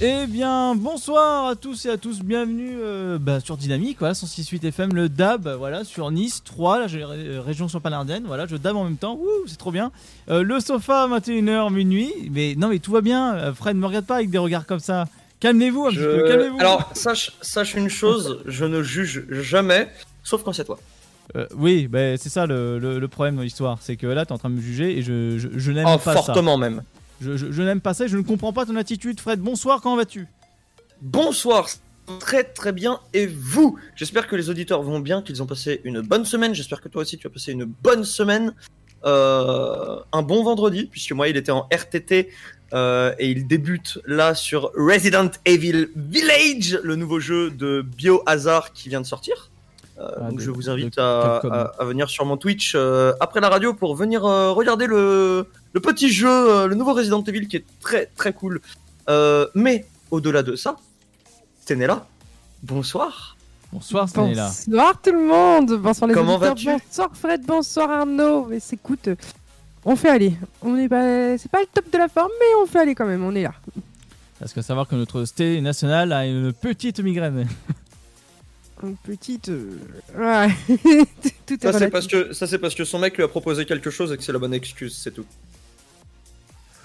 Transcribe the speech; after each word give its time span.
Eh 0.00 0.28
bien, 0.28 0.76
bonsoir 0.76 1.48
à 1.48 1.56
tous 1.56 1.86
et 1.86 1.90
à 1.90 1.96
tous, 1.96 2.20
bienvenue 2.20 2.78
euh, 2.80 3.18
bah, 3.18 3.40
sur 3.40 3.56
Dynamique, 3.56 3.96
voilà, 3.98 4.14
106.8 4.14 4.64
FM, 4.68 4.94
le 4.94 5.08
DAB, 5.08 5.48
voilà, 5.58 5.82
sur 5.82 6.08
Nice, 6.12 6.44
3, 6.44 6.86
la 6.86 7.42
région 7.42 7.66
sur 7.66 7.80
Palardaine, 7.80 8.22
voilà, 8.24 8.46
je 8.46 8.56
DAB 8.56 8.76
en 8.76 8.84
même 8.84 8.96
temps, 8.96 9.16
Wouh, 9.16 9.48
c'est 9.48 9.58
trop 9.58 9.72
bien. 9.72 9.90
Euh, 10.30 10.44
le 10.44 10.60
sofa, 10.60 11.08
21h, 11.08 11.72
minuit, 11.72 12.12
mais 12.30 12.54
non, 12.56 12.68
mais 12.68 12.78
tout 12.78 12.92
va 12.92 13.00
bien, 13.00 13.34
euh, 13.34 13.52
Fred, 13.52 13.74
ne 13.74 13.80
me 13.80 13.86
regarde 13.86 14.06
pas 14.06 14.16
avec 14.16 14.30
des 14.30 14.38
regards 14.38 14.66
comme 14.66 14.78
ça. 14.78 15.06
Calmez-vous 15.40 15.86
un 15.86 15.90
petit 15.90 15.96
peu, 15.96 16.28
calmez-vous. 16.28 16.60
Alors, 16.60 16.88
sache, 16.94 17.32
sache 17.40 17.74
une 17.74 17.88
chose, 17.88 18.40
je 18.46 18.66
ne 18.66 18.84
juge 18.84 19.24
jamais, 19.30 19.90
sauf 20.22 20.44
quand 20.44 20.52
c'est 20.52 20.64
toi. 20.64 20.78
oui, 21.56 21.88
bah, 21.88 22.16
c'est 22.18 22.28
ça 22.28 22.46
le, 22.46 23.04
problème 23.10 23.34
dans 23.34 23.42
l'histoire, 23.42 23.78
c'est 23.80 23.96
que 23.96 24.06
là, 24.06 24.24
tu 24.24 24.30
es 24.30 24.32
en 24.32 24.38
train 24.38 24.50
de 24.50 24.54
me 24.54 24.60
juger 24.60 24.96
et 24.96 25.02
je, 25.02 25.38
je, 25.52 25.72
n'aime 25.72 25.86
oh, 25.88 25.98
pas 25.98 26.14
ça. 26.14 26.22
Fortement 26.22 26.56
même. 26.56 26.82
Je, 27.20 27.62
n'aime 27.62 27.80
pas 27.80 27.94
ça, 27.94 28.06
je 28.06 28.16
ne 28.16 28.22
comprends 28.22 28.52
pas 28.52 28.66
ton 28.66 28.76
attitude. 28.76 29.20
Fred, 29.20 29.40
bonsoir, 29.40 29.80
comment 29.80 29.96
vas-tu? 29.96 30.26
Bonsoir, 31.00 31.68
très 32.20 32.44
très 32.44 32.72
bien. 32.72 33.00
Et 33.12 33.26
vous? 33.26 33.78
J'espère 33.96 34.28
que 34.28 34.36
les 34.36 34.50
auditeurs 34.50 34.82
vont 34.82 35.00
bien, 35.00 35.22
qu'ils 35.22 35.42
ont 35.42 35.46
passé 35.46 35.80
une 35.84 36.00
bonne 36.00 36.24
semaine. 36.24 36.54
J'espère 36.54 36.80
que 36.80 36.88
toi 36.88 37.02
aussi 37.02 37.18
tu 37.18 37.26
as 37.26 37.30
passé 37.30 37.52
une 37.52 37.64
bonne 37.64 38.04
semaine. 38.04 38.54
Euh, 39.04 40.00
un 40.12 40.22
bon 40.22 40.42
vendredi, 40.42 40.88
puisque 40.90 41.12
moi 41.12 41.28
il 41.28 41.36
était 41.36 41.52
en 41.52 41.68
RTT 41.72 42.30
euh, 42.74 43.14
et 43.18 43.30
il 43.30 43.46
débute 43.46 43.98
là 44.06 44.34
sur 44.34 44.72
Resident 44.74 45.30
Evil 45.44 45.88
Village, 45.94 46.80
le 46.82 46.96
nouveau 46.96 47.20
jeu 47.20 47.50
de 47.50 47.82
Biohazard 47.82 48.72
qui 48.72 48.88
vient 48.88 49.00
de 49.00 49.06
sortir. 49.06 49.50
Euh, 49.98 50.08
ah, 50.16 50.30
donc 50.30 50.40
je 50.40 50.50
vous 50.50 50.70
invite 50.70 50.98
à, 50.98 51.40
venir 51.80 52.08
sur 52.08 52.24
mon 52.24 52.36
Twitch 52.36 52.74
euh, 52.74 53.12
après 53.20 53.40
la 53.40 53.48
radio 53.48 53.74
pour 53.74 53.96
venir 53.96 54.24
euh, 54.24 54.52
regarder 54.52 54.86
le, 54.86 55.46
petit 55.74 56.10
jeu, 56.10 56.66
le 56.66 56.74
nouveau 56.74 56.94
Resident 56.94 57.22
Evil 57.22 57.46
qui 57.48 57.56
est 57.56 57.64
très 57.80 58.06
très 58.16 58.32
cool. 58.32 58.60
mais 59.54 59.86
au-delà 60.10 60.42
de 60.42 60.56
ça, 60.56 60.76
Stenella, 61.60 62.06
bonsoir. 62.62 63.36
Bonsoir 63.72 64.08
Stenella. 64.08 64.46
Bonsoir 64.46 65.02
tout 65.02 65.12
le 65.12 65.26
monde. 65.26 65.78
Bonsoir 65.80 66.08
les 66.08 66.14
Comment 66.14 66.38
Bonsoir 66.38 67.10
Fred, 67.12 67.44
bonsoir 67.44 67.90
Arnaud. 67.90 68.46
Mais 68.46 68.58
écoute, 68.72 69.10
on 69.84 69.96
fait 69.96 70.08
aller. 70.08 70.32
On 70.62 70.76
est 70.76 70.88
pas, 70.88 71.36
c'est 71.36 71.50
pas 71.50 71.60
le 71.60 71.66
top 71.72 71.90
de 71.92 71.98
la 71.98 72.08
forme, 72.08 72.30
mais 72.40 72.46
on 72.62 72.66
fait 72.66 72.80
aller 72.80 72.94
quand 72.94 73.06
même. 73.06 73.22
On 73.24 73.34
est 73.34 73.42
là. 73.42 73.54
Parce 74.38 74.52
que 74.52 74.62
savoir 74.62 74.88
que 74.88 74.94
notre 74.94 75.24
sté 75.24 75.60
national 75.60 76.12
a 76.12 76.26
une 76.26 76.52
petite 76.52 77.00
migraine. 77.00 77.46
une 78.82 78.96
petite. 78.96 79.48
Euh, 79.50 79.76
ouais. 80.16 80.48
tout 81.46 81.58
ça, 81.60 81.72
c'est 81.72 81.90
parce 81.90 82.06
que 82.06 82.32
ça, 82.32 82.46
c'est 82.46 82.58
parce 82.58 82.74
que 82.74 82.84
son 82.84 82.98
mec 82.98 83.16
lui 83.16 83.24
a 83.24 83.28
proposé 83.28 83.66
quelque 83.66 83.90
chose 83.90 84.12
et 84.12 84.16
que 84.16 84.22
c'est 84.22 84.32
la 84.32 84.38
bonne 84.38 84.54
excuse, 84.54 84.96
c'est 84.96 85.10
tout. 85.10 85.26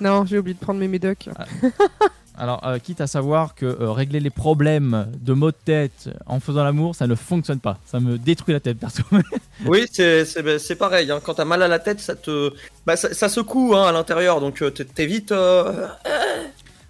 Non, 0.02 0.26
j'ai 0.26 0.38
oublié 0.38 0.54
de 0.54 0.60
prendre 0.60 0.80
mes 0.80 0.88
médocs. 0.88 1.30
Ah. 1.38 1.46
Alors, 2.36 2.66
euh, 2.66 2.80
quitte 2.80 3.00
à 3.00 3.06
savoir 3.06 3.54
que 3.54 3.66
euh, 3.66 3.92
régler 3.92 4.20
les 4.20 4.32
problèmes 4.32 5.08
de 5.22 5.34
maux 5.34 5.52
de 5.52 5.58
tête 5.64 6.10
en 6.26 6.40
faisant 6.40 6.64
l'amour, 6.64 6.96
ça 6.96 7.06
ne 7.06 7.14
fonctionne 7.14 7.60
pas. 7.60 7.78
Ça 7.86 8.00
me 8.00 8.18
détruit 8.18 8.54
la 8.54 8.60
tête, 8.60 8.80
perso. 8.80 9.04
oui, 9.66 9.86
c'est 9.92 10.42
ben, 10.42 10.60
pareil. 10.80 11.12
Hein. 11.12 11.20
Quand 11.24 11.36
t'as 11.36 11.46
mal 11.46 11.62
à 11.62 11.68
la 11.68 11.78
tête, 11.78 12.00
ça 12.00 12.16
te. 12.16 12.52
Bah, 12.88 12.96
ça, 12.96 13.30
secoue 13.30 13.76
hein, 13.76 13.88
à 13.88 13.92
l'intérieur, 13.92 14.42
donc 14.42 14.64
t'évites. 14.96 15.32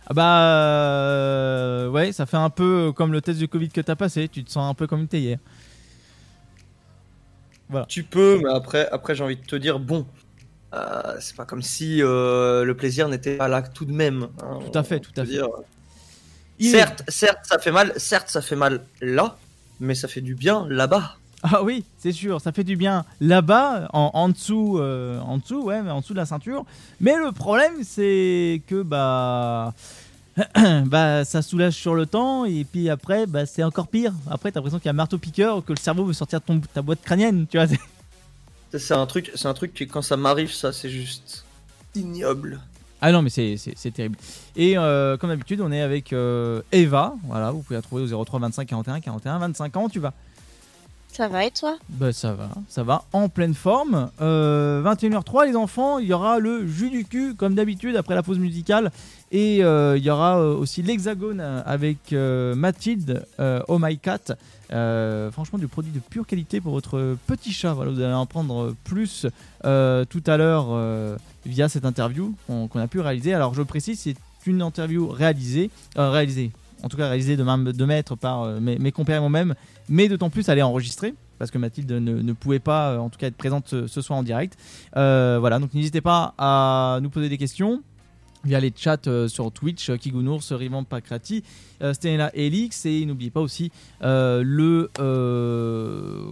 Ah 0.05 0.13
bah 0.13 0.39
euh, 0.41 1.87
ouais, 1.89 2.11
ça 2.11 2.25
fait 2.25 2.37
un 2.37 2.49
peu 2.49 2.91
comme 2.93 3.13
le 3.13 3.21
test 3.21 3.39
de 3.39 3.45
Covid 3.45 3.69
que 3.69 3.81
t'as 3.81 3.95
passé. 3.95 4.27
Tu 4.27 4.43
te 4.43 4.51
sens 4.51 4.69
un 4.69 4.73
peu 4.73 4.85
comme 4.85 5.01
une 5.01 5.07
théière. 5.07 5.37
Voilà. 7.69 7.85
Tu 7.85 8.03
peux, 8.03 8.39
mais 8.43 8.51
après, 8.51 8.89
après 8.91 9.15
j'ai 9.15 9.23
envie 9.23 9.37
de 9.37 9.45
te 9.45 9.55
dire 9.55 9.79
bon. 9.79 10.05
Euh, 10.73 11.17
c'est 11.19 11.35
pas 11.35 11.45
comme 11.45 11.61
si 11.61 12.01
euh, 12.01 12.63
le 12.63 12.75
plaisir 12.75 13.07
n'était 13.07 13.37
pas 13.37 13.47
là 13.47 13.61
tout 13.61 13.85
de 13.85 13.91
même. 13.91 14.27
Hein, 14.41 14.59
tout 14.71 14.77
à 14.77 14.83
fait, 14.83 14.99
tout 14.99 15.11
à 15.17 15.25
fait. 15.25 15.39
Certes, 16.59 17.03
certes, 17.07 17.39
ça 17.43 17.59
fait 17.59 17.71
mal. 17.71 17.93
Certes, 17.97 18.29
ça 18.29 18.41
fait 18.41 18.55
mal 18.55 18.81
là, 19.01 19.37
mais 19.79 19.95
ça 19.95 20.07
fait 20.07 20.21
du 20.21 20.35
bien 20.35 20.65
là-bas. 20.69 21.17
Ah 21.43 21.61
oui, 21.61 21.83
c'est 21.97 22.13
sûr, 22.13 22.39
ça 22.39 22.53
fait 22.53 22.63
du 22.63 22.77
bien 22.77 23.03
là-bas, 23.19 23.89
en, 23.91 24.29
dessous, 24.29 24.77
euh, 24.79 25.19
en 25.19 25.39
dessous, 25.39 25.63
ouais, 25.63 25.79
en 25.79 25.99
dessous 25.99 26.13
de 26.13 26.19
la 26.19 26.25
ceinture. 26.25 26.63
Mais 27.01 27.17
le 27.17 27.33
problème, 27.33 27.83
c'est 27.83 28.61
que 28.65 28.81
bah, 28.81 29.73
bah, 30.85 31.25
ça 31.25 31.41
soulage 31.41 31.73
sur 31.73 31.95
le 31.95 32.05
temps, 32.05 32.45
et 32.45 32.63
puis 32.63 32.89
après, 32.89 33.27
bah, 33.27 33.45
c'est 33.45 33.63
encore 33.63 33.89
pire. 33.89 34.13
Après, 34.31 34.53
t'as 34.53 34.61
l'impression 34.61 34.79
qu'il 34.79 34.85
y 34.85 34.89
a 34.89 34.91
un 34.91 34.95
marteau 34.95 35.17
piqueur, 35.17 35.65
que 35.65 35.73
le 35.73 35.77
cerveau 35.77 36.05
veut 36.05 36.13
sortir 36.13 36.39
de 36.39 36.45
ton, 36.45 36.61
ta 36.73 36.81
boîte 36.81 37.01
crânienne, 37.03 37.45
tu 37.49 37.57
vois. 37.57 37.67
C'est 38.77 38.93
un 38.93 39.05
truc, 39.05 39.31
c'est 39.35 39.47
un 39.47 39.53
truc 39.53 39.73
qui 39.73 39.87
quand 39.87 40.01
ça 40.01 40.17
m'arrive, 40.17 40.51
ça, 40.51 40.71
c'est 40.73 40.89
juste 40.89 41.45
ignoble. 41.95 42.59
Ah 43.01 43.11
non, 43.11 43.21
mais 43.21 43.29
c'est 43.29 43.91
terrible. 43.93 44.17
Et 44.55 44.77
euh, 44.77 45.17
comme 45.17 45.29
d'habitude, 45.29 45.59
on 45.61 45.71
est 45.71 45.81
avec 45.81 46.13
euh, 46.13 46.61
Eva. 46.71 47.15
Voilà, 47.25 47.51
vous 47.51 47.61
pouvez 47.61 47.75
la 47.75 47.81
trouver 47.81 48.13
au 48.13 48.23
03 48.23 48.39
25 48.39 48.65
41 48.65 49.01
41 49.01 49.39
25 49.39 49.77
ans. 49.77 49.89
Tu 49.89 49.99
vas 49.99 50.13
ça 51.13 51.27
va 51.27 51.45
et 51.45 51.51
toi? 51.51 51.77
Bah 51.89 52.11
ça 52.11 52.33
va, 52.33 52.49
ça 52.67 52.81
va, 52.81 53.03
en 53.13 53.29
pleine 53.29 53.53
forme. 53.53 54.09
21h03 54.19 54.21
euh, 54.21 55.45
les 55.45 55.55
enfants, 55.55 55.99
il 55.99 56.07
y 56.07 56.13
aura 56.13 56.39
le 56.39 56.65
jus 56.65 56.89
du 56.89 57.05
cul 57.05 57.35
comme 57.35 57.53
d'habitude 57.53 57.95
après 57.95 58.15
la 58.15 58.23
pause 58.23 58.39
musicale. 58.39 58.91
Et 59.33 59.63
euh, 59.63 59.97
il 59.97 60.03
y 60.03 60.11
aura 60.11 60.39
euh, 60.39 60.55
aussi 60.55 60.83
l'hexagone 60.83 61.41
avec 61.41 62.11
Mathilde, 62.11 63.25
Oh 63.67 63.79
My 63.79 63.97
Cat. 63.97 64.37
franchement 65.31 65.59
du 65.59 65.67
produit 65.67 65.91
de 65.91 65.99
pure 65.99 66.25
qualité 66.25 66.61
pour 66.61 66.73
votre 66.73 67.17
petit 67.27 67.51
chat. 67.51 67.73
Vous 67.73 67.81
allez 67.81 68.13
en 68.13 68.27
prendre 68.27 68.75
plus 68.83 69.25
tout 69.63 70.23
à 70.27 70.37
l'heure 70.37 71.17
via 71.45 71.67
cette 71.67 71.85
interview 71.85 72.35
qu'on 72.47 72.79
a 72.79 72.87
pu 72.87 72.99
réaliser. 72.99 73.33
Alors 73.33 73.53
je 73.53 73.63
précise, 73.63 73.99
c'est 73.99 74.15
une 74.45 74.61
interview 74.61 75.07
réalisée, 75.07 75.71
réalisée 75.95 76.51
en 76.83 76.89
tout 76.89 76.97
cas 76.97 77.07
réalisée 77.07 77.37
de, 77.37 77.71
de 77.71 77.85
maître 77.85 78.15
par 78.15 78.59
mes, 78.59 78.91
compères 78.91 79.17
et 79.17 79.21
moi-même 79.21 79.55
mais 79.89 80.09
d'autant 80.09 80.29
plus 80.29 80.47
elle 80.49 80.59
est 80.59 80.63
enregistrée 80.63 81.13
parce 81.43 81.51
que 81.51 81.57
Mathilde 81.57 81.91
ne, 81.91 82.33
pouvait 82.33 82.59
pas 82.59 82.91
euh, 82.91 82.97
en 82.99 83.09
tout 83.09 83.19
cas 83.19 83.27
être 83.27 83.35
présente 83.35 83.67
ce, 83.87 84.01
soir 84.01 84.17
en 84.17 84.23
direct. 84.23 84.57
Euh, 84.95 85.37
voilà, 85.41 85.59
donc 85.59 85.73
n'hésitez 85.73 85.99
pas 85.99 86.33
à 86.37 86.99
nous 87.01 87.09
poser 87.09 87.27
des 87.27 87.37
questions 87.37 87.81
via 88.43 88.59
les 88.59 88.73
chats 88.75 88.97
euh, 89.07 89.27
sur 89.27 89.51
Twitch, 89.51 89.91
Kigounours, 89.97 90.51
Rivan 90.51 90.83
Pakrati, 90.83 91.43
Stella 91.93 92.31
Elix 92.33 92.85
et 92.85 93.05
n'oubliez 93.05 93.31
pas 93.31 93.41
aussi 93.41 93.71
le, 94.01 94.89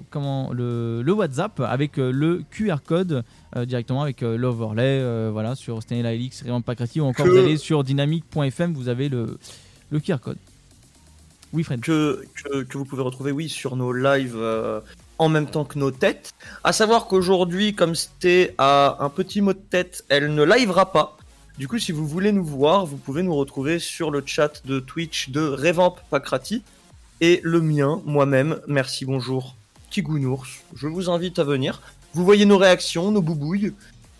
comment, 0.09 0.53
le, 0.53 1.01
le, 1.01 1.13
WhatsApp 1.13 1.59
avec 1.59 1.97
le 1.97 2.43
QR 2.51 2.77
code 2.85 3.23
directement 3.65 4.01
avec 4.01 4.21
l'overlay 4.21 5.29
voilà, 5.29 5.55
sur 5.55 5.81
Stella 5.83 6.13
Elix, 6.13 6.41
Rivan 6.43 6.61
Pakrati 6.61 7.01
ou 7.01 7.05
encore 7.05 7.25
vous 7.25 7.37
allez 7.37 7.57
sur 7.57 7.83
dynamique.fm, 7.83 8.73
vous 8.73 8.87
avez 8.87 9.09
le, 9.09 9.37
le 9.89 9.99
QR 9.99 10.19
code. 10.21 10.37
Oui, 11.53 11.63
Fred. 11.63 11.81
Que, 11.81 12.23
que, 12.69 12.77
vous 12.77 12.85
pouvez 12.85 13.01
retrouver, 13.01 13.31
oui, 13.31 13.49
sur 13.49 13.75
nos 13.75 13.91
lives 13.91 14.37
euh, 14.37 14.79
en 15.17 15.29
même 15.29 15.47
temps 15.47 15.65
que 15.65 15.77
nos 15.77 15.91
têtes. 15.91 16.33
À 16.63 16.71
savoir 16.71 17.07
qu'aujourd'hui, 17.07 17.75
comme 17.75 17.95
c'était 17.95 18.55
à 18.57 18.97
un 18.99 19.09
petit 19.09 19.41
mot 19.41 19.53
de 19.53 19.59
tête, 19.59 20.05
elle 20.09 20.33
ne 20.33 20.43
livera 20.43 20.91
pas. 20.91 21.17
Du 21.57 21.67
coup, 21.67 21.77
si 21.77 21.91
vous 21.91 22.07
voulez 22.07 22.31
nous 22.31 22.45
voir, 22.45 22.85
vous 22.85 22.97
pouvez 22.97 23.23
nous 23.23 23.35
retrouver 23.35 23.77
sur 23.77 24.09
le 24.09 24.23
chat 24.25 24.65
de 24.65 24.79
Twitch 24.79 25.29
de 25.29 25.41
Revamp 25.41 25.95
Pakrati 26.09 26.63
et 27.19 27.39
le 27.43 27.61
mien, 27.61 28.01
moi-même. 28.05 28.59
Merci, 28.67 29.05
bonjour, 29.05 29.55
Kigounours. 29.89 30.63
Je 30.75 30.87
vous 30.87 31.09
invite 31.09 31.39
à 31.39 31.43
venir. 31.43 31.81
Vous 32.13 32.25
voyez 32.25 32.45
nos 32.45 32.57
réactions, 32.57 33.11
nos 33.11 33.21
boubouilles. 33.21 33.73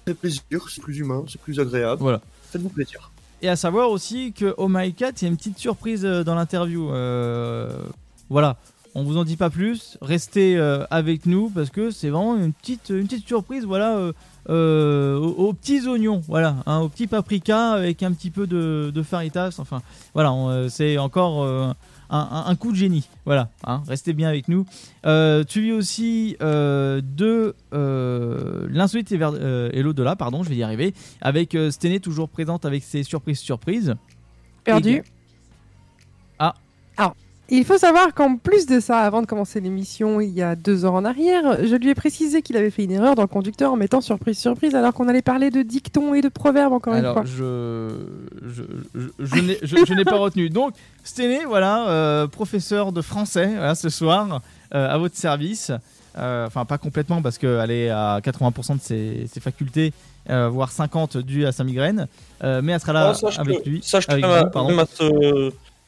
C'est 0.05 0.13
plaisir, 0.13 0.69
c'est 0.69 0.81
plus 0.81 0.99
humain, 0.99 1.23
c'est 1.27 1.41
plus 1.41 1.59
agréable. 1.59 2.01
Voilà. 2.01 2.21
Faites-vous 2.51 2.69
plaisir. 2.69 3.11
Et 3.41 3.49
à 3.49 3.55
savoir 3.55 3.89
aussi 3.89 4.33
que 4.33 4.53
Oh 4.57 4.67
My 4.69 4.93
Cat, 4.93 5.13
il 5.17 5.21
y 5.23 5.25
a 5.25 5.29
une 5.29 5.37
petite 5.37 5.57
surprise 5.57 6.05
euh, 6.05 6.23
dans 6.23 6.35
l'interview. 6.35 6.91
Euh, 6.91 7.81
voilà, 8.29 8.57
on 8.93 9.03
vous 9.03 9.17
en 9.17 9.23
dit 9.23 9.37
pas 9.37 9.49
plus. 9.49 9.97
Restez 10.01 10.57
euh, 10.57 10.85
avec 10.91 11.25
nous 11.25 11.49
parce 11.49 11.69
que 11.69 11.89
c'est 11.91 12.09
vraiment 12.09 12.35
une 12.35 12.53
petite, 12.53 12.89
une 12.89 13.07
petite 13.07 13.27
surprise. 13.27 13.65
Voilà, 13.65 14.11
aux, 14.47 15.53
petits 15.53 15.87
oignons, 15.87 16.21
voilà, 16.27 16.57
hein, 16.65 16.79
aux 16.79 16.89
petits 16.89 17.07
paprika 17.07 17.71
avec 17.73 18.03
un 18.03 18.11
petit 18.11 18.31
peu 18.31 18.47
de, 18.47 18.91
de 18.93 19.03
faritas. 19.03 19.55
Enfin, 19.59 19.81
voilà, 20.13 20.33
c'est 20.69 20.97
encore 20.97 21.75
un, 22.11 22.55
coup 22.55 22.71
de 22.71 22.77
génie. 22.77 23.07
Voilà, 23.25 23.49
hein, 23.65 23.81
restez 23.87 24.13
bien 24.13 24.27
avec 24.27 24.47
nous. 24.47 24.65
Euh, 25.05 25.43
tu 25.43 25.61
vis 25.61 25.71
aussi 25.71 26.35
euh, 26.41 27.01
de 27.01 27.55
euh, 27.73 28.67
l'insolite 28.69 29.11
et, 29.11 29.15
et 29.15 29.81
l'au-delà, 29.81 30.15
pardon, 30.15 30.43
je 30.43 30.49
vais 30.49 30.57
y 30.57 30.63
arriver, 30.63 30.93
avec 31.21 31.55
euh, 31.55 31.71
Stené 31.71 31.99
toujours 31.99 32.29
présente 32.29 32.65
avec 32.65 32.83
ses 32.83 33.03
surprises 33.03 33.39
surprises. 33.39 33.95
Perdu. 34.63 35.03
Ah. 36.37 36.53
Il 37.53 37.65
faut 37.65 37.77
savoir 37.77 38.13
qu'en 38.13 38.37
plus 38.37 38.65
de 38.65 38.79
ça, 38.79 38.99
avant 38.99 39.21
de 39.21 39.27
commencer 39.27 39.59
l'émission, 39.59 40.21
il 40.21 40.29
y 40.29 40.41
a 40.41 40.55
deux 40.55 40.85
heures 40.85 40.93
en 40.93 41.03
arrière, 41.03 41.57
je 41.65 41.75
lui 41.75 41.89
ai 41.89 41.95
précisé 41.95 42.41
qu'il 42.41 42.55
avait 42.55 42.69
fait 42.69 42.85
une 42.85 42.91
erreur 42.91 43.13
dans 43.15 43.23
le 43.23 43.27
conducteur 43.27 43.73
en 43.73 43.75
mettant 43.75 43.99
surprise 43.99 44.39
surprise 44.39 44.73
alors 44.73 44.93
qu'on 44.93 45.09
allait 45.09 45.21
parler 45.21 45.49
de 45.49 45.61
dictons 45.61 46.13
et 46.13 46.21
de 46.21 46.29
proverbes 46.29 46.71
encore 46.71 46.95
une 46.95 47.03
fois. 47.11 47.23
je, 47.25 47.89
je, 48.47 48.63
je, 48.95 49.01
je 49.19 49.35
n'ai- 49.41 49.57
je- 49.61 49.85
je 49.85 49.93
n'ai 49.93 50.05
pas 50.05 50.15
retenu. 50.17 50.49
Donc, 50.49 50.73
Sténé, 51.03 51.39
voilà, 51.45 51.89
euh, 51.89 52.27
professeur 52.27 52.93
de 52.93 53.01
français, 53.01 53.47
voilà, 53.47 53.75
ce 53.75 53.89
soir, 53.89 54.39
euh, 54.73 54.89
à 54.89 54.97
votre 54.97 55.17
service. 55.17 55.71
Euh, 56.17 56.47
Enfin, 56.47 56.63
pas 56.65 56.77
complètement, 56.77 57.21
parce 57.21 57.37
qu'elle 57.37 57.71
est 57.71 57.89
à 57.89 58.19
80% 58.21 58.75
de 58.75 58.81
ses, 58.81 59.27
ses 59.31 59.39
facultés, 59.39 59.93
euh, 60.29 60.47
voire 60.49 60.71
50 60.71 61.17
dues 61.17 61.45
à 61.45 61.51
sa 61.51 61.63
migraine. 61.63 62.07
Euh, 62.43 62.61
mais 62.63 62.71
elle 62.73 62.79
sera 62.81 62.93
là 62.93 63.11
Oh, 63.11 63.13
sache 63.13 63.39
avec 63.39 63.63
que- 63.63 63.69
lui. 63.69 63.81
sache 63.83 64.07
que 64.07 64.11
avec 64.13 64.25
même, 64.25 64.33
à, 64.33 64.43
vous, 64.43 64.49
pardon. 64.51 64.85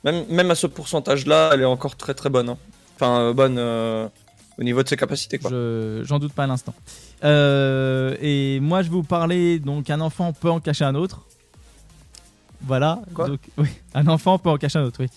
Même 0.03 0.15
à 0.15 0.17
ce, 0.19 0.25
même, 0.27 0.35
même 0.37 0.51
à 0.51 0.55
ce 0.55 0.67
pourcentage-là, 0.67 1.51
elle 1.53 1.61
est 1.61 1.65
encore 1.65 1.95
très 1.95 2.13
très 2.13 2.29
bonne. 2.29 2.49
hein. 2.49 2.57
Enfin, 2.95 3.19
euh, 3.19 3.33
bonne 3.33 3.57
euh, 3.57 4.07
au 4.59 4.63
niveau 4.63 4.83
de 4.83 4.87
ses 4.87 4.97
capacités. 4.97 5.37
Quoi. 5.39 5.49
Je- 5.51 6.01
J'en 6.05 6.19
doute 6.19 6.33
pas 6.33 6.43
un 6.43 6.49
instant. 6.49 6.73
Euh, 7.23 8.15
et 8.21 8.59
moi, 8.59 8.81
je 8.81 8.89
vais 8.89 8.93
vous 8.95 9.03
parler. 9.03 9.59
Donc, 9.59 9.89
un 9.89 9.99
enfant 10.01 10.33
peut 10.33 10.49
en 10.51 10.59
cacher 10.59 10.85
un 10.85 10.95
autre. 10.95 11.23
Voilà. 12.61 13.01
Quoi? 13.13 13.27
Donc, 13.29 13.39
oui, 13.57 13.67
un 13.93 14.07
enfant 14.07 14.37
peut 14.39 14.49
en 14.49 14.57
cacher 14.57 14.79
un 14.79 14.83
autre, 14.83 14.99
oui. 15.01 15.09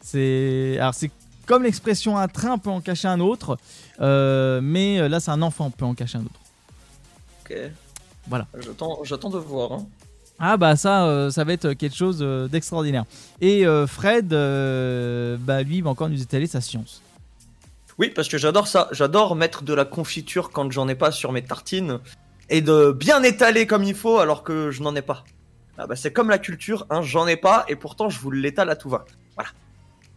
C'est. 0.00 0.76
Alors, 0.78 0.94
c'est 0.94 1.10
comme 1.46 1.62
l'expression 1.62 2.16
un 2.16 2.28
train 2.28 2.56
peut 2.58 2.70
en 2.70 2.80
cacher 2.80 3.08
un 3.08 3.20
autre. 3.20 3.58
euh, 4.00 4.60
mais 4.62 5.08
là, 5.08 5.20
c'est 5.20 5.30
un 5.30 5.42
enfant 5.42 5.70
peut 5.70 5.84
en 5.84 5.94
cacher 5.94 6.18
un 6.18 6.22
autre. 6.22 6.40
Ok. 7.44 7.56
Voilà. 8.26 8.46
J'attends, 8.58 9.04
j'attends 9.04 9.30
de 9.30 9.38
voir. 9.38 9.72
hein. 9.72 9.86
Ah, 10.38 10.56
bah, 10.56 10.76
ça, 10.76 11.06
euh, 11.06 11.30
ça 11.30 11.44
va 11.44 11.52
être 11.52 11.72
quelque 11.74 11.94
chose 11.96 12.18
euh, 12.20 12.48
d'extraordinaire. 12.48 13.04
Et 13.40 13.66
euh, 13.66 13.86
Fred, 13.86 14.32
euh, 14.32 15.36
bah, 15.40 15.62
lui, 15.62 15.80
va 15.80 15.90
encore 15.90 16.08
nous 16.08 16.20
étaler 16.20 16.46
sa 16.46 16.60
science. 16.60 17.02
Oui, 17.98 18.10
parce 18.14 18.28
que 18.28 18.36
j'adore 18.38 18.66
ça. 18.66 18.88
J'adore 18.90 19.36
mettre 19.36 19.62
de 19.62 19.72
la 19.72 19.84
confiture 19.84 20.50
quand 20.50 20.70
j'en 20.72 20.88
ai 20.88 20.96
pas 20.96 21.12
sur 21.12 21.30
mes 21.30 21.42
tartines 21.42 22.00
et 22.50 22.60
de 22.60 22.90
bien 22.90 23.22
étaler 23.22 23.66
comme 23.66 23.84
il 23.84 23.94
faut 23.94 24.18
alors 24.18 24.42
que 24.42 24.70
je 24.72 24.82
n'en 24.82 24.94
ai 24.96 25.02
pas. 25.02 25.24
Ah 25.78 25.86
bah, 25.86 25.94
c'est 25.96 26.12
comme 26.12 26.28
la 26.30 26.38
culture, 26.38 26.86
hein, 26.90 27.02
j'en 27.02 27.26
ai 27.28 27.36
pas 27.36 27.64
et 27.68 27.76
pourtant 27.76 28.08
je 28.10 28.18
vous 28.20 28.30
l'étale 28.32 28.70
à 28.70 28.76
tout 28.76 28.88
va. 28.88 29.04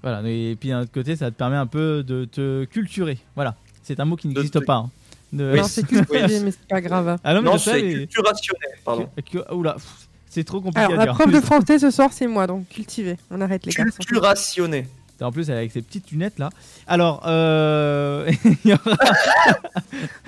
Voilà. 0.04 0.22
Et 0.30 0.56
puis, 0.60 0.70
d'un 0.70 0.82
autre 0.82 0.92
côté, 0.92 1.16
ça 1.16 1.32
te 1.32 1.36
permet 1.36 1.56
un 1.56 1.66
peu 1.68 2.04
de 2.04 2.26
te 2.26 2.66
culturer. 2.66 3.18
Voilà. 3.36 3.56
C'est 3.84 4.00
un 4.00 4.06
mot 4.06 4.16
qui 4.16 4.28
n'existe 4.28 4.60
te- 4.60 4.66
pas. 4.66 4.76
hein. 4.76 4.90
De- 5.34 5.56
Non, 5.58 5.64
c'est 5.64 5.86
cultivé, 5.86 6.40
mais 6.42 6.52
c'est 6.52 6.68
pas 6.70 6.80
grave. 6.82 7.18
Ah 7.24 7.34
non, 7.34 7.42
mais 7.42 7.50
non, 7.50 7.58
c'est 7.58 7.82
mais- 7.82 7.94
culturationnel, 7.94 8.70
pardon. 8.86 9.10
Oula, 9.52 9.74
pff, 9.74 10.07
c'est 10.30 10.44
trop 10.44 10.62
compliqué 10.62 10.86
Alors, 10.86 11.00
à 11.00 11.06
la 11.06 11.12
dire. 11.12 11.14
prof 11.14 11.32
de 11.32 11.42
français 11.42 11.80
ce 11.80 11.92
soir, 11.92 12.10
c'est 12.12 12.28
moi, 12.28 12.48
donc 12.48 12.68
cultivé. 12.70 13.18
On 13.32 13.42
arrête 13.42 13.66
les 13.66 13.72
garçons. 13.72 13.98
Culturationné. 14.00 14.88
En 15.22 15.32
plus, 15.32 15.50
avec 15.50 15.72
ses 15.72 15.82
petites 15.82 16.12
lunettes 16.12 16.38
là. 16.38 16.50
Alors, 16.86 17.24
euh... 17.26 18.32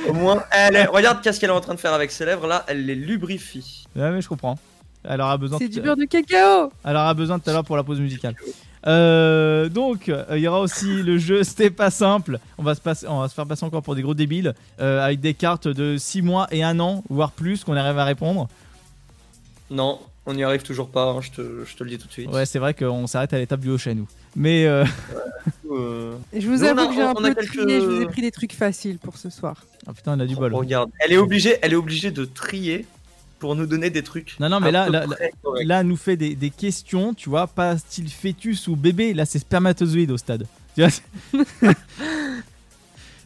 Au 0.07 0.13
moins, 0.13 0.43
elle 0.51 0.75
est... 0.75 0.85
regarde 0.85 1.21
qu'est-ce 1.21 1.39
qu'elle 1.39 1.51
est 1.51 1.53
en 1.53 1.61
train 1.61 1.75
de 1.75 1.79
faire 1.79 1.93
avec 1.93 2.11
ses 2.11 2.25
lèvres 2.25 2.47
là, 2.47 2.65
elle 2.67 2.85
les 2.85 2.95
lubrifie. 2.95 3.85
Ouais, 3.95 4.09
mais 4.09 4.21
je 4.21 4.27
comprends. 4.27 4.57
Elle 5.03 5.21
aura 5.21 5.37
besoin. 5.37 5.59
C'est 5.59 5.67
de- 5.67 5.73
du 5.73 5.81
beurre 5.81 5.95
de 5.95 6.05
cacao 6.05 6.71
Elle 6.83 6.95
aura 6.95 7.13
besoin 7.13 7.39
tout 7.39 7.49
à 7.49 7.53
l'heure 7.53 7.63
pour 7.63 7.77
la 7.77 7.83
pause 7.83 7.99
musicale. 7.99 8.35
Euh, 8.87 9.69
donc, 9.69 10.09
euh, 10.09 10.23
il 10.31 10.39
y 10.39 10.47
aura 10.47 10.61
aussi 10.61 11.03
le 11.03 11.17
jeu 11.17 11.43
C'était 11.49 11.69
pas 11.69 11.91
simple. 11.91 12.39
On 12.57 12.63
va, 12.63 12.75
se 12.75 12.81
passer, 12.81 13.05
on 13.07 13.19
va 13.19 13.27
se 13.27 13.33
faire 13.33 13.45
passer 13.45 13.65
encore 13.65 13.83
pour 13.83 13.95
des 13.95 14.01
gros 14.01 14.13
débiles 14.13 14.53
euh, 14.79 15.05
avec 15.05 15.19
des 15.19 15.33
cartes 15.33 15.67
de 15.67 15.97
6 15.97 16.21
mois 16.21 16.47
et 16.51 16.63
1 16.63 16.79
an, 16.79 17.03
voire 17.09 17.31
plus, 17.31 17.63
qu'on 17.63 17.75
arrive 17.75 17.97
à 17.99 18.05
répondre. 18.05 18.47
Non, 19.71 19.99
on 20.25 20.33
n'y 20.33 20.43
arrive 20.43 20.63
toujours 20.63 20.89
pas, 20.89 21.05
hein, 21.11 21.21
je, 21.21 21.31
te, 21.31 21.65
je 21.65 21.75
te 21.75 21.83
le 21.83 21.89
dis 21.91 21.97
tout 21.97 22.07
de 22.07 22.11
suite. 22.11 22.29
Ouais, 22.31 22.45
c'est 22.45 22.59
vrai 22.59 22.73
qu'on 22.73 23.05
s'arrête 23.07 23.33
à 23.33 23.37
l'étape 23.37 23.59
du 23.59 23.69
haut 23.69 23.77
chez 23.77 23.93
nous. 23.95 24.07
Mais 24.35 24.65
euh, 24.65 24.83
Euh, 25.71 26.15
Et 26.33 26.41
je 26.41 26.47
vous 26.47 26.63
avoue 26.63 26.79
a- 26.81 26.87
que 26.87 26.93
j'ai 26.93 27.01
un 27.03 27.13
on 27.15 27.23
a 27.23 27.29
peu 27.29 27.35
quelques- 27.35 27.57
trié, 27.57 27.79
je 27.79 27.85
vous 27.85 28.01
ai 28.01 28.05
pris 28.07 28.21
des 28.21 28.31
trucs 28.31 28.53
faciles 28.53 28.97
pour 28.97 29.17
ce 29.17 29.29
soir. 29.29 29.63
oh, 29.87 29.93
putain, 29.93 30.17
on 30.17 30.19
a 30.19 30.25
du 30.25 30.35
bol. 30.35 30.53
Regarde, 30.53 30.89
elle 30.99 31.11
est 31.13 31.17
obligée, 31.17 31.57
elle 31.61 31.73
est 31.73 31.75
obligée 31.75 32.09
de 32.11 32.25
trier 32.25 32.85
pour 33.37 33.55
nous 33.55 33.65
donner 33.67 33.89
des 33.91 34.01
trucs. 34.03 34.35
Non, 34.39 34.49
non, 34.49 34.59
mais 34.59 34.71
là, 34.71 34.87
là, 35.63 35.83
nous 35.83 35.95
fait 35.95 36.17
des, 36.17 36.35
des 36.35 36.49
questions, 36.49 37.13
tu 37.13 37.29
vois, 37.29 37.45
pas 37.47 37.77
style 37.77 38.09
fœtus 38.09 38.67
ou 38.67 38.75
bébé, 38.75 39.13
là 39.13 39.25
c'est 39.25 39.39
spermatozoïde 39.39 40.11
au 40.11 40.17
stade. 40.17 40.45
Tu 40.75 40.81
vois, 40.81 40.89
c'est- 40.91 41.03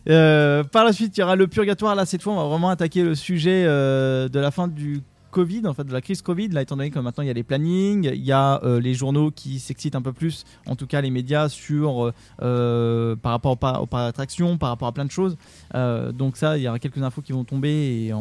Euh, 0.09 0.63
par 0.65 0.83
la 0.83 0.91
suite, 0.91 1.15
il 1.17 1.21
y 1.21 1.23
aura 1.23 1.35
le 1.37 1.47
purgatoire. 1.47 1.95
Là, 1.95 2.05
cette 2.05 2.21
fois, 2.21 2.33
on 2.33 2.35
va 2.35 2.43
vraiment 2.47 2.69
attaquer 2.69 3.03
le 3.03 3.15
sujet 3.15 3.63
euh, 3.65 4.27
de 4.27 4.37
la 4.39 4.51
fin 4.51 4.67
du 4.67 5.01
Covid, 5.33 5.67
en 5.67 5.73
fait, 5.73 5.83
de 5.83 5.91
la 5.91 5.99
crise 6.01 6.21
Covid. 6.21 6.47
Là, 6.49 6.61
étant 6.61 6.77
donné 6.77 6.91
que 6.91 6.99
maintenant 6.99 7.23
il 7.23 7.27
y 7.27 7.29
a 7.29 7.33
les 7.33 7.43
plannings, 7.43 8.09
il 8.13 8.23
y 8.23 8.31
a 8.31 8.63
euh, 8.63 8.79
les 8.79 8.93
journaux 8.93 9.31
qui 9.31 9.59
s'excitent 9.59 9.95
un 9.95 10.01
peu 10.01 10.13
plus, 10.13 10.45
en 10.67 10.75
tout 10.75 10.87
cas 10.87 11.01
les 11.01 11.09
médias, 11.09 11.49
sur 11.49 12.13
euh, 12.41 13.15
par 13.17 13.31
rapport 13.33 13.51
au, 13.53 13.55
par- 13.87 14.05
d'attraction, 14.05 14.57
par 14.57 14.69
rapport 14.69 14.87
à 14.87 14.91
plein 14.91 15.05
de 15.05 15.11
choses. 15.11 15.35
Euh, 15.75 16.11
donc, 16.11 16.37
ça, 16.37 16.57
il 16.57 16.63
y 16.63 16.67
aura 16.69 16.79
quelques 16.79 17.01
infos 17.01 17.21
qui 17.21 17.31
vont 17.33 17.43
tomber 17.43 17.69
et 18.07 18.13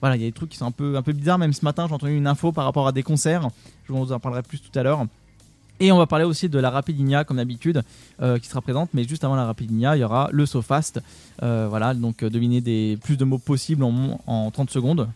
voilà, 0.00 0.16
il 0.16 0.22
y 0.22 0.24
a 0.24 0.28
des 0.28 0.32
trucs 0.32 0.50
qui 0.50 0.58
sont 0.58 0.66
un 0.66 0.70
peu, 0.70 0.96
un 0.96 1.02
peu 1.02 1.12
bizarres. 1.12 1.38
Même 1.38 1.52
ce 1.52 1.64
matin, 1.64 1.86
j'ai 1.88 1.94
entendu 1.94 2.16
une 2.16 2.26
info 2.28 2.52
par 2.52 2.64
rapport 2.64 2.86
à 2.86 2.92
des 2.92 3.02
concerts. 3.02 3.48
Je 3.86 3.92
vous 3.92 4.12
en 4.12 4.20
parlerai 4.20 4.42
plus 4.42 4.60
tout 4.60 4.78
à 4.78 4.82
l'heure. 4.82 5.06
Et 5.80 5.92
on 5.92 5.98
va 5.98 6.06
parler 6.06 6.24
aussi 6.24 6.48
de 6.48 6.58
la 6.58 6.70
Rapidinia, 6.70 7.22
comme 7.22 7.36
d'habitude, 7.36 7.82
euh, 8.20 8.38
qui 8.38 8.48
sera 8.48 8.60
présente. 8.60 8.90
Mais 8.94 9.04
juste 9.04 9.22
avant 9.22 9.36
la 9.36 9.46
Rapidinia, 9.46 9.96
il 9.96 10.00
y 10.00 10.04
aura 10.04 10.28
le 10.32 10.44
SoFast. 10.44 11.00
Euh, 11.44 11.66
voilà, 11.70 11.94
donc 11.94 12.22
euh, 12.24 12.30
deviner 12.30 12.60
des 12.60 12.98
plus 13.02 13.16
de 13.16 13.24
mots 13.24 13.38
possibles 13.38 13.84
en, 13.84 14.20
en 14.26 14.50
30 14.50 14.70
secondes. 14.70 15.08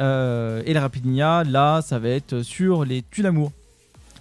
Euh, 0.00 0.62
et 0.66 0.72
la 0.72 0.80
Rapidinia, 0.80 1.44
là, 1.44 1.82
ça 1.82 1.98
va 1.98 2.08
être 2.08 2.42
sur 2.42 2.84
les 2.84 3.02
tues 3.02 3.22
d'amour. 3.22 3.52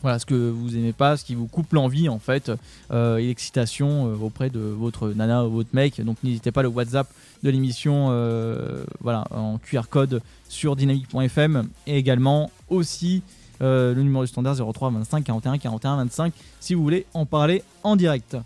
Voilà, 0.01 0.19
ce 0.19 0.25
que 0.25 0.35
vous 0.35 0.75
aimez 0.75 0.91
pas, 0.91 1.15
ce 1.15 1.23
qui 1.23 1.33
vous 1.33 1.47
coupe 1.47 1.71
l'envie, 1.71 2.09
en 2.09 2.19
fait, 2.19 2.51
euh, 2.91 3.17
et 3.17 3.27
l'excitation 3.27 4.07
euh, 4.07 4.15
auprès 4.17 4.49
de 4.49 4.59
votre 4.59 5.09
nana 5.09 5.45
ou 5.45 5.51
votre 5.51 5.69
mec. 5.73 6.01
Donc 6.01 6.17
n'hésitez 6.23 6.51
pas, 6.51 6.61
le 6.61 6.67
WhatsApp 6.67 7.07
de 7.41 7.49
l'émission, 7.49 8.07
voilà, 9.01 9.25
en 9.31 9.57
QR 9.57 9.83
code 9.89 10.21
sur 10.49 10.75
dynamique.fm 10.75 11.67
et 11.87 11.97
également 11.97 12.51
aussi 12.69 13.21
le 13.59 13.93
numéro 13.95 14.23
du 14.23 14.27
standard 14.27 14.55
03 14.55 14.91
25 14.91 15.23
41 15.23 15.57
41 15.57 15.97
25 15.97 16.33
si 16.59 16.73
vous 16.73 16.83
voulez 16.83 17.05
en 17.13 17.25
parler 17.25 17.63
en 17.83 17.95
direct. 17.95 18.37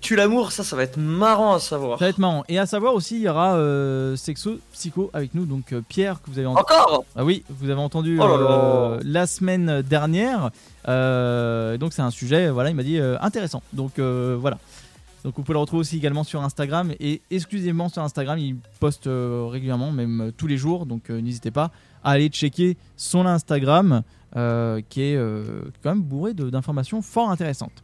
Tu 0.00 0.16
l'amour, 0.16 0.52
ça, 0.52 0.64
ça 0.64 0.76
va 0.76 0.82
être 0.82 0.98
marrant 0.98 1.54
à 1.54 1.60
savoir. 1.60 1.98
Ça 1.98 2.04
va 2.04 2.08
être 2.10 2.18
marrant. 2.18 2.44
Et 2.48 2.58
à 2.58 2.66
savoir 2.66 2.94
aussi, 2.94 3.16
il 3.16 3.22
y 3.22 3.28
aura 3.28 3.56
euh, 3.56 4.16
Sexo 4.16 4.58
Psycho 4.72 5.10
avec 5.12 5.34
nous, 5.34 5.46
donc 5.46 5.72
euh, 5.72 5.82
Pierre 5.86 6.22
que 6.22 6.30
vous 6.30 6.38
avez 6.38 6.46
entendu. 6.46 6.64
Encore? 6.72 7.04
Ah 7.16 7.24
oui, 7.24 7.44
vous 7.48 7.70
avez 7.70 7.80
entendu 7.80 8.18
Oh 8.20 8.26
là 8.26 8.34
euh, 8.34 8.96
là. 8.96 9.02
la 9.04 9.26
semaine 9.26 9.82
dernière. 9.82 10.50
Donc 10.86 11.92
c'est 11.92 12.02
un 12.02 12.10
sujet, 12.10 12.50
voilà, 12.50 12.70
il 12.70 12.76
m'a 12.76 12.82
dit 12.82 12.98
intéressant. 13.20 13.62
Donc 13.72 13.98
voilà. 13.98 14.58
Donc 15.24 15.34
vous 15.36 15.42
pouvez 15.42 15.54
le 15.54 15.60
retrouver 15.60 15.80
aussi 15.80 15.96
également 15.96 16.24
sur 16.24 16.42
Instagram 16.42 16.92
et 17.00 17.20
exclusivement 17.30 17.88
sur 17.88 18.02
Instagram, 18.02 18.38
il 18.38 18.56
poste 18.78 19.08
régulièrement, 19.08 19.90
même 19.90 20.32
tous 20.36 20.46
les 20.46 20.56
jours. 20.56 20.86
Donc 20.86 21.10
euh, 21.10 21.20
n'hésitez 21.20 21.50
pas 21.50 21.70
à 22.04 22.12
aller 22.12 22.28
checker 22.28 22.76
son 22.96 23.26
Instagram 23.26 24.02
euh, 24.36 24.80
qui 24.88 25.02
est 25.02 25.16
euh, 25.16 25.62
quand 25.82 25.90
même 25.90 26.02
bourré 26.02 26.34
d'informations 26.34 27.02
fort 27.02 27.30
intéressantes. 27.30 27.82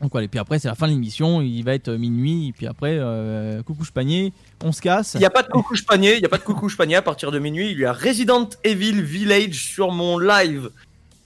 Donc 0.00 0.12
voilà, 0.12 0.26
et 0.26 0.28
puis 0.28 0.38
après 0.38 0.58
c'est 0.60 0.68
la 0.68 0.76
fin 0.76 0.86
de 0.86 0.92
l'émission, 0.92 1.40
il 1.42 1.62
va 1.62 1.74
être 1.74 1.90
minuit, 1.90 2.48
et 2.48 2.52
puis 2.52 2.66
après 2.68 2.96
euh, 3.00 3.62
coucou 3.64 3.84
panier, 3.92 4.32
on 4.62 4.70
se 4.70 4.80
casse. 4.80 5.14
Il 5.14 5.20
n'y 5.20 5.26
a 5.26 5.30
pas 5.30 5.42
de 5.42 5.48
coucouche 5.48 5.84
panier, 5.84 6.14
il 6.14 6.20
n'y 6.20 6.24
a 6.24 6.28
pas 6.28 6.38
de 6.38 6.44
coucouche 6.44 6.76
panier 6.76 6.94
à 6.96 7.02
partir 7.02 7.32
de 7.32 7.38
minuit. 7.40 7.72
Il 7.72 7.78
y 7.80 7.84
a 7.84 7.92
Resident 7.92 8.48
Evil 8.62 9.02
Village 9.02 9.54
sur 9.54 9.90
mon 9.90 10.18
live. 10.18 10.70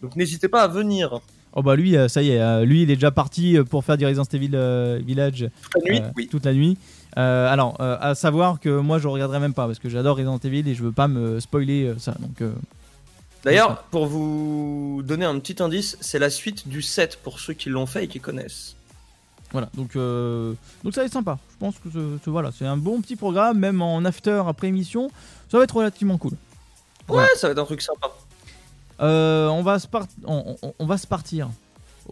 Donc 0.01 0.17
n'hésitez 0.17 0.49
pas 0.49 0.63
à 0.63 0.69
venir. 0.69 1.21
Oh 1.55 1.63
bah 1.63 1.77
lui, 1.77 1.97
euh, 1.99 2.09
ça 2.09 2.23
y 2.23 2.31
est, 2.31 2.41
euh, 2.41 2.65
lui 2.65 2.83
il 2.83 2.91
est 2.91 2.95
déjà 2.95 3.11
parti 3.11 3.59
euh, 3.59 3.65
pour 3.65 3.85
faire 3.85 3.99
du 3.99 4.07
Resident 4.07 4.25
Evil 4.33 5.03
Village 5.05 5.51
Toute 5.71 5.85
la 5.85 5.91
nuit 5.93 6.01
euh, 6.01 6.11
Oui. 6.17 6.29
toute 6.29 6.45
la 6.47 6.55
nuit. 6.55 6.79
Euh, 7.19 7.53
alors, 7.53 7.77
à 7.79 8.15
savoir 8.15 8.59
que 8.59 8.81
moi 8.81 8.99
je 8.99 9.07
regarderai 9.07 9.39
même 9.39 9.53
pas 9.53 9.67
parce 9.67 9.79
que 9.79 9.91
j'adore 9.91 10.17
Resident 10.17 10.39
Evil 10.39 10.67
et 10.67 10.75
je 10.75 10.83
veux 10.83 10.93
pas 10.93 11.09
me 11.09 11.41
spoiler 11.41 11.93
ça. 11.99 12.17
Donc, 12.19 12.49
D'ailleurs, 13.45 13.83
pour 13.91 14.07
vous 14.07 15.03
donner 15.05 15.25
un 15.25 15.39
petit 15.41 15.63
indice, 15.63 15.97
c'est 16.01 16.19
la 16.19 16.31
suite 16.31 16.69
du 16.69 16.81
7 16.83 17.19
pour 17.23 17.41
ceux 17.41 17.55
qui 17.55 17.69
l'ont 17.71 17.87
fait 17.87 18.05
et 18.05 18.09
qui 18.09 18.21
connaissent. 18.21 18.77
voilà, 19.51 19.69
donc, 19.75 19.97
euh, 19.97 20.55
donc 20.83 20.95
ça 20.95 21.03
va 21.03 21.07
être 21.07 21.13
sympa. 21.13 21.39
Je 21.53 21.57
pense 21.59 21.75
que 21.77 21.91
ce- 21.93 22.19
ce- 22.25 22.31
voilà, 22.31 22.51
c'est 22.57 22.65
un 22.65 22.77
bon 22.79 23.03
petit 23.03 23.17
programme, 23.17 23.59
même 23.59 23.83
en 23.83 24.03
after 24.05 24.43
après 24.49 24.69
émission, 24.69 25.11
ça 25.51 25.59
va 25.59 25.65
être 25.65 25.77
relativement 25.77 26.17
cool. 26.19 26.33
Ouais, 26.33 26.39
Voilà. 27.09 27.29
ça 27.37 27.49
va 27.49 27.53
être 27.53 27.59
un 27.59 27.65
truc 27.67 27.83
sympa. 27.83 28.09
Euh, 29.01 29.49
on, 29.49 29.63
va 29.63 29.79
se 29.79 29.87
part- 29.89 30.07
on, 30.25 30.57
on- 30.63 30.75
on 30.79 30.87
va 30.87 30.97
se 30.97 31.07
partir. 31.07 31.51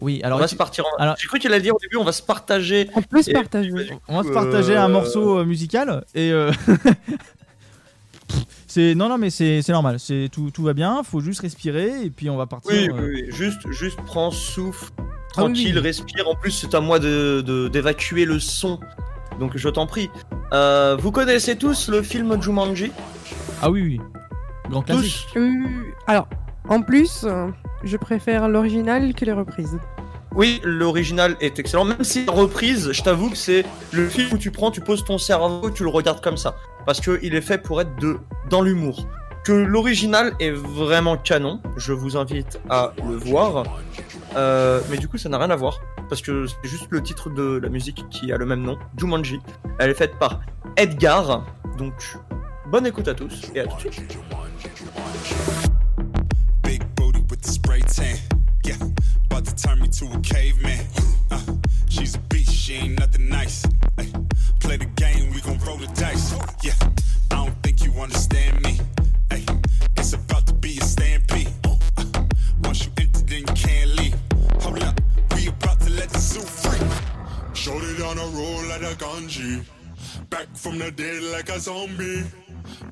Oui, 0.01 0.21
alors 0.23 0.37
on 0.37 0.41
va 0.41 0.47
tu- 0.47 0.53
se 0.53 0.57
partir. 0.57 0.85
en- 0.85 1.01
alors- 1.01 1.15
J'ai 1.17 1.27
cru 1.27 1.39
qu'il 1.39 1.51
allait 1.51 1.61
dire 1.63 1.73
au 1.75 1.79
début, 1.79 1.97
on 1.97 2.03
va 2.03 2.11
se 2.11 2.21
partager. 2.21 2.89
On 2.95 3.01
peut 3.01 3.21
se 3.23 3.31
Et- 3.31 3.33
partager. 3.33 3.71
on 4.07 4.17
va 4.17 4.23
se 4.23 4.29
Euh, 4.29 4.33
partager 4.33 4.75
un 4.77 4.87
morceau 4.89 5.39
euh, 5.39 5.45
musical 5.45 6.05
et 6.13 6.31
euh, 6.31 6.51
c'est 8.71 8.95
non 8.95 9.09
non 9.09 9.17
mais 9.17 9.29
c'est 9.29 9.61
normal, 9.69 9.99
c'est 9.99 10.29
tout, 10.31 10.49
tout 10.51 10.63
va 10.63 10.73
bien, 10.73 11.01
faut 11.03 11.19
juste 11.19 11.41
respirer 11.41 12.03
et 12.05 12.09
puis 12.09 12.29
on 12.29 12.37
va 12.37 12.45
partir. 12.47 12.71
Oui, 12.71 12.89
euh, 12.89 13.07
oui, 13.07 13.23
oui, 13.25 13.31
juste, 13.31 13.69
juste 13.71 13.99
prends 14.05 14.31
souffle, 14.31 14.91
Ah 14.97 15.03
oui, 15.03 15.29
tranquille, 15.29 15.77
respire. 15.79 16.27
En 16.29 16.35
plus, 16.35 16.51
c'est 16.51 16.73
à 16.73 16.79
moi 16.79 16.97
de 16.99 17.41
de- 17.41 17.67
d'évacuer 17.67 18.25
le 18.25 18.39
son. 18.39 18.79
Donc 19.39 19.57
je 19.57 19.69
t'en 19.69 19.87
prie. 19.87 20.09
Euh, 20.53 20.95
vous 20.99 21.11
connaissez 21.11 21.55
tous 21.55 21.89
le 21.89 22.01
film 22.01 22.41
Jumanji? 22.41 22.91
Ah 23.61 23.69
oui 23.71 23.81
oui, 23.81 24.01
grand 24.69 24.81
classique. 24.81 25.27
Tous 25.33 25.39
Euh, 25.39 25.49
alors, 26.07 26.27
en 26.69 26.81
plus, 26.81 27.25
je 27.83 27.97
préfère 27.97 28.47
l'original 28.49 29.13
que 29.13 29.25
les 29.25 29.33
reprises. 29.33 29.77
oui, 30.35 30.61
l'original 30.63 31.35
est 31.41 31.59
excellent. 31.59 31.85
Même 31.85 32.03
si 32.03 32.25
la 32.25 32.31
reprise, 32.33 32.91
je 32.91 33.01
t'avoue 33.01 33.29
que 33.29 33.37
c'est 33.37 33.65
le 33.91 34.07
film 34.07 34.29
où 34.33 34.37
tu 34.37 34.51
prends, 34.51 34.71
tu 34.71 34.81
poses 34.81 35.03
ton 35.03 35.17
cerveau, 35.17 35.69
tu 35.71 35.83
le 35.83 35.89
regardes 35.89 36.21
comme 36.21 36.37
ça. 36.37 36.55
Parce 36.85 37.01
que 37.01 37.19
il 37.21 37.35
est 37.35 37.41
fait 37.41 37.57
pour 37.57 37.81
être 37.81 37.95
de 37.97 38.17
dans 38.49 38.61
l'humour. 38.61 39.07
Que 39.43 39.53
l'original 39.53 40.33
est 40.39 40.51
vraiment 40.51 41.17
canon. 41.17 41.61
Je 41.77 41.93
vous 41.93 42.15
invite 42.15 42.59
à 42.69 42.93
le 43.07 43.15
voir. 43.15 43.63
Euh, 44.35 44.81
mais 44.89 44.97
du 44.97 45.07
coup, 45.07 45.17
ça 45.17 45.29
n'a 45.29 45.39
rien 45.39 45.49
à 45.49 45.55
voir. 45.55 45.79
Parce 46.09 46.21
que 46.21 46.45
c'est 46.45 46.69
juste 46.69 46.87
le 46.91 47.01
titre 47.01 47.29
de 47.29 47.59
la 47.61 47.69
musique 47.69 48.05
qui 48.09 48.31
a 48.31 48.37
le 48.37 48.45
même 48.45 48.61
nom, 48.61 48.77
Jumanji. 48.97 49.39
Elle 49.79 49.89
est 49.89 49.95
faite 49.95 50.19
par 50.19 50.41
Edgar. 50.77 51.45
Donc, 51.77 51.93
bonne 52.67 52.85
écoute 52.85 53.07
à 53.07 53.13
tous 53.15 53.51
et 53.55 53.61
à 53.61 53.65
tout. 53.65 53.87
Big 56.63 56.83
booty 56.95 57.23
with 57.29 57.41
the 57.41 57.47
spray 57.47 57.81
tan. 57.81 58.17
Yeah, 58.63 58.75
about 59.29 59.45
to 59.45 59.55
turn 59.55 59.79
me 59.79 59.87
to 59.89 60.05
a 60.13 60.19
caveman. 60.21 60.85
Uh, 61.31 61.39
she 62.71 62.77
ain't 62.77 62.99
nothing 62.99 63.27
nice. 63.27 63.65
Ay, 63.97 64.07
play 64.59 64.77
the 64.77 64.85
game, 64.85 65.33
we 65.33 65.41
gon' 65.41 65.59
roll 65.59 65.77
the 65.77 65.87
dice. 65.87 66.33
Yeah, 66.63 66.73
I 67.31 67.35
don't 67.35 67.63
think 67.63 67.83
you 67.83 67.91
understand 67.99 68.61
me. 68.61 68.79
Ay, 69.29 69.43
it's 69.97 70.13
about 70.13 70.47
to 70.47 70.53
be 70.53 70.77
a 70.77 70.83
stampede. 70.83 71.51
Uh, 71.65 71.75
once 72.63 72.85
you 72.85 72.91
enter, 72.97 73.21
then 73.25 73.39
you 73.39 73.53
can't 73.65 73.89
leave. 73.97 74.15
Hold 74.61 74.83
up, 74.83 74.99
we 75.35 75.47
about 75.47 75.79
to 75.81 75.89
let 75.89 76.09
the 76.09 76.19
zoo 76.19 76.41
free. 76.41 76.87
Showed 77.53 77.83
it 77.83 78.01
on 78.01 78.17
a 78.17 78.27
roll 78.37 78.63
like 78.71 78.83
a 78.83 78.95
ganji. 79.03 79.63
Back 80.29 80.47
from 80.55 80.77
the 80.77 80.91
dead 80.91 81.23
like 81.23 81.49
a 81.49 81.59
zombie. 81.59 82.23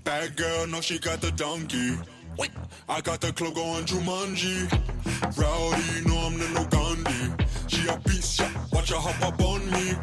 Bad 0.04 0.36
girl, 0.36 0.68
know 0.68 0.82
she 0.82 1.00
got 1.00 1.22
the 1.22 1.32
donkey. 1.32 1.98
Wait, 2.38 2.52
I 2.88 3.02
got 3.02 3.22
the 3.22 3.32
club 3.32 3.56
going 3.56 3.86
Jumanji. 3.86 4.58
Rowdy, 5.38 6.08
know 6.08 6.18
I'm 6.28 6.38
the 6.38 6.50
no 6.56 6.66
Gandhi. 6.66 7.49
A 7.90 8.00
beast. 8.02 8.42
Watch 8.72 8.90
her 8.92 8.98
hop 8.98 9.22
up 9.28 9.42
on 9.42 9.72
me. 9.72 9.94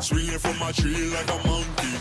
Swinging 0.00 0.38
from 0.38 0.58
my 0.58 0.72
tree 0.72 1.10
like 1.10 1.28
a 1.28 1.46
monkey. 1.46 1.94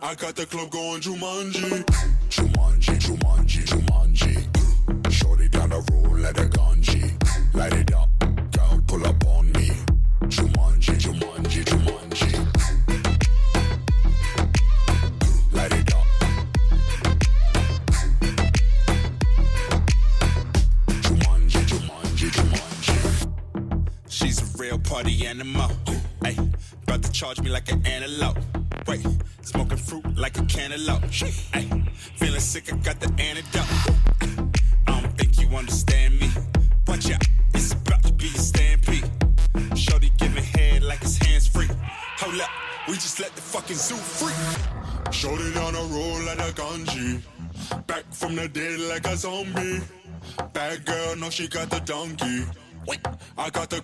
I 0.00 0.14
got 0.14 0.36
the 0.36 0.46
club 0.46 0.70
going 0.70 1.00
Jumanji. 1.00 1.84
Jumanji, 2.30 2.94
Jumanji, 3.04 3.62
Jumanji. 3.66 5.12
Shorty 5.12 5.48
down 5.48 5.70
the 5.70 5.80
road 5.90 6.20
like 6.20 6.38
a 6.38 6.48
ganji. 6.48 7.54
Light 7.54 7.72
it 7.72 7.92
up, 7.94 8.08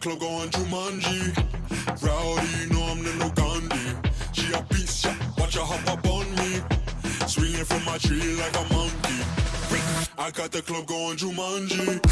club 0.05 0.21
going 0.21 0.51
Jumanji. 0.51 1.35
Rowdy, 2.05 2.71
know 2.71 2.83
I'm 2.93 3.03
the 3.03 3.15
no 3.21 3.31
Gandhi. 3.31 3.87
She 4.33 4.53
a 4.53 4.63
beast, 4.65 5.07
yeah. 5.07 5.17
Watch 5.39 5.55
her 5.55 5.63
hop 5.63 5.87
up 5.91 6.07
on 6.07 6.27
me. 6.37 6.61
Swinging 7.27 7.65
from 7.65 7.83
my 7.87 7.97
tree 7.97 8.37
like 8.37 8.55
a 8.55 8.65
monkey. 8.75 9.21
I 10.19 10.31
got 10.31 10.53
the 10.53 10.61
club 10.61 10.87
going 10.87 11.17
Jumanji, 11.17 12.03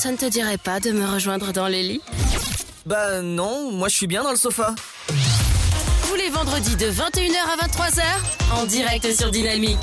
Ça 0.00 0.10
ne 0.10 0.16
te 0.16 0.24
dirait 0.30 0.56
pas 0.56 0.80
de 0.80 0.92
me 0.92 1.04
rejoindre 1.06 1.52
dans 1.52 1.66
les 1.66 1.82
lits 1.82 2.00
Bah 2.86 3.20
non, 3.20 3.70
moi 3.72 3.88
je 3.88 3.96
suis 3.96 4.06
bien 4.06 4.22
dans 4.22 4.30
le 4.30 4.36
sofa. 4.36 4.74
Tous 6.08 6.14
les 6.16 6.30
vendredis 6.30 6.76
de 6.76 6.86
21h 6.86 7.60
à 7.60 7.66
23h, 7.66 8.02
en 8.62 8.64
direct 8.64 9.12
sur 9.14 9.30
Dynamique. 9.30 9.76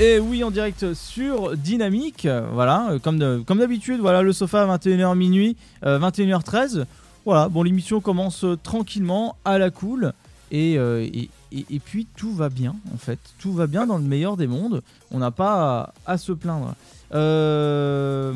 Et 0.00 0.18
oui, 0.18 0.42
en 0.42 0.50
direct 0.50 0.94
sur 0.94 1.56
Dynamique, 1.56 2.26
voilà, 2.52 2.88
euh, 2.90 2.98
comme 2.98 3.18
de- 3.20 3.42
comme 3.46 3.58
d'habitude, 3.58 4.00
voilà, 4.00 4.22
le 4.22 4.32
sofa 4.32 4.62
à 4.62 4.66
21h 4.66 5.14
minuit, 5.14 5.56
euh, 5.84 5.98
21h13. 6.00 6.86
Voilà, 7.24 7.48
bon, 7.48 7.62
l'émission 7.62 8.00
commence 8.00 8.42
euh, 8.44 8.56
tranquillement, 8.60 9.36
à 9.44 9.58
la 9.58 9.70
cool, 9.70 10.12
et, 10.50 10.76
euh, 10.78 11.02
et, 11.04 11.30
et- 11.52 11.66
et 11.70 11.78
puis 11.78 12.06
tout 12.16 12.32
va 12.32 12.48
bien, 12.48 12.74
en 12.94 12.98
fait. 12.98 13.18
Tout 13.38 13.52
va 13.52 13.66
bien 13.68 13.86
dans 13.86 13.96
le 13.98 14.04
meilleur 14.04 14.36
des 14.36 14.46
mondes, 14.48 14.82
on 15.12 15.18
n'a 15.18 15.30
pas 15.30 15.92
à, 16.06 16.12
à 16.14 16.18
se 16.18 16.32
plaindre. 16.32 16.74
Euh, 17.12 18.32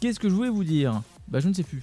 Qu'est-ce 0.00 0.18
que 0.18 0.28
je 0.28 0.34
voulais 0.34 0.48
vous 0.50 0.64
dire? 0.64 1.02
Bah, 1.28 1.40
je 1.40 1.48
ne 1.48 1.54
sais 1.54 1.62
plus. 1.62 1.82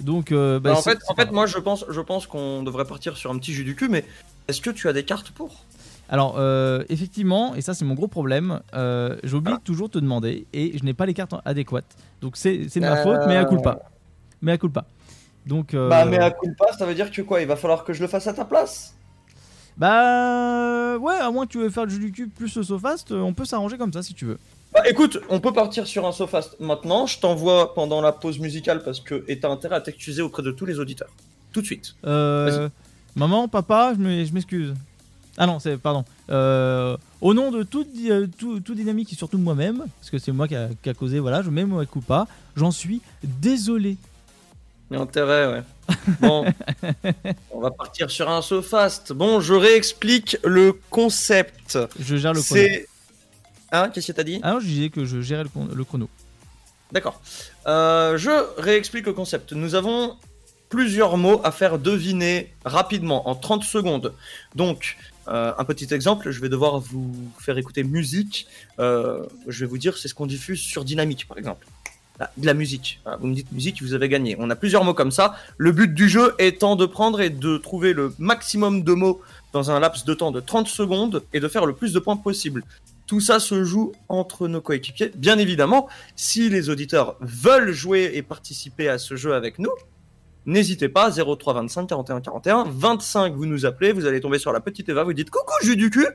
Donc, 0.00 0.30
euh, 0.30 0.60
bah, 0.60 0.72
Bah, 0.72 0.78
en 0.78 0.82
fait, 0.82 0.98
en 1.08 1.14
fait 1.14 1.32
moi 1.32 1.46
je 1.46 1.58
pense, 1.58 1.84
je 1.88 2.00
pense 2.00 2.26
qu'on 2.26 2.62
devrait 2.62 2.84
partir 2.84 3.16
sur 3.16 3.30
un 3.30 3.38
petit 3.38 3.52
jus 3.52 3.64
du 3.64 3.74
cul, 3.74 3.88
mais 3.88 4.04
est-ce 4.46 4.60
que 4.60 4.70
tu 4.70 4.88
as 4.88 4.92
des 4.92 5.04
cartes 5.04 5.30
pour? 5.30 5.64
Alors, 6.08 6.36
euh, 6.38 6.84
effectivement, 6.88 7.54
et 7.56 7.62
ça 7.62 7.74
c'est 7.74 7.84
mon 7.84 7.94
gros 7.94 8.06
problème, 8.06 8.60
euh, 8.74 9.16
j'oublie 9.24 9.52
Ah. 9.54 9.58
de 9.58 9.62
toujours 9.64 9.90
te 9.90 9.98
demander 9.98 10.46
et 10.52 10.78
je 10.78 10.84
n'ai 10.84 10.94
pas 10.94 11.06
les 11.06 11.14
cartes 11.14 11.34
adéquates. 11.44 11.96
Donc 12.20 12.36
c'est 12.36 12.58
de 12.58 12.80
ma 12.80 13.00
Euh, 13.00 13.02
faute, 13.02 13.20
mais 13.26 13.36
à 13.36 13.44
culpa. 13.46 13.80
Mais 14.42 14.52
à 14.52 14.58
culpa. 14.58 14.84
Donc, 15.46 15.74
Bah, 15.74 16.04
mais 16.04 16.18
à 16.18 16.30
culpa, 16.30 16.66
ça 16.78 16.86
veut 16.86 16.94
dire 16.94 17.10
que 17.10 17.22
quoi? 17.22 17.40
Il 17.40 17.48
va 17.48 17.56
falloir 17.56 17.82
que 17.84 17.92
je 17.92 18.02
le 18.02 18.08
fasse 18.08 18.26
à 18.28 18.34
ta 18.34 18.44
place? 18.44 18.94
Bah, 19.76 20.96
ouais, 20.98 21.14
à 21.16 21.30
moins 21.30 21.46
que 21.46 21.52
tu 21.52 21.58
veux 21.58 21.70
faire 21.70 21.84
le 21.84 21.90
jeu 21.90 21.98
du 21.98 22.12
cul 22.12 22.28
plus 22.28 22.54
le 22.56 22.62
Sofast, 22.62 23.12
on 23.12 23.32
peut 23.34 23.44
s'arranger 23.44 23.76
comme 23.78 23.92
ça 23.92 24.02
si 24.02 24.14
tu 24.14 24.24
veux. 24.26 24.38
Bah 24.72 24.82
écoute, 24.88 25.18
on 25.30 25.40
peut 25.40 25.52
partir 25.52 25.86
sur 25.86 26.06
un 26.06 26.12
Sofast 26.12 26.56
maintenant. 26.60 27.06
Je 27.06 27.18
t'envoie 27.18 27.72
pendant 27.74 28.00
la 28.02 28.12
pause 28.12 28.38
musicale 28.38 28.82
parce 28.82 29.00
que 29.00 29.24
et 29.28 29.38
t'as 29.40 29.48
intérêt 29.48 29.76
à 29.76 29.80
t'excuser 29.80 30.22
auprès 30.22 30.42
de 30.42 30.50
tous 30.50 30.66
les 30.66 30.78
auditeurs. 30.78 31.08
Tout 31.52 31.62
de 31.62 31.66
suite. 31.66 31.94
Euh, 32.04 32.68
maman, 33.14 33.48
papa, 33.48 33.92
je 33.96 34.00
me- 34.02 34.24
je 34.24 34.32
m'excuse. 34.32 34.74
Ah 35.38 35.46
non, 35.46 35.58
c'est 35.60 35.76
pardon. 35.78 36.04
Euh, 36.30 36.96
au 37.20 37.32
nom 37.34 37.50
de 37.50 37.62
tout, 37.62 37.84
di- 37.84 38.10
euh, 38.10 38.26
tout, 38.38 38.60
tout 38.60 38.74
dynamique 38.74 39.12
et 39.12 39.16
surtout 39.16 39.38
moi-même, 39.38 39.78
parce 40.00 40.10
que 40.10 40.18
c'est 40.18 40.32
moi 40.32 40.48
qui 40.48 40.56
a, 40.56 40.68
qui 40.82 40.88
a 40.90 40.94
causé, 40.94 41.20
voilà, 41.20 41.42
je 41.42 41.50
mets 41.50 41.64
moi 41.64 41.84
culpa. 41.86 42.26
J'en 42.56 42.70
suis 42.70 43.00
désolé. 43.22 43.96
Il 44.90 44.96
y 44.96 44.98
a 44.98 45.02
intérêt, 45.02 45.46
ouais. 45.52 45.62
Bon, 46.20 46.44
on 47.50 47.60
va 47.60 47.70
partir 47.70 48.10
sur 48.10 48.28
un 48.30 48.40
Sofast. 48.42 49.12
Bon, 49.12 49.40
je 49.40 49.54
réexplique 49.54 50.36
le 50.44 50.78
concept. 50.90 51.78
Je 51.98 52.16
gère 52.16 52.32
le 52.34 52.40
chrono. 52.42 52.62
Hein 53.72 53.90
Qu'est-ce 53.90 54.08
que 54.08 54.12
t'as 54.12 54.22
dit 54.24 54.40
Ah 54.42 54.52
non, 54.54 54.60
je 54.60 54.66
disais 54.66 54.90
que 54.90 55.04
je 55.04 55.20
gérais 55.20 55.42
le, 55.44 55.48
chron- 55.48 55.68
le 55.74 55.84
chrono. 55.84 56.08
D'accord. 56.92 57.20
Euh, 57.66 58.16
je 58.16 58.30
réexplique 58.60 59.06
le 59.06 59.12
concept. 59.12 59.52
Nous 59.52 59.74
avons 59.74 60.16
plusieurs 60.68 61.16
mots 61.16 61.40
à 61.44 61.50
faire 61.52 61.78
deviner 61.78 62.52
rapidement, 62.64 63.28
en 63.28 63.34
30 63.34 63.64
secondes. 63.64 64.12
Donc, 64.54 64.96
Euh, 65.28 65.52
un 65.58 65.64
petit 65.64 65.92
exemple, 65.92 66.30
je 66.30 66.40
vais 66.40 66.48
devoir 66.48 66.78
vous 66.78 67.12
faire 67.40 67.58
écouter 67.58 67.82
musique. 67.82 68.46
Euh, 68.78 69.26
je 69.48 69.64
vais 69.64 69.68
vous 69.68 69.76
dire, 69.76 69.98
c'est 69.98 70.06
ce 70.06 70.14
qu'on 70.14 70.24
diffuse 70.26 70.60
sur 70.60 70.84
Dynamique, 70.84 71.26
par 71.26 71.36
exemple. 71.36 71.66
Ah, 72.20 72.30
de 72.36 72.46
la 72.46 72.54
musique. 72.54 73.00
Voilà, 73.02 73.18
vous 73.18 73.26
me 73.26 73.34
dites 73.34 73.50
musique, 73.50 73.82
vous 73.82 73.92
avez 73.92 74.08
gagné. 74.08 74.36
On 74.38 74.48
a 74.50 74.54
plusieurs 74.54 74.84
mots 74.84 74.94
comme 74.94 75.10
ça. 75.10 75.34
Le 75.58 75.72
but 75.72 75.92
du 75.92 76.08
jeu 76.08 76.32
étant 76.38 76.76
de 76.76 76.86
prendre 76.86 77.20
et 77.20 77.28
de 77.30 77.58
trouver 77.58 77.92
le 77.92 78.14
maximum 78.20 78.84
de 78.84 78.92
mots 78.92 79.20
dans 79.52 79.72
un 79.72 79.80
laps 79.80 80.04
de 80.04 80.14
temps 80.14 80.30
de 80.30 80.38
30 80.38 80.68
secondes 80.68 81.24
et 81.32 81.40
de 81.40 81.48
faire 81.48 81.66
le 81.66 81.74
plus 81.74 81.92
de 81.92 81.98
points 81.98 82.16
possible. 82.16 82.62
Tout 83.06 83.20
ça 83.20 83.38
se 83.38 83.64
joue 83.64 83.92
entre 84.08 84.48
nos 84.48 84.60
coéquipiers. 84.60 85.12
Bien 85.14 85.38
évidemment, 85.38 85.88
si 86.16 86.48
les 86.48 86.70
auditeurs 86.70 87.16
veulent 87.20 87.72
jouer 87.72 88.10
et 88.14 88.22
participer 88.22 88.88
à 88.88 88.98
ce 88.98 89.16
jeu 89.16 89.34
avec 89.34 89.58
nous, 89.58 89.70
n'hésitez 90.44 90.88
pas, 90.88 91.10
03 91.10 91.54
25 91.54 91.86
41 91.88 92.20
41 92.20 92.64
25, 92.68 93.34
vous 93.34 93.46
nous 93.46 93.66
appelez, 93.66 93.92
vous 93.92 94.06
allez 94.06 94.20
tomber 94.20 94.38
sur 94.38 94.52
la 94.52 94.60
petite 94.60 94.88
Eva, 94.88 95.04
vous 95.04 95.12
dites 95.12 95.30
coucou 95.30 95.52
jus 95.62 95.76
du 95.76 95.90
cul 95.90 96.08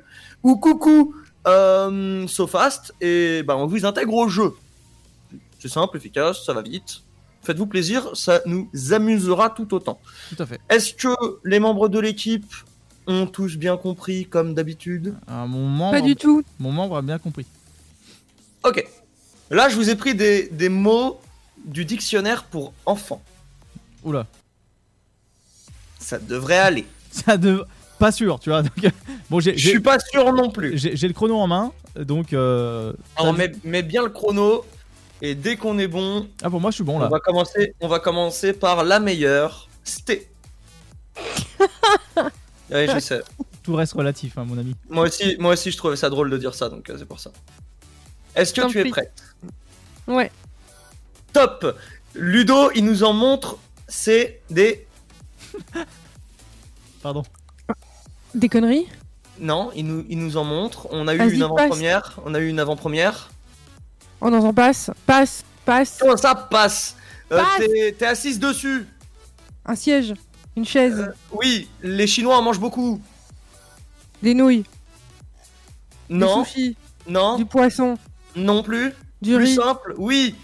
ou 0.44 0.58
coucou 0.58 1.16
euh, 1.48 2.28
Sofast 2.28 2.94
et 3.02 3.44
ben 3.44 3.56
on 3.56 3.68
vous 3.68 3.86
intègre 3.86 4.14
au 4.14 4.28
jeu. 4.28 4.54
C'est 5.60 5.70
simple, 5.70 5.98
efficace, 5.98 6.44
ça 6.44 6.54
va 6.54 6.62
vite. 6.62 7.04
Faites-vous 7.44 7.68
plaisir, 7.68 8.16
ça 8.16 8.42
nous 8.46 8.70
amusera 8.92 9.50
tout 9.50 9.74
autant. 9.74 10.00
Tout 10.30 10.44
à 10.44 10.46
fait. 10.46 10.60
Est-ce 10.70 10.94
que 10.94 11.10
les 11.44 11.60
membres 11.60 11.90
de 11.90 12.00
l'équipe 12.00 12.46
ont 13.12 13.28
tous 13.28 13.58
bien 13.58 13.78
compris 13.78 14.26
comme 14.26 14.54
d'habitude 14.54 15.16
Ah, 15.28 15.46
mon, 15.48 15.68
membre, 15.68 15.92
Pas 15.92 16.02
du 16.02 16.16
tout. 16.16 16.44
mon 16.60 16.72
membre 16.72 16.98
a 16.98 17.02
bien 17.02 17.20
compris. 17.20 17.46
Ok. 18.64 18.86
Là, 19.50 19.70
je 19.70 19.76
vous 19.76 19.90
ai 19.90 19.96
pris 19.96 20.16
des, 20.16 20.48
des 20.50 20.70
mots 20.70 21.20
du 21.66 21.84
dictionnaire 21.86 22.44
pour 22.46 22.74
enfants. 22.86 23.22
Oula. 24.04 24.26
Ça 26.00 26.18
devrait 26.20 26.58
aller. 26.58 26.86
Ça 27.12 27.38
dev... 27.38 27.62
Pas 28.00 28.12
sûr, 28.12 28.40
tu 28.40 28.50
vois. 28.50 28.64
donc, 28.64 28.74
bon, 29.30 29.40
j'ai 29.40 29.56
Je 29.58 29.70
suis 29.70 29.80
pas 29.80 30.00
sûr 30.00 30.34
non 30.34 30.50
plus. 30.50 30.78
j'ai- 30.78 30.96
j'ai 30.96 31.08
le 31.08 31.14
chrono 31.14 31.38
en 31.38 31.46
main, 31.48 31.72
donc. 32.00 32.34
euh, 32.34 32.94
Alors, 33.16 33.34
ça- 33.36 33.38
mets, 33.38 33.52
mets 33.64 33.84
bien 33.84 34.02
le 34.04 34.10
chrono. 34.10 34.66
Et 35.22 35.36
dès 35.36 35.56
qu'on 35.56 35.78
est 35.78 35.88
bon, 35.88 36.28
Ah, 36.42 36.50
pour 36.50 36.60
moi, 36.60 36.72
je 36.72 36.76
suis 36.76 36.84
bon 36.84 36.96
on 36.96 37.00
là. 37.00 37.08
va 37.10 37.20
commencer. 37.20 37.76
On 37.80 37.88
va 37.88 38.00
commencer 38.00 38.54
par 38.54 38.84
la 38.84 39.00
meilleure. 39.00 39.70
Sté. 39.84 40.28
ouais, 42.72 42.88
je 42.94 43.00
sais. 43.00 43.22
Tout 43.64 43.76
reste 43.76 43.94
relatif, 43.94 44.38
hein, 44.38 44.46
mon 44.46 44.58
ami. 44.58 44.76
Moi 44.90 45.06
aussi, 45.06 45.36
moi 45.40 45.54
aussi, 45.54 45.72
je 45.72 45.78
trouvais 45.78 45.96
ça 45.96 46.10
drôle 46.10 46.30
de 46.30 46.38
dire 46.38 46.56
ça, 46.56 46.70
donc 46.70 46.90
euh, 46.90 46.96
c'est 46.98 47.06
pour 47.06 47.20
ça. 47.20 47.32
Est-ce 48.36 48.54
que 48.54 48.62
Tant 48.62 48.68
tu 48.68 48.80
es 48.80 48.84
pis. 48.84 48.90
prête? 48.92 49.14
Ouais. 50.08 50.32
Top. 51.34 51.78
Ludo, 52.16 52.72
il 52.74 52.86
nous 52.86 53.04
en 53.04 53.14
montre. 53.14 53.58
C'est 53.88 54.42
des. 54.50 54.88
Pardon. 57.02 57.24
Des 58.34 58.50
conneries? 58.50 58.88
Non, 59.40 59.72
il 59.76 59.86
nous, 59.86 60.06
il 60.10 60.18
nous 60.20 60.38
en 60.38 60.44
montre. 60.44 60.88
On 60.92 61.08
a 61.08 61.16
eu 61.16 61.18
Vas-y, 61.18 61.36
une 61.36 61.44
avant-première. 61.44 62.20
On 62.26 62.34
a 62.34 62.40
eu 62.40 62.48
une 62.48 62.60
avant-première. 62.60 63.32
On 64.22 64.32
en 64.34 64.54
passe. 64.54 64.92
Passe. 65.06 65.44
Passe. 65.66 65.98
Comment 66.00 66.18
ça 66.18 66.36
passe? 66.36 66.96
Euh, 67.32 67.38
Passe. 67.38 67.58
T'es 67.60 67.96
t'es 67.98 68.06
assise 68.06 68.40
dessus. 68.40 68.86
Un 69.66 69.76
siège. 69.76 70.14
Une 70.56 70.66
chaise. 70.66 71.14
Oui, 71.32 71.70
les 71.82 72.08
Chinois 72.08 72.38
en 72.38 72.42
mangent 72.42 72.60
beaucoup. 72.60 73.02
Des 74.22 74.34
nouilles. 74.34 74.66
Non, 76.10 76.42
Du 76.44 76.50
sushi. 76.50 76.76
non, 77.08 77.38
Du 77.38 77.46
poisson. 77.46 77.98
non 78.36 78.62
plus. 78.64 78.94
Du 79.22 79.36
Plus 79.36 79.46
riz. 79.46 79.56
simple, 79.56 79.94
oui. 79.98 80.36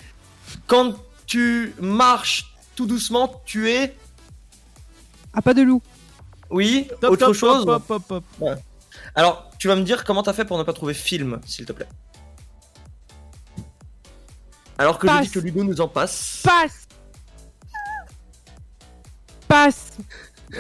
Quand 0.66 0.94
tu 1.26 1.74
marches 1.80 2.54
tout 2.76 2.86
doucement, 2.86 3.42
tu 3.46 3.70
es. 3.70 3.96
Ah, 5.34 5.42
pas 5.42 5.54
de 5.54 5.62
loup. 5.62 5.82
Oui, 6.50 6.88
Top, 7.02 7.12
autre 7.12 7.26
top, 7.28 7.36
chose. 7.36 7.66
Hop, 7.68 7.84
hop, 7.90 8.04
hop, 8.12 8.24
hop. 8.42 8.60
Alors, 9.14 9.50
tu 9.60 9.68
vas 9.68 9.76
me 9.76 9.82
dire 9.84 10.06
comment 10.06 10.24
t'as 10.24 10.34
fait 10.34 10.46
pour 10.46 10.58
ne 10.58 10.64
pas 10.64 10.74
trouver 10.74 10.94
film, 10.94 11.42
s'il 11.46 11.66
te 11.66 11.74
plaît. 11.74 11.88
Alors 14.78 15.00
que 15.00 15.08
je 15.08 15.12
Passe. 15.14 15.26
dis 15.26 15.32
que 15.32 15.40
Ludo 15.40 15.64
nous 15.64 15.82
en 15.82 15.88
passe. 15.88 16.42
Passe. 16.44 16.87
Passe. 19.48 19.98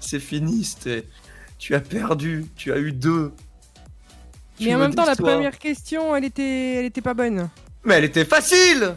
C'est 0.00 0.20
fini, 0.20 0.64
c'était. 0.64 1.06
Tu 1.58 1.74
as 1.74 1.80
perdu, 1.80 2.46
tu 2.56 2.72
as 2.72 2.78
eu 2.78 2.92
deux. 2.92 3.32
Tu 4.58 4.66
Mais 4.66 4.74
en 4.74 4.78
me 4.78 4.82
même 4.84 4.94
temps, 4.94 5.06
la 5.06 5.16
première 5.16 5.58
question, 5.58 6.14
elle 6.14 6.24
était, 6.24 6.74
elle 6.74 6.84
était 6.84 7.00
pas 7.00 7.14
bonne. 7.14 7.48
Mais 7.84 7.94
elle 7.94 8.04
était 8.04 8.24
facile 8.24 8.94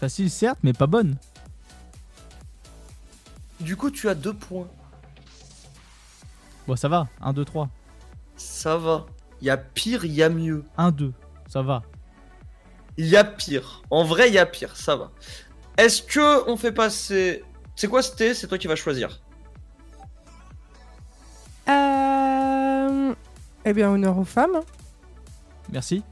Facile, 0.00 0.30
certes, 0.30 0.58
mais 0.62 0.72
pas 0.72 0.86
bonne. 0.86 1.16
Du 3.60 3.76
coup, 3.76 3.90
tu 3.90 4.08
as 4.08 4.14
deux 4.14 4.34
points. 4.34 4.68
Bon, 6.66 6.74
ça 6.74 6.88
va. 6.88 7.08
1, 7.20 7.32
2, 7.32 7.44
3. 7.44 7.68
Ça 8.36 8.76
va. 8.76 9.06
Il 9.40 9.46
y 9.46 9.50
a 9.50 9.56
pire, 9.56 10.04
il 10.04 10.12
y 10.12 10.22
a 10.22 10.28
mieux. 10.28 10.64
1, 10.76 10.90
2. 10.90 11.12
Ça 11.48 11.62
va. 11.62 11.82
Il 12.96 13.06
y 13.06 13.16
a 13.16 13.24
pire. 13.24 13.82
En 13.90 14.04
vrai, 14.04 14.28
il 14.28 14.34
y 14.34 14.38
a 14.38 14.46
pire, 14.46 14.76
ça 14.76 14.96
va. 14.96 15.12
Est-ce 15.78 16.02
que 16.02 16.48
on 16.48 16.56
fait 16.56 16.72
passer. 16.72 17.44
C'est 17.76 17.88
quoi 17.88 18.02
c'était 18.02 18.34
C'est 18.34 18.46
toi 18.46 18.58
qui 18.58 18.66
vas 18.66 18.76
choisir. 18.76 19.20
Euh... 21.68 23.14
Eh 23.64 23.72
bien, 23.72 23.90
honneur 23.90 24.18
aux 24.18 24.24
femmes. 24.24 24.60
Merci. 25.70 26.02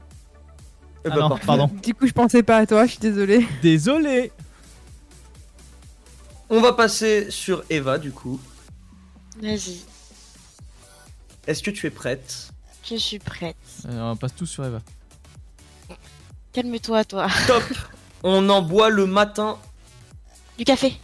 Eh 1.03 1.09
Ah 1.11 1.15
ben, 1.15 1.21
non, 1.21 1.29
parfait. 1.29 1.45
pardon. 1.45 1.67
Du 1.83 1.93
coup, 1.93 2.07
je 2.07 2.13
pensais 2.13 2.43
pas 2.43 2.57
à 2.57 2.65
toi, 2.65 2.85
je 2.85 2.91
suis 2.91 2.99
désolée. 2.99 3.45
Désolé. 3.61 4.31
On 6.49 6.61
va 6.61 6.73
passer 6.73 7.29
sur 7.31 7.63
Eva, 7.69 7.97
du 7.97 8.11
coup. 8.11 8.39
Vas-y, 9.41 9.81
Est-ce 11.47 11.63
que 11.63 11.71
tu 11.71 11.87
es 11.87 11.89
prête? 11.89 12.49
Je 12.83 12.95
suis 12.95 13.19
prête. 13.19 13.55
Euh, 13.85 14.11
on 14.11 14.15
passe 14.15 14.35
tous 14.35 14.45
sur 14.45 14.65
Eva. 14.65 14.81
Calme-toi, 16.51 17.05
toi. 17.05 17.27
Top 17.47 17.63
On 18.23 18.49
en 18.49 18.61
boit 18.61 18.89
le 18.89 19.05
matin. 19.05 19.57
Du 20.57 20.63
café. 20.63 20.97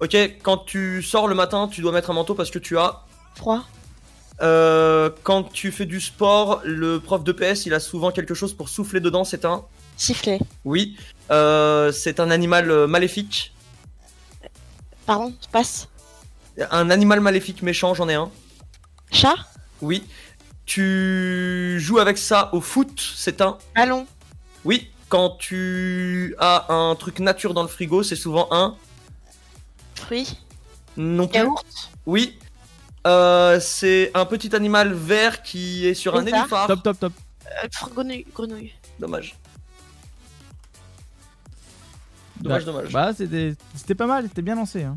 Ok, 0.00 0.16
quand 0.42 0.58
tu 0.58 1.02
sors 1.02 1.28
le 1.28 1.34
matin, 1.34 1.68
tu 1.68 1.80
dois 1.82 1.92
mettre 1.92 2.10
un 2.10 2.14
manteau 2.14 2.34
parce 2.34 2.50
que 2.50 2.58
tu 2.58 2.78
as. 2.78 3.04
Froid. 3.34 3.64
Euh, 4.42 5.10
quand 5.22 5.42
tu 5.44 5.70
fais 5.70 5.84
du 5.84 6.00
sport, 6.00 6.62
le 6.64 6.98
prof 7.00 7.22
de 7.22 7.32
PS, 7.32 7.66
il 7.66 7.74
a 7.74 7.80
souvent 7.80 8.10
quelque 8.10 8.34
chose 8.34 8.54
pour 8.54 8.68
souffler 8.68 9.00
dedans. 9.00 9.24
C'est 9.24 9.44
un. 9.44 9.64
Sifflet. 9.96 10.40
Oui. 10.64 10.96
Euh, 11.30 11.92
c'est 11.92 12.20
un 12.20 12.30
animal 12.30 12.70
euh, 12.70 12.86
maléfique. 12.86 13.52
Pardon, 15.04 15.34
passe. 15.52 15.88
Un 16.70 16.90
animal 16.90 17.20
maléfique 17.20 17.62
méchant, 17.62 17.94
j'en 17.94 18.08
ai 18.08 18.14
un. 18.14 18.30
Chat? 19.12 19.34
Oui. 19.82 20.04
Tu 20.64 21.78
joues 21.80 21.98
avec 21.98 22.16
ça 22.16 22.48
au 22.54 22.60
foot, 22.60 23.12
c'est 23.16 23.40
un. 23.40 23.58
Ballon. 23.74 24.06
Oui. 24.64 24.90
Quand 25.10 25.30
tu 25.38 26.34
as 26.38 26.72
un 26.72 26.94
truc 26.94 27.18
nature 27.18 27.52
dans 27.52 27.62
le 27.62 27.68
frigo, 27.68 28.02
c'est 28.02 28.16
souvent 28.16 28.48
un. 28.52 28.76
Fruit. 29.96 30.38
Non 30.96 31.26
plus. 31.28 31.36
Yaourt. 31.38 31.66
Oui. 32.06 32.38
Euh, 33.06 33.58
c'est 33.60 34.10
un 34.14 34.24
petit 34.24 34.54
animal 34.54 34.92
vert 34.94 35.42
qui 35.42 35.86
est 35.86 35.94
sur 35.94 36.16
un 36.16 36.22
nénuphar. 36.22 36.66
Top, 36.66 36.82
top, 36.82 36.98
top. 36.98 37.12
Euh, 37.46 37.68
grenouille. 37.92 38.24
Grenouille. 38.32 38.72
Dommage. 38.98 39.36
Dommage, 42.40 42.64
Bah, 42.64 42.72
dommage. 42.72 42.92
Bah, 42.92 43.10
c'était 43.16 43.54
c'était 43.74 43.94
pas 43.94 44.06
mal. 44.06 44.24
C'était 44.28 44.42
bien 44.42 44.54
lancé. 44.54 44.82
Hein. 44.84 44.96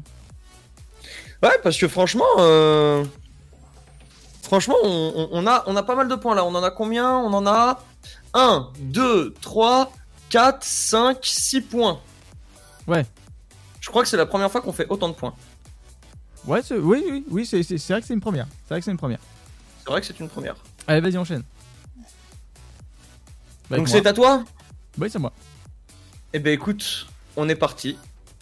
Ouais, 1.41 1.57
parce 1.61 1.77
que 1.77 1.87
franchement, 1.87 2.23
euh, 2.37 3.03
franchement, 4.43 4.75
on, 4.83 5.13
on- 5.15 5.29
on 5.31 5.47
a, 5.47 5.63
on 5.67 5.75
a 5.75 5.83
pas 5.83 5.95
mal 5.95 6.07
de 6.07 6.15
points 6.15 6.35
là. 6.35 6.45
On 6.45 6.55
en 6.55 6.63
a 6.63 6.71
combien? 6.71 7.17
On 7.17 7.33
en 7.33 7.45
a 7.45 7.81
1, 8.33 8.69
2, 8.79 9.33
3, 9.41 9.91
4, 10.33 10.63
5, 10.63 11.19
6 11.21 11.61
points. 11.61 12.01
Ouais. 12.87 13.05
Je 13.79 13.87
crois 13.89 14.01
que 14.01 14.09
c'est 14.09 14.17
la 14.17 14.25
première 14.25 14.51
fois 14.51 14.61
qu'on 14.61 14.73
fait 14.73 14.87
autant 14.89 15.07
de 15.07 15.13
points. 15.13 15.35
Ouais, 16.47 16.61
oui, 16.71 17.03
oui, 17.07 17.23
oui, 17.29 17.45
c'est 17.45 17.61
vrai 17.61 18.01
que 18.01 18.07
c'est 18.07 18.15
une 18.15 18.19
première. 18.19 18.47
C'est 18.63 18.69
vrai 18.73 18.79
que 18.79 18.85
c'est 18.85 18.89
une 18.89 18.97
première. 18.97 19.19
C'est 19.83 19.91
vrai 19.91 20.01
que 20.01 20.07
c'est 20.07 20.19
une 20.19 20.29
première. 20.29 20.55
Allez, 20.87 21.01
vas-y, 21.01 21.17
enchaîne. 21.19 21.43
Bah, 23.69 23.77
Donc 23.77 23.87
c'est 23.87 24.07
à 24.07 24.11
toi. 24.11 24.43
Oui, 24.97 25.07
c'est 25.07 25.19
moi. 25.19 25.31
Eh 26.33 26.39
ben 26.39 26.51
écoute, 26.51 27.05
on 27.35 27.47
est 27.47 27.55
parti. 27.55 27.95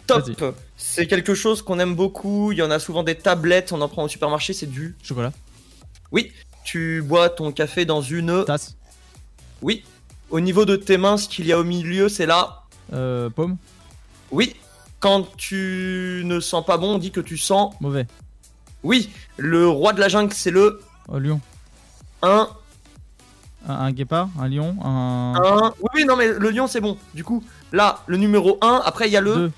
Top. 0.06 0.30
C'est 0.78 1.06
quelque 1.06 1.34
chose 1.34 1.60
qu'on 1.60 1.78
aime 1.78 1.94
beaucoup. 1.94 2.52
Il 2.52 2.58
y 2.58 2.62
en 2.62 2.70
a 2.70 2.78
souvent 2.78 3.02
des 3.02 3.16
tablettes, 3.16 3.70
on 3.70 3.82
en 3.82 3.88
prend 3.90 4.04
au 4.04 4.08
supermarché, 4.08 4.54
c'est 4.54 4.66
du. 4.66 4.96
Chocolat. 5.02 5.32
Tu 6.64 7.02
bois 7.02 7.28
ton 7.28 7.52
café 7.52 7.84
dans 7.84 8.00
une. 8.00 8.46
Tasse. 8.46 8.76
Oui. 9.60 9.84
Au 10.32 10.40
niveau 10.40 10.64
de 10.64 10.76
tes 10.76 10.96
mains, 10.96 11.18
ce 11.18 11.28
qu'il 11.28 11.46
y 11.46 11.52
a 11.52 11.58
au 11.58 11.64
milieu, 11.64 12.08
c'est 12.08 12.24
là. 12.26 12.62
Euh, 12.92 13.28
pomme. 13.28 13.58
Oui. 14.30 14.56
Quand 14.98 15.28
tu 15.36 16.22
ne 16.24 16.40
sens 16.40 16.64
pas 16.64 16.78
bon, 16.78 16.94
on 16.94 16.98
dit 16.98 17.10
que 17.10 17.20
tu 17.20 17.36
sens. 17.36 17.74
Mauvais. 17.80 18.06
Oui. 18.82 19.10
Le 19.36 19.68
roi 19.68 19.92
de 19.92 20.00
la 20.00 20.08
jungle, 20.08 20.32
c'est 20.32 20.50
le 20.50 20.80
Oh, 21.08 21.18
lion. 21.18 21.40
1. 22.22 22.48
Un, 23.68 23.74
un 23.74 23.92
guépard. 23.92 24.30
Un 24.40 24.48
lion. 24.48 24.74
Un. 24.82 25.34
1. 25.34 25.74
Oui, 25.80 25.88
oui, 25.96 26.04
non, 26.06 26.16
mais 26.16 26.28
le 26.28 26.50
lion, 26.50 26.66
c'est 26.66 26.80
bon. 26.80 26.96
Du 27.12 27.24
coup, 27.24 27.44
là, 27.70 28.00
le 28.06 28.16
numéro 28.16 28.56
1. 28.62 28.80
Après, 28.86 29.08
il 29.08 29.12
y 29.12 29.16
a 29.18 29.20
le. 29.20 29.34
Deux. 29.34 29.52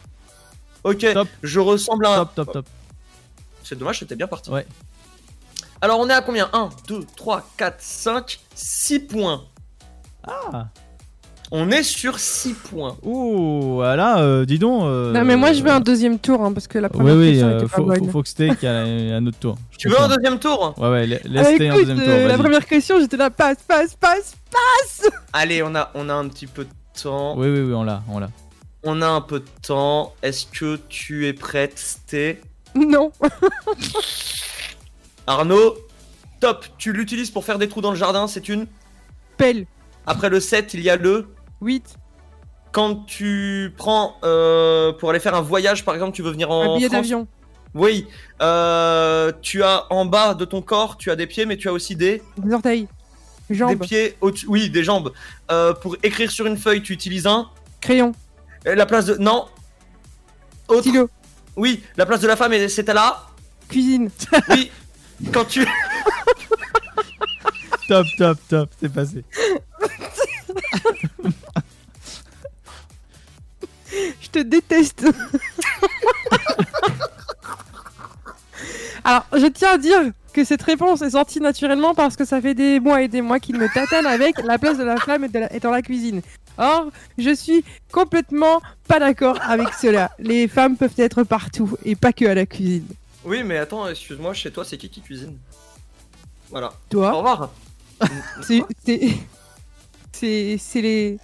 Ok. 0.83 1.07
Top. 1.15 1.29
Je 1.45 1.61
ressemble 1.61 2.05
à 2.07 2.15
un. 2.21 2.25
Top, 2.25 2.35
top, 2.35 2.53
top. 2.53 2.67
C'est 3.63 3.79
dommage, 3.79 4.01
c'était 4.01 4.17
bien 4.17 4.27
parti. 4.27 4.51
Ouais. 4.51 4.67
Alors 5.81 6.01
on 6.01 6.09
est 6.09 6.13
à 6.15 6.21
combien? 6.23 6.51
1, 6.53 6.71
2, 6.89 7.05
3, 7.17 7.49
4, 7.57 7.77
5, 7.81 8.41
6 8.55 9.01
points. 9.01 9.45
Ah 10.27 10.69
On 11.51 11.71
est 11.71 11.83
sur 11.83 12.19
6 12.19 12.55
points. 12.55 12.97
Ouh, 13.03 13.81
là, 13.83 14.19
euh, 14.21 14.45
dis 14.45 14.59
donc. 14.59 14.85
euh, 14.85 15.13
Non, 15.13 15.25
mais 15.25 15.37
moi 15.37 15.53
je 15.53 15.63
veux 15.63 15.71
un 15.71 15.81
deuxième 15.81 16.19
tour 16.19 16.43
hein, 16.43 16.53
parce 16.53 16.67
que 16.67 16.79
la 16.79 16.89
Oui, 16.89 16.93
première 16.99 17.17
oui, 17.17 17.31
question 17.33 17.47
euh, 17.49 17.57
était 17.59 17.63
pas 17.67 17.69
faut, 17.69 17.77
faut, 17.83 17.89
bonne. 17.89 18.11
faut 18.11 18.23
que 18.23 18.29
Steak 18.29 18.65
ait 18.65 19.13
un 19.13 19.27
autre 19.27 19.39
tour. 19.39 19.57
Je 19.73 19.77
Tu 19.79 19.89
veux 19.89 20.01
un 20.01 20.09
deuxième 20.09 20.39
tour? 20.39 20.75
Ouais, 20.79 20.89
ouais, 20.91 21.07
la- 21.07 21.17
Ah, 21.25 21.29
laisse 21.29 21.47
Steak 21.55 21.71
un 21.71 21.75
deuxième 21.77 22.01
euh, 22.01 22.19
tour. 22.21 22.29
la 22.29 22.39
première 22.39 22.67
question, 22.67 22.99
j'étais 23.01 23.17
là, 23.17 23.31
passe, 23.31 23.59
passe, 23.69 23.95
passe, 23.95 24.35
passe 24.51 25.11
Allez, 25.33 25.63
on 25.63 25.75
a, 25.75 25.91
on 25.95 26.09
a 26.09 26.15
un 26.15 26.29
petit 26.29 26.47
peu 26.47 26.65
de 26.65 26.71
temps. 27.03 27.37
Oui, 27.37 27.49
oui, 27.49 27.61
oui, 27.61 27.75
on 27.75 27.85
l'a, 27.85 28.03
on 28.11 28.19
l'a. 28.19 28.29
On 28.83 29.01
a 29.03 29.07
un 29.09 29.21
peu 29.21 29.41
de 29.41 29.47
temps. 29.67 30.13
Est-ce 30.23 30.47
que 30.47 30.79
tu 30.89 31.27
es 31.27 31.33
prête, 31.33 31.79
Sté 31.79 32.41
Non. 32.75 33.13
Arnaud, 35.27 35.77
top. 36.41 36.67
Tu 36.79 36.93
l'utilises 36.93 37.31
pour 37.31 37.45
faire 37.45 37.59
des 37.59 37.69
trous 37.69 37.81
dans 37.81 37.91
le 37.91 37.97
jardin, 37.97 38.27
c'est 38.27 38.49
une. 38.49 38.67
Pelle. 39.37 39.67
Après 40.07 40.29
le 40.29 40.41
7, 40.41 40.75
il 40.75 40.81
y 40.81 40.91
a 40.91 40.97
le. 40.97 41.29
8. 41.61 41.97
Quand 42.73 43.05
tu 43.07 43.73
prends 43.77 44.17
euh, 44.25 44.93
pour 44.93 45.11
aller 45.11 45.21
faire 45.21 45.35
un 45.35 45.41
voyage, 45.41 45.85
par 45.85 45.95
exemple, 45.95 46.15
tu 46.15 46.23
veux 46.23 46.31
venir 46.33 46.51
en 46.51 46.75
Un 46.75 46.77
billet 46.77 46.89
d'avion. 46.89 47.27
Oui. 47.75 48.07
Euh, 48.43 49.33
tu 49.43 49.63
as 49.63 49.87
en 49.91 50.05
bas 50.05 50.35
de 50.35 50.45
ton 50.45 50.61
corps, 50.63 50.97
tu 50.97 51.11
as 51.11 51.17
des 51.17 51.27
pieds, 51.27 51.47
mais 51.47 51.57
tu 51.57 51.69
as 51.69 51.73
aussi 51.73 51.95
des, 51.97 52.23
Des 52.39 52.53
orteils. 52.53 52.89
des 53.49 53.55
Jambes. 53.57 53.79
pieds 53.81 54.17
au-dessus. 54.21 54.47
Oui, 54.49 54.71
des 54.71 54.83
jambes. 54.85 55.13
Euh, 55.51 55.73
pour 55.75 55.97
écrire 56.03 56.31
sur 56.31 56.47
une 56.47 56.57
feuille, 56.57 56.83
tu 56.83 56.93
utilises 56.93 57.27
un. 57.27 57.49
Crayon. 57.81 58.13
Et 58.67 58.75
La 58.75 58.87
place 58.87 59.07
de. 59.07 59.15
Non. 59.17 59.47
Autre. 60.69 60.81
Stylo. 60.83 61.09
Oui, 61.57 61.83
la 61.97 62.07
place 62.07 62.21
de 62.21 62.27
la 62.27 62.35
femme, 62.37 62.53
et 62.53 62.69
c'était 62.69 62.95
là. 62.95 63.27
Cuisine. 63.69 64.11
Oui. 64.51 64.71
Quand 65.33 65.45
tu. 65.45 65.65
Top, 67.89 68.07
top, 68.19 68.39
top, 68.49 68.71
c'est 68.81 68.93
passé. 68.93 69.25
Je 74.21 74.29
te 74.29 74.39
déteste. 74.41 75.07
Alors, 79.05 79.27
je 79.33 79.47
tiens 79.47 79.73
à 79.75 79.79
dire 79.79 80.01
que 80.33 80.45
cette 80.45 80.63
réponse 80.63 81.03
est 81.03 81.11
sortie 81.11 81.41
naturellement 81.41 81.95
parce 81.95 82.17
que 82.17 82.25
ça 82.25 82.41
fait 82.41 82.55
des 82.55 82.81
mois 82.81 83.03
et 83.03 83.09
des 83.09 83.21
mois 83.21 83.39
qu'il 83.39 83.57
me 83.57 83.69
tatane 83.73 84.07
avec 84.07 84.43
la 84.43 84.59
place 84.59 84.79
de 84.79 84.83
la 84.83 84.97
flamme 84.97 85.25
est, 85.25 85.61
dans 85.61 85.71
la 85.71 85.83
cuisine. 85.83 86.23
Or, 86.59 86.87
je 87.19 87.35
suis 87.35 87.65
complètement 87.93 88.61
pas 88.89 88.99
d'accord 88.99 89.39
avec 89.43 89.69
cela. 89.75 90.11
Les 90.19 90.49
femmes 90.49 90.77
peuvent 90.77 90.95
être 90.99 91.23
partout 91.23 91.77
et 91.85 91.95
pas 91.95 92.13
que 92.13 92.25
à 92.25 92.35
la 92.35 92.47
cuisine. 92.47 92.87
Oui, 93.25 93.43
mais 93.45 93.59
attends, 93.59 93.87
excuse-moi, 93.89 94.35
chez 94.35 94.51
toi, 94.51 94.65
c'est 94.65 94.77
qui 94.77 94.89
qui 94.89 95.01
cuisine? 95.01 95.37
Voilà. 96.51 96.69
Au 96.69 96.73
Toi, 96.91 97.13
revoir. 97.13 97.51
c'est 98.43 98.63
c'est- 100.59 100.81
les 100.81 101.19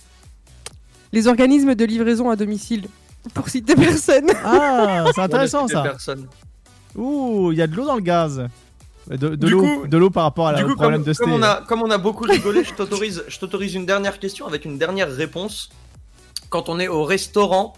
les 1.13 1.27
organismes 1.27 1.75
de 1.75 1.85
livraison 1.85 2.31
à 2.31 2.37
domicile. 2.37 2.87
Pour 3.35 3.49
citer 3.49 3.75
personne. 3.75 4.31
Ah, 4.45 5.05
c'est 5.15 5.21
intéressant 5.21 5.67
ça. 5.69 5.83
personnes. 5.83 6.27
Ouh, 6.97 7.53
il 7.53 7.59
y 7.59 7.63
a 7.63 7.67
de 7.67 7.75
l'eau 7.77 7.85
dans 7.85 7.97
le 7.97 8.01
gaz. 8.03 8.39
Euh, 9.11 9.17
De, 9.17 9.29
de 9.31 9.35
Du 9.37 9.51
l'eau, 9.53 9.63
coup- 9.63 9.87
de 9.89 9.97
l'eau 9.99 10.11
par 10.11 10.23
rapport 10.25 10.47
à 10.49 10.53
la, 10.53 10.59
Du 10.59 10.65
au 10.65 10.69
coup, 10.69 10.75
problème 10.77 11.03
comme, 11.03 11.13
de 11.13 11.19
comme 11.19 11.33
on 11.33 11.43
a, 11.43 11.63
comme 11.67 11.83
on 11.83 11.91
a 11.91 11.99
beaucoup 11.99 12.25
rigolé, 12.25 12.63
je 12.65 12.73
t'autorise, 12.75 13.25
je 13.27 13.39
t'autorise 13.41 13.75
une 13.75 13.87
dernière 13.87 14.19
question 14.21 14.47
avec 14.47 14.65
une 14.65 14.79
dernière 14.79 15.11
réponse. 15.11 15.71
Quand 16.49 16.69
on 16.69 16.79
est 16.79 16.87
au 16.89 17.03
restaurant, 17.05 17.75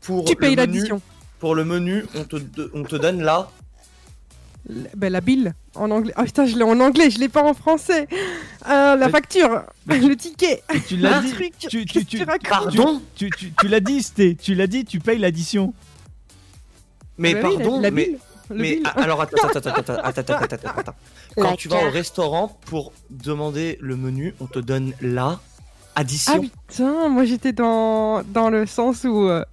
pour 0.00 0.24
Tu 0.24 0.32
le 0.32 0.38
payes 0.38 0.50
menu- 0.56 0.56
l'addition. 0.56 1.00
Pour 1.40 1.54
le 1.54 1.64
menu, 1.64 2.04
on 2.14 2.24
te, 2.24 2.36
on 2.74 2.82
te 2.84 2.96
donne 2.96 3.22
là. 3.22 3.50
La- 4.68 4.88
Ben, 4.96 5.10
la 5.12 5.20
bill 5.22 5.54
en 5.74 5.90
anglais. 5.90 6.12
Oh 6.18 6.22
putain, 6.24 6.44
je 6.46 6.56
l'ai 6.56 6.62
en 6.62 6.78
anglais, 6.80 7.10
je 7.10 7.18
l'ai 7.18 7.28
pas 7.28 7.42
en 7.42 7.54
français. 7.54 8.06
Euh, 8.68 8.96
la 8.96 8.96
Mais- 9.06 9.08
facture, 9.10 9.62
le 9.86 10.14
ticket. 10.14 10.62
Tu 10.86 10.96
l'as 10.98 11.20
dit. 11.20 11.32
truc. 11.32 11.52
Tu, 11.58 11.68
tu, 11.86 12.04
tu, 12.04 12.04
tu 12.04 12.18
racontes 12.24 12.48
Pardon? 12.48 13.00
tu, 13.14 13.30
tu, 13.30 13.52
tu 13.58 13.68
l'as 13.68 13.80
dit, 13.80 14.02
Sté. 14.02 14.34
Tu 14.36 14.54
l'as 14.54 14.66
dit, 14.66 14.84
tu 14.84 15.00
payes 15.00 15.18
l'addition. 15.18 15.72
Mais 17.16 17.34
Bah 17.34 17.48
oui, 17.48 17.56
la- 17.58 17.64
pardon, 17.64 17.80
la 17.80 17.90
mais, 17.90 18.04
bill, 18.06 18.18
le 18.50 18.56
mais 18.56 18.80
a- 18.84 18.90
alors 19.02 19.20
attends, 19.22 19.48
attends, 19.48 19.58
attends, 19.58 19.70
attends, 19.70 19.92
attends, 20.04 20.34
attends, 20.34 20.54
attends, 20.56 20.78
attends. 20.80 20.94
Quand 21.36 21.50
La 21.50 21.56
tu 21.56 21.68
vas 21.68 21.86
au 21.86 21.90
restaurant 21.90 22.58
pour 22.66 22.92
demander 23.10 23.78
le 23.80 23.96
menu, 23.96 24.34
on 24.40 24.46
te 24.46 24.58
donne 24.58 24.92
la 25.00 25.40
Ah 25.94 26.00
addition. 26.02 26.42
putain, 26.42 27.08
moi 27.08 27.24
j'étais 27.24 27.52
dans, 27.52 28.22
dans 28.22 28.50
le 28.50 28.66
sens 28.66 29.04
où. 29.04 29.28
euh, 29.28 29.44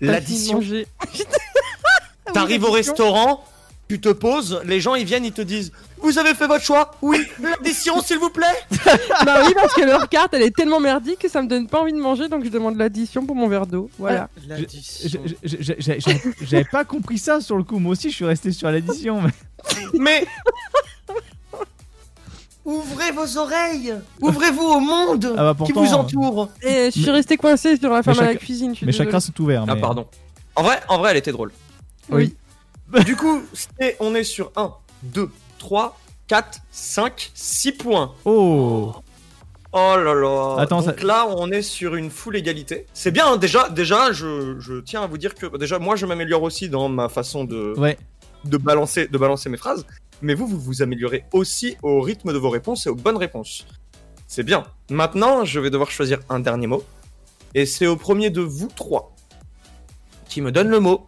L'addition. 0.00 0.54
manger. 0.58 0.86
T'arrives 2.32 2.64
au 2.64 2.70
restaurant, 2.70 3.44
tu 3.90 4.00
te 4.00 4.08
poses, 4.10 4.60
les 4.64 4.80
gens 4.80 4.94
ils 4.94 5.04
viennent, 5.04 5.24
ils 5.24 5.32
te 5.32 5.42
disent 5.42 5.72
Vous 6.00 6.16
avez 6.18 6.34
fait 6.34 6.46
votre 6.46 6.62
choix? 6.64 6.92
Oui, 7.02 7.18
l'addition 7.42 8.00
s'il 8.00 8.18
vous 8.18 8.30
plaît 8.30 8.46
bah 9.24 9.42
oui, 9.44 9.52
parce 9.54 9.74
que 9.74 9.80
leur 9.82 10.08
carte 10.08 10.32
elle 10.34 10.42
est 10.42 10.54
tellement 10.54 10.78
merdique 10.78 11.18
que 11.18 11.28
ça 11.28 11.42
me 11.42 11.48
donne 11.48 11.66
pas 11.66 11.80
envie 11.80 11.92
de 11.92 11.98
manger 11.98 12.28
donc 12.28 12.44
je 12.44 12.50
demande 12.50 12.76
l'addition 12.76 13.26
pour 13.26 13.34
mon 13.34 13.48
verre 13.48 13.66
d'eau. 13.66 13.90
Voilà. 13.98 14.28
J'ai- 15.42 16.20
J'avais 16.42 16.64
pas 16.64 16.84
compris 16.84 17.18
ça 17.18 17.40
sur 17.40 17.56
le 17.56 17.64
coup. 17.64 17.78
Moi 17.80 17.92
aussi, 17.92 18.10
je 18.10 18.14
suis 18.14 18.24
resté 18.24 18.52
sur 18.52 18.70
l'addition. 18.70 19.20
mais- 19.22 19.30
Mais 19.94 20.26
Ouvrez 22.64 23.10
vos 23.10 23.38
oreilles 23.38 23.94
Ouvrez-vous 24.20 24.62
au 24.62 24.80
monde 24.80 25.34
Ah 25.36 25.54
bah 25.54 25.64
qui 25.66 25.72
vous 25.72 25.92
entoure 25.94 26.48
Et 26.62 26.86
je 26.86 26.90
suis 26.90 27.04
Mais- 27.06 27.10
resté 27.12 27.36
coincé 27.36 27.76
sur 27.78 27.90
la 27.90 28.02
femme 28.02 28.18
à 28.20 28.22
la 28.26 28.34
cuisine. 28.36 28.72
je 28.72 28.76
suis 28.76 28.86
Mais 28.86 28.92
chacun 28.92 29.18
sont 29.18 29.38
ouverts. 29.40 29.64
Ah 29.66 29.74
mais- 29.74 29.80
pardon. 29.80 30.06
En 30.54 30.62
vrai, 30.62 30.78
en 30.88 30.98
vrai, 30.98 31.12
elle 31.12 31.16
était 31.16 31.32
drôle. 31.32 31.52
Oui. 32.10 32.34
Du 33.04 33.16
coup, 33.16 33.42
on 34.00 34.14
est 34.14 34.24
sur 34.24 34.50
1, 34.56 34.72
2, 35.04 35.30
3, 35.58 35.98
4, 36.26 36.58
5, 36.70 37.30
6 37.34 37.72
points. 37.72 38.14
Oh. 38.24 38.92
Oh 39.72 39.94
là 39.96 40.14
là. 40.14 40.56
Attends, 40.58 40.82
Donc 40.82 40.98
ça- 40.98 41.06
là, 41.06 41.26
on 41.28 41.50
est 41.52 41.62
sur 41.62 41.94
une 41.94 42.10
full 42.10 42.34
égalité. 42.36 42.86
C'est 42.92 43.12
bien, 43.12 43.32
hein, 43.32 43.36
déjà, 43.36 43.68
déjà 43.68 44.10
je, 44.12 44.58
je 44.58 44.80
tiens 44.80 45.02
à 45.02 45.06
vous 45.06 45.18
dire 45.18 45.34
que 45.36 45.56
déjà, 45.56 45.78
moi, 45.78 45.94
je 45.94 46.06
m'améliore 46.06 46.42
aussi 46.42 46.68
dans 46.68 46.88
ma 46.88 47.08
façon 47.08 47.44
de, 47.44 47.74
Ouais. 47.78 47.96
de, 48.44 48.56
balancer, 48.56 49.06
de 49.06 49.16
balancer 49.18 49.48
mes 49.48 49.56
phrases. 49.56 49.86
Mais 50.22 50.34
vous, 50.34 50.46
vous 50.48 50.58
vous 50.58 50.82
améliorez 50.82 51.24
aussi 51.32 51.76
au 51.82 52.00
rythme 52.00 52.32
de 52.32 52.38
vos 52.38 52.50
réponses 52.50 52.86
et 52.86 52.90
aux 52.90 52.96
bonnes 52.96 53.16
réponses. 53.16 53.64
C'est 54.26 54.42
bien. 54.42 54.64
Maintenant, 54.90 55.44
je 55.44 55.60
vais 55.60 55.70
devoir 55.70 55.90
choisir 55.90 56.18
un 56.28 56.40
dernier 56.40 56.66
mot. 56.66 56.82
Et 57.54 57.64
c'est 57.66 57.86
au 57.86 57.96
premier 57.96 58.30
de 58.30 58.40
vous 58.42 58.68
trois 58.74 59.14
qui 60.28 60.40
me 60.40 60.50
donne 60.52 60.68
le 60.68 60.80
mot. 60.80 61.06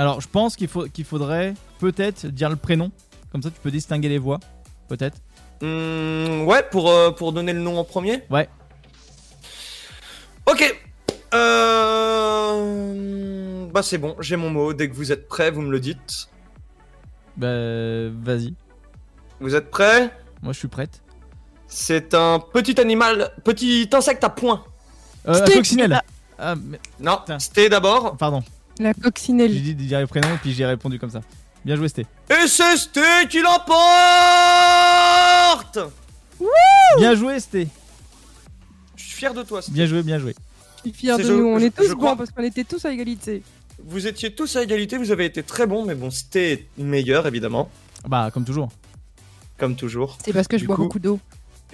Alors, 0.00 0.22
je 0.22 0.28
pense 0.28 0.56
qu'il 0.56 0.66
faut 0.68 0.84
qu'il 0.84 1.04
faudrait 1.04 1.52
peut-être 1.78 2.26
dire 2.28 2.48
le 2.48 2.56
prénom. 2.56 2.90
Comme 3.30 3.42
ça, 3.42 3.50
tu 3.50 3.60
peux 3.60 3.70
distinguer 3.70 4.08
les 4.08 4.16
voix. 4.16 4.40
Peut-être. 4.88 5.18
Hmm, 5.60 6.44
ouais, 6.46 6.62
pour, 6.70 6.88
euh, 6.90 7.10
pour 7.10 7.34
donner 7.34 7.52
le 7.52 7.60
nom 7.60 7.78
en 7.78 7.84
premier 7.84 8.22
Ouais. 8.30 8.48
Ok. 10.46 10.74
Euh... 11.34 12.56
Bah 13.74 13.82
c'est 13.82 13.98
bon, 13.98 14.16
j'ai 14.20 14.36
mon 14.36 14.48
mot. 14.48 14.72
Dès 14.72 14.88
que 14.88 14.94
vous 14.94 15.12
êtes 15.12 15.28
prêts, 15.28 15.50
vous 15.50 15.60
me 15.60 15.70
le 15.70 15.80
dites. 15.80 16.28
Bah, 17.36 18.08
vas-y. 18.24 18.54
Vous 19.38 19.54
êtes 19.54 19.70
prêts? 19.70 20.10
Moi, 20.40 20.54
je 20.54 20.60
suis 20.60 20.68
prête. 20.68 21.02
C'est 21.66 22.14
un 22.14 22.38
petit 22.40 22.80
animal, 22.80 23.32
petit 23.44 23.86
insecte 23.92 24.24
à 24.24 24.30
poing. 24.30 24.64
Euh, 25.28 25.46
coccinelle. 25.46 26.00
Ah, 26.38 26.54
mais- 26.54 26.80
Non, 27.00 27.18
Putain. 27.18 27.38
c'était 27.38 27.68
d'abord. 27.68 28.16
pardon. 28.16 28.42
La 28.80 28.92
J'ai 28.94 29.00
coccinelle. 29.02 29.52
dit 29.62 29.74
de 29.74 29.82
dire 29.82 30.00
le 30.00 30.06
prénom 30.06 30.26
et 30.34 30.38
puis 30.38 30.52
j'ai 30.54 30.64
répondu 30.66 30.98
comme 30.98 31.10
ça. 31.10 31.20
Bien 31.64 31.76
joué, 31.76 31.88
Sté. 31.88 32.06
Et 32.30 32.46
c'est 32.48 32.76
Sté 32.78 33.00
qui 33.28 33.40
l'emporte 33.42 33.68
Bien 36.98 37.14
joué, 37.14 37.38
Sté. 37.38 37.68
Je 38.96 39.02
suis 39.04 39.12
fier 39.14 39.34
de 39.34 39.42
toi. 39.42 39.60
Sté. 39.60 39.72
Bien 39.72 39.84
joué, 39.86 40.02
bien 40.02 40.18
joué. 40.18 40.34
Je 40.78 40.80
suis 40.90 40.92
fier 40.98 41.18
de 41.18 41.22
je- 41.24 41.32
nous. 41.32 41.46
On 41.46 41.58
je- 41.58 41.66
est 41.66 41.70
tous 41.76 41.94
bons 41.94 42.16
parce 42.16 42.30
qu'on 42.30 42.42
était 42.42 42.64
tous 42.64 42.82
à 42.86 42.92
égalité. 42.92 43.42
Vous 43.84 44.06
étiez 44.06 44.34
tous 44.34 44.56
à 44.56 44.62
égalité, 44.62 44.96
vous 44.98 45.10
avez 45.10 45.26
été 45.26 45.42
très 45.42 45.66
bons, 45.66 45.84
mais 45.84 45.94
bon, 45.94 46.10
Sté 46.10 46.52
est 46.52 46.66
meilleur 46.82 47.26
évidemment, 47.26 47.70
Bah, 48.08 48.30
comme 48.32 48.44
toujours. 48.44 48.70
comme 49.58 49.76
toujours. 49.76 50.16
C'est 50.24 50.32
parce 50.32 50.48
que 50.48 50.56
je 50.56 50.62
Du 50.62 50.66
bois 50.68 50.76
coup- 50.76 50.82
beaucoup 50.84 50.98
d'eau. 50.98 51.18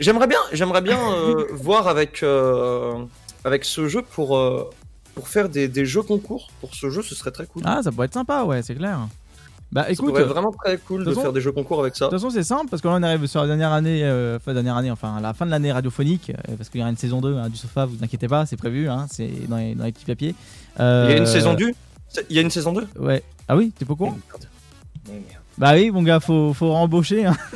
J'aimerais 0.00 0.26
bien, 0.26 0.38
j'aimerais 0.52 0.82
bien 0.82 0.98
euh, 1.12 1.46
voir 1.52 1.86
avec 1.88 2.22
euh, 2.24 3.04
avec 3.44 3.64
ce 3.64 3.86
jeu 3.88 4.02
pour 4.02 4.36
euh, 4.36 4.68
pour 5.16 5.28
faire 5.28 5.48
des, 5.48 5.66
des 5.66 5.86
jeux 5.86 6.02
concours. 6.02 6.48
Pour 6.60 6.74
ce 6.74 6.90
jeu, 6.90 7.02
ce 7.02 7.14
serait 7.14 7.32
très 7.32 7.46
cool. 7.46 7.62
Ah, 7.64 7.82
ça 7.82 7.90
pourrait 7.90 8.04
être 8.06 8.14
sympa, 8.14 8.44
ouais, 8.44 8.62
c'est 8.62 8.74
clair. 8.76 9.08
Bah, 9.72 9.84
ça 9.84 9.90
écoute. 9.90 10.10
pourrait 10.10 10.22
être 10.22 10.28
vraiment 10.28 10.52
très 10.52 10.76
cool 10.76 11.04
de 11.04 11.12
faire 11.12 11.32
des 11.32 11.40
jeux 11.40 11.52
concours 11.52 11.80
avec 11.80 11.96
ça. 11.96 12.04
De 12.04 12.10
toute 12.10 12.20
façon, 12.20 12.30
c'est 12.30 12.44
simple 12.44 12.68
parce 12.70 12.82
que 12.82 12.86
là, 12.86 12.94
on 12.98 13.02
arrive 13.02 13.26
sur 13.26 13.40
la 13.40 13.46
dernière 13.46 13.72
année, 13.72 14.04
euh, 14.04 14.36
enfin, 14.36 14.52
dernière 14.52 14.76
année, 14.76 14.90
enfin, 14.90 15.18
la 15.20 15.32
fin 15.32 15.46
de 15.46 15.50
l'année 15.50 15.72
radiophonique, 15.72 16.30
euh, 16.30 16.56
parce 16.56 16.68
qu'il 16.68 16.80
y 16.80 16.82
aura 16.82 16.90
une 16.90 16.98
saison 16.98 17.20
2 17.20 17.34
hein, 17.34 17.48
du 17.48 17.56
sofa, 17.56 17.86
vous 17.86 17.96
inquiétez 18.04 18.28
pas, 18.28 18.44
c'est 18.44 18.58
prévu, 18.58 18.88
hein, 18.88 19.06
c'est 19.10 19.48
dans 19.48 19.56
les, 19.56 19.74
dans 19.74 19.84
les 19.84 19.92
petits 19.92 20.04
papiers. 20.04 20.34
Euh, 20.78 21.06
Il 21.08 21.12
y 21.12 21.14
a 21.14 21.18
une 21.18 21.26
saison 21.26 21.54
2 21.54 21.72
Il 22.28 22.36
y 22.36 22.38
a 22.38 22.42
une 22.42 22.50
saison 22.50 22.72
2 22.72 22.86
Ouais. 23.00 23.22
Ah 23.48 23.56
oui, 23.56 23.72
t'es 23.76 23.86
pas 23.86 23.94
con. 23.94 24.14
Oh. 24.14 25.12
Bah 25.56 25.72
oui, 25.74 25.90
mon 25.90 26.02
gars, 26.02 26.20
faut, 26.20 26.52
faut 26.52 26.70
rembaucher. 26.72 27.24
Hein. 27.24 27.36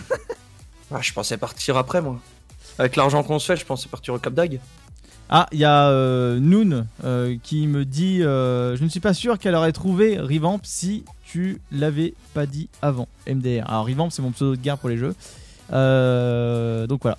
Ah, 0.92 0.98
je 1.00 1.12
pensais 1.12 1.36
partir 1.36 1.76
après 1.76 2.02
moi. 2.02 2.18
Avec 2.76 2.96
l'argent 2.96 3.22
qu'on 3.22 3.38
se 3.38 3.46
fait, 3.46 3.56
je 3.56 3.64
pensais 3.64 3.88
partir 3.88 4.12
au 4.12 4.18
Cap 4.18 4.34
d'Agde. 4.34 4.58
Ah, 5.32 5.46
il 5.52 5.60
y 5.60 5.64
a 5.64 5.88
euh, 5.90 6.40
Noon 6.40 6.86
euh, 7.04 7.36
qui 7.42 7.68
me 7.68 7.84
dit 7.84 8.20
euh, 8.22 8.76
Je 8.76 8.82
ne 8.82 8.88
suis 8.88 8.98
pas 8.98 9.14
sûr 9.14 9.38
qu'elle 9.38 9.54
aurait 9.54 9.70
trouvé 9.72 10.18
Revamp 10.18 10.58
si 10.64 11.04
tu 11.24 11.60
l'avais 11.70 12.14
pas 12.34 12.46
dit 12.46 12.68
avant. 12.82 13.06
MDR. 13.28 13.64
Alors, 13.68 13.86
Revamp, 13.86 14.10
c'est 14.10 14.22
mon 14.22 14.32
pseudo 14.32 14.56
de 14.56 14.60
guerre 14.60 14.76
pour 14.76 14.88
les 14.88 14.96
jeux. 14.96 15.14
Euh, 15.72 16.88
donc 16.88 17.02
voilà. 17.02 17.16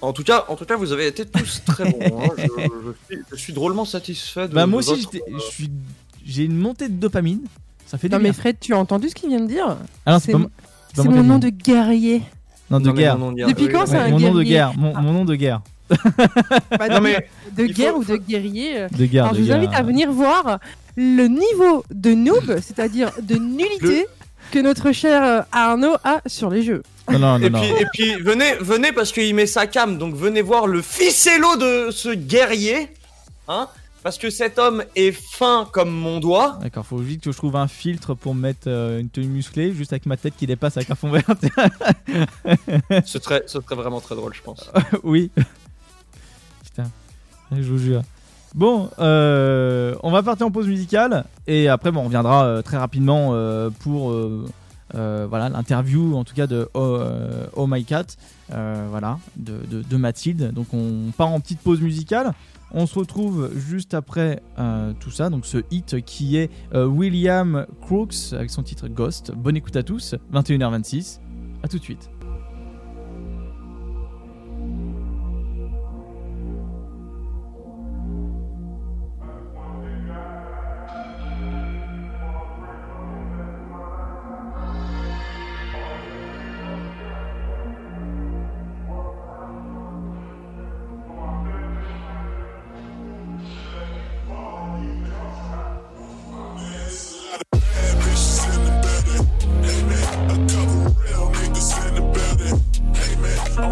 En 0.00 0.14
tout 0.14 0.24
cas, 0.24 0.46
en 0.48 0.56
tout 0.56 0.64
cas, 0.64 0.76
vous 0.76 0.92
avez 0.92 1.06
été 1.08 1.26
tous 1.26 1.62
très 1.66 1.90
bons. 1.90 1.98
hein. 2.22 2.28
Je, 2.38 2.42
je 2.44 3.14
suis, 3.14 3.22
je 3.32 3.36
suis 3.36 3.52
drôlement 3.52 3.84
satisfait 3.84 4.48
de. 4.48 4.54
Bah, 4.54 4.64
moi 4.66 4.78
aussi, 4.80 5.06
j'ai 6.24 6.44
une 6.44 6.56
montée 6.56 6.88
de 6.88 6.94
dopamine. 6.94 7.40
Ça 7.86 7.98
fait 7.98 8.08
du 8.08 8.14
Non 8.14 8.18
mais 8.18 8.30
bien. 8.30 8.32
Fred, 8.32 8.56
tu 8.60 8.72
as 8.72 8.78
entendu 8.78 9.10
ce 9.10 9.14
qu'il 9.14 9.28
vient 9.28 9.40
de 9.40 9.46
dire 9.48 9.76
Ah 10.06 10.18
c'est 10.20 10.32
mon- 10.32 10.48
nom 11.22 11.38
de 11.38 11.50
guerrier. 11.50 12.22
Non, 12.70 12.78
de 12.80 12.86
Non, 12.86 12.94
guerre. 12.94 13.18
mon 13.18 13.26
nom 13.26 13.32
de 13.32 13.36
guerre. 13.38 13.48
Depuis 13.48 13.68
quand 13.68 13.84
c'est 13.84 13.92
mais- 13.94 13.98
un 13.98 14.08
mon 14.10 14.20
nom 14.20 14.28
de 14.28 14.42
guerrier. 14.42 14.50
guerre. 14.50 14.72
Mon, 14.78 14.94
mon 15.02 15.12
nom 15.12 15.24
de 15.26 15.34
guerre. 15.34 15.60
Bah, 16.78 16.88
Non, 16.88 16.96
de, 16.96 17.00
mais 17.00 17.28
de 17.52 17.64
il 17.64 17.74
faut- 17.74 17.80
guerre 17.82 17.96
ou 17.96 18.04
de 18.04 18.16
guerrier. 18.16 18.78
euh. 18.80 18.88
De 18.96 19.06
guerre. 19.06 19.24
Alors 19.24 19.32
de 19.34 19.38
je 19.38 19.42
vous 19.42 19.48
guerre. 19.48 19.56
invite 19.58 19.74
à 19.74 19.82
venir 19.82 20.10
voir 20.12 20.58
le 20.96 21.26
niveau 21.26 21.84
de 21.90 22.12
noob, 22.14 22.58
c'est-à-dire 22.62 23.10
de 23.22 23.36
nullité 23.36 24.06
que 24.50 24.58
notre 24.58 24.92
cher 24.92 25.22
euh, 25.22 25.40
Arnaud 25.52 25.94
a 26.04 26.20
sur 26.26 26.50
les 26.50 26.62
jeux. 26.62 26.82
Non, 27.10 27.18
non, 27.18 27.38
non. 27.38 27.46
Et 27.46 27.50
non. 27.50 27.60
puis, 27.60 27.68
et 27.70 27.86
puis 27.92 28.22
venez, 28.22 28.54
venez 28.60 28.92
parce 28.92 29.12
qu'il 29.12 29.34
met 29.34 29.46
sa 29.46 29.66
cam, 29.66 29.98
donc 29.98 30.14
venez 30.14 30.42
voir 30.42 30.66
le 30.66 30.82
ficello 30.82 31.56
de 31.56 31.90
ce 31.90 32.10
guerrier, 32.14 32.88
hein, 33.48 33.68
parce 34.02 34.16
que 34.18 34.30
cet 34.30 34.58
homme 34.58 34.82
est 34.96 35.12
fin 35.12 35.68
comme 35.72 35.90
mon 35.90 36.18
doigt. 36.20 36.58
D'accord, 36.62 36.86
faut 36.86 36.96
vite 36.98 37.22
que 37.22 37.32
je 37.32 37.36
trouve 37.36 37.56
un 37.56 37.68
filtre 37.68 38.14
pour 38.14 38.34
mettre 38.34 38.68
euh, 38.68 38.98
une 39.00 39.08
tenue 39.10 39.26
musclée, 39.28 39.72
juste 39.72 39.92
avec 39.92 40.06
ma 40.06 40.16
tête 40.16 40.34
qui 40.36 40.46
dépasse 40.46 40.76
avec 40.76 40.90
un 40.90 40.94
fond 40.94 41.10
vert. 41.10 41.24
Ce 43.04 43.18
serait, 43.18 43.42
ce 43.46 43.60
serait 43.60 43.76
vraiment 43.76 44.00
très 44.00 44.14
drôle, 44.14 44.34
je 44.34 44.42
pense. 44.42 44.70
oui. 45.04 45.30
Je 47.56 47.70
vous 47.70 47.78
jure. 47.78 48.02
Bon, 48.54 48.90
euh, 48.98 49.94
on 50.02 50.10
va 50.10 50.22
partir 50.24 50.46
en 50.46 50.50
pause 50.50 50.66
musicale 50.66 51.24
et 51.46 51.68
après, 51.68 51.90
on 51.94 52.02
reviendra 52.04 52.44
euh, 52.46 52.62
très 52.62 52.76
rapidement 52.78 53.30
euh, 53.32 53.70
pour 53.70 54.12
voilà 54.92 55.48
l'interview, 55.48 56.16
en 56.16 56.24
tout 56.24 56.34
cas 56.34 56.48
de 56.48 56.68
Oh, 56.74 56.98
Oh 57.54 57.66
My 57.68 57.84
Cat, 57.84 58.06
voilà, 58.48 59.18
de, 59.36 59.52
de- 59.70 59.82
de 59.82 59.96
Mathilde. 59.96 60.52
Donc, 60.52 60.74
on 60.74 61.12
part 61.16 61.28
en 61.28 61.38
petite 61.40 61.60
pause 61.60 61.80
musicale. 61.80 62.32
On 62.72 62.86
se 62.86 62.98
retrouve 62.98 63.50
juste 63.56 63.94
après 63.94 64.42
tout 64.98 65.10
ça, 65.12 65.30
donc 65.30 65.46
ce 65.46 65.58
hit 65.70 66.04
qui 66.04 66.36
est 66.36 66.50
William 66.74 67.66
Crooks 67.82 68.32
avec 68.32 68.50
son 68.50 68.62
titre 68.64 68.88
Ghost. 68.88 69.32
Bonne 69.36 69.56
écoute 69.56 69.76
à 69.76 69.82
tous, 69.84 70.16
21h26. 70.32 71.18
À 71.62 71.68
tout 71.68 71.78
de 71.78 71.82
suite. 71.84 72.10
I 103.62 103.66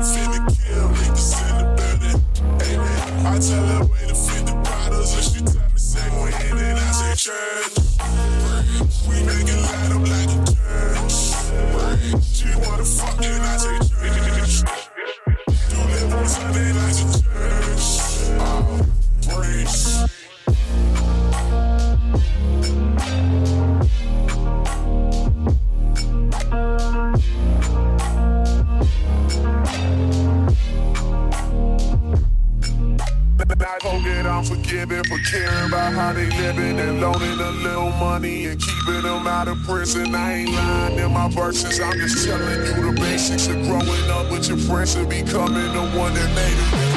tell 3.41 3.65
her 3.65 3.85
where 3.85 4.07
to 4.07 4.15
fit 4.15 4.45
the 4.47 4.53
bottles, 4.63 5.15
and 5.15 5.25
she 5.25 5.41
tell 5.41 5.71
me 5.71 5.79
say 5.79 6.11
when, 6.11 6.59
and 6.59 6.79
I 6.79 6.93
say 6.93 7.15
church. 7.17 7.79
We 9.09 9.23
make 9.25 9.49
it 9.49 9.57
light 9.57 9.93
up 9.93 10.03
like 10.05 10.29
a 10.29 10.45
church. 10.53 11.33
She 12.23 12.49
wanna 12.69 12.85
fuck, 12.85 13.17
and 13.25 13.43
I 13.43 13.57
say 13.57 13.78
I 33.61 33.79
forget 33.81 34.25
I'm 34.25 34.45
forgiving 34.45 35.03
for 35.05 35.19
caring 35.31 35.67
about 35.67 35.93
how 35.93 36.13
they 36.13 36.27
living 36.27 36.79
and 36.79 37.01
loaning 37.01 37.41
a 37.41 37.51
little 37.51 37.91
money 37.91 38.47
and 38.47 38.61
keeping 38.61 39.03
them 39.03 39.27
out 39.27 39.49
of 39.49 39.59
prison. 39.65 40.15
I 40.15 40.35
ain't 40.35 40.53
lying 40.53 40.99
in 40.99 41.13
my 41.13 41.29
verses. 41.29 41.81
I'm 41.81 41.99
just 41.99 42.25
telling 42.27 42.67
you 42.67 42.93
the 42.93 43.01
basics 43.01 43.49
of 43.49 43.57
growing 43.63 44.11
up 44.11 44.31
with 44.31 44.49
your 44.49 44.59
friends 44.59 44.95
and 44.95 45.09
becoming 45.09 45.73
the 45.73 45.99
one 45.99 46.15
that 46.15 46.35
made 46.35 46.85
it. 46.85 46.88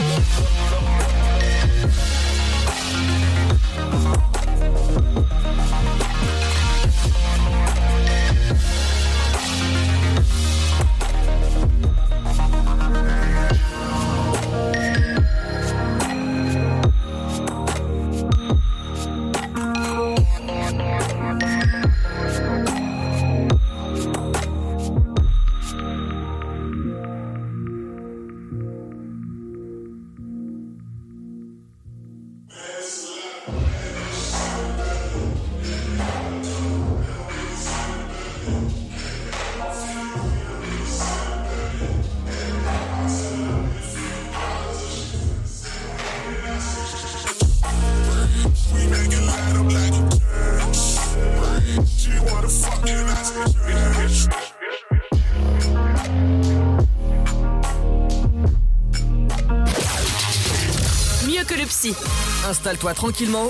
Installe-toi 62.61 62.93
tranquillement. 62.93 63.49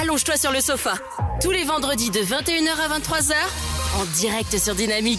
Allonge-toi 0.00 0.36
sur 0.36 0.52
le 0.52 0.60
sofa. 0.60 0.92
Tous 1.42 1.50
les 1.50 1.64
vendredis 1.64 2.10
de 2.10 2.20
21h 2.20 2.68
à 2.88 2.98
23h, 3.00 3.32
en 4.00 4.04
direct 4.20 4.56
sur 4.58 4.76
Dynamique. 4.76 5.18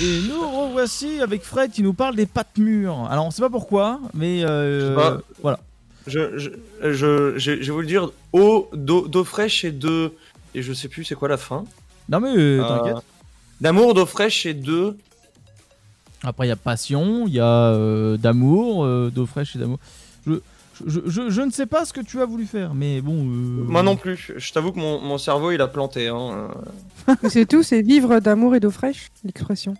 Et 0.00 0.20
nous 0.28 0.40
revoici 0.40 1.20
avec 1.20 1.44
Fred 1.44 1.70
qui 1.70 1.84
nous 1.84 1.92
parle 1.94 2.16
des 2.16 2.26
pattes 2.26 2.58
mûres. 2.58 3.06
Alors 3.08 3.24
on 3.24 3.30
sait 3.30 3.40
pas 3.40 3.50
pourquoi, 3.50 4.00
mais 4.14 4.42
euh, 4.42 4.80
Je 4.80 4.86
sais 4.88 4.94
pas. 4.96 5.18
voilà. 5.42 5.60
Je, 6.08 6.36
je, 6.36 6.50
je, 6.90 7.38
je, 7.38 7.38
je 7.38 7.66
vais 7.66 7.70
vous 7.70 7.80
le 7.82 7.86
dire, 7.86 8.10
eau, 8.32 8.68
d'eau, 8.72 9.06
d'eau 9.06 9.22
fraîche 9.22 9.64
et 9.64 9.70
de, 9.70 10.12
et 10.56 10.62
je 10.62 10.72
sais 10.72 10.88
plus 10.88 11.04
c'est 11.04 11.14
quoi 11.14 11.28
la 11.28 11.36
fin. 11.36 11.64
Non 12.08 12.18
mais 12.18 12.30
euh, 12.36 12.64
Euh, 12.64 12.68
t'inquiète. 12.68 13.04
D'amour, 13.60 13.94
d'eau 13.94 14.06
fraîche 14.06 14.44
et 14.44 14.54
de. 14.54 14.96
Après 16.24 16.46
il 16.46 16.48
y 16.48 16.52
a 16.52 16.56
passion, 16.56 17.28
il 17.28 17.34
y 17.34 17.38
a 17.40 17.44
euh, 17.68 18.16
d'amour, 18.16 18.84
euh, 18.84 19.08
d'eau 19.14 19.24
fraîche 19.26 19.54
et 19.54 19.60
d'amour. 19.60 19.78
Je, 20.26 20.34
je, 20.86 21.00
je, 21.06 21.30
je 21.30 21.40
ne 21.42 21.50
sais 21.50 21.66
pas 21.66 21.84
ce 21.84 21.92
que 21.92 22.00
tu 22.00 22.20
as 22.20 22.24
voulu 22.26 22.46
faire, 22.46 22.74
mais 22.74 23.00
bon. 23.00 23.14
euh, 23.14 23.64
Moi 23.66 23.82
non 23.82 23.96
plus. 23.96 24.32
Je 24.36 24.52
t'avoue 24.52 24.72
que 24.72 24.78
mon, 24.78 25.00
mon 25.00 25.18
cerveau 25.18 25.50
il 25.50 25.60
a 25.60 25.68
planté. 25.68 26.08
Hein. 26.08 26.48
Mais 27.22 27.28
c'est 27.30 27.46
tout, 27.46 27.62
c'est 27.62 27.82
vivre 27.82 28.18
d'amour 28.20 28.54
et 28.54 28.60
d'eau 28.60 28.70
fraîche, 28.70 29.08
l'expression. 29.24 29.74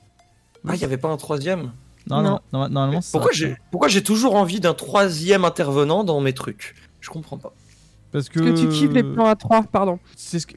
Ah, 0.69 0.75
il 0.75 0.81
y 0.81 0.85
avait 0.85 0.99
pas 0.99 1.09
un 1.09 1.17
troisième? 1.17 1.73
Non, 2.09 2.21
non, 2.23 2.41
Non. 2.53 2.69
non. 2.69 3.01
Pourquoi 3.13 3.31
j'ai, 3.33 3.57
pourquoi 3.71 3.89
j'ai 3.89 4.03
toujours 4.03 4.35
envie 4.37 4.61
d'un 4.61 4.75
troisième 4.75 5.45
intervenant 5.45 6.05
dans 6.05 6.21
mes 6.21 6.33
trucs? 6.33 6.75
Je 7.01 7.11
comprends 7.11 7.39
pas. 7.39 7.53
Parce 8.13 8.29
que, 8.29 8.41
Parce 8.41 8.51
que 8.61 8.67
tu 8.67 8.69
kiffes 8.69 8.93
les 8.93 9.03
plans 9.03 9.27
à 9.27 9.37
3, 9.37 9.63
pardon. 9.63 9.99
C'est 10.17 10.39
ce 10.39 10.47
que- 10.47 10.55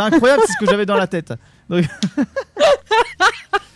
incroyable, 0.00 0.42
c'est 0.46 0.52
ce 0.52 0.58
que 0.60 0.66
j'avais 0.66 0.86
dans 0.86 0.96
la 0.96 1.06
tête. 1.08 1.32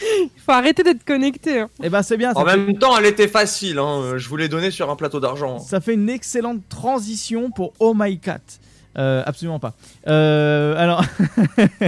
Il 0.03 0.29
faut 0.45 0.53
arrêter 0.53 0.83
d'être 0.83 1.05
connecté. 1.05 1.61
hein. 1.61 1.69
Et 1.83 1.89
ben 1.89 2.03
c'est 2.03 2.17
bien, 2.17 2.33
ça 2.33 2.41
En 2.41 2.45
fait, 2.45 2.57
même 2.57 2.79
temps, 2.79 2.97
elle 2.99 3.07
était 3.07 3.29
facile. 3.29 3.79
Hein. 3.79 4.17
Je 4.19 4.29
vous 4.29 4.37
l'ai 4.37 4.49
donnée 4.49 4.71
sur 4.71 4.91
un 4.91 4.97
plateau 4.97 5.21
d'argent. 5.21 5.59
ça 5.59 5.81
fait 5.81 5.95
une 5.95 6.09
excellente 6.09 6.61
transition 6.69 7.51
pour 7.51 7.73
Oh 7.79 7.95
My 7.97 8.19
Cat. 8.19 8.41
Euh, 8.97 9.23
absolument 9.27 9.59
pas. 9.59 9.75
Euh, 10.07 10.77
alors, 10.77 11.03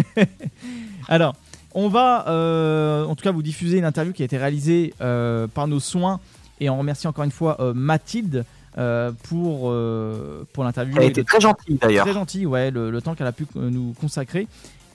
alors, 1.09 1.35
on 1.75 1.89
va, 1.89 2.27
euh, 2.29 3.05
en 3.05 3.15
tout 3.15 3.23
cas, 3.23 3.33
vous 3.33 3.43
diffuser 3.43 3.79
une 3.79 3.85
interview 3.85 4.13
qui 4.13 4.23
a 4.23 4.25
été 4.25 4.37
réalisée 4.39 4.95
euh, 5.01 5.47
par 5.47 5.69
nos 5.69 5.81
soins 5.81 6.21
Et 6.61 6.71
on 6.71 6.79
remercie 6.79 7.07
encore 7.07 7.25
une 7.25 7.31
fois 7.31 7.57
euh, 7.61 7.73
Mathilde 7.75 8.45
euh, 8.79 9.13
pour, 9.29 9.71
euh, 9.71 10.45
pour 10.53 10.65
l'interview. 10.65 10.97
Elle 11.01 11.13
le- 11.15 11.25
très 11.25 11.41
gentille 11.41 11.79
d'ailleurs. 11.81 12.05
Très 12.05 12.15
gentil, 12.15 12.45
ouais, 12.47 12.71
le, 12.71 12.91
le 12.91 13.01
temps 13.03 13.15
qu'elle 13.15 13.27
a 13.27 13.33
pu 13.33 13.47
nous 13.55 13.95
consacrer. 14.01 14.49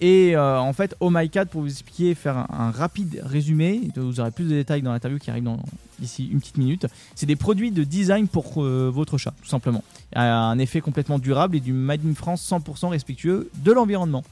Et 0.03 0.35
euh, 0.35 0.59
en 0.59 0.73
fait, 0.73 0.95
Oh 0.99 1.09
My 1.11 1.29
Cat, 1.29 1.45
pour 1.45 1.61
vous 1.61 1.69
expliquer, 1.69 2.15
faire 2.15 2.35
un, 2.35 2.47
un 2.49 2.71
rapide 2.71 3.21
résumé, 3.23 3.81
vous 3.95 4.19
aurez 4.19 4.31
plus 4.31 4.45
de 4.45 4.49
détails 4.49 4.81
dans 4.81 4.91
l'interview 4.91 5.19
qui 5.19 5.29
arrive 5.29 5.43
dans, 5.43 5.59
d'ici 5.99 6.27
une 6.31 6.39
petite 6.39 6.57
minute. 6.57 6.87
C'est 7.13 7.27
des 7.27 7.35
produits 7.35 7.69
de 7.69 7.83
design 7.83 8.27
pour 8.27 8.63
euh, 8.63 8.89
votre 8.91 9.19
chat, 9.19 9.33
tout 9.43 9.47
simplement. 9.47 9.83
Un 10.15 10.57
effet 10.57 10.81
complètement 10.81 11.19
durable 11.19 11.55
et 11.55 11.59
du 11.59 11.71
Made 11.71 12.01
in 12.05 12.15
France 12.15 12.45
100% 12.51 12.89
respectueux 12.89 13.49
de 13.63 13.71
l'environnement. 13.71 14.23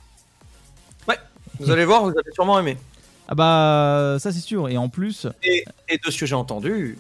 Vous 1.60 1.72
allez 1.72 1.84
voir, 1.84 2.04
vous 2.04 2.12
allez 2.12 2.32
sûrement 2.34 2.58
aimer. 2.58 2.78
Ah 3.28 3.36
bah, 3.36 4.16
ça 4.20 4.32
c'est 4.32 4.40
sûr. 4.40 4.70
Et 4.70 4.78
en 4.78 4.88
plus, 4.88 5.28
Et, 5.44 5.66
et 5.90 5.98
de 5.98 6.10
ce 6.10 6.18
que 6.18 6.26
j'ai 6.26 6.36
entendu, 6.36 6.98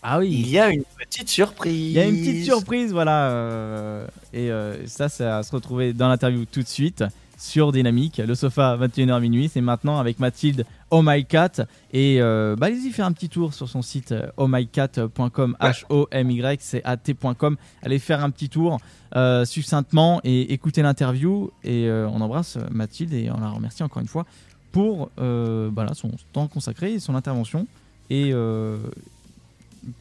ah 0.00 0.18
oui, 0.18 0.30
il 0.30 0.48
y 0.48 0.58
a 0.60 0.68
une 0.68 0.84
petite 0.98 1.28
surprise. 1.28 1.72
Il 1.74 1.92
y 1.92 1.98
a 1.98 2.04
une 2.04 2.16
petite 2.18 2.44
surprise, 2.44 2.92
voilà. 2.92 3.30
euh, 3.30 4.06
et 4.32 4.50
euh, 4.50 4.86
ça, 4.86 5.08
ça 5.08 5.24
va 5.38 5.42
se 5.42 5.50
retrouver 5.50 5.92
dans 5.92 6.08
l'interview 6.08 6.44
tout 6.44 6.62
de 6.62 6.68
suite 6.68 7.02
sur 7.38 7.72
Dynamique. 7.72 8.18
Le 8.18 8.34
sofa, 8.34 8.76
21h 8.76 9.20
minuit. 9.20 9.48
C'est 9.48 9.60
maintenant 9.60 9.98
avec 9.98 10.18
Mathilde 10.18 10.64
Oh 10.90 11.02
My 11.02 11.24
Cat. 11.24 11.66
Et 11.92 12.20
euh, 12.20 12.56
bah, 12.56 12.66
allez-y 12.66 12.90
faire 12.90 13.06
un 13.06 13.12
petit 13.12 13.28
tour 13.28 13.54
sur 13.54 13.68
son 13.68 13.82
site 13.82 14.12
euh, 14.12 14.28
ohmycat.com, 14.36 15.56
H-O-M-Y-C-A-T.com. 15.60 17.56
Allez 17.82 17.98
faire 17.98 18.22
un 18.24 18.30
petit 18.30 18.48
tour 18.48 18.78
euh, 19.16 19.44
succinctement 19.44 20.20
et 20.24 20.52
écouter 20.52 20.82
l'interview. 20.82 21.50
Et 21.62 21.88
euh, 21.88 22.08
on 22.08 22.20
embrasse 22.20 22.58
Mathilde 22.70 23.12
et 23.12 23.30
on 23.30 23.40
la 23.40 23.50
remercie 23.50 23.82
encore 23.82 24.02
une 24.02 24.08
fois 24.08 24.26
pour 24.72 25.10
là, 25.16 25.94
son 25.94 26.10
temps 26.32 26.48
consacré 26.48 26.94
et 26.94 27.00
son 27.00 27.14
intervention. 27.14 27.66
Et 28.10 28.32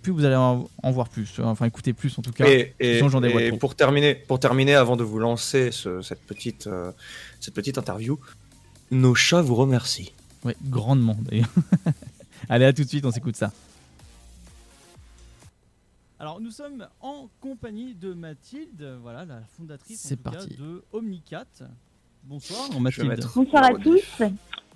plus 0.01 0.11
vous 0.11 0.25
allez 0.25 0.35
en, 0.35 0.69
en 0.81 0.91
voir 0.91 1.09
plus, 1.09 1.39
enfin 1.39 1.65
écouter 1.65 1.93
plus 1.93 2.17
en 2.17 2.21
tout 2.21 2.31
cas. 2.31 2.45
Et, 2.47 2.73
pour 3.59 3.75
terminer, 3.75 4.15
pour 4.15 4.39
terminer, 4.39 4.75
avant 4.75 4.95
de 4.95 5.03
vous 5.03 5.19
lancer 5.19 5.71
ce- 5.71 6.01
cette 6.01 6.21
petite, 6.21 6.67
euh, 6.67 6.91
cette 7.39 7.53
petite 7.53 7.77
interview, 7.77 8.19
nos 8.91 9.15
chats 9.15 9.41
vous 9.41 9.55
remercient. 9.55 10.11
Ouais, 10.43 10.55
grandement 10.65 11.17
d'ailleurs. 11.21 11.49
Allez, 12.49 12.65
à 12.65 12.73
tout 12.73 12.83
de 12.83 12.89
suite, 12.89 13.05
on 13.05 13.11
s'écoute 13.11 13.35
ça. 13.37 13.51
Alors, 16.19 16.39
nous 16.39 16.51
sommes 16.51 16.87
en 17.01 17.27
compagnie 17.41 17.95
de 17.95 18.13
Mathilde, 18.13 18.97
voilà, 19.01 19.25
la 19.25 19.41
fondatrice 19.57 20.05
en 20.05 20.07
C'est 20.09 20.15
tout 20.17 20.23
cas, 20.23 20.31
parti. 20.37 20.55
de 20.57 20.83
Omnicat. 20.93 21.45
Bonsoir, 22.23 22.79
Mathilde. 22.79 23.07
mettre- 23.09 23.33
Bonsoir 23.35 23.63
à 23.65 23.73
tous. 23.73 23.99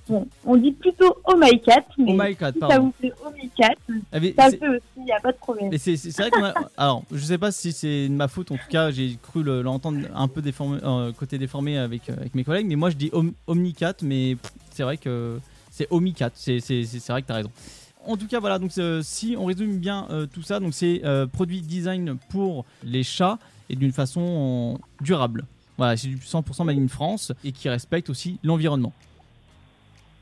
Bon, 0.10 0.26
on 0.46 0.56
dit 0.56 0.72
plutôt 0.72 1.17
Oh 1.26 1.36
My 1.38 1.60
Cat, 1.62 1.84
mais 1.98 2.06
Oh 2.10 2.13
my 2.13 2.34
god, 2.36 2.54
si 2.54 2.60
ça 2.62 2.80
vous 2.80 2.93
fait 3.02 3.12
Oh 3.26 3.30
My 3.36 3.50
Cat, 3.50 3.76
Ah, 4.13 4.50
ça 4.52 4.58
peut 4.58 4.76
aussi, 4.76 4.82
il 4.98 5.04
n'y 5.04 5.12
a 5.12 5.20
pas 5.20 5.32
de 5.34 5.38
problème. 5.38 5.72
c'est 5.78 5.96
vrai 6.17 6.32
qu'on 6.32 6.43
a. 6.43 6.54
Alors, 6.78 7.04
je 7.12 7.20
sais 7.20 7.38
pas 7.38 7.52
si 7.52 7.74
c'est 7.74 8.08
de 8.08 8.13
ma 8.13 8.28
faute, 8.28 8.52
en 8.52 8.56
tout 8.58 8.67
cas, 8.70 8.89
j'ai 8.91 9.17
cru 9.22 9.43
le- 9.43 9.62
l'entendre 9.62 10.08
un 10.15 10.28
peu 10.30 10.41
déformé, 10.41 10.80
euh, 10.84 11.12
côté 11.12 11.38
déformé 11.38 11.78
avec, 11.78 12.10
euh, 12.10 12.13
avec 12.17 12.36
mes 12.36 12.43
collègues, 12.46 12.67
mais 12.67 12.76
moi 12.78 12.89
je 12.89 12.96
dis 12.96 13.10
Om- 13.12 13.34
Omnicat, 13.48 13.96
mais 14.02 14.38
c'est 14.72 14.84
vrai 14.84 14.98
que 14.98 15.39
c'est 15.72 15.88
Omicat, 15.91 16.32
c'est 16.36 16.60
vrai 17.10 17.22
que 17.22 17.28
tu 17.28 17.32
as 17.34 17.36
raison. 17.36 17.52
En 18.06 18.15
tout 18.15 18.28
cas, 18.28 18.39
voilà, 18.39 18.58
donc 18.60 18.72
euh, 18.78 19.02
si 19.04 19.36
on 19.38 19.43
résume 19.46 19.78
bien 19.80 20.08
euh, 20.12 20.26
tout 20.26 20.41
ça, 20.41 20.62
donc 20.62 20.74
c'est 20.74 21.02
produit 21.34 21.62
design 21.62 22.17
pour 22.30 22.63
les 22.84 23.04
chats 23.04 23.38
et 23.70 23.76
d'une 23.76 23.91
façon 23.91 24.80
durable. 25.02 25.46
Voilà, 25.78 25.98
c'est 25.98 26.08
du 26.08 26.15
100% 26.17 26.63
made 26.63 26.80
in 26.80 26.88
France 26.88 27.34
et 27.43 27.52
qui 27.52 27.67
respecte 27.67 28.10
aussi 28.10 28.39
l'environnement. 28.43 28.93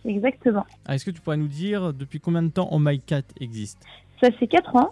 Exactement. 0.05 0.65
Ah, 0.85 0.95
Est-ce 0.95 1.05
que 1.05 1.11
tu 1.11 1.21
pourrais 1.21 1.37
nous 1.37 1.47
dire 1.47 1.93
depuis 1.93 2.19
combien 2.19 2.43
de 2.43 2.49
temps 2.49 2.69
Oh 2.71 2.79
My 2.79 2.99
Cat 2.99 3.23
existe? 3.39 3.79
Ça 4.21 4.31
fait 4.31 4.47
4 4.47 4.75
ans. 4.75 4.91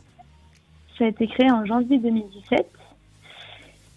Ça 0.97 1.06
a 1.06 1.08
été 1.08 1.28
créé 1.28 1.52
en 1.52 1.65
janvier 1.65 1.99
2017. 1.99 2.67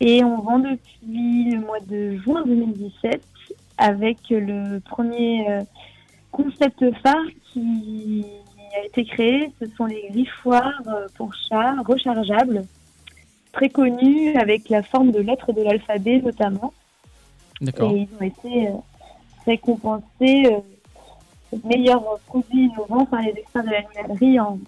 Et 0.01 0.23
on 0.23 0.43
vend 0.43 0.59
depuis 0.59 1.51
le 1.51 1.61
mois 1.61 1.81
de 1.81 2.17
juin 2.19 2.45
2017 2.45 3.23
avec 3.79 4.19
le 4.31 4.79
premier 4.81 5.49
euh, 5.51 5.63
concept 6.33 6.85
phare 7.03 7.27
qui 7.53 8.25
a 8.77 8.85
été 8.85 9.05
créé. 9.05 9.51
Ce 9.61 9.67
sont 9.77 9.87
les 9.87 10.09
griffoirs 10.11 10.83
euh, 10.87 11.07
pour 11.17 11.35
chats 11.35 11.77
rechargeables, 11.87 12.65
très 13.53 13.71
connus 13.71 14.37
avec 14.37 14.69
la 14.69 14.83
forme 14.83 15.13
de 15.13 15.21
lettres 15.21 15.53
de 15.53 15.63
l'alphabet 15.63 16.21
notamment. 16.21 16.75
D'accord. 17.63 17.93
Et 17.93 18.01
ils 18.01 18.09
ont 18.21 18.25
été 18.25 18.69
euh, 18.69 18.73
récompensés 19.47 20.47
euh, 21.53 21.57
meilleur 21.65 22.03
produit 22.27 22.67
innovant 22.67 23.05
par 23.07 23.23
les 23.23 23.31
experts 23.31 23.65
de 23.65 23.71
l'animalerie 23.71 24.41
en, 24.41 24.59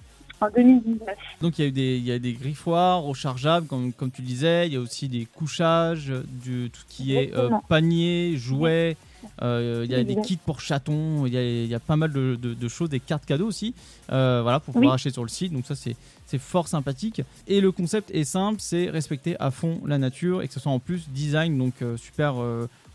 en 0.40 0.48
2019. 0.54 1.08
Donc 1.40 1.58
il 1.58 1.62
y 1.62 1.64
a 1.64 1.68
eu 1.68 1.72
des, 1.72 1.96
il 1.98 2.04
y 2.04 2.12
a 2.12 2.18
des 2.18 2.32
griffoirs 2.34 3.02
rechargeables, 3.02 3.66
comme, 3.66 3.92
comme 3.92 4.10
tu 4.10 4.22
disais. 4.22 4.66
Il 4.66 4.72
y 4.74 4.76
a 4.76 4.80
aussi 4.80 5.08
des 5.08 5.24
couchages, 5.26 6.12
du, 6.42 6.70
tout 6.72 6.80
ce 6.88 6.94
qui 6.96 7.14
est 7.16 7.34
euh, 7.36 7.50
panier, 7.68 8.34
jouets. 8.36 8.96
euh, 9.42 9.82
il 9.84 9.90
y 9.90 9.94
a 9.94 10.04
des 10.04 10.16
kits 10.20 10.36
pour 10.44 10.60
chatons. 10.60 11.26
Il 11.26 11.32
y 11.34 11.36
a, 11.36 11.42
il 11.42 11.66
y 11.66 11.74
a 11.74 11.80
pas 11.80 11.96
mal 11.96 12.12
de, 12.12 12.36
de- 12.40 12.54
de 12.54 12.68
choses, 12.68 12.88
des 12.88 13.00
cartes 13.00 13.26
cadeaux 13.26 13.46
aussi. 13.46 13.74
euh, 14.12 14.40
voilà, 14.42 14.60
pour 14.60 14.74
pouvoir 14.74 14.92
Oui. 14.92 14.94
acheter 14.94 15.10
sur 15.10 15.22
le 15.22 15.28
site. 15.28 15.52
Donc 15.52 15.66
ça 15.66 15.74
c'est 15.74 15.96
c'est 16.26 16.38
fort 16.38 16.68
sympathique. 16.68 17.22
Et 17.46 17.60
le 17.62 17.72
concept 17.72 18.10
est 18.14 18.24
simple, 18.24 18.58
c'est 18.60 18.90
respecter 18.90 19.34
à 19.40 19.50
fond 19.50 19.80
la 19.86 19.96
nature 19.96 20.42
et 20.42 20.48
que 20.48 20.52
ce 20.54 20.60
soit 20.60 20.70
en 20.72 20.78
plus 20.78 21.08
design, 21.08 21.56
donc 21.56 21.80
euh, 21.80 21.96
super 21.96 22.34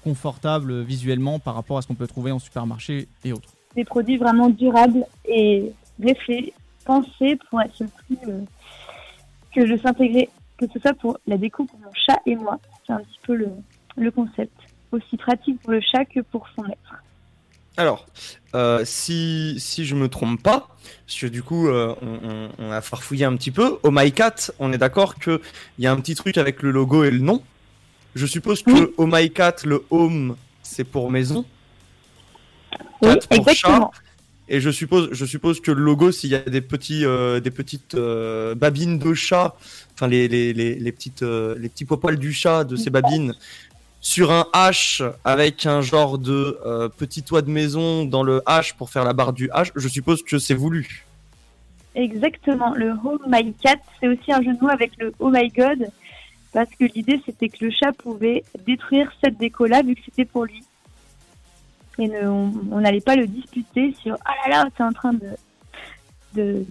confortable 0.04 0.82
visuellement 0.82 1.40
par 1.40 1.56
rapport 1.56 1.78
à 1.78 1.82
ce 1.82 1.88
qu'on 1.88 1.96
peut 1.96 2.08
trouver 2.08 2.32
en 2.32 2.40
supermarché 2.40 3.08
et 3.24 3.34
autres. 3.34 3.53
Des 3.76 3.84
produits 3.84 4.18
vraiment 4.18 4.50
durables 4.50 5.06
et 5.26 5.72
réfléchis, 6.02 6.54
pensés 6.86 7.38
pour 7.50 7.62
être 7.62 7.80
le 7.80 7.88
plus 7.88 8.30
euh, 8.30 8.42
que 9.56 9.66
je 9.66 9.78
s'intégrer, 9.78 10.30
que 10.58 10.66
ce 10.72 10.80
soit 10.80 10.94
pour 10.94 11.18
la 11.28 11.38
déco 11.38 11.66
pour 11.66 11.80
mon 11.80 11.92
chat 11.94 12.20
et 12.26 12.36
moi. 12.36 12.60
C'est 12.86 12.94
un 12.94 13.00
petit 13.00 13.20
peu 13.24 13.36
le, 13.36 13.50
le 13.98 14.12
concept. 14.12 14.54
Aussi 14.92 15.18
pratique 15.18 15.60
pour 15.62 15.72
le 15.72 15.82
chat 15.82 16.06
que 16.06 16.20
pour 16.20 16.48
son 16.56 16.64
maître. 16.64 16.96
Alors, 17.78 18.06
euh, 18.54 18.84
si, 18.86 19.56
si 19.58 19.86
je 19.86 19.96
me 19.96 20.08
trompe 20.08 20.42
pas, 20.44 20.68
parce 21.08 21.20
que 21.20 21.26
du 21.26 21.42
coup, 21.42 21.68
euh, 21.68 21.96
on, 22.60 22.72
a 22.72 22.82
farfouillé 22.82 23.26
un 23.26 23.36
petit 23.36 23.50
peu, 23.50 23.80
au 23.82 23.90
My 23.90 24.12
Cat, 24.12 24.52
on 24.60 24.72
est 24.72 24.78
d'accord 24.78 25.16
qu'il 25.16 25.40
y 25.80 25.88
a 25.88 25.92
un 25.92 26.00
petit 26.00 26.14
truc 26.14 26.38
avec 26.38 26.62
le 26.62 26.70
logo 26.70 27.04
et 27.04 27.10
le 27.10 27.20
nom. 27.20 27.42
Je 28.14 28.28
suppose 28.28 28.62
que 28.62 28.72
Oui. 28.72 28.94
au 28.98 29.08
My 29.08 29.32
Cat, 29.32 29.56
le 29.66 29.84
home, 29.90 30.36
c'est 30.62 30.84
pour 30.84 31.10
maison. 31.10 31.46
Oui. 33.02 33.16
Et 34.50 34.60
je 34.60 34.70
suppose, 34.70 35.10
je 35.14 35.26
suppose 35.26 35.62
que 35.62 35.72
le 35.72 35.82
logo, 35.82 36.12
s'il 36.12 36.30
y 36.30 36.36
a 36.36 36.40
des 36.40 36.62
petits, 36.62 37.06
euh, 37.06 37.40
des 37.40 37.52
petites 37.52 37.96
euh, 37.96 38.56
babines 38.56 39.00
de 39.00 39.14
chat, 39.14 39.56
enfin 39.94 40.08
les, 40.08 40.28
les, 40.28 40.54
les, 40.54 40.76
les 40.76 40.92
petites, 40.92 41.24
euh, 41.24 41.56
les 41.58 41.70
petits 41.70 41.86
poils 41.86 42.18
du 42.18 42.34
chat 42.34 42.66
de 42.66 42.76
ces 42.76 42.90
babines, 42.90 43.34
sur 44.02 44.32
un 44.32 44.46
H 44.54 45.02
avec 45.24 45.66
un 45.66 45.80
genre 45.80 46.18
de 46.18 46.60
petit 46.98 47.24
toit 47.24 47.42
de 47.42 47.50
maison 47.50 48.04
dans 48.04 48.22
le 48.22 48.42
H 48.46 48.76
pour 48.76 48.90
faire 48.90 49.06
la 49.06 49.14
barre 49.14 49.32
du 49.32 49.48
H, 49.48 49.72
je 49.76 49.88
suppose 49.88 50.24
que 50.24 50.40
c'est 50.40 50.56
voulu. 50.56 51.06
Exactement. 51.96 52.74
Le 52.76 52.94
Oh 53.06 53.18
My 53.28 53.54
Cat, 53.54 53.78
c'est 54.00 54.10
aussi 54.10 54.34
un 54.34 54.42
jeu 54.42 54.54
de 54.54 54.60
mots 54.62 54.70
avec 54.70 54.92
le 54.98 55.14
Oh 55.20 55.30
My 55.32 55.48
God, 55.48 55.88
parce 56.52 56.70
que 56.78 56.84
l'idée 56.84 57.22
c'était 57.26 57.48
que 57.48 57.64
le 57.64 57.72
chat 57.72 57.94
pouvait 57.94 58.44
détruire 58.66 59.10
cette 59.24 59.38
déco-là 59.38 59.84
vu 59.84 59.96
que 59.96 60.02
c'était 60.04 60.26
pour 60.26 60.44
lui. 60.44 60.64
Et 62.00 62.10
on 62.26 62.80
n'allait 62.80 63.02
pas 63.02 63.16
le 63.16 63.28
disputer 63.28 63.94
sur 64.02 64.18
Ah 64.26 64.34
là 64.50 64.64
là, 64.64 64.70
t'es 64.76 64.84
en 64.84 64.92
train 64.92 65.14
de, 65.14 65.30
de, 66.34 66.66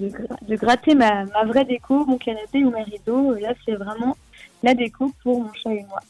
de 0.48 0.56
gratter 0.56 0.94
ma, 0.94 1.24
ma 1.26 1.44
vraie 1.44 1.64
déco, 1.64 2.04
mon 2.04 2.18
canapé 2.18 2.64
ou 2.64 2.70
mes 2.70 2.82
rideaux. 2.82 3.34
Là, 3.34 3.54
c'est 3.64 3.76
vraiment 3.76 4.16
la 4.62 4.74
déco 4.74 5.12
pour 5.22 5.42
mon 5.42 5.52
chat 5.52 5.72
et 5.74 5.84
moi. 5.84 6.00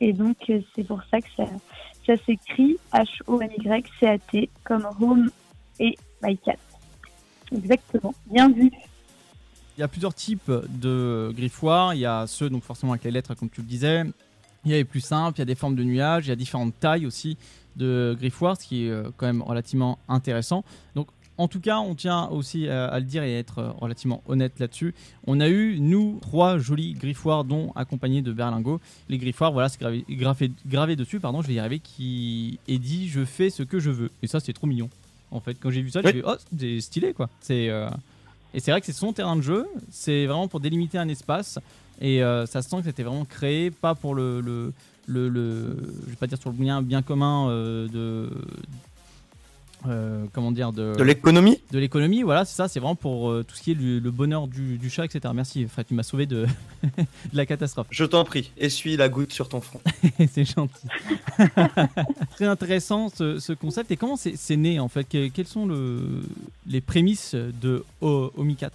Et 0.00 0.12
donc, 0.12 0.36
euh, 0.50 0.60
c'est 0.74 0.84
pour 0.84 1.00
ça 1.10 1.20
que 1.20 1.28
ça, 1.36 1.44
ça 2.06 2.14
s'écrit 2.26 2.76
H-O-M-Y-C-A-T 2.92 4.50
comme 4.64 4.86
Home 5.00 5.30
et 5.78 5.96
My 6.22 6.36
Cat. 6.36 6.56
Exactement. 7.52 8.14
Bien 8.26 8.50
vu. 8.50 8.70
Il 9.78 9.80
y 9.80 9.84
a 9.84 9.88
plusieurs 9.88 10.14
types 10.14 10.50
de 10.68 11.32
griffoirs. 11.34 11.94
Il 11.94 12.00
y 12.00 12.06
a 12.06 12.26
ceux, 12.26 12.50
donc 12.50 12.64
forcément 12.64 12.92
avec 12.92 13.04
les 13.04 13.10
lettres, 13.10 13.34
comme 13.34 13.48
tu 13.48 13.62
le 13.62 13.66
disais. 13.66 14.02
Il 14.64 14.70
y 14.70 14.74
a 14.74 14.76
les 14.76 14.84
plus 14.84 15.00
simples, 15.00 15.38
il 15.38 15.40
y 15.40 15.42
a 15.42 15.46
des 15.46 15.54
formes 15.54 15.74
de 15.74 15.82
nuages, 15.82 16.26
il 16.26 16.28
y 16.28 16.32
a 16.32 16.36
différentes 16.36 16.78
tailles 16.78 17.06
aussi 17.06 17.36
de 17.76 18.16
griffoirs, 18.18 18.60
ce 18.60 18.66
qui 18.66 18.86
est 18.86 18.90
euh, 18.90 19.10
quand 19.16 19.26
même 19.26 19.42
relativement 19.42 19.98
intéressant. 20.08 20.64
Donc, 20.94 21.08
en 21.38 21.48
tout 21.48 21.60
cas, 21.60 21.78
on 21.78 21.94
tient 21.94 22.28
aussi 22.28 22.68
à, 22.68 22.86
à 22.88 22.98
le 23.00 23.06
dire 23.06 23.22
et 23.22 23.34
à 23.34 23.38
être 23.38 23.58
euh, 23.58 23.70
relativement 23.80 24.22
honnête 24.28 24.58
là-dessus. 24.60 24.94
On 25.26 25.40
a 25.40 25.48
eu, 25.48 25.78
nous, 25.80 26.18
trois 26.20 26.58
jolis 26.58 26.92
griffoirs, 26.92 27.44
dont 27.44 27.72
accompagnés 27.74 28.20
de 28.22 28.32
berlingots. 28.32 28.80
Les 29.08 29.16
griffoirs, 29.18 29.50
voilà, 29.52 29.68
c'est 29.70 29.80
gravé, 29.80 30.04
gravé, 30.10 30.52
gravé 30.66 30.94
dessus, 30.94 31.20
pardon, 31.20 31.40
je 31.42 31.48
vais 31.48 31.54
y 31.54 31.58
arriver, 31.58 31.78
qui 31.80 32.58
est 32.68 32.78
dit 32.78 33.08
Je 33.08 33.24
fais 33.24 33.48
ce 33.50 33.62
que 33.62 33.80
je 33.80 33.90
veux. 33.90 34.10
Et 34.22 34.26
ça, 34.26 34.40
c'est 34.40 34.52
trop 34.52 34.66
mignon. 34.66 34.90
En 35.30 35.40
fait, 35.40 35.54
quand 35.58 35.70
j'ai 35.70 35.80
vu 35.80 35.90
ça, 35.90 36.00
Oui. 36.04 36.10
j'ai 36.12 36.20
fait 36.20 36.26
Oh, 36.28 36.34
c'est 36.58 36.80
stylé, 36.80 37.14
quoi. 37.14 37.30
C'est. 37.40 37.70
euh, 37.70 37.88
et 38.54 38.60
c'est 38.60 38.70
vrai 38.70 38.80
que 38.80 38.86
c'est 38.86 38.92
son 38.92 39.14
terrain 39.14 39.34
de 39.34 39.40
jeu, 39.40 39.66
c'est 39.90 40.26
vraiment 40.26 40.46
pour 40.46 40.60
délimiter 40.60 40.98
un 40.98 41.08
espace. 41.08 41.58
Et 42.02 42.22
euh, 42.22 42.44
ça 42.44 42.60
se 42.60 42.68
sent 42.68 42.76
que 42.76 42.84
c'était 42.84 43.02
vraiment 43.02 43.24
créé, 43.24 43.70
pas 43.70 43.94
pour 43.94 44.14
le, 44.14 44.42
le, 44.42 44.74
le, 45.06 45.28
le- 45.28 45.76
je 46.04 46.10
vais 46.10 46.16
pas 46.16 46.26
dire 46.26 46.38
sur 46.38 46.50
le 46.50 46.56
bien, 46.56 46.82
bien 46.82 47.02
commun 47.02 47.48
euh, 47.50 47.88
de, 47.88 48.30
euh, 49.88 50.26
comment 50.32 50.52
dire 50.52 50.72
de, 50.72 50.94
De 50.96 51.02
l'économie 51.02 51.58
de 51.72 51.78
l'économie. 51.80 52.22
Voilà, 52.22 52.44
c'est 52.44 52.54
ça. 52.54 52.68
C'est 52.68 52.78
vraiment 52.78 52.94
pour 52.94 53.30
euh, 53.30 53.42
tout 53.42 53.56
ce 53.56 53.62
qui 53.62 53.72
est 53.72 53.74
le, 53.74 53.98
le 53.98 54.10
bonheur 54.12 54.46
du, 54.46 54.78
du 54.78 54.90
chat, 54.90 55.04
etc. 55.04 55.20
Merci, 55.34 55.66
Fred. 55.66 55.86
Tu 55.88 55.94
m'as 55.94 56.04
sauvé 56.04 56.26
de, 56.26 56.46
de 56.84 57.36
la 57.36 57.46
catastrophe. 57.46 57.88
Je 57.90 58.04
t'en 58.04 58.24
prie, 58.24 58.52
essuie 58.56 58.96
la 58.96 59.08
goutte 59.08 59.32
sur 59.32 59.48
ton 59.48 59.60
front. 59.60 59.80
c'est 60.30 60.44
gentil. 60.44 60.86
Très 62.36 62.46
intéressant 62.46 63.08
ce, 63.08 63.38
ce 63.40 63.52
concept. 63.52 63.90
Et 63.90 63.96
comment 63.96 64.16
c'est 64.16 64.36
c'est 64.36 64.56
né 64.56 64.78
en 64.78 64.88
fait? 64.88 65.04
Que- 65.08 65.28
Quelles 65.28 65.48
sont 65.48 65.66
le, 65.66 66.22
les 66.68 66.80
prémices 66.80 67.34
de 67.34 67.84
O- 68.00 68.30
Omicat? 68.36 68.70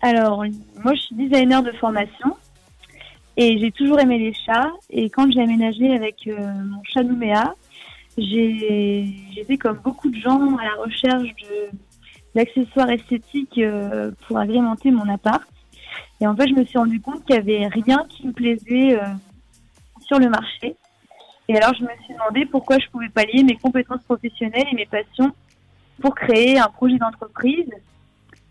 Alors, 0.00 0.44
moi, 0.82 0.94
je 0.94 1.00
suis 1.00 1.14
designer 1.16 1.62
de 1.62 1.72
formation 1.72 2.36
et 3.36 3.58
j'ai 3.58 3.70
toujours 3.72 4.00
aimé 4.00 4.18
les 4.18 4.34
chats. 4.34 4.72
Et 4.90 5.10
quand 5.10 5.30
j'ai 5.30 5.40
aménagé 5.40 5.94
avec 5.94 6.26
euh, 6.26 6.52
mon 6.64 6.82
chat 6.84 7.02
Nouméa, 7.02 7.54
j'étais 8.16 9.56
comme 9.58 9.78
beaucoup 9.78 10.10
de 10.10 10.16
gens 10.16 10.56
à 10.56 10.64
la 10.64 10.82
recherche 10.82 11.34
d'accessoires 12.34 12.90
esthétiques 12.90 13.58
euh, 13.58 14.10
pour 14.26 14.38
agrémenter 14.38 14.90
mon 14.90 15.08
appart. 15.08 15.44
Et 16.20 16.26
en 16.26 16.36
fait, 16.36 16.48
je 16.48 16.54
me 16.54 16.64
suis 16.64 16.78
rendu 16.78 17.00
compte 17.00 17.24
qu'il 17.24 17.34
n'y 17.34 17.40
avait 17.40 17.66
rien 17.68 18.04
qui 18.08 18.26
me 18.26 18.32
plaisait 18.32 18.98
euh, 18.98 19.06
sur 20.00 20.18
le 20.18 20.28
marché. 20.28 20.76
Et 21.48 21.56
alors, 21.56 21.74
je 21.74 21.82
me 21.82 21.90
suis 22.04 22.14
demandé 22.14 22.46
pourquoi 22.46 22.78
je 22.78 22.88
pouvais 22.90 23.08
pas 23.08 23.24
lier 23.24 23.42
mes 23.42 23.56
compétences 23.56 24.02
professionnelles 24.04 24.66
et 24.70 24.74
mes 24.74 24.86
passions 24.86 25.32
pour 26.00 26.14
créer 26.14 26.58
un 26.58 26.68
projet 26.68 26.96
d'entreprise 26.96 27.70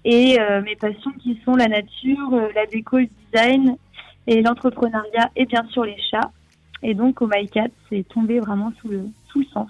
et 0.05 0.39
euh, 0.39 0.61
mes 0.61 0.75
passions 0.75 1.11
qui 1.21 1.39
sont 1.45 1.55
la 1.55 1.67
nature, 1.67 2.33
euh, 2.33 2.49
la 2.53 2.65
déco, 2.65 2.97
le 2.97 3.07
design 3.31 3.77
et 4.27 4.41
l'entrepreneuriat 4.41 5.31
et 5.35 5.45
bien 5.45 5.65
sûr 5.71 5.83
les 5.85 5.97
chats. 6.09 6.31
Et 6.81 6.93
donc 6.93 7.21
au 7.21 7.27
My 7.27 7.47
Cat, 7.47 7.69
c'est 7.89 8.05
tombé 8.09 8.39
vraiment 8.39 8.71
sous 8.81 8.89
le, 8.89 9.05
sous 9.31 9.39
le 9.39 9.45
sens. 9.53 9.69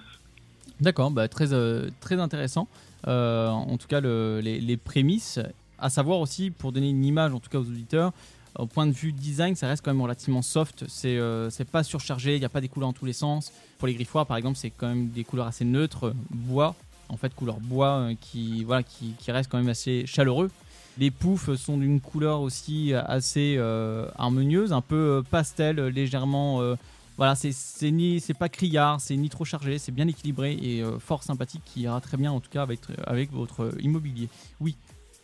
D'accord, 0.81 1.11
bah, 1.11 1.27
très, 1.27 1.53
euh, 1.53 1.89
très 2.01 2.19
intéressant. 2.19 2.67
Euh, 3.07 3.49
en 3.49 3.77
tout 3.77 3.87
cas, 3.87 3.99
le- 4.01 4.39
les, 4.43 4.59
les 4.59 4.77
prémices. 4.77 5.39
À 5.77 5.89
savoir 5.89 6.19
aussi, 6.19 6.49
pour 6.49 6.71
donner 6.71 6.89
une 6.89 7.05
image, 7.05 7.33
en 7.33 7.39
tout 7.39 7.49
cas 7.49 7.59
aux 7.59 7.67
auditeurs, 7.67 8.11
au 8.57 8.65
point 8.65 8.87
de 8.87 8.91
vue 8.91 9.11
design, 9.11 9.55
ça 9.55 9.67
reste 9.67 9.83
quand 9.83 9.91
même 9.91 10.01
relativement 10.01 10.41
soft. 10.41 10.85
C'est 10.87 11.17
euh, 11.17 11.49
pas 11.71 11.83
surchargé, 11.83 12.35
il 12.35 12.39
n'y 12.39 12.45
a 12.45 12.49
pas 12.49 12.61
des 12.61 12.67
couleurs 12.67 12.89
dans 12.89 12.93
tous 12.93 13.05
les 13.05 13.13
sens. 13.13 13.51
Pour 13.77 13.87
les 13.87 13.93
griffoirs, 13.93 14.25
par 14.25 14.37
exemple, 14.37 14.57
c'est 14.57 14.69
quand 14.71 14.87
même 14.87 15.09
des 15.09 15.23
couleurs 15.23 15.47
assez 15.47 15.65
neutres, 15.65 16.13
bois, 16.31 16.75
en 17.09 17.17
fait, 17.17 17.33
couleur 17.35 17.59
bois, 17.59 17.97
euh, 17.99 18.13
qui, 18.19 18.63
voilà, 18.63 18.81
qui, 18.83 19.13
qui 19.19 19.31
reste 19.31 19.51
quand 19.51 19.57
même 19.57 19.69
assez 19.69 20.05
chaleureux. 20.05 20.49
Les 20.97 21.09
poufs 21.09 21.55
sont 21.55 21.77
d'une 21.77 21.99
couleur 21.99 22.41
aussi 22.41 22.93
assez 22.93 23.55
euh, 23.57 24.07
harmonieuse, 24.17 24.73
un 24.73 24.81
peu 24.81 24.95
euh, 24.95 25.21
pastel, 25.23 25.79
euh, 25.79 25.89
légèrement. 25.89 26.61
euh, 26.61 26.75
voilà, 27.17 27.35
c'est 27.35 27.91
ni 27.91 28.19
c'est 28.19 28.33
pas 28.33 28.49
criard, 28.49 28.99
c'est 28.99 29.15
ni 29.15 29.29
trop 29.29 29.45
chargé, 29.45 29.77
c'est 29.77 29.91
bien 29.91 30.07
équilibré 30.07 30.53
et 30.59 30.81
euh, 30.81 30.97
fort 30.99 31.21
sympathique 31.23 31.61
qui 31.65 31.81
ira 31.81 32.01
très 32.01 32.17
bien 32.17 32.31
en 32.31 32.39
tout 32.39 32.49
cas 32.49 32.63
avec 32.63 32.79
avec 33.05 33.31
votre 33.31 33.71
immobilier. 33.79 34.29
Oui. 34.59 34.75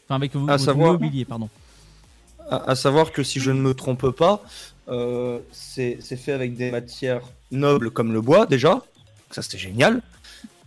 Enfin 0.05 0.15
avec 0.15 0.36
votre 0.36 0.57
savoir- 0.59 0.93
mobilier, 0.93 1.26
pardon. 1.26 1.49
À, 2.49 2.72
à 2.72 2.76
savoir 2.76 3.11
que 3.11 3.22
si 3.24 3.39
je 3.39 3.49
ne 3.51 3.59
me 3.61 3.74
trompe 3.74 4.09
pas, 4.11 4.43
euh, 4.88 5.39
c'est 5.51 5.97
c'est 6.01 6.15
fait 6.17 6.32
avec 6.34 6.55
des 6.55 6.70
matières 6.72 7.22
nobles 7.51 7.89
comme 7.91 8.11
le 8.13 8.22
bois 8.22 8.45
déjà. 8.45 8.82
Ça 9.32 9.41
c'était 9.41 9.57
génial. 9.59 10.01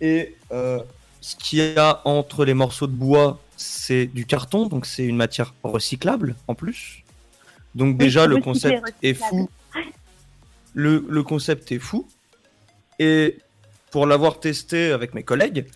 Et 0.01 0.37
euh, 0.53 0.81
ce 1.21 1.37
qu'il 1.37 1.61
y 1.61 1.79
a 1.79 2.01
entre 2.05 2.45
les 2.45 2.55
morceaux 2.55 2.89
de 2.89 2.93
bois, 2.93 3.41
c'est 3.63 4.07
du 4.07 4.27
carton, 4.27 4.67
donc 4.67 4.87
c'est 4.87 5.05
une 5.05 5.17
matière 5.17 5.55
recyclable 5.63 6.35
en 6.49 6.55
plus. 6.55 7.03
Donc 7.75 7.97
déjà 7.97 8.27
le 8.27 8.39
concept 8.39 8.83
est 9.03 9.15
fou. 9.15 9.49
Le, 10.75 11.05
le 11.09 11.23
concept 11.23 11.73
est 11.73 11.79
fou. 11.79 12.07
Et 12.99 13.39
pour 13.91 14.07
l'avoir 14.07 14.41
testé 14.41 14.93
avec 14.93 15.15
mes 15.15 15.23
collègues, 15.23 15.67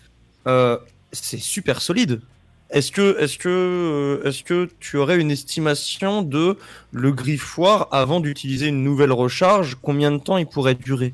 euh, 0.47 0.77
c'est 1.11 1.39
super 1.39 1.81
solide. 1.81 2.21
Est-ce 2.69 2.91
que, 2.91 3.17
est-ce 3.19 3.37
que, 3.37 3.49
euh, 3.49 4.27
est-ce 4.27 4.43
que 4.43 4.69
tu 4.79 4.97
aurais 4.97 5.19
une 5.19 5.31
estimation 5.31 6.21
de 6.21 6.57
le 6.91 7.11
griffoir 7.11 7.87
avant 7.91 8.19
d'utiliser 8.19 8.67
une 8.67 8.83
nouvelle 8.83 9.13
recharge? 9.13 9.77
Combien 9.81 10.11
de 10.11 10.17
temps 10.17 10.37
il 10.37 10.47
pourrait 10.47 10.75
durer? 10.75 11.13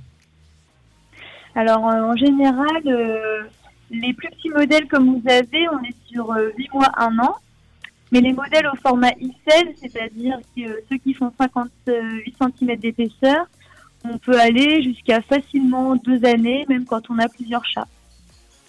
Alors 1.56 1.88
euh, 1.88 2.12
en 2.12 2.16
général, 2.16 2.82
euh, 2.88 3.44
les 3.94 4.14
plus 4.14 4.30
petits 4.30 4.50
modèles 4.50 4.88
comme 4.88 5.06
vous 5.10 5.30
avez, 5.30 5.70
on 5.70 5.82
est 5.84 5.96
sur 6.08 6.32
euh, 6.32 6.50
8 6.58 6.74
mois, 6.74 6.92
1 6.98 7.20
an. 7.20 7.36
Mais 8.12 8.22
les 8.22 8.34
modèles 8.34 8.68
au 8.68 8.76
format 8.76 9.12
I16, 9.12 9.76
c'est-à-dire 9.78 10.38
euh, 10.60 10.76
ceux 10.90 10.98
qui 10.98 11.14
font 11.14 11.32
58 11.40 12.36
cm 12.38 12.76
d'épaisseur, 12.78 13.48
on 14.04 14.18
peut 14.18 14.40
aller 14.40 14.84
jusqu'à 14.84 15.22
facilement 15.22 15.96
deux 15.96 16.24
années, 16.26 16.66
même 16.70 16.86
quand 16.86 17.10
on 17.10 17.18
a 17.20 17.28
plusieurs 17.28 17.66
chats. 17.66 17.88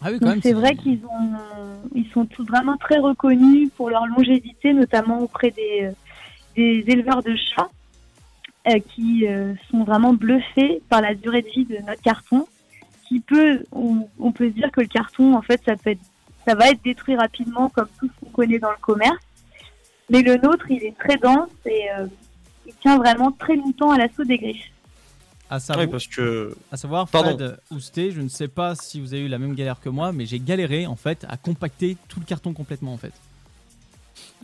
Ah 0.07 0.11
oui, 0.11 0.19
c'est 0.43 0.53
vrai 0.53 0.77
qu'ils 0.77 1.01
ont, 1.07 1.69
ils 1.95 2.07
sont 2.13 2.27
tous 2.27 2.45
vraiment 2.45 2.77
très 2.77 2.99
reconnus 2.99 3.71
pour 3.75 3.89
leur 3.89 4.07
longévité, 4.07 4.75
notamment 4.75 5.21
auprès 5.21 5.51
des, 5.51 5.85
euh, 5.85 5.93
des 6.57 6.85
éleveurs 6.89 7.23
de 7.23 7.35
chats, 7.37 7.71
euh, 8.69 8.79
qui 8.95 9.27
euh, 9.27 9.55
sont 9.71 9.85
vraiment 9.85 10.13
bluffés 10.13 10.83
par 10.91 11.01
la 11.01 11.15
durée 11.15 11.43
de 11.43 11.49
vie 11.49 11.65
de 11.65 11.79
notre 11.87 12.03
carton. 12.03 12.47
Qui 13.09 13.21
peut, 13.21 13.65
on, 13.73 14.09
on 14.19 14.33
peut 14.33 14.49
se 14.49 14.55
dire 14.55 14.71
que 14.73 14.81
le 14.81 14.87
carton, 14.87 15.35
en 15.35 15.43
fait, 15.43 15.61
ça 15.65 15.77
peut 15.77 15.91
être, 15.91 16.01
ça 16.47 16.55
va 16.55 16.71
être 16.71 16.83
détruit 16.83 17.17
rapidement, 17.17 17.69
comme 17.69 17.89
tout 17.99 18.09
ce 18.09 18.25
qu'on 18.25 18.31
connaît 18.31 18.59
dans 18.59 18.71
le 18.71 18.77
commerce. 18.81 19.23
Mais 20.11 20.23
le 20.23 20.37
nôtre, 20.37 20.71
il 20.71 20.83
est 20.85 20.97
très 20.99 21.17
dense 21.17 21.51
et 21.65 21.91
euh, 21.99 22.07
il 22.67 22.75
tient 22.75 22.99
vraiment 22.99 23.31
très 23.33 23.57
longtemps 23.57 23.91
à 23.91 23.99
l'assaut 23.99 24.25
des 24.25 24.39
griffes. 24.39 24.71
À 25.51 25.61
savoir, 25.61 25.87
Oui, 25.87 25.91
parce 25.91 26.07
que 26.07 26.57
à 26.73 26.77
savoir 26.77 27.07
Pardon. 27.09 27.37
Fred 27.37 27.59
Ousté, 27.71 28.11
je 28.11 28.21
ne 28.21 28.29
sais 28.29 28.49
pas 28.49 28.75
si 28.75 29.01
vous 29.01 29.13
avez 29.15 29.25
eu 29.25 29.29
la 29.29 29.39
même 29.39 29.55
galère 29.55 29.81
que 29.81 29.89
moi, 29.89 30.13
mais 30.13 30.27
j'ai 30.27 30.41
galéré 30.41 30.87
en 30.87 30.97
fait 30.97 31.27
à 31.29 31.37
compacter 31.37 31.97
tout 32.09 32.19
le 32.19 32.27
carton 32.27 32.53
complètement 32.53 32.95
en 32.95 32.97
fait. 32.97 33.13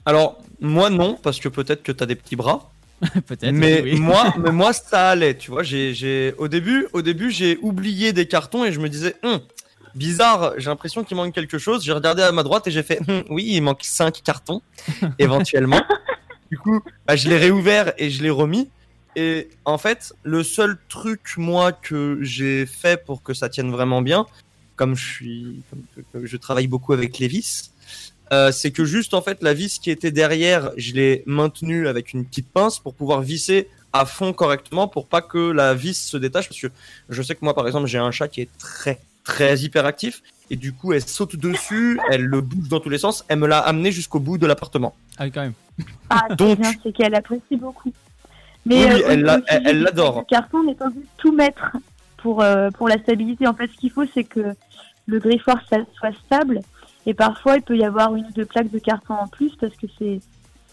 alors 0.04 0.38
moi 0.60 0.90
non, 0.90 1.18
parce 1.22 1.40
que 1.40 1.48
peut-être 1.48 1.82
que 1.82 1.92
tu 1.92 2.02
as 2.02 2.06
des 2.06 2.16
petits 2.16 2.36
bras. 2.36 2.70
Peut-être. 3.26 3.52
Mais 3.52 3.82
oui. 3.82 3.98
moi, 3.98 4.34
mais 4.38 4.52
moi 4.52 4.72
ça 4.72 5.10
allait, 5.10 5.36
tu 5.36 5.50
vois. 5.50 5.62
J'ai, 5.62 6.34
au 6.38 6.48
début, 6.48 6.86
au 6.92 7.02
début, 7.02 7.30
j'ai 7.30 7.58
oublié 7.62 8.12
des 8.12 8.26
cartons 8.26 8.64
et 8.64 8.72
je 8.72 8.80
me 8.80 8.88
disais, 8.88 9.16
Hum, 9.22 9.40
bizarre, 9.94 10.54
j'ai 10.58 10.68
l'impression 10.70 11.04
qu'il 11.04 11.16
manque 11.16 11.34
quelque 11.34 11.58
chose. 11.58 11.84
J'ai 11.84 11.92
regardé 11.92 12.22
à 12.22 12.32
ma 12.32 12.42
droite 12.42 12.66
et 12.66 12.70
j'ai 12.70 12.82
fait, 12.82 13.00
Hum, 13.08 13.24
oui, 13.30 13.46
il 13.48 13.60
manque 13.62 13.82
cinq 13.82 14.22
cartons 14.22 14.62
éventuellement. 15.18 15.82
du 16.50 16.58
coup, 16.58 16.80
bah, 17.06 17.16
je 17.16 17.28
l'ai 17.28 17.38
réouvert 17.38 17.92
et 17.98 18.10
je 18.10 18.22
l'ai 18.22 18.30
remis. 18.30 18.70
Et 19.16 19.48
en 19.64 19.78
fait, 19.78 20.12
le 20.22 20.44
seul 20.44 20.78
truc 20.88 21.34
moi 21.36 21.72
que 21.72 22.18
j'ai 22.20 22.64
fait 22.66 23.04
pour 23.04 23.22
que 23.22 23.34
ça 23.34 23.48
tienne 23.48 23.70
vraiment 23.70 24.02
bien, 24.02 24.26
comme 24.76 24.94
je 24.94 25.04
suis, 25.04 25.62
comme 26.12 26.26
je 26.26 26.36
travaille 26.36 26.68
beaucoup 26.68 26.92
avec 26.92 27.18
les 27.18 27.26
vis, 27.26 27.72
euh, 28.32 28.52
c'est 28.52 28.70
que 28.70 28.84
juste 28.84 29.14
en 29.14 29.22
fait 29.22 29.42
la 29.42 29.54
vis 29.54 29.78
qui 29.78 29.90
était 29.90 30.10
derrière, 30.10 30.70
je 30.76 30.92
l'ai 30.94 31.22
maintenue 31.26 31.88
avec 31.88 32.12
une 32.12 32.24
petite 32.24 32.48
pince 32.48 32.78
pour 32.78 32.94
pouvoir 32.94 33.20
visser 33.22 33.68
à 33.92 34.06
fond 34.06 34.32
correctement 34.32 34.86
pour 34.86 35.06
pas 35.08 35.20
que 35.22 35.50
la 35.50 35.74
vis 35.74 35.94
se 36.00 36.16
détache 36.16 36.48
parce 36.48 36.60
que 36.60 36.68
je 37.08 37.22
sais 37.22 37.34
que 37.34 37.40
moi 37.44 37.54
par 37.54 37.66
exemple 37.66 37.86
j'ai 37.88 37.98
un 37.98 38.12
chat 38.12 38.28
qui 38.28 38.40
est 38.42 38.48
très 38.58 39.00
très 39.24 39.58
hyperactif 39.58 40.22
et 40.48 40.56
du 40.56 40.72
coup 40.72 40.92
elle 40.92 41.02
saute 41.06 41.34
dessus, 41.36 41.98
elle 42.10 42.22
le 42.24 42.40
bouge 42.40 42.68
dans 42.68 42.78
tous 42.80 42.88
les 42.88 42.98
sens, 42.98 43.24
elle 43.28 43.38
me 43.40 43.46
l'a 43.48 43.58
amené 43.58 43.90
jusqu'au 43.92 44.20
bout 44.20 44.38
de 44.38 44.46
l'appartement. 44.46 44.94
Ah 45.18 45.24
oui, 45.24 45.32
quand 45.32 45.42
même. 45.42 45.54
Ah, 46.08 46.24
c'est 46.30 46.36
Donc- 46.36 46.58
c'est 46.82 46.92
qu'elle 46.92 47.14
apprécie 47.14 47.56
beaucoup. 47.56 47.92
Oui, 48.66 48.84
oui, 48.88 49.02
au- 49.02 49.06
elle 49.08 49.20
au 49.22 49.26
l'a- 49.26 49.34
sujet 49.34 49.44
elle- 49.48 49.62
elle 49.66 49.82
l'adore. 49.82 50.20
du 50.20 50.26
carton, 50.26 50.58
on 50.58 50.64
n'est 50.64 50.74
pas 50.74 50.86
obligé 50.86 51.00
de 51.02 51.06
tout 51.18 51.32
mettre 51.32 51.72
pour, 52.18 52.42
euh, 52.42 52.70
pour 52.70 52.88
la 52.88 52.98
stabilité. 52.98 53.46
En 53.46 53.54
fait, 53.54 53.68
ce 53.68 53.76
qu'il 53.78 53.90
faut, 53.90 54.04
c'est 54.12 54.24
que 54.24 54.54
le 55.06 55.18
griffoir 55.18 55.60
ça- 55.68 55.78
soit 55.98 56.12
stable. 56.26 56.60
Et 57.06 57.14
parfois, 57.14 57.56
il 57.56 57.62
peut 57.62 57.76
y 57.76 57.84
avoir 57.84 58.14
une 58.14 58.26
ou 58.26 58.30
deux 58.32 58.44
plaques 58.44 58.70
de 58.70 58.78
carton 58.78 59.14
en 59.14 59.26
plus 59.26 59.54
parce 59.56 59.74
que 59.76 59.86
c'est 59.98 60.20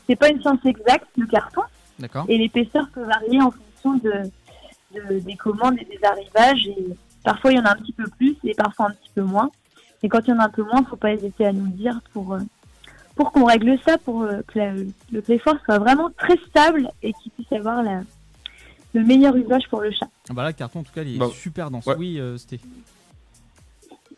c'est 0.08 0.16
pas 0.16 0.30
une 0.30 0.40
science 0.42 0.60
exacte, 0.66 1.08
le 1.18 1.26
carton. 1.28 1.62
D'accord. 2.00 2.26
Et 2.30 2.38
l'épaisseur 2.38 2.88
peut 2.94 3.04
varier 3.04 3.42
en 3.42 3.52
fonction 3.52 3.96
de, 4.10 4.24
de- 4.96 5.20
des 5.20 5.36
commandes 5.36 5.76
et 5.80 5.86
des 5.86 6.00
arrivages. 6.06 6.66
Et 6.68 6.86
parfois, 7.24 7.52
il 7.52 7.58
y 7.58 7.60
en 7.60 7.66
a 7.66 7.72
un 7.72 7.76
petit 7.76 7.92
peu 7.94 8.06
plus 8.18 8.36
et 8.44 8.54
parfois 8.54 8.88
un 8.88 8.92
petit 8.92 9.10
peu 9.16 9.22
moins. 9.24 9.50
Et 10.04 10.10
quand 10.10 10.20
il 10.26 10.30
y 10.30 10.34
en 10.34 10.40
a 10.40 10.46
un 10.46 10.50
peu 10.50 10.64
moins, 10.64 10.84
faut 10.86 10.96
pas 10.96 11.12
hésiter 11.12 11.46
à 11.46 11.52
nous 11.52 11.66
le 11.66 11.72
dire 11.72 12.00
pour, 12.14 12.34
euh, 12.36 12.40
pour 13.16 13.32
qu'on 13.32 13.46
règle 13.46 13.78
ça, 13.86 13.98
pour 13.98 14.22
euh, 14.24 14.42
que 14.48 14.60
la- 14.60 14.74
le 14.76 15.22
griffoir 15.22 15.56
soit 15.66 15.80
vraiment 15.80 16.10
très 16.18 16.38
stable 16.50 16.90
et 17.04 17.12
qu'il 17.14 17.32
puisse 17.34 17.52
avoir 17.52 17.82
la- 17.84 18.04
le 18.94 19.04
meilleur 19.04 19.36
usage 19.36 19.64
pour 19.70 19.82
le 19.82 19.92
chat. 19.92 20.08
Ah 20.30 20.34
bah 20.34 20.44
là, 20.44 20.50
le 20.50 20.54
carton 20.54 20.80
en 20.80 20.84
tout 20.84 20.94
cas, 20.94 21.04
il 21.04 21.22
est 21.22 21.32
super 21.34 21.70
dense. 21.72 21.86
ouais. 21.86 21.96
Oui, 21.98 22.20
euh, 22.20 22.38
c'était. 22.38 22.60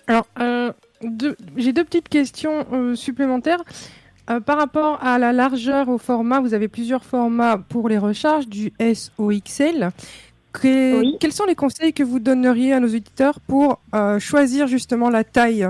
Alors, 0.08 0.28
euh, 0.40 0.72
deux- 1.04 1.36
j'ai 1.58 1.74
deux 1.74 1.84
petites 1.84 2.10
questions 2.10 2.66
euh, 2.74 2.96
supplémentaires. 2.96 3.64
Euh, 4.30 4.40
par 4.40 4.58
rapport 4.58 5.04
à 5.04 5.18
la 5.18 5.34
largeur, 5.34 5.90
au 5.90 5.98
format, 5.98 6.40
vous 6.40 6.54
avez 6.54 6.68
plusieurs 6.68 7.04
formats 7.04 7.58
pour 7.58 7.90
les 7.90 7.98
recharges, 7.98 8.48
du 8.48 8.72
S 8.78 9.12
au 9.18 9.32
XL. 9.32 9.90
Que- 10.52 11.00
Oui. 11.00 11.18
Quels 11.20 11.32
sont 11.34 11.46
les 11.46 11.56
conseils 11.56 11.94
que 11.94 12.04
vous 12.04 12.20
donneriez 12.20 12.74
à 12.74 12.80
nos 12.80 12.88
auditeurs 12.88 13.40
pour 13.48 13.80
euh, 13.96 14.20
choisir 14.20 14.68
justement 14.68 15.10
la 15.10 15.24
taille? 15.24 15.68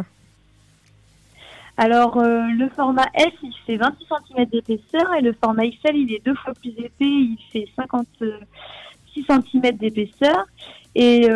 Alors, 1.78 2.18
euh, 2.18 2.42
le 2.58 2.68
format 2.76 3.06
S, 3.14 3.30
il 3.42 3.54
fait 3.66 3.78
26 3.78 4.06
cm 4.36 4.46
d'épaisseur 4.48 5.14
et 5.18 5.22
le 5.22 5.32
format 5.34 5.64
XL, 5.68 5.96
il 5.96 6.14
est 6.14 6.26
deux 6.26 6.36
fois 6.36 6.54
plus 6.54 6.72
épais, 6.72 6.92
il 7.06 7.38
fait 7.54 7.68
56 7.78 9.26
cm 9.26 9.72
d'épaisseur. 9.78 10.46
Et 10.96 11.30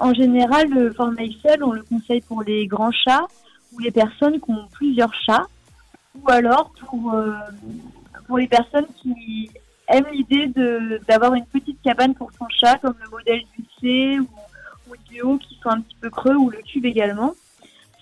en 0.00 0.14
général, 0.14 0.68
le 0.70 0.92
format 0.92 1.22
on 1.62 1.72
le 1.72 1.82
conseille 1.82 2.20
pour 2.22 2.42
les 2.42 2.66
grands 2.66 2.92
chats 2.92 3.26
ou 3.72 3.78
les 3.80 3.90
personnes 3.90 4.40
qui 4.40 4.50
ont 4.50 4.66
plusieurs 4.72 5.14
chats, 5.14 5.46
ou 6.14 6.30
alors 6.30 6.70
pour, 6.80 7.14
euh, 7.14 7.32
pour 8.26 8.38
les 8.38 8.48
personnes 8.48 8.86
qui 8.96 9.50
aiment 9.88 10.08
l'idée 10.12 10.46
d'avoir 11.08 11.34
une 11.34 11.46
petite 11.46 11.80
cabane 11.82 12.14
pour 12.14 12.30
son 12.38 12.46
chat, 12.48 12.78
comme 12.78 12.94
le 13.02 13.10
modèle 13.10 13.42
du 13.56 13.64
C 13.80 14.18
ou, 14.20 14.28
ou 14.90 14.94
du 15.08 15.20
haut 15.22 15.38
qui 15.38 15.58
sont 15.62 15.70
un 15.70 15.80
petit 15.80 15.96
peu 16.00 16.10
creux, 16.10 16.36
ou 16.36 16.50
le 16.50 16.58
cube 16.58 16.84
également. 16.84 17.34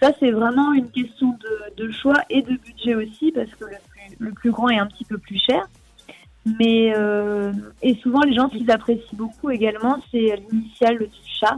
Ça, 0.01 0.13
c'est 0.21 0.31
vraiment 0.31 0.73
une 0.73 0.91
question 0.91 1.37
de, 1.41 1.85
de 1.85 1.91
choix 1.91 2.21
et 2.29 2.43
de 2.43 2.57
budget 2.57 2.95
aussi, 2.95 3.33
parce 3.33 3.51
que 3.51 3.65
le 3.65 3.77
plus, 3.89 4.17
le 4.19 4.33
plus 4.33 4.51
grand 4.51 4.69
est 4.69 4.79
un 4.79 4.87
petit 4.87 5.05
peu 5.05 5.19
plus 5.19 5.39
cher. 5.39 5.67
Mais 6.47 6.93
euh, 6.97 7.53
et 7.83 7.97
souvent 7.97 8.21
les 8.21 8.33
gens 8.35 8.49
qu'ils 8.49 8.71
apprécient 8.71 9.19
beaucoup 9.19 9.51
également 9.51 9.97
c'est 10.13 10.37
l'initiale 10.49 10.99
du 10.99 11.09
chat. 11.41 11.57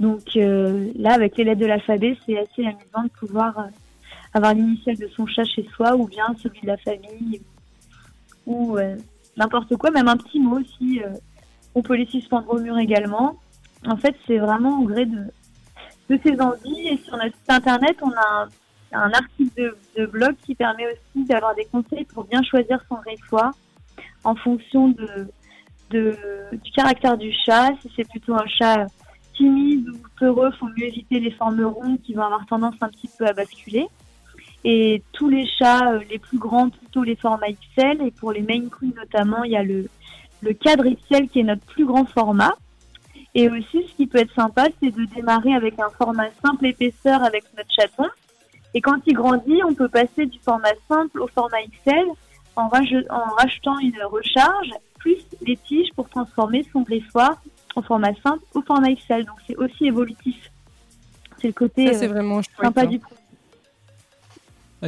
Donc 0.00 0.22
euh, 0.36 0.90
là 0.96 1.12
avec 1.12 1.36
les 1.36 1.44
lettres 1.44 1.60
de 1.60 1.66
l'alphabet 1.66 2.16
c'est 2.24 2.38
assez 2.38 2.62
amusant 2.62 3.04
de 3.04 3.10
pouvoir 3.10 3.58
euh, 3.58 3.62
avoir 4.32 4.54
l'initiale 4.54 4.96
de 4.96 5.06
son 5.08 5.26
chat 5.26 5.44
chez 5.44 5.66
soi 5.74 5.94
ou 5.96 6.08
bien 6.08 6.24
celui 6.42 6.62
de 6.62 6.66
la 6.68 6.78
famille 6.78 7.42
ou 8.46 8.78
euh, 8.78 8.96
n'importe 9.36 9.76
quoi 9.76 9.90
même 9.90 10.08
un 10.08 10.16
petit 10.16 10.40
mot 10.40 10.58
aussi. 10.58 11.02
euh, 11.04 11.10
on 11.74 11.82
peut 11.82 11.94
les 11.96 12.06
suspendre 12.06 12.50
au 12.54 12.58
mur 12.58 12.78
également. 12.78 13.38
En 13.86 13.98
fait 13.98 14.16
c'est 14.26 14.38
vraiment 14.38 14.80
au 14.80 14.84
gré 14.86 15.04
de 15.04 15.24
de 16.08 16.18
ses 16.24 16.40
envies 16.40 16.88
et 16.88 16.96
sur 16.96 17.18
notre 17.18 17.36
site 17.36 17.50
internet 17.50 17.96
on 18.00 18.10
a 18.12 18.44
un 18.44 18.48
un 18.92 19.10
article 19.10 19.74
de, 19.96 20.06
blog 20.06 20.34
qui 20.44 20.54
permet 20.54 20.86
aussi 20.86 21.24
d'avoir 21.24 21.54
des 21.54 21.64
conseils 21.66 22.04
pour 22.04 22.24
bien 22.24 22.42
choisir 22.42 22.82
son 22.88 22.96
griffoir 22.96 23.52
en 24.24 24.34
fonction 24.34 24.88
de, 24.88 25.28
du 25.90 26.72
caractère 26.74 27.16
du 27.16 27.32
chat. 27.32 27.70
Si 27.82 27.90
c'est 27.96 28.08
plutôt 28.08 28.34
un 28.34 28.46
chat 28.46 28.86
timide 29.36 29.88
ou 29.88 29.98
peureux, 30.18 30.50
faut 30.58 30.68
mieux 30.76 30.86
éviter 30.86 31.20
les 31.20 31.30
formes 31.30 31.64
rondes 31.64 32.00
qui 32.02 32.14
vont 32.14 32.22
avoir 32.22 32.46
tendance 32.46 32.74
un 32.80 32.88
petit 32.88 33.10
peu 33.18 33.26
à 33.26 33.32
basculer. 33.32 33.86
Et 34.64 35.02
tous 35.12 35.28
les 35.28 35.46
chats, 35.46 35.92
euh, 35.92 36.00
les 36.08 36.18
plus 36.18 36.38
grands, 36.38 36.70
plutôt 36.70 37.02
les 37.02 37.16
formats 37.16 37.48
XL. 37.48 38.00
Et 38.06 38.10
pour 38.12 38.32
les 38.32 38.42
Maine 38.42 38.70
Coon 38.70 38.92
notamment, 38.96 39.42
il 39.42 39.52
y 39.52 39.56
a 39.56 39.64
le, 39.64 39.88
le 40.40 40.52
cadre 40.52 40.84
XL 40.84 41.28
qui 41.28 41.40
est 41.40 41.44
notre 41.44 41.64
plus 41.66 41.84
grand 41.84 42.04
format. 42.04 42.54
Et 43.34 43.48
aussi, 43.48 43.86
ce 43.88 43.94
qui 43.96 44.06
peut 44.06 44.18
être 44.18 44.34
sympa, 44.34 44.66
c'est 44.80 44.90
de 44.90 45.04
démarrer 45.06 45.54
avec 45.54 45.78
un 45.80 45.88
format 45.90 46.30
simple 46.44 46.66
épaisseur 46.66 47.24
avec 47.24 47.44
notre 47.56 47.70
chaton. 47.72 48.08
Et 48.74 48.80
quand 48.80 48.98
il 49.06 49.14
grandit, 49.14 49.60
on 49.64 49.74
peut 49.74 49.88
passer 49.88 50.26
du 50.26 50.38
format 50.40 50.72
simple 50.88 51.20
au 51.20 51.28
format 51.28 51.58
XL 51.84 52.06
en, 52.56 52.68
rachetant 52.68 53.78
une 53.78 54.02
recharge 54.04 54.70
plus 54.98 55.18
les 55.42 55.56
tiges 55.56 55.90
pour 55.94 56.08
transformer 56.08 56.64
son 56.72 56.82
griffoir 56.82 57.42
en 57.74 57.82
format 57.82 58.14
simple 58.22 58.42
au 58.54 58.62
format 58.62 58.94
XL. 58.94 59.24
Donc 59.24 59.36
c'est 59.46 59.56
aussi 59.56 59.86
évolutif. 59.86 60.50
C'est 61.38 61.48
le 61.48 61.52
côté 61.52 61.92
Ça, 61.92 62.04
euh, 62.04 62.08
vraiment 62.08 62.40
chouette. 62.42 62.56
sympa 62.60 62.82
hein. 62.82 62.86
du 62.86 62.98
produit. 62.98 63.21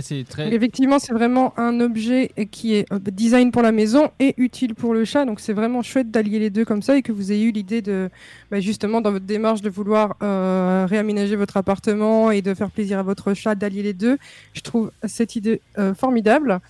C'est 0.00 0.24
très. 0.28 0.52
Effectivement, 0.52 0.98
c'est 0.98 1.12
vraiment 1.12 1.56
un 1.58 1.80
objet 1.80 2.32
qui 2.50 2.74
est 2.74 2.90
euh, 2.92 2.98
design 2.98 3.52
pour 3.52 3.62
la 3.62 3.70
maison 3.70 4.10
et 4.18 4.34
utile 4.38 4.74
pour 4.74 4.92
le 4.92 5.04
chat. 5.04 5.24
Donc, 5.24 5.40
c'est 5.40 5.52
vraiment 5.52 5.82
chouette 5.82 6.10
d'allier 6.10 6.38
les 6.38 6.50
deux 6.50 6.64
comme 6.64 6.82
ça 6.82 6.96
et 6.96 7.02
que 7.02 7.12
vous 7.12 7.30
ayez 7.30 7.44
eu 7.44 7.52
l'idée 7.52 7.80
de, 7.80 8.10
bah, 8.50 8.60
justement, 8.60 9.00
dans 9.00 9.12
votre 9.12 9.24
démarche 9.24 9.62
de 9.62 9.70
vouloir 9.70 10.16
euh, 10.22 10.86
réaménager 10.88 11.36
votre 11.36 11.56
appartement 11.56 12.30
et 12.30 12.42
de 12.42 12.54
faire 12.54 12.70
plaisir 12.70 12.98
à 12.98 13.02
votre 13.02 13.34
chat, 13.34 13.54
d'allier 13.54 13.82
les 13.82 13.92
deux. 13.92 14.18
Je 14.52 14.62
trouve 14.62 14.90
cette 15.04 15.36
idée 15.36 15.60
euh, 15.78 15.94
formidable. 15.94 16.60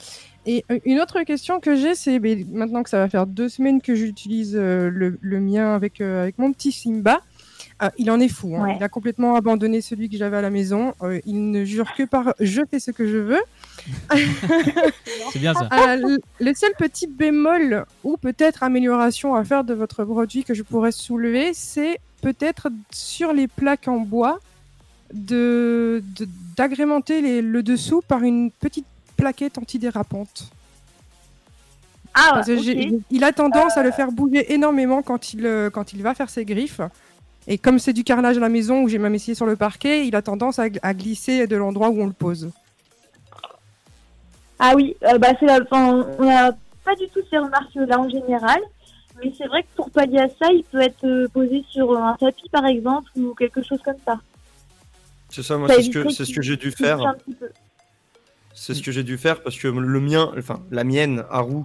Et 0.47 0.63
une 0.85 1.01
autre 1.01 1.23
question 1.23 1.59
que 1.59 1.75
j'ai, 1.75 1.95
c'est 1.95 2.19
mais 2.19 2.45
maintenant 2.53 2.83
que 2.83 2.91
ça 2.91 2.99
va 2.99 3.09
faire 3.09 3.27
deux 3.27 3.49
semaines 3.49 3.81
que 3.81 3.95
j'utilise 3.95 4.55
le, 4.55 5.41
mien 5.41 5.75
avec, 5.75 6.03
avec 6.03 6.39
mon 6.39 6.53
petit 6.53 6.71
Simba. 6.71 7.23
Euh, 7.83 7.89
il 7.99 8.11
en 8.11 8.21
est 8.21 8.29
fou. 8.29 8.55
hein. 8.57 8.63
Ouais. 8.65 8.77
Il 8.79 8.83
a 8.85 8.89
complètement 8.89 9.35
abandonné 9.37 9.81
celui 9.81 10.09
que 10.09 10.17
j'avais 10.17 10.37
à 10.37 10.43
la 10.43 10.51
maison. 10.51 10.95
Euh, 11.03 11.21
il 11.27 11.51
ne 11.51 11.65
jure 11.65 11.93
que 11.95 12.05
par 12.05 12.35
je 12.41 12.63
fais 12.71 12.79
ce 12.79 12.91
que 12.91 13.07
je 13.07 13.19
veux. 13.19 13.41
C'est 15.33 15.39
bien 15.39 15.55
ça. 15.55 15.69
Euh, 15.73 16.19
le- 16.41 16.55
seul 16.55 16.73
petit 16.79 17.07
bémol 17.07 17.85
ou 18.05 18.17
peut-être 18.17 18.63
amélioration 18.63 19.35
à 19.35 19.45
faire 19.45 19.65
de 19.65 19.75
votre 19.75 20.05
produit 20.05 20.45
que 20.45 20.55
je 20.55 20.63
pourrais 20.63 20.93
soulever, 20.93 21.53
c'est 21.53 21.99
peut-être 22.23 22.69
sur 22.91 23.33
les 23.33 23.49
plaques 23.49 23.89
en 23.89 23.99
bois 23.99 24.39
de 25.13 26.03
de- 26.17 26.29
d'agrémenter 26.57 27.43
le 27.43 27.63
dessous 27.63 28.03
par 28.07 28.23
une 28.23 28.51
petite 28.51 28.87
plaquette 29.17 29.59
antidérapante. 29.59 30.51
Ah, 32.15 32.31
Parce 32.35 32.47
que 32.47 32.53
ok. 32.57 32.63
j'ai- 32.63 32.99
il 33.11 33.25
a 33.25 33.33
tendance 33.33 33.77
à 33.77 33.83
le 33.83 33.91
faire 33.91 34.13
bouger 34.13 34.53
énormément 34.53 35.03
quand 35.03 35.33
il, 35.35 35.45
euh, 35.47 35.69
quand 35.69 35.93
il 35.93 36.03
va 36.03 36.15
faire 36.15 36.31
ses 36.31 36.45
griffes. 36.45 36.81
Et 37.47 37.59
comme 37.59 37.79
c'est 37.79 37.93
du 37.93 38.05
carrelage 38.05 38.37
à 38.39 38.41
la 38.41 38.49
maison 38.49 38.83
où 38.83 38.89
j'ai 38.89 38.99
même 38.99 39.15
essayé 39.15 39.35
sur 39.35 39.47
le 39.47 39.57
parquet, 39.57 40.07
il 40.07 40.17
a 40.17 40.23
tendance 40.23 40.59
à, 40.59 40.67
à 40.83 40.95
glisser 40.95 41.47
de 41.47 41.57
l'endroit 41.57 41.91
où 41.91 42.01
on 42.01 42.07
le 42.07 42.13
pose. 42.13 42.51
Ah 44.59 44.73
oui, 44.77 44.97
euh, 45.03 45.19
bah 45.19 45.29
c'est 45.39 45.51
enfin, 45.51 46.07
on 46.19 46.25
n'a 46.25 46.53
pas 46.85 46.95
du 46.95 47.09
tout 47.09 47.21
ces 47.29 47.39
remarques-là 47.39 47.99
en 48.01 48.09
général, 48.09 48.61
mais 49.23 49.33
c'est 49.37 49.47
vrai 49.47 49.63
que 49.63 49.69
pour 49.77 49.91
pallier 49.91 50.21
à 50.21 50.29
ça, 50.29 50.51
il 50.53 50.65
peut 50.65 50.81
être 50.81 51.05
euh, 51.05 51.29
posé 51.29 51.65
sur 51.69 51.97
un 51.99 52.17
tapis 52.17 52.49
par 52.51 52.65
exemple 52.65 53.11
ou 53.17 53.35
quelque 53.35 53.63
chose 53.63 53.81
comme 53.85 53.99
ça. 54.07 54.21
C'est 55.29 55.43
ça, 55.43 55.59
moi, 55.59 55.69
c'est 55.69 55.83
ce 55.83 55.91
que, 55.91 56.09
ce 56.09 56.33
que 56.33 56.43
j'ai 56.43 56.57
dû 56.57 56.71
faire. 56.71 57.17
C'est 58.55 58.75
ce 58.75 58.83
que 58.83 58.93
j'ai 58.93 59.03
dû 59.03 59.19
faire 59.19 59.43
parce 59.43 59.59
que 59.59 59.67
le 59.67 60.01
mien, 60.01 60.33
enfin 60.39 60.63
la 60.71 60.85
mienne, 60.85 61.25
Haru, 61.29 61.63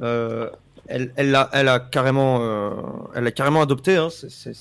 euh, 0.00 0.48
elle, 0.88 1.12
elle 1.16 1.34
a, 1.34 1.48
elle 1.52 1.68
a 1.68 1.78
carrément, 1.80 2.38
euh, 2.42 2.70
elle 3.14 3.26
a 3.26 3.30
carrément 3.30 3.60
adopté. 3.62 3.96
Hein. 3.96 4.08
C'est- 4.10 4.52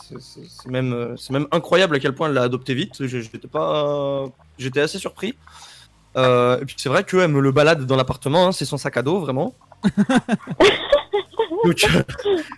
même, 0.67 0.93
euh, 0.93 1.15
c'est 1.17 1.31
même 1.33 1.47
incroyable 1.51 1.95
à 1.95 1.99
quel 1.99 2.13
point 2.13 2.27
elle 2.27 2.33
l'a 2.33 2.43
adopté 2.43 2.73
vite. 2.73 3.05
J'étais 3.05 3.47
pas, 3.47 4.25
j'étais 4.57 4.81
assez 4.81 4.99
surpris. 4.99 5.35
Euh, 6.17 6.59
et 6.59 6.65
puis 6.65 6.75
c'est 6.77 6.89
vrai 6.89 7.03
qu'elle 7.03 7.29
me 7.29 7.39
le 7.39 7.51
balade 7.51 7.85
dans 7.85 7.95
l'appartement. 7.95 8.47
hein. 8.47 8.51
C'est 8.51 8.65
son 8.65 8.77
sac 8.77 8.97
à 8.97 9.01
dos, 9.03 9.19
vraiment. 9.19 9.53
donc, 11.65 11.85
euh, 11.95 12.03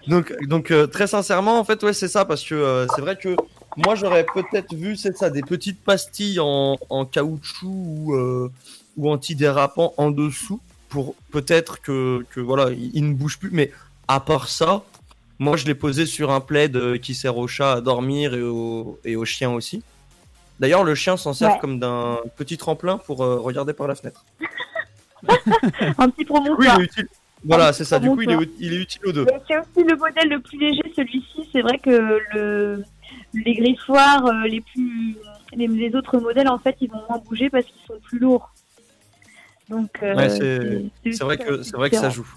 donc, 0.08 0.34
donc, 0.48 0.72
euh, 0.72 0.88
très 0.88 1.08
sincèrement, 1.08 1.60
en 1.60 1.64
fait, 1.64 1.82
ouais, 1.84 1.94
c'est 1.94 2.08
ça 2.08 2.26
parce 2.26 2.44
que 2.44 2.88
c'est 2.96 3.02
vrai 3.02 3.18
que 3.18 3.36
moi 3.78 3.96
j'aurais 3.96 4.26
peut-être 4.34 4.74
vu, 4.74 4.96
c'est 4.96 5.16
ça, 5.16 5.30
des 5.30 5.42
petites 5.42 5.82
pastilles 5.84 6.40
en, 6.40 6.78
en 6.90 7.06
caoutchouc 7.06 7.68
ou 7.68 8.14
euh, 8.16 8.52
ou 8.98 9.10
antidérapant 9.12 9.94
en 9.98 10.12
dessous 10.12 10.60
pour 10.90 11.16
peut-être 11.32 11.82
que, 11.82 12.26
que 12.32 12.40
voilà, 12.40 12.72
il, 12.72 12.92
il 12.96 13.08
ne 13.10 13.14
bouge 13.14 13.40
plus. 13.40 13.50
Mais 13.52 13.72
à 14.08 14.20
part 14.20 14.48
ça, 14.50 14.84
moi 15.38 15.56
je 15.58 15.66
l'ai 15.66 15.76
posé 15.76 16.06
sur 16.06 16.32
un 16.32 16.42
plaid 16.42 16.76
euh, 16.76 16.98
qui 16.98 17.14
sert 17.16 17.38
au 17.38 17.48
chat 17.48 17.74
à 17.74 17.82
dormir 17.82 18.34
et 18.34 18.42
au, 18.42 19.00
et 19.06 19.16
au 19.16 19.26
chien 19.26 19.52
aussi. 19.52 19.84
D'ailleurs, 20.60 20.84
le 20.84 20.94
chien 20.96 21.16
s'en 21.16 21.32
sert 21.34 21.52
Ouais. 21.54 21.60
comme 21.62 21.80
d'un 21.80 22.18
petit 22.36 22.58
tremplin 22.58 22.98
pour 22.98 23.24
euh, 23.24 23.40
regarder 23.40 23.72
par 23.74 23.88
la 23.88 23.96
fenêtre. 23.96 24.26
Un 25.98 26.10
petit 26.10 26.26
promontoire. 26.26 26.78
il 26.78 26.82
est 26.82 26.86
utile. 26.86 27.08
Voilà, 27.46 27.72
c'est 27.72 27.86
ça. 27.86 28.00
Du 28.00 28.10
coup, 28.10 28.22
il 28.22 28.32
est, 28.32 28.50
il 28.60 28.74
est 28.74 28.78
utile 28.82 29.02
aux 29.06 29.12
deux. 29.14 29.26
C'est 29.48 29.58
aussi 29.58 29.88
le 29.88 29.96
modèle 29.96 30.28
le 30.30 30.42
plus 30.42 30.58
léger, 30.58 30.82
celui-ci. 30.96 31.48
C'est 31.54 31.62
vrai 31.62 31.78
que 31.80 32.20
le, 32.34 32.84
les 33.34 33.54
griffoirs, 33.54 34.26
euh, 34.26 34.44
les 34.48 34.60
plus, 34.60 35.16
les, 35.54 35.68
les 35.68 35.96
autres 35.96 36.18
modèles, 36.18 36.50
en 36.50 36.60
fait, 36.60 36.76
ils 36.82 36.90
vont 36.92 37.02
moins 37.10 37.20
bouger 37.20 37.50
parce 37.50 37.64
qu'ils 37.66 37.86
sont 37.88 38.00
plus 38.04 38.20
lourds. 38.20 38.52
Donc, 39.70 39.90
euh, 40.04 40.16
Ouais, 40.16 40.30
c'est- 40.30 41.24
vrai 41.24 41.38
que 41.38 41.64
c'est 41.64 41.76
vrai 41.76 41.90
que 41.90 41.96
ça 41.98 42.10
joue. 42.10 42.28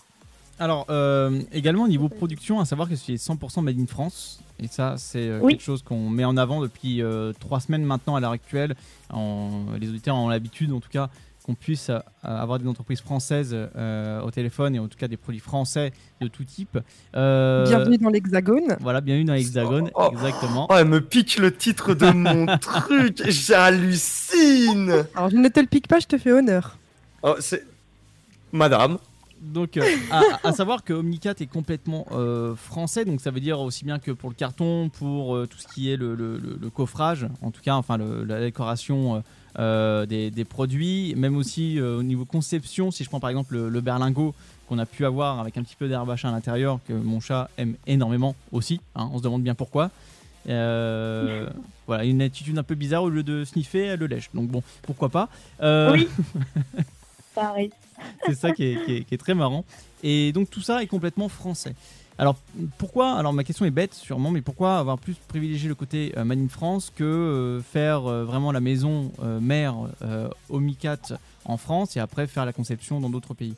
Alors, 0.59 0.87
euh, 0.91 1.41
également 1.53 1.85
au 1.85 1.89
niveau 1.89 2.09
production, 2.09 2.61
à 2.61 2.65
savoir 2.65 2.89
que 2.89 2.95
c'est 2.95 3.17
100% 3.17 3.63
made 3.63 3.79
in 3.81 3.87
France. 3.87 4.41
Et 4.61 4.69
ça, 4.69 4.95
c'est 4.97 5.27
euh, 5.29 5.41
Oui. 5.43 5.55
quelque 5.55 5.63
chose 5.65 5.83
qu'on 5.83 6.09
met 6.09 6.25
en 6.25 6.37
avant 6.37 6.61
depuis 6.61 7.03
euh, 7.03 7.33
trois 7.41 7.59
semaines 7.59 7.85
maintenant 7.85 8.15
à 8.15 8.21
l'heure 8.21 8.31
actuelle. 8.33 8.77
En- 9.11 9.65
les 9.81 9.89
auditeurs 9.89 10.15
ont 10.17 10.29
l'habitude, 10.29 10.73
en 10.73 10.79
tout 10.79 10.91
cas, 10.91 11.09
qu'on 11.45 11.55
puisse 11.55 11.91
euh, 11.91 11.99
avoir 12.23 12.61
des 12.61 12.69
entreprises 12.69 13.01
françaises 13.01 13.51
euh, 13.53 14.21
au 14.21 14.31
téléphone 14.31 14.77
et 14.77 14.79
en 14.79 14.87
tout 14.87 14.97
cas 14.97 15.09
des 15.09 15.17
produits 15.17 15.41
français 15.41 15.93
de 16.21 16.29
tout 16.29 16.45
type. 16.45 16.79
Euh, 17.17 17.67
Bienvenue 17.67 17.99
dans 17.99 18.11
l'Hexagone. 18.11 18.77
Voilà, 18.79 19.01
bienvenue 19.01 19.25
dans 19.25 19.33
l'Hexagone, 19.35 19.91
Oh. 19.97 20.11
exactement. 20.13 20.69
Oh, 20.71 20.75
elle 20.79 20.87
me 20.87 21.01
pique 21.01 21.39
le 21.39 21.53
titre 21.53 21.95
de 21.95 22.11
mon 22.13 22.47
truc. 22.59 23.23
J'hallucine. 23.29 25.05
Alors, 25.17 25.31
je 25.31 25.37
ne 25.37 25.49
te 25.49 25.59
le 25.59 25.67
pique 25.67 25.89
pas, 25.89 25.99
je 25.99 26.07
te 26.07 26.19
fais 26.19 26.31
honneur. 26.31 26.77
Oh, 27.23 27.35
c'est 27.41 27.65
Madame. 28.53 28.99
Donc, 29.41 29.77
euh, 29.77 29.83
à, 30.13 30.23
à 30.49 30.53
savoir 30.53 30.85
que 30.85 30.93
Omnicat 30.93 31.35
est 31.41 31.47
complètement 31.47 32.07
euh, 32.13 32.55
français, 32.55 33.05
donc 33.05 33.21
ça 33.21 33.33
veut 33.33 33.41
dire 33.41 33.59
aussi 33.61 33.85
bien 33.85 33.99
que 33.99 34.13
pour 34.13 34.31
le 34.31 34.37
carton, 34.37 34.89
pour 34.89 35.35
euh, 35.35 35.47
tout 35.49 35.59
ce 35.59 35.67
qui 35.67 35.91
est 35.91 35.97
le, 35.97 36.15
le- 36.15 36.39
le- 36.39 36.57
le 36.61 36.71
coffrage, 36.71 37.27
en 37.43 37.51
tout 37.51 37.61
cas, 37.61 37.75
enfin 37.75 37.97
le- 37.97 38.23
la 38.23 38.39
décoration 38.41 39.23
des, 39.59 40.31
des 40.31 40.45
produits, 40.45 41.15
même 41.17 41.37
aussi 41.37 41.79
euh, 41.81 41.99
au 41.99 42.03
niveau 42.05 42.25
conception. 42.25 42.91
Si 42.93 43.03
je 43.05 43.09
prends 43.09 43.19
par 43.21 43.31
exemple 43.31 43.55
le, 43.55 43.69
le 43.69 43.81
berlingot 43.81 44.33
qu'on 44.69 44.79
a 44.79 44.87
pu 44.87 45.05
avoir 45.05 45.41
avec 45.41 45.57
un 45.59 45.63
petit 45.65 45.77
peu 45.77 45.89
d'herbe 45.89 46.09
à 46.11 46.17
chat 46.17 46.29
à 46.29 46.33
l'intérieur, 46.33 46.79
que 46.87 46.93
mon 46.93 47.19
chat 47.21 47.51
aime 47.59 47.75
énormément 47.89 48.35
aussi, 48.53 48.81
hein, 48.95 49.11
on 49.13 49.19
se 49.19 49.23
demande 49.25 49.43
bien 49.43 49.55
pourquoi. 49.57 49.91
Euh, 50.49 51.49
voilà, 51.87 52.05
une 52.05 52.23
attitude 52.23 52.57
un 52.59 52.63
peu 52.63 52.75
bizarre, 52.77 53.03
au 53.03 53.09
lieu 53.11 53.23
de 53.25 53.45
sniffer, 53.45 53.87
elle 53.87 53.99
le 54.01 54.07
lèche. 54.07 54.31
Donc 54.35 54.49
bon, 54.49 54.63
pourquoi 54.83 55.09
pas. 55.09 55.29
Euh, 55.63 55.93
Oui. 55.93 56.09
arrive. 57.41 57.73
C'est 58.27 58.35
ça 58.35 58.53
qui 58.53 58.65
est, 58.65 58.85
qui 58.85 58.95
est- 58.97 59.05
qui 59.05 59.15
est 59.15 59.19
très 59.19 59.35
marrant. 59.35 59.65
Et 60.03 60.33
donc 60.33 60.51
tout 60.51 60.61
ça 60.61 60.83
est 60.83 60.87
complètement 60.87 61.29
français. 61.29 61.75
Alors 62.19 62.37
pourquoi 62.79 63.15
Alors 63.15 63.33
ma 63.33 63.43
question 63.43 63.65
est 63.65 63.71
bête 63.71 63.95
sûrement, 63.95 64.31
mais 64.31 64.43
pourquoi 64.43 64.79
avoir 64.79 64.99
plus 64.99 65.15
privilégié 65.15 65.69
le 65.69 65.75
côté 65.75 66.13
euh, 66.17 66.25
Made 66.25 66.39
in 66.41 66.49
France 66.49 66.93
que 66.95 67.03
euh, 67.05 67.61
faire 67.63 68.07
euh, 68.07 68.25
vraiment 68.25 68.53
la 68.53 68.61
maison 68.61 69.13
euh, 69.23 69.41
mère 69.41 69.75
Omicat 70.51 70.99
en 71.47 71.57
France 71.57 71.97
et 71.97 72.01
après 72.01 72.27
faire 72.27 72.45
la 72.45 72.53
conception 72.53 73.01
dans 73.01 73.09
d'autres 73.11 73.35
pays? 73.35 73.55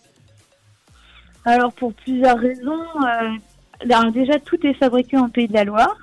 Alors 1.45 1.73
pour 1.73 1.93
plusieurs 1.93 2.39
raisons, 2.39 2.81
alors, 3.81 4.11
déjà 4.13 4.39
tout 4.39 4.65
est 4.67 4.73
fabriqué 4.75 5.19
en 5.19 5.29
Pays 5.29 5.49
de 5.49 5.53
la 5.53 5.65
Loire. 5.65 5.97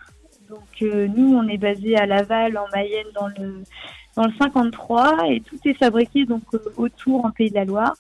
Donc 0.50 0.82
nous 0.82 1.34
on 1.36 1.48
est 1.48 1.58
basé 1.58 1.96
à 1.96 2.06
Laval 2.06 2.58
en 2.58 2.66
Mayenne 2.76 3.08
dans 3.16 3.28
le 3.28 3.64
dans 4.16 4.24
le 4.24 4.34
53 4.40 5.30
et 5.30 5.42
tout 5.42 5.58
est 5.66 5.74
fabriqué 5.74 6.26
donc 6.26 6.44
euh, 6.54 6.60
autour 6.78 7.26
en 7.26 7.32
Pays 7.32 7.50
de 7.50 7.56
la 7.56 7.66
Loire. 7.66 7.94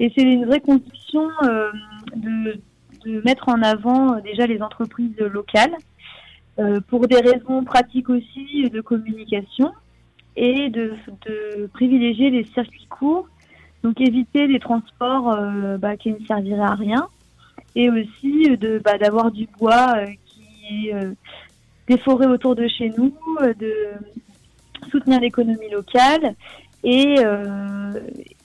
Et 0.00 0.12
c'est 0.16 0.22
une 0.22 0.46
vraie 0.46 0.60
conviction 0.60 1.28
euh, 1.42 1.70
de, 2.16 2.60
de 3.04 3.22
mettre 3.24 3.48
en 3.48 3.62
avant 3.62 4.14
euh, 4.14 4.20
déjà 4.20 4.46
les 4.46 4.62
entreprises 4.62 5.16
locales 5.18 5.74
pour 6.88 7.08
des 7.08 7.16
raisons 7.16 7.64
pratiques 7.64 8.10
aussi 8.10 8.68
de 8.68 8.82
communication 8.82 9.72
et 10.36 10.68
de, 10.68 10.92
de 11.26 11.66
privilégier 11.72 12.28
les 12.28 12.44
circuits 12.44 12.86
courts, 12.90 13.26
donc 13.82 13.98
éviter 14.02 14.46
les 14.46 14.60
transports 14.60 15.34
bah, 15.78 15.96
qui 15.96 16.12
ne 16.12 16.18
serviraient 16.26 16.60
à 16.60 16.74
rien 16.74 17.08
et 17.74 17.88
aussi 17.88 18.54
de 18.58 18.78
bah, 18.84 18.98
d'avoir 18.98 19.30
du 19.30 19.48
bois 19.58 19.94
qui 20.26 20.90
est 21.88 22.02
forêts 22.04 22.26
autour 22.26 22.54
de 22.54 22.68
chez 22.68 22.90
nous, 22.98 23.14
de 23.40 23.74
soutenir 24.90 25.20
l'économie 25.20 25.70
locale. 25.70 26.34
Et, 26.84 27.16
euh, 27.18 27.92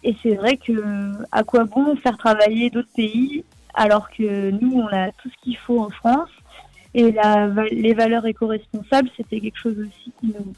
et 0.04 0.16
c'est 0.22 0.36
vrai 0.36 0.58
que 0.58 0.74
à 1.32 1.44
quoi 1.44 1.64
bon 1.64 1.96
faire 1.96 2.18
travailler 2.18 2.70
d'autres 2.70 2.94
pays 2.96 3.44
alors 3.74 4.10
que 4.10 4.52
nous 4.52 4.80
on 4.80 4.88
a 4.88 5.12
tout 5.12 5.30
ce 5.30 5.44
qu'il 5.44 5.58
faut 5.58 5.80
en 5.80 5.90
France? 5.90 6.30
Et 6.94 7.12
la, 7.12 7.48
les 7.72 7.94
valeurs 7.94 8.26
éco-responsables 8.26 9.10
c'était 9.18 9.40
quelque 9.40 9.58
chose 9.58 9.78
aussi 9.80 10.12
qui 10.20 10.28
nous, 10.28 10.54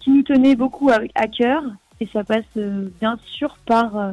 qui 0.00 0.10
nous 0.10 0.22
tenait 0.22 0.56
beaucoup 0.56 0.90
à, 0.90 0.98
à 1.14 1.26
cœur. 1.26 1.62
Et 2.00 2.08
ça 2.12 2.24
passe 2.24 2.44
euh, 2.56 2.88
bien 3.00 3.18
sûr 3.24 3.56
par 3.66 3.96
euh, 3.96 4.12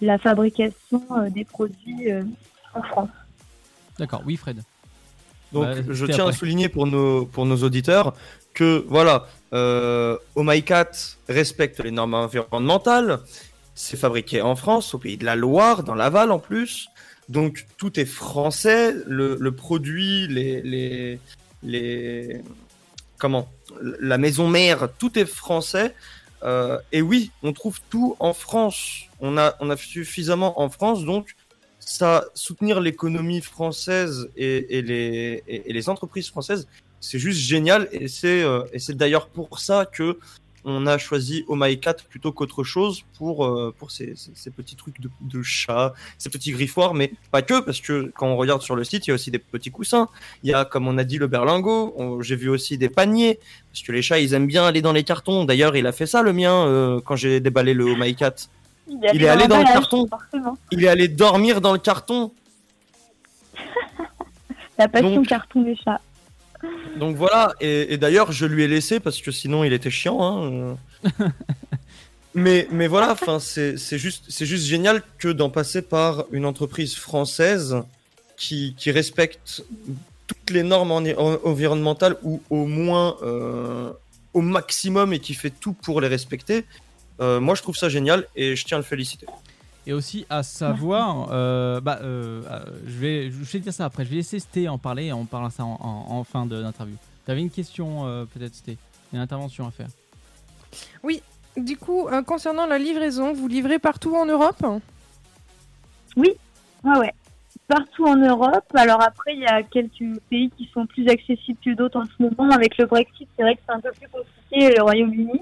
la 0.00 0.18
fabrication 0.18 1.02
euh, 1.12 1.30
des 1.30 1.44
produits 1.44 2.12
euh, 2.12 2.22
en 2.74 2.82
France. 2.82 3.08
D'accord, 3.98 4.22
oui 4.26 4.36
Fred. 4.36 4.62
Donc, 5.52 5.64
Bah, 5.64 5.74
je 5.88 6.06
tiens 6.06 6.26
à 6.26 6.32
souligner 6.32 6.68
pour 6.68 6.86
nos, 6.86 7.26
pour 7.26 7.46
nos 7.46 7.56
auditeurs 7.62 8.14
que, 8.52 8.84
voilà, 8.88 9.26
euh, 9.54 10.16
respecte 11.28 11.80
les 11.80 11.90
normes 11.90 12.14
environnementales. 12.14 13.20
C'est 13.74 13.96
fabriqué 13.96 14.42
en 14.42 14.56
France, 14.56 14.94
au 14.94 14.98
pays 14.98 15.16
de 15.16 15.24
la 15.24 15.36
Loire, 15.36 15.82
dans 15.82 15.94
Laval 15.94 16.30
en 16.30 16.38
plus. 16.38 16.88
Donc, 17.28 17.66
tout 17.78 17.98
est 17.98 18.04
français. 18.04 18.94
Le, 19.06 19.50
produit, 19.50 20.26
les, 20.28 21.18
les. 21.62 22.42
Comment? 23.18 23.48
La 24.00 24.18
maison 24.18 24.48
mère, 24.48 24.88
tout 24.98 25.18
est 25.18 25.26
français. 25.26 25.94
Euh, 26.44 26.78
et 26.92 27.00
oui, 27.00 27.30
on 27.42 27.52
trouve 27.52 27.80
tout 27.88 28.16
en 28.20 28.34
France. 28.34 29.04
On 29.20 29.38
a, 29.38 29.56
on 29.60 29.70
a 29.70 29.76
suffisamment 29.76 30.60
en 30.60 30.68
France, 30.68 31.04
donc 31.04 31.34
ça 31.80 32.24
soutenir 32.34 32.80
l'économie 32.80 33.40
française 33.40 34.30
et, 34.36 34.82
les, 34.82 35.42
et 35.46 35.72
les 35.72 35.88
entreprises 35.88 36.28
françaises, 36.28 36.66
c'est 37.04 37.18
juste 37.18 37.40
génial. 37.40 37.88
Et 37.92 38.08
c'est 38.08 38.42
euh, 38.42 38.64
et 38.72 38.78
c'est 38.78 38.96
d'ailleurs 38.96 39.28
pour 39.28 39.58
ça 39.58 39.86
que 39.86 40.18
on 40.66 40.86
a 40.86 40.96
choisi 40.96 41.44
Oh 41.46 41.56
My 41.56 41.78
Cat 41.78 41.96
plutôt 42.08 42.32
qu'autre 42.32 42.64
chose 42.64 43.02
pour, 43.18 43.44
euh, 43.44 43.74
pour 43.78 43.90
ces, 43.90 44.14
ces, 44.16 44.30
ces 44.34 44.50
petits 44.50 44.76
trucs 44.76 44.98
de, 44.98 45.10
de 45.20 45.42
chat, 45.42 45.92
ces 46.16 46.30
petits 46.30 46.52
griffoirs, 46.52 46.94
mais 46.94 47.12
pas 47.30 47.42
que, 47.42 47.60
parce 47.60 47.82
que 47.82 48.10
quand 48.16 48.28
on 48.28 48.36
regarde 48.38 48.62
sur 48.62 48.74
le 48.74 48.82
site, 48.82 49.06
il 49.06 49.10
y 49.10 49.12
a 49.12 49.14
aussi 49.14 49.30
des 49.30 49.38
petits 49.38 49.70
coussins. 49.70 50.08
Il 50.42 50.48
y 50.50 50.54
a, 50.54 50.64
comme 50.64 50.88
on 50.88 50.96
a 50.96 51.04
dit, 51.04 51.18
le 51.18 51.26
berlingot. 51.26 52.22
J'ai 52.22 52.36
vu 52.36 52.48
aussi 52.48 52.78
des 52.78 52.88
paniers, 52.88 53.38
parce 53.70 53.82
que 53.82 53.92
les 53.92 54.00
chats, 54.00 54.18
ils 54.20 54.32
aiment 54.32 54.46
bien 54.46 54.64
aller 54.64 54.80
dans 54.80 54.94
les 54.94 55.04
cartons. 55.04 55.44
D'ailleurs, 55.44 55.76
il 55.76 55.86
a 55.86 55.92
fait 55.92 56.06
ça, 56.06 56.22
le 56.22 56.32
mien, 56.32 56.54
euh, 56.66 56.98
quand 57.04 57.14
j'ai 57.16 57.40
déballé 57.40 57.74
le 57.74 57.84
Oh 57.84 57.96
My 57.98 58.14
Cat. 58.14 58.34
Il 59.12 59.22
est 59.22 59.28
allé 59.28 59.46
dans 59.48 59.58
le 59.58 59.64
carton. 59.64 60.06
Forcément. 60.08 60.56
Il 60.70 60.82
est 60.82 60.88
allé 60.88 61.08
dormir 61.08 61.60
dans 61.60 61.74
le 61.74 61.78
carton. 61.78 62.32
La 64.78 64.88
passion 64.88 65.14
Donc- 65.16 65.26
carton 65.28 65.60
des 65.60 65.76
chats. 65.76 66.00
Donc 66.98 67.16
voilà, 67.16 67.54
et, 67.60 67.92
et 67.92 67.96
d'ailleurs 67.98 68.32
je 68.32 68.46
lui 68.46 68.62
ai 68.62 68.68
laissé 68.68 69.00
parce 69.00 69.20
que 69.20 69.30
sinon 69.30 69.64
il 69.64 69.72
était 69.72 69.90
chiant. 69.90 70.18
Hein. 70.22 70.76
mais, 72.34 72.66
mais 72.70 72.86
voilà, 72.86 73.12
enfin 73.12 73.38
c'est 73.38 73.76
juste, 73.98 74.24
c'est 74.28 74.46
juste 74.46 74.64
génial 74.66 75.02
que 75.18 75.28
d'en 75.28 75.50
passer 75.50 75.82
par 75.82 76.24
une 76.32 76.44
entreprise 76.46 76.94
française 76.96 77.76
qui, 78.36 78.74
qui 78.76 78.90
respecte 78.90 79.62
toutes 80.26 80.50
les 80.50 80.62
normes 80.62 80.90
en- 80.92 80.98
en- 80.98 81.38
environnementales 81.44 82.16
ou 82.22 82.42
au 82.50 82.66
moins 82.66 83.16
euh, 83.22 83.90
au 84.32 84.40
maximum 84.40 85.12
et 85.12 85.20
qui 85.20 85.34
fait 85.34 85.50
tout 85.50 85.72
pour 85.74 86.00
les 86.00 86.08
respecter. 86.08 86.64
Euh, 87.20 87.38
moi 87.40 87.54
je 87.54 87.62
trouve 87.62 87.76
ça 87.76 87.88
génial 87.88 88.26
et 88.34 88.56
je 88.56 88.64
tiens 88.64 88.78
à 88.78 88.80
le 88.80 88.84
féliciter. 88.86 89.26
Et 89.86 89.92
aussi 89.92 90.24
à 90.30 90.42
savoir, 90.42 91.28
euh, 91.30 91.80
bah, 91.80 91.98
euh, 92.02 92.42
euh, 92.50 92.60
je, 92.86 92.98
vais, 92.98 93.30
je 93.30 93.36
vais 93.44 93.58
dire 93.58 93.72
ça 93.72 93.84
après, 93.84 94.04
je 94.04 94.10
vais 94.10 94.16
laisser 94.16 94.38
Sté 94.38 94.68
en 94.68 94.78
parler 94.78 95.06
et 95.06 95.12
on 95.12 95.26
parlera 95.26 95.50
ça 95.50 95.64
en, 95.64 95.78
en- 95.80 96.16
en 96.16 96.24
fin 96.24 96.46
de- 96.46 96.62
d'interview. 96.62 96.96
T'avais 97.26 97.40
une 97.42 97.50
question 97.50 98.06
euh, 98.06 98.24
peut-être 98.24 98.54
Sté, 98.54 98.78
une 99.12 99.18
intervention 99.18 99.66
à 99.66 99.70
faire? 99.70 99.88
Du 101.56 101.76
coup, 101.76 102.08
euh, 102.08 102.22
concernant 102.22 102.66
la 102.66 102.78
livraison, 102.78 103.32
vous 103.32 103.46
livrez 103.46 103.78
partout 103.78 104.16
en 104.16 104.26
Europe? 104.26 104.64
Ouais, 106.16 106.36
ouais. 106.84 107.12
Partout 107.68 108.06
en 108.06 108.16
Europe. 108.16 108.64
Alors 108.74 109.00
après, 109.00 109.34
il 109.34 109.40
y 109.40 109.46
a 109.46 109.62
quelques 109.62 110.18
pays 110.28 110.50
qui 110.56 110.68
sont 110.74 110.84
plus 110.86 111.06
accessibles 111.08 111.58
que 111.64 111.74
d'autres 111.74 112.00
en 112.00 112.04
ce 112.06 112.22
moment. 112.22 112.50
Avec 112.52 112.76
le 112.76 112.86
Brexit, 112.86 113.28
c'est 113.36 113.42
vrai 113.42 113.54
que 113.54 113.60
c'est 113.66 113.74
un 113.74 113.80
peu 113.80 113.90
plus 113.92 114.08
compliqué, 114.08 114.74
le 114.76 114.82
Royaume-Uni. 114.82 115.40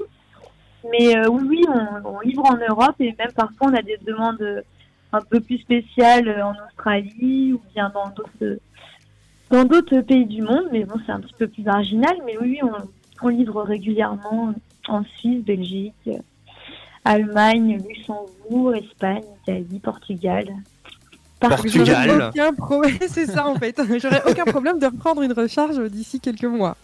Mais 0.91 1.16
euh, 1.16 1.28
oui, 1.28 1.43
oui, 1.49 1.64
on, 1.68 2.16
on 2.16 2.20
livre 2.20 2.45
en 2.45 2.57
Europe 2.57 2.97
et 3.01 3.14
même 3.18 3.33
parfois 3.35 3.68
on 3.70 3.74
a 3.74 3.83
des 3.83 3.99
demandes 4.05 4.41
euh, 4.41 4.62
un 5.12 5.20
peu 5.20 5.41
plus 5.41 5.59
spéciales 5.59 6.28
euh, 6.28 6.45
en 6.45 6.55
Australie 6.66 7.53
ou 7.53 7.61
bien 7.74 7.91
dans 7.95 8.09
d'autres 8.09 8.59
dans 9.51 9.64
d'autres 9.64 10.01
pays 10.01 10.26
du 10.26 10.43
monde. 10.43 10.68
Mais 10.72 10.85
bon, 10.85 10.95
c'est 11.07 11.12
un 11.12 11.20
petit 11.20 11.35
peu 11.39 11.47
plus 11.47 11.62
marginal. 11.62 12.16
Mais 12.26 12.37
oui, 12.41 12.59
on, 12.62 12.72
on 13.26 13.28
livre 13.28 13.62
régulièrement 13.62 14.55
en 14.89 15.05
Suisse, 15.18 15.45
Belgique, 15.45 16.11
Allemagne, 17.05 17.83
Luxembourg, 17.89 18.74
Espagne, 18.74 19.22
Italie, 19.43 19.80
Portugal. 19.80 20.47
Portugal. 21.41 22.30
Aucun 22.30 22.55
problème, 22.55 22.99
c'est 23.09 23.26
ça 23.26 23.47
en 23.47 23.57
fait. 23.57 23.80
J'aurais 23.99 24.22
aucun 24.28 24.45
problème 24.45 24.78
de 24.78 24.87
reprendre 24.87 25.22
une 25.22 25.33
recharge 25.33 25.78
d'ici 25.91 26.20
quelques 26.20 26.45
mois. 26.45 26.76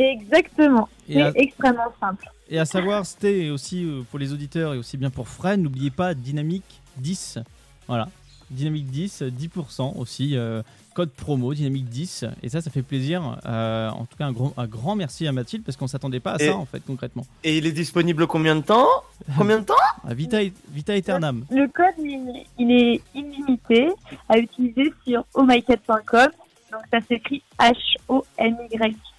Exactement. 0.00 0.88
C'est 1.06 1.20
à, 1.22 1.32
extrêmement 1.34 1.92
simple. 2.00 2.26
et 2.48 2.58
à 2.58 2.64
savoir, 2.64 3.04
et 3.22 3.50
aussi 3.50 3.84
euh, 3.84 4.02
pour 4.10 4.18
les 4.18 4.32
auditeurs 4.32 4.74
et 4.74 4.78
aussi 4.78 4.96
bien 4.96 5.10
pour 5.10 5.28
Fred, 5.28 5.60
n'oubliez 5.60 5.90
pas 5.90 6.14
Dynamique 6.14 6.80
10. 6.96 7.38
Voilà, 7.86 8.08
Dynamique 8.50 8.86
10, 8.86 9.22
euh, 9.22 9.30
10% 9.30 9.96
aussi, 9.98 10.36
euh, 10.36 10.62
code 10.94 11.10
promo 11.10 11.52
Dynamique 11.54 11.88
10. 11.88 12.24
Et 12.42 12.48
ça, 12.48 12.60
ça 12.60 12.70
fait 12.70 12.82
plaisir. 12.82 13.38
Euh, 13.46 13.88
en 13.90 14.04
tout 14.06 14.16
cas, 14.16 14.26
un, 14.26 14.32
gros, 14.32 14.52
un 14.56 14.66
grand 14.66 14.96
merci 14.96 15.26
à 15.26 15.32
Mathilde 15.32 15.64
parce 15.64 15.76
qu'on 15.76 15.86
s'attendait 15.86 16.20
pas 16.20 16.32
à 16.32 16.42
Et- 16.42 16.46
ça 16.48 16.56
en 16.56 16.64
fait 16.66 16.80
concrètement. 16.86 17.26
Et 17.44 17.58
il 17.58 17.66
est 17.66 17.72
disponible 17.72 18.26
combien 18.26 18.56
de 18.56 18.62
temps? 18.62 18.88
Combien 19.36 19.58
de 19.60 19.64
temps? 19.64 19.74
Vita, 20.08 20.38
Vita 20.70 20.96
Eternam. 20.96 21.44
Le 21.50 21.66
code, 21.68 21.94
il, 21.98 22.44
il 22.58 22.70
est 22.72 23.00
illimité 23.14 23.90
à 24.28 24.38
utiliser 24.38 24.92
sur 25.06 25.24
ohmycat.com. 25.34 26.28
Donc 26.72 26.82
ça 26.92 27.00
s'écrit 27.08 27.42
H-O-M-Y-C-A-T.com, 27.58 29.09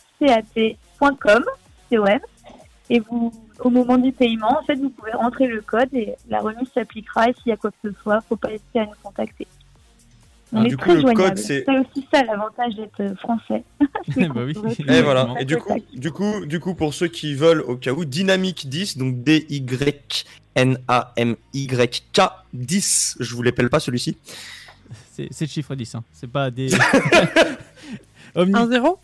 C-O-M. 1.89 2.19
Et 2.89 2.99
vous, 2.99 3.32
au 3.59 3.69
moment 3.69 3.97
du 3.97 4.11
paiement, 4.11 4.59
en 4.59 4.63
fait, 4.65 4.76
vous 4.76 4.89
pouvez 4.89 5.13
rentrer 5.13 5.47
le 5.47 5.61
code 5.61 5.88
et 5.93 6.13
la 6.30 6.41
remise 6.41 6.67
s'appliquera. 6.74 7.30
Et 7.30 7.34
s'il 7.34 7.47
y 7.49 7.53
a 7.53 7.57
quoi 7.57 7.72
que 7.72 7.89
ce 7.89 7.93
soit, 8.01 8.19
faut 8.28 8.36
pas 8.36 8.49
hésiter 8.51 8.82
à 8.82 8.86
nous 8.86 8.91
contacter. 9.01 9.47
On 10.53 10.61
Ah, 10.61 10.65
est 10.65 10.67
du 10.67 10.76
coup, 10.76 10.84
très 10.84 10.95
le 10.95 11.01
joignable. 11.01 11.30
code, 11.30 11.38
c'est- 11.38 11.63
aussi 11.69 12.05
ça 12.13 12.24
l'avantage 12.24 12.76
d'être 12.76 13.17
français. 13.19 13.63
bah 14.36 14.41
oui. 14.45 14.53
Et 14.89 15.01
voilà. 15.01 15.30
Et 15.39 15.45
du 15.45 15.55
coup, 15.55 15.74
du 15.93 16.11
coup, 16.11 16.45
du 16.45 16.59
coup, 16.59 16.76
pour 16.76 16.93
ceux 16.93 17.07
qui 17.07 17.34
veulent 17.34 17.61
au 17.61 17.78
cas 17.78 17.93
où, 17.93 18.03
Dynamique 18.03 18.67
10, 18.67 18.97
donc 18.97 19.24
D-Y-N-A-M-Y-K 19.24 22.22
10. 22.53 23.17
Je 23.22 23.36
vous 23.36 23.43
l'appelle 23.43 23.69
pas 23.69 23.80
celui-ci. 23.80 24.17
C'est 25.13 25.30
c'est 25.32 25.45
le 25.45 25.49
chiffre 25.49 25.74
10, 25.76 25.95
hein. 25.95 26.03
c'est 26.11 26.30
pas 26.30 26.51
des. 26.51 26.67
Omni- 28.36 28.51
1-0 28.53 28.97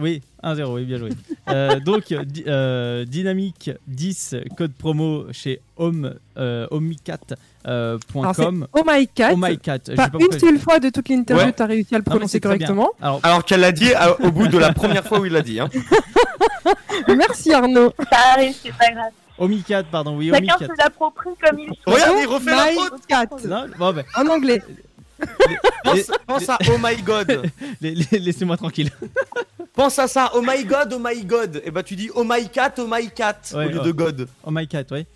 Oui, 0.00 0.22
1-0, 0.44 0.74
oui, 0.74 0.84
bien 0.84 0.98
joué. 0.98 1.10
Euh, 1.48 1.80
donc, 1.80 2.12
euh, 2.12 2.24
di- 2.24 2.44
euh, 2.46 3.04
Dynamique 3.04 3.70
10, 3.86 4.36
code 4.56 4.72
promo 4.72 5.26
chez 5.32 5.60
home, 5.76 6.14
euh, 6.36 6.66
homicat.com. 6.70 7.36
Euh. 7.66 7.98
Oh 8.72 8.82
my 8.86 9.08
cat. 9.08 9.30
oh 9.32 9.36
my 9.36 9.58
cat. 9.58 9.78
Pas 9.96 10.08
pas 10.08 10.18
une 10.20 10.38
seule 10.38 10.58
fois 10.58 10.78
de 10.78 10.90
toute 10.90 11.08
l'interview, 11.08 11.46
Ouais. 11.46 11.52
t'as 11.52 11.66
réussi 11.66 11.94
à 11.94 11.98
le 11.98 12.04
prononcer 12.04 12.40
correctement. 12.40 12.90
Alors, 13.00 13.20
Alors 13.22 13.44
qu'elle 13.44 13.60
l'a 13.60 13.72
dit 13.72 13.92
à- 13.94 14.20
au 14.20 14.30
bout 14.30 14.46
de 14.48 14.58
la 14.58 14.72
première 14.72 15.04
fois 15.04 15.20
où 15.20 15.26
il 15.26 15.32
l'a 15.32 15.42
dit. 15.42 15.58
Hein. 15.60 15.68
Merci 17.08 17.52
Arnaud. 17.52 17.92
Ça 18.10 18.18
arrive, 18.34 18.54
c'est 18.62 18.72
pas 18.76 18.90
grave. 18.92 19.10
Omicat, 19.38 19.84
pardon, 19.84 20.16
oui, 20.16 20.30
Chacun 20.30 20.38
Omicat. 20.54 20.74
se 20.74 20.78
l'approprie 20.82 21.30
comme 21.42 21.58
il 21.60 21.66
souhaite. 21.66 21.78
Regarde, 21.86 22.16
il 22.20 22.26
refait 22.26 22.50
la 22.50 22.66
My 22.70 22.74
faute. 22.76 23.06
cat. 23.08 23.26
Non, 23.48 23.66
bon, 23.78 23.92
ben, 23.92 24.04
En 24.16 24.26
anglais. 24.28 24.62
Pense, 25.84 26.10
pense 26.26 26.48
à 26.48 26.58
Oh 26.70 26.76
my 26.82 26.96
God. 27.02 27.42
les- 27.80 27.94
les- 27.94 28.18
laissez-moi 28.20 28.56
tranquille. 28.56 28.90
Pense 29.78 29.96
à 30.00 30.08
ça. 30.08 30.32
Oh 30.34 30.42
my 30.44 30.64
God, 30.64 30.92
oh 30.92 30.98
my 31.00 31.24
God. 31.24 31.62
Et 31.64 31.70
bah 31.70 31.84
tu 31.84 31.94
dis 31.94 32.10
Oh 32.16 32.24
my 32.24 32.48
cat, 32.48 32.74
oh 32.78 32.88
my 32.90 33.08
cat 33.12 33.38
Ouais, 33.54 33.66
au 33.66 33.68
lieu 33.68 33.78
ouais. 33.78 33.84
de 33.84 33.92
God. 33.92 34.28
Oh 34.42 34.50
my 34.50 34.66
cat, 34.66 34.82
oui. 34.90 35.06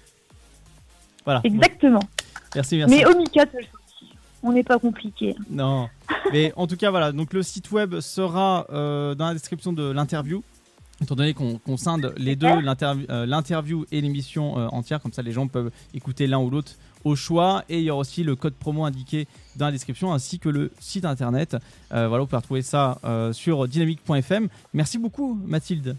Voilà. 1.24 1.40
Exactement. 1.42 1.98
Bon, 1.98 2.06
merci, 2.54 2.76
merci. 2.76 2.94
Mais 2.94 3.04
Omicat 3.04 3.46
aussi. 3.58 4.12
On 4.40 4.52
n'est 4.52 4.62
pas 4.62 4.78
compliqué. 4.78 5.34
Non. 5.50 5.88
Mais 6.32 6.52
en 6.54 6.68
tout 6.68 6.76
cas, 6.76 6.90
voilà. 6.90 7.10
Donc 7.10 7.32
le 7.32 7.42
site 7.42 7.72
web 7.72 7.98
sera 7.98 8.68
euh, 8.70 9.16
dans 9.16 9.26
la 9.26 9.32
description 9.32 9.72
de 9.72 9.90
l'interview. 9.90 10.44
Étant 11.02 11.16
donné 11.16 11.34
qu'on 11.34 11.76
scinde 11.76 12.14
les 12.16 12.36
deux, 12.36 12.60
l'interview 12.60 13.06
euh, 13.10 13.26
l'interview 13.26 13.84
et 13.90 14.00
l'émission 14.00 14.60
euh, 14.60 14.68
entière, 14.68 15.00
comme 15.00 15.12
ça 15.12 15.22
les 15.22 15.32
gens 15.32 15.48
peuvent 15.48 15.72
écouter 15.92 16.28
l'un 16.28 16.38
ou 16.38 16.50
l'autre 16.50 16.74
au 17.04 17.16
choix. 17.16 17.64
Et 17.68 17.78
il 17.78 17.84
y 17.84 17.90
aura 17.90 18.00
aussi 18.00 18.22
le 18.24 18.36
code 18.36 18.54
promo 18.54 18.84
indiqué 18.84 19.26
dans 19.56 19.66
la 19.66 19.72
description 19.72 20.12
ainsi 20.12 20.38
que 20.38 20.48
le 20.48 20.70
site 20.80 21.04
internet. 21.04 21.56
Euh, 21.92 22.08
voilà, 22.08 22.22
vous 22.22 22.26
pouvez 22.26 22.38
retrouver 22.38 22.62
ça 22.62 22.98
euh, 23.04 23.32
sur 23.32 23.66
dynamique.fm. 23.68 24.48
Merci 24.74 24.98
beaucoup, 24.98 25.38
Mathilde. 25.46 25.96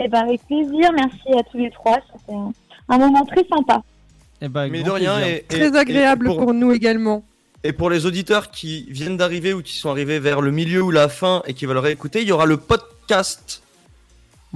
Eh 0.00 0.08
ben, 0.08 0.20
avec 0.20 0.46
plaisir. 0.46 0.90
Merci 0.94 1.32
à 1.38 1.42
tous 1.50 1.58
les 1.58 1.70
trois. 1.70 1.98
C'était 2.12 2.32
un, 2.36 2.52
un 2.88 2.98
moment 2.98 3.24
très 3.26 3.44
sympa. 3.48 3.82
Eh 4.40 4.48
ben, 4.48 4.68
Mais 4.70 4.82
de 4.82 4.90
rien. 4.90 5.18
Et, 5.20 5.38
et- 5.38 5.42
Très 5.48 5.72
et 5.72 5.76
agréable 5.76 6.26
pour, 6.26 6.38
pour 6.38 6.54
nous 6.54 6.70
également. 6.72 7.24
et 7.64 7.72
pour 7.72 7.90
les 7.90 8.06
auditeurs 8.06 8.50
qui 8.52 8.86
viennent 8.90 9.16
d'arriver 9.16 9.52
ou 9.52 9.62
qui 9.62 9.74
sont 9.76 9.90
arrivés 9.90 10.20
vers 10.20 10.40
le 10.40 10.52
milieu 10.52 10.82
ou 10.82 10.90
la 10.92 11.08
fin 11.08 11.42
et 11.46 11.54
qui 11.54 11.66
veulent 11.66 11.78
réécouter, 11.78 12.22
il 12.22 12.28
y 12.28 12.32
aura 12.32 12.46
le 12.46 12.56
podcast 12.56 13.62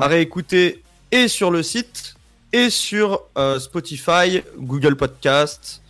à 0.01 0.07
réécouter 0.07 0.83
et 1.11 1.27
sur 1.29 1.51
le 1.51 1.63
site 1.65 2.15
et 2.53 2.71
sur 2.71 3.23
euh, 3.37 3.59
Spotify, 3.59 4.43
Google 4.59 4.95
Podcast. 4.97 5.83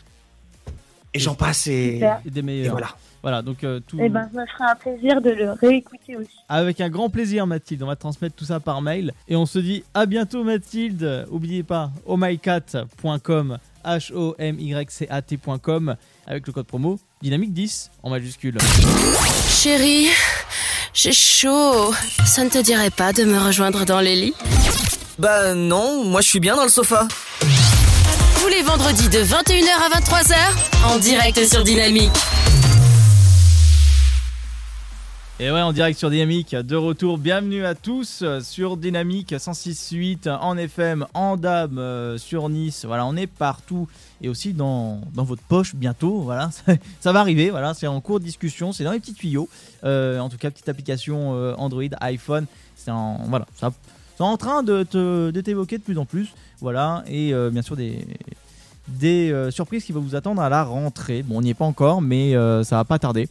Et 1.14 1.18
j'en 1.18 1.34
passe 1.34 1.66
et. 1.66 2.00
Et 2.24 2.30
des 2.30 2.40
et 2.40 2.42
meilleurs. 2.42 2.72
Voilà. 2.72 2.88
voilà. 3.22 3.42
donc 3.42 3.64
euh, 3.64 3.80
tout. 3.80 3.98
Eh 4.00 4.08
ben, 4.08 4.30
ça 4.32 4.40
me 4.40 4.46
ferait 4.46 4.70
un 4.70 4.76
plaisir 4.76 5.20
de 5.20 5.28
le 5.30 5.50
réécouter 5.52 6.16
aussi. 6.16 6.30
Avec 6.48 6.80
un 6.80 6.88
grand 6.88 7.10
plaisir, 7.10 7.46
Mathilde. 7.46 7.82
On 7.82 7.86
va 7.86 7.96
transmettre 7.96 8.34
tout 8.34 8.46
ça 8.46 8.60
par 8.60 8.80
mail. 8.80 9.12
Et 9.28 9.36
on 9.36 9.44
se 9.44 9.58
dit 9.58 9.84
à 9.92 10.06
bientôt, 10.06 10.42
Mathilde. 10.44 11.26
Oubliez 11.30 11.64
pas, 11.64 11.90
ohmycat.com, 12.06 13.58
H-O-M-Y-C-A-T.com, 13.84 15.96
avec 16.26 16.46
le 16.46 16.52
code 16.52 16.66
promo 16.66 16.98
Dynamique 17.20 17.52
10 17.52 17.90
en 18.02 18.08
majuscule. 18.10 18.56
Chérie, 19.48 20.08
j'ai 20.94 21.12
chaud. 21.12 21.92
Ça 22.24 22.42
ne 22.44 22.48
te 22.48 22.62
dirait 22.62 22.90
pas 22.90 23.12
de 23.12 23.24
me 23.24 23.38
rejoindre 23.38 23.84
dans 23.84 24.00
les 24.00 24.16
lits? 24.16 24.34
Bah 25.22 25.54
non, 25.54 26.04
moi 26.04 26.20
je 26.20 26.28
suis 26.28 26.40
bien 26.40 26.56
dans 26.56 26.64
le 26.64 26.68
sofa. 26.68 27.06
Tous 28.40 28.48
les 28.48 28.62
vendredis 28.62 29.08
de 29.08 29.20
21h 29.20 29.70
à 29.70 30.00
23h, 30.00 30.34
en 30.84 30.98
direct 30.98 31.46
sur 31.46 31.62
Dynamique. 31.62 32.10
Et 35.38 35.52
ouais, 35.52 35.60
en 35.60 35.72
direct 35.72 35.96
sur 35.96 36.10
Dynamique, 36.10 36.56
de 36.56 36.74
retour. 36.74 37.18
Bienvenue 37.18 37.64
à 37.64 37.76
tous 37.76 38.24
sur 38.42 38.76
Dynamique 38.76 39.30
106.8 39.30 40.28
en 40.28 40.56
FM, 40.56 41.06
en 41.14 41.36
DAB, 41.36 41.78
euh, 41.78 42.18
sur 42.18 42.48
Nice. 42.48 42.84
Voilà, 42.84 43.06
on 43.06 43.14
est 43.14 43.28
partout 43.28 43.86
et 44.22 44.28
aussi 44.28 44.52
dans, 44.52 45.02
dans 45.14 45.22
votre 45.22 45.42
poche 45.42 45.76
bientôt. 45.76 46.22
Voilà, 46.22 46.50
ça, 46.50 46.72
ça 47.00 47.12
va 47.12 47.20
arriver. 47.20 47.50
Voilà, 47.50 47.74
c'est 47.74 47.86
en 47.86 48.00
cours 48.00 48.18
de 48.18 48.24
discussion, 48.24 48.72
c'est 48.72 48.82
dans 48.82 48.90
les 48.90 48.98
petits 48.98 49.14
tuyaux. 49.14 49.48
Euh, 49.84 50.18
en 50.18 50.28
tout 50.28 50.36
cas, 50.36 50.50
petite 50.50 50.68
application 50.68 51.36
euh, 51.36 51.54
Android, 51.58 51.84
iPhone. 52.00 52.46
C'est 52.74 52.90
en 52.90 53.18
voilà, 53.28 53.46
ça, 53.54 53.70
en 54.26 54.36
train 54.36 54.62
de 54.62 54.82
te 54.82 55.30
de 55.30 55.40
t'évoquer 55.40 55.78
de 55.78 55.82
plus 55.82 55.98
en 55.98 56.04
plus. 56.04 56.28
Voilà, 56.60 57.02
et 57.06 57.34
euh, 57.34 57.50
bien 57.50 57.62
sûr 57.62 57.76
des 57.76 58.06
des 58.88 59.30
euh, 59.32 59.50
surprises 59.50 59.84
qui 59.84 59.92
vont 59.92 60.00
vous 60.00 60.14
attendre 60.14 60.42
à 60.42 60.48
la 60.48 60.64
rentrée. 60.64 61.22
Bon, 61.22 61.38
on 61.38 61.42
n'y 61.42 61.50
est 61.50 61.54
pas 61.54 61.64
encore, 61.64 62.02
mais 62.02 62.34
euh, 62.34 62.62
ça 62.64 62.76
va 62.76 62.84
pas 62.84 62.98
tarder. 62.98 63.28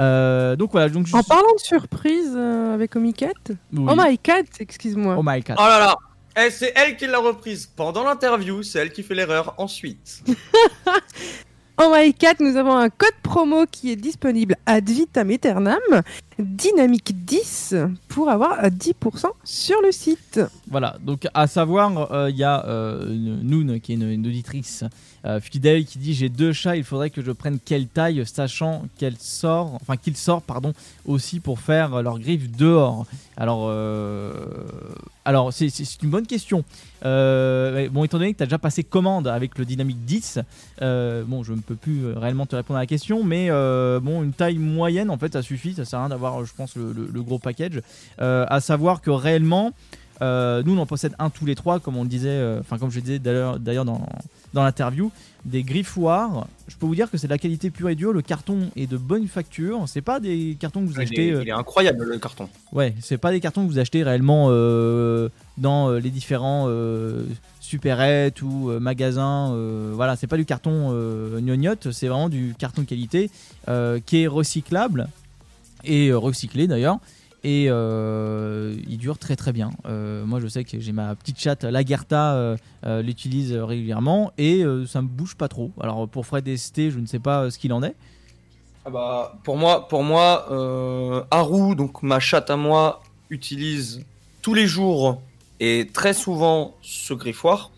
Euh, 0.00 0.56
donc 0.56 0.72
voilà, 0.72 0.88
donc 0.88 1.06
je 1.06 1.14
En 1.14 1.22
parlant 1.22 1.54
de 1.54 1.60
surprise 1.60 2.32
euh, 2.34 2.74
avec 2.74 2.96
Omicat. 2.96 3.32
oui. 3.72 3.86
Oh 3.88 3.94
my 3.96 4.16
cat, 4.18 4.44
excuse-moi. 4.58 5.16
Oh 5.18 5.22
my 5.24 5.40
god. 5.40 5.56
Oh 5.58 5.62
là 5.62 5.78
là 5.78 5.96
Eh, 6.42 6.50
C'est 6.50 6.72
elle 6.76 6.96
qui 6.96 7.06
l'a 7.06 7.18
reprise 7.18 7.66
pendant 7.76 8.04
l'interview, 8.04 8.62
c'est 8.62 8.78
elle 8.78 8.92
qui 8.92 9.02
fait 9.02 9.14
l'erreur 9.14 9.54
ensuite. 9.58 10.22
En 11.76 11.90
My 11.94 12.14
Cat, 12.14 12.34
nous 12.40 12.56
avons 12.56 12.76
un 12.76 12.88
code 12.88 13.14
promo 13.22 13.66
qui 13.70 13.90
est 13.92 13.96
disponible 13.96 14.56
ad 14.66 14.88
vitam 14.88 15.30
aeternam, 15.30 15.80
dynamique 16.38 17.24
10, 17.24 17.74
pour 18.08 18.28
avoir 18.28 18.62
10% 18.62 19.26
sur 19.44 19.76
le 19.82 19.92
site. 19.92 20.40
Voilà, 20.70 20.96
donc 21.02 21.26
à 21.34 21.46
savoir, 21.46 22.12
euh, 22.12 22.30
il 22.30 22.36
y 22.36 22.44
a 22.44 22.64
euh, 22.66 23.06
Noon 23.08 23.78
qui 23.80 23.92
est 23.92 23.94
une, 23.96 24.26
auditrice 24.26 24.84
euh, 25.24 25.40
fidèle 25.40 25.84
qui 25.84 25.98
dit 25.98 26.14
j'ai 26.14 26.28
deux 26.28 26.52
chats, 26.52 26.76
il 26.76 26.84
faudrait 26.84 27.10
que 27.10 27.22
je 27.22 27.32
prenne 27.32 27.58
quelle 27.64 27.86
taille, 27.86 28.24
sachant 28.26 28.84
qu'elle 28.98 29.16
sort, 29.18 29.78
enfin 29.80 29.96
qu'il 29.96 30.16
sort 30.16 30.42
pardon, 30.42 30.72
aussi 31.06 31.40
pour 31.40 31.60
faire 31.60 32.02
leurs 32.02 32.18
griffes 32.18 32.50
dehors. 32.56 33.06
Alors, 33.36 33.66
euh, 33.68 34.32
alors 35.24 35.52
c'est- 35.52 35.68
une 36.02 36.10
bonne 36.10 36.26
question. 36.26 36.64
Euh, 37.04 37.88
bon, 37.90 38.04
étant 38.04 38.18
donné 38.18 38.32
que 38.32 38.38
tu 38.38 38.42
as 38.42 38.46
déjà 38.46 38.58
passé 38.58 38.84
commande 38.84 39.26
avec 39.26 39.58
le 39.58 39.64
Dynamic 39.64 40.04
10, 40.04 40.38
euh, 40.82 41.24
bon, 41.26 41.42
je 41.42 41.52
ne 41.52 41.60
peux 41.60 41.74
plus 41.74 42.04
euh, 42.04 42.14
réellement 42.18 42.46
te 42.46 42.54
répondre 42.56 42.78
à 42.78 42.82
la 42.82 42.86
question, 42.86 43.24
mais 43.24 43.48
euh, 43.50 44.00
bon, 44.00 44.22
une 44.22 44.32
taille 44.32 44.58
moyenne 44.58 45.10
en 45.10 45.18
fait, 45.18 45.32
ça 45.32 45.42
suffit, 45.42 45.74
ça 45.74 45.84
sert 45.84 45.98
à 45.98 46.02
rien 46.02 46.08
d'avoir, 46.10 46.21
je 46.44 46.52
pense, 46.56 46.76
le, 46.76 46.92
le- 46.92 47.08
le 47.12 47.22
gros 47.22 47.38
package. 47.38 47.80
Euh, 48.20 48.44
à 48.48 48.60
savoir 48.60 49.00
que 49.00 49.10
réellement, 49.10 49.72
euh, 50.20 50.62
nous, 50.64 50.76
on 50.76 50.80
en 50.80 50.86
possède 50.86 51.14
un 51.18 51.30
tous 51.30 51.46
les 51.46 51.54
trois, 51.56 51.80
comme 51.80 51.96
on 51.96 52.02
le 52.04 52.08
disait, 52.08 52.28
euh, 52.30 52.60
enfin 52.60 52.78
comme 52.78 52.90
je 52.90 52.96
le 52.96 53.02
disais 53.02 53.18
d'ailleurs 53.18 53.58
d'ailleurs 53.58 53.84
dans, 53.84 54.06
dans 54.54 54.62
l'interview, 54.62 55.10
des 55.44 55.64
griffoirs. 55.64 56.46
Je 56.68 56.76
peux 56.76 56.86
vous 56.86 56.94
dire 56.94 57.10
que 57.10 57.18
c'est 57.18 57.26
de 57.26 57.32
la 57.32 57.38
qualité 57.38 57.70
pure 57.70 57.88
et 57.88 57.96
dure. 57.96 58.12
Le 58.12 58.22
carton 58.22 58.70
est 58.76 58.86
de 58.86 58.96
bonne 58.96 59.26
facture. 59.26 59.82
C'est 59.88 60.00
pas 60.02 60.20
des 60.20 60.56
cartons 60.60 60.80
que 60.82 60.86
vous 60.86 60.92
Il 60.94 61.00
achetez. 61.00 61.28
est, 61.30 61.42
il 61.42 61.48
est 61.48 61.52
incroyable 61.52 62.04
le 62.04 62.18
carton. 62.18 62.48
Ouais, 62.72 62.94
c'est 63.00 63.18
pas 63.18 63.32
des 63.32 63.40
cartons 63.40 63.66
que 63.66 63.72
vous 63.72 63.80
achetez 63.80 64.04
réellement 64.04 64.46
euh, 64.50 65.28
dans 65.58 65.90
les 65.90 66.10
différents 66.10 66.68
supérettes 67.60 68.42
ou 68.42 68.70
magasins. 68.80 69.54
voilà, 69.92 70.16
c'est 70.16 70.26
pas 70.26 70.36
du 70.36 70.44
carton 70.44 70.90
gnognotte, 71.40 71.90
c'est 71.90 72.08
vraiment 72.08 72.28
du 72.28 72.54
carton 72.58 72.84
qualité 72.84 73.30
qui 74.06 74.22
est 74.22 74.26
recyclable 74.26 75.08
et 75.84 76.08
euh, 76.08 76.18
recyclé 76.18 76.66
d'ailleurs. 76.66 76.98
Et 77.44 77.66
euh, 77.68 78.76
il 78.88 78.98
dure 78.98 79.18
très 79.18 79.34
très 79.34 79.52
bien. 79.52 79.70
Euh, 79.86 80.24
moi 80.24 80.38
je 80.38 80.46
sais 80.46 80.62
que 80.62 80.78
j'ai 80.78 80.92
ma 80.92 81.14
petite 81.16 81.40
chatte 81.40 81.64
Lagerta, 81.64 82.34
euh, 82.34 83.02
l'utilise 83.02 83.52
régulièrement 83.52 84.32
et 84.38 84.64
ça 84.86 85.02
me 85.02 85.08
bouge 85.08 85.34
pas 85.34 85.48
trop. 85.48 85.72
Alors 85.80 86.08
pour 86.08 86.24
Fred 86.24 86.56
ST, 86.56 86.90
je 86.90 86.98
ne 87.00 87.06
sais 87.06 87.18
pas 87.18 87.50
ce 87.50 87.58
qu'il 87.58 87.72
en 87.72 87.82
est. 87.82 87.96
Ah 88.84 88.90
bah, 88.90 89.38
pour 89.44 89.56
moi, 89.56 89.88
pour 89.88 90.04
moi 90.04 90.46
Haru, 91.30 91.74
donc 91.74 92.02
ma 92.02 92.20
chatte 92.20 92.50
à 92.50 92.56
moi, 92.56 93.02
utilise 93.30 94.04
tous 94.40 94.54
les 94.54 94.66
jours 94.66 95.20
et 95.58 95.88
très 95.92 96.14
souvent 96.14 96.76
ce 96.82 97.12
griffoir. 97.12 97.72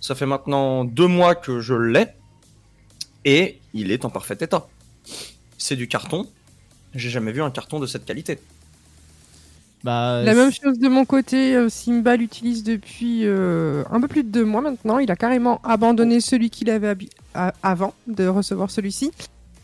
Ça 0.00 0.14
fait 0.14 0.26
maintenant 0.26 0.84
deux 0.86 1.06
mois 1.06 1.34
que 1.34 1.60
je 1.60 1.74
l'ai 1.74 2.06
et 3.26 3.60
il 3.74 3.90
est 3.90 4.06
en 4.06 4.10
parfait 4.10 4.38
état. 4.40 4.66
C'est 5.58 5.76
du 5.76 5.88
carton. 5.88 6.26
J'ai 6.94 7.10
jamais 7.10 7.32
vu 7.32 7.42
un 7.42 7.50
carton 7.50 7.78
de 7.78 7.86
cette 7.86 8.04
qualité. 8.04 8.38
Bah, 9.82 10.22
La 10.22 10.34
même 10.34 10.52
chose 10.52 10.78
de 10.78 10.88
mon 10.88 11.04
côté, 11.06 11.54
euh, 11.56 11.68
Simba 11.70 12.16
l'utilise 12.16 12.62
depuis 12.64 13.20
euh, 13.24 13.82
un 13.90 14.00
peu 14.00 14.08
plus 14.08 14.24
de 14.24 14.28
deux 14.28 14.44
mois 14.44 14.60
maintenant. 14.60 14.98
Il 14.98 15.10
a 15.10 15.16
carrément 15.16 15.60
abandonné 15.64 16.20
celui 16.20 16.50
qu'il 16.50 16.68
avait 16.68 16.94
avant 17.62 17.94
de 18.06 18.26
recevoir 18.26 18.70
celui-ci. 18.70 19.10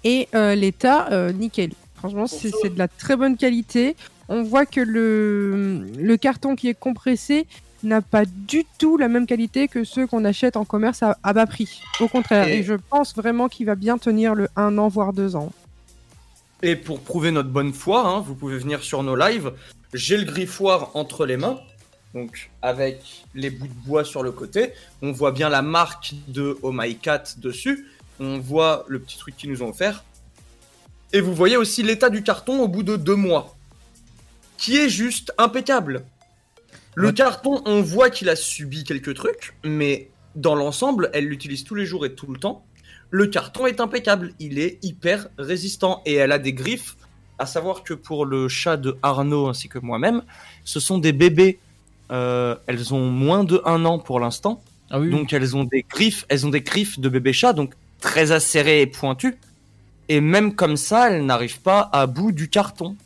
Et 0.05 0.29
euh, 0.35 0.55
l'état, 0.55 1.09
euh, 1.13 1.33
nickel. 1.33 1.73
Franchement, 1.97 2.27
c'est 2.27 2.51
de 2.73 2.79
la 2.79 2.89
très 2.89 3.17
bonne 3.17 3.37
qualité. 3.37 3.95
On 4.29 4.43
voit 4.43 4.65
que 4.67 4.81
le, 4.81 5.85
le 5.99 6.17
carton 6.17 6.57
qui 6.57 6.69
est 6.69 6.75
compressé 6.79 7.47
n'a 7.83 8.01
pas 8.01 8.25
du 8.25 8.65
tout 8.79 8.97
la 8.97 9.09
même 9.09 9.27
qualité 9.27 9.69
que 9.69 9.85
ceux 9.85 10.07
qu'on 10.07 10.25
achète 10.25 10.57
en 10.57 10.65
commerce 10.65 11.03
à, 11.03 11.19
à 11.23 11.33
bas 11.35 11.47
prix. 11.47 11.83
Au 12.01 12.09
contraire, 12.09 12.49
Et- 12.49 12.59
et 12.59 12.63
je 12.63 12.75
pense 12.75 13.15
vraiment 13.15 13.49
qu'il 13.49 13.67
va 13.67 13.75
bien 13.75 13.99
tenir 13.99 14.35
le 14.35 14.49
un 14.57 14.79
an 14.79 14.89
voire 14.89 15.13
deux 15.13 15.37
ans. 15.37 15.53
Et 16.63 16.77
pour 16.77 17.01
prouver 17.01 17.31
notre 17.31 17.51
bonne 17.51 17.73
foi, 17.73 18.07
hein, 18.07 18.21
vous 18.21 18.35
pouvez 18.35 18.59
venir 18.59 18.83
sur 18.83 19.03
nos 19.03 19.17
lives. 19.17 19.53
J'ai 19.93 20.17
le 20.17 20.25
griffoir 20.25 20.91
entre 20.95 21.27
les 21.27 21.37
mains, 21.37 21.61
donc 22.15 22.51
avec 22.63 23.25
les 23.35 23.51
bouts 23.51 23.69
de 23.69 23.87
bois 23.87 24.05
sur 24.05 24.23
le 24.23 24.33
côté. 24.33 24.73
On 25.03 25.13
voit 25.13 25.33
bien 25.33 25.49
la 25.49 25.63
marque 25.63 26.15
de 26.29 26.59
Oh 26.63 26.73
My 26.73 26.97
Cat 26.97 27.25
dessus. 27.39 27.87
On 28.19 28.39
voit 28.39 28.85
le 28.89 28.99
petit 28.99 29.19
truc 29.19 29.37
qu'ils 29.37 29.51
nous 29.51 29.63
ont 29.63 29.69
offert. 29.69 30.05
Et 31.13 31.21
vous 31.21 31.35
voyez 31.35 31.57
aussi 31.57 31.83
l'état 31.83 32.11
du 32.11 32.23
carton 32.23 32.61
au 32.63 32.69
bout 32.69 32.83
de 32.83 32.97
deux 32.97 33.15
mois, 33.15 33.55
qui 34.57 34.77
est 34.77 34.89
juste 34.89 35.33
impeccable. 35.39 36.05
Le 36.95 37.09
Ouais. 37.09 37.15
carton, 37.15 37.63
on 37.67 37.83
voit 37.83 38.09
qu'il 38.11 38.29
a 38.31 38.37
subi 38.37 38.83
quelques 38.83 39.15
trucs, 39.15 39.55
mais 39.63 40.09
dans 40.35 40.55
l'ensemble, 40.55 41.11
elle 41.13 41.27
l'utilise 41.27 41.63
tous 41.65 41.75
les 41.75 41.85
jours 41.87 42.07
et 42.07 42.15
tout 42.15 42.27
le 42.33 42.39
temps. 42.41 42.65
Le 43.11 43.27
carton 43.27 43.67
est 43.67 43.81
impeccable, 43.81 44.33
il 44.41 44.59
est 44.59 44.79
hyper 44.83 45.29
résistant 45.39 46.03
et 46.07 46.15
elle 46.15 46.33
a 46.33 46.39
des 46.39 46.53
griffes. 46.53 46.97
À 47.39 47.47
savoir 47.47 47.83
que 47.83 47.93
pour 47.95 48.25
le 48.25 48.49
chat 48.49 48.77
de 48.77 48.97
Arnaud 49.03 49.49
ainsi 49.49 49.69
que 49.69 49.79
moi-même, 49.79 50.23
ce 50.65 50.81
sont 50.81 50.99
des 50.99 51.13
bébés. 51.13 51.59
Euh, 52.11 52.57
elles 52.67 52.95
ont 52.95 53.11
moins 53.11 53.45
de 53.45 53.61
un 53.65 53.85
an 53.85 53.99
pour 53.99 54.21
l'instant 54.21 54.63
Ah 54.91 54.99
oui. 54.99 55.11
Donc 55.11 55.33
elles 55.33 55.55
ont 55.55 55.65
des 55.65 55.85
griffes, 55.89 56.25
elles 56.29 56.47
ont 56.47 56.51
des 56.51 56.63
griffes 56.63 56.99
de 56.99 57.09
bébé 57.09 57.33
chat, 57.33 57.53
donc 57.53 57.75
très 58.01 58.33
acérées 58.33 58.81
et 58.81 58.87
pointues. 58.87 59.37
Et 60.09 60.21
même 60.21 60.55
comme 60.55 60.77
ça, 60.77 61.11
elles 61.11 61.27
n'arrivent 61.27 61.61
pas 61.61 61.91
à 61.93 62.07
bout 62.07 62.33
du 62.33 62.49
carton. 62.49 62.97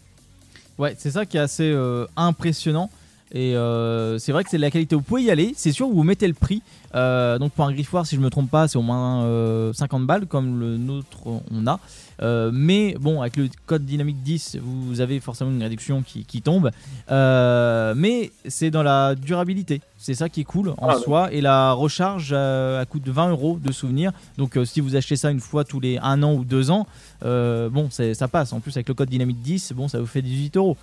Ouais, 0.79 0.95
c'est 0.99 1.11
ça 1.11 1.27
qui 1.27 1.37
est 1.37 1.41
assez 1.41 1.71
euh, 1.71 2.07
impressionnant. 2.17 2.91
Et 3.33 3.55
euh, 3.57 4.19
c'est 4.19 4.33
vrai 4.33 4.43
que 4.45 4.51
c'est 4.51 4.57
de 4.57 4.63
la 4.63 4.71
qualité. 4.71 4.97
Vous 4.97 5.03
pouvez 5.03 5.23
y 5.23 5.31
aller. 5.31 5.53
C'est 5.57 5.73
sûr, 5.73 5.89
vous 5.89 6.03
mettez 6.03 6.27
le 6.27 6.35
prix. 6.35 6.63
Euh, 6.97 7.39
donc 7.39 7.53
pour 7.53 7.65
un 7.65 7.73
griffoir, 7.73 8.05
si 8.05 8.17
je 8.17 8.21
me 8.21 8.29
trompe 8.31 8.51
pas, 8.51 8.67
c'est 8.67 8.77
au 8.77 8.83
moins 8.83 9.23
euh, 9.23 9.73
50 9.73 10.05
balles 10.07 10.27
comme 10.27 10.59
le 10.59 10.77
nôtre 10.77 11.19
on 11.27 11.67
a. 11.69 11.79
Euh, 12.23 12.51
mais 12.53 12.97
bon, 13.01 13.21
avec 13.21 13.37
le 13.37 13.49
code 13.67 13.87
dynamique 13.87 14.23
10, 14.23 14.59
vous 14.61 15.01
avez 15.01 15.21
forcément 15.21 15.51
une 15.51 15.63
réduction 15.63 16.03
qui, 16.03 16.25
qui 16.25 16.43
tombe. 16.43 16.71
Euh, 17.11 17.95
mais 17.97 18.33
c'est 18.49 18.71
dans 18.71 18.83
la 18.83 19.15
durabilité. 19.15 19.81
C'est 19.97 20.15
ça 20.15 20.29
qui 20.29 20.41
est 20.41 20.45
cool 20.45 20.71
en 20.71 20.75
Ah 20.89 20.97
ouais. 20.97 21.03
soi. 21.03 21.33
Et 21.33 21.41
la 21.41 21.73
recharge 21.73 22.31
euh, 22.33 22.81
à 22.81 22.87
coût 22.87 22.99
de 22.99 23.11
20 23.13 23.31
euros 23.31 23.59
de 23.63 23.71
souvenirs. 23.73 24.13
Donc 24.39 24.57
euh, 24.57 24.65
si 24.65 24.81
vous 24.81 24.97
achetez 24.97 25.17
ça 25.17 25.31
une 25.31 25.41
fois 25.41 25.63
tous 25.65 25.79
les 25.81 25.99
un 26.03 26.23
an 26.23 26.35
ou 26.35 26.45
deux 26.45 26.71
ans, 26.71 26.87
euh, 27.25 27.69
bon, 27.69 27.89
ça 27.91 28.29
passe. 28.29 28.53
En 28.53 28.61
plus 28.61 28.77
avec 28.77 28.89
le 28.89 28.95
code 28.95 29.09
dynamique 29.11 29.41
10, 29.43 29.73
bon, 29.75 29.87
ça 29.89 30.01
vous 30.01 30.07
fait 30.07 30.23
18 30.23 30.57
euros. 30.57 30.77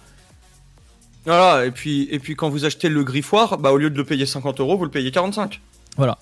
Voilà, 1.28 1.65
et 1.65 1.71
puis, 1.71 2.07
et 2.09 2.19
puis 2.19 2.38
quand 2.38 2.47
vous 2.47 2.63
achetez 2.63 2.88
le 2.88 3.03
griffoir, 3.03 3.57
bah, 3.57 3.73
au 3.73 3.78
lieu 3.78 3.89
de 3.89 3.97
le 3.97 4.05
payer 4.05 4.25
50 4.25 4.61
euros, 4.61 4.78
vous 4.78 4.86
le 4.86 4.91
payez 4.91 5.11
45. 5.11 5.59
Voilà. 5.97 6.17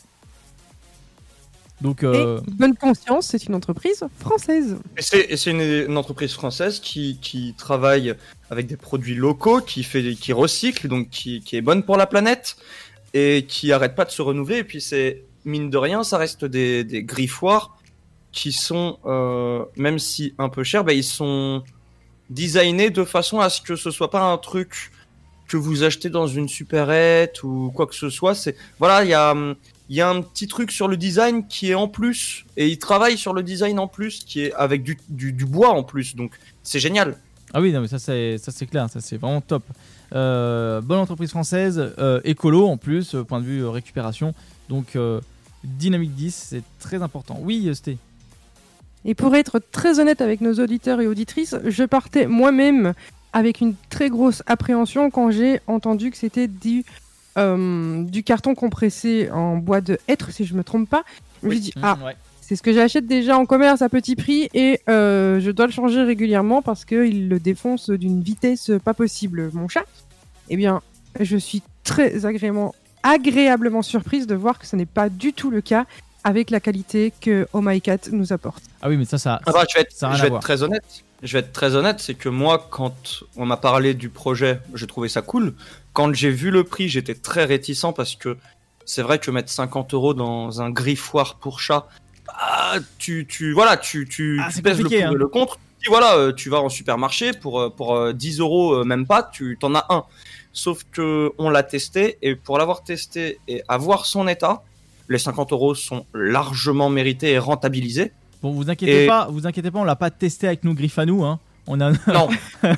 Donc, 1.80 2.04
euh, 2.04 2.40
Et 2.40 2.52
bonne 2.52 2.76
conscience, 2.76 3.28
c'est 3.28 3.46
une 3.46 3.54
entreprise 3.54 4.04
française. 4.20 4.78
Et 4.98 5.04
c'est 5.04 5.28
et 5.30 5.38
c'est 5.38 5.52
une, 5.52 5.62
une 5.62 5.98
entreprise 5.98 6.34
française 6.34 6.80
qui, 6.80 7.20
qui 7.22 7.54
travaille 7.56 8.16
avec 8.50 8.66
des 8.66 8.78
produits 8.78 9.14
locaux, 9.14 9.62
qui, 9.62 9.84
fait, 9.84 10.16
qui 10.16 10.34
recycle, 10.34 10.88
donc 10.88 11.12
qui, 11.12 11.42
qui 11.42 11.56
est 11.56 11.62
bonne 11.62 11.84
pour 11.84 11.98
la 11.98 12.08
planète, 12.08 12.56
et 13.14 13.46
qui 13.48 13.72
arrête 13.72 13.94
pas 13.94 14.06
de 14.06 14.12
se 14.12 14.24
renouveler. 14.24 14.58
Et 14.58 14.64
puis 14.64 14.82
c'est, 14.82 15.24
mine 15.44 15.70
de 15.70 15.78
rien, 15.78 16.04
ça 16.04 16.18
reste 16.18 16.46
des, 16.46 16.84
des 16.84 17.04
griffoirs 17.04 17.78
qui 18.32 18.52
sont, 18.54 18.98
euh, 19.06 19.64
même 19.76 20.00
si 20.00 20.34
un 20.40 20.50
peu 20.50 20.64
chers, 20.64 20.84
bah, 20.84 20.94
ils 20.94 21.04
sont 21.04 21.64
designés 22.32 22.90
de 22.90 23.04
façon 23.04 23.40
à 23.40 23.50
ce 23.50 23.62
que 23.62 23.76
ce 23.76 23.92
soit 23.92 24.10
pas 24.10 24.24
un 24.24 24.40
truc 24.40 24.92
que 25.48 25.58
vous 25.58 25.84
achetez 25.84 26.10
dans 26.10 26.28
une 26.28 26.50
supérette 26.50 27.44
ou 27.44 27.72
quoi 27.76 27.88
que 27.88 27.96
ce 27.96 28.10
soit. 28.10 28.36
C'est 28.36 28.56
voilà, 28.80 29.04
il 29.04 29.10
y 29.10 29.14
a 29.14 29.36
il 29.90 29.96
y 29.96 30.02
a 30.02 30.10
un 30.10 30.22
petit 30.22 30.48
truc 30.48 30.72
sur 30.72 30.88
le 30.88 30.98
design 30.98 31.48
qui 31.48 31.70
est 31.72 31.76
en 31.76 31.88
plus 31.88 32.46
et 32.58 32.68
ils 32.68 32.80
travaillent 32.80 33.18
sur 33.18 33.34
le 33.34 33.44
design 33.44 33.78
en 33.80 33.88
plus 33.88 34.24
qui 34.24 34.42
est 34.42 34.54
avec 34.54 34.82
du, 34.84 34.98
du, 35.10 35.32
du 35.32 35.46
bois 35.46 35.70
en 35.70 35.84
plus. 35.84 36.16
Donc 36.16 36.32
c'est 36.64 36.80
génial. 36.80 37.18
ah 37.54 37.62
oui, 37.62 37.72
non, 37.72 37.82
mais 37.82 37.88
ça 37.88 38.00
c'est 38.00 38.38
ça 38.38 38.52
c'est 38.52 38.66
clair, 38.66 38.90
ça 38.90 39.00
c'est 39.02 39.18
vraiment 39.18 39.42
top. 39.42 39.64
Euh, 40.14 40.82
bonne 40.82 41.00
entreprise 41.00 41.32
française, 41.32 41.94
euh, 42.00 42.22
écolo 42.24 42.68
en 42.68 42.78
plus, 42.78 43.16
euh, 43.16 43.24
point 43.24 43.40
de 43.42 43.46
vue 43.46 43.64
euh, 43.64 43.70
récupération. 43.70 44.34
Donc 44.70 44.96
euh, 44.96 45.20
Dynamique 45.64 46.14
10, 46.14 46.34
c'est 46.50 46.64
très 46.80 47.02
important. 47.02 47.38
Oui, 47.42 47.68
euh, 47.68 47.74
c'était. 47.74 47.98
Et 49.04 49.14
pour 49.14 49.36
être 49.36 49.60
très 49.72 50.00
honnête 50.00 50.22
avec 50.22 50.42
nos 50.42 50.54
auditeurs 50.56 51.00
et 51.00 51.08
auditrices, 51.08 51.56
je 51.64 51.84
partais 51.84 52.26
moi-même 52.26 52.94
avec 53.36 53.60
une 53.60 53.76
très 53.90 54.10
grosse 54.10 54.42
appréhension 54.48 55.12
quand 55.12 55.30
j'ai 55.30 55.60
entendu 55.68 56.10
que 56.10 56.16
c'était 56.16 56.48
du, 56.48 56.86
euh, 57.38 58.02
du 58.04 58.24
carton 58.24 58.56
compressé 58.56 59.30
en 59.30 59.58
bois 59.58 59.82
de 59.82 60.00
hêtre, 60.08 60.32
si 60.32 60.46
je 60.46 60.56
me 60.56 60.64
trompe 60.64 60.90
pas. 60.90 61.04
Je 61.44 61.50
me 61.50 61.52
suis 61.52 61.60
dit, 61.60 61.74
ah, 61.84 61.98
ouais. 62.06 62.16
c'est 62.40 62.56
ce 62.56 62.64
que 62.64 62.72
j'achète 62.72 63.08
déjà 63.08 63.38
en 63.38 63.46
commerce 63.46 63.82
à 63.82 63.90
petit 63.90 64.16
prix 64.16 64.48
et 64.54 64.80
euh, 64.88 65.42
je 65.42 65.52
dois 65.52 65.66
le 65.66 65.74
changer 65.74 66.02
régulièrement 66.04 66.62
parce 66.62 66.86
qu'il 66.86 67.28
le 67.28 67.38
défonce 67.38 67.90
d'une 67.90 68.22
vitesse 68.22 68.72
pas 68.86 68.94
possible, 68.94 69.50
mon 69.52 69.68
chat. 69.68 69.84
Eh 70.48 70.56
bien, 70.56 70.82
je 71.20 71.36
suis 71.36 71.62
très 71.84 72.26
agréablement, 72.26 72.74
agréablement 73.04 73.82
surprise 73.82 74.28
de 74.28 74.36
voir 74.36 74.60
que 74.60 74.66
ce 74.66 74.78
n'est 74.78 74.86
pas 74.86 75.10
du 75.10 75.34
tout 75.34 75.52
le 75.52 75.60
cas 75.60 75.86
avec 76.26 76.50
la 76.50 76.60
qualité 76.60 77.14
que 77.22 77.48
Oh 77.54 77.62
My 77.62 77.80
Cat 77.80 78.10
nous 78.12 78.34
apporte. 78.34 78.64
Ah 78.82 78.90
oui, 78.90 78.98
mais 78.98 79.06
ça, 79.06 79.20
ça. 79.20 79.40
Ah 79.46 79.52
bah, 79.52 79.64
je 79.70 79.76
vais 79.76 79.82
être, 79.82 79.94
ça 79.94 80.12
je 80.14 80.22
vais 80.24 80.28
être 80.28 80.40
très 80.40 80.64
honnête. 80.64 80.84
Je 81.22 81.32
vais 81.34 81.40
être 81.40 81.54
très 81.54 81.76
honnête, 81.76 82.00
c'est 82.00 82.16
que 82.16 82.30
moi, 82.30 82.68
quand 82.70 83.24
on 83.38 83.46
m'a 83.46 83.58
parlé 83.58 83.94
du 83.94 84.10
projet, 84.10 84.60
j'ai 84.74 84.88
trouvé 84.88 85.08
ça 85.08 85.22
cool. 85.22 85.54
Quand 85.94 86.14
j'ai 86.14 86.32
vu 86.32 86.50
le 86.50 86.64
prix, 86.64 86.90
j'étais 86.90 87.14
très 87.14 87.46
réticent 87.46 87.94
parce 87.96 88.16
que 88.16 88.38
c'est 88.86 89.04
vrai 89.04 89.20
que 89.20 89.30
mettre 89.30 89.50
50 89.50 89.94
euros 89.94 90.14
dans 90.16 90.62
un 90.62 90.72
griffoir 90.72 91.36
pour 91.36 91.60
chat, 91.60 91.88
bah, 92.26 92.80
tu, 92.98 93.28
tu, 93.28 93.54
voilà, 93.54 93.78
tu, 93.78 94.08
tu, 94.08 94.42
Ah, 94.44 94.50
tu 94.54 94.64
pèses 94.64 94.82
le 94.82 95.04
hein. 95.04 95.14
le 95.14 95.28
contre. 95.28 95.60
Et 95.86 95.90
voilà, 95.90 96.16
euh, 96.16 96.34
tu 96.34 96.50
vas 96.50 96.60
en 96.60 96.70
supermarché 96.70 97.34
pour, 97.34 97.62
euh, 97.62 97.70
pour 97.70 97.96
euh, 97.96 98.14
10 98.14 98.40
euros, 98.40 98.74
euh, 98.74 98.84
même 98.84 99.06
pas, 99.06 99.22
tu 99.22 99.58
t'en 99.60 99.76
as 99.76 99.86
un. 99.90 100.06
Sauf 100.54 100.86
que 100.92 101.32
on 101.38 101.52
l'a 101.52 101.62
testé 101.62 102.18
et 102.24 102.36
pour 102.36 102.58
l'avoir 102.58 102.84
testé 102.84 103.38
et 103.48 103.62
avoir 103.68 104.08
son 104.08 104.28
état, 104.28 104.64
les 105.10 105.18
50 105.18 105.52
euros 105.52 105.76
sont 105.76 106.06
largement 106.14 106.90
mérités 106.90 107.32
et 107.32 107.40
rentabilisés. 107.40 108.12
Bon, 108.42 108.52
vous 108.52 108.70
inquiétez 108.70 109.06
Et- 109.06 109.08
pas, 109.08 109.28
vous 109.30 109.48
inquiétez 109.48 109.72
pas, 109.72 109.80
on 109.80 109.84
l'a 109.84 109.96
pas 109.96 110.12
testé 110.12 110.48
avec 110.48 110.64
nos 110.64 110.74
griffes 110.74 111.00
à 111.00 111.06
nous. 111.06 111.24
Hein. 111.24 111.40
On 111.68 111.80
a. 111.82 111.92
Non. 111.92 112.30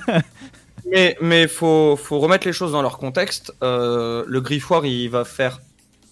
mais 0.91 1.17
mais 1.21 1.47
faut 1.47 1.95
faut 1.97 2.19
remettre 2.19 2.47
les 2.47 2.53
choses 2.53 2.71
dans 2.71 2.81
leur 2.81 2.97
contexte. 2.97 3.53
Euh, 3.63 4.23
le 4.27 4.41
griffoir, 4.41 4.85
il 4.85 5.09
va 5.09 5.25
faire 5.25 5.61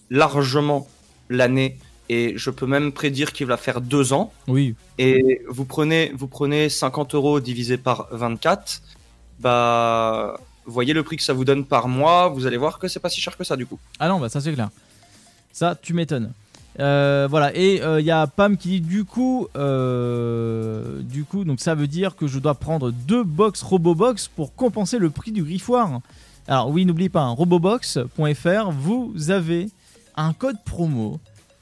largement 0.09 0.87
l'année 1.29 1.77
et 2.09 2.33
je 2.37 2.49
peux 2.49 2.67
même 2.67 2.91
prédire 2.91 3.33
qu'il 3.33 3.47
va 3.47 3.57
faire 3.57 3.81
deux 3.81 4.13
ans. 4.13 4.31
Oui. 4.47 4.75
Et 4.97 5.41
vous 5.47 5.65
prenez 5.65 6.11
vous 6.15 6.27
prenez 6.27 6.69
50 6.69 7.15
euros 7.15 7.39
divisé 7.39 7.77
par 7.77 8.07
24, 8.11 8.81
bah 9.39 10.37
voyez 10.65 10.93
le 10.93 11.03
prix 11.03 11.17
que 11.17 11.23
ça 11.23 11.33
vous 11.33 11.45
donne 11.45 11.65
par 11.65 11.87
mois. 11.87 12.27
Vous 12.29 12.45
allez 12.45 12.57
voir 12.57 12.79
que 12.79 12.87
c'est 12.87 12.99
pas 12.99 13.09
si 13.09 13.21
cher 13.21 13.37
que 13.37 13.43
ça 13.43 13.55
du 13.55 13.65
coup. 13.65 13.79
Ah 13.99 14.07
non, 14.09 14.19
bah 14.19 14.29
ça 14.29 14.41
c'est 14.41 14.53
clair. 14.53 14.69
Ça, 15.55 15.73
tu 15.81 15.93
m'étonnes. 15.93 16.31
Euh, 16.81 17.27
voilà, 17.29 17.55
et 17.55 17.81
il 17.99 18.05
y 18.05 18.11
a 18.11 18.27
Pam 18.27 18.57
qui 18.57 18.67
dit 18.67 18.81
du 18.81 19.05
coup, 19.05 19.47
euh, 19.55 21.01
du 21.01 21.23
coup, 21.23 21.45
donc 21.45 21.61
ça 21.61 21.75
veut 21.75 21.87
dire 21.87 22.17
que 22.17 22.27
je 22.27 22.39
dois 22.39 22.55
prendre 22.55 22.91
deux 22.91 23.23
box 23.23 23.61
Robobox 23.61 24.27
pour 24.27 24.53
compenser 24.53 24.97
le 24.97 25.09
prix 25.09 25.31
du 25.31 25.43
griffoir. 25.43 26.01
Alors 26.49 26.69
oui, 26.69 26.85
n'oubliez 26.85 27.07
pas, 27.07 27.21
hein, 27.21 27.29
robobox.fr, 27.31 28.71
vous 28.71 29.13
avez 29.29 29.69
un 30.17 30.33
code 30.33 30.57
promo 30.65 31.21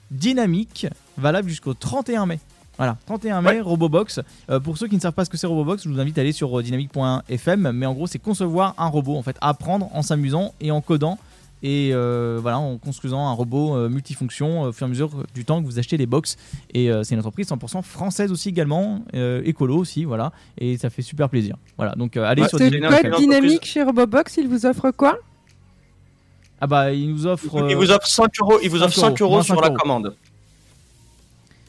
dynamique 0.09 0.87
valable 1.15 1.49
jusqu'au 1.49 1.75
31 1.75 2.25
mai. 2.25 2.39
Voilà, 2.77 2.97
31 3.05 3.41
mai, 3.41 3.49
Ouais. 3.51 3.61
Robobox. 3.61 4.19
Euh, 4.49 4.59
pour 4.59 4.79
ceux 4.79 4.87
qui 4.87 4.95
ne 4.95 4.99
savent 5.01 5.13
pas 5.13 5.25
ce 5.25 5.29
que 5.29 5.37
c'est 5.37 5.45
Robobox, 5.45 5.83
je 5.83 5.89
vous 5.89 5.99
invite 5.99 6.17
à 6.17 6.21
aller 6.21 6.31
sur 6.31 6.57
euh, 6.57 6.63
dynamique.fm. 6.63 7.71
Mais 7.71 7.85
en 7.85 7.93
gros, 7.93 8.07
c'est 8.07 8.17
concevoir 8.17 8.73
un 8.79 8.87
robot, 8.87 9.15
en 9.15 9.21
fait, 9.21 9.37
apprendre 9.41 9.89
en 9.93 10.01
s'amusant 10.01 10.55
et 10.59 10.71
en 10.71 10.81
codant 10.81 11.19
et 11.63 11.91
euh, 11.93 12.37
voilà 12.41 12.59
en 12.59 12.77
construisant 12.77 13.25
un 13.27 13.31
robot 13.31 13.75
euh, 13.75 13.89
multifonction 13.89 14.65
euh, 14.65 14.69
au 14.69 14.71
fur 14.73 14.85
et 14.85 14.87
à 14.87 14.89
mesure 14.89 15.09
du 15.33 15.45
temps 15.45 15.61
que 15.61 15.65
vous 15.65 15.79
achetez 15.79 15.97
les 15.97 16.05
box 16.05 16.35
et 16.73 16.91
euh, 16.91 17.03
c'est 17.03 17.15
une 17.15 17.19
entreprise 17.19 17.47
100% 17.49 17.81
française 17.83 18.31
aussi 18.31 18.49
également 18.49 19.03
euh, 19.15 19.41
écolo 19.45 19.77
aussi 19.77 20.03
voilà 20.03 20.31
et 20.57 20.77
ça 20.77 20.89
fait 20.89 21.01
super 21.01 21.29
plaisir 21.29 21.55
voilà 21.77 21.93
donc 21.95 22.17
euh, 22.17 22.23
allez 22.25 22.41
Ouais, 22.43 22.49
sur 22.49 22.59
Dynamic 22.59 23.03
une- 23.03 23.09
code 23.11 23.19
dynamique 23.19 23.65
chez 23.65 23.81
Robobox, 23.81 24.37
il 24.37 24.47
vous 24.49 24.65
offre 24.65 24.91
quoi? 24.91 25.17
Ah 26.61 26.67
bah 26.67 26.91
il 26.93 27.09
nous 27.09 27.25
offre 27.27 27.65
Il 27.69 27.75
vous 27.75 27.91
offre 27.91 28.07
5 28.07 28.29
euros, 28.41 28.59
il 28.61 28.69
vous 28.69 28.77
5 28.79 28.85
offre 28.85 28.95
5 28.99 29.21
euros, 29.21 29.41
sur 29.41 29.55
5 29.55 29.61
la 29.61 29.67
euros. 29.69 29.77
commande. 29.77 30.15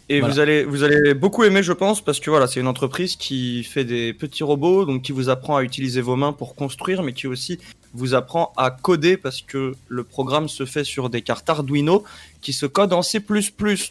Et 0.08 0.20
Voilà. 0.20 0.34
vous 0.34 0.40
allez, 0.40 0.64
vous 0.64 0.82
allez 0.82 1.14
beaucoup 1.14 1.44
aimer, 1.44 1.62
je 1.62 1.72
pense, 1.72 2.00
parce 2.02 2.20
que 2.20 2.28
voilà, 2.30 2.46
c'est 2.46 2.60
une 2.60 2.66
entreprise 2.68 3.16
qui 3.16 3.64
fait 3.64 3.84
des 3.84 4.12
petits 4.12 4.44
robots, 4.44 4.84
donc 4.84 5.02
qui 5.02 5.12
vous 5.12 5.30
apprend 5.30 5.56
à 5.56 5.62
utiliser 5.62 6.00
vos 6.02 6.14
mains 6.14 6.32
pour 6.32 6.54
construire, 6.54 7.02
mais 7.02 7.12
qui 7.14 7.26
aussi 7.26 7.58
vous 7.94 8.14
apprend 8.14 8.52
à 8.56 8.70
coder 8.70 9.16
parce 9.16 9.40
que 9.40 9.74
le 9.88 10.04
programme 10.04 10.48
se 10.48 10.66
fait 10.66 10.84
sur 10.84 11.10
des 11.10 11.22
cartes 11.22 11.48
Arduino 11.48 12.04
qui 12.42 12.52
se 12.52 12.66
codent 12.66 12.92
en 12.92 13.02
C++. 13.02 13.22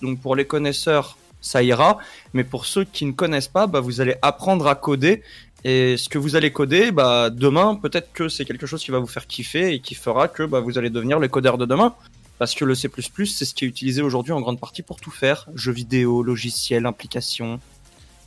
Donc 0.02 0.20
pour 0.20 0.36
les 0.36 0.46
connaisseurs, 0.46 1.18
ça 1.42 1.64
ira, 1.64 1.98
mais 2.34 2.44
pour 2.44 2.66
ceux 2.66 2.84
qui 2.84 3.06
ne 3.06 3.12
connaissent 3.12 3.48
pas, 3.48 3.68
bah, 3.68 3.80
vous 3.80 4.02
allez 4.02 4.16
apprendre 4.22 4.68
à 4.68 4.76
coder. 4.76 5.24
Et 5.66 5.96
ce 5.96 6.10
que 6.10 6.18
vous 6.18 6.36
allez 6.36 6.52
coder, 6.52 6.92
bah, 6.92 7.30
demain, 7.30 7.76
peut-être 7.76 8.12
que 8.12 8.28
c'est 8.28 8.46
quelque 8.46 8.66
chose 8.66 8.84
qui 8.84 8.92
va 8.92 9.00
vous 9.00 9.08
faire 9.08 9.28
kiffer 9.28 9.74
et 9.74 9.80
qui 9.80 9.96
fera 9.96 10.28
que 10.28 10.44
bah, 10.44 10.60
vous 10.60 10.78
allez 10.78 10.90
devenir 10.90 11.20
le 11.20 11.28
codeur 11.28 11.58
de 11.58 11.66
demain. 11.66 11.96
Parce 12.40 12.56
que 12.56 12.66
le 12.66 12.76
C++, 12.76 12.90
c'est 13.26 13.46
ce 13.46 13.54
qui 13.54 13.64
est 13.64 13.68
utilisé 13.68 14.02
aujourd'hui 14.02 14.34
en 14.34 14.42
grande 14.42 14.60
partie 14.60 14.82
pour 14.82 15.00
tout 15.00 15.12
faire. 15.12 15.48
Jeux 15.56 15.72
vidéo, 15.72 16.24
logiciels, 16.24 16.86
implications. 16.86 17.60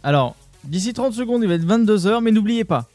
alors 0.03 0.35
d'ici 0.64 0.93
30 0.93 1.12
secondes 1.12 1.43
il 1.43 1.49
va 1.49 1.55
être 1.55 1.64
22h 1.66 2.22
mais 2.22 2.33
n'oubliez 2.33 2.64
pas 2.64 2.89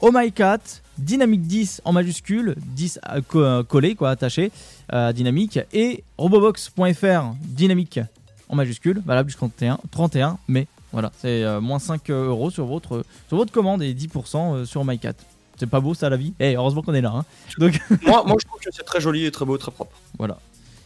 Oh 0.00 0.10
My 0.12 0.30
Cat 0.30 0.81
Dynamique 0.98 1.42
10 1.42 1.82
en 1.84 1.92
majuscule 1.92 2.54
10 2.58 2.98
à- 3.02 3.20
co- 3.20 3.40
euh, 3.42 3.62
collé 3.62 3.94
quoi 3.94 4.10
attaché 4.10 4.50
euh, 4.92 5.12
Dynamique 5.12 5.58
et 5.72 6.04
robobox.fr 6.18 7.32
Dynamique 7.42 8.00
en 8.48 8.56
majuscule 8.56 9.02
valable 9.04 9.30
jusqu'au 9.30 9.48
31, 9.48 9.78
31 9.90 10.38
mai 10.48 10.66
voilà 10.92 11.10
c'est 11.18 11.42
euh, 11.44 11.60
moins 11.60 11.78
5 11.78 12.10
euros 12.10 12.50
sur 12.50 12.66
votre 12.66 13.04
sur 13.28 13.36
votre 13.38 13.52
commande 13.52 13.82
et 13.82 13.94
10% 13.94 14.36
euh, 14.54 14.64
sur 14.66 14.82
Oh 14.82 14.84
My 14.84 14.98
Cat 14.98 15.14
c'est 15.56 15.66
pas 15.68 15.80
beau 15.80 15.94
ça 15.94 16.10
la 16.10 16.16
vie? 16.16 16.34
Eh 16.40 16.56
heureusement 16.56 16.82
qu'on 16.82 16.94
est 16.94 17.00
là 17.00 17.12
hein. 17.14 17.24
donc 17.58 17.78
moi, 18.02 18.24
moi, 18.26 18.36
je 18.40 18.46
trouve 18.46 18.60
que 18.60 18.68
c'est 18.72 18.82
très 18.84 19.00
joli 19.00 19.24
et 19.26 19.30
très 19.30 19.44
beau, 19.44 19.56
très 19.58 19.70
propre. 19.70 19.96
Voilà. 20.18 20.38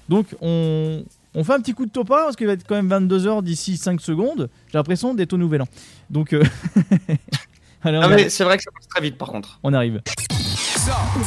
Donc 0.09 0.26
on, 0.42 1.02
on 1.34 1.44
fait 1.44 1.52
un 1.54 1.61
petit 1.61 1.72
coup 1.72 1.86
de 1.86 1.90
topa 1.90 2.24
parce 2.24 2.36
qu'il 2.36 2.46
va 2.46 2.52
être 2.52 2.66
quand 2.66 2.80
même 2.80 2.88
22h 2.88 3.42
d'ici 3.42 3.76
5 3.76 4.00
secondes. 4.00 4.50
J'ai 4.70 4.76
l'impression 4.78 5.14
d'être 5.14 5.32
au 5.32 5.36
nouvel 5.38 5.62
an. 5.62 5.68
Donc 6.11 6.32
euh, 6.32 6.42
Allez, 7.83 8.01
ah 8.03 8.09
mais 8.09 8.29
c'est 8.31 8.45
vrai 8.45 8.57
que 8.57 8.62
ça 8.64 8.70
passe 8.72 8.89
très 8.89 9.01
vite 9.01 9.16
par 9.18 9.29
contre. 9.29 9.59
On 9.62 9.72
arrive. 9.72 10.01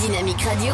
Dynamique 0.01 0.41
Radio. 0.41 0.73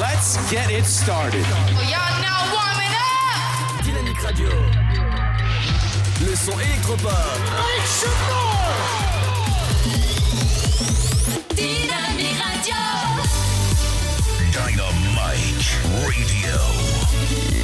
Let's 0.00 0.38
get 0.50 0.70
it 0.70 0.84
started. 0.84 1.44
Oh, 1.44 1.82
y'all 1.82 2.20
now 2.20 2.54
warming 2.54 2.94
up. 2.94 3.82
Dynamique 3.84 4.20
Radio. 4.20 4.48
Le 6.24 6.36
son 6.36 6.58
électropop. 6.60 7.12
Dynamique 11.54 12.38
Radio. 12.40 12.82
Dynamite 14.52 15.70
Radio. 16.04 16.56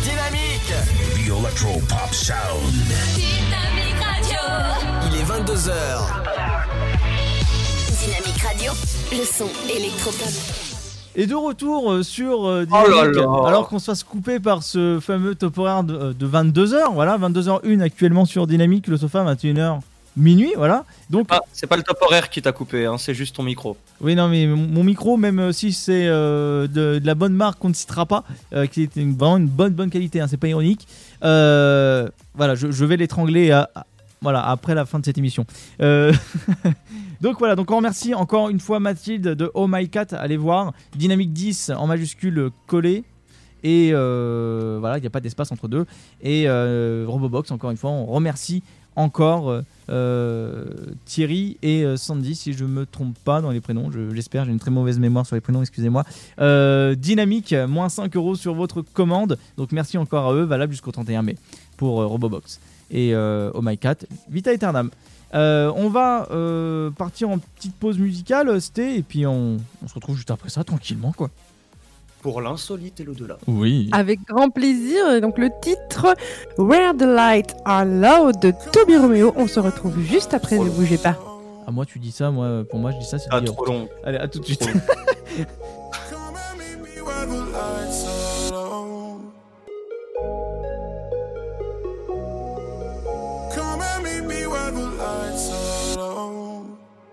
Dynamique. 0.03 0.73
The 1.15 1.29
electropop 1.31 2.13
sound. 2.13 2.73
Dynamique 3.15 4.01
Radio. 4.03 4.43
Il 5.07 5.21
est 5.21 5.25
22h. 5.25 6.78
Dynamique 8.39 8.43
Radio. 8.43 8.73
Le 9.13 9.25
son 9.25 9.49
électropop. 9.75 10.29
Et 11.17 11.27
de 11.27 11.35
retour 11.35 11.91
euh, 11.93 12.03
sur 12.03 12.47
euh, 12.47 12.65
Oh 12.71 12.75
là 12.89 13.07
là. 13.11 13.49
alors 13.49 13.69
qu'on 13.69 13.79
se 13.79 13.87
fasse 13.87 14.05
couper 14.05 14.39
par 14.39 14.63
ce 14.63 15.01
fameux 15.01 15.35
top 15.35 15.59
horaire 15.59 15.83
de, 15.83 15.95
euh, 15.95 16.13
de 16.13 16.27
22h, 16.27 16.93
voilà, 16.95 17.19
22h01 17.19 17.81
actuellement 17.81 18.25
sur 18.25 18.47
Dynamique, 18.47 18.87
le 18.87 18.97
sofa 18.97 19.25
21h 19.35 19.81
minuit, 20.17 20.53
voilà. 20.57 20.85
Donc, 21.11 21.27
Ah, 21.31 21.41
c'est 21.53 21.67
pas 21.67 21.77
le 21.77 21.83
top 21.83 21.99
horaire 22.03 22.29
qui 22.31 22.41
t'a 22.43 22.53
coupé, 22.53 22.87
hein, 22.87 22.97
c'est 22.99 23.15
juste 23.15 23.35
ton 23.37 23.43
micro. 23.43 23.77
oui, 24.01 24.15
non, 24.15 24.29
mais 24.29 24.47
mon, 24.47 24.57
mon 24.69 24.85
micro, 24.85 25.17
même 25.17 25.39
euh, 25.41 25.53
si 25.53 25.73
c'est 25.73 26.07
euh, 26.07 26.67
de, 26.69 26.99
de 27.01 27.07
la 27.07 27.15
bonne 27.15 27.35
marque 27.35 27.59
qu'on 27.59 27.69
ne 27.71 27.75
citera 27.75 28.07
pas, 28.07 28.25
euh, 28.53 28.67
qui 28.67 28.83
est 28.85 28.97
une- 28.97 29.17
vraiment 29.17 29.39
une 29.39 29.49
bonne 29.49 29.73
bonne 29.73 29.91
qualité, 29.91 30.21
hein, 30.21 30.27
c'est 30.29 30.37
pas 30.37 30.49
ironique, 30.49 30.87
euh, 31.25 32.09
voilà, 32.35 32.55
je, 32.55 32.71
je 32.71 32.85
vais 32.85 32.97
l'étrangler 32.97 33.51
à- 33.51 33.69
à- 33.75 33.85
voilà, 34.21 34.45
après 34.49 34.75
la 34.75 34.85
fin 34.85 34.99
de 34.99 35.05
cette 35.05 35.19
émission. 35.19 35.45
Donc 37.21 37.39
voilà, 37.41 37.57
donc 37.57 37.71
on 37.71 37.77
remercie 37.77 38.15
encore 38.15 38.49
une 38.49 38.61
fois 38.61 38.79
Mathilde 38.81 39.29
de 39.35 39.51
Oh 39.55 39.67
My 39.69 39.89
Cat, 39.89 40.07
allez 40.13 40.37
voir, 40.37 40.73
Dynamique 40.97 41.33
10 41.33 41.73
en 41.77 41.87
majuscule 41.87 42.51
collé. 42.67 43.03
Et 43.65 43.91
euh, 43.93 44.77
voilà, 44.79 44.99
il 44.99 45.01
n'y 45.01 45.07
a 45.09 45.11
pas 45.11 45.19
d'espace 45.21 45.51
entre 45.51 45.67
deux. 45.67 45.85
Et 46.23 46.45
euh, 46.47 47.05
Robobox, 47.09 47.51
encore 47.51 47.73
une 47.73 47.77
fois, 47.77 47.91
on 47.91 48.07
remercie 48.07 48.63
encore 48.95 49.63
euh, 49.91 50.65
Thierry 51.07 51.57
et 51.63 51.85
Sandy, 51.97 52.37
si 52.37 52.53
je 52.53 52.65
me 52.65 52.87
trompe 52.87 53.17
pas 53.25 53.41
dans 53.41 53.51
les 53.51 53.61
prénoms. 53.61 53.91
Je- 53.91 54.15
J'espère, 54.15 54.45
j'ai 54.45 54.53
une 54.53 54.61
très 54.61 54.71
mauvaise 54.71 55.01
mémoire 55.01 55.27
sur 55.27 55.35
les 55.35 55.41
prénoms, 55.41 55.61
excusez-moi. 55.63 56.05
Dynamique, 56.95 57.53
moins 57.69 57.89
5 57.89 58.15
euros 58.17 58.37
sur 58.37 58.55
votre 58.55 58.83
commande. 58.83 59.39
Donc 59.57 59.73
merci 59.73 59.99
encore 59.99 60.29
à 60.31 60.35
eux, 60.35 60.45
valable 60.45 60.73
jusqu'au 60.73 60.93
31 60.93 61.23
mai 61.23 61.37
pour 61.77 61.97
Robobox. 62.05 62.61
Et 62.93 63.13
Oh 63.17 63.61
My 63.61 63.77
Cat, 63.77 63.97
Vita 64.31 64.53
Eternam. 64.53 64.91
Euh, 65.35 65.71
on 65.77 65.89
va 65.91 66.27
euh, 66.31 66.91
partir 66.91 67.29
en 67.29 67.39
petite 67.39 67.75
pause 67.75 67.99
musicale, 67.99 68.61
Sté, 68.61 68.97
et 68.97 69.03
puis 69.03 69.27
on, 69.27 69.59
on 69.85 69.89
se 69.89 69.95
retrouve 69.95 70.17
juste 70.17 70.31
après 70.31 70.49
ça, 70.49 70.65
tranquillement, 70.65 71.13
quoi. 71.13 71.29
Pour 72.23 72.41
l'insolite 72.41 72.99
et 73.01 73.05
l'au-delà. 73.05 73.39
Oui. 73.47 73.89
Avec 73.93 74.21
grand 74.27 74.51
plaisir. 74.51 75.21
Donc 75.21 75.39
le 75.39 75.51
titre 75.63 76.15
Where 76.59 76.93
the 76.97 77.03
Light 77.03 77.55
Are 77.65 77.85
Loud 77.85 78.41
de 78.41 78.53
Toby 78.73 78.97
Romeo. 78.97 79.33
On 79.37 79.47
se 79.47 79.61
retrouve 79.61 80.01
juste 80.01 80.35
après, 80.35 80.59
ne 80.59 80.69
bougez 80.69 80.99
pas. 80.99 81.17
Ah, 81.67 81.71
moi, 81.71 81.85
tu 81.87 81.99
dis 82.01 82.11
ça, 82.11 82.31
moi, 82.31 82.65
pour 82.69 82.81
moi, 82.81 82.91
je 82.91 82.99
dis 82.99 83.05
ça, 83.05 83.19
c'est 83.19 83.29
Ah, 83.31 83.41
trop 83.43 83.65
long. 83.67 83.89
Allez, 84.03 84.19
à 84.19 84.27
tout 84.27 84.41
de 84.41 84.45
suite. 84.47 84.69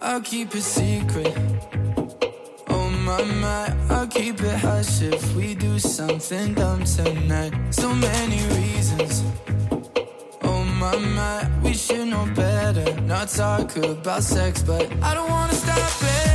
I'll 0.07 0.21
keep 0.21 0.53
it 0.53 0.61
secret. 0.61 1.35
Oh 2.69 2.89
my 2.89 3.23
my, 3.23 3.75
I'll 3.89 4.05
keep 4.05 4.39
it 4.39 4.55
hush 4.59 5.01
if 5.01 5.35
we 5.35 5.55
do 5.55 5.79
something 5.79 6.53
dumb 6.53 6.83
tonight. 6.83 7.53
So 7.71 7.91
many 7.91 8.39
reasons. 8.55 9.23
Oh 10.43 10.63
my 10.63 10.95
my, 10.95 11.49
we 11.63 11.73
should 11.73 12.07
know 12.07 12.27
better. 12.35 13.01
Not 13.01 13.29
talk 13.29 13.75
about 13.77 14.21
sex, 14.21 14.61
but 14.61 14.85
I 15.01 15.15
don't 15.15 15.29
wanna 15.29 15.53
stop 15.53 16.03
it. 16.03 16.34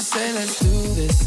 Say 0.00 0.32
let's 0.32 0.58
do 0.60 0.94
this. 0.94 1.18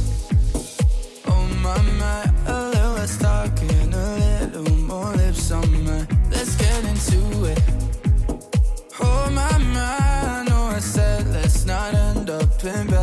Oh 1.28 1.46
my 1.62 1.80
my, 2.00 2.24
a 2.48 2.70
little 2.70 2.94
less 2.94 3.18
talking, 3.18 3.94
a 3.94 4.16
little 4.26 4.76
more 4.78 5.14
lips 5.14 5.52
on 5.52 5.70
my. 5.86 6.08
Let's 6.32 6.56
get 6.56 6.84
into 6.92 7.46
it. 7.52 7.62
Oh 9.00 9.30
my 9.30 9.58
my, 9.76 9.98
I 10.40 10.46
know 10.50 10.64
I 10.76 10.80
said 10.80 11.28
let's 11.28 11.66
not 11.66 11.94
end 11.94 12.32
up 12.32 12.66
in 12.66 12.88
bed, 12.88 13.03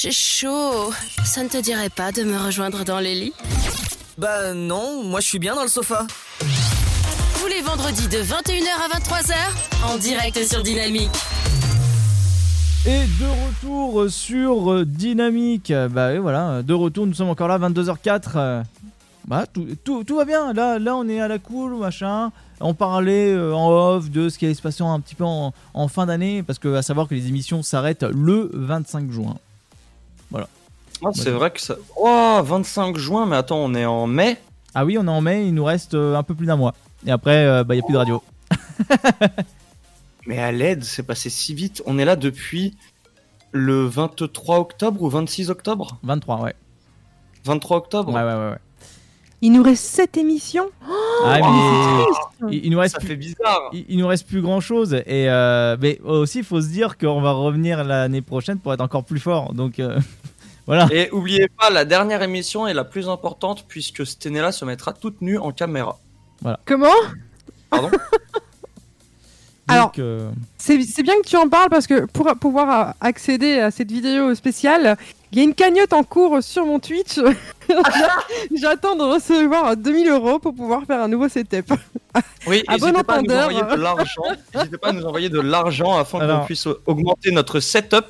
J'ai 0.00 0.10
chaud. 0.12 0.92
Ça 1.24 1.42
ne 1.42 1.48
te 1.48 1.60
dirait 1.60 1.90
pas 1.90 2.12
de 2.12 2.22
me 2.22 2.36
rejoindre 2.38 2.84
dans 2.84 3.00
les 3.00 3.14
lits? 3.14 3.32
Bah 4.18 4.54
non, 4.54 5.04
moi 5.04 5.20
je 5.20 5.26
suis 5.28 5.38
bien 5.38 5.54
dans 5.54 5.62
le 5.62 5.68
sofa. 5.68 6.06
Tous 7.40 7.46
les 7.48 7.60
vendredis 7.62 8.08
de 8.08 8.18
21h 8.18 8.68
à 8.84 8.98
23h, 8.98 9.34
en 9.92 9.96
direct 9.98 10.42
sur 10.46 10.62
Dynamique. 10.62 11.10
Et 12.86 13.02
de 13.04 13.26
retour 13.46 14.10
sur 14.10 14.72
euh, 14.72 14.84
Dynamique. 14.86 15.72
Bah 15.90 16.10
oui, 16.12 16.18
voilà, 16.18 16.62
de 16.62 16.72
retour, 16.72 17.06
nous 17.06 17.14
sommes 17.14 17.28
encore 17.28 17.48
là, 17.48 17.58
22h04. 17.58 18.22
euh, 18.36 18.62
Bah, 19.26 19.44
tout, 19.52 19.66
tout, 19.84 20.02
tout 20.04 20.16
va 20.16 20.24
bien. 20.24 20.54
Là, 20.54 20.78
là, 20.78 20.96
on 20.96 21.06
est 21.06 21.20
à 21.20 21.28
la 21.28 21.38
cool, 21.38 21.76
machin. 21.76 22.30
On 22.60 22.72
parlait 22.72 23.32
euh, 23.32 23.54
en 23.54 23.70
off 23.70 24.10
de 24.10 24.30
ce 24.30 24.38
qui 24.38 24.46
allait 24.46 24.54
se 24.54 24.62
passer 24.62 24.82
un 24.82 24.98
petit 25.00 25.14
peu 25.14 25.24
en, 25.24 25.52
en 25.74 25.88
fin 25.88 26.06
d'année, 26.06 26.42
parce 26.42 26.58
que 26.58 26.74
à 26.74 26.80
savoir 26.82 27.06
que 27.06 27.14
les 27.14 27.28
émissions 27.28 27.62
s'arrêtent 27.62 28.04
le 28.04 28.50
25 28.54 29.10
juin. 29.10 29.36
Ah, 31.04 31.08
c'est 31.14 31.30
vrai 31.30 31.50
que 31.50 31.60
ça. 31.60 31.76
Oh, 31.96 32.40
25 32.44 32.96
juin, 32.98 33.26
mais 33.26 33.36
attends, 33.36 33.58
on 33.58 33.74
est 33.74 33.84
en 33.86 34.06
mai 34.06 34.38
Ah 34.74 34.84
oui, 34.84 34.98
on 34.98 35.04
est 35.06 35.10
en 35.10 35.20
mai, 35.20 35.46
il 35.46 35.54
nous 35.54 35.64
reste 35.64 35.94
euh, 35.94 36.14
un 36.16 36.22
peu 36.22 36.34
plus 36.34 36.46
d'un 36.46 36.56
mois. 36.56 36.74
Et 37.06 37.10
après, 37.10 37.46
euh, 37.46 37.64
bah, 37.64 37.74
il 37.74 37.78
n'y 37.78 37.82
a 37.82 37.86
plus 37.86 37.92
de 37.94 37.98
radio. 37.98 38.22
Mais 40.26 40.38
à 40.38 40.52
l'aide, 40.52 40.84
c'est 40.84 41.02
passé 41.02 41.30
si 41.30 41.54
vite. 41.54 41.82
On 41.86 41.98
est 41.98 42.04
là 42.04 42.16
depuis 42.16 42.76
le 43.52 43.84
23 43.86 44.58
octobre 44.58 45.02
ou 45.02 45.08
26 45.08 45.50
octobre 45.50 45.98
23, 46.02 46.40
ouais. 46.42 46.54
23 47.44 47.76
octobre 47.78 48.12
Ouais, 48.12 48.22
ouais, 48.22 48.34
ouais. 48.34 48.50
ouais. 48.50 48.58
Il 49.42 49.52
nous 49.52 49.62
reste 49.62 49.84
7 49.86 50.18
émissions. 50.18 50.68
Ah, 50.82 50.86
Oh, 51.22 51.28
mais 51.32 51.40
c'est 51.40 52.04
triste. 52.04 52.52
il, 52.52 52.64
il 52.66 52.70
nous 52.70 52.78
reste 52.78 52.94
Ça 52.94 52.98
plus, 53.00 53.08
fait 53.08 53.16
bizarre. 53.16 53.70
il, 53.72 53.84
il 53.88 53.98
nous 53.98 54.06
reste 54.06 54.26
plus 54.26 54.40
grand 54.42 54.60
chose. 54.60 54.94
Et 54.94 55.28
euh, 55.30 55.76
mais 55.80 55.98
aussi, 56.00 56.38
il 56.38 56.44
faut 56.44 56.60
se 56.60 56.68
dire 56.68 56.96
qu'on 56.98 57.20
va 57.22 57.32
revenir 57.32 57.82
l'année 57.84 58.22
prochaine 58.22 58.58
pour 58.58 58.72
être 58.74 58.80
encore 58.82 59.04
plus 59.04 59.18
fort. 59.20 59.52
Donc, 59.54 59.80
euh, 59.80 59.98
Voilà. 60.66 60.88
Et 60.92 61.10
oubliez 61.10 61.48
pas, 61.48 61.70
la 61.70 61.84
dernière 61.84 62.22
émission 62.22 62.66
est 62.66 62.74
la 62.74 62.84
plus 62.84 63.08
importante 63.08 63.64
puisque 63.66 64.06
Stenella 64.06 64.52
se 64.52 64.64
mettra 64.64 64.92
toute 64.92 65.20
nue 65.20 65.38
en 65.38 65.52
caméra. 65.52 65.98
Comment? 66.64 66.88
Pardon? 67.68 67.90
Alors, 69.68 69.92
euh, 69.98 70.30
C'est 70.58 70.82
c'est 70.82 71.02
bien 71.02 71.14
que 71.22 71.26
tu 71.26 71.36
en 71.36 71.48
parles 71.48 71.70
parce 71.70 71.86
que 71.86 72.06
pour 72.06 72.26
pouvoir 72.36 72.94
accéder 73.00 73.60
à 73.60 73.70
cette 73.70 73.90
vidéo 73.90 74.34
spéciale, 74.34 74.96
il 75.32 75.38
y 75.38 75.40
a 75.40 75.44
une 75.44 75.54
cagnotte 75.54 75.92
en 75.92 76.02
cours 76.04 76.42
sur 76.42 76.66
mon 76.66 76.78
Twitch. 76.80 77.18
J'attends 78.60 78.96
de 78.96 79.02
recevoir 79.02 79.76
2000 79.76 80.08
euros 80.08 80.38
pour 80.38 80.54
pouvoir 80.54 80.84
faire 80.84 81.00
un 81.02 81.08
nouveau 81.08 81.28
setup. 81.28 81.72
Oui, 82.46 82.64
À 82.66 82.76
bon 82.78 82.86
n'hésitez 82.86 83.04
pas 83.04 83.14
à 83.14 83.22
nous 83.22 83.24
entendeur. 83.32 83.48
envoyer 83.50 83.76
de 83.76 83.80
l'argent. 83.82 84.22
N'hésitez 84.54 84.78
pas 84.78 84.88
à 84.88 84.92
nous 84.92 85.04
envoyer 85.04 85.28
de 85.28 85.40
l'argent 85.40 85.96
afin 85.98 86.18
qu'on 86.18 86.44
puisse 86.44 86.66
augmenter 86.86 87.30
notre 87.30 87.60
setup 87.60 88.06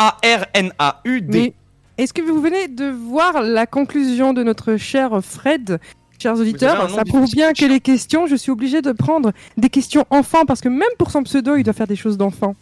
A-R-N-A-U-D. 0.00 1.26
Mais 1.38 2.02
est-ce 2.02 2.12
que 2.14 2.22
vous 2.22 2.40
venez 2.40 2.68
de 2.68 2.86
voir 2.86 3.42
la 3.42 3.66
conclusion 3.66 4.32
de 4.32 4.42
notre 4.42 4.76
cher 4.76 5.20
Fred? 5.22 5.78
Chers 6.18 6.38
auditeurs, 6.38 6.90
ça 6.90 7.04
prouve 7.04 7.30
bien 7.30 7.52
que 7.52 7.64
les 7.64 7.80
questions, 7.80 8.26
je 8.26 8.34
suis 8.36 8.50
obligé 8.50 8.82
de 8.82 8.92
prendre 8.92 9.32
des 9.56 9.68
questions 9.70 10.04
enfants 10.10 10.44
parce 10.46 10.60
que 10.60 10.68
même 10.68 10.88
pour 10.98 11.10
son 11.10 11.22
pseudo, 11.22 11.56
il 11.56 11.64
doit 11.64 11.72
faire 11.74 11.86
des 11.86 11.96
choses 11.96 12.16
d'enfant. 12.16 12.54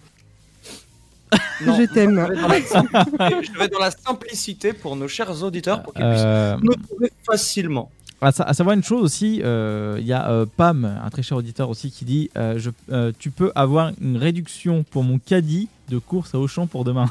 Non, 1.67 1.77
Je 1.77 1.83
t'aime. 1.93 2.27
Je 2.33 2.39
vais, 2.39 2.39
dans 2.39 2.49
la 2.49 2.61
simplicité, 2.61 3.43
je 3.53 3.59
vais 3.59 3.69
dans 3.69 3.79
la 3.81 3.91
simplicité 3.91 4.73
pour 4.73 4.95
nos 4.97 5.09
chers 5.09 5.43
auditeurs 5.43 5.83
pour 5.83 5.93
qu'ils 5.93 6.05
Euh, 6.05 6.57
puissent 6.57 6.71
me 6.71 6.83
trouver 6.87 7.13
facilement. 7.29 7.91
À, 8.21 8.33
sa- 8.33 8.45
à 8.45 8.53
savoir 8.55 8.75
une 8.75 8.83
chose 8.83 9.03
aussi, 9.03 9.41
euh, 9.45 9.97
il 10.01 10.07
y 10.07 10.13
a 10.13 10.29
euh, 10.29 10.45
Pam, 10.45 10.85
un 10.85 11.11
très 11.11 11.23
cher 11.23 11.39
auditeur 11.39 11.71
aussi, 11.71 11.91
qui 11.93 12.05
dit 12.05 12.31
euh, 12.37 13.13
Tu 13.19 13.31
peux 13.31 13.53
avoir 13.55 13.93
une 14.01 14.17
réduction 14.17 14.83
pour 14.83 15.05
mon 15.05 15.19
caddie 15.19 15.69
de 15.89 15.99
course 15.99 16.35
à 16.35 16.39
Auchan 16.39 16.67
pour 16.67 16.85
demain. 16.85 17.07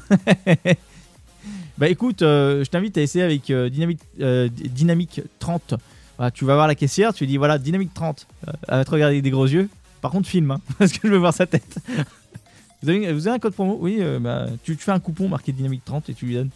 bah 1.77 1.87
écoute, 1.87 2.19
je 2.19 2.69
t'invite 2.69 2.97
à 2.97 3.01
essayer 3.01 3.23
avec 3.23 3.51
Dynamique, 3.51 4.01
Dynamique 4.19 5.21
30. 5.39 5.75
Voilà, 6.17 6.31
tu 6.31 6.45
vas 6.45 6.55
voir 6.55 6.67
la 6.67 6.75
caissière, 6.75 7.13
tu 7.13 7.23
lui 7.23 7.31
dis 7.31 7.37
voilà, 7.37 7.57
Dynamique 7.57 7.93
30. 7.93 8.27
Euh, 8.47 8.51
elle 8.67 8.77
va 8.77 8.85
te 8.85 8.89
regarder 8.91 9.15
avec 9.15 9.23
des 9.23 9.29
gros 9.29 9.45
yeux. 9.45 9.69
Par 10.01 10.11
contre, 10.11 10.27
filme, 10.27 10.51
hein, 10.51 10.61
parce 10.79 10.91
que 10.91 11.07
je 11.07 11.13
veux 11.13 11.17
voir 11.19 11.33
sa 11.33 11.45
tête. 11.45 11.79
vous, 12.83 12.89
avez, 12.89 13.29
un 13.29 13.39
code 13.39 13.53
promo? 13.53 13.77
Oui, 13.79 14.01
bah, 14.19 14.47
tu, 14.63 14.75
tu 14.75 14.83
fais 14.83 14.91
un 14.91 14.99
coupon 14.99 15.29
marqué 15.29 15.51
Dynamique 15.51 15.85
30 15.85 16.09
et 16.09 16.13
tu 16.13 16.25
lui 16.25 16.33
donnes. 16.33 16.49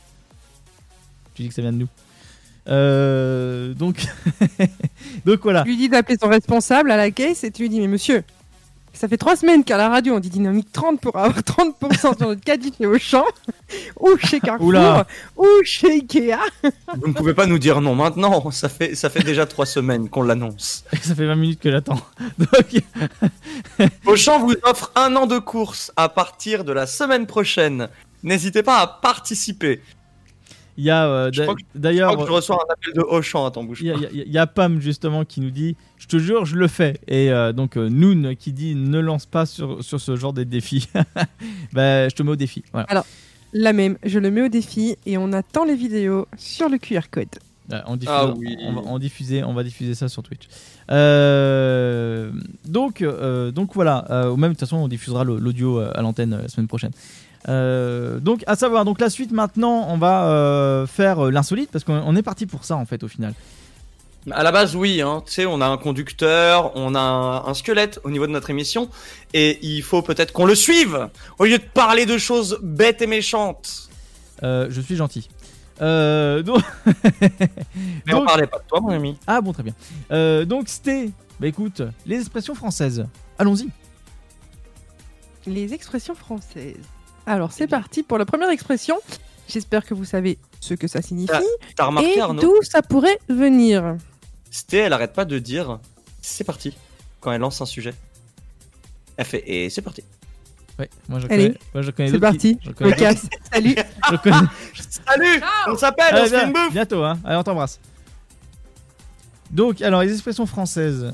Tu 1.36 1.44
dis 1.44 1.48
que 1.48 1.54
ça 1.54 1.62
vient 1.62 1.72
de 1.72 1.78
nous. 1.78 1.88
Euh, 2.68 3.74
donc, 3.74 4.06
donc 5.26 5.40
voilà. 5.44 5.64
Tu 5.64 5.70
lui 5.70 5.78
dis 5.78 5.90
d'appeler 5.90 6.18
son 6.22 6.30
responsable 6.30 6.92
à 6.92 6.98
la 6.98 7.12
caisse 7.12 7.44
et 7.44 7.52
tu 7.52 7.64
lui 7.64 7.70
dis 7.70 7.80
Mais 7.80 7.88
monsieur, 7.88 8.24
ça 8.94 9.08
fait 9.08 9.18
trois 9.18 9.36
semaines 9.36 9.64
qu'à 9.64 9.78
la 9.78 9.90
radio 9.90 10.16
on 10.16 10.20
dit 10.20 10.30
dynamique 10.30 10.72
30 10.72 11.00
pour 11.00 11.16
avoir 11.16 11.40
30% 11.40 12.00
sur 12.18 12.28
notre 12.28 12.42
caddie 12.42 12.74
chez 12.78 12.86
Auchan, 12.86 13.24
ou 14.00 14.16
chez 14.18 14.40
Carrefour, 14.40 14.68
Oula. 14.68 15.08
ou 15.38 15.48
chez 15.64 15.92
Ikea. 15.92 16.38
Vous 16.98 17.08
ne 17.08 17.14
pouvez 17.14 17.34
pas 17.34 17.48
nous 17.48 17.58
dire 17.58 17.82
non 17.82 17.96
maintenant. 17.96 18.52
Ça 18.52 18.70
fait, 18.70 18.96
ça 18.96 19.10
fait 19.10 19.24
déjà 19.24 19.46
trois 19.46 19.66
semaines 19.66 20.10
qu'on 20.10 20.22
l'annonce. 20.22 20.84
Ça 21.02 21.16
fait 21.16 21.26
20 21.26 21.36
minutes 21.36 21.60
que 21.60 21.72
j'attends. 21.72 22.02
Donc, 22.38 23.90
Auchan 24.06 24.40
vous 24.40 24.56
offre 24.64 24.92
un 24.96 25.16
an 25.16 25.26
de 25.26 25.40
course 25.40 25.92
à 25.96 26.10
partir 26.10 26.64
de 26.64 26.74
la 26.74 26.86
semaine 26.86 27.26
prochaine. 27.26 27.88
N'hésitez 28.24 28.62
pas 28.62 28.80
à 28.80 28.88
participer. 28.88 29.82
Il 30.82 30.86
y 30.86 30.90
a 30.90 31.06
euh, 31.08 31.30
Je 31.32 31.44
crois 31.44 31.54
que- 31.54 31.62
Je 31.76 31.80
d'ailleurs, 31.80 32.26
je 32.26 32.32
reçois 32.32 32.56
un 32.56 32.74
appel 32.74 32.94
de 32.96 33.02
Auchan 33.02 33.46
à 33.46 33.52
ton 33.52 33.64
bouche. 33.64 33.82
il 33.82 33.88
y, 33.88 33.92
a- 33.92 33.96
y 34.12 34.38
y 34.44 34.46
Pam 34.56 34.82
justement 34.82 35.26
qui 35.26 35.40
nous 35.40 35.52
dit 35.52 35.76
Je 36.00 36.08
te 36.08 36.18
jure, 36.18 36.46
je 36.46 36.56
le 36.56 36.68
fais. 36.68 37.00
Et 37.08 37.32
euh, 37.32 37.54
donc 37.54 37.78
euh, 37.78 37.88
Noon 37.88 38.34
qui 38.36 38.52
dit 38.52 38.74
Ne 38.74 39.00
lance 39.00 39.28
pas 39.28 39.46
sur, 39.46 39.84
sur 39.84 40.02
ce 40.02 40.16
genre 40.16 40.34
de 40.34 40.44
défi. 40.44 40.88
bah, 41.74 42.10
je 42.10 42.16
te 42.16 42.24
mets 42.24 42.32
au 42.32 42.36
défi. 42.36 42.64
Voilà. 42.74 43.06
La 43.54 43.74
même, 43.74 43.98
je 44.04 44.18
le 44.18 44.32
mets 44.32 44.42
au 44.42 44.48
défi 44.48 44.96
et 45.06 45.18
on 45.20 45.32
attend 45.34 45.66
les 45.66 45.76
vidéos 45.76 46.26
sur 46.38 46.68
le 46.70 46.78
QR 46.80 47.02
code. 47.12 47.28
Euh, 47.72 47.80
on, 47.86 47.96
diffuse- 47.96 48.10
Ah 48.18 48.34
oui. 48.36 48.58
on, 48.64 48.74
va, 48.74 48.82
on 48.86 48.98
diffuser, 49.00 49.44
on 49.44 49.54
va 49.54 49.64
diffuser 49.64 49.94
ça 49.94 50.10
sur 50.10 50.24
Twitch. 50.24 50.48
Euh, 50.92 52.32
donc, 52.66 53.02
euh, 53.02 53.52
donc 53.52 53.74
voilà. 53.76 54.06
Euh, 54.10 54.30
ou 54.32 54.38
même 54.38 54.52
de 54.52 54.56
toute 54.56 54.62
façon, 54.62 54.78
on 54.78 54.88
diffusera 54.88 55.24
l'audio 55.24 55.80
euh, 55.80 55.92
à 55.96 56.02
l'antenne 56.02 56.34
euh, 56.34 56.42
la 56.44 56.48
semaine 56.48 56.68
prochaine. 56.68 56.92
Euh, 57.50 58.20
donc, 58.20 58.44
à 58.48 58.56
savoir, 58.56 58.86
donc 58.86 59.00
la 59.02 59.10
suite 59.10 59.32
maintenant, 59.32 59.88
on 59.90 59.98
va 59.98 60.26
euh, 60.26 60.88
faire 60.88 61.26
euh, 61.26 61.32
l'insolite 61.32 61.72
parce 61.72 61.84
qu'on 61.84 62.02
on 62.06 62.16
est 62.16 62.22
parti 62.22 62.46
pour 62.46 62.66
ça 62.66 62.76
en 62.78 62.86
fait 62.86 63.04
au 63.04 63.08
final. 63.08 63.34
À 64.30 64.44
la 64.44 64.52
base, 64.52 64.76
oui. 64.76 65.02
Hein. 65.02 65.24
Tu 65.26 65.32
sais, 65.34 65.46
on 65.48 65.62
a 65.62 65.66
un 65.66 65.78
conducteur, 65.78 66.72
on 66.76 66.94
a 66.94 67.00
un, 67.00 67.46
un 67.48 67.54
squelette 67.56 68.00
au 68.04 68.12
niveau 68.12 68.28
de 68.28 68.32
notre 68.32 68.52
émission, 68.52 68.88
et 69.34 69.58
il 69.66 69.82
faut 69.82 70.04
peut-être 70.04 70.32
qu'on 70.32 70.46
le 70.46 70.54
suive 70.54 71.10
au 71.40 71.46
lieu 71.46 71.58
de 71.58 71.64
parler 71.64 72.06
de 72.06 72.20
choses 72.20 72.60
bêtes 72.62 73.02
et 73.02 73.08
méchantes. 73.08 73.90
Euh, 74.44 74.68
je 74.70 74.80
suis 74.80 74.96
gentil. 74.96 75.28
Euh, 75.82 76.44
donc, 76.44 76.62
Mais 77.22 78.14
on 78.14 78.18
Donc- 78.20 78.28
parlait 78.28 78.46
pas 78.46 78.60
de 78.60 78.64
toi, 78.68 78.80
mon 78.82 78.90
ami. 78.90 79.18
Ah 79.26 79.42
bon, 79.42 79.54
très 79.54 79.64
bien. 79.64 79.74
Euh, 80.12 80.46
donc 80.46 80.70
c'était, 80.70 81.10
bah 81.40 81.48
écoute, 81.48 81.82
les 82.06 82.20
expressions 82.20 82.54
françaises. 82.54 83.04
Allons-y. 83.40 83.70
Les 85.48 85.74
expressions 85.74 86.14
françaises. 86.14 86.76
Alors 87.26 87.52
c'est 87.52 87.68
parti 87.68 88.04
pour 88.04 88.18
la 88.18 88.26
première 88.26 88.50
expression. 88.50 88.98
J'espère 89.48 89.86
que 89.86 89.94
vous 89.94 90.06
savez 90.06 90.38
ce 90.60 90.74
que 90.74 90.88
ça 90.88 91.02
signifie 91.02 91.34
T'as 91.76 91.86
remarqué, 91.86 92.18
et 92.18 92.22
Arnaud 92.22 92.42
d'où 92.42 92.62
ça 92.64 92.82
pourrait 92.82 93.20
venir. 93.28 93.98
Sté, 94.50 94.78
elle 94.78 94.94
arrête 94.94 95.14
pas 95.14 95.26
de 95.26 95.40
dire 95.40 95.80
c'est 96.22 96.44
parti 96.44 96.76
quand 97.20 97.32
elle 97.32 97.42
lance 97.42 97.62
un 97.62 97.66
sujet. 97.66 97.94
Elle 99.18 99.26
fait 99.26 99.44
et 99.46 99.70
c'est 99.70 99.82
parti. 99.82 100.04
Ouais, 100.80 100.90
moi 101.10 101.20
je 101.20 101.26
Allez, 101.28 101.48
connais. 101.50 101.60
Moi, 101.74 101.82
je 101.84 101.92
connais 101.92 102.08
C'est 102.10 102.14
d'autres 102.14 102.32
parti. 102.32 102.58
qui- 102.58 102.66
je 102.66 102.72
connais 102.72 102.96
casse. 102.96 103.28
Salut. 103.54 103.76
je 104.12 104.16
connais- 104.18 104.48
Salut 105.06 105.44
On 105.68 105.76
s'appelle, 105.78 106.06
on 106.12 106.16
Allez, 106.16 106.26
se 106.26 106.30
fait 106.32 106.38
viens, 106.38 106.48
une 106.48 106.54
bouffe 106.54 106.72
bientôt, 106.74 107.04
hein. 107.04 107.20
Allez, 107.26 107.36
on 107.38 107.44
t'embrasse. 107.44 107.80
Donc, 109.52 109.82
alors, 109.82 110.02
les 110.02 110.12
expressions 110.14 110.46
françaises. 110.46 111.14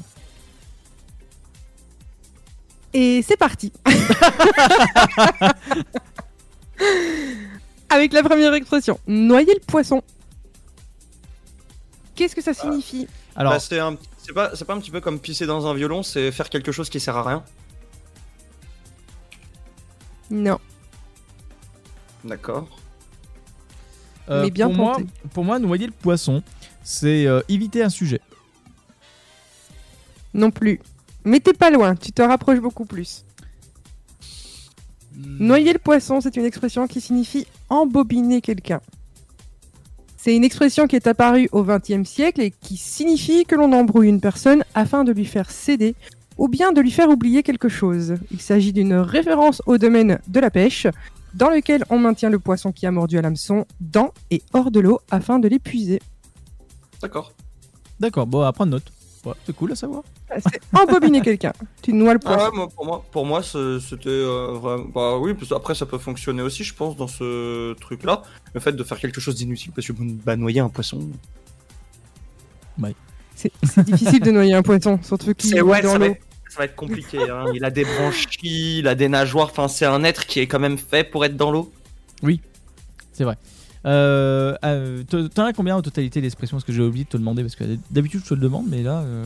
Et 2.93 3.21
c'est 3.21 3.37
parti. 3.37 3.71
Avec 7.89 8.11
la 8.13 8.21
première 8.23 8.53
expression, 8.53 8.99
noyer 9.07 9.53
le 9.53 9.59
poisson. 9.65 10.01
Qu'est-ce 12.15 12.35
que 12.35 12.41
ça 12.41 12.53
signifie? 12.53 13.07
Alors, 13.35 13.53
Bah, 13.53 13.59
c'est 13.59 13.79
un- 13.79 13.97
c'est 14.17 14.33
pas, 14.33 14.51
c'est 14.55 14.65
pas 14.65 14.73
un 14.73 14.79
petit 14.79 14.91
peu 14.91 14.99
comme 15.01 15.19
pisser 15.19 15.45
dans 15.45 15.67
un 15.67 15.73
violon, 15.73 16.03
c'est 16.03 16.31
faire 16.31 16.49
quelque 16.49 16.71
chose 16.71 16.89
qui 16.89 16.99
sert 16.99 17.15
à 17.15 17.23
rien. 17.23 17.43
Non. 20.29 20.59
D'accord. 22.25 22.67
euh, 24.29 24.43
mais 24.43 24.51
bien 24.51 24.67
pour, 24.67 24.75
moi, 24.75 24.97
pour 25.33 25.45
moi, 25.45 25.59
noyer 25.59 25.85
le 25.85 25.93
poisson, 25.93 26.43
c'est 26.83 27.25
euh, 27.25 27.39
éviter 27.47 27.81
un 27.83 27.89
sujet. 27.89 28.19
Non 30.33 30.51
plus. 30.51 30.81
Mais 31.27 31.41
t'es 31.41 31.51
pas 31.51 31.69
loin, 31.69 31.93
tu 31.93 32.13
te 32.13 32.21
rapproches 32.21 32.61
beaucoup 32.61 32.85
plus. 32.85 33.25
Noyer 35.13 35.73
le 35.73 35.79
poisson, 35.79 36.21
c'est 36.21 36.37
une 36.37 36.45
expression 36.45 36.87
qui 36.87 37.01
signifie 37.01 37.45
embobiner 37.69 38.39
quelqu'un. 38.39 38.79
C'est 40.15 40.33
une 40.33 40.45
expression 40.45 40.87
qui 40.87 40.95
est 40.95 41.05
apparue 41.05 41.49
au 41.51 41.63
XXe 41.63 42.07
siècle 42.07 42.39
et 42.39 42.51
qui 42.51 42.77
signifie 42.77 43.43
que 43.43 43.55
l'on 43.55 43.73
embrouille 43.73 44.07
une 44.07 44.21
personne 44.21 44.63
afin 44.73 45.03
de 45.03 45.11
lui 45.11 45.25
faire 45.25 45.51
céder 45.51 45.95
ou 46.37 46.47
bien 46.47 46.71
de 46.71 46.79
lui 46.79 46.91
faire 46.91 47.09
oublier 47.09 47.43
quelque 47.43 47.67
chose. 47.67 48.15
Il 48.31 48.39
s'agit 48.39 48.71
d'une 48.71 48.93
référence 48.93 49.61
au 49.65 49.77
domaine 49.77 50.19
de 50.29 50.39
la 50.39 50.49
pêche, 50.49 50.87
dans 51.33 51.49
lequel 51.49 51.83
on 51.89 51.99
maintient 51.99 52.29
le 52.29 52.39
poisson 52.39 52.71
qui 52.71 52.85
a 52.85 52.91
mordu 52.91 53.17
à 53.17 53.21
l'hameçon 53.21 53.65
dans 53.81 54.13
et 54.31 54.41
hors 54.53 54.71
de 54.71 54.79
l'eau 54.79 55.01
afin 55.11 55.39
de 55.39 55.49
l'épuiser. 55.49 55.99
D'accord. 57.01 57.33
D'accord, 57.99 58.27
bon, 58.27 58.43
à 58.43 58.53
prendre 58.53 58.71
note. 58.71 58.93
Ouais, 59.27 59.33
c'est 59.45 59.55
cool 59.55 59.71
à 59.71 59.75
savoir. 59.75 60.03
C'est 60.39 60.61
embobiner 60.73 61.21
quelqu'un. 61.21 61.53
Tu 61.81 61.91
noies 61.93 62.13
le 62.13 62.19
Ah 62.25 62.35
poisson. 62.35 62.45
ouais, 62.51 62.55
moi, 62.55 62.67
pour 62.69 62.85
moi, 62.85 63.05
pour 63.11 63.25
moi 63.25 63.41
c'était 63.43 64.09
euh, 64.09 64.53
vraiment. 64.53 64.85
Bah 64.85 65.17
oui, 65.17 65.33
parce 65.33 65.49
que 65.49 65.55
après 65.55 65.75
ça 65.75 65.85
peut 65.85 65.97
fonctionner 65.97 66.41
aussi, 66.41 66.63
je 66.63 66.73
pense, 66.73 66.95
dans 66.95 67.07
ce 67.07 67.73
truc-là. 67.73 68.23
Le 68.53 68.59
fait 68.59 68.71
de 68.73 68.83
faire 68.83 68.99
quelque 68.99 69.19
chose 69.21 69.35
d'inutile, 69.35 69.71
parce 69.73 69.87
que 69.87 69.93
bah, 69.93 70.35
noyer 70.35 70.59
un 70.61 70.69
poisson. 70.69 70.99
C'est 73.35 73.51
c'est 73.63 73.83
difficile 73.83 74.21
de 74.21 74.31
noyer 74.31 74.53
un 74.55 74.63
poisson, 74.63 74.99
surtout 75.03 75.33
qu'il 75.35 75.51
C'est 75.51 75.57
est 75.57 75.61
ouais, 75.61 75.81
dans 75.81 75.93
ça 75.93 75.97
va, 75.99 76.07
l'eau. 76.07 76.11
être, 76.13 76.21
ça 76.49 76.57
va 76.59 76.65
être 76.65 76.75
compliqué. 76.75 77.19
hein. 77.29 77.45
Il 77.53 77.63
a 77.65 77.69
des 77.69 77.85
branchies, 77.85 78.79
il 78.79 78.87
a 78.87 78.95
des 78.95 79.09
nageoires. 79.09 79.49
Enfin, 79.51 79.67
c'est 79.67 79.85
un 79.85 80.03
être 80.03 80.25
qui 80.25 80.39
est 80.39 80.47
quand 80.47 80.59
même 80.59 80.77
fait 80.79 81.03
pour 81.03 81.23
être 81.23 81.37
dans 81.37 81.51
l'eau. 81.51 81.71
C'est 83.13 83.23
vrai. 83.23 83.37
Euh, 83.85 84.55
euh, 84.65 85.03
T'en 85.03 85.45
as 85.45 85.53
combien 85.53 85.75
en 85.77 85.81
totalité 85.81 86.19
d'expressions? 86.21 86.57
Parce 86.57 86.65
que 86.65 86.73
j'ai 86.73 86.81
oublié 86.81 87.05
de 87.05 87.09
te 87.09 87.17
demander, 87.17 87.43
parce 87.43 87.55
que 87.55 87.63
d'habitude 87.91 88.21
je 88.23 88.29
te 88.29 88.33
le 88.33 88.41
demande, 88.41 88.65
mais 88.69 88.83
là. 88.83 88.99
euh, 89.01 89.23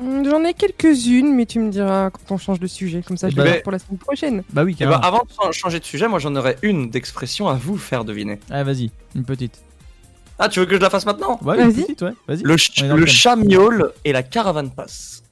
Hum, 0.00 0.24
J'en 0.24 0.42
ai 0.44 0.54
quelques-unes, 0.54 1.34
mais 1.34 1.44
tu 1.46 1.60
me 1.60 1.70
diras 1.70 2.10
quand 2.10 2.34
on 2.34 2.38
change 2.38 2.58
de 2.58 2.66
sujet. 2.66 3.02
Comme 3.06 3.16
ça, 3.18 3.28
je 3.28 3.34
Eh 3.38 3.44
les 3.44 3.50
ben- 3.52 3.62
pour 3.62 3.70
la 3.72 3.78
semaine 3.78 3.98
prochaine. 3.98 4.42
Bah 4.52 4.64
oui, 4.64 4.72
Et 4.80 4.84
bah, 4.86 4.92
carrément. 4.92 5.02
avant 5.06 5.18
de 5.24 5.30
chan- 5.30 5.52
changer 5.52 5.78
de 5.80 5.84
sujet, 5.84 6.08
moi 6.08 6.18
j'en 6.18 6.34
aurais 6.34 6.56
une 6.62 6.90
d'expression 6.90 7.46
à 7.48 7.54
vous 7.54 7.76
faire 7.76 8.04
deviner. 8.04 8.40
Ah, 8.50 8.64
vas-y, 8.64 8.90
une 9.14 9.24
petite. 9.24 9.62
Ah, 10.38 10.48
tu 10.48 10.60
veux 10.60 10.66
que 10.66 10.74
je 10.76 10.80
la 10.80 10.90
fasse 10.90 11.04
maintenant? 11.06 11.38
Ouais, 11.42 11.56
une 11.62 11.70
Vas-y. 11.70 11.82
petite, 11.82 12.02
ouais, 12.02 12.14
vas-y. 12.26 12.42
Le, 12.42 12.56
ch- 12.58 12.82
le 12.82 13.06
chat 13.06 13.36
miaule 13.36 13.92
et 14.04 14.12
la 14.12 14.22
caravane 14.22 14.70
passe. 14.70 15.22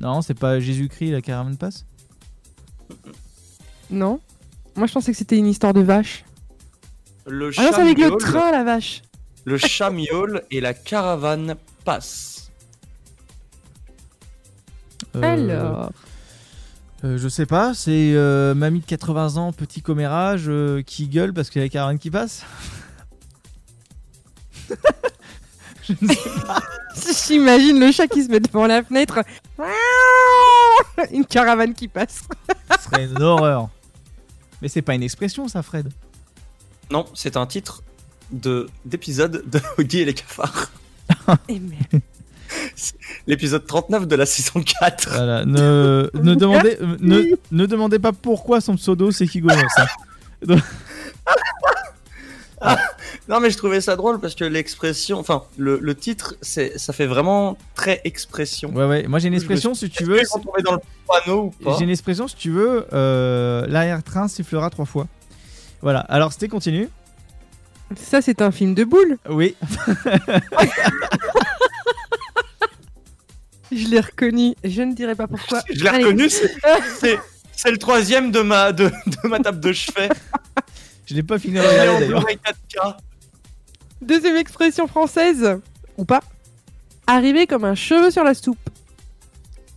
Non, 0.00 0.22
c'est 0.22 0.34
pas 0.34 0.58
Jésus-Christ, 0.58 1.12
la 1.12 1.20
caravane 1.20 1.56
passe? 1.56 1.84
Non 3.90 4.20
Moi, 4.74 4.86
je 4.86 4.92
pensais 4.92 5.12
que 5.12 5.18
c'était 5.18 5.36
une 5.38 5.46
histoire 5.46 5.74
de 5.74 5.80
vache. 5.82 6.24
Le 7.26 7.50
Ah 7.56 7.62
non, 7.62 7.68
chat 7.68 7.74
c'est 7.74 7.80
avec 7.82 7.98
le 7.98 8.08
miaule, 8.10 8.20
train, 8.20 8.50
la 8.52 8.64
vache. 8.64 9.02
Le 9.44 9.56
chat 9.58 9.90
miaule 9.90 10.42
et 10.50 10.60
la 10.60 10.74
caravane 10.74 11.54
passe. 11.84 12.50
Euh, 15.16 15.22
Alors. 15.22 15.90
euh, 17.04 17.16
Je 17.18 17.28
sais 17.28 17.46
pas, 17.46 17.72
c'est 17.74 18.12
euh, 18.14 18.54
mamie 18.54 18.80
de 18.80 18.86
80 18.86 19.36
ans, 19.36 19.52
petit 19.52 19.80
commérage, 19.82 20.44
euh, 20.48 20.82
qui 20.82 21.08
gueule 21.08 21.32
parce 21.32 21.50
qu'il 21.50 21.60
y 21.60 21.62
a 21.62 21.66
la 21.66 21.70
caravane 21.70 21.98
qui 21.98 22.10
passe 22.10 22.44
Je 25.82 25.92
ne 26.00 26.08
sais 26.08 26.30
pas. 26.46 26.62
J'imagine 27.28 27.78
le 27.78 27.92
chat 27.92 28.06
qui 28.06 28.22
se 28.24 28.28
met 28.30 28.40
devant 28.40 28.66
la 28.66 28.82
fenêtre. 28.82 29.20
Une 31.12 31.26
caravane 31.26 31.74
qui 31.74 31.88
passe. 31.88 32.22
Ce 32.78 32.84
serait 32.84 33.04
une 33.04 33.20
horreur. 33.22 33.68
Mais 34.62 34.68
c'est 34.68 34.80
pas 34.80 34.94
une 34.94 35.02
expression, 35.02 35.46
ça, 35.48 35.62
Fred. 35.62 35.90
Non, 36.90 37.06
c'est 37.14 37.36
un 37.36 37.46
titre 37.46 37.82
de 38.32 38.68
d'épisode 38.84 39.44
de 39.50 39.60
Oggy 39.78 40.00
et 40.00 40.04
les 40.04 40.14
cafards. 40.14 40.70
Et 41.48 41.58
merde. 41.60 42.02
L'épisode 43.26 43.66
39 43.66 44.06
de 44.06 44.16
la 44.16 44.26
saison 44.26 44.62
4. 44.62 45.08
Voilà, 45.10 45.44
ne, 45.44 46.08
ne, 46.14 46.34
demandez, 46.34 46.78
ne, 47.00 47.36
ne 47.50 47.66
demandez 47.66 47.98
pas 47.98 48.12
pourquoi 48.12 48.60
son 48.60 48.76
pseudo 48.76 49.10
c'est 49.10 49.26
Kigonos. 49.26 49.62
hein. 49.76 50.56
Non 53.28 53.40
mais 53.40 53.50
je 53.50 53.56
trouvais 53.58 53.80
ça 53.80 53.96
drôle 53.96 54.20
parce 54.20 54.34
que 54.34 54.44
l'expression, 54.44 55.18
enfin 55.18 55.42
le, 55.58 55.78
le 55.80 55.94
titre, 55.94 56.34
c'est 56.40 56.78
ça 56.78 56.92
fait 56.92 57.06
vraiment 57.06 57.56
très 57.74 58.00
expression. 58.04 58.70
Ouais, 58.74 58.84
ouais, 58.86 59.06
moi 59.06 59.18
j'ai 59.18 59.28
une 59.28 59.34
expression 59.34 59.74
si 59.74 59.90
tu 59.90 60.04
veux. 60.04 60.18
Est-ce 60.20 60.30
qu'on 60.30 60.56
est 60.56 60.62
dans 60.62 60.72
le 60.74 60.80
panneau 61.06 61.44
ou 61.44 61.50
pas 61.64 61.76
J'ai 61.78 61.84
une 61.84 61.90
expression 61.90 62.26
si 62.28 62.36
tu 62.36 62.50
veux. 62.50 62.86
euh, 62.92 63.66
L'arrière-train 63.68 64.28
sifflera 64.28 64.70
trois 64.70 64.84
fois. 64.86 65.06
Voilà, 65.84 66.00
alors 66.00 66.32
c'était 66.32 66.48
continue. 66.48 66.88
Ça, 67.94 68.20
c'est 68.22 68.40
un 68.42 68.50
film 68.50 68.74
de 68.74 68.82
boules. 68.84 69.18
Oui. 69.28 69.54
Je 73.72 73.88
l'ai 73.88 74.00
reconnu. 74.00 74.54
Je 74.62 74.82
ne 74.82 74.94
dirai 74.94 75.14
pas 75.14 75.26
pourquoi. 75.26 75.60
Je 75.70 75.84
l'ai 75.84 75.90
reconnu, 75.90 76.28
c'est- 76.30 76.50
le 77.70 77.78
troisième 77.78 78.30
de 78.30 78.40
ma 78.40 78.72
de, 78.72 78.84
de 79.06 79.28
ma 79.28 79.38
table 79.40 79.60
de 79.60 79.72
chevet. 79.72 80.08
Je 81.06 81.14
l'ai 81.14 81.22
pas 81.22 81.38
fini 81.38 81.54
d'ailleurs. 81.54 81.98
Blu-ray 81.98 82.36
4K. 82.36 82.96
Deuxième 84.02 84.36
expression 84.36 84.86
française. 84.86 85.58
Ou 85.96 86.04
pas. 86.04 86.20
Arriver 87.06 87.46
comme 87.46 87.64
un 87.64 87.74
cheveu 87.74 88.10
sur 88.10 88.22
la 88.24 88.34
soupe. 88.34 88.58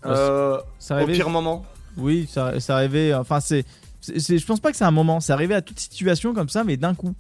Euh, 0.06 0.58
Ça 0.80 0.96
au 0.96 0.98
arrivait- 1.00 1.14
pire 1.14 1.30
moment. 1.30 1.66
Oui, 1.98 2.30
ça, 2.32 2.60
ça 2.60 2.76
arrivait. 2.76 3.14
Enfin, 3.14 3.40
c'est. 3.40 3.66
C'est- 4.08 4.20
c'est- 4.20 4.38
Je 4.38 4.46
pense 4.46 4.60
pas 4.60 4.72
que 4.72 4.78
c'est 4.78 4.86
un 4.86 4.92
moment. 4.92 5.20
C'est 5.20 5.34
arrivé 5.34 5.54
à 5.56 5.62
toute 5.62 5.80
situation 5.80 6.34
comme 6.34 6.50
ça, 6.50 6.64
mais 6.64 6.78
d'un 6.78 6.94
coup. 6.96 7.14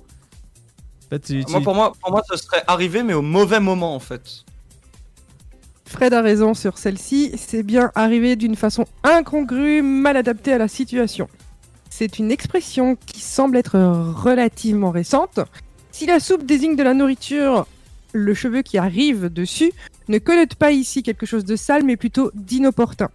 En 1.05 1.09
fait, 1.09 1.25
c'est- 1.25 1.33
Moi, 1.35 1.43
c'est- 1.47 1.61
pour 1.61 1.75
moi, 1.75 1.93
pour 2.01 2.11
moi, 2.11 2.21
ce 2.29 2.37
serait 2.37 2.63
arrivé, 2.67 3.03
mais 3.03 3.13
au 3.13 3.21
mauvais 3.21 3.59
moment 3.59 3.95
en 3.95 3.99
fait. 3.99 4.43
Fred 5.85 6.13
a 6.13 6.21
raison 6.21 6.53
sur 6.53 6.77
celle-ci. 6.77 7.31
C'est 7.37 7.63
bien 7.63 7.91
arrivé 7.95 8.35
d'une 8.35 8.55
façon 8.57 8.85
incongrue, 9.03 9.81
mal 9.81 10.17
adaptée 10.17 10.51
à 10.53 10.57
la 10.57 10.67
situation. 10.67 11.29
C'est 11.89 12.19
une 12.19 12.29
expression 12.31 12.97
qui 13.05 13.21
semble 13.21 13.55
être 13.57 13.79
relativement 13.79 14.91
récente. 14.91 15.39
Si 15.91 16.05
la 16.05 16.19
soupe 16.19 16.45
désigne 16.45 16.75
de 16.75 16.83
la 16.83 16.93
nourriture, 16.93 17.65
le 18.13 18.33
cheveu 18.33 18.61
qui 18.61 18.77
arrive 18.77 19.29
dessus 19.29 19.71
ne 20.09 20.17
connote 20.19 20.55
pas 20.55 20.71
ici 20.71 21.03
quelque 21.03 21.25
chose 21.25 21.45
de 21.45 21.55
sale, 21.55 21.83
mais 21.83 21.95
plutôt 21.95 22.31
d'inopportun. 22.35 23.09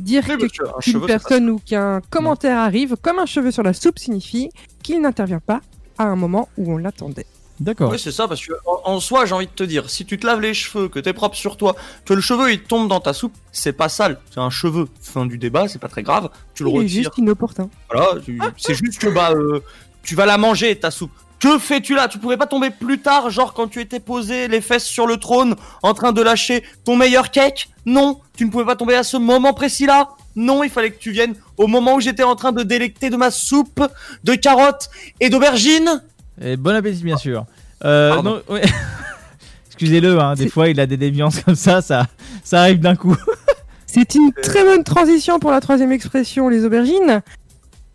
Dire 0.00 0.24
Oui, 0.28 0.48
qu'une 0.48 0.66
c'est 0.80 1.06
personne 1.06 1.50
ou 1.50 1.58
qu'un 1.58 2.00
commentaire 2.10 2.58
arrive 2.58 2.96
comme 3.00 3.18
un 3.18 3.26
cheveu 3.26 3.50
sur 3.50 3.62
la 3.62 3.72
soupe 3.72 3.98
signifie 3.98 4.50
qu'il 4.82 5.00
n'intervient 5.00 5.40
pas 5.40 5.60
à 5.98 6.04
un 6.04 6.16
moment 6.16 6.48
où 6.56 6.72
on 6.72 6.76
l'attendait. 6.78 7.26
D'accord. 7.60 7.90
Oui, 7.92 7.98
c'est 7.98 8.10
ça, 8.12 8.26
parce 8.26 8.44
que 8.44 8.54
en, 8.64 8.80
en 8.94 9.00
soi, 9.00 9.26
j'ai 9.26 9.34
envie 9.34 9.46
de 9.46 9.50
te 9.52 9.62
dire, 9.64 9.90
si 9.90 10.06
tu 10.06 10.18
te 10.18 10.26
laves 10.26 10.40
les 10.40 10.54
cheveux, 10.54 10.88
que 10.88 10.98
t'es 10.98 11.12
propre 11.12 11.36
sur 11.36 11.58
toi, 11.58 11.76
que 12.06 12.14
le 12.14 12.22
cheveu 12.22 12.50
il 12.50 12.62
tombe 12.62 12.88
dans 12.88 13.00
ta 13.00 13.12
soupe, 13.12 13.34
c'est 13.52 13.74
pas 13.74 13.90
sale, 13.90 14.18
c'est 14.30 14.40
un 14.40 14.48
cheveu. 14.48 14.88
Fin 15.02 15.26
du 15.26 15.36
débat, 15.36 15.68
c'est 15.68 15.78
pas 15.78 15.88
très 15.88 16.02
grave, 16.02 16.30
tu 16.54 16.64
le 16.64 16.70
Il 16.70 16.74
est 16.74 16.78
retires. 16.78 17.02
juste 17.04 17.18
inopportun. 17.18 17.68
Voilà, 17.90 18.14
c'est 18.56 18.74
juste 18.74 18.98
que 18.98 19.08
bah, 19.08 19.32
euh, 19.32 19.60
tu 20.02 20.14
vas 20.14 20.24
la 20.24 20.38
manger 20.38 20.74
ta 20.76 20.90
soupe. 20.90 21.12
Que 21.40 21.58
fais-tu 21.58 21.94
là? 21.94 22.06
Tu 22.06 22.18
pouvais 22.18 22.36
pas 22.36 22.46
tomber 22.46 22.68
plus 22.68 23.00
tard, 23.00 23.30
genre 23.30 23.54
quand 23.54 23.66
tu 23.66 23.80
étais 23.80 23.98
posé 23.98 24.46
les 24.46 24.60
fesses 24.60 24.84
sur 24.84 25.06
le 25.06 25.16
trône, 25.16 25.56
en 25.82 25.94
train 25.94 26.12
de 26.12 26.20
lâcher 26.20 26.62
ton 26.84 26.96
meilleur 26.96 27.30
cake? 27.30 27.70
Non, 27.86 28.20
tu 28.36 28.44
ne 28.44 28.50
pouvais 28.50 28.66
pas 28.66 28.76
tomber 28.76 28.94
à 28.94 29.02
ce 29.02 29.16
moment 29.16 29.54
précis 29.54 29.86
là? 29.86 30.10
Non, 30.36 30.62
il 30.62 30.70
fallait 30.70 30.90
que 30.90 30.98
tu 30.98 31.10
viennes 31.12 31.34
au 31.56 31.66
moment 31.66 31.94
où 31.94 32.00
j'étais 32.00 32.22
en 32.22 32.36
train 32.36 32.52
de 32.52 32.62
délecter 32.62 33.08
de 33.08 33.16
ma 33.16 33.30
soupe 33.30 33.82
de 34.22 34.34
carottes 34.34 34.90
et 35.18 35.30
d'aubergines. 35.30 36.02
Et 36.42 36.56
bon 36.56 36.74
appétit, 36.74 37.02
bien 37.02 37.16
sûr. 37.16 37.46
Euh, 37.84 38.10
Pardon. 38.10 38.42
non, 38.48 38.54
ouais. 38.54 38.62
Excusez-le, 39.66 40.20
hein, 40.20 40.34
des 40.34 40.50
fois 40.50 40.68
il 40.68 40.78
a 40.78 40.86
des 40.86 40.98
déviances 40.98 41.40
comme 41.40 41.54
ça, 41.54 41.80
ça, 41.80 42.06
ça 42.44 42.60
arrive 42.60 42.80
d'un 42.80 42.96
coup. 42.96 43.16
C'est 43.86 44.14
une 44.14 44.30
très 44.32 44.62
bonne 44.62 44.84
transition 44.84 45.38
pour 45.38 45.50
la 45.50 45.60
troisième 45.60 45.90
expression, 45.90 46.50
les 46.50 46.66
aubergines. 46.66 47.22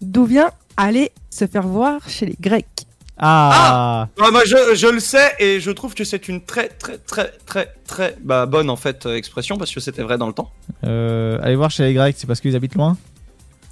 D'où 0.02 0.26
vient 0.26 0.50
aller 0.78 1.12
se 1.30 1.46
faire 1.46 1.68
voir 1.68 2.10
chez 2.10 2.26
les 2.26 2.36
Grecs 2.40 2.88
Ah, 3.18 4.10
Ouais, 4.20 4.30
moi 4.32 4.44
je, 4.46 4.76
je 4.76 4.88
le 4.88 5.00
sais 5.00 5.32
et 5.40 5.60
je 5.62 5.72
trouve 5.72 5.94
que 5.94 6.04
c'est 6.04 6.28
une 6.28 6.42
très 6.44 6.68
très 6.68 6.98
très 6.98 7.32
très 7.46 7.74
très 7.88 8.16
bah, 8.22 8.46
bonne 8.46 8.70
en 8.70 8.76
fait 8.76 9.06
euh, 9.06 9.16
expression 9.16 9.58
parce 9.58 9.74
que 9.74 9.80
c'était 9.80 10.04
vrai 10.04 10.18
dans 10.18 10.28
le 10.28 10.34
temps. 10.34 10.52
Euh, 10.84 11.40
allez 11.42 11.56
voir 11.56 11.72
chez 11.72 11.84
les 11.84 11.94
Grecs, 11.94 12.16
c'est 12.18 12.28
parce 12.28 12.42
qu'ils 12.42 12.56
habitent 12.56 12.76
loin? 12.76 12.98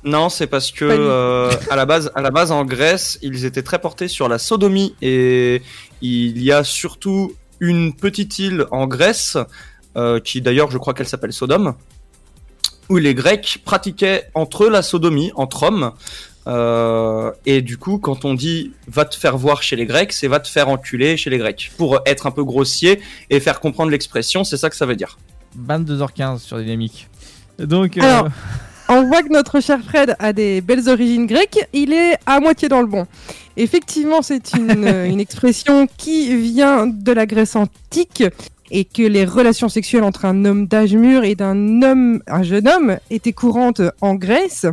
Non, 0.06 0.30
c'est 0.30 0.48
parce 0.48 0.72
que 0.72 0.86
euh, 0.86 1.50
à 1.70 1.76
la 1.76 1.86
base, 1.86 2.12
à 2.16 2.22
la 2.22 2.30
base 2.32 2.52
en 2.52 2.66
Grèce, 2.66 3.20
ils 3.22 3.46
étaient 3.46 3.64
très 3.64 3.80
portés 3.80 4.08
sur 4.10 4.28
la 4.28 4.38
sodomie 4.38 4.96
et 5.02 5.62
il 6.02 6.42
y 6.42 6.52
a 6.52 6.64
surtout 6.66 7.34
une 7.60 7.94
petite 7.94 8.38
île 8.40 8.66
en 8.72 8.88
Grèce 8.88 9.38
euh, 9.96 10.20
qui 10.20 10.42
d'ailleurs, 10.42 10.72
je 10.72 10.78
crois 10.78 10.94
qu'elle 10.94 11.08
s'appelle 11.08 11.32
Sodome. 11.34 11.76
où 12.90 12.98
les 12.98 13.14
Grecs 13.14 13.60
pratiquaient 13.64 14.30
entre 14.34 14.66
eux 14.66 14.70
la 14.70 14.82
sodomie, 14.82 15.32
entre 15.36 15.64
hommes. 15.64 15.92
Euh, 16.48 17.32
et 17.46 17.62
du 17.62 17.78
coup, 17.78 17.98
quand 17.98 18.26
on 18.26 18.34
dit 18.34 18.72
va 18.88 19.06
te 19.06 19.16
faire 19.16 19.38
voir 19.38 19.64
chez 19.64 19.76
les 19.76 19.86
Grecs, 19.86 20.12
c'est 20.12 20.28
va 20.28 20.40
te 20.40 20.48
faire 20.48 20.70
enculer 20.70 21.18
chez 21.18 21.30
les 21.30 21.38
Grecs. 21.38 21.72
Pour 21.78 22.00
être 22.06 22.28
un 22.28 22.32
peu 22.32 22.44
grossier 22.44 23.02
et 23.30 23.40
faire 23.40 23.60
comprendre 23.60 23.92
l'expression, 23.92 24.44
c'est 24.44 24.58
ça 24.58 24.70
que 24.70 24.76
ça 24.76 24.86
veut 24.86 24.96
dire. 24.96 25.18
22h15 25.68 26.40
sur 26.40 26.58
Dynamique. 26.58 27.08
Donc, 27.60 27.98
euh, 27.98 28.02
Alors, 28.02 28.30
on 28.90 29.04
voit 29.04 29.22
que 29.22 29.32
notre 29.32 29.62
cher 29.62 29.80
Fred 29.82 30.16
a 30.20 30.34
des 30.34 30.62
belles 30.62 30.90
origines 30.90 31.28
grecques, 31.28 31.66
il 31.72 31.94
est 31.94 32.18
à 32.26 32.40
moitié 32.40 32.68
dans 32.68 32.82
le 32.82 32.88
bon. 32.88 33.06
Effectivement, 33.56 34.22
c'est 34.22 34.54
une, 34.54 34.88
une 35.06 35.20
expression 35.20 35.88
qui 35.98 36.36
vient 36.36 36.88
de 36.88 37.12
la 37.12 37.26
Grèce 37.26 37.56
antique 37.56 38.24
et 38.72 38.86
que 38.86 39.04
les 39.04 39.24
relations 39.24 39.70
sexuelles 39.70 40.04
entre 40.04 40.26
un 40.26 40.46
homme 40.46 40.68
d'âge 40.68 40.96
mûr 40.96 41.24
et 41.24 41.36
d'un 41.36 41.84
homme, 41.84 42.22
un 42.28 42.44
jeune 42.44 42.68
homme, 42.68 42.98
étaient 43.12 43.34
courantes 43.34 43.82
en 44.02 44.16
Grèce. 44.16 44.66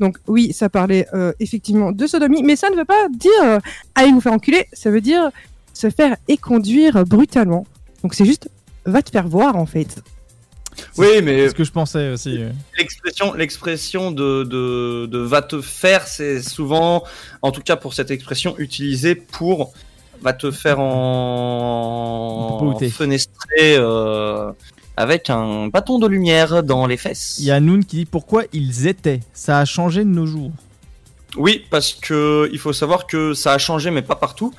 Donc 0.00 0.16
oui, 0.26 0.52
ça 0.52 0.68
parlait 0.68 1.06
euh, 1.14 1.32
effectivement 1.38 1.92
de 1.92 2.06
sodomie, 2.06 2.42
mais 2.42 2.56
ça 2.56 2.70
ne 2.70 2.76
veut 2.76 2.84
pas 2.84 3.08
dire 3.10 3.30
euh, 3.44 3.58
allez 3.94 4.12
vous 4.12 4.20
faire 4.20 4.32
enculer, 4.32 4.66
ça 4.72 4.90
veut 4.90 5.02
dire 5.02 5.30
se 5.74 5.90
faire 5.90 6.16
éconduire 6.26 7.04
brutalement. 7.04 7.66
Donc 8.02 8.14
c'est 8.14 8.24
juste 8.24 8.48
va 8.86 9.02
te 9.02 9.10
faire 9.10 9.28
voir 9.28 9.56
en 9.56 9.66
fait. 9.66 10.02
Oui, 10.96 11.20
mais 11.22 11.42
c'est 11.42 11.48
ce 11.50 11.54
que 11.54 11.64
je 11.64 11.72
pensais 11.72 12.10
aussi. 12.10 12.40
l'expression, 12.78 13.34
l'expression 13.34 14.10
de, 14.10 14.44
de, 14.44 15.06
de 15.06 15.18
va 15.18 15.42
te 15.42 15.60
faire, 15.60 16.06
c'est 16.06 16.40
souvent, 16.40 17.04
en 17.42 17.52
tout 17.52 17.60
cas 17.60 17.76
pour 17.76 17.92
cette 17.92 18.10
expression, 18.10 18.54
utilisée 18.58 19.14
pour 19.14 19.74
va 20.22 20.32
te 20.32 20.50
faire 20.50 20.80
en 20.80 22.56
Popoter. 22.58 22.88
fenestrer 22.90 23.76
euh, 23.76 24.52
avec 24.96 25.30
un 25.30 25.68
bâton 25.68 25.98
de 25.98 26.06
lumière 26.06 26.62
dans 26.62 26.86
les 26.86 26.96
fesses. 26.96 27.36
Il 27.38 27.46
y 27.46 27.50
a 27.50 27.60
Noon 27.60 27.80
qui 27.80 27.96
dit 27.96 28.04
pourquoi 28.04 28.44
ils 28.52 28.86
étaient. 28.86 29.20
Ça 29.32 29.58
a 29.58 29.64
changé 29.64 30.04
de 30.04 30.10
nos 30.10 30.26
jours. 30.26 30.52
Oui, 31.36 31.64
parce 31.70 31.92
que 31.92 32.48
il 32.52 32.58
faut 32.58 32.72
savoir 32.72 33.06
que 33.06 33.34
ça 33.34 33.52
a 33.52 33.58
changé, 33.58 33.90
mais 33.90 34.02
pas 34.02 34.16
partout. 34.16 34.52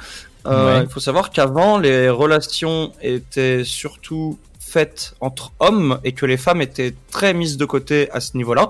Euh, 0.45 0.80
Ouais. 0.80 0.84
Il 0.86 0.90
faut 0.90 0.99
savoir 0.99 1.30
qu'avant, 1.30 1.78
les 1.78 2.10
relations 2.10 2.91
étaient 3.02 3.64
surtout 3.64 4.40
faites 4.60 5.14
entre 5.20 5.52
hommes 5.60 5.99
et 6.03 6.14
que 6.14 6.26
les 6.26 6.38
femmes 6.38 6.62
étaient 6.62 6.95
très 7.12 7.34
mises 7.34 7.58
de 7.58 7.66
côté 7.66 8.10
à 8.12 8.22
ce 8.22 8.38
niveau-là. 8.38 8.70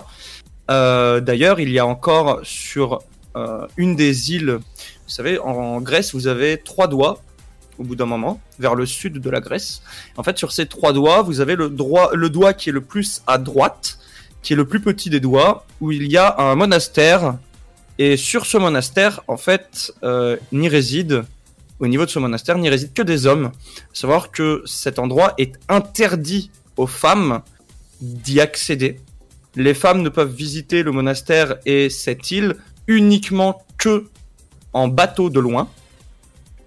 Euh, 0.69 1.19
D'ailleurs, 1.21 1.59
il 1.59 1.69
y 1.71 1.79
a 1.79 1.85
encore 1.85 2.39
sur 2.43 2.99
euh, 3.35 3.67
une 3.77 3.95
des 3.95 4.31
îles, 4.33 4.59
vous 4.59 5.13
savez, 5.15 5.37
en 5.39 5.79
Grèce, 5.79 6.13
vous 6.13 6.27
avez 6.27 6.57
trois 6.57 6.87
doigts 6.87 7.21
au 7.81 7.83
bout 7.83 7.95
d'un 7.95 8.05
moment, 8.05 8.39
vers 8.59 8.75
le 8.75 8.85
sud 8.85 9.17
de 9.17 9.29
la 9.31 9.41
Grèce. 9.41 9.81
En 10.15 10.23
fait, 10.23 10.37
sur 10.37 10.51
ces 10.51 10.67
trois 10.67 10.93
doigts, 10.93 11.23
vous 11.23 11.41
avez 11.41 11.55
le, 11.55 11.67
le 12.13 12.29
doigt 12.29 12.53
qui 12.53 12.69
est 12.69 12.71
le 12.71 12.81
plus 12.81 13.23
à 13.25 13.39
droite, 13.39 13.97
qui 14.43 14.53
est 14.53 14.55
le 14.55 14.65
plus 14.65 14.81
petit 14.81 15.09
des 15.09 15.19
doigts, 15.19 15.65
où 15.81 15.91
il 15.91 16.11
y 16.11 16.15
a 16.15 16.39
un 16.39 16.55
monastère. 16.55 17.37
Et 17.97 18.17
sur 18.17 18.45
ce 18.45 18.57
monastère, 18.57 19.21
en 19.27 19.37
fait, 19.37 19.93
euh, 20.03 20.37
n'y 20.51 20.69
réside, 20.69 21.23
au 21.79 21.87
niveau 21.87 22.05
de 22.05 22.11
ce 22.11 22.19
monastère, 22.19 22.59
n'y 22.59 22.69
réside 22.69 22.93
que 22.93 23.01
des 23.01 23.25
hommes. 23.25 23.51
Faut 23.89 23.95
savoir 23.95 24.29
que 24.29 24.61
cet 24.65 24.99
endroit 24.99 25.33
est 25.39 25.53
interdit 25.67 26.51
aux 26.77 26.87
femmes 26.87 27.41
d'y 27.99 28.39
accéder. 28.39 28.99
Les 29.55 29.73
femmes 29.73 30.03
ne 30.03 30.09
peuvent 30.09 30.31
visiter 30.31 30.83
le 30.83 30.91
monastère 30.91 31.57
et 31.65 31.89
cette 31.89 32.29
île 32.29 32.57
uniquement 32.85 33.65
que 33.79 34.05
en 34.71 34.87
bateau 34.87 35.31
de 35.31 35.39
loin. 35.39 35.67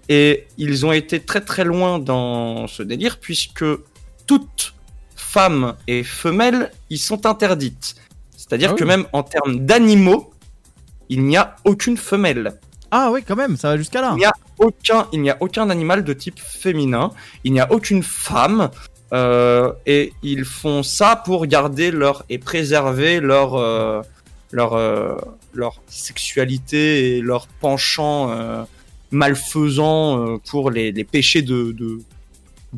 Et 0.09 0.47
ils 0.57 0.85
ont 0.85 0.91
été 0.91 1.19
très 1.19 1.41
très 1.41 1.63
loin 1.63 1.99
dans 1.99 2.67
ce 2.67 2.83
délire 2.83 3.17
puisque 3.19 3.65
toutes 4.27 4.73
femmes 5.15 5.75
et 5.87 6.03
femelles 6.03 6.71
y 6.89 6.97
sont 6.97 7.25
interdites. 7.25 7.95
C'est-à-dire 8.37 8.69
Ah 8.71 8.73
oui. 8.73 8.79
que 8.79 8.85
même 8.85 9.05
en 9.13 9.23
termes 9.23 9.59
d'animaux, 9.65 10.31
il 11.09 11.23
n'y 11.25 11.37
a 11.37 11.55
aucune 11.65 11.97
femelle. 11.97 12.53
Ah 12.91 13.09
oui, 13.11 13.23
quand 13.27 13.35
même, 13.35 13.57
ça 13.57 13.69
va 13.69 13.77
jusqu'à 13.77 14.01
là. 14.01 14.11
Il 14.13 14.17
n'y 14.19 14.25
a 14.25 14.33
aucun, 14.59 15.07
il 15.11 15.21
n'y 15.21 15.29
a 15.31 15.37
aucun 15.39 15.69
animal 15.69 16.03
de 16.03 16.13
type 16.13 16.39
féminin. 16.39 17.11
Il 17.43 17.51
n'y 17.53 17.59
a 17.59 17.71
aucune 17.71 18.03
femme. 18.03 18.69
euh, 19.13 19.71
et 19.85 20.13
ils 20.23 20.45
font 20.45 20.81
ça 20.83 21.15
pour 21.15 21.45
garder 21.45 21.91
leur 21.91 22.25
et 22.29 22.37
préserver 22.39 23.19
leur 23.19 23.55
euh, 23.55 24.01
leur 24.51 24.73
euh, 24.73 25.15
leur 25.53 25.81
sexualité 25.87 27.17
et 27.17 27.21
leur 27.21 27.47
penchant 27.47 28.31
malfaisant 29.11 30.19
euh, 30.19 30.37
pour 30.49 30.71
les, 30.71 30.91
péchés 31.03 31.41
de, 31.41 31.75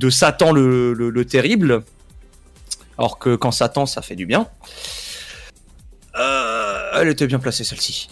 Satan 0.09 0.51
le 0.51 1.23
terrible. 1.23 1.83
Alors 2.97 3.19
que 3.19 3.35
quand 3.35 3.51
Satan, 3.51 3.85
ça 3.85 4.01
fait 4.01 4.15
du 4.15 4.25
bien. 4.25 4.47
Euh, 6.15 6.91
elle 6.95 7.09
était 7.09 7.27
bien 7.27 7.39
placée 7.39 7.63
celle-ci. 7.63 8.09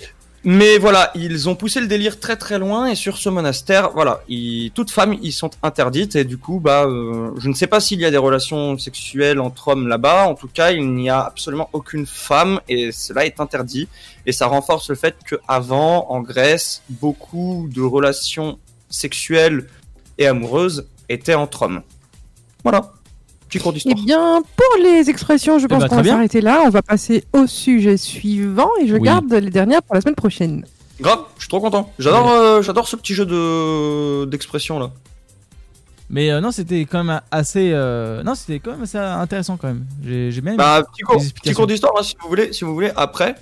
Mais 0.48 0.78
voilà, 0.78 1.12
ils 1.16 1.50
ont 1.50 1.56
poussé 1.56 1.82
le 1.82 1.88
délire 1.88 2.20
très 2.20 2.36
très 2.36 2.60
loin 2.60 2.86
et 2.86 2.94
sur 2.94 3.18
ce 3.18 3.30
monastère, 3.30 3.90
voilà, 3.94 4.22
ils, 4.28 4.70
toutes 4.76 4.92
femmes 4.92 5.18
y 5.24 5.32
sont 5.32 5.50
interdites 5.64 6.16
et 6.16 6.24
du 6.24 6.38
coup, 6.38 6.60
bah, 6.60 6.86
euh, 6.86 7.32
je 7.40 7.50
ne 7.50 7.56
sais 7.56 7.66
pas 7.66 7.80
s'il 7.80 8.00
y 8.00 8.06
a 8.06 8.12
des 8.12 8.18
relations 8.18 8.78
sexuelles 8.78 9.40
entre 9.40 9.70
hommes 9.70 9.88
là-bas. 9.88 10.28
En 10.28 10.36
tout 10.36 10.48
cas, 10.48 10.72
il 10.72 10.94
n'y 10.94 11.10
a 11.10 11.20
absolument 11.20 11.68
aucune 11.74 12.06
femme 12.06 12.60
et 12.70 12.92
cela 12.92 13.26
est 13.26 13.40
interdit. 13.40 13.88
Et 14.28 14.32
ça 14.32 14.46
renforce 14.46 14.88
le 14.90 14.96
fait 14.96 15.16
qu'avant, 15.28 16.06
en 16.12 16.22
Grèce, 16.22 16.84
beaucoup 16.90 17.68
de 17.74 17.82
relations 17.82 18.60
sexuelles 18.88 19.68
et 20.20 20.28
amoureuses 20.28 20.88
étaient 21.10 21.34
entre 21.34 21.64
hommes. 21.64 21.82
Voilà, 22.62 22.94
petit 23.58 23.64
cours 23.64 23.72
Eh 23.76 23.94
d'histoire. 23.94 24.06
bien, 24.06 24.42
pour 24.56 24.84
les 24.84 25.10
expressions, 25.10 25.60
je 25.60 25.68
pense 25.68 25.82
bah, 25.82 25.90
qu'on 25.90 25.98
va 25.98 26.04
s'arrêter 26.04 26.42
là. 26.42 26.64
On 26.66 26.70
va 26.70 26.82
passer 26.82 27.24
au 27.34 27.48
sujet 27.48 27.98
suivant 27.98 28.70
et 28.82 28.88
je 28.88 28.96
Oui. 28.96 29.02
garde 29.02 29.32
les 29.34 29.50
dernières 29.50 29.82
pour 29.84 29.96
la 29.96 30.02
semaine 30.02 30.16
prochaine. 30.16 30.66
Grave, 31.02 31.20
je 31.38 31.42
suis 31.42 31.50
trop 31.50 31.60
content. 31.60 31.92
J'adore, 32.00 32.30
euh, 32.32 32.62
j'adore 32.62 32.88
ce 32.88 32.96
petit 32.96 33.14
jeu 33.14 33.26
de 33.26 34.26
d'expression 34.26 34.80
là. 34.80 34.92
Mais 36.10 36.30
euh, 36.32 36.40
non, 36.40 36.52
c'était 36.52 36.82
quand 36.86 37.04
même 37.04 37.20
assez. 37.32 37.72
euh, 37.74 38.22
Non, 38.24 38.36
c'était 38.36 38.60
quand 38.60 38.72
même 38.72 38.84
assez 38.84 38.98
intéressant 39.00 39.58
quand 39.58 39.68
même. 39.68 39.86
J'ai 40.06 40.32
j'ai 40.32 40.40
bien 40.42 40.52
aimé. 40.54 40.58
Bah, 40.58 40.84
petit 41.44 41.54
cours 41.54 41.66
d'histoire, 41.68 41.94
hein, 41.98 42.04
si 42.04 42.16
vous 42.22 42.28
voulez, 42.30 42.54
si 42.54 42.64
vous 42.64 42.74
voulez. 42.76 42.92
Après, 42.96 43.36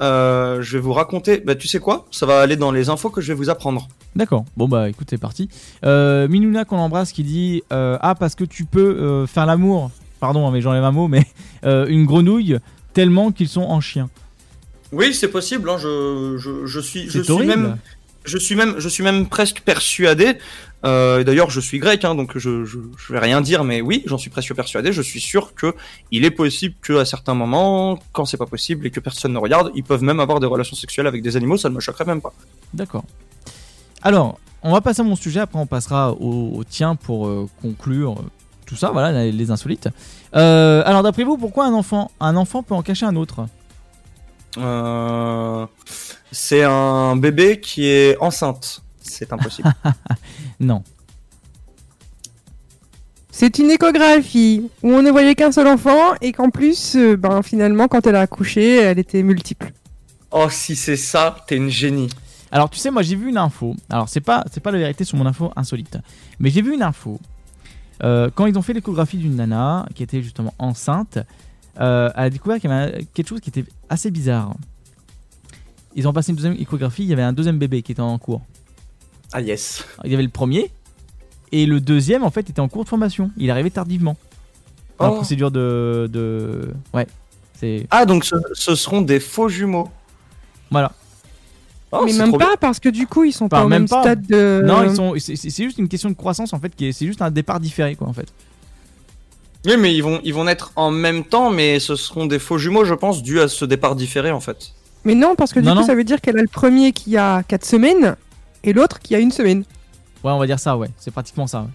euh, 0.00 0.62
je 0.62 0.76
vais 0.76 0.82
vous 0.82 0.92
raconter. 0.92 1.38
Bah, 1.38 1.54
tu 1.54 1.68
sais 1.68 1.80
quoi? 1.80 2.06
Ça 2.10 2.26
va 2.26 2.40
aller 2.40 2.56
dans 2.56 2.72
les 2.72 2.88
infos 2.88 3.10
que 3.10 3.20
je 3.20 3.28
vais 3.28 3.34
vous 3.34 3.50
apprendre. 3.50 3.88
D'accord. 4.16 4.44
Bon 4.56 4.68
bah 4.68 4.88
écoute, 4.88 5.08
c'est 5.10 5.18
parti. 5.18 5.48
Euh, 5.84 6.28
Minouna 6.28 6.64
qu'on 6.64 6.78
embrasse 6.78 7.12
qui 7.12 7.22
dit 7.22 7.62
euh, 7.72 7.98
ah 8.00 8.14
parce 8.14 8.34
que 8.34 8.44
tu 8.44 8.64
peux 8.64 8.80
euh, 8.80 9.26
faire 9.26 9.46
l'amour. 9.46 9.90
Pardon, 10.20 10.46
hein, 10.48 10.50
mais 10.52 10.60
j'enlève 10.60 10.84
un 10.84 10.90
mot, 10.90 11.08
mais 11.08 11.24
une 11.62 12.04
grenouille 12.04 12.58
tellement 12.92 13.30
qu'ils 13.30 13.48
sont 13.48 13.62
en 13.62 13.80
chien. 13.80 14.08
Oui, 14.90 15.14
c'est 15.14 15.28
possible. 15.28 15.68
Hein, 15.70 15.76
je, 15.78 16.36
je, 16.38 16.66
je 16.66 16.80
suis, 16.80 17.08
je 17.08 17.20
suis 17.20 17.46
même, 17.46 17.76
je 18.28 18.38
suis 18.38 18.54
même, 18.54 18.74
je 18.78 18.88
suis 18.88 19.02
même 19.02 19.26
presque 19.26 19.60
persuadé. 19.60 20.38
Euh, 20.84 21.24
D'ailleurs, 21.24 21.50
je 21.50 21.60
suis 21.60 21.78
grec, 21.78 22.04
hein, 22.04 22.14
donc 22.14 22.38
je, 22.38 22.64
je, 22.64 22.78
vais 23.10 23.18
rien 23.18 23.40
dire, 23.40 23.64
mais 23.64 23.80
oui, 23.80 24.04
j'en 24.06 24.18
suis 24.18 24.30
presque 24.30 24.54
persuadé. 24.54 24.92
Je 24.92 25.02
suis 25.02 25.20
sûr 25.20 25.54
que 25.54 25.74
il 26.12 26.24
est 26.24 26.30
possible 26.30 26.74
que 26.80 26.92
à 26.98 27.04
certains 27.04 27.34
moments, 27.34 27.98
quand 28.12 28.24
c'est 28.24 28.36
pas 28.36 28.46
possible 28.46 28.86
et 28.86 28.90
que 28.90 29.00
personne 29.00 29.32
ne 29.32 29.38
regarde, 29.38 29.72
ils 29.74 29.82
peuvent 29.82 30.04
même 30.04 30.20
avoir 30.20 30.38
des 30.38 30.46
relations 30.46 30.76
sexuelles 30.76 31.06
avec 31.06 31.22
des 31.22 31.36
animaux. 31.36 31.56
Ça 31.56 31.68
ne 31.68 31.74
me 31.74 31.80
choquerait 31.80 32.04
même 32.04 32.20
pas. 32.20 32.32
D'accord. 32.74 33.04
Alors, 34.02 34.38
on 34.62 34.72
va 34.72 34.80
passer 34.80 35.00
à 35.00 35.04
mon 35.04 35.16
sujet. 35.16 35.40
Après, 35.40 35.58
on 35.58 35.66
passera 35.66 36.12
au, 36.12 36.62
tien 36.68 36.94
pour 36.94 37.26
euh, 37.26 37.48
conclure 37.60 38.12
euh, 38.12 38.24
tout 38.66 38.76
ça. 38.76 38.90
Voilà, 38.92 39.24
les, 39.24 39.50
insolites. 39.50 39.88
Alors, 40.32 41.02
d'après 41.02 41.24
vous, 41.24 41.38
pourquoi 41.38 41.66
un 41.66 41.72
enfant, 41.72 42.10
un 42.20 42.36
enfant 42.36 42.62
peut 42.62 42.74
en 42.74 42.82
cacher 42.82 43.06
un 43.06 43.16
autre? 43.16 43.46
Euh, 44.58 45.66
c'est 46.30 46.64
un 46.64 47.16
bébé 47.16 47.60
qui 47.60 47.86
est 47.86 48.16
enceinte. 48.18 48.82
C'est 49.00 49.32
impossible. 49.32 49.72
Non. 50.60 50.82
C'est 53.30 53.60
une 53.60 53.70
échographie 53.70 54.68
où 54.82 54.90
on 54.90 55.02
ne 55.02 55.12
voyait 55.12 55.36
qu'un 55.36 55.52
seul 55.52 55.68
enfant 55.68 56.14
et 56.20 56.32
qu'en 56.32 56.50
plus, 56.50 56.96
euh, 56.96 57.16
ben, 57.16 57.42
finalement, 57.42 57.86
quand 57.86 58.04
elle 58.08 58.16
a 58.16 58.22
accouché, 58.22 58.78
elle 58.78 58.98
était 58.98 59.22
multiple. 59.22 59.72
oh, 60.32 60.48
si 60.50 60.74
c'est 60.74 60.96
ça, 60.96 61.36
t'es 61.46 61.56
une 61.56 61.70
génie. 61.70 62.08
Alors 62.50 62.70
tu 62.70 62.78
sais, 62.78 62.90
moi 62.90 63.02
j'ai 63.02 63.14
vu 63.14 63.28
une 63.28 63.36
info. 63.36 63.76
Alors 63.90 64.08
c'est 64.08 64.20
pas 64.20 64.44
c'est 64.50 64.60
pas 64.60 64.70
la 64.70 64.78
vérité 64.78 65.04
sur 65.04 65.16
mon 65.18 65.26
info 65.26 65.52
insolite, 65.54 65.98
mais 66.38 66.50
j'ai 66.50 66.62
vu 66.62 66.74
une 66.74 66.82
info. 66.82 67.20
Euh, 68.02 68.30
quand 68.34 68.46
ils 68.46 68.56
ont 68.58 68.62
fait 68.62 68.72
l'échographie 68.72 69.18
d'une 69.18 69.36
nana 69.36 69.86
qui 69.94 70.02
était 70.02 70.22
justement 70.22 70.54
enceinte, 70.58 71.18
elle 71.78 72.12
a 72.24 72.30
découvert 72.30 72.58
qu'il 72.60 72.70
y 72.70 72.72
avait 72.72 73.04
quelque 73.14 73.28
chose 73.28 73.40
qui 73.40 73.50
était 73.50 73.64
assez 73.88 74.10
bizarre. 74.10 74.54
Ils 75.94 76.06
ont 76.06 76.12
passé 76.12 76.30
une 76.30 76.36
deuxième 76.36 76.54
échographie, 76.58 77.02
il 77.02 77.08
y 77.08 77.12
avait 77.12 77.22
un 77.22 77.32
deuxième 77.32 77.58
bébé 77.58 77.82
qui 77.82 77.92
était 77.92 78.02
en 78.02 78.18
cours. 78.18 78.42
Ah 79.32 79.40
yes. 79.40 79.84
Il 80.04 80.10
y 80.10 80.14
avait 80.14 80.22
le 80.22 80.28
premier 80.28 80.70
et 81.52 81.66
le 81.66 81.80
deuxième 81.80 82.24
en 82.24 82.30
fait 82.30 82.48
était 82.50 82.60
en 82.60 82.68
cours 82.68 82.84
de 82.84 82.88
formation. 82.88 83.30
Il 83.36 83.50
arrivait 83.50 83.70
tardivement. 83.70 84.16
En 84.98 85.10
Oh. 85.10 85.14
procédure 85.16 85.50
de, 85.50 86.08
de 86.12 86.72
ouais. 86.92 87.06
C'est 87.54 87.86
Ah 87.90 88.04
donc 88.04 88.24
ce, 88.24 88.34
ce 88.54 88.74
seront 88.74 89.00
des 89.00 89.20
faux 89.20 89.48
jumeaux. 89.48 89.88
voilà. 90.70 90.92
Oh, 91.90 92.02
mais 92.04 92.12
même 92.12 92.36
pas 92.36 92.56
parce 92.60 92.80
que 92.80 92.88
du 92.90 93.06
coup, 93.06 93.24
ils 93.24 93.32
sont 93.32 93.46
Enfin, 93.46 93.60
pas 93.60 93.64
au 93.64 93.68
même 93.68 93.82
même 93.82 93.88
pas. 93.88 94.02
stade 94.02 94.26
de. 94.26 94.62
Non, 94.64 94.82
ils 94.84 94.94
sont. 94.94 95.14
C'est 95.18 95.36
c'est- 95.36 95.48
c'est 95.50 95.64
juste 95.64 95.78
une 95.78 95.88
question 95.88 96.10
de 96.10 96.14
croissance 96.14 96.52
en 96.52 96.58
fait, 96.60 96.74
qui 96.76 96.86
est- 96.86 96.92
c'est 96.92 97.06
juste 97.06 97.22
un 97.22 97.30
départ 97.30 97.60
différé 97.60 97.94
quoi 97.96 98.06
en 98.08 98.12
fait. 98.12 98.28
Oui, 99.66 99.76
mais 99.78 99.94
ils 99.94 100.02
vont, 100.02 100.20
ils 100.24 100.32
vont 100.34 100.44
naître 100.44 100.72
en 100.76 100.90
même 100.90 101.24
temps, 101.24 101.50
mais 101.50 101.80
ce 101.80 101.96
seront 101.96 102.26
des 102.26 102.38
faux 102.38 102.58
jumeaux, 102.58 102.84
je 102.84 102.94
pense, 102.94 103.22
dû 103.22 103.40
à 103.40 103.48
ce 103.48 103.64
départ 103.64 103.96
différé 103.96 104.30
en 104.30 104.40
fait. 104.40 104.72
Mais 105.04 105.14
non, 105.14 105.34
parce 105.36 105.52
que 105.52 105.60
du 105.60 105.66
Non, 105.66 105.74
coup, 105.74 105.80
non. 105.80 105.86
ça 105.86 105.94
veut 105.94 106.04
dire 106.04 106.20
qu'elle 106.20 106.38
a 106.38 106.42
le 106.42 106.48
premier 106.48 106.92
qui 106.92 107.16
a 107.16 107.42
4 107.42 107.64
semaines 107.64 108.16
et 108.64 108.72
l'autre 108.72 109.00
qui 109.00 109.14
a 109.14 109.18
une 109.18 109.30
semaine. 109.32 109.64
Ouais, 110.24 110.32
on 110.32 110.38
va 110.38 110.46
dire 110.46 110.58
ça, 110.58 110.76
ouais. 110.76 110.88
C'est 110.98 111.10
pratiquement 111.12 111.46
ça. 111.46 111.60
ouais. 111.62 111.68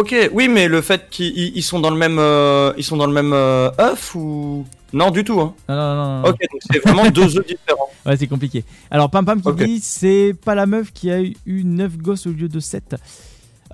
Ok, 0.00 0.14
oui, 0.32 0.48
mais 0.48 0.68
le 0.68 0.80
fait 0.80 1.08
qu'ils 1.10 1.36
ils- 1.36 1.52
ils 1.56 1.62
sont 1.62 1.78
dans 1.80 1.90
le 1.90 1.96
même, 1.98 2.18
euh, 2.18 2.72
ils 2.78 2.84
sont 2.84 2.96
dans 2.96 3.06
le 3.06 3.12
même 3.12 3.32
euh, 3.34 3.70
œuf 3.78 4.14
ou? 4.14 4.64
Non 4.94 5.10
du 5.10 5.22
tout. 5.24 5.38
Hein. 5.40 5.54
Non, 5.68 5.74
non, 5.74 5.94
non, 5.94 6.20
non. 6.22 6.28
Ok, 6.30 6.38
donc 6.50 6.60
c'est 6.70 6.78
vraiment 6.82 7.10
deux 7.10 7.36
œufs 7.38 7.46
différents. 7.46 7.88
Ouais, 8.06 8.16
c'est 8.16 8.26
compliqué. 8.26 8.64
Alors, 8.90 9.08
Pam 9.10 9.24
Pam 9.24 9.40
qui 9.40 9.52
dit 9.64 9.80
c'est 9.80 10.34
pas 10.44 10.56
la 10.56 10.66
meuf 10.66 10.92
qui 10.92 11.08
a 11.12 11.20
eu 11.20 11.34
9 11.64 11.98
gosses 11.98 12.26
au 12.26 12.30
lieu 12.32 12.48
de 12.48 12.58
7. 12.58 12.96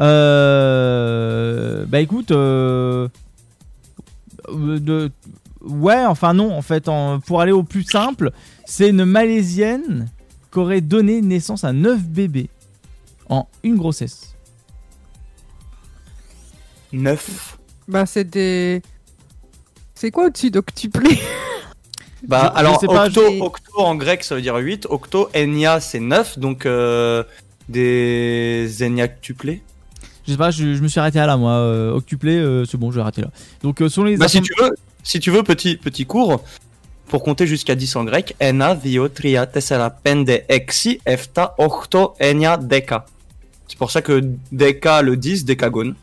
Euh... 0.01 1.85
Bah 1.87 2.01
écoute, 2.01 2.31
euh... 2.31 3.09
de... 4.53 5.11
ouais, 5.63 6.05
enfin 6.07 6.35
non, 6.35 6.53
en 6.53 6.63
fait, 6.63 6.89
en- 6.89 7.21
pour 7.21 7.41
aller 7.41 7.53
au 7.53 7.63
plus 7.63 7.85
simple, 7.85 8.31
c'est 8.65 8.89
une 8.91 9.05
Malaisienne 9.05 10.09
qui 10.53 10.59
aurait 10.59 10.81
donné 10.81 11.21
naissance 11.21 11.65
à 11.65 11.73
9 11.73 12.01
bébés 12.03 12.49
en 13.29 13.47
une 13.63 13.77
grossesse. 13.77 14.35
9 16.93 17.59
Bah, 17.87 18.07
c'est 18.07 18.25
des. 18.25 18.83
C'est 19.95 20.11
quoi 20.11 20.27
au-dessus 20.27 20.51
d'octuplé? 20.51 21.19
Bah 22.27 22.47
Je- 22.47 22.55
je 22.55 22.59
alors 22.59 22.81
sais 22.81 22.87
pas, 22.89 23.07
octo, 23.07 23.23
octo 23.45 23.79
en 23.79 23.95
grec 23.95 24.25
ça 24.25 24.35
veut 24.35 24.43
dire 24.43 24.57
8, 24.57 24.89
octo, 24.91 25.29
enya 25.37 25.79
c'est 25.79 26.01
9, 26.01 26.41
donc 26.41 26.67
euh, 26.67 27.23
des 27.69 28.83
eniactuplés. 28.83 29.63
Je 30.29 30.35
sais 30.35 30.39
pas, 30.39 30.51
je, 30.51 30.75
je 30.75 30.83
me 30.83 30.89
suis 30.89 31.01
arrêté 31.01 31.19
à 31.19 31.27
là, 31.27 31.39
moi. 31.39 31.53
Euh, 31.53 31.91
octuplé, 31.93 32.37
euh, 32.37 32.67
c'est 32.67 32.77
bon, 32.77 32.91
je 32.91 32.97
vais 32.97 33.01
arrêter 33.01 33.23
là. 33.23 33.31
Donc, 33.63 33.81
euh, 33.81 33.89
selon 33.89 34.05
les 34.09 34.19
Bah 34.19 34.29
si 34.29 34.43
tu 34.43 34.53
veux, 34.61 34.75
si 35.03 35.21
tu 35.21 35.31
veux 35.31 35.43
petit 35.43 35.79
petit 35.79 36.05
cours 36.05 36.43
pour 37.07 37.23
compter 37.23 37.47
jusqu'à 37.47 37.75
10 37.75 37.97
en 37.97 38.05
grec, 38.05 38.37
ena, 38.39 38.75
dio, 38.75 39.09
tria, 39.09 39.47
tessera, 39.47 39.89
pende, 39.89 40.43
exi, 40.51 41.01
efta, 41.07 41.55
octo, 41.57 42.15
enya, 42.21 42.59
deca. 42.59 43.07
C'est 43.69 43.79
pour 43.79 43.91
ça 43.91 44.03
que 44.03 44.23
deca 44.53 45.01
le 45.01 45.17
10, 45.17 45.47
décagone. 45.47 45.95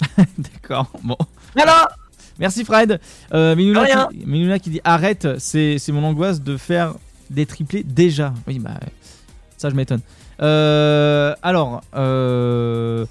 D'accord, 0.38 0.90
bon. 1.02 1.16
Voilà 1.54 1.88
Merci 2.38 2.66
Fred. 2.66 3.00
Euh, 3.32 3.54
qui, 4.58 4.70
dit 4.70 4.80
arrête, 4.84 5.26
c'est 5.38 5.78
c'est 5.78 5.92
mon 5.92 6.04
angoisse 6.04 6.42
de 6.42 6.58
faire 6.58 6.96
des 7.30 7.46
triplés 7.46 7.82
déjà. 7.82 8.34
Oui, 8.46 8.58
bah 8.58 8.78
ça 9.56 9.70
je 9.70 9.74
m'étonne. 9.74 10.00
Euh, 10.42 11.34
alors, 11.42 11.82
euh, 11.94 13.06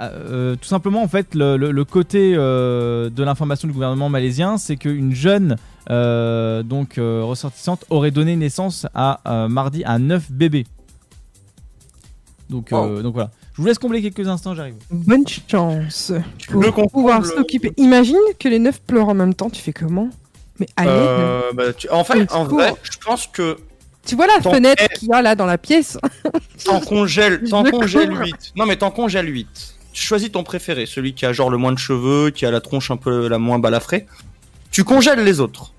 euh, 0.00 0.56
tout 0.56 0.66
simplement 0.68 1.02
en 1.02 1.08
fait 1.08 1.34
le, 1.34 1.56
le- 1.56 1.70
le 1.70 1.84
côté 1.84 2.34
euh, 2.36 3.10
de 3.10 3.22
l'information 3.22 3.68
du 3.68 3.74
gouvernement 3.74 4.08
malaisien, 4.08 4.58
c'est 4.58 4.76
qu'une 4.76 5.14
jeune 5.14 5.56
euh, 5.90 6.62
donc 6.62 6.98
euh, 6.98 7.22
ressortissante 7.24 7.84
aurait 7.90 8.10
donné 8.10 8.36
naissance 8.36 8.86
à 8.94 9.20
euh, 9.26 9.48
mardi 9.48 9.84
à 9.84 9.98
9 9.98 10.30
bébés. 10.32 10.66
Donc, 12.50 12.72
euh, 12.72 13.02
donc 13.02 13.14
voilà. 13.14 13.30
Je 13.54 13.62
vous 13.62 13.66
laisse 13.68 13.78
combler 13.78 14.02
quelques 14.02 14.28
instants, 14.28 14.54
j'arrive. 14.54 14.74
Bonne 14.90 15.24
chance. 15.48 16.12
Pour 16.50 16.60
comprendre 16.62 16.90
pouvoir 16.90 17.20
le- 17.20 17.26
s'occuper. 17.28 17.72
Imagine 17.76 18.16
que 18.38 18.48
les 18.48 18.58
neuf 18.58 18.80
pleurent 18.82 19.08
en 19.08 19.14
même 19.14 19.34
temps, 19.34 19.48
tu 19.50 19.62
fais 19.62 19.72
comment? 19.72 20.10
Mais 20.60 20.66
Euh, 20.80 21.52
bah, 21.54 21.72
tu- 21.72 21.88
En 21.90 22.04
fait, 22.04 22.30
en 22.32 22.44
vrai, 22.44 22.74
je 22.82 22.96
pense 23.04 23.26
que 23.26 23.56
Tu 24.06 24.14
vois 24.16 24.26
la 24.26 24.40
fenêtre 24.42 24.86
qu'il 24.98 25.08
y 25.08 25.12
a 25.12 25.22
là 25.22 25.34
dans 25.34 25.46
la 25.46 25.56
pièce? 25.58 25.96
T'en 26.64 26.80
congèles, 26.80 27.42
t'en 27.48 27.64
Je 27.64 27.70
congèles 27.70 28.10
cours. 28.10 28.18
8. 28.24 28.52
Non 28.56 28.66
mais 28.66 28.76
t'en 28.76 28.90
congèles 28.90 29.28
8. 29.32 29.74
Tu 29.94 30.02
choisis 30.02 30.30
ton 30.32 30.42
préféré, 30.42 30.86
celui 30.86 31.14
qui 31.14 31.24
a 31.24 31.32
genre 31.32 31.48
le 31.50 31.56
moins 31.56 31.72
de 31.72 31.78
cheveux, 31.78 32.30
qui 32.30 32.44
a 32.44 32.50
la 32.50 32.60
tronche 32.60 32.90
un 32.90 32.96
peu 32.96 33.28
la 33.28 33.38
moins 33.38 33.60
balafrée. 33.60 34.06
Tu 34.72 34.82
congèles 34.82 35.22
les 35.22 35.38
autres. 35.38 35.72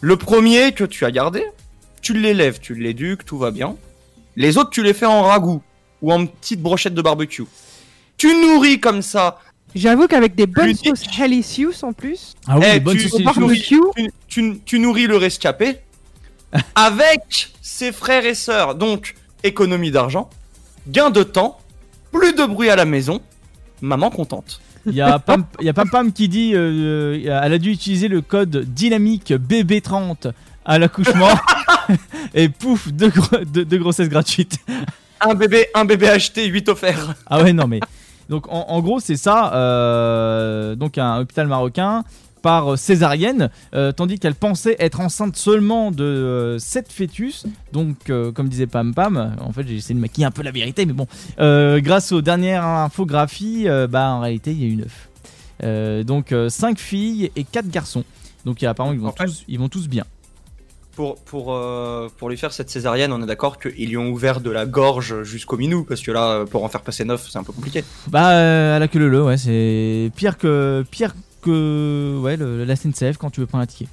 Le 0.00 0.16
premier 0.16 0.72
que 0.72 0.84
tu 0.84 1.04
as 1.04 1.10
gardé, 1.10 1.44
tu 2.00 2.14
l'élèves, 2.14 2.60
tu 2.60 2.74
l'éduques, 2.74 3.26
tout 3.26 3.36
va 3.38 3.50
bien. 3.50 3.76
Les 4.36 4.56
autres, 4.56 4.70
tu 4.70 4.82
les 4.82 4.94
fais 4.94 5.04
en 5.06 5.22
ragoût 5.22 5.62
ou 6.00 6.12
en 6.12 6.24
petite 6.26 6.60
brochette 6.62 6.94
de 6.94 7.02
barbecue. 7.02 7.44
Tu 8.16 8.34
nourris 8.34 8.80
comme 8.80 9.02
ça. 9.02 9.38
J'avoue 9.74 10.06
qu'avec 10.08 10.34
des 10.34 10.46
bonnes 10.46 10.74
sauces 10.74 11.04
Helicious 11.20 11.74
en 11.84 11.92
plus. 11.92 12.34
Ah 12.48 12.58
oui, 12.58 12.64
Eh, 12.68 12.72
les 12.74 12.80
bonnes 12.80 12.96
tu- 12.96 13.08
saucisses. 13.08 13.20
Au 13.20 13.40
barbecue. 13.40 13.80
tu, 13.96 14.10
tu- 14.28 14.60
tu 14.64 14.78
nourris 14.78 15.06
le 15.06 15.18
rescapé 15.18 15.78
avec 16.74 17.50
ses 17.60 17.92
frères 17.92 18.24
et 18.24 18.34
sœurs. 18.34 18.74
Donc, 18.76 19.14
économie 19.44 19.90
d'argent, 19.90 20.30
gain 20.88 21.10
de 21.10 21.22
temps, 21.22 21.58
plus 22.12 22.32
de 22.34 22.44
bruit 22.46 22.68
à 22.70 22.76
la 22.76 22.84
maison, 22.84 23.20
maman 23.80 24.10
contente. 24.10 24.60
Il 24.86 24.94
y 24.94 25.00
a 25.00 25.18
Pam, 25.18 25.44
y 25.60 25.68
a 25.68 25.72
Pam 25.72 25.88
Pam 25.90 26.12
qui 26.12 26.28
dit 26.28 26.54
euh, 26.54 26.58
euh, 27.26 27.40
elle 27.44 27.52
a 27.52 27.58
dû 27.58 27.70
utiliser 27.70 28.08
le 28.08 28.20
code 28.20 28.64
dynamique 28.74 29.30
BB30 29.32 30.32
à 30.64 30.78
l'accouchement 30.78 31.28
et 32.34 32.48
pouf, 32.48 32.88
deux, 32.92 33.08
gro- 33.10 33.44
deux- 33.44 33.64
deux 33.64 33.78
grossesses 33.78 34.08
gratuites. 34.08 34.58
Un 35.20 35.34
bébé, 35.34 35.66
un 35.74 35.84
bébé 35.84 36.08
acheté, 36.08 36.46
8 36.46 36.68
offerts. 36.68 37.14
Ah 37.26 37.42
ouais, 37.42 37.52
non 37.52 37.66
mais. 37.68 37.78
Donc 38.28 38.48
en, 38.48 38.64
en 38.68 38.80
gros, 38.80 38.98
c'est 38.98 39.16
ça. 39.16 39.52
euh, 39.54 40.74
donc 40.74 40.98
un 40.98 41.18
hôpital 41.20 41.46
marocain 41.46 42.02
par 42.42 42.76
césarienne, 42.76 43.48
euh, 43.74 43.92
tandis 43.92 44.18
qu'elle 44.18 44.34
pensait 44.34 44.76
être 44.78 45.00
enceinte 45.00 45.36
seulement 45.36 45.90
de 45.90 46.56
7 46.58 46.92
fœtus. 46.92 47.44
Donc, 47.72 48.10
euh, 48.10 48.32
comme 48.32 48.48
disait 48.48 48.66
Pam 48.66 48.92
Pam, 48.94 49.36
en 49.40 49.52
fait, 49.52 49.66
j'ai 49.66 49.76
essayé 49.76 49.94
de 49.94 50.00
maquiller 50.00 50.26
un 50.26 50.30
peu 50.32 50.42
la 50.42 50.50
vérité, 50.50 50.84
mais 50.84 50.92
bon, 50.92 51.06
euh, 51.38 51.80
grâce 51.80 52.12
aux 52.12 52.20
dernières 52.22 52.64
infographies, 52.64 53.68
euh, 53.68 53.86
bah 53.86 54.10
en 54.10 54.20
réalité, 54.20 54.50
il 54.52 54.60
y 54.60 54.64
a 54.64 54.68
eu 54.68 54.76
9. 54.76 56.04
donc 56.04 56.34
5 56.48 56.78
filles 56.78 57.30
et 57.36 57.44
4 57.44 57.68
garçons. 57.68 58.04
Donc 58.44 58.62
apparemment, 58.64 58.92
ils 58.94 59.00
vont, 59.00 59.08
En 59.08 59.12
fait- 59.12 59.26
tous, 59.26 59.44
ils 59.48 59.58
vont 59.58 59.68
tous 59.68 59.88
bien. 59.88 60.04
Pour, 60.96 61.16
pour, 61.22 61.54
euh, 61.54 62.08
pour 62.18 62.28
lui 62.28 62.36
faire 62.36 62.52
cette 62.52 62.68
césarienne, 62.68 63.12
on 63.14 63.22
est 63.22 63.26
d'accord 63.26 63.58
qu'ils 63.58 63.88
lui 63.88 63.96
ont 63.96 64.10
ouvert 64.10 64.40
de 64.42 64.50
la 64.50 64.66
gorge 64.66 65.22
jusqu'au 65.22 65.56
minou, 65.56 65.84
parce 65.84 66.02
que 66.02 66.10
là, 66.10 66.44
pour 66.44 66.64
en 66.64 66.68
faire 66.68 66.82
passer 66.82 67.04
9, 67.06 67.28
c'est 67.30 67.38
un 67.38 67.44
peu 67.44 67.52
compliqué. 67.52 67.82
Bah, 68.08 68.32
euh, 68.32 68.76
à 68.76 68.78
la 68.78 68.88
queue 68.88 68.98
le 68.98 69.08
le, 69.08 69.22
ouais, 69.24 69.38
c'est 69.38 70.10
pire 70.16 70.36
que 70.36 70.84
pire 70.90 71.14
que 71.14 71.18
ouais, 71.50 72.36
le, 72.36 72.64
la 72.64 72.76
SNCF 72.76 73.16
quand 73.18 73.30
tu 73.30 73.40
veux 73.40 73.46
prendre 73.46 73.62
un 73.64 73.66
ticket. 73.66 73.88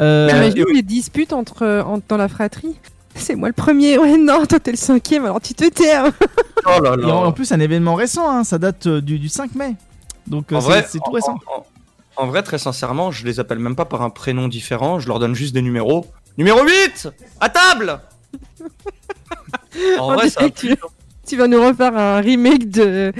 Euh, 0.00 0.28
Imagine 0.30 0.64
oui. 0.68 0.76
les 0.76 0.82
disputes 0.82 1.32
entre, 1.32 1.82
entre- 1.86 2.04
dans 2.08 2.16
la 2.16 2.28
fratrie. 2.28 2.76
C'est 3.14 3.34
moi 3.34 3.48
le 3.48 3.54
premier, 3.54 3.98
ouais, 3.98 4.16
non, 4.16 4.46
toi 4.46 4.60
t'es 4.60 4.70
le 4.70 4.76
cinquième, 4.76 5.24
alors 5.24 5.40
tu 5.40 5.54
te 5.54 5.68
tais. 5.68 5.92
hein. 5.92 6.12
Oh 6.66 6.80
là 6.82 6.94
et 6.98 7.02
là. 7.02 7.14
en, 7.14 7.24
en 7.26 7.32
plus, 7.32 7.50
un 7.52 7.60
événement 7.60 7.94
récent, 7.94 8.28
hein, 8.28 8.44
ça 8.44 8.58
date 8.58 8.86
euh, 8.86 9.00
du, 9.00 9.18
du 9.18 9.28
5 9.28 9.54
mai. 9.54 9.74
Donc, 10.26 10.52
euh, 10.52 10.56
En 10.56 10.60
c'est 10.60 10.98
tout 10.98 11.00
en- 11.06 11.10
récent. 11.12 11.38
En, 11.46 11.60
en- 11.60 11.66
en 12.16 12.26
vrai, 12.26 12.42
très 12.42 12.58
sincèrement, 12.58 13.10
je 13.12 13.24
les 13.24 13.38
appelle 13.40 13.58
même 13.60 13.76
pas 13.76 13.84
par 13.84 14.02
un 14.02 14.10
prénom 14.10 14.48
différent, 14.48 14.98
je 14.98 15.06
leur 15.08 15.18
donne 15.20 15.34
juste 15.34 15.54
des 15.54 15.62
numéros. 15.62 16.04
Numéro 16.36 16.58
8 16.64 17.08
À 17.40 17.48
table 17.48 18.00
En 19.98 20.14
vrai, 20.14 20.28
ça. 20.28 20.48
que 20.50 20.54
tu, 20.54 20.74
tu 21.26 21.36
vas 21.36 21.46
nous 21.46 21.62
refaire 21.64 21.96
un 21.96 22.20
remake 22.20 22.68
de, 22.70 23.12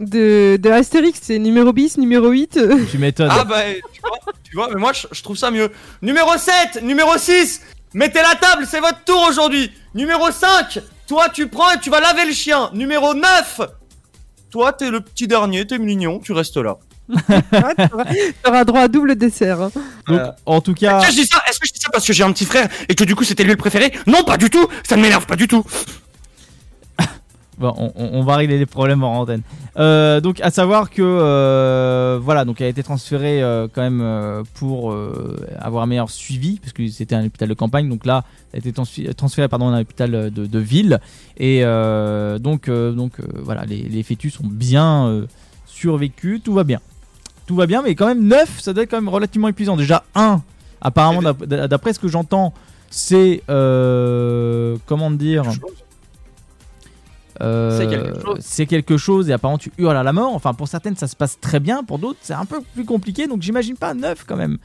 de, 0.00 0.56
de 0.60 0.70
Astérix, 0.70 1.20
c'est 1.22 1.38
numéro 1.38 1.72
bis, 1.72 1.96
numéro 1.98 2.28
8. 2.30 2.58
Tu 2.90 2.98
m'étonnes. 2.98 3.28
Ah 3.30 3.44
bah, 3.44 3.62
tu 3.92 4.00
vois, 4.00 4.18
tu 4.42 4.56
vois 4.56 4.68
mais 4.72 4.80
moi, 4.80 4.92
je, 4.92 5.06
je 5.12 5.22
trouve 5.22 5.36
ça 5.36 5.50
mieux. 5.50 5.70
Numéro 6.02 6.30
7 6.36 6.82
Numéro 6.82 7.16
6 7.16 7.60
Mettez 7.94 8.20
la 8.20 8.34
table, 8.34 8.66
c'est 8.68 8.80
votre 8.80 9.04
tour 9.04 9.24
aujourd'hui 9.28 9.70
Numéro 9.94 10.30
5 10.30 10.80
Toi, 11.06 11.28
tu 11.28 11.46
prends 11.48 11.70
et 11.72 11.78
tu 11.80 11.90
vas 11.90 12.00
laver 12.00 12.24
le 12.26 12.32
chien. 12.32 12.70
Numéro 12.74 13.14
9 13.14 13.60
Toi, 14.50 14.72
t'es 14.72 14.90
le 14.90 15.00
petit 15.00 15.28
dernier, 15.28 15.66
t'es 15.66 15.78
mignon, 15.78 16.18
tu 16.18 16.32
restes 16.32 16.56
là. 16.56 16.76
Ouais, 17.08 17.18
t'auras- 18.42 18.64
droit 18.64 18.80
à 18.80 18.88
double 18.88 19.14
dessert. 19.14 19.60
hein. 19.60 19.70
Donc, 20.08 20.18
Euh, 20.20 20.30
en 20.46 20.60
tout 20.60 20.72
cas, 20.74 20.98
Est-ce 21.00 21.06
que 21.08 21.12
je 21.12 21.20
dis 21.20 21.26
ça 21.26 21.40
Est-ce 21.48 21.60
que 21.60 21.66
je 21.68 21.72
dis 21.72 21.78
ça 21.80 21.90
parce 21.92 22.06
que 22.06 22.12
j'ai 22.12 22.24
un 22.24 22.32
petit 22.32 22.46
frère 22.46 22.68
et 22.88 22.94
que 22.94 23.04
du 23.04 23.14
coup 23.14 23.24
c'était 23.24 23.44
lui 23.44 23.50
le 23.50 23.56
préféré? 23.58 23.92
Non, 24.06 24.24
pas 24.24 24.38
du 24.38 24.48
tout 24.50 24.66
Ça 24.88 24.96
ne 24.96 25.02
m'énerve 25.02 25.26
pas 25.26 25.36
du 25.36 25.46
tout 25.46 25.64
bon, 27.58 27.72
on, 27.76 27.92
on- 27.94 28.10
on 28.20 28.22
va 28.24 28.36
régler 28.36 28.58
les 28.58 28.66
problèmes 28.66 29.04
en 29.04 29.20
antenne. 29.20 29.42
Euh, 29.76 30.20
donc, 30.20 30.40
à 30.40 30.50
savoir 30.50 30.88
que 30.90 31.02
euh, 31.02 32.18
voilà, 32.22 32.44
donc 32.44 32.60
elle 32.60 32.68
a 32.68 32.70
été 32.70 32.82
transférée 32.84 33.42
euh, 33.42 33.66
quand 33.72 33.82
même 33.82 34.00
euh, 34.02 34.42
pour 34.54 34.92
euh, 34.92 35.36
avoir 35.58 35.82
un 35.82 35.86
meilleur 35.86 36.10
suivi, 36.10 36.60
parce 36.60 36.72
que 36.72 36.86
c'était 36.88 37.16
un 37.16 37.26
hôpital 37.26 37.48
de 37.48 37.54
campagne. 37.54 37.88
Donc 37.88 38.06
là, 38.06 38.24
elle 38.52 38.58
a 38.64 38.68
été 38.68 38.72
transférée 39.14 39.48
pardon, 39.48 39.70
dans 39.70 39.76
un 39.76 39.80
hôpital 39.80 40.30
de, 40.30 40.46
de 40.46 40.58
ville. 40.60 41.00
Et 41.38 41.60
euh, 41.64 42.38
donc, 42.38 42.68
euh, 42.68 42.92
donc 42.92 43.18
euh, 43.18 43.24
voilà, 43.42 43.64
les, 43.64 43.82
les 43.82 44.02
fœtus 44.04 44.38
ont 44.40 44.46
bien 44.46 45.06
euh, 45.08 45.26
survécu, 45.66 46.40
tout 46.44 46.54
va 46.54 46.62
bien. 46.64 46.80
Tout 47.46 47.56
va 47.56 47.66
bien, 47.66 47.82
mais 47.82 47.94
quand 47.94 48.06
même 48.06 48.26
9, 48.26 48.60
ça 48.60 48.72
doit 48.72 48.84
être 48.84 48.90
quand 48.90 48.96
même 49.00 49.08
relativement 49.08 49.48
épuisant. 49.48 49.76
Déjà 49.76 50.04
1, 50.14 50.40
apparemment, 50.80 51.20
d'ap- 51.20 51.44
d'après 51.44 51.92
ce 51.92 51.98
que 51.98 52.08
j'entends, 52.08 52.54
c'est 52.90 53.42
euh, 53.50 54.76
comment 54.86 55.10
dire 55.10 55.42
euh, 57.40 57.78
C'est 57.78 57.86
quelque 57.88 58.20
chose. 58.20 58.38
c'est 58.40 58.66
quelque 58.66 58.96
chose 58.96 59.30
et 59.30 59.32
apparemment 59.32 59.58
tu 59.58 59.72
hurles 59.78 59.96
à 59.96 60.02
la 60.02 60.12
mort. 60.12 60.34
Enfin, 60.34 60.54
pour 60.54 60.68
certaines, 60.68 60.96
ça 60.96 61.06
se 61.08 61.16
passe 61.16 61.38
très 61.40 61.60
bien. 61.60 61.82
Pour 61.84 61.98
d'autres, 61.98 62.18
c'est 62.22 62.34
un 62.34 62.44
peu 62.44 62.60
plus 62.74 62.84
compliqué. 62.84 63.26
Donc, 63.26 63.42
j'imagine 63.42 63.76
pas 63.76 63.94
9 63.94 64.24
quand 64.26 64.36
même. 64.36 64.58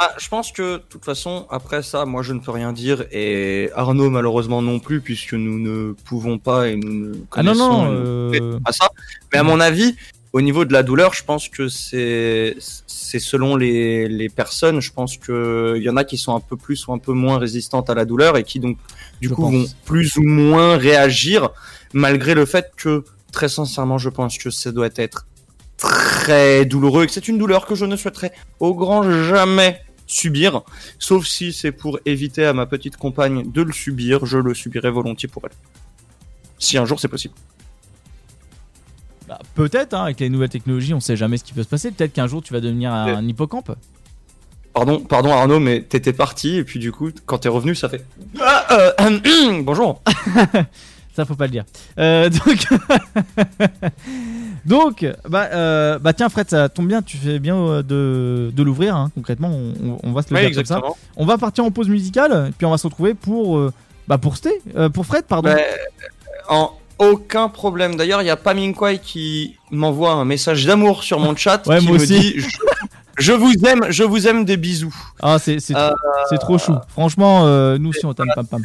Ah, 0.00 0.12
je 0.18 0.28
pense 0.28 0.52
que, 0.52 0.74
de 0.76 0.82
toute 0.88 1.04
façon, 1.04 1.46
après 1.50 1.82
ça, 1.82 2.04
moi 2.04 2.22
je 2.22 2.32
ne 2.32 2.38
peux 2.38 2.52
rien 2.52 2.72
dire 2.72 3.04
et 3.10 3.68
Arnaud 3.74 4.10
malheureusement 4.10 4.62
non 4.62 4.78
plus 4.78 5.00
puisque 5.00 5.34
nous 5.34 5.58
ne 5.58 5.92
pouvons 6.04 6.38
pas 6.38 6.68
et 6.68 6.76
nous 6.76 6.92
ne 6.92 7.14
Ah 7.32 7.42
non, 7.42 7.52
connaissons 7.52 7.82
non. 7.82 7.90
euh, 7.90 8.60
pas 8.64 8.70
ça. 8.70 8.88
Mais 9.32 9.38
à 9.40 9.42
mon 9.42 9.58
avis, 9.58 9.96
au 10.32 10.40
niveau 10.40 10.64
de 10.64 10.72
la 10.72 10.82
douleur, 10.82 11.14
je 11.14 11.24
pense 11.24 11.48
que 11.48 11.68
c'est 11.68 12.56
c'est 12.86 13.18
selon 13.18 13.56
les, 13.56 14.08
les 14.08 14.28
personnes. 14.28 14.80
Je 14.80 14.92
pense 14.92 15.16
que 15.16 15.74
il 15.76 15.82
y 15.82 15.88
en 15.88 15.96
a 15.96 16.04
qui 16.04 16.18
sont 16.18 16.34
un 16.34 16.40
peu 16.40 16.56
plus 16.56 16.86
ou 16.86 16.92
un 16.92 16.98
peu 16.98 17.12
moins 17.12 17.38
résistantes 17.38 17.88
à 17.88 17.94
la 17.94 18.04
douleur 18.04 18.36
et 18.36 18.44
qui 18.44 18.60
donc 18.60 18.76
du 19.20 19.28
Je 19.28 19.34
coup 19.34 19.42
pense. 19.42 19.52
vont 19.52 19.66
plus 19.86 20.16
ou 20.16 20.22
moins 20.22 20.76
réagir 20.76 21.50
malgré 21.94 22.34
le 22.34 22.44
fait 22.44 22.70
que 22.76 23.04
très 23.32 23.48
sincèrement, 23.48 23.98
je 23.98 24.10
pense 24.10 24.36
que 24.38 24.50
ça 24.50 24.72
doit 24.72 24.90
être 24.96 25.26
très 25.78 26.64
douloureux 26.64 27.04
et 27.04 27.06
que 27.06 27.12
c'est 27.12 27.28
une 27.28 27.38
douleur 27.38 27.66
que 27.66 27.74
je 27.74 27.84
ne 27.84 27.96
souhaiterais 27.96 28.32
au 28.60 28.74
grand 28.74 29.02
jamais 29.24 29.80
subir, 30.06 30.62
sauf 30.98 31.26
si 31.26 31.52
c'est 31.52 31.72
pour 31.72 32.00
éviter 32.06 32.44
à 32.44 32.52
ma 32.52 32.66
petite 32.66 32.96
compagne 32.96 33.50
de 33.50 33.62
le 33.62 33.72
subir, 33.72 34.24
je 34.26 34.38
le 34.38 34.54
subirai 34.54 34.90
volontiers 34.90 35.28
pour 35.28 35.42
elle. 35.44 35.52
Si 36.58 36.76
un 36.78 36.84
jour 36.84 36.98
c'est 36.98 37.08
possible. 37.08 37.34
Bah, 39.28 39.38
peut-être, 39.54 39.94
hein, 39.94 40.04
avec 40.04 40.20
les 40.20 40.30
nouvelles 40.30 40.48
technologies, 40.48 40.94
on 40.94 41.00
sait 41.00 41.16
jamais 41.16 41.36
ce 41.36 41.44
qui 41.44 41.52
peut 41.52 41.62
se 41.62 41.68
passer. 41.68 41.90
Peut-être 41.90 42.12
qu'un 42.12 42.26
jour 42.26 42.42
tu 42.42 42.52
vas 42.52 42.60
devenir 42.60 42.92
un 42.92 43.26
hippocampe. 43.26 43.72
Pardon, 44.72 45.00
pardon 45.00 45.32
Arnaud, 45.32 45.60
mais 45.60 45.82
t'étais 45.82 46.12
parti 46.12 46.56
et 46.56 46.64
puis 46.64 46.78
du 46.78 46.92
coup, 46.92 47.10
quand 47.26 47.38
t'es 47.38 47.48
revenu, 47.48 47.74
ça 47.74 47.88
fait. 47.88 48.04
Ah, 48.40 48.92
euh, 49.00 49.62
bonjour. 49.62 50.00
Ça 51.18 51.24
faut 51.24 51.34
pas 51.34 51.46
le 51.46 51.50
dire. 51.50 51.64
Euh, 51.98 52.30
donc, 52.30 52.68
donc, 54.64 55.06
bah, 55.28 55.48
euh, 55.52 55.98
bah 55.98 56.12
tiens 56.12 56.28
Fred, 56.28 56.48
ça 56.48 56.68
tombe 56.68 56.86
bien, 56.86 57.02
tu 57.02 57.16
fais 57.16 57.40
bien 57.40 57.56
euh, 57.56 57.82
de, 57.82 58.52
de 58.54 58.62
l'ouvrir. 58.62 58.94
hein, 58.94 59.10
concrètement, 59.16 59.50
on, 59.50 60.12
va 60.12 60.22
se 60.22 60.32
le 60.32 60.38
Oui, 60.38 60.46
dire 60.46 60.54
comme 60.54 60.64
ça. 60.64 60.80
On 61.16 61.26
va 61.26 61.36
partir 61.36 61.64
en 61.64 61.72
pause 61.72 61.88
musicale, 61.88 62.52
puis 62.56 62.66
on 62.66 62.70
va 62.70 62.78
se 62.78 62.86
retrouver 62.86 63.14
pour, 63.14 63.58
euh, 63.58 63.72
bah 64.06 64.18
pour 64.18 64.36
Sté, 64.36 64.62
euh, 64.76 64.90
pour 64.90 65.06
Fred, 65.06 65.24
pardon. 65.24 65.56
En 66.48 66.70
aucun 66.98 67.48
problème. 67.48 67.96
D'ailleurs, 67.96 68.22
il 68.22 68.26
y 68.26 68.30
a 68.30 68.36
Pam 68.36 68.74
Kwai 68.74 68.98
qui 68.98 69.56
m'envoie 69.70 70.12
un 70.12 70.24
message 70.24 70.64
d'amour 70.66 71.02
sur 71.02 71.20
mon 71.20 71.34
chat 71.36 71.66
Ouais, 71.66 71.78
qui 71.78 71.86
moi 71.86 71.96
me 71.96 72.02
aussi. 72.02 72.18
dit 72.18 72.34
je, 72.40 72.46
je 73.18 73.32
vous 73.32 73.52
aime, 73.66 73.86
je 73.90 74.04
vous 74.04 74.26
aime 74.28 74.44
des 74.44 74.56
bisous. 74.56 74.94
Ah, 75.22 75.38
c'est 75.38 75.58
Euh, 75.76 75.90
trop, 76.28 76.36
trop 76.38 76.58
chou. 76.58 76.74
Franchement, 76.88 77.46
euh, 77.46 77.78
nous 77.78 77.90
aussi 77.90 78.04
on 78.06 78.14
t'aime 78.14 78.28
pam 78.34 78.46
pam. 78.46 78.62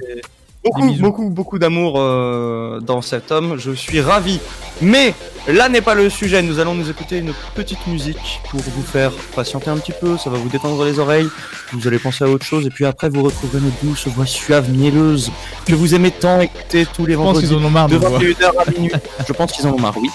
Beaucoup, 0.64 0.94
beaucoup, 0.94 1.30
beaucoup 1.30 1.60
d'amour 1.60 1.96
euh, 1.98 2.80
dans 2.80 3.02
cet 3.02 3.32
homme. 3.32 3.58
Je 3.60 3.72
suis 3.72 4.00
ravi. 4.00 4.40
Mais 4.82 5.14
là 5.48 5.68
n'est 5.68 5.82
pas 5.82 5.94
le 5.94 6.10
sujet. 6.10 6.42
Nous 6.42 6.60
allons 6.60 6.74
nous 6.74 6.90
écouter 6.90 7.18
une 7.18 7.34
petite 7.54 7.86
musique 7.88 8.40
pour 8.50 8.62
vous 8.62 8.82
faire 8.82 9.12
patienter 9.36 9.70
un 9.70 9.78
petit 9.78 9.92
peu. 9.92 10.18
Ça 10.18 10.30
va 10.30 10.38
vous 10.38 10.48
détendre 10.48 10.84
les 10.86 11.00
oreilles. 11.00 11.28
Vous 11.74 11.86
allez 11.88 12.00
penser 12.00 12.24
à 12.24 12.30
autre 12.30 12.46
chose. 12.46 12.66
Et 12.66 12.70
puis 12.70 12.86
après, 12.86 13.10
vous 13.10 13.24
retrouverez 13.24 13.60
notre 13.60 13.76
douce 13.84 14.08
voix 14.08 14.26
suave, 14.26 14.70
mielleuse, 14.70 15.32
que 15.66 15.74
vous 15.74 15.96
aimez 15.96 16.12
tant 16.12 16.40
écouter 16.40 16.86
tous 16.94 17.06
les 17.06 17.14
Je 17.14 17.18
pense 17.18 17.26
vendredis. 17.26 17.48
qu'ils 17.50 17.58
en 17.58 17.64
ont 17.66 17.70
marre 17.70 17.90
de 17.90 17.98
de 17.98 18.06
voix. 18.06 18.20
21h 18.20 18.52
à 18.68 18.72
minuit. 18.72 18.92
Je 19.28 19.34
pense 19.34 19.52
qu'ils 19.52 19.68
en 19.68 19.74
ont 19.74 19.80
marre, 19.80 19.98
oui. 19.98 20.10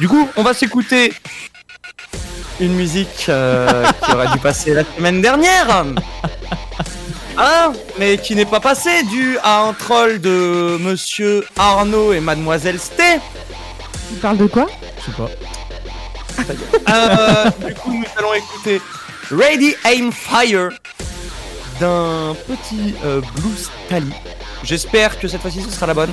Du 0.00 0.08
coup, 0.08 0.28
on 0.36 0.42
va 0.42 0.52
s'écouter 0.52 1.14
une 2.60 2.74
musique 2.74 3.26
euh, 3.30 3.84
qui 4.04 4.12
aurait 4.12 4.28
dû 4.32 4.38
passer 4.38 4.74
la 4.74 4.82
semaine 4.96 5.22
dernière. 5.22 5.86
Hein 7.36 7.72
Mais 7.98 8.18
qui 8.18 8.34
n'est 8.34 8.44
pas 8.44 8.60
passée 8.60 9.02
dû 9.04 9.36
à 9.42 9.62
un 9.62 9.72
troll 9.72 10.20
de 10.20 10.78
monsieur 10.80 11.44
Arnaud 11.56 12.12
et 12.12 12.20
mademoiselle 12.20 12.78
Sté. 12.78 13.18
Tu 14.08 14.14
parles 14.20 14.36
de 14.36 14.46
quoi? 14.46 14.66
Je 14.98 15.10
sais 15.10 15.16
pas. 15.16 15.30
Euh, 16.90 17.50
du 17.66 17.74
coup, 17.74 17.92
nous 17.92 18.04
allons 18.18 18.34
écouter 18.34 18.80
Ready 19.30 19.74
Aim 19.84 20.10
Fire 20.12 20.70
d'un 21.80 22.34
petit 22.46 22.94
euh, 23.04 23.20
Blue 23.36 23.56
Stally. 23.56 24.12
J'espère 24.62 25.18
que 25.18 25.28
cette 25.28 25.40
fois-ci 25.40 25.62
ce 25.62 25.70
sera 25.70 25.86
la 25.86 25.94
bonne, 25.94 26.12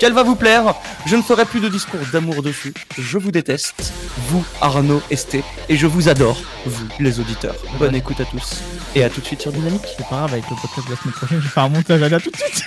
qu'elle 0.00 0.12
va 0.14 0.24
vous 0.24 0.34
plaire. 0.34 0.74
Je 1.06 1.14
ne 1.14 1.22
ferai 1.22 1.44
plus 1.44 1.60
de 1.60 1.68
discours 1.68 2.00
d'amour 2.12 2.42
dessus. 2.42 2.72
Je 2.98 3.18
vous 3.18 3.30
déteste, 3.30 3.92
vous 4.28 4.44
Arnaud 4.60 5.02
Esté, 5.10 5.44
et 5.68 5.76
je 5.76 5.86
vous 5.86 6.08
adore, 6.08 6.40
vous 6.66 6.88
les 6.98 7.20
auditeurs. 7.20 7.54
Bonne 7.78 7.94
écoute 7.94 8.20
à 8.20 8.24
tous 8.24 8.62
et 8.96 9.04
à 9.04 9.10
tout 9.10 9.20
de 9.20 9.26
suite 9.26 9.42
sur 9.42 9.52
Dynamique. 9.52 9.82
C'est 9.96 10.08
pas 10.08 10.16
grave, 10.16 10.32
avec 10.32 10.50
le 10.50 10.56
podcast 10.56 10.88
de 10.88 10.94
la 10.94 11.00
semaine 11.00 11.14
prochaine, 11.14 11.38
je 11.38 11.44
vais 11.44 11.50
faire 11.50 11.64
un 11.64 11.68
montage. 11.68 12.02
Allez, 12.02 12.14
à 12.16 12.20
tout 12.20 12.30
de 12.30 12.36
suite. 12.36 12.64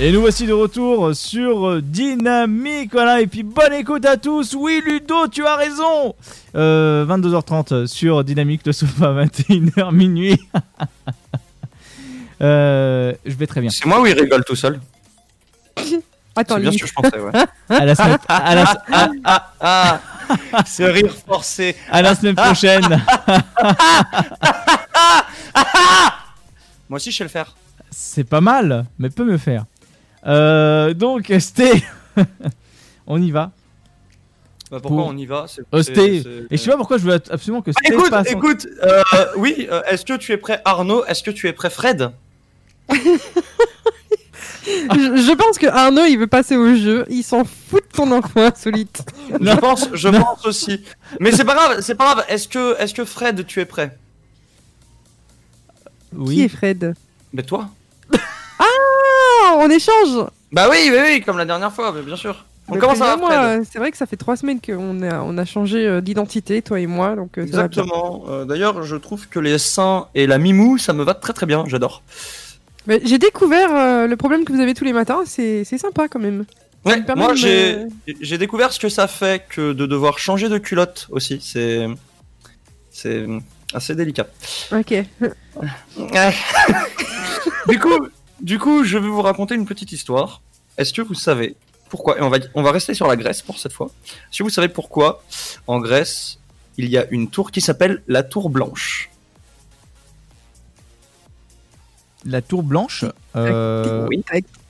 Et 0.00 0.12
nous 0.12 0.20
voici 0.20 0.46
de 0.46 0.52
retour 0.52 1.14
sur 1.14 1.82
Dynamique, 1.82 2.92
voilà, 2.92 3.20
et 3.20 3.26
puis 3.26 3.42
bonne 3.42 3.72
écoute 3.72 4.04
à 4.06 4.16
tous, 4.16 4.54
oui 4.54 4.80
Ludo, 4.86 5.26
tu 5.26 5.44
as 5.44 5.56
raison 5.56 6.14
Euh, 6.54 7.04
22h30 7.04 7.86
sur 7.86 8.22
Dynamique, 8.22 8.62
le 8.64 8.72
sofa, 8.72 9.12
21h 9.24 9.92
minuit. 9.92 10.38
Euh, 12.40 13.14
je 13.26 13.34
vais 13.34 13.48
très 13.48 13.60
bien. 13.60 13.68
C'est 13.68 13.84
moi 13.84 14.00
où 14.00 14.06
il 14.06 14.12
rigole 14.12 14.44
tout 14.44 14.54
seul? 14.54 14.78
Attends, 16.36 16.54
C'est 16.54 16.60
bien 16.60 16.70
ce 16.70 16.78
que 16.78 16.86
je 16.86 16.92
pensais, 16.92 17.18
ouais. 17.18 17.32
À 17.68 17.84
la 17.84 17.96
semaine, 17.96 18.18
à 18.28 18.54
la, 18.54 18.84
Ah, 18.92 19.10
ah, 19.60 20.00
ah, 20.52 20.64
ce 20.64 20.84
rire 20.84 21.12
forcé. 21.26 21.74
à 21.90 22.00
la 22.00 22.14
semaine 22.14 22.36
prochaine. 22.36 23.02
Moi 26.88 26.98
aussi, 26.98 27.10
je 27.10 27.16
sais 27.16 27.24
le 27.24 27.28
faire. 27.30 27.56
C'est 27.90 28.22
pas 28.22 28.40
mal, 28.40 28.84
mais 29.00 29.10
peut 29.10 29.24
me 29.24 29.36
faire. 29.36 29.64
Euh, 30.28 30.94
donc, 30.94 31.32
Sté, 31.40 31.82
on 33.06 33.20
y 33.20 33.30
va. 33.30 33.50
Bah, 34.70 34.80
pourquoi 34.82 35.04
Pour- 35.04 35.06
on 35.08 35.16
y 35.16 35.24
va 35.24 35.46
C'est- 35.48 35.62
Euh, 35.96 36.46
et 36.50 36.56
je 36.56 36.62
sais 36.62 36.70
pas 36.70 36.76
pourquoi 36.76 36.98
je 36.98 37.04
veux 37.04 37.14
absolument 37.14 37.62
que 37.62 37.70
Ah, 37.70 37.80
Sté 37.84 37.94
écoute, 37.94 38.10
passe. 38.10 38.28
en- 38.28 38.30
écoute, 38.38 38.66
euh, 38.82 39.02
oui, 39.36 39.66
euh, 39.70 39.80
est-ce 39.88 40.04
que 40.04 40.12
tu 40.18 40.32
es 40.32 40.36
prêt 40.36 40.60
Arnaud 40.64 41.04
Est-ce 41.06 41.22
que 41.22 41.30
tu 41.30 41.48
es 41.48 41.52
prêt 41.54 41.70
Fred? 41.70 42.10
Je, 44.66 45.16
je 45.26 45.32
pense 45.34 45.56
que 45.58 45.66
Arnaud 45.66 46.04
il 46.04 46.18
veut 46.18 46.26
passer 46.26 46.54
au 46.56 46.74
jeu, 46.76 47.06
il 47.08 47.22
s'en 47.22 47.44
fout 47.44 47.82
de 47.90 47.96
ton 47.96 48.12
enfant 48.12 48.42
insolite. 48.42 49.02
Je 49.40 49.56
pense, 49.56 49.88
je 49.94 50.08
pense 50.08 50.44
aussi. 50.44 50.84
Mais 51.20 51.32
c'est 51.32 51.44
pas 51.44 51.54
grave, 51.54 51.80
c'est 51.80 51.94
pas 51.94 52.12
grave. 52.14 52.24
Est-ce 52.28 52.48
que, 52.48 52.78
est-ce 52.78 52.92
que 52.92 53.04
Fred, 53.06 53.46
tu 53.46 53.60
es 53.60 53.64
prêt? 53.64 53.96
Qui 56.26 56.42
est 56.42 56.48
Fred? 56.48 56.94
Mais 57.32 57.42
toi 57.42 57.70
on 59.58 59.68
échange 59.70 60.26
Bah 60.52 60.68
oui, 60.70 60.90
oui, 60.90 60.98
oui, 61.02 61.20
comme 61.22 61.38
la 61.38 61.44
dernière 61.44 61.72
fois, 61.72 61.92
mais 61.94 62.02
bien 62.02 62.16
sûr. 62.16 62.44
Ça 62.68 62.74
va, 62.74 62.86
préviens-moi, 62.86 63.28
Fred 63.30 63.60
euh, 63.60 63.64
C'est 63.70 63.78
vrai 63.78 63.90
que 63.90 63.96
ça 63.96 64.04
fait 64.06 64.16
trois 64.16 64.36
semaines 64.36 64.60
qu'on 64.60 65.00
a, 65.02 65.20
on 65.22 65.38
a 65.38 65.44
changé 65.46 65.86
euh, 65.86 66.00
d'identité, 66.02 66.60
toi 66.60 66.78
et 66.78 66.86
moi, 66.86 67.16
donc 67.16 67.38
euh. 67.38 67.42
Exactement. 67.42 68.24
Euh, 68.28 68.44
D'ailleurs, 68.44 68.82
je 68.82 68.96
trouve 68.96 69.26
que 69.28 69.38
les 69.38 69.56
seins 69.58 70.08
et 70.14 70.26
la 70.26 70.36
mimou, 70.38 70.76
ça 70.76 70.92
me 70.92 71.02
va 71.02 71.14
très 71.14 71.32
très 71.32 71.46
bien. 71.46 71.64
J'adore. 71.66 72.02
J'ai 73.04 73.18
découvert 73.18 73.74
euh, 73.74 74.06
le 74.06 74.16
problème 74.16 74.44
que 74.44 74.52
vous 74.52 74.60
avez 74.60 74.74
tous 74.74 74.84
les 74.84 74.92
matins, 74.92 75.22
c'est 75.26 75.64
sympa 75.64 76.08
quand 76.08 76.18
même. 76.20 76.44
Ouais, 76.84 77.02
moi 77.16 77.32
me- 77.34 77.88
j'ai 78.20 78.38
découvert 78.38 78.72
ce 78.72 78.78
que 78.78 78.88
ça 78.88 79.08
fait 79.08 79.44
que 79.48 79.72
de 79.72 79.84
devoir 79.84 80.18
changer 80.18 80.48
de 80.48 80.58
culotte 80.58 81.08
aussi. 81.10 81.40
C'est 81.42 81.86
c'est 82.90 83.26
assez 83.74 83.94
délicat. 83.94 84.26
Ok. 84.72 84.94
Du 87.68 87.78
coup, 87.78 87.98
du 88.40 88.58
coup, 88.58 88.84
je 88.84 88.98
vais 88.98 89.08
vous 89.08 89.22
raconter 89.22 89.54
une 89.54 89.66
petite 89.66 89.92
histoire. 89.92 90.42
Est-ce 90.76 90.92
que 90.92 91.02
vous 91.02 91.14
savez 91.14 91.56
pourquoi 91.90 92.18
Et 92.18 92.22
on 92.22 92.28
va 92.28 92.38
on 92.54 92.62
va 92.62 92.70
rester 92.72 92.94
sur 92.94 93.06
la 93.06 93.16
Grèce 93.16 93.42
pour 93.42 93.58
cette 93.58 93.72
fois. 93.72 93.90
Est-ce 94.30 94.38
que 94.38 94.42
vous 94.44 94.50
savez 94.50 94.68
pourquoi 94.68 95.22
en 95.66 95.80
Grèce 95.80 96.38
il 96.76 96.88
y 96.88 96.96
a 96.98 97.06
une 97.10 97.28
tour 97.28 97.50
qui 97.50 97.60
s'appelle 97.60 98.02
la 98.06 98.22
Tour 98.22 98.50
Blanche? 98.50 99.10
La 102.24 102.42
tour 102.42 102.62
blanche. 102.62 103.04
euh, 103.36 104.06
Oui. 104.10 104.22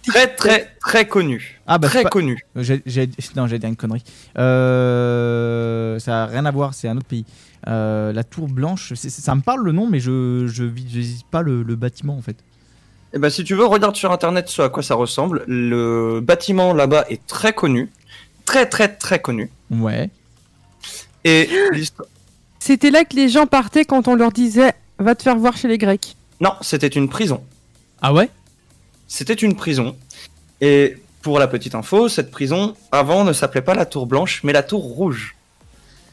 Très 0.06 0.34
très 0.34 0.74
très 0.80 1.06
connue. 1.08 1.60
Ah 1.66 1.76
bah 1.78 1.88
très 1.88 1.98
c'est 1.98 2.02
pas- 2.04 2.10
connue. 2.10 2.38
J'ai- 2.56 2.82
j'ai- 2.86 3.10
Non, 3.36 3.46
j'ai 3.46 3.58
dit 3.58 3.66
une 3.66 3.76
connerie. 3.76 4.04
Euh, 4.38 5.98
Ça 5.98 6.22
a 6.22 6.26
rien 6.26 6.44
à 6.46 6.50
voir, 6.50 6.72
c'est 6.74 6.88
un 6.88 6.96
autre 6.96 7.06
pays. 7.06 7.24
Euh, 7.66 8.12
la 8.12 8.22
Tour 8.24 8.46
Blanche, 8.48 8.92
c'est- 8.94 9.10
c'est- 9.10 9.20
ça 9.22 9.34
me 9.34 9.40
parle 9.40 9.64
le 9.64 9.72
nom, 9.72 9.86
mais 9.88 9.98
je 10.00 10.46
je 10.46 10.62
visualise 10.64 11.22
pas 11.30 11.42
le, 11.42 11.62
le 11.62 11.74
bâtiment 11.76 12.16
en 12.16 12.22
fait. 12.22 12.36
Eh 13.14 13.18
ben, 13.18 13.30
si 13.30 13.42
tu 13.44 13.54
veux, 13.54 13.64
regarde 13.64 13.96
sur 13.96 14.12
internet 14.12 14.48
ce 14.48 14.62
à 14.62 14.68
quoi 14.68 14.82
ça 14.82 14.94
ressemble. 14.94 15.44
Le 15.46 16.20
bâtiment 16.20 16.72
là-bas 16.74 17.06
est 17.08 17.26
très 17.26 17.52
connu. 17.52 17.90
Très, 18.44 18.66
très, 18.66 18.88
très 18.88 19.20
connu. 19.20 19.50
Ouais. 19.70 20.10
Et 21.24 21.48
l'histoire- 21.72 22.08
C'était 22.58 22.90
là 22.90 23.04
que 23.04 23.16
les 23.16 23.28
gens 23.28 23.46
partaient 23.46 23.84
quand 23.84 24.08
on 24.08 24.14
leur 24.14 24.32
disait 24.32 24.72
va 24.98 25.14
te 25.14 25.22
faire 25.22 25.36
voir 25.36 25.56
chez 25.56 25.68
les 25.68 25.78
Grecs. 25.78 26.16
Non, 26.40 26.52
c'était 26.60 26.86
une 26.88 27.08
prison. 27.08 27.42
Ah 28.02 28.12
ouais? 28.12 28.28
C'était 29.06 29.34
une 29.34 29.56
prison. 29.56 29.96
Et 30.60 30.96
pour 31.22 31.38
la 31.38 31.48
petite 31.48 31.74
info, 31.74 32.08
cette 32.08 32.30
prison, 32.30 32.74
avant, 32.92 33.24
ne 33.24 33.32
s'appelait 33.32 33.62
pas 33.62 33.74
la 33.74 33.86
Tour 33.86 34.06
Blanche, 34.06 34.42
mais 34.44 34.52
la 34.52 34.62
Tour 34.62 34.82
Rouge. 34.82 35.34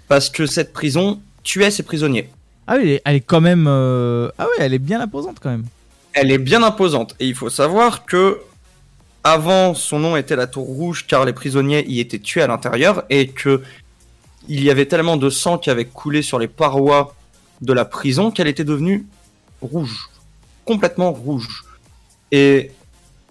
Parce 0.07 0.29
que 0.29 0.45
cette 0.45 0.71
prison 0.73 1.19
tuait 1.43 1.71
ses 1.71 1.83
prisonniers. 1.83 2.29
Ah 2.67 2.75
oui, 2.77 2.81
elle 2.83 2.89
est, 2.89 3.01
elle 3.05 3.15
est 3.15 3.21
quand 3.21 3.41
même. 3.41 3.65
euh, 3.67 4.29
Ah 4.37 4.45
oui, 4.45 4.55
elle 4.59 4.73
est 4.73 4.79
bien 4.79 4.99
imposante 5.01 5.37
quand 5.41 5.49
même. 5.49 5.65
Elle 6.15 6.31
est 6.31 6.37
bien 6.37 6.63
imposante. 6.63 7.15
Et 7.19 7.27
il 7.27 7.35
faut 7.35 7.49
savoir 7.49 8.05
que 8.05 8.39
avant, 9.23 9.73
son 9.73 9.99
nom 9.99 10.15
était 10.15 10.35
la 10.35 10.47
Tour 10.47 10.65
Rouge 10.65 11.05
car 11.07 11.25
les 11.25 11.33
prisonniers 11.33 11.85
y 11.87 11.99
étaient 11.99 12.19
tués 12.19 12.41
à 12.41 12.47
l'intérieur 12.47 13.03
et 13.09 13.27
que 13.27 13.61
il 14.47 14.63
y 14.63 14.69
avait 14.69 14.85
tellement 14.85 15.17
de 15.17 15.29
sang 15.29 15.57
qui 15.57 15.69
avait 15.71 15.85
coulé 15.85 16.21
sur 16.21 16.37
les 16.39 16.47
parois 16.47 17.15
de 17.61 17.73
la 17.73 17.85
prison 17.85 18.29
qu'elle 18.31 18.47
était 18.47 18.63
devenue 18.63 19.05
rouge. 19.61 20.09
Complètement 20.65 21.11
rouge. 21.11 21.63
Et 22.31 22.71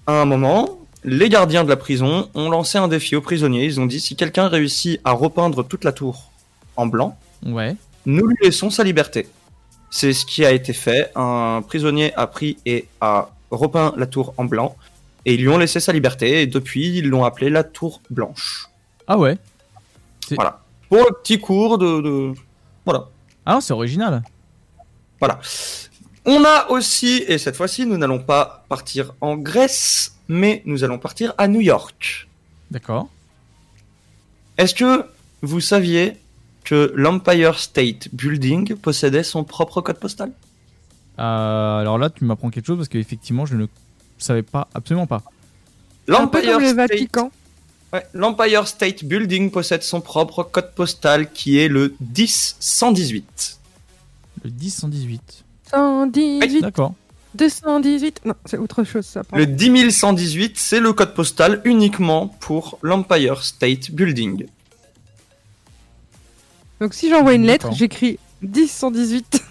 à 0.07 0.21
un 0.21 0.25
moment, 0.25 0.79
les 1.05 1.29
gardiens 1.29 1.63
de 1.65 1.69
la 1.69 1.77
prison 1.77 2.29
ont 2.35 2.51
lancé 2.51 2.79
un 2.79 2.89
défi 2.89 3.15
aux 3.15 3.21
prisonniers. 3.21 3.65
Ils 3.65 3.79
ont 3.81 3.87
dit 3.87 4.01
si 4.01 4.17
quelqu'un 4.17 4.49
réussit 4.49 5.01
à 5.05 5.13
repeindre 5.13 5.63
toute 5.67 5.85
la 5.85 5.93
tour 5.93 6.31
en 6.77 6.87
blanc, 6.87 7.17
Ouais. 7.47 7.77
nous 8.07 8.27
lui 8.27 8.37
laissons 8.43 8.71
sa 8.71 8.83
liberté. 8.83 9.29
C'est 9.97 10.13
ce 10.13 10.27
qui 10.27 10.45
a 10.45 10.51
été 10.51 10.73
fait. 10.73 11.13
Un 11.15 11.63
prisonnier 11.65 12.13
a 12.15 12.27
pris 12.27 12.59
et 12.67 12.89
a 13.01 13.31
repeint 13.53 13.95
la 13.97 14.07
tour 14.07 14.35
en 14.39 14.45
blanc. 14.45 14.75
Et 15.25 15.35
ils 15.35 15.41
lui 15.41 15.49
ont 15.49 15.57
laissé 15.57 15.79
sa 15.79 15.93
liberté. 15.93 16.43
Et 16.43 16.47
depuis, 16.49 16.99
ils 16.99 17.09
l'ont 17.09 17.23
appelée 17.25 17.49
la 17.49 17.63
tour 17.63 18.01
blanche. 18.11 18.67
Ah 19.07 19.17
ouais. 19.17 19.39
Voilà. 20.33 20.61
Pour 20.89 20.99
le 20.99 21.15
petit 21.23 21.39
cours 21.39 21.79
de. 21.79 22.01
de- 22.01 22.35
Voilà. 22.85 23.09
Ah 23.47 23.55
non, 23.55 23.61
c'est 23.61 23.73
original. 23.73 24.25
Voilà. 25.21 25.39
On 26.25 26.43
a 26.45 26.69
aussi, 26.71 27.23
et 27.29 27.39
cette 27.39 27.55
fois-ci, 27.55 27.87
nous 27.87 27.97
n'allons 27.97 28.19
pas 28.19 28.65
partir 28.69 29.15
en 29.21 29.37
Grèce, 29.37 30.17
mais 30.27 30.61
nous 30.65 30.83
allons 30.83 30.99
partir 30.99 31.35
à 31.39 31.47
New 31.47 31.61
York. 31.61 32.27
D'accord. 32.73 33.07
Est-ce 34.59 34.75
que 34.75 35.07
vous 35.41 35.61
saviez 35.61 36.17
que 36.65 36.93
l'Empire 36.97 37.59
State 37.59 38.09
Building 38.13 38.75
possédait 38.77 39.23
son 39.23 39.45
propre 39.45 39.81
code 39.81 39.99
postal 39.99 40.33
Euh, 41.19 41.79
alors 41.79 41.99
là, 41.99 42.11
tu 42.11 42.25
m'apprends 42.25 42.51
quelque 42.51 42.67
chose 42.67 42.79
parce 42.79 42.89
qu'effectivement, 42.89 43.47
je 43.47 43.55
ne 43.57 43.67
savais 44.19 44.43
pas, 44.43 44.69
absolument 44.75 45.07
pas. 45.07 45.23
Un 46.09 46.27
peu 46.27 46.43
comme 46.43 46.61
le 46.61 46.69
State- 46.69 46.77
Vatican. 46.91 47.31
Ouais, 47.93 48.05
L'Empire 48.13 48.67
State 48.67 49.05
Building 49.05 49.51
possède 49.53 49.83
son 49.85 50.01
propre 50.01 50.43
code 50.43 50.73
postal 50.75 51.31
qui 51.31 51.59
est 51.59 51.69
le 51.69 51.95
10118. 52.01 53.59
Le 54.43 54.51
1018. 54.51 55.45
118, 55.71 56.61
D'accord. 56.63 56.95
218. 57.37 58.21
Non, 58.25 58.35
c'est 58.47 58.59
autre 58.59 58.85
chose 58.85 59.07
ça. 59.07 59.23
pardon. 59.25 59.45
Le 59.45 59.47
10118, 59.47 60.59
c'est 60.59 60.81
le 60.81 60.93
code 60.93 61.15
postal 61.15 61.61
uniquement 61.65 62.29
pour 62.41 62.79
l'Empire 62.83 63.43
State 63.45 63.91
Building. 63.93 64.47
Donc 66.81 66.95
si 66.95 67.09
j'envoie 67.11 67.35
une 67.35 67.47
lettre, 67.47 67.73
j'écris 67.73 68.19
10 68.43 68.69
118 68.71 69.43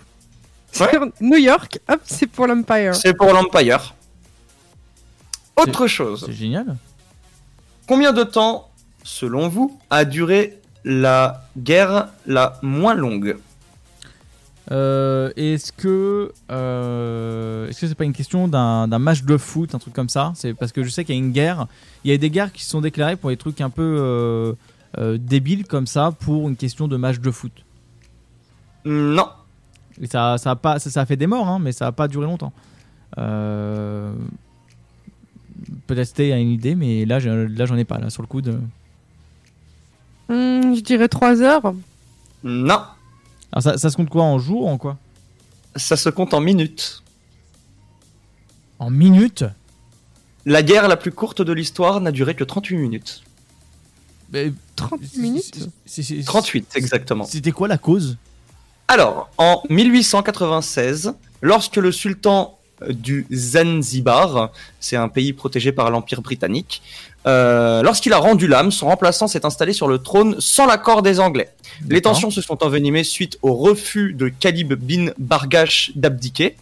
Ouais. 0.80 0.90
sur 0.90 1.06
New 1.22 1.38
York. 1.38 1.80
Hop, 1.88 2.02
c'est 2.04 2.26
pour 2.26 2.48
l'Empire. 2.48 2.96
C'est 2.96 3.14
pour 3.14 3.32
l'Empire. 3.32 3.94
Autre 5.56 5.86
chose. 5.86 6.24
C'est 6.26 6.34
génial. 6.34 6.78
Combien 7.88 8.12
de 8.12 8.24
temps, 8.24 8.70
selon 9.04 9.50
vous, 9.50 9.80
a 9.92 10.04
duré 10.04 10.58
la 10.84 11.46
guerre 11.58 12.08
la 12.26 12.58
moins 12.64 12.96
longue 12.96 13.38
Euh, 14.72 15.32
est-ce 15.36 15.72
que 15.74 16.32
euh, 16.50 17.68
est-ce 17.68 17.82
que 17.82 17.88
c'est 17.88 17.96
pas 17.96 18.06
une 18.06 18.14
question 18.14 18.48
d'un 18.48 18.88
d'un 18.88 18.98
match 19.00 19.24
de 19.24 19.38
foot, 19.38 19.76
un 19.76 19.80
truc 19.80 19.94
comme 19.94 20.10
ça? 20.10 20.32
C'est 20.36 20.54
parce 20.54 20.72
que 20.72 20.84
je 20.84 20.90
sais 20.90 21.04
qu'il 21.06 21.14
y 21.16 21.18
a 21.18 21.22
une 21.22 21.34
guerre. 21.34 21.68
Il 22.04 22.12
y 22.12 22.14
a 22.14 22.18
des 22.18 22.30
guerres 22.32 22.52
qui 22.52 22.64
se 22.64 22.70
sont 22.72 22.82
déclarées 22.82 23.16
pour 23.18 23.30
des 23.30 23.38
trucs 23.38 23.60
un 23.62 23.70
peu 23.70 23.98
euh, 24.00 24.54
euh, 24.98 25.18
débiles 25.18 25.66
comme 25.66 25.88
ça 25.88 26.12
pour 26.12 26.48
une 26.48 26.56
question 26.56 26.88
de 26.88 26.98
match 26.98 27.20
de 27.20 27.32
foot. 27.32 27.52
Non. 28.86 29.30
Et 30.02 30.08
ça, 30.08 30.38
ça 30.38 30.52
a 30.52 30.56
pas, 30.56 30.80
ça, 30.80 30.90
ça 30.90 31.02
a 31.02 31.06
fait 31.06 31.16
des 31.16 31.28
morts, 31.28 31.48
hein, 31.48 31.60
mais 31.60 31.72
ça 31.72 31.88
a 31.88 31.92
pas 31.92 32.08
duré 32.08 32.26
longtemps. 32.26 32.54
Euh, 33.18 34.14
Peut-être 35.88 36.20
a 36.20 36.38
une 36.38 36.52
idée, 36.52 36.76
mais 36.76 37.06
là, 37.06 37.20
là, 37.20 37.66
j'en 37.66 37.78
ai 37.78 37.86
pas 37.86 37.98
là 38.00 38.10
sur 38.10 38.22
le 38.22 38.28
coup 38.28 38.42
de. 38.42 38.54
Hmm, 40.30 40.76
je 40.76 40.82
dirais 40.82 41.08
3 41.08 41.42
heures. 41.42 41.74
Non. 42.44 42.82
Alors 43.52 43.64
ça, 43.64 43.78
ça 43.78 43.90
se 43.90 43.96
compte 43.96 44.10
quoi 44.10 44.24
en 44.24 44.40
jours, 44.40 44.68
en 44.68 44.78
quoi? 44.78 44.98
Ça 45.76 45.96
se 45.96 46.10
compte 46.10 46.34
en 46.34 46.42
minutes. 46.42 47.04
En 48.80 48.90
minutes? 48.90 49.46
La 50.46 50.64
guerre 50.64 50.88
la 50.88 50.98
plus 50.98 51.12
courte 51.12 51.42
de 51.42 51.54
l'histoire 51.54 52.02
n'a 52.02 52.12
duré 52.12 52.36
que 52.36 52.44
38 52.44 52.78
minutes. 52.78 53.24
30 54.76 55.18
minutes 55.18 55.70
38 56.26 56.74
exactement. 56.76 57.26
C'était 57.26 57.52
quoi 57.52 57.68
la 57.68 57.78
cause? 57.78 58.18
Alors, 58.88 59.30
en 59.38 59.64
1896, 59.70 61.14
lorsque 61.42 61.78
le 61.78 61.92
sultan 61.92 62.58
du 62.90 63.26
Zanzibar, 63.34 64.52
c'est 64.80 64.96
un 64.98 65.08
pays 65.08 65.34
protégé 65.34 65.72
par 65.72 65.90
l'Empire 65.90 66.22
britannique, 66.22 66.82
euh, 67.26 67.82
lorsqu'il 67.82 68.14
a 68.14 68.18
rendu 68.18 68.48
l'âme, 68.48 68.72
son 68.72 68.88
remplaçant 68.88 69.28
s'est 69.28 69.46
installé 69.46 69.74
sur 69.74 69.88
le 69.88 70.00
trône 70.00 70.36
sans 70.40 70.66
l'accord 70.66 71.02
des 71.02 71.20
Anglais. 71.20 71.50
Les 71.90 72.02
tensions 72.02 72.32
se 72.32 72.42
sont 72.42 72.64
envenimées 72.64 73.04
suite 73.04 73.38
au 73.42 73.54
refus 73.54 74.14
de 74.14 74.28
Khalib 74.28 74.74
bin 74.74 75.12
Bargash 75.18 75.92
d'abdiquer. 75.96 76.58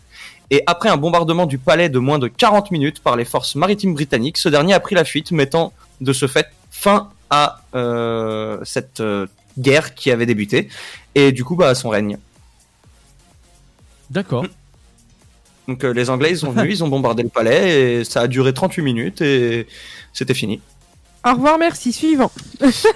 Et 0.51 0.61
après 0.67 0.89
un 0.89 0.97
bombardement 0.97 1.45
du 1.45 1.57
palais 1.57 1.89
de 1.89 1.97
moins 1.97 2.19
de 2.19 2.27
40 2.27 2.71
minutes 2.71 2.99
par 2.99 3.15
les 3.15 3.25
forces 3.25 3.55
maritimes 3.55 3.93
britanniques, 3.93 4.37
ce 4.37 4.49
dernier 4.49 4.73
a 4.73 4.79
pris 4.79 4.95
la 4.95 5.05
fuite, 5.05 5.31
mettant 5.31 5.73
de 6.01 6.13
ce 6.13 6.27
fait 6.27 6.47
fin 6.69 7.09
à 7.31 7.61
euh, 7.73 8.59
cette 8.63 8.99
euh, 8.99 9.25
guerre 9.57 9.95
qui 9.95 10.11
avait 10.11 10.25
débuté, 10.27 10.69
et 11.15 11.31
du 11.31 11.43
coup 11.43 11.55
bah, 11.55 11.69
à 11.69 11.75
son 11.75 11.89
règne. 11.89 12.17
D'accord. 14.09 14.45
Donc 15.67 15.83
euh, 15.83 15.93
les 15.93 16.09
Anglais 16.09 16.31
ils 16.31 16.37
sont 16.37 16.51
venus, 16.51 16.75
ils 16.79 16.83
ont 16.83 16.87
bombardé 16.89 17.23
le 17.23 17.29
palais, 17.29 17.99
et 18.01 18.03
ça 18.03 18.21
a 18.21 18.27
duré 18.27 18.53
38 18.53 18.81
minutes, 18.83 19.21
et 19.21 19.67
c'était 20.13 20.33
fini. 20.33 20.61
Au 21.25 21.33
revoir, 21.33 21.57
merci. 21.57 21.93
Suivant. 21.93 22.31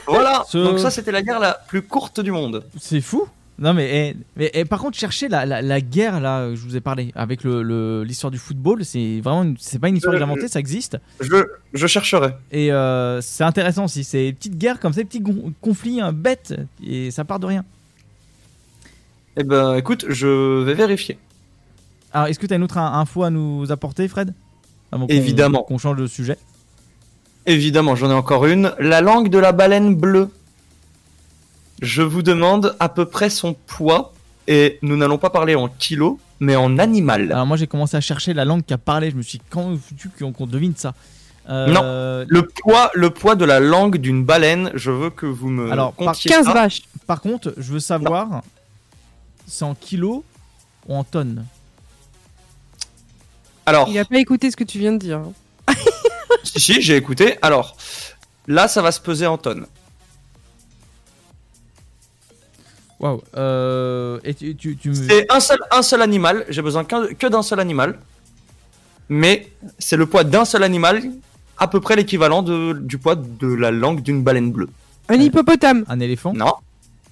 Voilà, 0.07 0.44
Ce- 0.49 0.57
donc 0.57 0.80
ça 0.80 0.91
c'était 0.91 1.12
la 1.12 1.22
guerre 1.22 1.40
la 1.40 1.53
plus 1.68 1.82
courte 1.82 2.20
du 2.20 2.32
monde. 2.32 2.66
C'est 2.80 3.02
fou. 3.02 3.28
Non 3.57 3.73
mais, 3.73 4.10
eh, 4.11 4.18
mais 4.36 4.52
eh, 4.53 4.65
par 4.65 4.80
contre 4.82 4.98
chercher 4.98 5.30
la, 5.30 5.45
la, 5.45 5.61
la 5.61 5.80
guerre 5.80 6.19
là, 6.19 6.53
je 6.53 6.61
vous 6.61 6.76
ai 6.76 6.82
parlé 6.82 7.14
avec 7.15 7.44
le- 7.45 7.64
le- 7.64 8.03
l'histoire 8.03 8.30
du 8.30 8.38
football, 8.38 8.84
c'est 8.84 9.22
vraiment 9.23 9.53
c'est 9.57 9.80
pas 9.80 9.88
une 9.88 9.95
histoire 9.95 10.11
que 10.14 10.18
j'ai 10.18 10.23
inventée, 10.26 10.49
ça 10.49 10.60
existe. 10.60 10.98
Je, 11.22 11.45
je 11.73 11.88
chercherai. 11.88 12.32
Et 12.52 12.73
euh, 12.73 13.22
c'est 13.22 13.45
intéressant 13.45 13.86
aussi, 13.86 14.03
c'est 14.03 14.23
des 14.26 14.34
petites 14.34 14.57
guerres 14.57 14.80
comme 14.82 14.91
ça, 14.91 14.99
des 15.02 15.06
petits 15.06 15.23
conflits 15.61 16.02
hein, 16.02 16.11
bêtes 16.11 16.53
et 16.86 17.11
ça 17.11 17.23
part 17.23 17.40
de 17.40 17.45
rien. 17.45 17.64
Eh 19.38 19.44
ben 19.44 19.76
écoute, 19.76 20.06
je 20.10 20.61
vais 20.64 20.73
vérifier. 20.73 21.18
Alors 22.11 22.27
est-ce 22.27 22.40
que 22.40 22.48
tu 22.48 22.53
as 22.53 22.57
une 22.57 22.64
autre 22.64 22.77
in- 22.77 22.99
info 22.99 23.23
à 23.23 23.30
nous 23.30 23.72
apporter, 23.72 24.07
Fred? 24.10 24.34
Avant 24.91 25.07
Évidemment. 25.07 25.64
Qu'on 25.64 25.77
change 25.77 25.98
de 25.98 26.07
sujet. 26.07 26.38
Évidemment, 27.45 27.95
j'en 27.95 28.10
ai 28.10 28.14
encore 28.14 28.45
une. 28.45 28.73
La 28.80 28.99
langue 29.02 29.30
de 29.30 29.38
la 29.38 29.52
baleine 29.52 29.95
bleue. 29.95 30.30
Je 31.81 32.02
vous 32.02 32.22
demande 32.22 32.76
à 32.80 32.89
peu 32.89 33.06
près 33.06 33.30
son 33.30 33.53
poids, 33.53 34.14
et 34.47 34.80
nous 34.81 34.95
n'allons 34.97 35.18
pas 35.18 35.30
parler 35.30 35.56
en 35.56 35.68
kilos, 35.68 36.18
mais 36.39 36.56
en 36.56 36.77
animal. 36.80 37.31
Alors 37.31 37.45
moi 37.45 37.57
j'ai 37.57 37.68
commencé 37.68 37.97
à 37.97 38.02
chercher 38.02 38.34
la 38.34 38.45
langue 38.45 38.64
qui 38.65 38.73
a 38.73 38.77
parlé, 38.77 39.11
je 39.11 39.15
me 39.15 39.22
suis 39.22 39.39
dit 39.39 39.45
quand 39.49 39.69
veux-tu 39.72 40.10
qu'on 40.10 40.45
devine 40.47 40.73
ça 40.76 40.93
Euh, 41.49 41.68
Non, 41.68 42.26
le 42.27 42.41
poids, 42.47 42.91
le 42.93 43.10
poids 43.10 43.35
de 43.35 43.45
la 43.45 43.60
langue 43.60 43.97
d'une 43.97 44.23
baleine, 44.23 44.72
je 44.73 44.91
veux 44.91 45.10
que 45.10 45.26
vous 45.26 45.49
me 45.49 45.72
Alors, 45.72 45.93
par, 45.93 46.07
comptiez 46.14 46.31
ça. 46.43 46.68
par 47.07 47.22
contre, 47.22 47.53
je 47.57 47.73
veux 47.73 47.80
savoir, 47.80 48.41
c'est 49.47 49.65
en 49.65 49.76
kilos 49.76 50.23
ou 50.88 50.95
en 50.95 51.03
tonnes 51.03 51.45
Alors, 53.65 53.88
Il 53.89 53.97
a 53.99 54.06
pas 54.06 54.18
écouté 54.18 54.49
ce 54.52 54.56
que 54.56 54.64
tu 54.64 54.80
viens 54.80 54.93
de 54.93 54.97
dire. 54.97 55.22
si, 56.43 56.60
si, 56.60 56.81
j'ai 56.81 56.95
écouté. 56.95 57.38
Alors, 57.41 57.76
là, 58.47 58.68
ça 58.68 58.81
va 58.81 58.91
se 58.91 58.99
peser 59.02 59.27
en 59.27 59.38
tonnes. 59.38 59.65
Waouh. 62.99 63.22
Euh, 63.35 64.19
et 64.23 64.34
tu, 64.34 64.55
tu, 64.55 64.77
tu 64.77 64.89
me- 64.89 64.93
C'est 64.95 65.31
un 65.31 65.39
seul, 65.39 65.59
un 65.72 65.81
seul 65.81 66.01
animal. 66.01 66.45
J'ai 66.49 66.61
besoin 66.61 66.84
que 66.85 67.27
d'un 67.27 67.41
seul 67.41 67.59
animal. 67.59 67.99
Mais 69.09 69.47
c'est 69.80 69.97
le 69.97 70.05
poids 70.05 70.23
d'un 70.23 70.45
seul 70.45 70.63
animal, 70.63 71.03
à 71.57 71.67
peu 71.67 71.80
près 71.80 71.95
l'équivalent 71.95 72.41
de- 72.41 72.73
du 72.73 72.97
poids 72.97 73.15
de 73.15 73.47
la 73.53 73.69
langue 73.72 74.01
d'une 74.01 74.23
baleine 74.23 74.51
bleue. 74.51 74.69
Un 75.09 75.15
hippopotame. 75.15 75.84
Un 75.88 75.99
éléphant? 75.99 76.34
Non. 76.34 76.53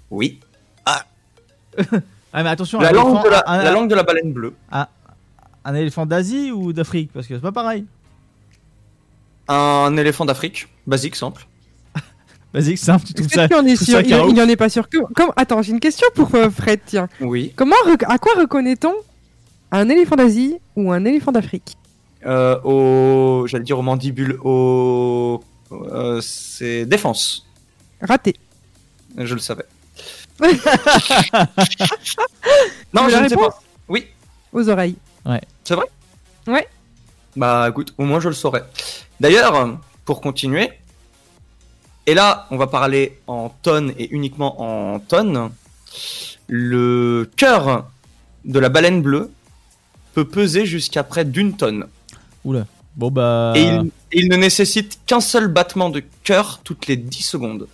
Oui. 0.10 0.39
Ah 0.85 2.41
mais 2.43 2.49
attention, 2.49 2.80
La 2.80 2.89
un 2.89 2.91
langue, 2.93 3.10
éléphant- 3.10 3.23
de 3.26 3.30
la, 3.30 3.43
un, 3.45 3.64
la 3.64 3.72
langue 3.72 3.89
de 3.89 3.95
la 3.95 4.01
baleine 4.03 4.34
bleue. 4.34 4.53
un- 4.72 4.88
un 5.65 5.76
éléphant 5.76 6.05
d'Asie 6.07 6.51
ou 6.51 6.73
d'Afrique? 6.73 7.11
Parce 7.14 7.27
que 7.27 7.35
c'est 7.35 7.41
pas 7.41 7.51
pareil. 7.51 7.85
Un 9.47 9.95
éléphant 9.97 10.26
d'Afrique, 10.26 10.68
basique, 10.88 11.15
simple. 11.15 11.45
Vas-y, 12.54 12.78
simple, 12.78 13.06
tu 13.06 13.14
trouves 13.16 13.30
ça. 13.30 13.48
qu'il 13.48 13.56
en 13.58 13.66
est 13.66 13.76
tout 13.76 13.84
sûr 13.86 13.96
ça 13.96 14.02
il, 14.02 14.10
il 14.10 14.42
en 14.42 14.48
est 14.48 14.56
pas 14.56 14.70
sûr 14.70 14.88
que. 14.88 14.98
Comme... 15.16 15.32
Attends, 15.36 15.62
j'ai 15.64 15.72
une 15.72 15.80
question 15.80 16.06
pour 16.14 16.34
euh, 16.36 16.50
Fred. 16.52 16.80
Tiens. 16.86 17.10
Oui. 17.20 17.52
Comment 17.56 17.76
rec- 17.86 18.04
à 18.08 18.18
quoi 18.20 18.34
reconnaît-on 18.40 18.94
un 19.72 19.90
éléphant 19.90 20.16
d'Asie 20.16 20.58
ou 20.76 20.92
un 20.92 21.04
éléphant 21.06 21.32
d'Afrique 21.32 21.76
Euh, 22.28 22.60
au, 22.64 23.48
j'allais 23.48 23.64
dire 23.64 23.80
aux 23.80 23.82
mandibules, 23.82 24.38
au, 24.44 25.44
euh, 25.72 26.22
c'est 26.22 26.86
défense. 26.86 27.48
Raté. 28.02 28.36
Je 29.18 29.34
le 29.34 29.40
savais. 29.40 29.66
Tu 30.44 30.48
non, 32.94 33.06
veux 33.06 33.10
je 33.10 33.18
ne 33.18 33.28
sais 33.30 33.36
pas. 33.36 33.60
Oui. 33.88 34.08
Aux 34.52 34.68
oreilles. 34.70 34.96
C'est 35.64 35.76
vrai? 35.76 35.86
Ouais. 36.48 36.68
Bah 37.36 37.68
écoute, 37.70 37.94
au 37.98 38.04
moins 38.04 38.20
je 38.20 38.28
le 38.30 38.36
saurais. 38.36 38.64
D'ailleurs, 39.20 39.78
pour 40.06 40.22
continuer, 40.22 40.70
et 42.08 42.14
là 42.14 42.48
on 42.52 42.58
va 42.58 42.68
parler 42.68 43.20
en 43.28 43.50
tonnes 43.50 43.94
et 43.98 44.10
uniquement 44.14 44.62
en 44.62 45.00
tonnes, 45.00 45.50
le 46.48 47.30
cœur 47.36 47.88
de 48.46 48.60
la 48.60 48.70
baleine 48.70 49.02
bleue 49.02 49.32
peut 50.14 50.26
peser 50.26 50.66
jusqu'à 50.66 51.04
près 51.04 51.26
d'une 51.26 51.56
tonne. 51.56 51.88
Oula. 52.46 52.66
Bon 52.96 53.10
bah. 53.10 53.54
Et 53.56 53.68
il, 54.12 54.30
ne 54.30 54.36
nécessite 54.36 55.00
qu'un 55.08 55.22
seul 55.22 55.48
battement 55.48 55.90
de 55.90 56.04
cœur 56.24 56.60
toutes 56.64 56.86
les 56.88 56.96
10 56.98 57.24
secondes. 57.24 57.68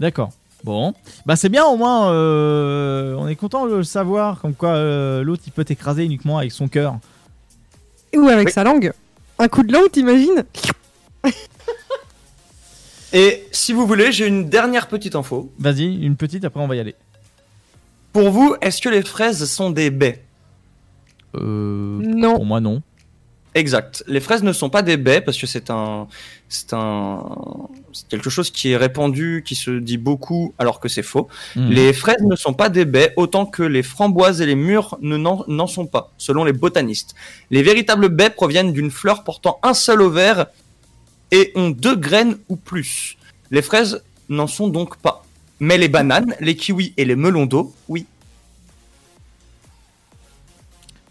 D'accord. 0.00 0.30
Bon. 0.64 0.92
Bah 1.26 1.36
c'est 1.36 1.48
bien 1.48 1.64
au 1.66 1.76
moins. 1.76 2.10
euh, 2.12 3.14
on 3.18 3.28
est 3.28 3.36
content 3.36 3.66
de 3.66 3.76
le 3.76 3.84
savoir. 3.84 4.40
Comme 4.40 4.54
quoi 4.54 4.70
euh, 4.70 5.22
l'autre 5.22 5.42
il 5.46 5.52
peut 5.52 5.64
t'écraser 5.64 6.04
uniquement 6.04 6.38
avec 6.38 6.52
son 6.52 6.68
cœur. 6.68 6.98
Ou 8.16 8.28
avec 8.28 8.48
Oui. 8.48 8.52
sa 8.52 8.64
langue. 8.64 8.92
Un 9.38 9.48
coup 9.48 9.62
de 9.62 9.72
langue, 9.72 9.90
t'imagines? 9.90 10.44
Et 13.12 13.44
si 13.50 13.72
vous 13.72 13.86
voulez, 13.86 14.12
j'ai 14.12 14.26
une 14.26 14.48
dernière 14.48 14.86
petite 14.86 15.16
info. 15.16 15.52
Vas-y, 15.58 16.04
une 16.04 16.16
petite, 16.16 16.44
après 16.44 16.60
on 16.60 16.68
va 16.68 16.76
y 16.76 16.80
aller. 16.80 16.94
Pour 18.12 18.30
vous, 18.30 18.54
est-ce 18.60 18.80
que 18.80 18.88
les 18.88 19.02
fraises 19.02 19.44
sont 19.44 19.70
des 19.70 19.90
baies? 19.90 20.22
Euh, 21.36 22.00
Non. 22.02 22.36
Pour 22.36 22.44
moi 22.46 22.60
non. 22.60 22.82
Exact. 23.56 24.04
Les 24.06 24.20
fraises 24.20 24.44
ne 24.44 24.52
sont 24.52 24.70
pas 24.70 24.82
des 24.82 24.96
baies 24.96 25.20
parce 25.20 25.36
que 25.36 25.46
c'est 25.48 25.70
un, 25.70 26.06
c'est 26.48 26.72
un, 26.72 27.24
c'est 27.92 28.06
quelque 28.06 28.30
chose 28.30 28.50
qui 28.50 28.70
est 28.70 28.76
répandu, 28.76 29.42
qui 29.44 29.56
se 29.56 29.72
dit 29.72 29.96
beaucoup 29.96 30.54
alors 30.56 30.78
que 30.78 30.88
c'est 30.88 31.02
faux. 31.02 31.26
Mhm. 31.56 31.70
Les 31.70 31.92
fraises 31.92 32.22
ne 32.22 32.36
sont 32.36 32.54
pas 32.54 32.68
des 32.68 32.84
baies 32.84 33.12
autant 33.16 33.46
que 33.46 33.64
les 33.64 33.82
framboises 33.82 34.40
et 34.40 34.46
les 34.46 34.54
mûres 34.54 34.96
ne 35.00 35.16
n'en 35.16 35.44
n'en 35.48 35.66
sont 35.66 35.86
pas, 35.86 36.12
selon 36.16 36.44
les 36.44 36.52
botanistes. 36.52 37.16
Les 37.50 37.64
véritables 37.64 38.08
baies 38.08 38.30
proviennent 38.30 38.72
d'une 38.72 38.90
fleur 38.92 39.24
portant 39.24 39.58
un 39.64 39.74
seul 39.74 40.00
ovaire 40.00 40.46
et 41.30 41.52
ont 41.54 41.70
deux 41.70 41.96
graines 41.96 42.36
ou 42.48 42.56
plus. 42.56 43.16
Les 43.50 43.62
fraises 43.62 44.02
n'en 44.28 44.46
sont 44.46 44.68
donc 44.68 44.96
pas. 44.96 45.24
Mais 45.60 45.76
les 45.78 45.88
bananes, 45.88 46.34
les 46.40 46.56
kiwis 46.56 46.94
et 46.96 47.04
les 47.04 47.16
melons 47.16 47.46
d'eau, 47.46 47.74
oui. 47.88 48.06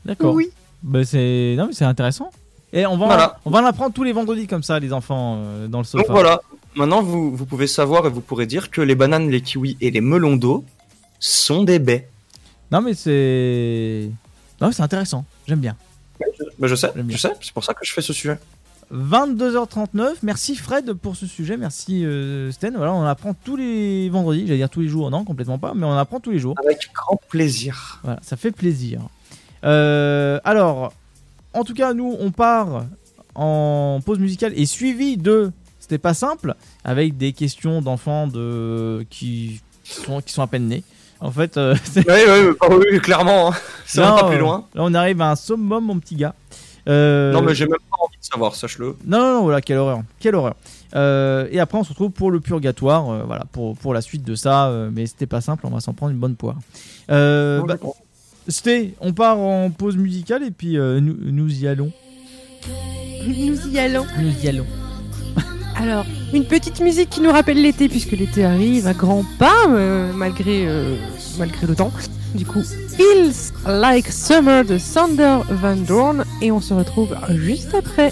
D'accord. 0.05 0.33
Oui. 0.33 0.49
Bah 0.81 1.03
c'est 1.03 1.55
non 1.57 1.67
mais 1.67 1.73
c'est 1.73 1.85
intéressant. 1.85 2.31
Et 2.71 2.85
on 2.85 2.97
va 2.97 3.05
Voilà. 3.07 3.39
on 3.45 3.49
va 3.49 3.59
en 3.61 3.65
apprendre 3.65 3.93
tous 3.93 4.03
les 4.03 4.13
vendredis 4.13 4.47
comme 4.47 4.63
ça 4.63 4.79
les 4.79 4.93
enfants 4.93 5.35
euh, 5.39 5.67
dans 5.67 5.79
le 5.79 5.83
sofa. 5.83 6.03
Donc 6.03 6.11
voilà, 6.11 6.41
maintenant 6.75 7.01
vous, 7.01 7.35
vous 7.35 7.45
pouvez 7.45 7.67
savoir 7.67 8.05
et 8.07 8.09
vous 8.09 8.21
pourrez 8.21 8.45
dire 8.45 8.71
que 8.71 8.81
les 8.81 8.95
bananes, 8.95 9.29
les 9.29 9.41
kiwis 9.41 9.75
et 9.81 9.91
les 9.91 10.01
melons 10.01 10.35
d'eau 10.37 10.63
sont 11.19 11.63
des 11.63 11.79
baies. 11.79 12.07
Non 12.71 12.81
mais 12.81 12.93
c'est 12.93 14.09
non 14.61 14.71
c'est 14.71 14.83
intéressant. 14.83 15.25
J'aime 15.47 15.59
bien. 15.59 15.75
Bah, 16.59 16.67
je 16.67 16.75
sais, 16.75 16.91
J'aime 16.95 17.07
bien. 17.07 17.17
je 17.17 17.21
sais, 17.21 17.31
c'est 17.41 17.53
pour 17.53 17.63
ça 17.63 17.73
que 17.73 17.85
je 17.85 17.91
fais 17.93 18.01
ce 18.01 18.13
sujet. 18.13 18.37
22h39. 18.93 20.15
Merci 20.23 20.55
Fred 20.55 20.93
pour 20.93 21.15
ce 21.15 21.25
sujet. 21.27 21.57
Merci 21.57 22.05
euh, 22.05 22.51
Sten. 22.51 22.75
Voilà, 22.75 22.93
on 22.93 23.03
apprend 23.03 23.33
tous 23.33 23.55
les 23.55 24.09
vendredis. 24.09 24.47
J'allais 24.47 24.57
dire 24.57 24.69
tous 24.69 24.81
les 24.81 24.87
jours. 24.87 25.09
Non, 25.11 25.23
complètement 25.23 25.59
pas. 25.59 25.73
Mais 25.75 25.85
on 25.85 25.97
apprend 25.97 26.19
tous 26.19 26.31
les 26.31 26.39
jours. 26.39 26.55
Avec 26.63 26.89
grand 26.93 27.19
plaisir. 27.29 27.99
Voilà, 28.03 28.19
ça 28.23 28.37
fait 28.37 28.51
plaisir. 28.51 29.01
Euh, 29.63 30.39
alors, 30.43 30.93
en 31.53 31.63
tout 31.63 31.73
cas, 31.73 31.93
nous, 31.93 32.15
on 32.19 32.31
part 32.31 32.85
en 33.35 33.99
pause 34.05 34.19
musicale 34.19 34.53
et 34.55 34.65
suivi 34.65 35.17
de. 35.17 35.51
C'était 35.79 35.97
pas 35.97 36.13
simple, 36.13 36.53
avec 36.83 37.17
des 37.17 37.33
questions 37.33 37.81
d'enfants 37.81 38.27
de 38.27 39.05
qui 39.09 39.59
sont, 39.83 40.21
qui 40.21 40.33
sont 40.33 40.43
à 40.43 40.47
peine 40.47 40.67
nés. 40.67 40.83
En 41.19 41.31
fait, 41.31 41.57
euh, 41.57 41.75
Oui, 41.95 42.83
oui, 42.91 42.99
clairement, 42.99 43.51
hein. 43.51 43.55
ça 43.85 44.01
va 44.01 44.09
Là, 44.09 44.21
pas 44.21 44.29
plus 44.29 44.37
loin. 44.37 44.65
Là, 44.75 44.83
on 44.85 44.93
arrive 44.93 45.19
à 45.21 45.31
un 45.31 45.35
summum, 45.35 45.85
mon 45.85 45.99
petit 45.99 46.15
gars. 46.15 46.35
Euh, 46.87 47.31
Non, 47.33 47.41
mais 47.41 47.55
j'ai 47.55 47.65
même 47.65 47.77
savoir, 48.21 48.55
sache-le. 48.55 48.95
Non, 49.05 49.19
non, 49.19 49.33
non, 49.35 49.43
voilà, 49.43 49.61
quelle 49.61 49.77
horreur. 49.77 50.01
Quelle 50.19 50.35
horreur. 50.35 50.55
Euh, 50.95 51.47
et 51.51 51.59
après, 51.59 51.77
on 51.77 51.83
se 51.83 51.89
retrouve 51.89 52.11
pour 52.11 52.31
le 52.31 52.39
purgatoire, 52.39 53.09
euh, 53.09 53.23
voilà, 53.25 53.45
pour, 53.51 53.77
pour 53.77 53.93
la 53.93 54.01
suite 54.01 54.23
de 54.23 54.35
ça. 54.35 54.67
euh, 54.69 54.89
mais 54.91 55.05
c'était 55.05 55.27
pas 55.27 55.41
simple, 55.41 55.65
on 55.65 55.69
va 55.69 55.79
s'en 55.79 55.93
prendre 55.93 56.11
une 56.11 56.19
bonne 56.19 56.35
poire. 56.35 56.57
Euh, 57.11 57.61
bah, 57.63 57.77
Sté, 58.47 58.95
on 58.99 59.13
part 59.13 59.37
en 59.37 59.69
pause 59.69 59.95
musicale 59.97 60.43
et 60.43 60.51
puis 60.51 60.77
euh, 60.77 60.99
nous, 60.99 61.15
nous 61.19 61.63
y 61.63 61.67
allons. 61.67 61.91
Nous 63.27 63.67
y 63.67 63.79
allons. 63.79 64.05
Nous 64.19 64.43
y 64.43 64.47
allons. 64.47 64.65
Alors, 65.79 66.05
une 66.33 66.43
petite 66.43 66.81
musique 66.81 67.09
qui 67.09 67.21
nous 67.21 67.31
rappelle 67.31 67.61
l'été, 67.61 67.87
puisque 67.87 68.11
l'été 68.11 68.43
arrive 68.43 68.85
à 68.85 68.93
grands 68.93 69.23
pas, 69.37 69.65
euh, 69.69 70.11
malgré, 70.13 70.67
euh, 70.67 70.97
malgré 71.37 71.67
le 71.67 71.73
temps. 71.73 71.91
Du 72.35 72.45
coup, 72.45 72.61
Feels 72.61 73.53
Like 73.65 74.11
Summer 74.11 74.65
de 74.65 74.77
Sander 74.77 75.37
Van 75.49 75.77
Dorn, 75.77 76.25
et 76.41 76.51
on 76.51 76.59
se 76.59 76.73
retrouve 76.73 77.15
juste 77.29 77.73
après. 77.73 78.11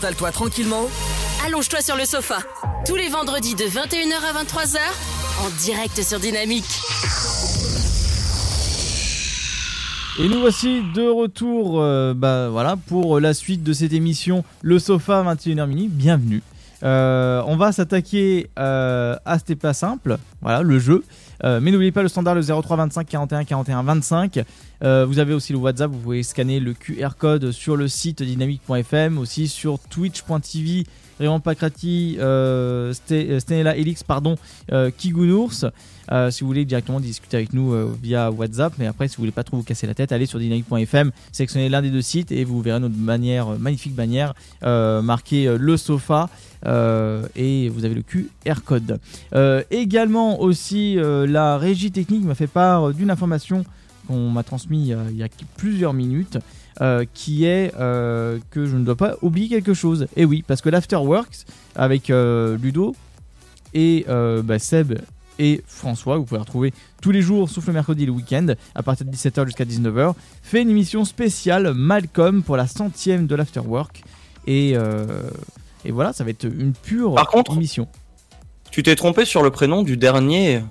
Installe-toi 0.00 0.32
tranquillement. 0.32 0.88
Allonge-toi 1.46 1.82
sur 1.82 1.94
le 1.94 2.06
sofa. 2.06 2.38
Tous 2.86 2.96
les 2.96 3.10
vendredis 3.10 3.54
de 3.54 3.64
21h 3.64 4.14
à 4.14 4.42
23h, 4.42 4.78
en 5.44 5.50
direct 5.62 6.02
sur 6.02 6.18
Dynamique. 6.18 6.64
Et 10.18 10.26
nous 10.26 10.40
voici 10.40 10.80
de 10.94 11.06
retour 11.06 11.82
euh, 11.82 12.14
bah, 12.14 12.48
voilà, 12.48 12.76
pour 12.86 13.20
la 13.20 13.34
suite 13.34 13.62
de 13.62 13.74
cette 13.74 13.92
émission 13.92 14.42
Le 14.62 14.78
Sofa 14.78 15.22
21h 15.22 15.66
mini. 15.66 15.88
Bienvenue. 15.88 16.42
Euh, 16.82 17.42
on 17.46 17.56
va 17.56 17.70
s'attaquer 17.70 18.48
euh, 18.58 19.16
à 19.26 19.38
C'était 19.38 19.54
pas 19.54 19.74
simple, 19.74 20.16
voilà 20.40 20.62
le 20.62 20.78
jeu. 20.78 21.04
Euh, 21.44 21.60
mais 21.60 21.70
n'oubliez 21.70 21.92
pas 21.92 22.02
le 22.02 22.08
standard 22.08 22.34
le 22.34 22.42
03 22.42 22.76
25 22.76 23.06
41 23.06 23.44
41 23.44 23.82
25. 23.82 24.44
Euh, 24.82 25.06
vous 25.06 25.18
avez 25.18 25.34
aussi 25.34 25.52
le 25.52 25.58
WhatsApp, 25.58 25.90
vous 25.90 25.98
pouvez 25.98 26.22
scanner 26.22 26.60
le 26.60 26.74
QR 26.74 27.10
code 27.18 27.50
sur 27.52 27.76
le 27.76 27.88
site 27.88 28.22
dynamique.fm, 28.22 29.18
aussi 29.18 29.48
sur 29.48 29.78
twitch.tv. 29.78 30.84
Raymond 31.20 31.40
Pacrati, 31.40 32.16
euh, 32.18 32.94
euh, 33.12 33.40
Stenella 33.40 33.76
Elix, 33.76 34.02
pardon, 34.02 34.36
euh, 34.72 34.90
Kigounours. 34.96 35.66
Euh, 36.10 36.30
si 36.30 36.40
vous 36.40 36.48
voulez 36.48 36.64
directement 36.64 36.98
discuter 36.98 37.36
avec 37.36 37.52
nous 37.52 37.72
euh, 37.72 37.94
via 38.02 38.30
WhatsApp, 38.32 38.72
mais 38.78 38.86
après, 38.86 39.06
si 39.06 39.16
vous 39.16 39.20
voulez 39.20 39.30
pas 39.32 39.44
trop 39.44 39.58
vous 39.58 39.62
casser 39.62 39.86
la 39.86 39.94
tête, 39.94 40.10
allez 40.10 40.26
sur 40.26 40.38
dynamique.fm, 40.40 41.12
sélectionnez 41.30 41.68
l'un 41.68 41.82
des 41.82 41.90
deux 41.90 42.02
sites 42.02 42.32
et 42.32 42.42
vous 42.44 42.60
verrez 42.62 42.80
notre 42.80 42.96
bannière, 42.96 43.58
magnifique 43.58 43.94
bannière 43.94 44.34
euh, 44.64 45.02
marquée 45.02 45.54
le 45.56 45.76
sofa. 45.76 46.28
et 46.64 47.68
vous 47.68 47.84
avez 47.84 47.94
le 47.94 48.02
QR 48.02 48.62
code. 48.64 48.98
Également 49.70 50.40
aussi 50.40 50.96
la 50.98 51.58
régie 51.58 51.92
technique 51.92 52.24
m'a 52.24 52.34
fait 52.34 52.46
part 52.46 52.92
d'une 52.92 53.10
information 53.10 53.64
qu'on 54.08 54.30
m'a 54.30 54.42
transmise 54.42 54.96
il 55.10 55.16
y 55.16 55.22
a 55.22 55.28
plusieurs 55.56 55.92
minutes. 55.92 56.38
Euh, 56.80 57.04
qui 57.14 57.44
est 57.44 57.72
euh, 57.78 58.38
que 58.50 58.66
je 58.66 58.76
ne 58.76 58.84
dois 58.84 58.96
pas 58.96 59.16
oublier 59.22 59.48
quelque 59.48 59.74
chose. 59.74 60.06
Et 60.16 60.24
oui, 60.24 60.42
parce 60.46 60.60
que 60.62 60.68
l'Afterworks 60.68 61.44
avec 61.74 62.10
euh, 62.10 62.56
Ludo 62.56 62.94
et 63.74 64.04
bah, 64.08 64.58
Seb 64.58 64.98
et 65.38 65.62
François, 65.66 66.18
vous 66.18 66.24
pouvez 66.24 66.40
retrouver 66.40 66.72
tous 67.00 67.12
les 67.12 67.22
jours 67.22 67.48
sauf 67.48 67.66
le 67.66 67.72
mercredi 67.72 68.02
et 68.02 68.06
le 68.06 68.12
week-end 68.12 68.48
à 68.74 68.82
partir 68.82 69.06
de 69.06 69.10
17h 69.12 69.46
jusqu'à 69.46 69.64
19h, 69.64 70.14
fait 70.42 70.60
une 70.62 70.70
émission 70.70 71.04
spéciale 71.04 71.72
Malcolm 71.74 72.42
pour 72.42 72.56
la 72.56 72.66
centième 72.66 73.26
de 73.26 73.34
l'Afterwork. 73.34 74.02
Et, 74.46 74.70
et 75.84 75.90
voilà, 75.92 76.12
ça 76.12 76.24
va 76.24 76.30
être 76.30 76.44
une 76.44 76.72
pure 76.72 77.14
Par 77.14 77.28
contre- 77.28 77.54
émission. 77.54 77.86
Tu 78.70 78.82
t'es 78.82 78.94
trompé 78.96 79.24
sur 79.24 79.42
le 79.42 79.50
prénom 79.50 79.82
du 79.82 79.96
dernier. 79.96 80.62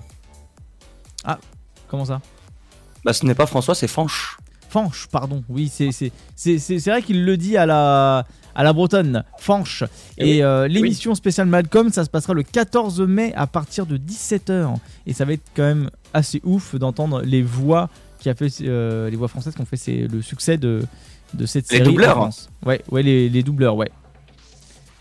Ah, 1.24 1.38
comment 1.88 2.04
ça? 2.04 2.20
Bah, 3.04 3.12
ce 3.12 3.24
n'est 3.26 3.34
pas 3.34 3.46
François, 3.46 3.74
c'est 3.74 3.88
Fanche. 3.88 4.36
Fanche, 4.70 5.08
pardon. 5.10 5.42
Oui, 5.48 5.68
c'est 5.72 5.90
c'est 5.92 6.12
c'est 6.36 6.58
c'est- 6.58 6.78
c'est 6.78 6.90
vrai 6.90 7.02
qu'il 7.02 7.24
le 7.24 7.36
dit 7.36 7.56
à 7.56 7.66
la 7.66 8.24
à 8.54 8.62
la 8.64 8.72
Bretonne, 8.72 9.24
Fanche. 9.38 9.84
Eh 10.16 10.24
oui. 10.24 10.30
Et 10.30 10.42
euh, 10.44 10.66
l'émission 10.68 11.14
spéciale 11.14 11.46
Malcolm, 11.48 11.90
ça 11.90 12.04
se 12.04 12.10
passera 12.10 12.34
le 12.34 12.42
14 12.42 13.00
mai 13.00 13.32
à 13.36 13.46
partir 13.46 13.84
de 13.86 13.96
17h. 13.96 14.76
Et 15.06 15.12
ça 15.12 15.24
va 15.24 15.32
être 15.34 15.42
quand 15.54 15.62
même 15.64 15.90
assez 16.14 16.40
ouf 16.44 16.74
d'entendre 16.76 17.20
les 17.22 17.42
voix 17.42 17.88
qui 18.20 18.28
a 18.30 18.34
fait 18.34 18.48
euh, 18.62 19.10
les 19.10 19.16
voix 19.16 19.28
françaises 19.28 19.54
qui 19.54 19.60
ont 19.60 19.66
fait 19.66 19.76
c'est 19.76 20.06
le 20.10 20.20
succès 20.22 20.56
de, 20.56 20.82
de 21.34 21.46
cette 21.46 21.70
Les 21.70 21.78
série. 21.78 21.88
en 21.88 21.92
doubleurs. 21.92 22.12
France. 22.16 22.48
Ouais, 22.66 22.82
ouais, 22.90 23.02
les, 23.02 23.28
les 23.28 23.42
doubleurs, 23.42 23.76
ouais. 23.76 23.90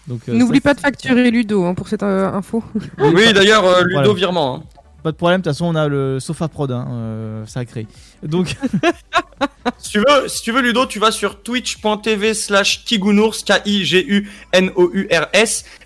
Donc, 0.07 0.21
euh, 0.29 0.33
N'oublie 0.33 0.61
pas 0.61 0.73
de 0.73 0.79
facturer 0.79 1.29
Ludo 1.29 1.65
hein, 1.65 1.75
pour 1.75 1.87
cette 1.87 2.01
euh, 2.03 2.31
info. 2.31 2.63
Oui, 2.97 3.31
d'ailleurs, 3.33 3.63
euh, 3.65 3.83
Ludo 3.83 3.93
Voilà. 4.01 4.13
virement. 4.13 4.55
hein. 4.55 4.63
Pas 5.03 5.11
de 5.11 5.17
problème, 5.17 5.41
de 5.41 5.43
toute 5.43 5.53
façon, 5.53 5.65
on 5.65 5.75
a 5.75 5.87
le 5.87 6.19
Sofa 6.19 6.47
Prod 6.47 6.71
hein, 6.71 6.87
euh, 6.89 7.45
sacré. 7.45 7.87
Donc, 8.23 8.57
Si 9.77 9.91
tu 9.91 9.99
veux, 9.99 10.27
si 10.27 10.41
tu 10.41 10.51
veux 10.51 10.61
Ludo, 10.61 10.85
tu 10.85 10.99
vas 10.99 11.11
sur 11.11 11.41
twitch.tv 11.41 12.33
slash 12.33 12.83
Kigunours, 12.85 13.43
K-I-G-U-N-O-U-R-S, 13.43 14.25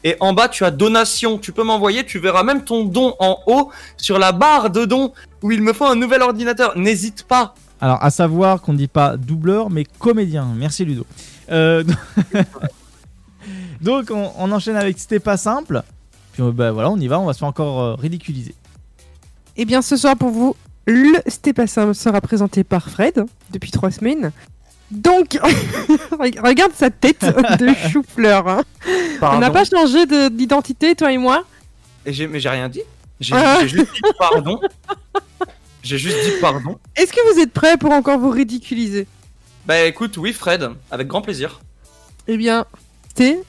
et 0.03 0.15
en 0.19 0.34
bas 0.34 0.48
tu 0.48 0.65
as 0.65 0.72
donation. 0.72 1.38
Tu 1.38 1.52
peux 1.52 1.64
m'envoyer, 1.64 2.03
tu 2.06 2.18
verras 2.19 2.44
même 2.44 2.64
ton 2.64 2.85
don 2.85 3.15
en 3.19 3.40
haut 3.45 3.72
sur 3.98 4.19
la 4.19 4.31
barre 4.31 4.69
de 4.69 4.85
dons 4.85 5.14
où 5.41 5.52
il 5.52 5.61
me 5.61 5.73
faut 5.73 5.85
un 5.85 5.95
nouvel 5.95 6.22
ordinateur. 6.22 6.77
N'hésite 6.77 7.23
pas. 7.23 7.56
alors, 7.81 8.03
à 8.03 8.10
savoir 8.10 8.61
qu'on 8.61 8.73
ne 8.73 8.77
dit 8.77 8.88
pas 8.88 9.18
doubleur, 9.18 9.69
mais 9.69 9.84
comédien. 9.84 10.48
Merci 10.56 10.85
Ludo. 10.85 11.06
Euh, 11.52 11.84
donc, 13.81 14.10
on, 14.11 14.31
on 14.38 14.52
enchaîne 14.52 14.76
avec 14.77 14.98
C'était 14.99 15.19
pas 15.19 15.38
simple. 15.38 15.84
Puis, 16.31 16.41
euh, 16.44 16.52
bah, 16.52 16.72
voilà, 16.72 16.90
on 16.90 16.98
y 16.98 17.07
va, 17.07 17.19
on 17.19 17.26
va 17.26 17.34
se 17.34 17.40
faire 17.40 17.49
encore 17.49 17.99
ridiculiser. 17.99 18.56
Eh 19.57 19.65
bien, 19.65 19.81
ce 19.81 19.97
soir 19.97 20.15
pour 20.17 20.30
vous, 20.30 20.55
le 20.88 21.19
simple 21.67 21.93
sera 21.93 22.21
présenté 22.21 22.63
par 22.63 22.89
Fred 22.89 23.25
depuis 23.51 23.71
trois 23.71 23.91
semaines. 23.91 24.31
Donc, 24.91 25.38
regarde 26.43 26.73
sa 26.75 26.89
tête 26.89 27.21
de 27.59 27.73
chou-fleur. 27.89 28.47
hein. 28.47 28.63
On 29.21 29.39
n'a 29.39 29.49
pas 29.51 29.63
changé 29.65 30.05
de- 30.05 30.30
d'identité, 30.30 30.95
toi 30.95 31.11
et 31.11 31.17
moi. 31.17 31.45
Et 32.05 32.11
mais 32.27 32.39
j'ai 32.39 32.49
rien 32.49 32.69
dit. 32.69 32.81
J'ai 33.19 33.34
Ah. 33.35 33.57
j'ai 33.61 33.67
juste 33.69 33.93
dit 33.93 34.01
pardon. 34.19 34.59
J'ai 35.81 35.97
juste 35.97 36.17
dit 36.25 36.34
pardon. 36.41 36.77
Est-ce 36.95 37.13
que 37.13 37.34
vous 37.34 37.39
êtes 37.39 37.51
prêts 37.53 37.77
pour 37.77 37.91
encore 37.91 38.19
vous 38.19 38.30
ridiculiser? 38.30 39.07
Bah 39.65 39.81
écoute, 39.85 40.17
oui 40.17 40.34
Fred, 40.34 40.69
avec 40.91 41.07
grand 41.07 41.21
plaisir. 41.21 41.61
Eh 42.27 42.35
bien, 42.38 42.65
Sté, 43.11 43.39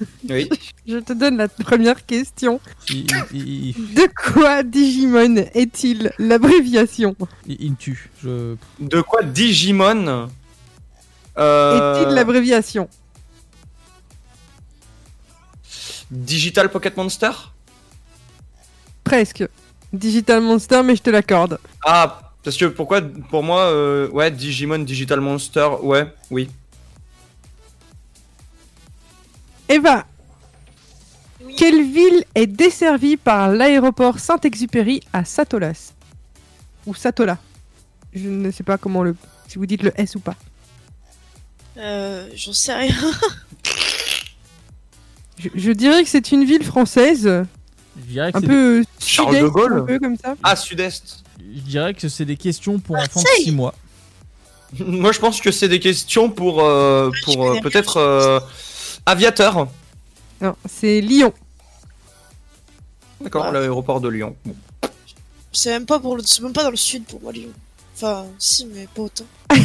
Oui. 0.28 0.48
je 0.86 0.98
te 0.98 1.12
donne 1.12 1.36
la 1.36 1.48
première 1.48 2.04
question. 2.04 2.60
De 2.90 4.08
quoi 4.32 4.62
Digimon 4.62 5.36
est-il 5.54 6.12
l'abréviation. 6.18 7.16
Je... 7.48 8.56
De 8.80 9.00
quoi 9.02 9.22
Digimon 9.22 10.28
euh, 11.38 12.02
Est-il 12.02 12.14
l'abréviation 12.14 12.88
Digital 16.10 16.70
Pocket 16.70 16.96
Monster 16.96 17.30
Presque. 19.04 19.46
Digital 19.92 20.40
Monster, 20.40 20.82
mais 20.84 20.96
je 20.96 21.02
te 21.02 21.10
l'accorde. 21.10 21.58
Ah, 21.84 22.32
parce 22.42 22.56
que 22.56 22.66
pourquoi 22.66 23.00
Pour 23.30 23.42
moi, 23.42 23.62
euh, 23.62 24.08
ouais, 24.10 24.30
Digimon 24.30 24.80
Digital 24.80 25.20
Monster, 25.20 25.68
ouais, 25.82 26.06
oui. 26.30 26.48
Eva, 29.68 30.06
quelle 31.56 31.82
ville 31.82 32.24
est 32.34 32.46
desservie 32.46 33.16
par 33.16 33.50
l'aéroport 33.50 34.18
Saint-Exupéry 34.18 35.00
à 35.12 35.24
Satolas 35.24 35.92
Ou 36.86 36.94
Satola? 36.94 37.38
Je 38.12 38.28
ne 38.28 38.50
sais 38.50 38.62
pas 38.62 38.78
comment 38.78 39.02
le. 39.02 39.16
Si 39.48 39.58
vous 39.58 39.66
dites 39.66 39.82
le 39.82 39.92
S 39.96 40.14
ou 40.14 40.20
pas. 40.20 40.36
Euh, 41.78 42.28
j'en 42.34 42.52
sais 42.52 42.74
rien. 42.74 42.94
Je, 45.38 45.50
je 45.54 45.70
dirais 45.70 46.02
que 46.02 46.08
c'est 46.08 46.32
une 46.32 46.44
ville 46.44 46.64
française, 46.64 47.24
Je 47.98 48.02
dirais 48.06 48.32
que 48.32 48.38
un 48.38 48.40
c'est 48.40 48.46
peu 48.46 48.84
Charles 48.98 49.34
de 49.34 49.38
sud-est, 49.40 49.52
Gaulle 49.52 49.72
un 49.80 49.82
peu 49.82 49.98
comme 49.98 50.16
ça. 50.16 50.34
Ah, 50.42 50.56
Sud-Est. 50.56 51.22
Je 51.38 51.60
dirais 51.60 51.92
que 51.92 52.08
c'est 52.08 52.24
des 52.24 52.38
questions 52.38 52.78
pour 52.78 52.96
enfants 52.96 53.20
de 53.20 53.24
Marseille 53.26 53.44
6 53.44 53.52
mois. 53.52 53.74
Moi, 54.78 55.12
je 55.12 55.18
pense 55.20 55.42
que 55.42 55.50
c'est 55.50 55.68
des 55.68 55.78
questions 55.78 56.30
pour, 56.30 56.62
euh, 56.62 57.10
je 57.12 57.24
pour 57.24 57.46
euh, 57.50 57.60
peut-être 57.60 57.98
euh, 57.98 58.40
aviateur. 59.06 59.68
Non, 60.40 60.54
c'est 60.68 61.00
Lyon. 61.00 61.32
D'accord, 63.20 63.50
l'aéroport 63.52 64.00
de 64.00 64.08
Lyon. 64.08 64.36
Bon. 64.44 64.54
C'est 65.52 65.70
même 65.70 65.86
pas 65.86 65.98
pour 65.98 66.16
le... 66.16 66.22
c'est 66.22 66.42
même 66.42 66.52
pas 66.52 66.64
dans 66.64 66.70
le 66.70 66.76
sud 66.76 67.04
pour 67.04 67.22
moi 67.22 67.32
Lyon. 67.32 67.48
Enfin, 67.94 68.26
si, 68.38 68.66
mais 68.66 68.86
pas 68.94 69.02
autant. 69.02 69.24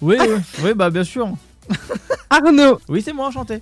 Oui, 0.00 0.16
oui, 0.18 0.36
oui, 0.62 0.74
bah 0.74 0.90
bien 0.90 1.04
sûr. 1.04 1.28
Arnaud, 2.30 2.80
Oui, 2.88 3.02
c'est 3.02 3.12
moi, 3.12 3.26
enchanté. 3.28 3.60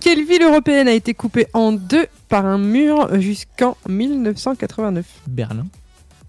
quelle 0.00 0.24
ville 0.24 0.42
européenne 0.42 0.86
a 0.88 0.92
été 0.92 1.14
coupée 1.14 1.46
en 1.54 1.72
deux 1.72 2.06
par 2.28 2.44
un 2.46 2.58
mur 2.58 3.20
jusqu'en 3.20 3.76
1989 3.88 5.04
Berlin, 5.26 5.66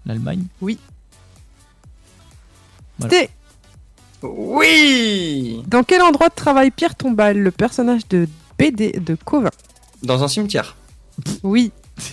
l'Allemagne. 0.06 0.44
Voilà. 0.60 0.76
C'était 3.02 3.30
Oui 4.22 5.62
dans 5.66 5.82
quel 5.84 6.02
endroit 6.02 6.30
travaille 6.30 6.70
Pierre 6.70 6.94
Tombal, 6.94 7.38
le 7.38 7.50
personnage 7.50 8.06
de 8.08 8.28
BD 8.58 8.92
de 8.92 9.14
Covin? 9.14 9.50
Dans 10.02 10.22
un 10.24 10.28
cimetière. 10.28 10.76
Oui. 11.42 11.72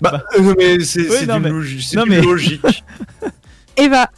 Bah, 0.00 0.24
euh, 0.36 0.54
mais 0.58 0.80
c'est 0.84 1.02
Oui, 1.08 1.26
mais- 1.40 1.50
logi- 1.50 2.22
logique. 2.22 2.84
Eva, 3.76 4.10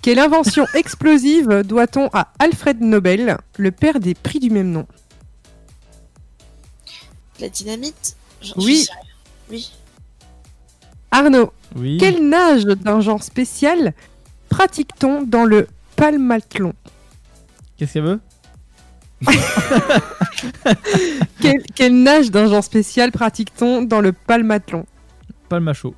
quelle 0.00 0.18
invention 0.18 0.64
explosive 0.74 1.62
doit-on 1.64 2.08
à 2.12 2.32
Alfred 2.38 2.80
Nobel, 2.80 3.36
le 3.58 3.70
père 3.70 4.00
des 4.00 4.14
prix 4.14 4.38
du 4.38 4.48
même 4.50 4.70
nom? 4.70 4.86
La 7.40 7.48
dynamite? 7.50 8.16
Oui. 8.56 8.86
Oui. 9.50 9.70
Arnaud, 11.10 11.52
Oui. 11.76 11.98
quel 12.00 12.26
nage 12.26 12.64
d'un 12.64 13.00
genre 13.00 13.22
spécial 13.22 13.92
pratique-t-on 14.48 15.22
dans 15.22 15.44
le 15.44 15.66
palmathlon 15.98 16.72
Qu'est-ce 17.76 17.92
qu'elle 17.94 18.04
veut? 18.04 18.20
Quel, 21.40 21.62
quel 21.74 22.02
nage 22.02 22.30
d'un 22.30 22.46
genre 22.48 22.62
spécial 22.62 23.10
pratique-t-on 23.10 23.82
dans 23.82 24.00
le 24.00 24.12
palmathlon 24.12 24.86
Pas 25.48 25.58
le 25.58 25.64
macho. 25.64 25.94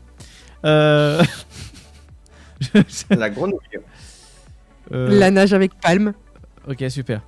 Euh... 0.65 1.23
La 3.11 3.29
grenouille. 3.31 3.59
euh, 4.93 5.09
La 5.19 5.31
nage 5.31 5.53
avec 5.53 5.73
palme. 5.81 6.15
Ok, 6.69 6.83
super. 6.89 7.21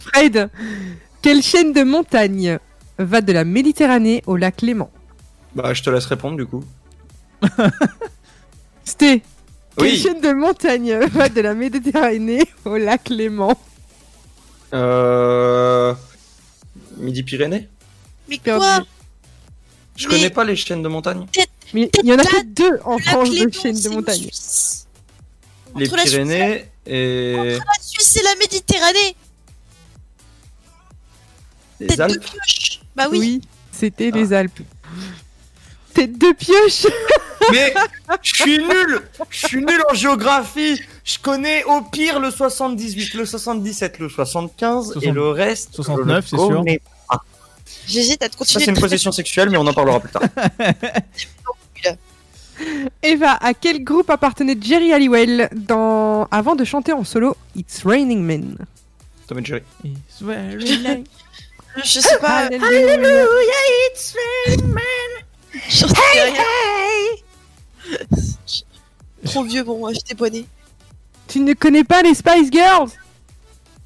Fred, 0.00 0.48
quelle 1.20 1.42
chaîne 1.42 1.72
de 1.72 1.82
montagnes 1.82 2.58
va 2.98 3.20
de 3.20 3.32
la 3.32 3.44
Méditerranée 3.44 4.22
au 4.26 4.36
lac 4.36 4.62
Léman? 4.62 4.90
Bah, 5.54 5.72
je 5.74 5.82
te 5.82 5.90
laisse 5.90 6.06
répondre 6.06 6.36
du 6.36 6.46
coup. 6.46 6.64
Sté, 8.84 9.22
quelle 9.76 9.86
Oui. 9.86 9.98
chaîne 9.98 10.20
de 10.20 10.32
montagnes 10.32 10.94
va 11.12 11.28
de 11.28 11.40
la 11.40 11.54
Méditerranée 11.54 12.42
au 12.64 12.76
lac 12.76 13.08
Léman 13.08 13.54
Euh... 14.74 15.94
Midi-Pyrénées 16.96 17.68
Mais 18.28 18.38
quoi 18.38 18.80
Je 19.96 20.08
Mais- 20.08 20.14
connais 20.14 20.30
pas 20.30 20.44
les 20.44 20.56
chaînes 20.56 20.82
de 20.82 20.88
montagne. 20.88 21.26
Mais 21.74 21.90
il 22.02 22.08
y 22.08 22.12
en 22.12 22.18
a 22.18 22.24
que 22.24 22.44
deux 22.44 22.80
en 22.84 22.98
France 22.98 23.30
de 23.30 23.50
chaînes 23.52 23.74
de. 23.80 24.12
Suisse. 24.12 24.86
Les 25.76 25.86
Entre 25.86 25.96
la 25.96 26.02
Suisse 26.02 26.12
Pyrénées 26.12 26.66
et 26.86 27.56
La 27.58 27.82
Suisse 27.82 28.16
et 28.16 28.22
la 28.22 28.34
Méditerranée 28.36 29.16
les 31.80 32.00
Alpes. 32.00 32.24
Bah 32.94 33.08
oui, 33.10 33.18
Oui, 33.18 33.40
c'était 33.72 34.10
Ah. 34.12 34.16
les 34.16 34.32
Alpes. 34.32 34.60
Tête 35.94 36.16
de 36.16 36.32
pioche 36.32 36.86
Mais 37.50 37.74
je 38.22 38.34
suis 38.34 38.58
nul 38.58 39.02
Je 39.30 39.46
suis 39.46 39.64
nul 39.64 39.82
en 39.90 39.94
géographie 39.94 40.80
Je 41.04 41.18
connais 41.18 41.64
au 41.64 41.82
pire 41.82 42.20
le 42.20 42.30
78, 42.30 43.14
le 43.14 43.26
77, 43.26 43.98
le 43.98 44.08
75 44.08 44.90
et 44.90 44.92
60 44.92 45.14
le 45.14 45.28
reste. 45.30 45.74
69, 45.74 46.24
je 46.24 46.30
c'est 46.30 46.36
sûr. 46.36 46.64
j'hésite 47.86 48.22
à 48.22 48.28
te 48.28 48.32
Ça, 48.32 48.38
continuer 48.38 48.64
c'est 48.64 48.70
une 48.70 48.80
position 48.80 49.12
sexuelle, 49.12 49.50
mais 49.50 49.56
on 49.58 49.66
en 49.66 49.72
parlera 49.72 50.00
plus 50.00 50.10
tard. 50.10 50.22
Eva, 53.02 53.32
à 53.40 53.54
quel 53.54 53.82
groupe 53.82 54.10
appartenait 54.10 54.56
Jerry 54.60 54.92
Halliwell 54.92 55.48
dans... 55.52 56.28
avant 56.30 56.54
de 56.54 56.64
chanter 56.64 56.92
en 56.92 57.02
solo 57.02 57.36
It's 57.56 57.82
Raining 57.84 58.22
Men? 58.22 58.56
Tom 59.26 59.38
et 59.38 59.44
Jerry. 59.44 59.62
It's 59.84 60.20
very 60.20 60.76
late. 60.78 61.06
Je 61.76 62.00
sais 62.00 62.18
pas. 62.18 62.46
Alléluia. 62.46 63.24
it's 63.90 64.14
raining 64.46 64.72
man. 64.72 64.82
J'en 65.68 65.88
sais 65.88 66.22
rien. 66.24 66.81
Trop 69.24 69.44
vieux 69.44 69.64
pour 69.64 69.78
moi, 69.78 69.92
j'étais 69.92 70.14
bonnet. 70.14 70.44
Tu 71.28 71.40
ne 71.40 71.54
connais 71.54 71.84
pas 71.84 72.02
les 72.02 72.14
Spice 72.14 72.50
Girls? 72.50 72.90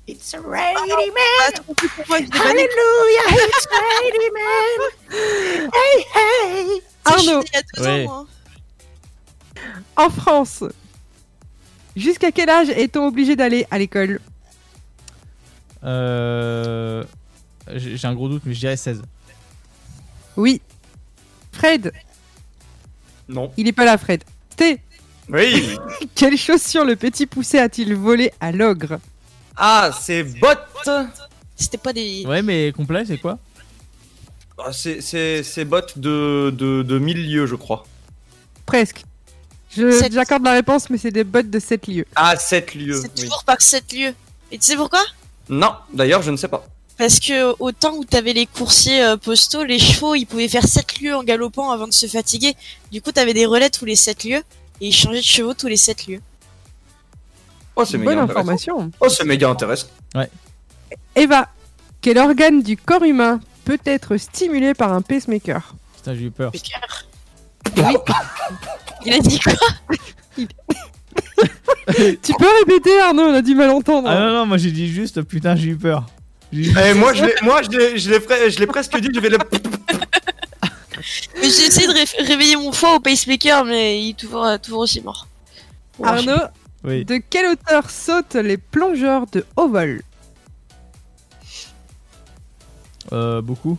It's 0.09 0.35
raining 0.35 1.13
man. 1.13 1.53
trop 1.55 1.75
vieux 1.79 1.91
pour 1.97 2.07
moi, 2.09 2.19
j'étais 2.21 2.39
bonnet. 2.39 2.65
it's 2.65 3.69
raining 3.71 4.33
man. 4.33 5.71
Hey, 5.75 6.05
hey. 6.15 6.83
Arnaud, 7.05 7.43
a 7.55 7.83
ans, 7.83 8.05
moi. 8.05 8.27
en 9.97 10.11
France, 10.11 10.63
Jusqu'à 11.97 12.31
quel 12.31 12.51
âge 12.51 12.69
est-on 12.69 13.07
obligé 13.07 13.37
d'aller 13.37 13.67
à 13.71 13.79
l'école? 13.79 14.21
Euh... 15.83 17.03
J'ai 17.75 17.97
j'ai 17.97 18.07
un 18.07 18.15
gros 18.15 18.29
doute, 18.29 18.43
mais 18.45 18.53
je 18.53 18.61
dirais 18.61 18.77
16. 18.77 19.03
Oui. 20.37 20.61
Fred? 21.53 21.93
Non. 23.29 23.53
Il 23.57 23.67
est 23.69 23.73
pas 23.73 23.85
là, 23.85 23.99
Fred. 23.99 24.23
T. 24.57 24.81
Oui. 25.29 25.77
Quelle 26.15 26.37
chaussure 26.37 26.85
le 26.85 26.97
petit 26.97 27.27
poussé 27.27 27.59
a-t-il 27.59 27.95
volé 27.95 28.33
à 28.41 28.53
l'ogre 28.53 28.99
Ah, 29.57 29.91
c'est 30.01 30.23
bottes. 30.23 30.89
C'était 31.57 31.79
pas 31.79 31.93
des. 31.93 32.25
Ouais, 32.27 32.43
mais 32.43 32.73
complet, 32.73 33.05
c'est 33.07 33.19
quoi 33.19 33.39
Ah, 34.59 34.73
c'est- 34.73 35.01
C'est 35.01 35.43
c'est 35.43 35.65
bottes 35.65 35.99
de, 35.99 36.55
de, 36.57 36.83
de 36.83 36.99
1000 36.99 37.31
lieues, 37.31 37.47
je 37.47 37.55
crois. 37.57 37.85
Presque. 38.67 39.03
J'accorde 39.77 40.45
la 40.45 40.53
réponse, 40.53 40.89
mais 40.89 40.97
c'est 40.99 41.11
des 41.11 41.25
bottes 41.25 41.51
de 41.51 41.59
7 41.59 41.87
lieux. 41.89 42.07
Ah, 42.15 42.37
7 42.37 42.75
lieues. 42.75 43.01
C'est 43.03 43.11
oui. 43.17 43.25
toujours 43.25 43.45
pas 43.45 43.57
7 43.59 43.93
lieux. 43.93 44.15
Et 44.53 44.59
tu 44.59 44.65
sais 44.67 44.77
pourquoi? 44.77 45.03
Non, 45.49 45.75
d'ailleurs, 45.93 46.23
je 46.23 46.31
ne 46.31 46.37
sais 46.37 46.49
pas. 46.49 46.67
Parce 46.99 47.21
que 47.21 47.55
au 47.61 47.73
temps 47.73 47.95
où 47.97 48.05
t'avais 48.05 48.33
les 48.33 48.47
coursiers 48.47 49.03
euh, 49.05 49.17
postaux, 49.17 49.65
les 49.65 49.79
chevaux 49.79 50.15
ils 50.15 50.25
pouvaient 50.27 50.49
faire 50.49 50.67
7 50.67 51.01
lieues 51.01 51.15
en 51.15 51.23
galopant 51.25 51.71
avant 51.71 51.87
de 51.87 51.93
se 51.93 52.07
fatiguer. 52.07 52.55
Du 52.91 53.03
coup, 53.03 53.13
t'avais 53.13 53.35
des 53.35 53.45
relais 53.47 53.69
tous 53.71 53.85
les 53.85 53.97
7 53.97 54.25
lieues 54.25 54.43
et 54.81 54.89
ils 54.89 54.93
changeaient 54.95 55.21
de 55.21 55.25
chevaux 55.25 55.55
tous 55.55 55.67
les 55.69 55.77
7 55.77 56.07
lieues. 56.07 56.21
Oh, 57.77 57.85
c'est 57.85 57.99
méga 57.99 58.11
Bonne 58.15 58.19
intéressant. 58.21 58.41
information. 58.41 58.91
Oh, 59.01 59.09
c'est 59.11 59.25
méga 59.25 59.51
intéressant. 59.51 59.89
Eva, 61.15 61.49
quel 62.01 62.17
organe 62.19 62.63
du 62.63 62.77
corps 62.79 63.03
humain 63.03 63.41
peut 63.67 63.79
être 63.85 64.17
stimulé 64.17 64.73
par 64.73 64.93
un 64.95 65.03
pacemaker? 65.03 65.75
Putain, 65.97 66.15
j'ai 66.15 66.23
eu 66.23 66.31
peur. 66.31 66.53
Il 69.05 69.13
a 69.13 69.19
dit 69.19 69.39
quoi? 69.39 69.53
Tu 71.97 72.33
peux 72.39 72.49
répéter, 72.61 72.99
Arnaud? 73.01 73.23
On 73.29 73.35
a 73.35 73.43
du 73.43 73.55
mal 73.55 73.71
entendre. 73.71 74.09
Ah 74.11 74.19
non, 74.21 74.33
non, 74.33 74.47
moi 74.47 74.57
j'ai 74.57 74.71
dit 74.73 74.89
juste, 74.89 75.23
putain, 75.23 75.55
j'ai 75.57 75.69
eu 75.69 75.77
peur. 75.77 76.07
Eh, 76.53 76.95
moi, 76.95 77.13
je 77.13 77.25
l'ai- 77.25 77.35
moi, 77.43 77.63
je 77.63 77.71
l'ai- 77.71 77.99
je 77.99 78.11
l'ai 78.11 78.19
pre- 78.19 78.49
je 78.51 78.59
l'ai 78.59 78.67
presque 78.67 78.97
dit, 78.99 79.09
je 79.13 79.21
vais 79.21 79.29
le. 79.31 79.39
J'ai 81.43 81.47
essayé 81.67 81.87
de 81.89 81.93
ré- 81.93 82.25
réveiller 82.27 82.57
mon 82.57 82.73
foie 82.73 82.95
au 82.97 83.01
pacemaker, 83.01 83.65
mais 83.65 84.01
il 84.03 84.11
est 84.11 84.15
toujours, 84.19 84.45
euh, 84.45 84.57
toujours 84.59 84.81
aussi 84.81 85.01
mort. 85.03 85.27
Arnaud, 86.03 86.33
Oui. 86.85 87.05
de 87.05 87.17
quelle 87.17 87.47
hauteur 87.53 87.91
sautent 87.91 88.35
les 88.35 88.57
plongeurs 88.57 89.27
de 89.27 89.45
haut 89.57 89.69
vol? 89.69 90.03
Euh, 93.13 93.41
beaucoup. 93.41 93.79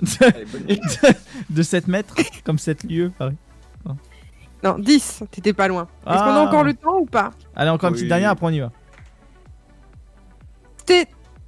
de 1.50 1.62
7 1.62 1.86
mètres, 1.88 2.14
comme 2.44 2.58
7 2.58 2.84
lieux, 2.84 3.12
pareil. 3.18 3.36
Non, 4.64 4.78
10, 4.78 5.24
t'étais 5.32 5.52
pas 5.52 5.66
loin. 5.66 5.88
Est-ce 6.06 6.14
qu'on 6.18 6.30
a 6.30 6.34
Ah. 6.40 6.46
encore 6.46 6.62
le 6.62 6.74
temps 6.74 6.98
ou 7.00 7.04
pas? 7.06 7.32
Allez, 7.56 7.70
encore 7.70 7.88
une 7.88 7.94
Oui. 7.94 8.00
petite 8.00 8.08
dernière, 8.08 8.30
après 8.30 8.46
on 8.46 8.50
y 8.50 8.60
va. 8.60 8.70
C'était 10.78 11.06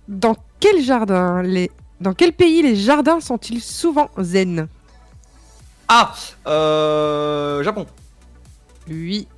dans 0.08 0.34
quel 0.60 0.82
jardin 0.82 1.42
les... 1.42 1.70
Dans 2.00 2.12
quel 2.12 2.32
pays 2.32 2.62
les 2.62 2.76
jardins 2.76 3.20
sont-ils 3.20 3.62
souvent 3.62 4.10
zen? 4.18 4.68
Ah, 5.88 6.14
euh. 6.46 7.62
Japon. 7.62 7.86
Oui. 8.88 9.28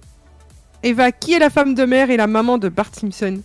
Eva, 0.83 1.13
qui 1.13 1.33
est 1.33 1.39
la 1.39 1.51
femme 1.51 1.75
de 1.75 1.85
mère 1.85 2.11
et 2.11 2.17
la 2.17 2.27
maman 2.27 2.59
de 2.59 2.69
Bart 2.69 2.91
Simpson? 2.93 3.41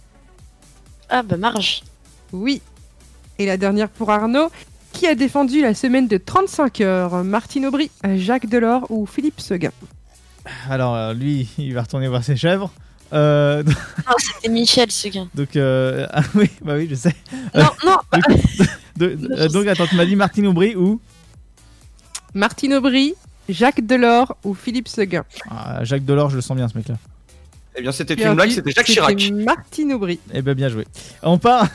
Ah 1.10 1.24
bah 1.24 1.38
Marge. 1.38 1.84
Oui. 2.32 2.62
Et 3.38 3.46
la 3.46 3.58
dernière 3.58 3.90
pour 3.90 4.12
Arnaud, 4.12 4.50
qui 4.94 5.08
a 5.08 5.16
défendu 5.16 5.62
la 5.62 5.74
semaine 5.74 6.08
de 6.08 6.18
35 6.18 6.82
heures? 6.82 7.24
Martine 7.24 7.66
Aubry, 7.66 7.92
Jacques 8.16 8.48
Delors 8.48 8.90
ou 8.90 9.06
Philippe 9.06 9.42
Seguin? 9.42 9.72
Alors, 10.70 10.96
euh, 10.96 11.14
lui, 11.14 11.50
il 11.58 11.74
va 11.74 11.82
retourner 11.82 12.08
voir 12.08 12.24
ses 12.24 12.36
chèvres. 12.36 12.72
Euh, 13.14 13.64
Ah, 14.06 14.14
c'était 14.20 14.50
Michel 14.50 14.92
ce 14.92 15.08
gars. 15.10 15.26
donc, 15.34 15.56
euh, 15.56 16.08
ah 16.14 16.22
oui, 16.36 16.50
bah 16.62 16.74
oui, 16.76 16.88
je 16.90 16.96
sais. 16.96 17.16
Non, 17.54 17.70
non. 17.86 17.98
De- 18.98 19.18
euh, 19.38 19.48
donc, 19.50 19.68
attends, 19.68 19.88
tu 19.88 19.96
m'as 19.96 20.06
dit 20.06 20.16
Martine 20.16 20.48
Aubry 20.48 20.76
ou 20.76 21.00
Martine 22.34 22.74
Aubry, 22.76 23.14
Jacques 23.50 23.86
Delors 23.86 24.36
ou 24.44 24.54
Philippe 24.54 24.88
Seguin? 24.88 25.24
Ah, 25.50 25.84
Jacques 25.84 26.06
Delors, 26.06 26.30
je 26.30 26.36
le 26.36 26.42
sens 26.42 26.56
bien 26.56 26.68
ce 26.68 26.78
mec-là. 26.78 26.96
Eh 27.76 27.82
bien, 27.82 27.92
c'était 27.92 28.16
Bien 28.16 28.30
une 28.30 28.36
blague, 28.36 28.52
c'était 28.52 28.72
Jacques 28.72 28.86
Chirac. 28.86 29.32
Martine 29.32 29.94
Aubry. 29.94 30.20
Eh 30.34 30.42
ben 30.42 30.54
bien 30.54 30.70
joué. 30.70 30.86
On 31.24 31.38
part, 31.38 31.68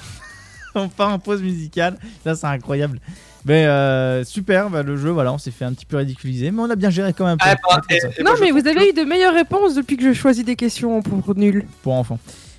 on 0.75 0.89
part 0.89 1.11
en 1.11 1.19
pause 1.19 1.43
musicale. 1.43 1.99
Là, 2.25 2.35
c'est 2.35 2.47
incroyable. 2.47 3.01
Mais 3.48 3.64
euh, 3.66 4.24
super, 4.24 4.68
bah, 4.70 4.82
le 4.82 4.97
jeu, 4.97 5.10
voilà, 5.10 5.32
on 5.32 5.39
s'est 5.39 5.52
fait 5.52 5.64
un 5.64 5.73
petit 5.73 5.86
peu 5.86 5.97
ridiculiser, 5.98 6.51
mais 6.51 6.60
on 6.62 6.68
a 6.70 6.74
bien 6.74 6.90
géré 6.90 7.12
quand 7.12 7.24
même. 7.24 7.39
Ah, 7.40 7.55
bah, 7.70 7.81
et- 7.89 8.01
ça, 8.01 8.09
et 8.18 8.23
non, 8.24 8.32
je 8.36 8.43
mais 8.43 8.51
vous 8.51 8.66
avez 8.66 8.89
eu 8.90 8.93
de 8.93 9.02
meilleures 9.05 9.35
réponses 9.35 9.74
depuis 9.77 9.97
que 9.97 10.02
je 10.02 10.12
choisis 10.12 10.44
des 10.44 10.56
questions 10.56 11.01
pour 11.01 11.35
nul. 11.36 11.64
pour 11.82 11.93
enfants. 11.94 12.18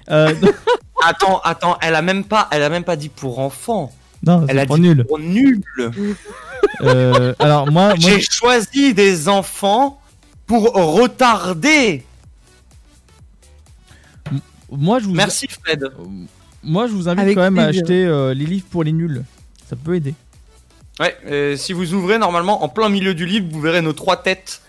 Euh, 0.09 0.33
Attends, 1.05 1.39
attends, 1.43 1.77
elle 1.81 1.93
a 1.93 2.01
même 2.01 2.23
pas, 2.23 2.47
elle 2.51 2.63
a 2.63 2.69
même 2.69 2.83
pas 2.85 2.95
dit 2.95 3.09
pour 3.09 3.37
enfants. 3.39 3.91
non, 4.25 4.45
Elle 4.47 4.57
a 4.59 4.65
pour 4.65 4.77
dit 4.77 4.81
nul. 4.81 5.05
pour 5.05 5.19
nul. 5.19 5.61
Euh, 6.81 7.33
alors 7.37 7.71
moi, 7.71 7.89
moi 8.01 8.09
J'ai 8.09 8.21
choisi 8.21 8.93
des 8.95 9.27
enfants 9.29 10.01
pour 10.47 10.63
retarder. 10.73 12.03
moi, 14.71 14.99
je 14.99 15.05
vous, 15.05 15.13
Merci 15.13 15.47
Fred. 15.47 15.87
moi, 16.63 16.87
je 16.87 16.93
vous 16.93 17.07
invite 17.07 17.19
Avec 17.21 17.35
quand 17.35 17.41
même 17.43 17.59
à 17.59 17.65
acheter 17.65 18.05
euh, 18.05 18.33
les 18.33 18.45
livres 18.45 18.65
pour 18.71 18.83
les 18.83 18.91
nuls. 18.91 19.23
Ça 19.69 19.75
peut 19.75 19.95
aider. 19.95 20.13
Ouais, 20.99 21.15
euh, 21.27 21.55
si 21.55 21.73
vous 21.73 21.93
ouvrez 21.93 22.17
normalement 22.17 22.63
en 22.63 22.69
plein 22.69 22.89
milieu 22.89 23.13
du 23.13 23.25
livre, 23.25 23.47
vous 23.51 23.61
verrez 23.61 23.81
nos 23.81 23.93
trois 23.93 24.17
têtes 24.17 24.61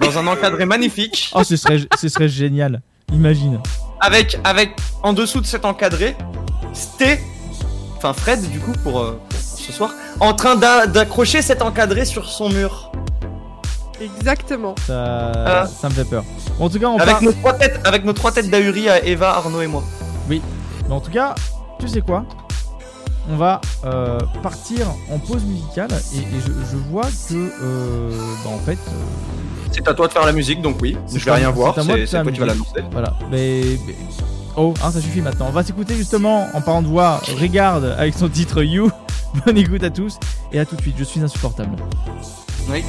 dans 0.00 0.18
un 0.18 0.26
encadré 0.26 0.66
magnifique. 0.66 1.30
Oh, 1.34 1.42
ce 1.42 1.56
serait, 1.56 1.78
ce 1.98 2.08
serait 2.08 2.28
génial. 2.28 2.82
Imagine. 3.12 3.60
Avec, 4.00 4.38
avec 4.44 4.72
en 5.02 5.12
dessous 5.12 5.40
de 5.40 5.46
cet 5.46 5.64
encadré, 5.64 6.16
Sté, 6.74 7.18
enfin 7.96 8.12
Fred 8.12 8.40
du 8.50 8.58
coup 8.60 8.72
pour, 8.82 9.00
euh, 9.00 9.18
pour 9.28 9.38
ce 9.40 9.72
soir, 9.72 9.92
en 10.20 10.34
train 10.34 10.56
d'a- 10.56 10.86
d'accrocher 10.86 11.40
cet 11.40 11.62
encadré 11.62 12.04
sur 12.04 12.28
son 12.28 12.48
mur. 12.50 12.92
Exactement. 14.00 14.74
Ça, 14.86 15.32
Ah. 15.46 15.66
ça 15.66 15.88
me 15.88 15.94
fait 15.94 16.04
peur. 16.04 16.24
En 16.60 16.68
tout 16.68 16.78
cas, 16.78 16.86
on 16.88 16.96
Avec 16.98 17.14
part. 17.14 17.22
nos 17.22 17.32
trois 17.32 17.52
têtes, 17.54 17.80
avec 17.84 18.04
nos 18.04 18.12
trois 18.12 18.32
têtes 18.32 18.50
d'ahuri 18.50 18.88
à 18.88 19.02
Eva, 19.04 19.30
Arnaud 19.36 19.62
et 19.62 19.66
moi. 19.66 19.82
Mais 20.28 20.40
en 20.90 21.00
tout 21.00 21.10
cas, 21.10 21.34
tu 21.78 21.88
sais 21.88 22.00
quoi? 22.00 22.24
On 23.28 23.36
va 23.36 23.60
euh, 23.84 24.18
partir 24.42 24.86
en 25.10 25.18
pause 25.18 25.44
musicale 25.44 25.88
et, 26.14 26.18
et 26.18 26.40
je, 26.46 26.52
je 26.70 26.76
vois 26.90 27.06
que, 27.28 27.34
euh, 27.62 28.10
bah, 28.44 28.50
en 28.54 28.58
fait, 28.58 28.72
euh, 28.88 29.68
C'est 29.72 29.88
à 29.88 29.94
toi 29.94 30.08
de 30.08 30.12
faire 30.12 30.26
la 30.26 30.32
musique, 30.32 30.60
donc 30.60 30.76
oui. 30.82 30.96
Je 31.12 31.18
vais 31.24 31.30
rien 31.32 31.46
c'est 31.48 31.52
voir. 31.52 31.78
à 31.78 31.82
moi 31.84 31.96
de 31.96 32.04
C'est 32.04 32.06
faire 32.06 32.08
c'est 32.10 32.16
la 32.18 32.22
toi 32.24 32.32
qui 32.32 32.40
vas 32.40 32.46
l'annoncer. 32.46 32.84
voilà. 32.92 33.14
Mais, 33.30 33.62
mais- 33.86 33.94
oh, 34.56 34.74
hein, 34.82 34.90
ça 34.90 35.00
suffit 35.00 35.22
maintenant. 35.22 35.46
On 35.48 35.52
va 35.52 35.62
s'écouter 35.64 35.94
justement 35.96 36.48
en 36.52 36.60
parlant 36.60 36.82
de 36.82 36.88
voix. 36.88 37.20
Regarde 37.40 37.94
avec 37.98 38.14
son 38.14 38.28
titre 38.28 38.62
You. 38.62 38.90
Bonne 39.46 39.56
écoute 39.58 39.82
à 39.82 39.90
tous 39.90 40.18
et 40.52 40.60
à 40.60 40.66
tout 40.66 40.76
de 40.76 40.80
suite. 40.82 40.94
Je 40.98 41.04
suis 41.04 41.20
insupportable. 41.20 41.74
Oui. 42.68 42.84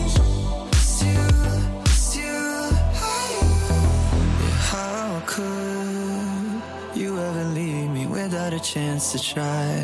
How 4.71 5.21
could 5.25 6.61
you 6.95 7.17
ever 7.19 7.43
leave 7.53 7.89
me 7.89 8.05
without 8.07 8.53
a 8.53 8.59
chance 8.59 9.11
to 9.13 9.19
try? 9.19 9.83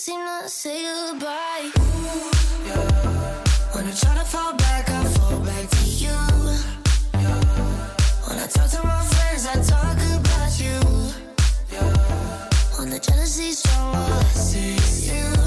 Say 0.00 0.82
goodbye. 0.82 1.70
When 3.72 3.84
I 3.86 3.92
try 3.92 4.14
to 4.14 4.24
fall 4.24 4.54
back, 4.54 4.88
I 4.88 5.04
fall 5.04 5.40
back 5.40 5.68
to 5.68 5.84
you. 5.84 6.16
When 8.26 8.38
I 8.38 8.46
talk 8.46 8.70
to 8.70 8.82
my 8.82 9.02
friends, 9.12 9.46
I 9.46 9.60
talk 9.60 9.98
about 10.16 10.58
you. 10.58 10.80
When 12.78 12.88
the 12.88 12.98
jealousy's 12.98 13.58
strong, 13.58 13.94
I 13.94 14.22
see 14.32 15.12
you, 15.12 15.39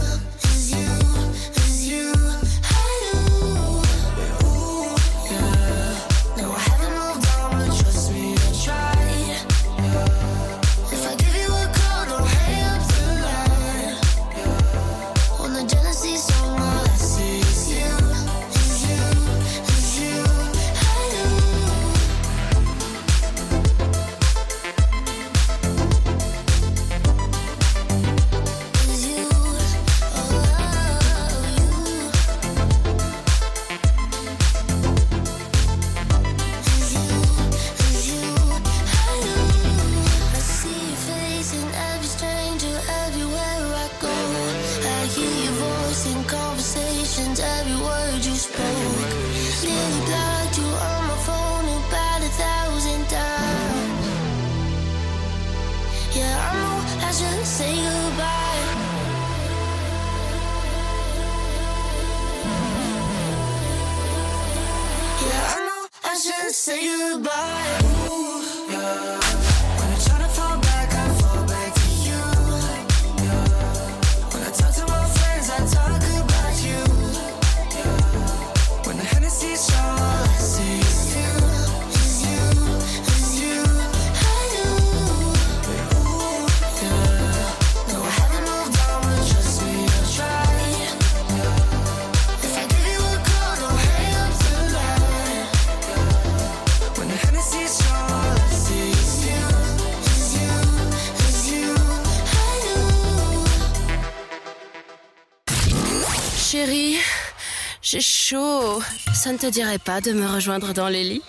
chaud. 108.34 108.81
Ça 109.14 109.31
ne 109.31 109.38
te 109.38 109.49
dirait 109.49 109.77
pas 109.77 110.01
de 110.01 110.11
me 110.11 110.26
rejoindre 110.27 110.73
dans 110.73 110.89
les 110.89 111.03
lits 111.03 111.22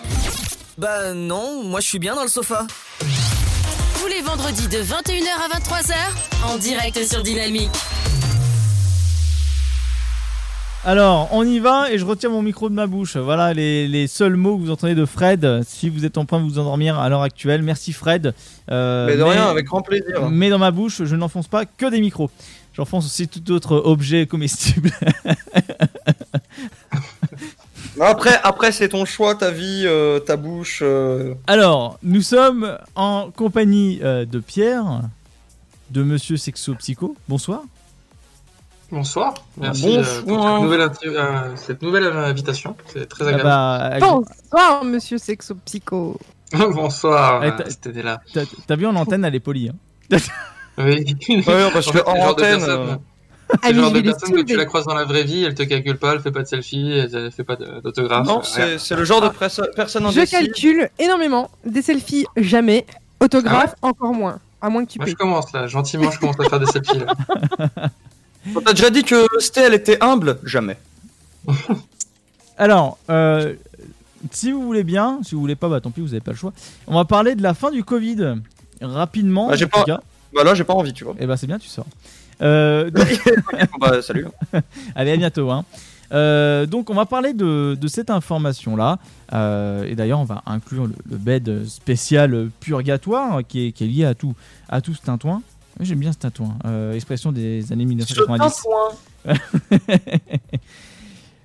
Bah 0.79 1.13
non, 1.15 1.63
moi 1.65 1.81
je 1.81 1.89
suis 1.89 1.99
bien 1.99 2.15
dans 2.15 2.23
le 2.23 2.29
sofa. 2.29 2.67
Tous 4.01 4.07
les 4.09 4.23
vendredis 4.23 4.69
de 4.69 4.79
21h 4.79 5.29
à 5.45 5.59
23h, 5.59 5.95
en 6.53 6.57
direct 6.59 7.05
sur 7.07 7.23
Dynamique. 7.23 7.71
Alors, 10.87 11.29
on 11.33 11.47
y 11.47 11.61
va 11.61 11.91
et 11.91 11.99
je 11.99 12.05
retire 12.05 12.31
mon 12.31 12.43
micro 12.43 12.69
de 12.69 12.75
ma 12.75 12.87
bouche. 12.87 13.17
Voilà 13.17 13.55
les, 13.55 13.89
les 13.89 14.07
seuls 14.07 14.37
mots 14.37 14.59
que 14.59 14.63
vous 14.65 14.71
entendez 14.71 14.95
de 14.95 15.07
Fred 15.07 15.63
si 15.67 15.89
vous 15.89 16.05
êtes 16.05 16.19
en 16.19 16.27
train 16.27 16.41
de 16.41 16.45
vous 16.45 16.59
endormir 16.59 16.99
à 16.99 17.09
l'heure 17.09 17.23
actuelle. 17.23 17.63
Merci 17.63 17.95
Fred. 17.95 18.35
Euh, 18.71 19.07
Mais 19.07 19.17
de 19.17 19.23
rien, 19.23 19.47
avec 19.47 19.65
grand 19.67 19.81
plaisir. 19.81 20.29
Mais 20.31 20.51
dans 20.51 20.59
ma 20.59 20.71
bouche, 20.71 21.05
je 21.05 21.17
n'enfonce 21.17 21.49
pas 21.49 21.65
que 21.65 21.87
des 21.91 22.01
micros. 22.01 22.31
J'enfonce 22.75 23.07
aussi 23.07 23.29
tout 23.29 23.53
autre 23.53 23.77
objet 23.85 24.27
comestible. 24.27 24.91
Après, 28.01 28.39
après 28.43 28.73
c'est 28.73 28.89
ton 28.89 29.05
choix, 29.05 29.35
ta 29.35 29.51
vie, 29.51 29.85
euh, 29.87 30.19
ta 30.19 30.37
bouche. 30.37 30.81
euh. 30.83 31.35
Alors, 31.47 31.99
nous 32.03 32.23
sommes 32.23 32.77
en 32.97 33.31
compagnie 33.31 34.01
euh, 34.03 34.25
de 34.25 34.41
Pierre, 34.41 35.03
de 35.91 36.03
Monsieur 36.03 36.37
Sexo 36.37 36.75
Psycho. 36.75 37.17
Bonsoir. 37.29 37.63
Bonsoir, 38.91 39.35
merci 39.57 39.97
Bonsoir. 39.97 40.07
euh, 40.07 40.23
pour 40.23 40.43
cette 40.45 40.63
nouvelle, 40.63 40.81
inti- 40.81 41.07
euh, 41.09 41.57
cette 41.57 41.83
nouvelle 41.83 42.05
invitation, 42.05 42.77
c'est 42.93 43.09
très 43.09 43.25
Ah 43.25 43.29
agréable. 43.29 44.01
bah, 44.01 44.09
Bonsoir, 44.53 44.85
monsieur 44.85 45.19
Sexo 45.19 45.55
Psycho. 45.65 46.19
Bonsoir, 46.53 47.43
Eh, 47.45 47.57
t'as- 47.57 47.71
c'était 47.71 48.03
là. 48.03 48.21
T'as 48.33 48.43
t'as 48.67 48.77
vu 48.77 48.87
en 48.87 48.95
antenne, 48.95 49.25
elle 49.25 49.35
est 49.35 49.41
polie. 49.41 49.71
hein. 49.71 50.17
Oui. 50.79 51.17
Ouais, 51.29 51.71
parce 51.73 51.87
que 51.91 51.99
en 52.07 52.15
de 52.15 52.21
antenne, 52.33 52.59
personne- 52.59 52.99
le 53.63 53.75
genre 53.75 53.95
je 53.95 54.01
de 54.01 54.01
personne 54.03 54.33
que 54.33 54.43
tu 54.43 54.57
la 54.57 54.65
croises 54.65 54.87
dans 54.87 54.95
la 54.95 55.05
vraie 55.05 55.25
vie, 55.25 55.45
elle 55.45 55.55
te 55.55 55.63
calcule 55.63 55.99
pas, 55.99 56.15
elle 56.15 56.21
fait 56.21 56.31
pas 56.33 56.43
de 56.43 56.49
selfie, 56.49 56.91
elle 56.93 57.31
fait 57.31 57.45
pas 57.45 57.57
d'autographe. 57.57 58.27
Non, 58.27 58.43
c'est 58.43 58.97
le 58.97 59.05
genre 59.05 59.21
de 59.21 59.29
personne 59.29 59.69
Je 59.77 59.99
indécise. 59.99 60.31
calcule 60.31 60.91
énormément. 60.99 61.51
Des 61.65 61.83
selfies, 61.83 62.27
jamais. 62.37 62.87
Autographe, 63.21 63.75
encore 63.83 64.13
moins. 64.13 64.39
À 64.61 64.71
moins 64.71 64.85
que 64.85 64.91
tu 64.93 64.99
Moi 64.99 65.09
je 65.09 65.15
commence 65.15 65.53
là, 65.53 65.67
gentiment 65.67 66.11
je 66.11 66.19
commence 66.19 66.41
à 66.41 66.49
faire 66.49 66.59
des 66.61 66.67
selfies 66.67 66.99
là. 66.99 67.15
On 68.57 68.61
t'a 68.61 68.73
déjà 68.73 68.91
dit 68.91 69.05
que 69.05 69.27
Sté, 69.39 69.61
elle 69.61 69.75
était 69.75 70.03
humble? 70.03 70.39
Jamais. 70.45 70.77
Alors, 72.59 72.99
euh, 73.11 73.55
si 74.31 74.53
vous 74.53 74.63
voulez 74.63 74.85
bien, 74.85 75.21
si 75.23 75.35
vous 75.35 75.41
voulez 75.41 75.57
pas, 75.57 75.69
bah 75.69 75.81
tant 75.81 75.91
pis, 75.91 76.01
vous 76.01 76.13
avez 76.13 76.21
pas 76.21 76.31
le 76.31 76.37
choix. 76.37 76.53
On 76.87 76.95
va 76.95 77.05
parler 77.05 77.35
de 77.35 77.43
la 77.43 77.55
fin 77.55 77.71
du 77.71 77.85
Covid 77.85 78.37
rapidement. 78.81 79.49
Bah, 79.49 79.57
j'ai 79.57 79.65
en 79.67 79.69
pas-. 79.69 80.01
Bah 80.35 80.45
là, 80.45 80.55
j'ai 80.55 80.65
pas 80.65 80.75
envie, 80.75 80.93
tu 80.93 81.05
vois. 81.05 81.15
Et 81.21 81.27
bah 81.27 81.37
c'est 81.37 81.47
bien, 81.47 81.59
tu 81.59 81.69
sors. 81.69 81.87
Euh, 82.43 82.91
donc- 82.91 83.07
bah 83.81 84.03
salut. 84.03 84.27
Allez, 84.95 85.13
à 85.13 85.17
bientôt. 85.17 85.51
Hein. 85.51 85.65
Euh, 86.13 86.67
donc, 86.67 86.91
on 86.91 86.95
va 86.95 87.07
parler 87.07 87.33
de, 87.33 87.77
de 87.81 87.89
cette 87.89 88.11
information-là. 88.11 88.99
Euh, 89.33 89.85
et 89.85 89.95
d'ailleurs, 89.97 90.21
on 90.21 90.25
va 90.25 90.43
inclure 90.47 90.87
le, 90.87 90.95
le 91.11 91.17
bed 91.17 91.65
spécial 91.67 92.51
purgatoire 92.61 93.41
qui 93.47 93.67
est, 93.69 93.73
qui 93.73 93.85
est 93.85 93.89
lié 93.89 94.05
à 94.05 94.15
tout, 94.15 94.35
à 94.69 94.81
tout 94.81 94.95
ce 94.95 95.03
tintouin. 95.03 95.43
Oui, 95.81 95.87
J'aime 95.87 95.99
bien 95.99 96.13
ce 96.13 96.19
tintouin. 96.19 96.57
Euh, 96.67 96.93
expression 96.93 97.33
des 97.33 97.73
années 97.73 97.85
1990. 97.87 98.63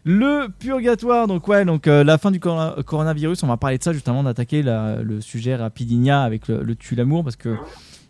Le 0.06 0.48
purgatoire, 0.48 1.28
donc 1.28 1.48
ouais, 1.50 1.66
donc 1.66 1.86
euh, 1.88 2.04
la 2.06 2.18
fin 2.18 2.32
du 2.32 2.40
corona- 2.40 2.74
coronavirus, 2.86 3.44
on 3.44 3.48
va 3.48 3.58
parler 3.58 3.78
de 3.78 3.84
ça 3.84 3.92
juste 3.92 4.08
avant 4.08 4.24
d'attaquer 4.24 4.64
le 4.64 5.20
sujet 5.22 5.56
rapidinia 5.58 6.24
avec 6.24 6.48
le, 6.48 6.64
le 6.64 6.76
tue 6.76 6.96
l'amour 6.96 7.24
parce 7.24 7.36
que 7.36 7.56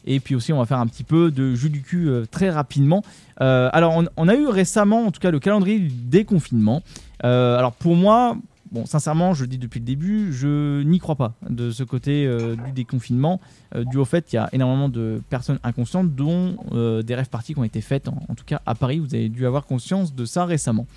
et 0.10 0.20
puis 0.20 0.36
aussi 0.36 0.52
on 0.52 0.58
va 0.58 0.66
faire 0.66 0.80
un 0.80 0.88
petit 0.88 1.06
peu 1.06 1.32
de 1.32 1.56
jus 1.56 1.70
du 1.70 1.82
cul 1.82 2.10
euh, 2.10 2.26
très 2.30 2.50
rapidement. 2.50 3.02
Euh, 3.40 3.70
alors 3.72 3.96
on, 3.96 4.06
on 4.18 4.28
a 4.28 4.36
eu 4.36 4.48
récemment 4.48 5.06
en 5.06 5.12
tout 5.12 5.22
cas 5.22 5.32
le 5.32 5.40
calendrier 5.40 5.80
du 5.80 5.88
déconfinement. 5.88 6.82
Euh, 7.24 7.58
alors 7.58 7.72
pour 7.72 7.96
moi, 7.96 8.36
bon 8.72 8.86
sincèrement 8.86 9.34
je 9.34 9.44
le 9.44 9.48
dis 9.48 9.58
depuis 9.58 9.80
le 9.80 9.86
début, 9.86 10.34
je 10.34 10.82
n'y 10.84 11.00
crois 11.00 11.16
pas 11.16 11.34
de 11.50 11.72
ce 11.72 11.84
côté 11.84 12.26
euh, 12.26 12.56
du 12.56 12.72
déconfinement, 12.74 13.40
euh, 13.76 13.86
dû 13.86 13.98
au 13.98 14.06
fait 14.06 14.26
qu'il 14.26 14.38
y 14.38 14.40
a 14.40 14.50
énormément 14.52 14.90
de 14.90 15.22
personnes 15.30 15.60
inconscientes 15.64 16.14
dont 16.16 16.58
euh, 16.74 17.02
des 17.02 17.16
rêves 17.16 17.30
parties 17.30 17.54
qui 17.54 17.60
ont 17.60 17.64
été 17.64 17.82
faites, 17.82 18.08
en, 18.08 18.18
en 18.28 18.36
tout 18.36 18.46
cas 18.46 18.62
à 18.66 18.76
Paris, 18.76 19.00
vous 19.00 19.16
avez 19.16 19.30
dû 19.30 19.46
avoir 19.46 19.66
conscience 19.66 20.14
de 20.14 20.26
ça 20.26 20.46
récemment. 20.46 20.88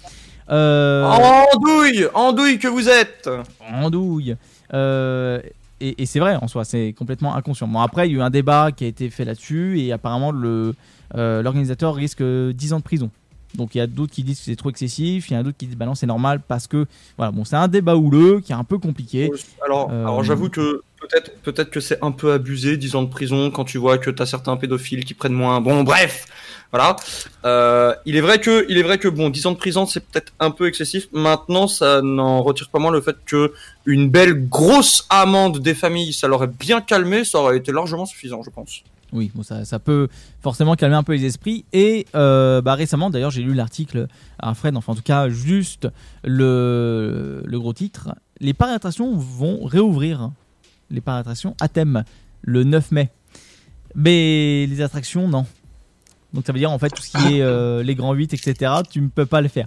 Euh, 0.50 1.04
Andouille 1.04 2.06
Andouille 2.14 2.58
que 2.58 2.68
vous 2.68 2.88
êtes 2.88 3.30
andouille. 3.72 4.36
Euh, 5.82 5.92
et, 5.96 6.02
et 6.02 6.06
c'est 6.06 6.20
vrai 6.20 6.36
en 6.40 6.48
soi, 6.48 6.64
c'est 6.64 6.94
complètement 6.96 7.34
inconscient. 7.34 7.68
Bon, 7.68 7.80
après, 7.80 8.08
il 8.08 8.12
y 8.12 8.14
a 8.14 8.18
eu 8.18 8.22
un 8.22 8.30
débat 8.30 8.70
qui 8.72 8.84
a 8.84 8.86
été 8.86 9.10
fait 9.10 9.24
là-dessus 9.24 9.80
et 9.80 9.92
apparemment 9.92 10.32
euh, 10.34 11.42
l'organisateur 11.42 11.94
risque 11.94 12.22
10 12.22 12.72
ans 12.72 12.78
de 12.78 12.84
prison. 12.84 13.10
Donc 13.54 13.74
il 13.74 13.78
y 13.78 13.80
a 13.82 13.86
d'autres 13.86 14.12
qui 14.12 14.24
disent 14.24 14.38
que 14.38 14.44
c'est 14.46 14.56
trop 14.56 14.70
excessif, 14.70 15.28
il 15.28 15.34
y 15.34 15.36
en 15.36 15.40
a 15.40 15.42
d'autres 15.42 15.58
qui 15.58 15.66
disent 15.66 15.76
bah 15.76 15.84
non 15.84 15.94
c'est 15.94 16.06
normal 16.06 16.40
parce 16.40 16.66
que 16.66 16.86
voilà 17.18 17.32
bon 17.32 17.44
c'est 17.44 17.56
un 17.56 17.68
débat 17.68 17.96
houleux 17.96 18.40
qui 18.40 18.52
est 18.52 18.54
un 18.54 18.64
peu 18.64 18.78
compliqué. 18.78 19.30
Alors, 19.62 19.90
Euh, 19.90 20.00
alors 20.04 20.24
j'avoue 20.24 20.48
que 20.48 20.80
peut-être 21.42 21.70
que 21.70 21.80
c'est 21.80 22.02
un 22.02 22.12
peu 22.12 22.32
abusé, 22.32 22.76
10 22.76 22.96
ans 22.96 23.02
de 23.02 23.08
prison, 23.08 23.50
quand 23.50 23.64
tu 23.64 23.78
vois 23.78 23.98
que 23.98 24.10
t'as 24.10 24.26
certains 24.26 24.56
pédophiles 24.56 25.04
qui 25.04 25.14
prennent 25.14 25.32
moins. 25.32 25.60
Bon, 25.60 25.82
bref, 25.82 26.26
voilà. 26.70 26.96
Euh, 27.44 27.94
il 28.06 28.16
est 28.16 28.20
vrai 28.20 28.40
que, 28.40 28.64
il 28.68 28.78
est 28.78 28.82
vrai 28.82 28.98
que 28.98 29.08
bon, 29.08 29.28
10 29.30 29.46
ans 29.46 29.52
de 29.52 29.56
prison, 29.56 29.86
c'est 29.86 30.00
peut-être 30.00 30.32
un 30.40 30.50
peu 30.50 30.66
excessif. 30.66 31.08
Maintenant, 31.12 31.68
ça 31.68 32.00
n'en 32.02 32.42
retire 32.42 32.68
pas 32.70 32.78
moins 32.78 32.90
le 32.90 33.00
fait 33.00 33.16
que 33.26 33.52
une 33.84 34.08
belle 34.08 34.48
grosse 34.48 35.06
amende 35.10 35.58
des 35.58 35.74
familles, 35.74 36.12
ça 36.12 36.28
l'aurait 36.28 36.46
bien 36.46 36.80
calmé, 36.80 37.24
ça 37.24 37.38
aurait 37.38 37.58
été 37.58 37.72
largement 37.72 38.06
suffisant, 38.06 38.42
je 38.42 38.50
pense. 38.50 38.82
Oui, 39.12 39.30
ça, 39.42 39.78
peut 39.78 40.08
forcément 40.40 40.74
calmer 40.74 40.96
un 40.96 41.02
peu 41.02 41.12
les 41.12 41.26
esprits. 41.26 41.66
Et 41.74 42.06
euh, 42.14 42.62
bah, 42.62 42.74
récemment, 42.74 43.10
d'ailleurs, 43.10 43.30
j'ai 43.30 43.42
lu 43.42 43.52
l'article 43.52 44.06
à 44.38 44.54
Fred, 44.54 44.74
enfin 44.74 44.92
en 44.92 44.96
tout 44.96 45.02
cas 45.02 45.28
juste 45.28 45.88
le, 46.24 47.42
le 47.44 47.60
gros 47.60 47.74
titre. 47.74 48.14
Les 48.40 48.54
parcs 48.54 48.98
vont 48.98 49.64
réouvrir 49.64 50.30
les 50.92 51.00
parcs 51.00 51.18
d'attractions 51.18 51.56
à 51.60 51.68
thème 51.68 52.04
le 52.42 52.62
9 52.64 52.92
mai. 52.92 53.10
Mais 53.94 54.66
les 54.68 54.80
attractions, 54.80 55.26
non. 55.28 55.46
Donc 56.32 56.46
ça 56.46 56.52
veut 56.52 56.58
dire 56.58 56.70
en 56.70 56.78
fait 56.78 56.90
tout 56.90 57.02
ce 57.02 57.10
qui 57.18 57.36
est 57.38 57.42
euh, 57.42 57.82
les 57.82 57.94
grands 57.94 58.12
8, 58.14 58.32
etc., 58.34 58.72
tu 58.90 59.00
ne 59.00 59.08
peux 59.08 59.26
pas 59.26 59.40
le 59.40 59.48
faire. 59.48 59.66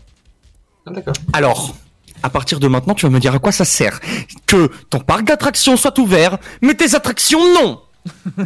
Alors, 1.34 1.76
à 2.24 2.30
partir 2.30 2.60
de 2.60 2.68
maintenant, 2.68 2.94
tu 2.96 3.06
vas 3.06 3.12
me 3.12 3.20
dire 3.20 3.34
à 3.36 3.40
quoi 3.40 3.52
ça 3.52 3.66
sert 3.66 4.00
que 4.48 4.70
ton 4.90 5.00
parc 5.00 5.26
d'attractions 5.26 5.78
soit 5.78 5.98
ouvert, 6.00 6.38
mais 6.62 6.74
tes 6.76 6.96
attractions 6.96 7.40
non. 7.54 7.82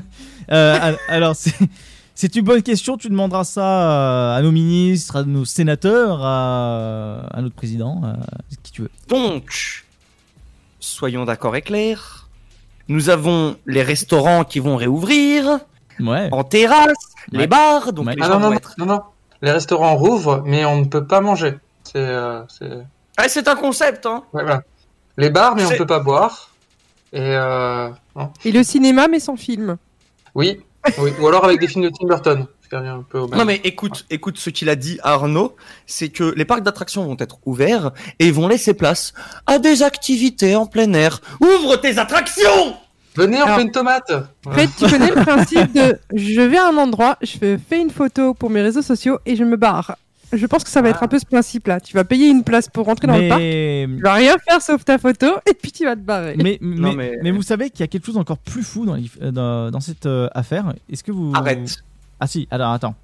Euh, 0.51 0.80
al- 0.81 0.97
alors, 1.10 1.35
c'est 1.35 1.53
c'est 2.15 2.35
une 2.35 2.43
bonne 2.43 2.64
question. 2.64 2.97
Tu 2.97 3.07
demanderas 3.07 3.43
ça 3.43 4.35
à 4.35 4.41
nos 4.41 4.51
ministres, 4.51 5.18
à 5.18 5.23
nos 5.23 5.45
sénateurs, 5.45 6.26
à, 6.26 7.19
à 7.31 7.41
notre 7.43 7.53
président, 7.53 8.01
à 8.03 8.18
qui 8.64 8.72
tu 8.72 8.81
veux. 8.81 8.89
Donc, 9.10 9.85
soyons 10.80 11.26
d'accord 11.26 11.56
et 11.56 11.61
clairs. 11.61 12.18
Nous 12.89 13.09
avons 13.09 13.55
les 13.65 13.83
restaurants 13.83 14.43
qui 14.43 14.59
vont 14.59 14.75
réouvrir 14.75 15.59
Ouais. 16.01 16.29
en 16.31 16.43
terrasse, 16.43 17.13
les 17.31 17.45
bars, 17.47 17.91
donc 17.93 18.07
les 18.07 18.15
Ah 18.21 18.27
gens 18.27 18.33
non, 18.35 18.39
non, 18.39 18.49
non, 18.51 18.55
être. 18.55 18.73
non, 18.77 18.85
non. 18.85 19.01
Les 19.41 19.51
restaurants 19.51 19.95
rouvrent, 19.95 20.41
mais 20.45 20.65
on 20.65 20.77
ne 20.79 20.85
peut 20.85 21.05
pas 21.05 21.21
manger. 21.21 21.57
C'est. 21.83 21.97
euh, 21.97 22.41
c'est... 22.47 22.69
Ah, 23.17 23.27
c'est 23.27 23.47
un 23.47 23.55
concept, 23.55 24.05
hein. 24.05 24.23
Ouais, 24.33 24.43
voilà. 24.43 24.63
Les 25.17 25.29
bars, 25.29 25.55
mais 25.55 25.65
on 25.65 25.69
C'est- 25.69 25.77
peut 25.77 25.85
pas 25.85 25.99
boire. 25.99 26.49
Et. 27.13 27.19
Euh... 27.21 27.89
Et 28.45 28.51
le 28.51 28.63
cinéma, 28.63 29.07
mais 29.07 29.19
sans 29.19 29.35
film. 29.35 29.77
Oui, 30.35 30.61
oui. 30.99 31.11
Ou 31.19 31.27
alors 31.27 31.43
avec 31.45 31.59
des 31.59 31.67
films 31.67 31.83
de 31.85 31.89
Tim 31.89 32.07
Burton. 32.07 32.45
Ce 32.71 32.75
qui 32.75 32.75
revient 32.75 32.89
un 32.89 33.01
peu 33.09 33.19
au 33.19 33.27
même. 33.27 33.39
Non 33.39 33.45
mais 33.45 33.59
écoute, 33.63 34.05
écoute 34.11 34.37
ce 34.37 34.51
qu'il 34.51 34.69
a 34.69 34.75
dit 34.75 34.99
Arnaud, 35.01 35.55
c'est 35.87 36.09
que 36.09 36.33
les 36.37 36.45
parcs 36.45 36.61
d'attractions 36.63 37.03
vont 37.05 37.17
être 37.19 37.39
ouverts 37.45 37.91
et 38.19 38.29
vont 38.31 38.47
laisser 38.47 38.73
place 38.75 39.13
à 39.47 39.57
des 39.57 39.81
activités 39.81 40.55
en 40.55 40.67
plein 40.67 40.93
air. 40.93 41.19
Ouvre 41.41 41.77
tes 41.77 41.97
attractions 41.97 42.75
Venez, 43.15 43.37
on 43.41 43.45
Alors- 43.45 43.57
fait 43.57 43.63
une 43.63 43.71
tomate. 43.71 44.11
Fred, 44.47 44.69
tu 44.77 44.87
connais 44.87 45.09
le 45.09 45.23
principe 45.25 45.73
de 45.73 45.97
je 46.13 46.41
vais 46.41 46.57
à 46.57 46.67
un 46.69 46.77
endroit, 46.77 47.17
je 47.21 47.37
fais 47.39 47.81
une 47.81 47.89
photo 47.89 48.33
pour 48.35 48.49
mes 48.51 48.61
réseaux 48.61 48.83
sociaux 48.83 49.17
et 49.25 49.35
je 49.35 49.43
me 49.43 49.57
barre. 49.57 49.95
Je 50.31 50.45
pense 50.45 50.63
que 50.63 50.69
ça 50.69 50.83
va 50.83 50.89
être 50.89 51.01
un 51.01 51.07
peu 51.07 51.17
ce 51.17 51.25
principe-là. 51.25 51.79
Tu 51.79 51.95
vas 51.95 52.03
payer 52.03 52.27
une 52.29 52.43
place 52.43 52.67
pour 52.69 52.85
rentrer 52.85 53.07
dans 53.07 53.17
le 53.17 53.27
parc, 53.27 53.41
tu 53.41 54.03
vas 54.03 54.13
rien 54.13 54.35
faire 54.47 54.61
sauf 54.61 54.85
ta 54.85 54.99
photo 54.99 55.25
et 55.49 55.55
puis 55.55 55.71
tu 55.71 55.85
vas 55.85 55.95
te 55.95 56.01
barrer. 56.01 56.35
mais, 56.37 56.59
mais, 56.61 56.75
Non, 56.75 56.93
mais- 56.93 57.17
mais 57.23 57.31
vous 57.31 57.41
savez 57.41 57.71
qu'il 57.71 57.79
y 57.79 57.83
a 57.83 57.87
quelque 57.87 58.05
chose 58.05 58.17
encore 58.17 58.37
plus 58.37 58.61
fou 58.61 58.85
dans, 58.85 58.93
les- 58.93 59.09
euh, 59.23 59.31
dans, 59.31 59.71
dans 59.71 59.79
cette 59.79 60.05
euh, 60.05 60.27
affaire. 60.35 60.71
Est-ce 60.91 61.03
que 61.03 61.11
vous. 61.11 61.31
Arrête. 61.35 61.77
Ah 62.19 62.27
si, 62.27 62.47
alors 62.51 62.71
attends. 62.71 62.95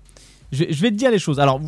Je, 0.51 0.63
vais- 0.63 0.91
te 0.91 0.95
dire 0.95 1.11
les 1.11 1.19
choses. 1.19 1.39
Alors, 1.39 1.59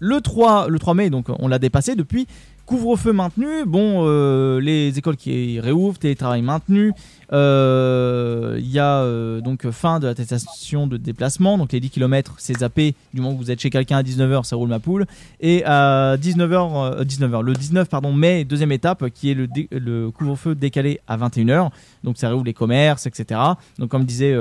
le 0.00 0.20
3, 0.20 0.68
le 0.68 0.78
3 0.78 0.94
mai, 0.94 1.10
donc 1.10 1.26
on 1.38 1.48
l'a 1.48 1.58
dépassé 1.58 1.94
depuis. 1.94 2.26
Couvre-feu 2.66 3.12
maintenu. 3.12 3.66
Bon, 3.66 4.06
euh, 4.06 4.58
les 4.58 4.98
écoles 4.98 5.16
qui 5.16 5.60
réouvrent, 5.60 5.98
télétravail 5.98 6.40
maintenu. 6.40 6.92
Euh, 7.32 8.56
Il 8.58 8.70
y 8.70 8.78
a 8.78 9.00
euh, 9.00 9.42
donc 9.42 9.68
fin 9.70 10.00
de 10.00 10.06
l'attestation 10.06 10.86
de 10.86 10.96
déplacement. 10.96 11.58
Donc 11.58 11.72
les 11.72 11.80
10 11.80 11.90
km, 11.90 12.36
c'est 12.38 12.58
zappé. 12.58 12.94
Du 13.12 13.20
moment 13.20 13.34
que 13.34 13.40
vous 13.40 13.50
êtes 13.50 13.60
chez 13.60 13.68
quelqu'un 13.68 13.98
à 13.98 14.02
19h, 14.02 14.44
ça 14.44 14.56
roule 14.56 14.70
ma 14.70 14.78
poule. 14.78 15.04
Et 15.40 15.62
à 15.66 16.16
19h, 16.16 17.04
19h, 17.04 17.42
le 17.42 17.52
19 17.52 17.88
pardon, 17.88 18.14
mai, 18.14 18.44
deuxième 18.44 18.72
étape, 18.72 19.10
qui 19.10 19.30
est 19.30 19.34
le, 19.34 19.46
le 19.70 20.10
couvre-feu 20.10 20.54
décalé 20.54 21.00
à 21.06 21.18
21h. 21.18 21.68
Donc 22.02 22.16
ça 22.16 22.28
réouvre 22.28 22.44
les 22.44 22.54
commerces, 22.54 23.06
etc. 23.06 23.40
Donc 23.78 23.90
comme 23.90 24.06
disait 24.06 24.34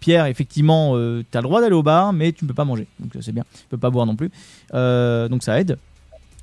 Pierre, 0.00 0.26
effectivement, 0.26 0.94
tu 0.96 1.38
as 1.38 1.40
le 1.40 1.44
droit 1.44 1.62
d'aller 1.62 1.74
au 1.74 1.82
bar, 1.82 2.12
mais 2.12 2.32
tu 2.32 2.44
ne 2.44 2.48
peux 2.48 2.54
pas 2.54 2.66
manger. 2.66 2.86
Donc 2.98 3.12
c'est 3.22 3.32
bien. 3.32 3.44
Tu 3.52 3.64
peux 3.70 3.78
pas 3.78 3.90
boire 3.90 4.04
non 4.04 4.16
plus. 4.16 4.30
Donc 4.72 5.42
ça 5.42 5.58
aide. 5.58 5.78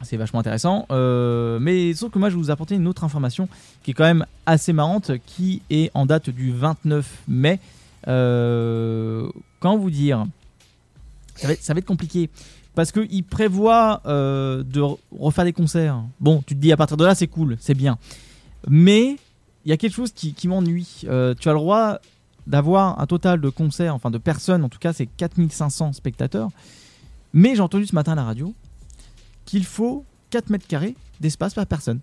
C'est 0.03 0.17
vachement 0.17 0.39
intéressant. 0.39 0.85
Euh, 0.91 1.57
mais 1.59 1.93
sauf 1.93 2.11
que 2.11 2.19
moi, 2.19 2.29
je 2.29 2.35
vais 2.35 2.41
vous 2.41 2.51
apporter 2.51 2.75
une 2.75 2.87
autre 2.87 3.03
information 3.03 3.49
qui 3.83 3.91
est 3.91 3.93
quand 3.93 4.03
même 4.03 4.25
assez 4.45 4.73
marrante, 4.73 5.11
qui 5.25 5.61
est 5.69 5.89
en 5.93 6.05
date 6.05 6.29
du 6.29 6.51
29 6.51 7.23
mai. 7.27 7.59
Euh, 8.07 9.29
comment 9.59 9.77
vous 9.77 9.89
dire 9.91 10.25
ça 11.35 11.47
va, 11.47 11.79
être, 11.79 11.85
compliqué. 11.85 12.29
Parce 12.73 12.91
qu'il 12.91 13.23
prévoit 13.23 14.01
euh, 14.05 14.63
de 14.63 14.81
re- 14.81 14.97
refaire 15.19 15.45
des 15.45 15.53
concerts. 15.53 16.01
Bon, 16.19 16.43
tu 16.45 16.55
te 16.55 16.59
dis 16.59 16.71
à 16.71 16.77
partir 16.77 16.97
de 16.97 17.05
là, 17.05 17.13
c'est 17.15 17.27
cool, 17.27 17.57
c'est 17.59 17.75
bien. 17.75 17.97
Mais 18.67 19.17
il 19.65 19.69
y 19.69 19.71
a 19.71 19.77
quelque 19.77 19.93
chose 19.93 20.11
qui, 20.11 20.33
qui 20.33 20.47
m'ennuie. 20.47 21.01
Euh, 21.05 21.35
tu 21.39 21.49
as 21.49 21.53
le 21.53 21.59
droit 21.59 21.99
d'avoir 22.47 22.99
un 22.99 23.05
total 23.05 23.41
de 23.41 23.49
concerts, 23.49 23.93
enfin 23.93 24.09
de 24.09 24.17
personnes, 24.17 24.63
en 24.63 24.69
tout 24.69 24.79
cas 24.79 24.93
c'est 24.93 25.05
4500 25.05 25.93
spectateurs. 25.93 26.49
Mais 27.33 27.55
j'ai 27.55 27.61
entendu 27.61 27.85
ce 27.85 27.93
matin 27.93 28.13
à 28.13 28.15
la 28.15 28.23
radio 28.23 28.53
qu'il 29.47 29.65
faut 29.65 30.05
4 30.29 30.51
mètres 30.51 30.67
carrés 30.67 30.95
d'espace 31.19 31.55
par 31.55 31.65
personne. 31.65 31.99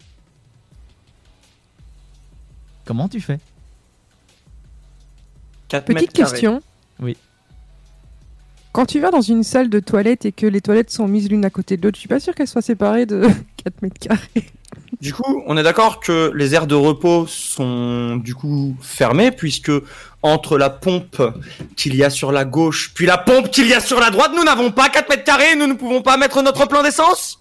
Comment 2.84 3.08
tu 3.08 3.20
fais? 3.20 3.38
Petite 5.68 6.12
question. 6.12 6.60
Oui. 6.98 7.16
Quand 8.74 8.86
tu 8.86 8.98
vas 8.98 9.12
dans 9.12 9.20
une 9.20 9.44
salle 9.44 9.70
de 9.70 9.78
toilette 9.78 10.24
et 10.24 10.32
que 10.32 10.48
les 10.48 10.60
toilettes 10.60 10.90
sont 10.90 11.06
mises 11.06 11.30
l'une 11.30 11.44
à 11.44 11.50
côté 11.50 11.76
de 11.76 11.82
l'autre, 11.84 11.94
je 11.94 12.00
suis 12.00 12.08
pas 12.08 12.18
sûr 12.18 12.34
qu'elles 12.34 12.48
soient 12.48 12.60
séparées 12.60 13.06
de 13.06 13.22
4 13.64 13.82
mètres 13.82 14.00
carrés. 14.00 14.50
Du 15.00 15.14
coup, 15.14 15.44
on 15.46 15.56
est 15.56 15.62
d'accord 15.62 16.00
que 16.00 16.32
les 16.34 16.56
aires 16.56 16.66
de 16.66 16.74
repos 16.74 17.28
sont 17.28 18.16
du 18.16 18.34
coup 18.34 18.76
fermées 18.80 19.30
puisque 19.30 19.70
entre 20.22 20.58
la 20.58 20.70
pompe 20.70 21.22
qu'il 21.76 21.94
y 21.94 22.02
a 22.02 22.10
sur 22.10 22.32
la 22.32 22.44
gauche 22.44 22.92
puis 22.94 23.06
la 23.06 23.16
pompe 23.16 23.52
qu'il 23.52 23.68
y 23.68 23.74
a 23.74 23.80
sur 23.80 24.00
la 24.00 24.10
droite, 24.10 24.32
nous 24.34 24.42
n'avons 24.42 24.72
pas 24.72 24.88
4 24.88 25.08
mètres 25.08 25.22
carrés 25.22 25.52
et 25.52 25.56
nous 25.56 25.68
ne 25.68 25.74
pouvons 25.74 26.02
pas 26.02 26.16
mettre 26.16 26.42
notre 26.42 26.66
plein 26.66 26.82
d'essence? 26.82 27.40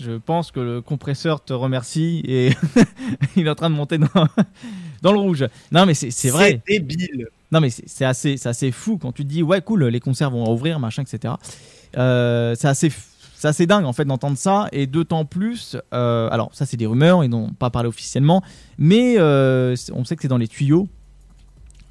Je 0.00 0.12
pense 0.12 0.50
que 0.50 0.60
le 0.60 0.80
compresseur 0.80 1.44
te 1.44 1.52
remercie 1.52 2.22
et 2.26 2.52
il 3.36 3.46
est 3.46 3.50
en 3.50 3.54
train 3.54 3.68
de 3.68 3.74
monter 3.74 3.98
dans, 3.98 4.08
dans 5.02 5.12
le 5.12 5.18
rouge. 5.18 5.46
Non, 5.70 5.84
mais 5.84 5.92
c'est 5.92 6.30
vrai. 6.30 6.62
C'est 6.66 6.80
débile. 6.80 7.28
Non, 7.54 7.60
mais 7.60 7.70
c'est 7.70 8.04
assez, 8.04 8.34
assez 8.48 8.72
fou 8.72 8.98
quand 8.98 9.12
tu 9.12 9.22
te 9.22 9.28
dis, 9.28 9.40
ouais, 9.40 9.60
cool, 9.60 9.84
les 9.84 10.00
concerts 10.00 10.32
vont 10.32 10.44
rouvrir, 10.44 10.80
machin, 10.80 11.04
etc. 11.04 11.34
Euh, 11.96 12.56
c'est 12.58 12.66
assez, 12.66 12.90
c'est 13.36 13.46
assez 13.46 13.64
dingue 13.64 13.84
en 13.84 13.92
fait 13.92 14.04
d'entendre 14.04 14.36
ça 14.36 14.66
et 14.72 14.88
d'autant 14.88 15.24
plus. 15.24 15.76
euh, 15.92 16.28
alors, 16.32 16.50
ça, 16.52 16.66
c'est 16.66 16.76
des 16.76 16.86
rumeurs, 16.86 17.22
ils 17.22 17.30
n'ont 17.30 17.52
pas 17.52 17.70
parlé 17.70 17.88
officiellement, 17.88 18.42
mais 18.76 19.18
euh, 19.18 19.76
on 19.92 20.04
sait 20.04 20.16
que 20.16 20.22
c'est 20.22 20.28
dans 20.28 20.36
les 20.36 20.48
tuyaux. 20.48 20.88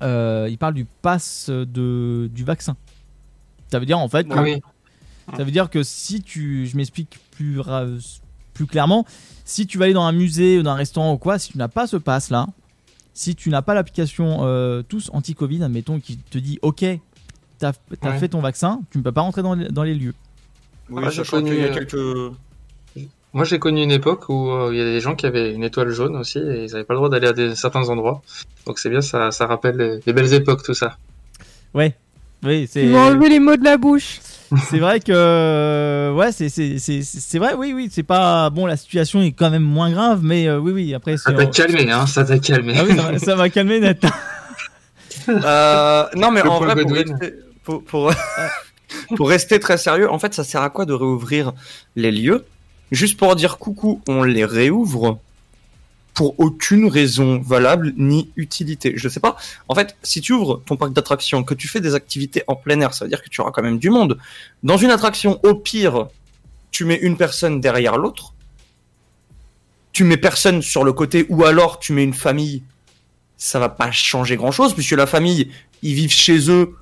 Euh, 0.02 0.50
ils 0.52 0.58
parlent 0.58 0.74
du 0.74 0.84
pass 1.02 1.50
de, 1.50 2.30
du 2.34 2.44
vaccin. 2.44 2.76
Ça 3.72 3.80
veut 3.80 3.86
dire 3.86 4.00
en 4.00 4.10
fait 4.10 4.28
que, 4.28 4.60
ça 5.38 5.46
veut 5.46 5.52
dire 5.52 5.70
que 5.70 5.82
si 5.82 6.22
tu, 6.22 6.68
je 6.68 6.76
m'explique 6.76 7.20
plus, 7.32 7.62
plus 8.54 8.66
clairement, 8.66 9.06
si 9.46 9.66
tu 9.66 9.78
vas 9.78 9.86
aller 9.86 9.94
dans 9.94 10.04
un 10.04 10.12
musée 10.12 10.60
ou 10.60 10.64
dans 10.64 10.72
un 10.72 10.76
restaurant 10.76 11.14
ou 11.14 11.18
quoi, 11.18 11.40
si 11.40 11.54
tu 11.54 11.58
n'as 11.58 11.70
pas 11.70 11.88
ce 11.88 11.96
pass 11.96 12.32
là, 12.32 12.48
si 13.14 13.36
tu 13.36 13.50
n'as 13.50 13.62
pas 13.62 13.74
l'application 13.74 14.40
euh, 14.42 14.82
tous 14.88 15.10
anti-Covid, 15.14 15.64
admettons, 15.64 16.00
qui 16.00 16.18
te 16.18 16.38
dit 16.38 16.60
OK, 16.62 16.84
t'as 17.60 17.70
as 17.70 18.10
Ouais. 18.10 18.18
fait 18.18 18.30
ton 18.30 18.42
vaccin, 18.42 18.82
tu 18.92 18.98
ne 18.98 19.04
peux 19.04 19.12
pas 19.12 19.22
rentrer 19.22 19.42
dans 19.44 19.54
les, 19.56 19.68
dans 19.70 19.84
les 19.84 19.94
lieux. 19.96 20.14
Oui, 20.90 21.04
Ah, 21.06 21.10
j'ai 21.10 21.18
sachant 21.18 21.42
qu'il 21.44 21.56
y 21.60 21.64
a 21.64 21.70
connu, 21.70 21.86
quelques. 21.86 22.34
Moi, 23.36 23.46
j'ai 23.46 23.58
connu 23.58 23.82
une 23.82 23.92
époque 23.92 24.30
où 24.30 24.50
euh, 24.52 24.70
il 24.72 24.78
y 24.78 24.82
a 24.82 24.86
des 24.86 25.00
gens 25.00 25.16
qui 25.16 25.26
avaient 25.26 25.54
une 25.56 25.64
étoile 25.64 25.90
jaune 25.90 26.16
aussi 26.18 26.38
et 26.38 26.66
ils 26.66 26.72
n'avaient 26.72 26.84
pas 26.84 26.94
le 26.94 27.00
droit 27.00 27.10
d'aller 27.10 27.28
à 27.28 27.34
des, 27.34 27.56
certains 27.56 27.90
endroits. 27.90 28.22
Donc 28.68 28.78
c'est 28.78 28.90
bien, 28.92 29.02
ça, 29.02 29.32
ça 29.32 29.48
rappelle 29.48 29.78
les, 29.78 30.00
les 30.06 30.14
belles 30.14 30.32
époques, 30.34 30.62
tout 30.64 30.76
ça. 30.76 30.98
Ouais, 31.74 31.96
oui, 32.44 32.68
c'est. 32.70 32.82
Tu 32.82 32.88
m'as 32.90 33.08
enlevé 33.08 33.30
les 33.30 33.40
mots 33.40 33.56
de 33.58 33.64
la 33.64 33.78
bouche. 33.78 34.20
C'est 34.70 34.80
vrai 34.80 35.00
que 35.00 36.14
ouais, 36.16 36.32
c'est 36.32 36.50
c'est 36.50 36.78
c'est 36.80 37.02
c'est 37.04 37.40
vrai, 37.40 37.54
oui 37.56 37.74
oui, 37.76 37.90
c'est 37.92 38.04
pas 38.04 38.50
bon, 38.50 38.66
la 38.66 38.78
situation 38.78 39.22
est 39.22 39.32
quand 39.32 39.50
même 39.50 39.64
moins 39.64 39.92
grave, 39.92 40.22
mais 40.24 40.48
euh, 40.48 40.60
oui 40.60 40.72
oui, 40.72 40.94
après 40.94 41.18
Ça 41.18 41.32
t'a 41.34 41.46
calmé, 41.46 41.90
hein, 41.92 42.06
ça 42.06 42.24
t'a 42.24 42.40
calmé. 42.40 42.74
Ah 42.78 42.84
oui, 42.88 42.96
ça 42.96 43.12
m'a- 43.12 43.20
ça 43.20 43.36
m'a 43.36 43.50
calmé 43.50 43.80
net. 43.80 44.04
Euh, 45.30 46.06
non, 46.16 46.32
mais 46.32 46.42
Le 46.42 46.50
en 46.50 46.60
vrai, 46.60 46.76
pour 46.76 46.92
rester, 46.92 47.34
pour, 47.64 47.84
pour, 47.84 48.12
pour 49.16 49.30
rester 49.30 49.60
très 49.60 49.78
sérieux, 49.78 50.12
en 50.12 50.20
fait, 50.20 50.34
ça 50.34 50.44
sert 50.44 50.62
à 50.62 50.70
quoi 50.70 50.86
de 50.86 50.94
réouvrir 50.94 51.54
les 51.96 52.12
lieux? 52.12 52.44
Juste 52.92 53.18
pour 53.18 53.36
dire 53.36 53.58
coucou, 53.58 54.02
on 54.08 54.24
les 54.24 54.44
réouvre? 54.44 55.20
Pour 56.14 56.40
aucune 56.40 56.88
raison 56.88 57.40
valable 57.40 57.94
ni 57.98 58.32
utilité. 58.36 58.94
Je 58.96 59.10
sais 59.10 59.20
pas. 59.20 59.36
En 59.68 59.76
fait, 59.76 59.96
si 60.04 60.22
tu 60.22 60.34
ouvres 60.34 60.62
ton 60.66 60.78
parc 60.78 60.94
d'attractions, 60.94 61.44
que 61.44 61.54
tu 61.54 61.68
fais 61.68 61.82
des 61.82 61.96
activités 61.96 62.44
en 62.48 62.56
plein 62.56 62.80
air, 62.80 62.94
ça 62.94 63.06
veut 63.06 63.10
dire 63.10 63.24
que 63.24 63.30
tu 63.30 63.42
auras 63.42 63.52
quand 63.52 63.64
même 63.64 63.80
du 63.80 63.90
monde. 63.90 64.18
Dans 64.62 64.78
une 64.78 64.92
attraction, 64.92 65.40
au 65.44 65.56
pire, 65.56 66.08
tu 66.72 66.86
mets 66.86 67.00
une 67.02 67.18
personne 67.18 67.62
derrière 67.62 67.98
l'autre. 67.98 68.34
Tu 69.92 70.04
mets 70.04 70.18
personne 70.18 70.62
sur 70.62 70.84
le 70.84 70.94
côté, 70.94 71.26
ou 71.30 71.46
alors 71.46 71.80
tu 71.80 71.94
mets 71.94 72.04
une 72.04 72.14
famille 72.14 72.64
ça 73.44 73.60
va 73.60 73.68
pas 73.68 73.92
changer 73.92 74.38
grand 74.38 74.52
chose 74.52 74.74
puisque 74.74 74.92
la 74.92 75.06
famille 75.06 75.52
ils 75.82 75.94
vivent 75.96 76.14
chez 76.14 76.50
eux 76.50 76.76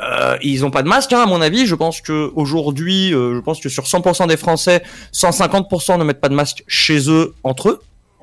euh, 0.00 0.36
ils 0.42 0.64
ont 0.64 0.70
pas 0.70 0.82
de 0.82 0.88
masque 0.88 1.14
hein, 1.14 1.22
à 1.22 1.26
mon 1.26 1.40
avis 1.40 1.66
je 1.66 1.74
pense 1.74 2.02
que 2.02 2.30
aujourd'hui 2.34 3.14
euh, 3.14 3.34
je 3.36 3.40
pense 3.40 3.58
que 3.58 3.70
sur 3.70 3.84
100% 3.84 4.28
des 4.28 4.36
français 4.36 4.82
150% 5.14 5.98
ne 5.98 6.04
mettent 6.04 6.20
pas 6.20 6.28
de 6.28 6.34
masque 6.34 6.62
chez 6.66 7.08
eux 7.10 7.34
entre 7.42 7.70
eux 7.70 7.80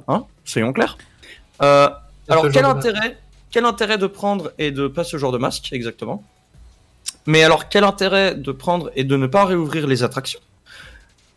hein 0.07 0.25
soyons 0.45 0.73
clairs. 0.73 0.97
Euh, 1.61 1.89
alors 2.27 2.49
quel 2.49 2.65
intérêt 2.65 3.17
quel 3.51 3.65
intérêt 3.65 3.97
de 3.97 4.07
prendre 4.07 4.53
et 4.57 4.71
de 4.71 4.87
pas 4.87 5.03
ce 5.03 5.17
genre 5.17 5.33
de 5.33 5.37
masque 5.37 5.73
exactement? 5.73 6.23
Mais 7.25 7.43
alors, 7.43 7.69
quel 7.69 7.83
intérêt 7.83 8.33
de 8.33 8.51
prendre 8.51 8.91
et 8.95 9.03
de 9.03 9.15
ne 9.17 9.27
pas 9.27 9.45
réouvrir 9.45 9.87
les 9.87 10.03
attractions? 10.03 10.39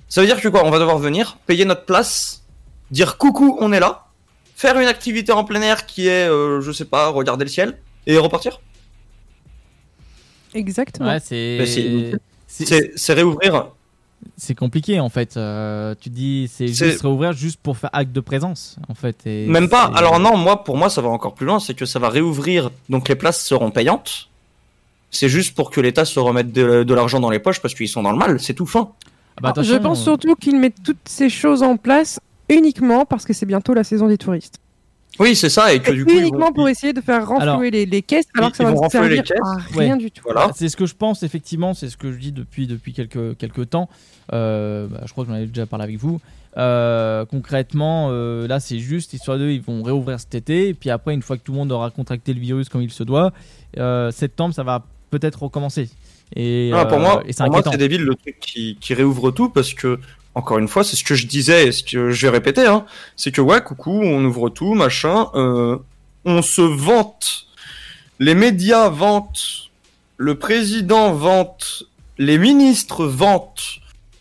Ça 0.09 0.21
veut 0.21 0.27
dire 0.27 0.41
que 0.41 0.49
quoi? 0.49 0.65
On 0.65 0.71
va 0.71 0.79
devoir 0.79 0.99
venir, 0.99 1.39
payer 1.47 1.65
notre 1.65 1.85
place, 1.85 2.45
dire 2.91 3.19
coucou, 3.19 3.57
on 3.61 3.73
est 3.73 3.81
là, 3.81 4.07
faire 4.55 4.79
une 4.79 4.87
activité 4.87 5.33
en 5.33 5.45
plein 5.45 5.61
air 5.61 5.87
qui 5.87 6.07
est, 6.07 6.29
euh, 6.29 6.61
je 6.61 6.71
sais 6.71 6.85
pas, 6.85 7.09
regarder 7.09 7.45
le 7.45 7.51
ciel 7.51 7.79
et 8.07 8.17
repartir? 8.17 8.61
Exactement. 10.55 11.09
Ouais, 11.09 11.21
C'est 11.21 11.67
c'est 12.97 13.13
réouvrir. 13.13 13.71
C'est 14.37 14.55
compliqué 14.55 15.01
en 15.01 15.09
fait. 15.11 15.37
Euh, 15.37 15.95
tu 16.01 16.09
dis 16.11 16.49
c'est 16.53 16.69
C'est- 16.69 16.91
juste 16.91 17.03
réouvrir 17.03 17.33
juste 17.33 17.61
pour 17.63 17.77
faire 17.77 17.91
acte 17.93 18.13
de 18.13 18.21
présence 18.21 18.77
en 18.89 18.95
fait. 18.95 19.17
et 19.27 19.47
Même 19.47 19.69
pas. 19.69 19.91
Alors 19.95 20.19
non, 20.19 20.37
moi, 20.37 20.65
pour 20.65 20.77
moi, 20.77 20.89
ça 20.91 21.03
va 21.03 21.09
encore 21.09 21.35
plus 21.35 21.47
loin. 21.47 21.61
C'est 21.61 21.75
que 21.75 21.85
ça 21.87 21.99
va 21.99 22.09
réouvrir. 22.09 22.71
Donc 22.89 23.09
les 23.09 23.15
places 23.17 23.45
seront 23.45 23.71
payantes. 23.71 24.29
C'est 25.11 25.29
juste 25.29 25.55
pour 25.55 25.71
que 25.71 25.81
l'État 25.81 26.05
se 26.05 26.19
remette 26.19 26.53
de, 26.53 26.83
de 26.83 26.95
l'argent 26.95 27.21
dans 27.21 27.31
les 27.31 27.39
poches 27.39 27.61
parce 27.61 27.75
qu'ils 27.75 27.89
sont 27.89 28.03
dans 28.03 28.11
le 28.13 28.19
mal. 28.19 28.41
C'est 28.41 28.55
tout 28.55 28.67
fin. 28.67 28.91
Ah 29.37 29.41
bah, 29.43 29.53
je 29.57 29.61
attention, 29.61 29.81
pense 29.81 30.03
surtout 30.03 30.35
qu'ils 30.37 30.59
mettent 30.59 30.83
toutes 30.85 31.07
ces 31.09 31.29
choses 31.29 31.63
en 31.63 31.77
place 31.77 32.19
uniquement 32.49 33.05
parce 33.05 33.25
que 33.25 33.33
c'est 33.33 33.47
bientôt 33.47 33.75
la 33.75 33.85
saison 33.85 34.09
des 34.09 34.19
touristes. 34.19 34.59
Oui, 35.21 35.37
c'est 35.37 35.49
ça. 35.49 35.73
Et 35.73 35.81
que 35.81 35.93
du 35.93 36.05
coup, 36.05 36.11
uniquement 36.13 36.47
vont- 36.47 36.53
pour 36.53 36.69
essayer 36.69 36.93
de 36.93 37.01
faire 37.01 37.21
renflouer 37.27 37.43
Alors, 37.43 37.61
les, 37.63 37.87
les 37.87 38.03
caisses 38.03 38.27
alors 38.37 38.51
que 38.51 38.57
ça 38.57 38.65
va 38.65 38.89
servir 38.89 39.23
caisses. 39.23 39.39
à 39.43 39.57
Ouais. 39.77 39.85
rien 39.85 39.97
du 39.97 40.11
tout. 40.11 40.23
Voilà. 40.25 40.51
C'est 40.57 40.69
ce 40.69 40.77
que 40.77 40.87
je 40.87 40.95
pense 40.95 41.23
effectivement, 41.23 41.73
c'est 41.75 41.89
ce 41.89 41.97
que 41.97 42.11
je 42.13 42.19
dis 42.19 42.33
depuis 42.33 42.67
depuis 42.67 42.93
quelques 42.93 43.37
quelques 43.39 43.71
temps. 43.71 43.89
Euh, 44.33 44.87
bah, 44.89 45.03
je 45.07 45.13
crois 45.13 45.25
que 45.25 45.31
j'en 45.31 45.37
avais 45.37 45.47
déjà 45.47 45.67
parlé 45.67 45.85
avec 45.85 45.99
vous. 45.99 46.21
Euh, 46.57 47.25
concrètement, 47.25 48.09
euh, 48.11 48.47
là 48.47 48.61
c'est 48.61 48.79
juste 48.79 49.13
histoire 49.13 49.39
d'eux, 49.39 49.51
ils 49.51 49.61
vont 49.63 49.83
réouvrir 49.83 50.21
cet 50.21 50.35
été, 50.37 50.69
et 50.69 50.75
puis 50.75 50.89
après 50.91 51.13
une 51.15 51.23
fois 51.23 51.37
que 51.37 51.43
tout 51.43 51.51
le 51.53 51.59
monde 51.59 51.73
aura 51.73 51.91
contracté 51.91 52.33
le 52.33 52.41
virus 52.41 52.69
comme 52.69 52.83
il 52.83 52.93
se 52.93 53.03
doit, 53.03 53.33
euh, 53.79 54.11
septembre 54.13 54.55
ça 54.55 54.63
va 54.63 54.85
peut-être 55.11 55.43
recommencer. 55.43 55.89
Et, 56.37 56.71
Ah, 56.73 56.87
pour 56.87 56.99
euh, 56.99 57.01
moi, 57.01 57.23
c'est 57.29 57.77
débile 57.77 58.03
le 58.03 58.15
truc 58.15 58.39
qui, 58.41 58.77
qui 58.81 58.95
réouvre 58.95 59.31
tout 59.33 59.49
parce 59.51 59.75
que, 59.75 59.99
encore 60.35 60.59
une 60.59 60.69
fois, 60.69 60.85
c'est 60.85 60.97
ce 60.97 61.05
que 61.05 61.15
je 61.15 61.27
disais 61.27 61.69
et 61.69 61.73
ce 61.73 61.85
que 61.85 62.11
je 62.11 62.27
vais 62.27 62.33
répéter, 62.33 62.67
hein, 62.67 62.85
c'est 63.17 63.31
que 63.31 63.41
ouais, 63.41 63.63
coucou, 63.63 64.03
on 64.03 64.25
ouvre 64.25 64.49
tout, 64.49 64.75
machin, 64.75 65.29
euh, 65.35 65.79
on 66.25 66.43
se 66.43 66.63
vante, 66.63 67.47
les 68.19 68.35
médias 68.35 68.89
vantent, 68.89 69.71
le 70.17 70.37
président 70.39 71.13
vante, 71.13 71.85
les 72.19 72.39
ministres 72.39 73.07
vantent 73.07 73.81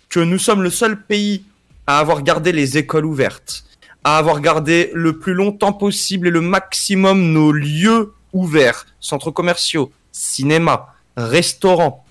que 0.10 0.20
nous 0.20 0.40
sommes 0.40 0.62
le 0.62 0.70
seul 0.70 1.02
pays 1.02 1.44
à 1.88 2.00
avoir 2.00 2.22
gardé 2.22 2.52
les 2.52 2.78
écoles 2.78 3.06
ouvertes, 3.06 3.64
à 4.04 4.18
avoir 4.18 4.42
gardé 4.42 4.92
le 4.94 5.18
plus 5.18 5.34
longtemps 5.34 5.74
possible 5.74 6.28
et 6.28 6.32
le 6.32 6.42
maximum 6.42 7.32
nos 7.32 7.52
lieux 7.52 8.14
ouverts, 8.34 8.86
centres 9.00 9.32
commerciaux, 9.32 9.92
cinéma, 10.12 10.94
restaurants. 11.18 12.03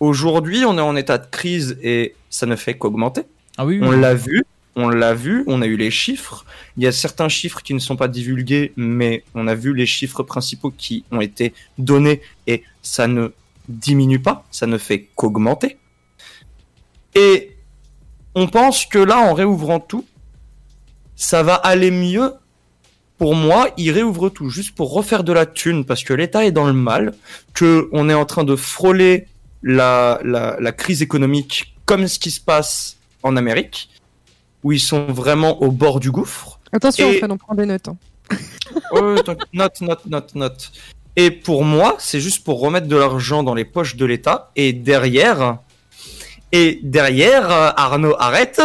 Aujourd'hui, 0.00 0.64
on 0.64 0.76
est 0.76 0.82
en 0.82 0.96
état 0.96 1.18
de 1.18 1.26
crise 1.26 1.78
et 1.82 2.14
ça 2.30 2.46
ne 2.46 2.56
fait 2.56 2.76
qu'augmenter. 2.76 3.22
Ah 3.56 3.64
oui, 3.64 3.78
oui. 3.80 3.86
On 3.86 3.92
l'a 3.92 4.14
vu, 4.14 4.44
on 4.76 4.88
l'a 4.88 5.14
vu, 5.14 5.44
on 5.46 5.62
a 5.62 5.66
eu 5.66 5.76
les 5.76 5.90
chiffres. 5.90 6.44
Il 6.76 6.82
y 6.82 6.86
a 6.86 6.92
certains 6.92 7.28
chiffres 7.28 7.62
qui 7.62 7.74
ne 7.74 7.78
sont 7.78 7.96
pas 7.96 8.08
divulgués, 8.08 8.72
mais 8.76 9.24
on 9.34 9.46
a 9.46 9.54
vu 9.54 9.74
les 9.74 9.86
chiffres 9.86 10.22
principaux 10.22 10.72
qui 10.76 11.04
ont 11.12 11.20
été 11.20 11.54
donnés 11.78 12.20
et 12.46 12.64
ça 12.82 13.06
ne 13.06 13.28
diminue 13.68 14.18
pas, 14.18 14.44
ça 14.50 14.66
ne 14.66 14.78
fait 14.78 15.08
qu'augmenter. 15.14 15.78
Et 17.14 17.56
on 18.34 18.48
pense 18.48 18.86
que 18.86 18.98
là, 18.98 19.18
en 19.18 19.34
réouvrant 19.34 19.80
tout, 19.80 20.04
ça 21.14 21.42
va 21.42 21.54
aller 21.54 21.92
mieux. 21.92 22.32
Pour 23.18 23.36
moi, 23.36 23.70
il 23.76 23.92
réouvre 23.92 24.28
tout 24.28 24.50
juste 24.50 24.74
pour 24.74 24.92
refaire 24.92 25.22
de 25.22 25.32
la 25.32 25.46
thune 25.46 25.84
parce 25.84 26.02
que 26.02 26.12
l'État 26.12 26.44
est 26.44 26.50
dans 26.50 26.66
le 26.66 26.72
mal, 26.72 27.14
que 27.54 27.88
on 27.92 28.08
est 28.08 28.14
en 28.14 28.24
train 28.24 28.42
de 28.42 28.56
frôler 28.56 29.28
la, 29.64 30.20
la, 30.22 30.56
la 30.60 30.72
crise 30.72 31.02
économique 31.02 31.74
comme 31.86 32.06
ce 32.06 32.18
qui 32.20 32.30
se 32.30 32.40
passe 32.40 32.96
en 33.24 33.36
Amérique, 33.36 33.88
où 34.62 34.70
ils 34.72 34.80
sont 34.80 35.06
vraiment 35.06 35.60
au 35.62 35.70
bord 35.72 35.98
du 35.98 36.10
gouffre. 36.12 36.60
Attention, 36.72 37.10
Et- 37.10 37.18
Fred, 37.18 37.30
on 37.32 37.36
prend 37.38 37.54
des 37.56 37.66
notes. 37.66 37.88
hein. 37.88 37.96
Note, 39.52 39.80
note, 39.80 40.06
note, 40.06 40.34
note. 40.34 40.72
Et 41.16 41.30
pour 41.30 41.64
moi, 41.64 41.96
c'est 41.98 42.20
juste 42.20 42.44
pour 42.44 42.60
remettre 42.60 42.86
de 42.86 42.96
l'argent 42.96 43.42
dans 43.42 43.54
les 43.54 43.64
poches 43.64 43.96
de 43.96 44.04
l'État. 44.04 44.50
Et 44.56 44.72
derrière, 44.72 45.58
et 46.52 46.80
derrière, 46.82 47.50
euh, 47.50 47.70
Arnaud, 47.76 48.14
arrête. 48.18 48.60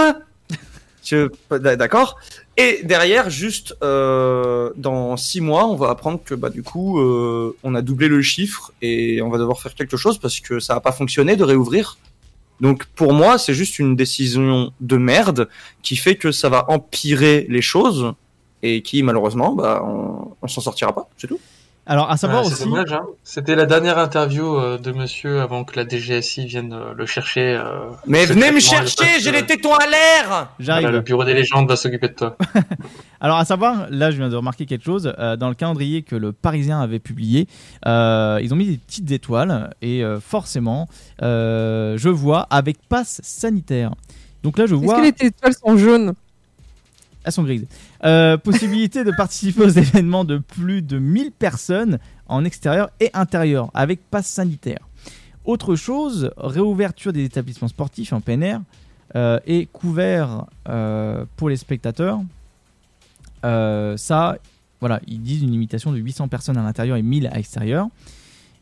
Je, 1.03 1.29
d'accord. 1.75 2.17
Et 2.59 2.81
derrière, 2.83 3.29
juste 3.29 3.73
euh, 3.83 4.71
dans 4.75 5.15
six 5.15 5.39
mois, 5.39 5.65
on 5.65 5.77
va 5.77 5.91
apprendre 5.91 6.19
que 6.21 6.35
bah 6.35 6.49
du 6.49 6.61
coup, 6.61 6.99
euh, 6.99 7.55
on 7.63 7.73
a 7.73 7.81
doublé 7.81 8.09
le 8.09 8.21
chiffre 8.21 8.73
et 8.81 9.21
on 9.21 9.29
va 9.29 9.37
devoir 9.37 9.61
faire 9.61 9.73
quelque 9.75 9.95
chose 9.95 10.17
parce 10.17 10.41
que 10.41 10.59
ça 10.59 10.73
n'a 10.73 10.81
pas 10.81 10.91
fonctionné 10.91 11.37
de 11.37 11.45
réouvrir. 11.45 11.97
Donc 12.59 12.83
pour 12.83 13.13
moi, 13.13 13.37
c'est 13.37 13.53
juste 13.53 13.79
une 13.79 13.95
décision 13.95 14.73
de 14.81 14.97
merde 14.97 15.47
qui 15.83 15.95
fait 15.95 16.17
que 16.17 16.33
ça 16.33 16.49
va 16.49 16.65
empirer 16.69 17.45
les 17.47 17.61
choses 17.61 18.13
et 18.61 18.81
qui 18.81 19.03
malheureusement, 19.03 19.55
bah, 19.55 19.81
on, 19.85 20.35
on 20.41 20.47
s'en 20.49 20.59
sortira 20.59 20.93
pas, 20.93 21.07
c'est 21.15 21.27
tout. 21.27 21.39
Alors 21.91 22.11
à 22.11 22.17
savoir 22.17 22.41
Ouais, 22.43 22.47
aussi. 22.51 22.57
c'est 22.61 22.65
dommage, 22.65 22.93
hein. 22.93 23.01
C'était 23.23 23.55
la 23.55 23.65
dernière 23.65 23.97
interview 23.97 24.55
euh, 24.55 24.77
de 24.77 24.91
monsieur 24.91 25.41
avant 25.41 25.63
que 25.63 25.75
la 25.75 25.87
DGSI 25.89 26.45
vienne 26.45 26.71
euh, 26.71 26.93
le 26.95 27.05
chercher. 27.07 27.55
euh, 27.55 27.89
Mais 28.05 28.27
venez 28.27 28.51
me 28.51 28.59
chercher, 28.59 29.19
j'ai 29.19 29.31
les 29.31 29.43
tétons 29.43 29.73
à 29.73 29.87
l'air 29.87 30.49
J'arrive. 30.59 30.83
voilà, 30.83 30.97
le 30.97 31.01
bureau 31.03 31.23
des 31.25 31.33
légendes 31.33 31.67
va 31.67 31.75
s'occuper 31.75 32.09
de 32.09 32.13
toi. 32.13 32.37
Alors 33.21 33.37
à 33.37 33.45
savoir, 33.45 33.87
là 33.89 34.11
je 34.11 34.17
viens 34.17 34.29
de 34.29 34.35
remarquer 34.35 34.67
quelque 34.67 34.85
chose, 34.85 35.11
euh, 35.17 35.35
dans 35.35 35.49
le 35.49 35.55
calendrier 35.55 36.03
que 36.03 36.15
le 36.15 36.31
Parisien 36.31 36.79
avait 36.79 36.99
publié, 36.99 37.47
euh, 37.87 38.39
ils 38.43 38.53
ont 38.53 38.57
mis 38.57 38.67
des 38.67 38.77
petites 38.77 39.09
étoiles 39.09 39.71
et 39.81 40.03
euh, 40.03 40.19
forcément, 40.19 40.87
euh, 41.23 41.97
je 41.97 42.09
vois 42.09 42.41
avec 42.51 42.77
passe 42.87 43.19
sanitaire. 43.23 43.95
Donc 44.43 44.59
là 44.59 44.67
je 44.67 44.75
Est-ce 44.75 44.83
vois... 44.83 44.97
que 44.97 45.05
les 45.21 45.27
étoiles 45.27 45.53
sont 45.55 45.75
jaunes? 45.75 46.13
Elles 47.23 47.31
sont 47.33 47.43
grises. 47.43 47.65
Euh, 48.05 48.37
possibilité 48.37 49.03
de 49.03 49.11
participer 49.11 49.61
aux 49.61 49.69
événements 49.69 50.23
de 50.23 50.37
plus 50.37 50.81
de 50.81 50.99
1000 50.99 51.31
personnes 51.31 51.99
en 52.27 52.45
extérieur 52.45 52.89
et 53.01 53.09
intérieur 53.13 53.71
avec 53.73 53.99
passe 54.09 54.27
sanitaire. 54.27 54.87
Autre 55.43 55.75
chose, 55.75 56.31
réouverture 56.37 57.11
des 57.11 57.25
établissements 57.25 57.67
sportifs 57.67 58.13
en 58.13 58.21
plein 58.21 58.39
air 58.41 58.61
euh, 59.15 59.39
et 59.45 59.65
couvert 59.65 60.45
euh, 60.69 61.25
pour 61.35 61.49
les 61.49 61.57
spectateurs. 61.57 62.21
Ça, 63.43 64.37
voilà, 64.79 65.01
ils 65.07 65.21
disent 65.21 65.43
une 65.43 65.51
limitation 65.51 65.91
de 65.91 65.97
800 65.97 66.27
personnes 66.29 66.57
à 66.57 66.63
l'intérieur 66.63 66.95
et 66.97 67.01
1000 67.01 67.27
à 67.27 67.35
l'extérieur. 67.35 67.87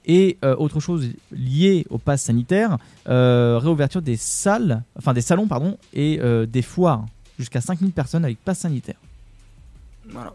Et 0.05 0.37
autre 0.41 0.79
chose 0.79 1.09
liée 1.31 1.85
au 1.89 1.97
pass 1.97 2.21
sanitaire, 2.21 2.77
réouverture 3.05 4.01
des 4.01 4.15
salles, 4.15 4.83
enfin 4.97 5.13
des 5.13 5.21
salons 5.21 5.47
pardon, 5.47 5.77
et 5.93 6.21
des 6.47 6.61
foires 6.61 7.05
jusqu'à 7.37 7.59
5000 7.59 7.91
personnes 7.91 8.23
avec 8.23 8.37
pass 8.37 8.59
sanitaire. 8.59 8.97
Voilà. 10.09 10.33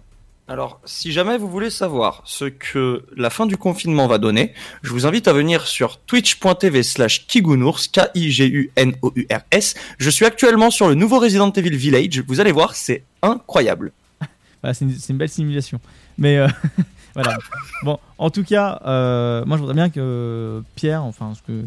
Alors, 0.49 0.81
si 0.85 1.12
jamais 1.12 1.39
vous 1.39 1.49
voulez 1.49 1.70
savoir 1.70 2.23
ce 2.27 2.44
que 2.47 3.07
la 3.16 3.31
fin 3.31 3.47
du 3.47 3.57
confinement 3.57 4.07
va 4.09 4.19
donner, 4.19 4.53
je 4.82 4.90
vous 4.90 5.07
invite 5.07 5.28
à 5.28 5.32
venir 5.32 5.66
sur 5.66 5.99
twitch.tv 6.01 6.82
slash 6.82 7.27
kigunours, 7.27 7.89
K-I-G-U-N-O-U-R-S. 7.89 9.74
Je 9.99 10.11
suis 10.11 10.24
actuellement 10.27 10.70
sur 10.70 10.89
le 10.89 10.94
nouveau 10.94 11.20
Resident 11.20 11.51
Evil 11.53 11.77
Village. 11.77 12.23
Vous 12.27 12.40
allez 12.40 12.53
voir, 12.53 12.74
c'est 12.74 13.05
incroyable. 13.23 13.93
Voilà, 14.62 14.74
c'est 14.74 14.85
une, 15.09 15.16
belle 15.19 15.28
simulation. 15.28 15.81
Mais 16.19 16.39
euh, 16.39 16.47
voilà. 17.15 17.36
Bon, 17.82 17.99
en 18.16 18.31
tout 18.31 18.44
cas, 18.44 18.81
euh, 18.86 19.44
moi 19.44 19.57
je 19.57 19.61
voudrais 19.62 19.74
bien 19.74 19.90
que 19.90 20.62
Pierre, 20.77 21.03
enfin, 21.03 21.32
ce 21.35 21.43
que, 21.43 21.65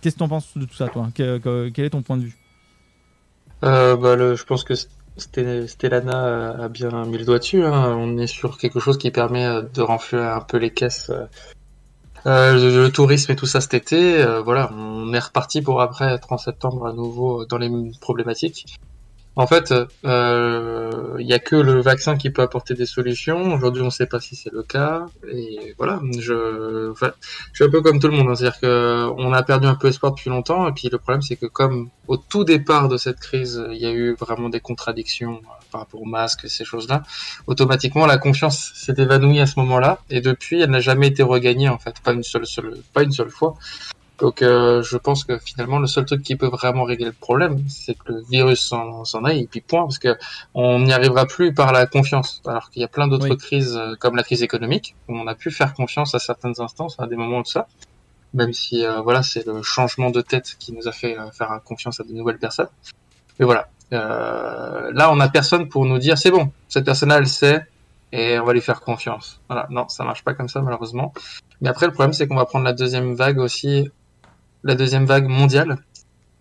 qu'est-ce 0.00 0.14
que 0.14 0.20
t'en 0.20 0.28
penses 0.28 0.50
de 0.54 0.66
tout 0.66 0.76
ça, 0.76 0.86
toi? 0.86 1.08
Que- 1.12 1.38
que- 1.38 1.68
Quel 1.74 1.86
est 1.86 1.90
ton 1.90 2.02
point 2.02 2.16
de 2.16 2.22
vue? 2.22 2.36
Euh, 3.64 3.96
bah, 3.96 4.14
le, 4.14 4.36
je 4.36 4.44
pense 4.44 4.62
que 4.62 4.74
Stellana 5.16 6.64
a 6.64 6.68
bien 6.68 7.04
mis 7.04 7.18
le 7.18 7.24
doigt 7.24 7.38
dessus. 7.38 7.64
hein. 7.64 7.96
On 7.96 8.18
est 8.18 8.26
sur 8.26 8.58
quelque 8.58 8.80
chose 8.80 8.98
qui 8.98 9.10
permet 9.10 9.44
euh, 9.44 9.62
de 9.62 9.82
renflouer 9.82 10.22
un 10.22 10.40
peu 10.40 10.56
les 10.56 10.70
caisses. 10.70 11.10
euh, 11.10 11.26
euh, 12.26 12.84
le, 12.84 12.92
tourisme 12.92 13.32
et 13.32 13.36
tout 13.36 13.46
ça 13.46 13.60
cet 13.62 13.72
été, 13.72 14.22
voilà, 14.44 14.70
on 14.74 15.10
est 15.14 15.18
reparti 15.18 15.62
pour 15.62 15.80
après 15.80 16.18
30 16.18 16.38
septembre 16.38 16.86
à 16.86 16.92
nouveau 16.92 17.46
dans 17.46 17.56
les 17.56 17.70
mêmes 17.70 17.92
problématiques. 17.98 18.66
En 19.36 19.46
fait, 19.46 19.72
euh, 20.04 21.16
il 21.18 21.26
y 21.26 21.32
a 21.32 21.38
que 21.38 21.54
le 21.56 21.80
vaccin 21.80 22.16
qui 22.16 22.30
peut 22.30 22.42
apporter 22.42 22.74
des 22.74 22.84
solutions. 22.84 23.54
Aujourd'hui, 23.54 23.80
on 23.80 23.86
ne 23.86 23.90
sait 23.90 24.06
pas 24.06 24.20
si 24.20 24.34
c'est 24.34 24.52
le 24.52 24.62
cas. 24.62 25.06
Et 25.32 25.74
voilà, 25.78 26.00
je, 26.18 26.90
enfin, 26.90 27.12
je 27.52 27.62
suis 27.62 27.64
un 27.64 27.70
peu 27.70 27.80
comme 27.80 28.00
tout 28.00 28.08
le 28.08 28.16
monde. 28.16 28.28
hein. 28.28 28.34
C'est-à-dire 28.34 28.60
que 28.60 29.08
on 29.16 29.32
a 29.32 29.42
perdu 29.42 29.66
un 29.66 29.76
peu 29.76 29.86
espoir 29.88 30.12
depuis 30.12 30.30
longtemps. 30.30 30.68
Et 30.68 30.72
puis 30.72 30.88
le 30.90 30.98
problème, 30.98 31.22
c'est 31.22 31.36
que 31.36 31.46
comme 31.46 31.90
au 32.08 32.16
tout 32.16 32.44
départ 32.44 32.88
de 32.88 32.96
cette 32.96 33.20
crise, 33.20 33.64
il 33.70 33.78
y 33.78 33.86
a 33.86 33.92
eu 33.92 34.14
vraiment 34.14 34.48
des 34.48 34.60
contradictions 34.60 35.36
euh, 35.36 35.64
par 35.70 35.82
rapport 35.82 36.02
aux 36.02 36.06
masques, 36.06 36.48
ces 36.48 36.64
choses-là, 36.64 37.02
automatiquement 37.46 38.06
la 38.06 38.18
confiance 38.18 38.72
s'est 38.74 38.96
évanouie 38.98 39.40
à 39.40 39.46
ce 39.46 39.58
moment-là. 39.60 40.00
Et 40.10 40.20
depuis, 40.20 40.60
elle 40.60 40.70
n'a 40.70 40.80
jamais 40.80 41.06
été 41.06 41.22
regagnée 41.22 41.68
en 41.68 41.78
fait, 41.78 41.94
pas 42.02 42.12
une 42.12 42.24
seule, 42.24 42.46
seule 42.46 42.76
pas 42.92 43.04
une 43.04 43.12
seule 43.12 43.30
fois. 43.30 43.54
Donc 44.20 44.42
euh, 44.42 44.82
je 44.82 44.98
pense 44.98 45.24
que 45.24 45.38
finalement 45.38 45.78
le 45.78 45.86
seul 45.86 46.04
truc 46.04 46.22
qui 46.22 46.36
peut 46.36 46.48
vraiment 46.48 46.84
régler 46.84 47.06
le 47.06 47.12
problème, 47.12 47.64
c'est 47.68 47.94
que 47.94 48.12
le 48.12 48.22
virus 48.22 48.60
s'en 48.60 49.24
aille 49.24 49.40
et 49.40 49.46
puis 49.46 49.62
point, 49.62 49.82
parce 49.82 49.98
que 49.98 50.14
on 50.54 50.80
n'y 50.80 50.92
arrivera 50.92 51.24
plus 51.26 51.54
par 51.54 51.72
la 51.72 51.86
confiance. 51.86 52.42
Alors 52.46 52.70
qu'il 52.70 52.82
y 52.82 52.84
a 52.84 52.88
plein 52.88 53.08
d'autres 53.08 53.30
Oui. 53.30 53.36
crises 53.38 53.76
euh, 53.76 53.94
comme 53.98 54.16
la 54.16 54.22
crise 54.22 54.42
économique 54.42 54.94
où 55.08 55.16
on 55.16 55.26
a 55.26 55.34
pu 55.34 55.50
faire 55.50 55.72
confiance 55.72 56.14
à 56.14 56.18
certaines 56.18 56.60
instances 56.60 56.96
à 56.98 57.06
des 57.06 57.16
moments 57.16 57.40
de 57.40 57.46
ça, 57.46 57.66
même 58.34 58.52
si 58.52 58.84
euh, 58.84 59.00
voilà 59.00 59.22
c'est 59.22 59.46
le 59.46 59.62
changement 59.62 60.10
de 60.10 60.20
tête 60.20 60.56
qui 60.58 60.72
nous 60.72 60.86
a 60.86 60.92
fait 60.92 61.18
euh, 61.18 61.30
faire 61.30 61.58
confiance 61.64 61.98
à 62.00 62.04
de 62.04 62.12
nouvelles 62.12 62.38
personnes. 62.38 62.68
Mais 63.38 63.46
voilà, 63.46 63.68
euh, 63.94 64.90
là 64.92 65.10
on 65.10 65.18
a 65.20 65.28
personne 65.30 65.68
pour 65.68 65.86
nous 65.86 65.98
dire 65.98 66.18
c'est 66.18 66.30
bon, 66.30 66.52
cette 66.68 66.84
personne-là 66.84 67.18
elle 67.18 67.26
sait 67.26 67.64
et 68.12 68.38
on 68.38 68.44
va 68.44 68.52
lui 68.52 68.60
faire 68.60 68.82
confiance. 68.82 69.40
Voilà, 69.48 69.66
non 69.70 69.88
ça 69.88 70.04
marche 70.04 70.24
pas 70.24 70.34
comme 70.34 70.48
ça 70.48 70.60
malheureusement. 70.60 71.14
Mais 71.62 71.70
après 71.70 71.86
le 71.86 71.92
problème 71.92 72.12
c'est 72.12 72.26
qu'on 72.28 72.36
va 72.36 72.44
prendre 72.44 72.66
la 72.66 72.74
deuxième 72.74 73.14
vague 73.14 73.38
aussi 73.38 73.88
la 74.62 74.74
deuxième 74.74 75.06
vague 75.06 75.26
mondiale 75.28 75.78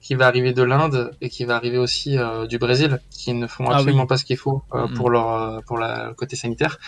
qui 0.01 0.15
va 0.15 0.27
arriver 0.27 0.53
de 0.53 0.63
l'Inde 0.63 1.11
et 1.21 1.29
qui 1.29 1.43
va 1.45 1.55
arriver 1.55 1.77
aussi 1.77 2.17
euh, 2.17 2.47
du 2.47 2.57
Brésil, 2.57 2.99
qui 3.11 3.33
ne 3.33 3.47
font 3.47 3.65
Ah 3.69 3.75
absolument 3.75 4.03
oui. 4.03 4.07
pas 4.07 4.17
ce 4.17 4.25
qu'il 4.25 4.37
faut 4.37 4.61
euh, 4.73 4.87
Mhm. 4.87 4.93
pour 4.95 5.09
leur 5.09 5.27
euh, 5.33 5.59
pour 5.67 5.77
la, 5.77 6.07
le 6.07 6.13
côté 6.13 6.35
sanitaire. 6.35 6.79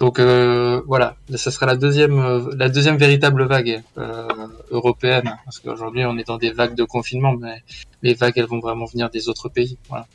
Donc 0.00 0.18
euh, 0.18 0.80
voilà, 0.86 1.14
ça 1.36 1.50
sera 1.52 1.66
la 1.66 1.76
deuxième 1.76 2.48
la 2.56 2.68
deuxième 2.68 2.96
véritable 2.96 3.44
vague 3.46 3.82
européenne, 4.70 5.36
parce 5.44 5.60
qu'aujourd'hui 5.60 6.04
on 6.04 6.16
est 6.18 6.26
dans 6.26 6.36
des 6.38 6.50
vagues 6.50 6.74
de 6.74 6.84
confinement, 6.84 7.34
mais 7.38 7.62
les 8.02 8.14
vagues 8.14 8.32
elles 8.36 8.46
vont 8.46 8.58
vraiment 8.60 8.86
venir 8.86 9.08
des 9.10 9.28
autres 9.28 9.48
pays. 9.48 9.76
Voilà, 9.88 10.06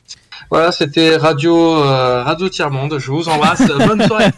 voilà 0.49 0.71
c'était 0.73 1.15
Radio 1.15 1.53
Radio 1.81 2.49
Tiers 2.49 2.71
Monde. 2.71 2.97
Je 2.99 3.09
vous 3.09 3.29
embrasse. 3.29 3.65
Bonne 3.87 4.03
soirée. 4.05 4.31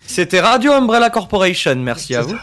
C'était 0.00 0.40
Radio 0.40 0.72
Umbrella 0.72 1.10
Corporation, 1.10 1.76
merci 1.76 2.14
à 2.14 2.22
vous. 2.22 2.36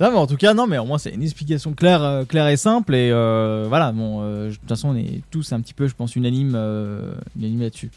Non, 0.00 0.10
mais 0.12 0.18
en 0.18 0.26
tout 0.26 0.36
cas, 0.36 0.54
non, 0.54 0.66
mais 0.66 0.78
au 0.78 0.84
moins 0.84 0.98
c'est 0.98 1.10
une 1.10 1.22
explication 1.22 1.72
claire, 1.72 2.02
euh, 2.02 2.24
claire 2.24 2.48
et 2.48 2.56
simple. 2.56 2.94
Et 2.94 3.10
euh, 3.10 3.66
voilà, 3.68 3.92
bon, 3.92 4.22
euh, 4.22 4.50
de 4.50 4.54
toute 4.54 4.68
façon, 4.68 4.90
on 4.90 4.96
est 4.96 5.22
tous 5.30 5.52
un 5.52 5.60
petit 5.60 5.74
peu, 5.74 5.88
je 5.88 5.94
pense, 5.94 6.14
unanimes 6.14 6.54
euh, 6.54 7.12
unanimes 7.36 7.62
là-dessus. 7.62 7.90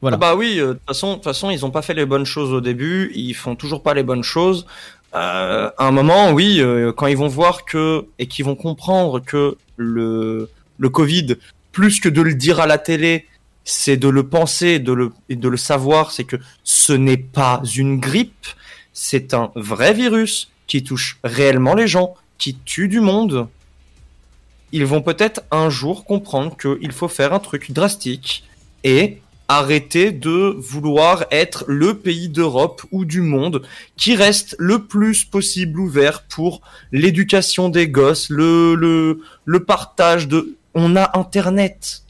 Voilà. 0.00 0.16
Ah 0.16 0.18
bah 0.18 0.34
oui, 0.36 0.56
de 0.56 0.72
toute 0.72 1.24
façon, 1.24 1.50
ils 1.50 1.64
ont 1.64 1.70
pas 1.70 1.82
fait 1.82 1.94
les 1.94 2.06
bonnes 2.06 2.24
choses 2.24 2.52
au 2.52 2.60
début, 2.60 3.12
ils 3.14 3.34
font 3.34 3.54
toujours 3.54 3.82
pas 3.82 3.94
les 3.94 4.02
bonnes 4.02 4.24
choses. 4.24 4.66
À 5.12 5.74
un 5.78 5.90
moment, 5.90 6.32
oui, 6.32 6.60
quand 6.96 7.06
ils 7.06 7.16
vont 7.16 7.28
voir 7.28 7.64
que 7.64 8.06
et 8.18 8.26
qu'ils 8.26 8.46
vont 8.46 8.56
comprendre 8.56 9.20
que 9.20 9.56
le 9.76 10.48
le 10.78 10.88
Covid, 10.88 11.36
plus 11.70 12.00
que 12.00 12.08
de 12.08 12.20
le 12.20 12.34
dire 12.34 12.58
à 12.58 12.66
la 12.66 12.78
télé, 12.78 13.26
c'est 13.64 13.96
de 13.96 14.08
le 14.08 14.26
penser, 14.26 14.78
de 14.78 14.92
le 14.92 15.12
et 15.28 15.36
de 15.36 15.48
le 15.48 15.56
savoir, 15.56 16.10
c'est 16.10 16.24
que 16.24 16.36
ce 16.64 16.92
n'est 16.92 17.16
pas 17.16 17.62
une 17.76 18.00
grippe, 18.00 18.46
c'est 18.92 19.34
un 19.34 19.52
vrai 19.54 19.92
virus 19.92 20.51
qui 20.72 20.82
touche 20.82 21.18
réellement 21.22 21.74
les 21.74 21.86
gens, 21.86 22.14
qui 22.38 22.54
tue 22.54 22.88
du 22.88 23.00
monde. 23.00 23.46
Ils 24.72 24.86
vont 24.86 25.02
peut-être 25.02 25.42
un 25.50 25.68
jour 25.68 26.06
comprendre 26.06 26.56
qu'il 26.56 26.92
faut 26.92 27.08
faire 27.08 27.34
un 27.34 27.40
truc 27.40 27.72
drastique 27.72 28.44
et 28.82 29.20
arrêter 29.48 30.12
de 30.12 30.56
vouloir 30.58 31.26
être 31.30 31.66
le 31.68 31.98
pays 31.98 32.30
d'Europe 32.30 32.86
ou 32.90 33.04
du 33.04 33.20
monde 33.20 33.60
qui 33.98 34.16
reste 34.16 34.56
le 34.58 34.86
plus 34.86 35.26
possible 35.26 35.78
ouvert 35.78 36.22
pour 36.22 36.62
l'éducation 36.90 37.68
des 37.68 37.88
gosses, 37.88 38.30
le, 38.30 38.74
le, 38.74 39.20
le 39.44 39.64
partage 39.64 40.26
de... 40.26 40.56
On 40.72 40.96
a 40.96 41.18
Internet 41.18 42.02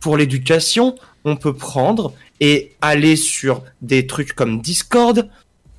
pour 0.00 0.18
l'éducation, 0.18 0.96
on 1.24 1.36
peut 1.36 1.54
prendre 1.54 2.12
et 2.40 2.74
aller 2.82 3.16
sur 3.16 3.62
des 3.80 4.06
trucs 4.06 4.34
comme 4.34 4.60
Discord, 4.60 5.30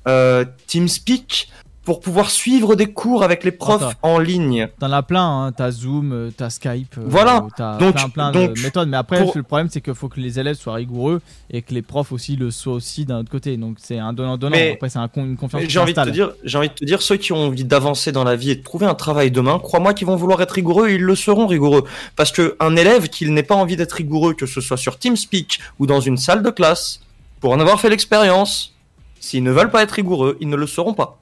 euh, 0.08 0.44
TeamSpeak, 0.66 1.48
pour 1.84 2.00
pouvoir 2.00 2.30
suivre 2.30 2.74
des 2.76 2.86
cours 2.86 3.22
avec 3.22 3.44
les 3.44 3.50
profs 3.50 3.94
en 4.02 4.18
ligne. 4.18 4.68
T'en 4.80 4.90
as 4.92 5.02
plein, 5.02 5.44
hein, 5.46 5.52
t'as 5.52 5.70
Zoom, 5.70 6.12
euh, 6.12 6.30
t'as 6.34 6.48
Skype, 6.50 6.96
euh, 6.98 7.02
Voilà. 7.06 7.46
t'as 7.56 7.76
Donc- 7.76 7.94
plein, 7.94 8.08
plein 8.08 8.32
donc, 8.32 8.54
de 8.54 8.62
méthodes. 8.62 8.88
Mais 8.88 8.96
après, 8.96 9.22
pour- 9.22 9.36
le 9.36 9.42
problème, 9.42 9.68
c'est 9.70 9.80
qu'il 9.82 9.94
faut 9.94 10.08
que 10.08 10.18
les 10.20 10.38
élèves 10.40 10.56
soient 10.56 10.74
rigoureux 10.74 11.20
et 11.50 11.60
que 11.62 11.74
les 11.74 11.82
profs 11.82 12.10
aussi 12.12 12.36
le 12.36 12.50
soient 12.50 12.72
aussi 12.74 13.04
d'un 13.04 13.18
autre 13.18 13.30
côté. 13.30 13.56
Donc 13.56 13.76
c'est 13.80 13.98
un 13.98 14.12
donnant-donnant. 14.12 14.56
Après, 14.72 14.88
c'est 14.88 14.98
un 14.98 15.10
une 15.16 15.36
confiance 15.36 15.62
J'ai 15.68 15.78
envie 15.78 15.92
de 15.94 16.02
te 16.02 16.08
dire, 16.10 16.32
j'ai 16.42 16.58
envie 16.58 16.68
de 16.68 16.74
te 16.74 16.84
dire, 16.84 17.02
ceux 17.02 17.16
qui 17.16 17.32
ont 17.32 17.46
envie 17.46 17.64
d'avancer 17.64 18.12
dans 18.12 18.24
la 18.24 18.34
vie 18.36 18.50
et 18.50 18.56
de 18.56 18.62
trouver 18.62 18.86
un 18.86 18.94
travail 18.94 19.30
demain, 19.30 19.58
crois-moi 19.58 19.94
qu'ils 19.94 20.06
vont 20.06 20.16
vouloir 20.16 20.40
être 20.42 20.52
rigoureux 20.52 20.88
et 20.88 20.94
ils 20.94 21.02
le 21.02 21.14
seront 21.14 21.46
rigoureux. 21.46 21.84
Parce 22.16 22.32
que 22.32 22.56
un 22.60 22.76
élève 22.76 23.08
qui 23.08 23.28
n'ait 23.30 23.42
pas 23.42 23.54
envie 23.54 23.76
d'être 23.76 23.92
rigoureux, 23.92 24.34
que 24.34 24.46
ce 24.46 24.60
soit 24.60 24.76
sur 24.76 24.98
TeamSpeak 24.98 25.60
ou 25.78 25.86
dans 25.86 26.00
une 26.00 26.16
salle 26.16 26.42
de 26.42 26.50
classe, 26.50 27.00
pour 27.40 27.52
en 27.52 27.60
avoir 27.60 27.78
fait 27.80 27.90
l'expérience, 27.90 28.72
s'ils 29.20 29.42
ne 29.42 29.50
veulent 29.52 29.70
pas 29.70 29.82
être 29.82 29.92
rigoureux, 29.92 30.36
ils 30.40 30.48
ne 30.48 30.56
le 30.56 30.66
seront 30.66 30.94
pas. 30.94 31.20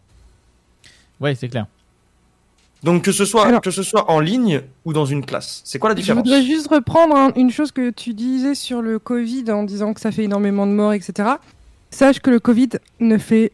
Ouais, 1.23 1.35
c'est 1.35 1.49
clair. 1.49 1.67
Donc 2.83 3.05
que 3.05 3.13
ce 3.13 3.25
soit 3.25 3.61
que 3.61 3.71
ce 3.71 3.85
soit 3.85 4.11
en 4.11 4.19
ligne 4.19 4.61
ou 4.85 4.93
dans 4.93 5.05
une 5.07 5.25
classe, 5.25 5.63
c'est 5.65 5.79
quoi 5.79 5.91
la 5.91 5.95
Je 5.95 6.01
différence? 6.01 6.25
voudrais 6.25 6.43
juste 6.43 6.67
reprendre 6.67 7.15
un- 7.15 7.33
une 7.37 7.51
chose 7.51 7.71
que 7.71 7.91
tu 7.91 8.13
disais 8.13 8.57
sur 8.57 8.83
le 8.83 8.99
Covid 8.99 9.45
en 9.53 9.63
disant 9.63 9.95
que 9.95 10.01
ça 10.01 10.11
fait 10.11 10.25
énormément 10.25 10.67
de 10.67 10.73
morts, 10.73 10.93
etc. 10.93 11.29
Sache 11.91 12.19
que 12.19 12.31
le 12.31 12.41
Covid 12.41 12.71
ne 12.99 13.19
fait 13.19 13.53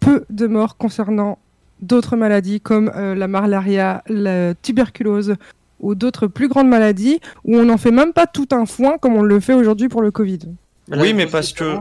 peu 0.00 0.24
de 0.30 0.46
morts 0.46 0.78
concernant 0.78 1.38
d'autres 1.82 2.16
maladies 2.16 2.60
comme 2.62 2.90
euh, 2.96 3.14
la 3.14 3.28
malaria, 3.28 4.02
la 4.08 4.54
tuberculose 4.54 5.34
ou 5.80 5.94
d'autres 5.94 6.26
plus 6.26 6.48
grandes 6.48 6.68
maladies 6.68 7.20
où 7.44 7.56
on 7.58 7.64
n'en 7.66 7.76
fait 7.76 7.90
même 7.90 8.14
pas 8.14 8.26
tout 8.26 8.48
un 8.52 8.64
foin 8.64 8.96
comme 8.96 9.14
on 9.14 9.22
le 9.22 9.40
fait 9.40 9.52
aujourd'hui 9.52 9.90
pour 9.90 10.00
le 10.00 10.10
Covid. 10.10 10.38
Oui, 10.90 11.12
mais 11.12 11.26
parce 11.26 11.52
que 11.52 11.76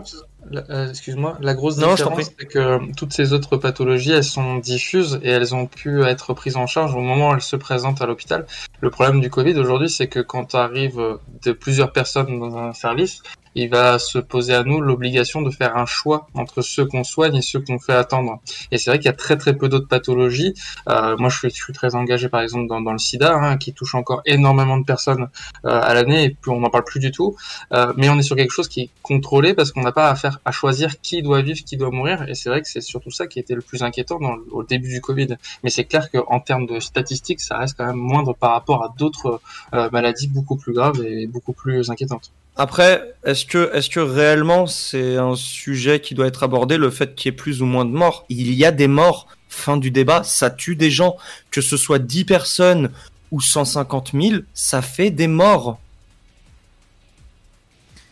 euh, 0.69 0.89
Excuse-moi, 0.89 1.37
la 1.41 1.53
grosse 1.53 1.77
Non, 1.77 1.95
différence, 1.95 2.31
c'est 2.37 2.45
que 2.45 2.59
euh, 2.59 2.79
toutes 2.97 3.13
ces 3.13 3.33
autres 3.33 3.57
pathologies, 3.57 4.11
elles 4.11 4.23
sont 4.23 4.57
diffuses 4.57 5.19
et 5.23 5.29
elles 5.29 5.55
ont 5.55 5.65
pu 5.65 6.03
être 6.03 6.33
prises 6.33 6.57
en 6.57 6.67
charge 6.67 6.95
au 6.95 7.01
moment 7.01 7.29
où 7.29 7.33
elles 7.33 7.41
se 7.41 7.55
présentent 7.55 8.01
à 8.01 8.05
l'hôpital. 8.05 8.45
Le 8.81 8.89
problème 8.89 9.21
du 9.21 9.29
Covid 9.29 9.57
aujourd'hui, 9.57 9.89
c'est 9.89 10.07
que 10.07 10.19
quand 10.19 10.55
arrive 10.55 10.99
euh, 10.99 11.17
de 11.43 11.51
plusieurs 11.51 11.91
personnes 11.91 12.39
dans 12.39 12.57
un 12.57 12.73
service, 12.73 13.21
il 13.55 13.69
va 13.69 13.99
se 13.99 14.17
poser 14.19 14.53
à 14.53 14.63
nous 14.63 14.81
l'obligation 14.81 15.41
de 15.41 15.49
faire 15.49 15.77
un 15.77 15.85
choix 15.85 16.27
entre 16.33 16.61
ceux 16.61 16.85
qu'on 16.85 17.03
soigne 17.03 17.35
et 17.35 17.41
ceux 17.41 17.59
qu'on 17.59 17.79
fait 17.79 17.93
attendre. 17.93 18.39
Et 18.71 18.77
c'est 18.77 18.89
vrai 18.89 18.99
qu'il 18.99 19.07
y 19.07 19.09
a 19.09 19.13
très 19.13 19.37
très 19.37 19.55
peu 19.55 19.69
d'autres 19.69 19.87
pathologies. 19.87 20.53
Euh, 20.89 21.15
moi, 21.17 21.29
je 21.29 21.47
suis, 21.49 21.73
très 21.73 21.95
engagé 21.95 22.29
par 22.29 22.41
exemple 22.41 22.67
dans, 22.67 22.91
le 22.91 22.97
SIDA, 22.97 23.33
hein, 23.33 23.57
qui 23.57 23.73
touche 23.73 23.95
encore 23.95 24.21
énormément 24.25 24.77
de 24.77 24.83
personnes 24.83 25.29
euh, 25.65 25.81
à 25.81 25.93
l'année 25.93 26.25
et 26.25 26.29
puis 26.29 26.51
on 26.51 26.59
n'en 26.59 26.69
parle 26.69 26.83
plus 26.83 26.99
du 26.99 27.11
tout. 27.11 27.35
Euh, 27.73 27.93
mais 27.97 28.09
on 28.09 28.17
est 28.17 28.23
sur 28.23 28.35
quelque 28.35 28.51
chose 28.51 28.67
qui 28.67 28.81
est 28.81 28.89
contrôlé 29.01 29.53
parce 29.53 29.71
qu'on 29.71 29.81
n'a 29.81 29.91
pas 29.91 30.09
à 30.09 30.15
faire 30.15 30.39
à 30.45 30.51
choisir 30.51 30.99
qui 31.01 31.21
doit 31.21 31.41
vivre, 31.41 31.59
qui 31.65 31.77
doit 31.77 31.89
mourir. 31.89 32.27
Et 32.29 32.35
c'est 32.35 32.49
vrai 32.49 32.61
que 32.61 32.67
c'est 32.67 32.81
surtout 32.81 33.11
ça 33.11 33.27
qui 33.27 33.39
était 33.39 33.55
le 33.55 33.61
plus 33.61 33.83
inquiétant 33.83 34.19
dans, 34.19 34.37
au 34.51 34.63
début 34.63 34.89
du 34.89 35.01
Covid. 35.01 35.37
Mais 35.63 35.69
c'est 35.69 35.85
clair 35.85 36.09
qu'en 36.11 36.39
termes 36.39 36.65
de 36.65 36.79
statistiques, 36.79 37.41
ça 37.41 37.57
reste 37.57 37.77
quand 37.77 37.85
même 37.85 37.95
moindre 37.95 38.33
par 38.35 38.51
rapport 38.51 38.83
à 38.83 38.93
d'autres 38.97 39.41
euh, 39.73 39.89
maladies 39.91 40.27
beaucoup 40.27 40.55
plus 40.57 40.73
graves 40.73 41.03
et 41.03 41.27
beaucoup 41.27 41.53
plus 41.53 41.89
inquiétantes. 41.89 42.31
Après, 42.55 43.15
est-ce 43.25 43.45
que, 43.45 43.71
est-ce 43.73 43.89
que 43.89 43.99
réellement 43.99 44.67
c'est 44.67 45.17
un 45.17 45.35
sujet 45.35 45.99
qui 45.99 46.13
doit 46.13 46.27
être 46.27 46.43
abordé, 46.43 46.77
le 46.77 46.91
fait 46.91 47.15
qu'il 47.15 47.29
y 47.29 47.33
ait 47.33 47.35
plus 47.35 47.61
ou 47.61 47.65
moins 47.65 47.85
de 47.85 47.91
morts? 47.91 48.25
Il 48.29 48.53
y 48.53 48.65
a 48.65 48.71
des 48.71 48.87
morts. 48.87 49.27
Fin 49.49 49.77
du 49.77 49.91
débat, 49.91 50.23
ça 50.23 50.49
tue 50.49 50.75
des 50.75 50.91
gens. 50.91 51.15
Que 51.51 51.61
ce 51.61 51.77
soit 51.77 51.99
10 51.99 52.25
personnes 52.25 52.91
ou 53.31 53.41
150 53.41 54.11
000, 54.13 54.41
ça 54.53 54.81
fait 54.81 55.09
des 55.09 55.27
morts. 55.27 55.79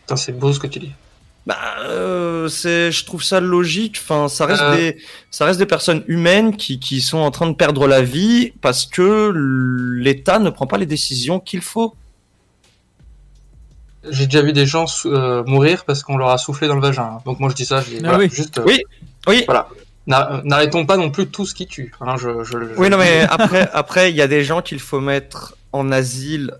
Putain, 0.02 0.16
c'est 0.16 0.32
beau 0.32 0.52
ce 0.52 0.58
que 0.58 0.66
tu 0.66 0.80
dis. 0.80 0.92
Bah, 1.46 1.56
euh, 1.80 2.48
c'est, 2.48 2.92
je 2.92 3.04
trouve 3.04 3.22
ça 3.22 3.40
logique. 3.40 3.98
Enfin, 4.00 4.28
ça 4.28 4.46
reste 4.46 4.62
Euh. 4.62 4.76
des, 4.76 4.96
ça 5.30 5.44
reste 5.44 5.58
des 5.58 5.66
personnes 5.66 6.04
humaines 6.06 6.56
qui, 6.56 6.78
qui 6.78 7.00
sont 7.00 7.18
en 7.18 7.30
train 7.30 7.48
de 7.48 7.54
perdre 7.54 7.86
la 7.86 8.02
vie 8.02 8.52
parce 8.60 8.86
que 8.86 9.32
l'État 9.34 10.38
ne 10.38 10.50
prend 10.50 10.66
pas 10.66 10.78
les 10.78 10.86
décisions 10.86 11.40
qu'il 11.40 11.60
faut. 11.60 11.94
J'ai 14.10 14.26
déjà 14.26 14.42
vu 14.42 14.52
des 14.52 14.66
gens 14.66 14.86
euh, 15.06 15.42
mourir 15.46 15.84
parce 15.84 16.02
qu'on 16.02 16.16
leur 16.16 16.30
a 16.30 16.38
soufflé 16.38 16.66
dans 16.68 16.74
le 16.74 16.80
vagin. 16.80 17.18
Donc 17.24 17.38
moi 17.40 17.48
je 17.50 17.54
dis 17.54 17.64
ça, 17.64 17.80
je 17.82 17.90
dis, 17.90 17.96
Ah 17.98 18.08
voilà, 18.08 18.18
oui. 18.18 18.30
juste. 18.32 18.58
euh, 18.58 18.64
Oui, 18.66 18.82
oui. 19.28 19.42
Voilà. 19.46 19.68
Euh, 20.10 20.40
N'arrêtons 20.44 20.84
pas 20.84 20.96
non 20.96 21.10
plus 21.10 21.28
tout 21.28 21.46
ce 21.46 21.54
qui 21.54 21.66
tue. 21.68 21.92
hein, 22.00 22.16
je, 22.18 22.42
je, 22.42 22.50
je- 22.52 22.76
Oui, 22.78 22.90
non, 22.90 22.98
mais 22.98 23.22
après, 23.30 23.68
après, 23.72 24.10
il 24.10 24.16
y 24.16 24.22
a 24.22 24.26
des 24.26 24.42
gens 24.42 24.60
qu'il 24.60 24.80
faut 24.80 25.00
mettre 25.00 25.56
en 25.72 25.92
asile, 25.92 26.52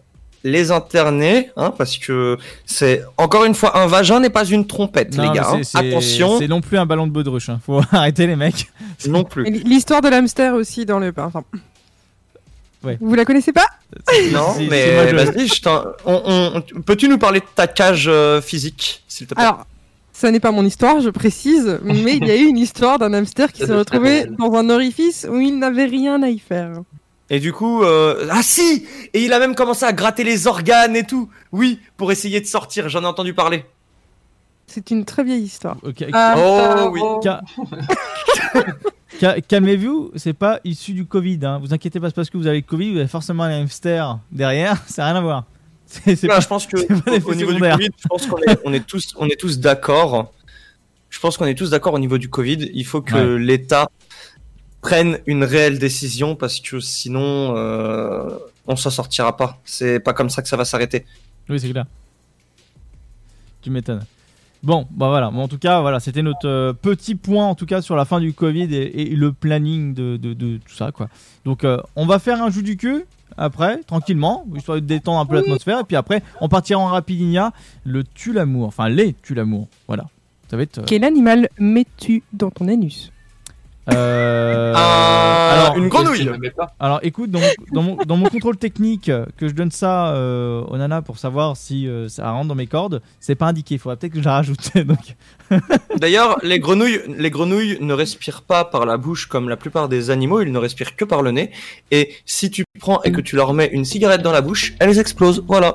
les 0.45 0.71
interner, 0.71 1.51
hein, 1.57 1.73
parce 1.77 1.99
que 1.99 2.37
c'est 2.67 3.03
encore 3.17 3.45
une 3.45 3.55
fois 3.55 3.77
un 3.79 3.87
vagin 3.87 4.21
n'est 4.21 4.31
pas 4.31 4.45
une 4.45 4.67
trompette, 4.67 5.17
Non, 5.17 5.25
les 5.33 5.39
gars. 5.39 5.49
hein. 5.53 5.61
Attention, 5.75 6.39
C'est 6.39 6.49
non 6.49 6.61
plus 6.61 6.79
un 6.79 6.87
ballon 6.87 7.07
de 7.09 7.13
baudruche. 7.13 7.49
Hein. 7.49 7.61
Faut 7.67 7.81
arrêter 7.93 8.27
les 8.29 8.37
mecs. 8.37 8.71
non 9.09 9.25
plus. 9.25 9.45
L'histoire 9.45 10.01
de 10.01 10.09
l'hamster 10.09 10.55
aussi 10.55 10.85
dans 10.87 10.99
le. 11.01 11.13
Enfin, 11.17 11.43
Ouais. 12.85 12.99
Vous 13.01 13.15
la 13.15 13.25
connaissez 13.25 13.53
pas 13.53 13.67
Non, 14.33 14.55
mais 14.71 15.13
vas-y, 15.13 15.47
je 15.49 15.63
t'en- 15.63 15.85
on- 16.05 16.63
on- 16.77 16.81
peux-tu 16.83 17.09
nous 17.09 17.19
parler 17.19 17.41
de 17.41 17.45
ta 17.55 17.67
cage 17.67 18.07
euh, 18.09 18.41
physique, 18.41 19.05
s'il 19.07 19.27
te 19.27 19.35
plaît? 19.35 19.45
Alors, 19.45 19.67
ça 20.13 20.31
n'est 20.31 20.41
pas 20.41 20.51
mon 20.51 20.65
histoire, 20.65 21.01
je 21.01 21.11
précise, 21.11 21.79
mais 21.85 22.17
il 22.17 22.27
y 22.27 22.31
a 22.31 22.37
eu 22.37 22.45
une 22.47 22.59
histoire 22.59 22.99
d'un 22.99 23.13
hamster 23.15 23.53
qui 23.53 23.65
s'est 23.65 23.75
retrouvé 23.75 24.27
dans 24.39 24.53
un 24.55 24.69
orifice 24.71 25.27
où 25.31 25.41
il 25.41 25.59
n'avait 25.59 25.85
rien 25.87 26.23
à 26.23 26.29
y 26.29 26.39
faire. 26.39 26.73
Et 27.31 27.41
du 27.41 27.53
coup, 27.53 27.83
euh, 27.83 28.27
ah 28.31 28.43
si, 28.43 28.87
et 29.15 29.25
il 29.25 29.33
a 29.33 29.39
même 29.39 29.55
commencé 29.55 29.85
à 29.87 29.93
gratter 29.93 30.23
les 30.25 30.47
organes 30.47 30.97
et 30.97 31.05
tout. 31.05 31.31
Oui, 31.51 31.81
pour 31.97 32.13
essayer 32.13 32.41
de 32.41 32.47
sortir. 32.47 32.89
J'en 32.91 33.03
ai 33.05 33.07
entendu 33.07 33.33
parler. 33.33 33.65
C'est 34.67 34.91
une 34.91 35.05
très 35.05 35.25
vieille 35.25 35.45
histoire. 35.45 35.77
Ok. 35.83 36.05
Ah, 36.13 36.35
Oh 36.37 36.91
oui. 36.93 37.01
Calmez-vous, 39.49 40.13
c'est 40.17 40.33
pas 40.33 40.61
issu 40.65 40.93
du 40.95 41.05
Covid. 41.07 41.39
Hein. 41.43 41.59
Vous 41.63 41.73
inquiétez 41.73 42.01
pas, 42.01 42.09
c'est 42.09 42.15
parce 42.15 42.31
que 42.31 42.37
vous 42.39 42.47
avez 42.47 42.59
le 42.59 42.67
Covid, 42.67 42.93
vous 42.93 42.99
avez 42.99 43.09
forcément 43.09 43.45
un 43.45 43.63
hamster 43.63 44.19
derrière. 44.31 44.83
Ça 44.89 45.03
n'a 45.03 45.09
rien 45.13 45.17
à 45.19 45.21
voir. 45.21 45.45
C'est- 45.87 46.17
c'est 46.17 46.27
Non, 46.27 46.35
pas- 46.35 46.41
je 46.41 46.49
pense 46.49 46.67
que 46.67 46.77
au 46.77 47.35
niveau 47.35 47.53
du. 47.53 47.61
Covid, 47.61 47.89
je 48.03 48.09
pense 48.09 48.27
qu'on 48.27 48.39
est, 48.39 48.59
on 48.65 48.73
est 48.73 48.87
tous, 48.87 49.15
on 49.17 49.27
est 49.29 49.39
tous 49.39 49.59
d'accord. 49.61 50.33
Je 51.11 51.21
pense 51.21 51.37
qu'on 51.37 51.45
est 51.47 51.55
tous 51.55 51.71
d'accord 51.71 51.93
au 51.95 51.99
niveau 51.99 52.17
du 52.19 52.31
Covid. 52.31 52.71
Il 52.73 52.85
faut 52.87 53.03
que 53.03 53.37
Ouais. 53.37 53.39
l'État 53.45 53.91
prenne 54.81 55.19
une 55.27 55.45
réelle 55.45 55.79
décision 55.79 56.35
parce 56.35 56.59
que 56.61 56.81
sinon, 56.81 57.55
euh, 57.57 58.31
on 58.67 58.75
s'en 58.77 58.89
sortira 58.91 59.37
pas. 59.37 59.61
C'est 59.65 60.01
pas 60.01 60.15
comme 60.15 60.31
ça 60.31 60.41
que 60.43 60.49
ça 60.49 60.57
va 60.57 60.65
s'arrêter. 60.65 61.05
Oui, 61.51 61.61
c'est 61.61 61.71
clair. 61.71 61.85
Tu 63.61 63.71
m'étonnes. 63.71 64.05
Bon, 64.63 64.87
bah 64.93 65.09
voilà. 65.09 65.31
Bon, 65.31 65.43
en 65.43 65.49
tout 65.49 65.59
cas, 65.59 65.81
voilà, 65.81 65.99
c'était 65.99 66.23
notre 66.23 66.47
euh, 66.49 66.73
petit 66.73 67.15
point 67.17 67.47
en 67.47 67.55
tout 67.57 67.67
cas 67.67 67.83
sur 67.83 67.97
la 67.97 68.05
fin 68.05 68.21
du 68.21 68.33
Covid 68.33 68.73
et, 68.75 69.13
et 69.13 69.17
le 69.17 69.33
planning 69.33 69.93
de, 69.93 70.17
de- 70.17 70.35
de 70.35 70.59
tout 70.59 70.75
ça, 70.75 70.93
quoi. 70.93 71.09
Donc, 71.45 71.65
euh, 71.65 71.79
on 71.97 72.07
va 72.07 72.19
faire 72.21 72.41
un 72.43 72.49
jeu 72.51 72.63
du 72.63 72.77
cul 72.77 73.05
après, 73.37 73.79
tranquillement, 73.83 74.45
histoire 74.57 74.77
de 74.81 74.87
détendre 74.87 75.19
un 75.19 75.27
peu 75.27 75.35
l'atmosphère. 75.37 75.81
Et 75.81 75.85
puis 75.85 75.97
après, 75.97 76.23
on 76.41 76.49
partira 76.49 76.79
en 76.81 76.87
rapidinia 76.87 77.53
le 77.85 78.05
tue 78.05 78.33
l'amour, 78.33 78.69
enfin 78.69 78.89
les 78.89 79.15
tue 79.15 79.35
l'amour. 79.35 79.67
Voilà. 79.89 80.05
Ça 80.49 80.57
va 80.57 80.63
être. 80.63 80.79
euh, 80.79 80.85
Quel 80.87 81.03
animal 81.03 81.49
mets-tu 81.59 82.23
dans 82.33 82.51
ton 82.51 82.69
anus? 82.69 83.11
Euh, 83.91 84.75
Euh, 85.53 85.75
une 85.77 85.89
grenouille. 85.89 86.29
Alors 86.81 87.01
écoute, 87.03 87.31
dans 87.31 87.41
mon, 87.41 87.47
dans 87.73 87.83
mon, 87.83 87.97
dans 88.05 88.17
mon 88.17 88.29
contrôle 88.29 88.57
technique, 88.57 89.11
que 89.37 89.49
je 89.49 89.53
donne 89.53 89.71
ça 89.71 90.15
euh, 90.15 90.63
au 90.63 90.77
nana 90.77 91.03
pour 91.03 91.19
savoir 91.19 91.57
si 91.57 91.89
euh, 91.89 92.09
ça 92.09 92.31
rentre 92.31 92.49
dans 92.49 92.55
mes 92.55 92.67
cordes, 92.67 93.03
c'est 93.21 93.35
pas 93.35 93.47
indiqué. 93.47 93.77
Il 93.77 93.79
faudrait 93.79 93.97
peut-être 93.97 94.13
que 94.13 94.21
je 94.21 94.25
la 94.25 94.35
rajoute. 94.35 94.71
Donc, 94.87 95.17
D'ailleurs, 95.97 96.39
les 96.43 96.59
grenouilles, 96.59 97.01
les 97.09 97.31
grenouilles 97.31 97.79
ne 97.81 97.93
respirent 97.93 98.43
pas 98.43 98.65
par 98.65 98.87
la 98.87 98.97
bouche 98.97 99.27
comme 99.27 99.49
la 99.49 99.57
plupart 99.57 99.89
des 99.89 100.11
animaux. 100.11 100.41
Ils 100.41 100.53
ne 100.53 100.59
respirent 100.59 100.97
que 100.97 101.05
par 101.05 101.23
le 101.23 101.31
nez. 101.31 101.51
Et 101.91 102.13
si 102.25 102.51
tu 102.51 102.65
prends 102.79 103.03
et 103.03 103.13
que 103.13 103.21
tu 103.21 103.37
leur 103.37 103.53
mets 103.55 103.69
une 103.73 103.85
cigarette 103.85 104.23
dans 104.23 104.33
la 104.33 104.41
bouche, 104.41 104.75
elles 104.79 104.99
explosent. 104.99 105.45
Voilà. 105.47 105.75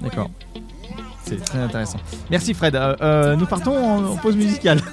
d'accord. 0.00 0.30
C'est 1.24 1.42
très 1.42 1.58
intéressant. 1.58 1.98
Merci 2.30 2.54
Fred. 2.54 2.74
Nous 3.38 3.46
partons 3.46 3.76
en, 3.76 4.04
en 4.04 4.16
pause 4.16 4.36
musicale. 4.36 4.80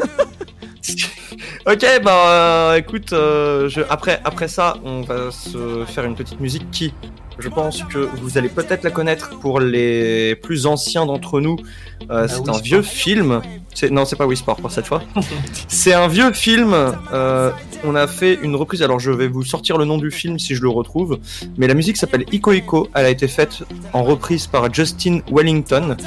Ok, 1.66 1.86
bah 2.04 2.28
euh, 2.28 2.76
écoute, 2.76 3.14
euh, 3.14 3.70
je, 3.70 3.82
après, 3.90 4.22
après 4.24 4.48
ça, 4.48 4.78
on 4.84 5.02
va 5.02 5.32
se 5.32 5.86
faire 5.88 6.06
une 6.06 6.16
petite 6.16 6.40
musique 6.40 6.70
qui, 6.72 6.94
je 7.40 7.50
pense 7.50 7.84
que 7.84 7.98
vous 7.98 8.38
allez 8.38 8.50
peut-être 8.50 8.84
la 8.84 8.92
connaître 8.92 9.40
pour 9.40 9.60
les 9.60 10.36
plus 10.36 10.66
anciens 10.66 11.06
d'entre 11.06 11.40
nous. 11.40 11.58
Euh, 12.12 12.28
c'est 12.28 12.48
un 12.50 12.60
vieux 12.60 12.82
film. 12.82 13.42
Non, 13.90 14.06
c'est 14.06 14.16
pas 14.16 14.28
Wii 14.28 14.38
Sport 14.38 14.58
pour 14.58 14.72
cette 14.72 14.86
fois. 14.86 15.02
c'est 15.68 15.94
un 15.94 16.08
vieux 16.08 16.32
film. 16.34 16.74
euh, 17.14 17.52
on 17.84 17.96
a 17.96 18.08
fait 18.08 18.38
une 18.42 18.56
reprise. 18.56 18.84
Alors, 18.84 19.00
je 19.00 19.12
vais 19.12 19.28
vous 19.28 19.44
sortir 19.44 19.78
le 19.78 19.86
nom 19.86 19.98
du 19.98 20.12
film 20.12 20.38
si 20.38 20.56
je 20.56 20.62
le 20.62 20.70
retrouve. 20.70 21.20
Mais 21.58 21.68
la 21.68 21.74
musique 21.74 21.98
s'appelle 21.98 22.26
Ico 22.32 22.52
Ico. 22.52 22.88
Elle 22.94 23.06
a 23.06 23.10
été 23.10 23.28
faite 23.28 23.64
en 23.94 24.04
reprise 24.04 24.48
par 24.48 24.72
Justin 24.74 25.20
Wellington. 25.32 25.98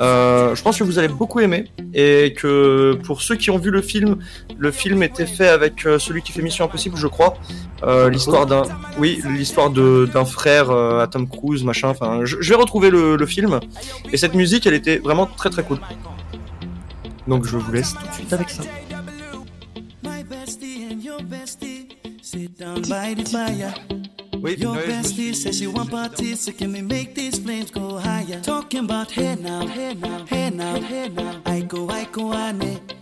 Euh, 0.00 0.54
je 0.54 0.62
pense 0.62 0.78
que 0.78 0.84
vous 0.84 0.98
allez 0.98 1.08
beaucoup 1.08 1.40
aimer 1.40 1.64
et 1.94 2.34
que 2.36 2.98
pour 3.04 3.22
ceux 3.22 3.36
qui 3.36 3.50
ont 3.50 3.58
vu 3.58 3.70
le 3.70 3.80
film, 3.80 4.18
le 4.58 4.65
film 4.70 5.02
était 5.02 5.26
fait 5.26 5.48
avec 5.48 5.86
euh, 5.86 5.98
celui 5.98 6.22
qui 6.22 6.32
fait 6.32 6.42
Mission 6.42 6.64
Impossible, 6.64 6.96
je 6.96 7.06
crois. 7.06 7.34
Euh, 7.82 8.08
l'histoire 8.08 8.46
d'un, 8.46 8.62
oui, 8.98 9.22
l'histoire 9.28 9.70
de 9.70 10.08
d'un 10.12 10.24
frère 10.24 10.70
euh, 10.70 11.02
à 11.02 11.06
Tom 11.06 11.28
Cruise, 11.28 11.64
machin. 11.64 11.88
Enfin, 11.88 12.20
je, 12.24 12.36
je 12.40 12.48
vais 12.48 12.56
retrouver 12.58 12.90
le, 12.90 13.16
le 13.16 13.26
film 13.26 13.60
et 14.12 14.16
cette 14.16 14.34
musique, 14.34 14.66
elle 14.66 14.74
était 14.74 14.98
vraiment 14.98 15.26
très 15.26 15.50
très 15.50 15.62
cool. 15.62 15.78
Donc 17.26 17.44
je 17.46 17.56
vous 17.56 17.72
laisse 17.72 17.94
tout 17.94 18.06
de 18.06 18.12
suite 18.14 18.32
avec 18.32 18.50
ça. 18.50 18.62
Sit 22.22 22.58
down 22.58 22.82
by 22.82 23.14
the 23.14 23.28
fire. 23.28 23.72
Your 24.58 24.76
bestie 24.76 25.34
says 25.34 25.58
she 25.58 25.66
want 25.66 25.90
parties, 25.90 26.40
so 26.40 26.52
can 26.52 26.72
we 26.72 26.82
make 26.82 27.14
these 27.14 27.38
flames 27.38 27.70
go 27.70 27.98
higher? 27.98 28.40
Talking 28.42 28.84
about 28.84 29.10
hey 29.10 29.34
now, 29.36 29.66
hey 29.66 29.94
now, 29.94 30.24
hey 30.26 30.50
now, 30.50 30.80
hey 30.80 31.08
now. 31.08 31.40
I 31.46 31.60
go, 31.62 31.88
I 31.88 32.04
go. 32.12 32.32
Chucking 32.32 32.95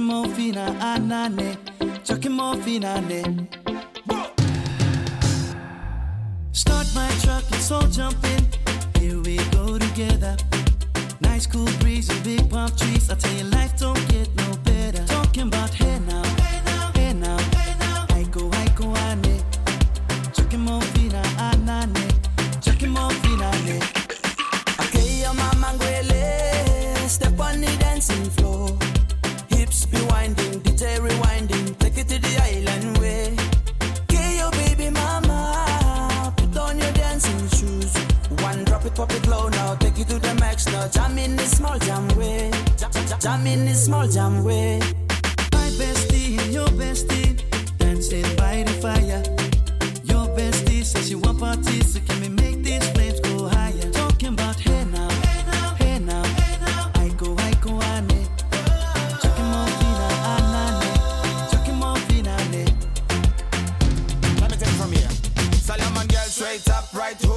more 0.00 0.26
fina, 0.34 0.76
anane. 0.80 1.56
Chucking 2.04 2.32
more 2.32 2.56
fina. 2.56 3.02
Start 6.52 6.86
my 6.94 7.08
truck, 7.22 7.44
let's 7.50 7.70
all 7.70 7.86
jump 7.88 8.22
in. 8.24 8.46
Here 9.00 9.18
we 9.20 9.36
go 9.50 9.78
together. 9.78 10.36
Nice 11.20 11.46
cool 11.46 11.68
breeze 11.80 12.10
and 12.10 12.22
big 12.22 12.50
palm 12.50 12.70
trees. 12.76 13.10
I 13.10 13.14
tell 13.14 13.32
you, 13.32 13.44
life 13.44 13.78
don't 13.78 14.08
get 14.08 14.28
no 14.36 14.56
better. 14.64 15.04
Talking 15.06 15.48
about 15.48 15.70
hey 15.74 15.98
now, 16.06 16.22
hey 16.22 16.60
now, 16.64 16.90
hey 16.94 17.74
now. 17.78 18.06
I 18.10 18.24
go, 18.30 18.50
I 18.52 18.66
go, 18.76 18.94
ane. 19.08 19.42
Chucking 20.34 20.60
more 20.60 20.82
fina, 20.92 21.22
anane. 21.38 22.08
Chucking 22.60 22.90
more 22.90 23.10
fina, 23.10 23.50
ane. 23.66 23.82
Okay, 24.80 25.22
your 25.22 25.34
mama. 25.34 25.78
Step 27.08 27.38
on 27.40 27.60
the 27.60 27.76
dancing 27.78 28.24
floor. 28.30 28.81
Hips 29.92 30.04
be 30.04 30.06
winding, 30.10 30.60
DJ 30.60 30.98
rewinding. 30.98 31.78
Take 31.78 31.98
it 31.98 32.08
to 32.08 32.18
the 32.18 32.42
island 32.42 32.98
way. 32.98 33.36
Okay, 34.02 34.38
your 34.38 34.50
baby 34.52 34.90
mama. 34.90 36.32
Put 36.36 36.56
on 36.56 36.78
your 36.78 36.92
dancing 36.92 37.48
shoes. 37.50 37.94
One 38.42 38.64
drop 38.64 38.84
it, 38.84 38.94
pop 38.94 39.10
it 39.12 39.26
low 39.26 39.48
now. 39.48 39.74
Take 39.76 39.98
it 39.98 40.08
to 40.08 40.18
the 40.18 40.34
max 40.36 40.66
now. 40.66 40.88
Jam 40.88 41.18
in 41.18 41.36
the 41.36 41.44
small 41.44 41.78
jam 41.78 42.08
way. 42.16 42.50
Jam 43.20 43.46
in 43.46 43.64
the 43.64 43.74
small 43.74 44.08
jam 44.08 44.44
way. 44.44 44.78
My 45.52 45.68
bestie 45.78 46.38
and 46.40 46.52
your 46.52 46.68
bestie 46.68 47.42
dancing 47.78 48.36
by 48.36 48.62
the 48.62 48.72
fire. 48.80 49.22
Your 50.04 50.26
bestie 50.36 50.84
says 50.84 51.08
she 51.08 51.14
want 51.14 51.38
parties, 51.38 51.94
so 51.94 52.00
can 52.00 52.21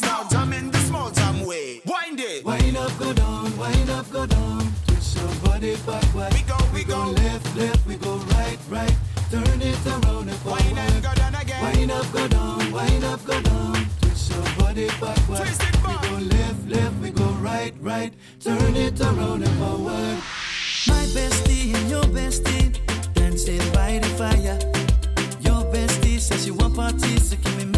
it 0.00 0.04
to 0.04 0.06
the 0.06 0.18
max 0.18 0.28
now, 0.28 0.28
jump 0.28 0.54
in 0.54 0.70
the 0.70 0.78
small 0.78 1.10
jam 1.10 1.44
way. 1.46 1.80
Wind 1.84 2.20
it. 2.20 2.44
Wind 2.44 2.76
up, 2.76 2.98
go 2.98 3.12
down, 3.12 3.56
wind 3.56 3.90
up, 3.90 4.10
go 4.10 4.26
down. 4.26 4.72
Twist 4.86 5.16
your 5.16 5.34
body 5.44 5.76
backward. 5.86 6.32
We 6.32 6.42
go, 6.42 6.58
we 6.74 6.84
go. 6.84 7.10
left, 7.10 7.56
left, 7.56 7.86
we 7.86 7.96
go 7.96 8.16
right, 8.16 8.58
right. 8.68 8.96
Turn 9.30 9.62
it 9.62 9.86
around 9.86 10.28
and 10.28 10.38
forward. 10.38 10.62
Wind 10.64 10.78
up, 10.78 11.02
go 11.02 11.14
down 11.14 11.34
again. 11.34 11.62
Wind 11.62 11.90
up, 11.90 12.12
go 12.12 12.28
down, 12.28 12.72
wind 12.72 13.04
up, 13.04 13.24
go 13.24 13.40
down. 13.42 13.86
Twist 14.00 14.30
your 14.30 14.42
body 14.58 14.86
backward. 15.00 15.38
Twist 15.38 15.62
it 15.62 15.82
back. 15.82 16.02
We 16.02 16.08
go 16.08 16.36
left, 16.36 16.68
left, 16.68 16.96
we 17.00 17.10
go 17.10 17.28
right, 17.40 17.74
right. 17.80 18.12
Turn 18.40 18.76
it 18.76 19.00
around 19.00 19.42
and 19.42 19.58
forward. 19.58 20.18
My 20.86 21.04
bestie 21.14 21.74
and 21.74 21.90
your 21.90 22.04
bestie 22.04 22.78
dancing 23.14 23.72
by 23.72 23.98
the 23.98 24.08
fire. 24.16 24.58
Your 25.40 25.64
bestie 25.72 26.18
says 26.18 26.44
she 26.44 26.50
want 26.50 26.74
parties, 26.76 27.30
so 27.30 27.36
can 27.36 27.56
we 27.58 27.77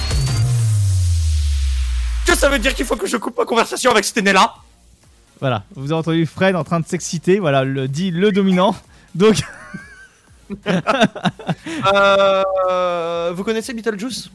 Que 2.31 2.37
ça 2.37 2.49
veut 2.49 2.59
dire 2.59 2.73
qu'il 2.73 2.85
faut 2.85 2.95
que 2.95 3.07
je 3.07 3.17
coupe 3.17 3.37
ma 3.37 3.45
conversation 3.45 3.91
avec 3.91 4.05
cet 4.05 4.17
aîné-là 4.17 4.55
Voilà, 5.39 5.63
vous 5.75 5.91
avez 5.91 5.99
entendu 5.99 6.25
Fred 6.25 6.55
en 6.55 6.63
train 6.63 6.79
de 6.79 6.87
s'exciter, 6.87 7.39
voilà, 7.39 7.63
le 7.63 7.87
dit 7.87 8.11
le 8.11 8.31
dominant. 8.31 8.75
Donc, 9.15 9.41
Euh, 11.91 13.31
Vous 13.35 13.43
connaissez 13.43 13.73
Beetlejuice 13.73 14.29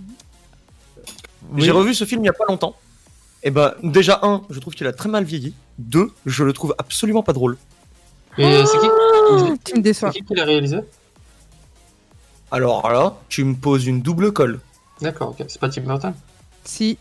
Oui. 1.52 1.62
J'ai 1.62 1.70
revu 1.70 1.94
ce 1.94 2.04
film 2.04 2.22
il 2.22 2.26
y 2.26 2.30
a 2.30 2.32
pas 2.32 2.44
longtemps. 2.48 2.76
Et 3.42 3.50
bah, 3.50 3.76
déjà, 3.82 4.20
un, 4.22 4.42
je 4.50 4.58
trouve 4.58 4.74
qu'il 4.74 4.86
a 4.86 4.92
très 4.92 5.08
mal 5.08 5.24
vieilli. 5.24 5.54
Deux, 5.78 6.10
je 6.24 6.42
le 6.44 6.52
trouve 6.52 6.74
absolument 6.78 7.22
pas 7.22 7.32
drôle. 7.32 7.56
Et 8.38 8.64
c'est 8.66 8.78
qui 8.78 8.88
Tu 9.64 9.76
me 9.76 9.82
déçois. 9.82 10.10
C'est 10.12 10.20
qui 10.20 10.24
qui 10.26 10.34
l'a 10.34 10.44
réalisé? 10.44 10.78
Alors 12.50 12.90
là, 12.90 13.14
tu 13.28 13.44
me 13.44 13.54
poses 13.54 13.86
une 13.86 14.02
double 14.02 14.32
colle. 14.32 14.60
D'accord, 15.00 15.30
ok. 15.30 15.44
C'est 15.48 15.60
pas 15.60 15.68
Tim 15.68 15.82
Burton? 15.82 16.14
Si. 16.64 16.98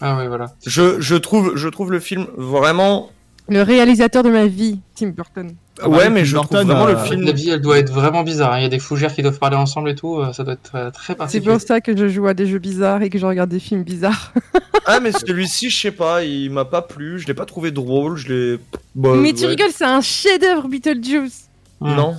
Ah 0.00 0.16
ouais, 0.18 0.28
voilà. 0.28 0.46
Je, 0.66 1.00
je, 1.00 1.14
trouve, 1.16 1.56
je 1.56 1.68
trouve 1.68 1.90
le 1.92 2.00
film 2.00 2.26
vraiment. 2.36 3.10
Le 3.48 3.62
réalisateur 3.62 4.22
de 4.24 4.30
ma 4.30 4.46
vie, 4.46 4.80
Tim 4.96 5.08
Burton. 5.10 5.54
Ah 5.80 5.88
ouais, 5.88 5.98
bah, 6.04 6.10
mais 6.10 6.20
Tim 6.20 6.24
je 6.26 6.36
trouve 6.36 6.48
vraiment 6.62 6.86
le 6.86 6.96
euh, 6.96 7.04
film. 7.04 7.22
La 7.22 7.32
vie, 7.32 7.50
elle 7.50 7.60
doit 7.60 7.78
être 7.78 7.92
vraiment 7.92 8.22
bizarre. 8.24 8.52
hein. 8.54 8.58
Il 8.58 8.62
y 8.62 8.66
a 8.66 8.68
des 8.70 8.78
fougères 8.80 9.14
qui 9.14 9.22
doivent 9.22 9.38
parler 9.38 9.56
ensemble 9.56 9.88
et 9.90 9.94
tout. 9.94 10.16
euh, 10.18 10.32
Ça 10.32 10.42
doit 10.42 10.54
être 10.54 10.70
euh, 10.74 10.90
très 10.90 11.12
C'est 11.12 11.16
particulier. 11.16 11.52
pour 11.52 11.60
ça 11.60 11.80
que 11.80 11.96
je 11.96 12.08
joue 12.08 12.26
à 12.26 12.34
des 12.34 12.46
jeux 12.46 12.58
bizarres 12.58 13.02
et 13.02 13.08
que 13.10 13.18
je 13.18 13.26
regarde 13.26 13.50
des 13.50 13.60
films 13.60 13.82
bizarres. 13.82 14.32
Ah, 14.88 15.00
mais 15.00 15.10
celui-ci, 15.10 15.68
je 15.68 15.76
sais 15.80 15.90
pas, 15.90 16.22
il 16.22 16.48
m'a 16.48 16.64
pas 16.64 16.80
plu, 16.80 17.18
je 17.18 17.26
l'ai 17.26 17.34
pas 17.34 17.44
trouvé 17.44 17.72
drôle, 17.72 18.16
je 18.16 18.28
l'ai. 18.32 18.58
Bah, 18.94 19.14
Mais 19.16 19.32
tu 19.32 19.42
ouais. 19.42 19.48
rigoles, 19.48 19.72
c'est 19.74 19.84
un 19.84 20.00
chef-d'œuvre, 20.00 20.68
Beetlejuice. 20.68 21.48
Non. 21.80 22.14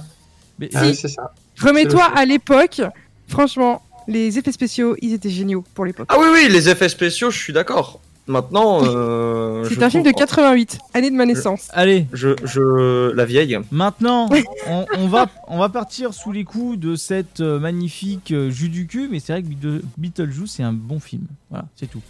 mais 0.59 0.67
Ah 0.73 0.81
si- 0.83 0.89
oui, 0.89 0.95
c'est 0.95 1.07
ça. 1.07 1.31
Remets-toi 1.61 2.03
C'est 2.13 2.19
à 2.19 2.25
l'époque. 2.25 2.81
Franchement, 3.29 3.81
les 4.07 4.37
effets 4.37 4.51
spéciaux, 4.51 4.95
ils 5.01 5.13
étaient 5.13 5.29
géniaux 5.29 5.63
pour 5.73 5.85
l'époque. 5.85 6.07
Ah 6.11 6.17
oui, 6.19 6.27
oui, 6.33 6.47
les 6.49 6.69
effets 6.69 6.89
spéciaux, 6.89 7.29
je 7.31 7.37
suis 7.37 7.53
d'accord. 7.53 7.99
Maintenant. 8.29 8.81
Euh, 8.83 9.63
C'est 9.69 9.81
un 9.81 9.89
film 9.89 10.03
de 10.03 10.09
trouve- 10.09 10.19
88, 10.19 10.79
année 10.93 11.09
de 11.09 11.15
ma 11.15 11.25
naissance. 11.25 11.69
allez, 11.71 12.07
Je, 12.11 12.35
je. 12.43 13.11
La 13.11 13.23
vieille. 13.23 13.57
maintenant, 13.71 14.27
on, 14.67 14.85
on 14.97 15.07
va, 15.07 15.27
on 15.47 15.57
va 15.57 15.69
partir 15.69 16.13
sous 16.13 16.33
les 16.33 16.43
coups 16.43 16.77
de 16.77 16.95
cette 16.97 17.39
euh, 17.39 17.57
magnifique 17.57 18.31
euh, 18.31 18.49
jus 18.49 18.67
du 18.67 18.85
cul, 18.85 19.07
mais 19.09 19.21
c'est 19.21 19.31
vrai 19.31 19.43
que 19.43 19.47
Beetle- 19.47 19.81
Beetlejuice, 19.97 20.51
c'est 20.51 20.63
un 20.63 20.73
bon 20.73 20.99
film. 20.99 21.23
Voilà, 21.49 21.65
c'est 21.77 21.87
tout. 21.89 22.01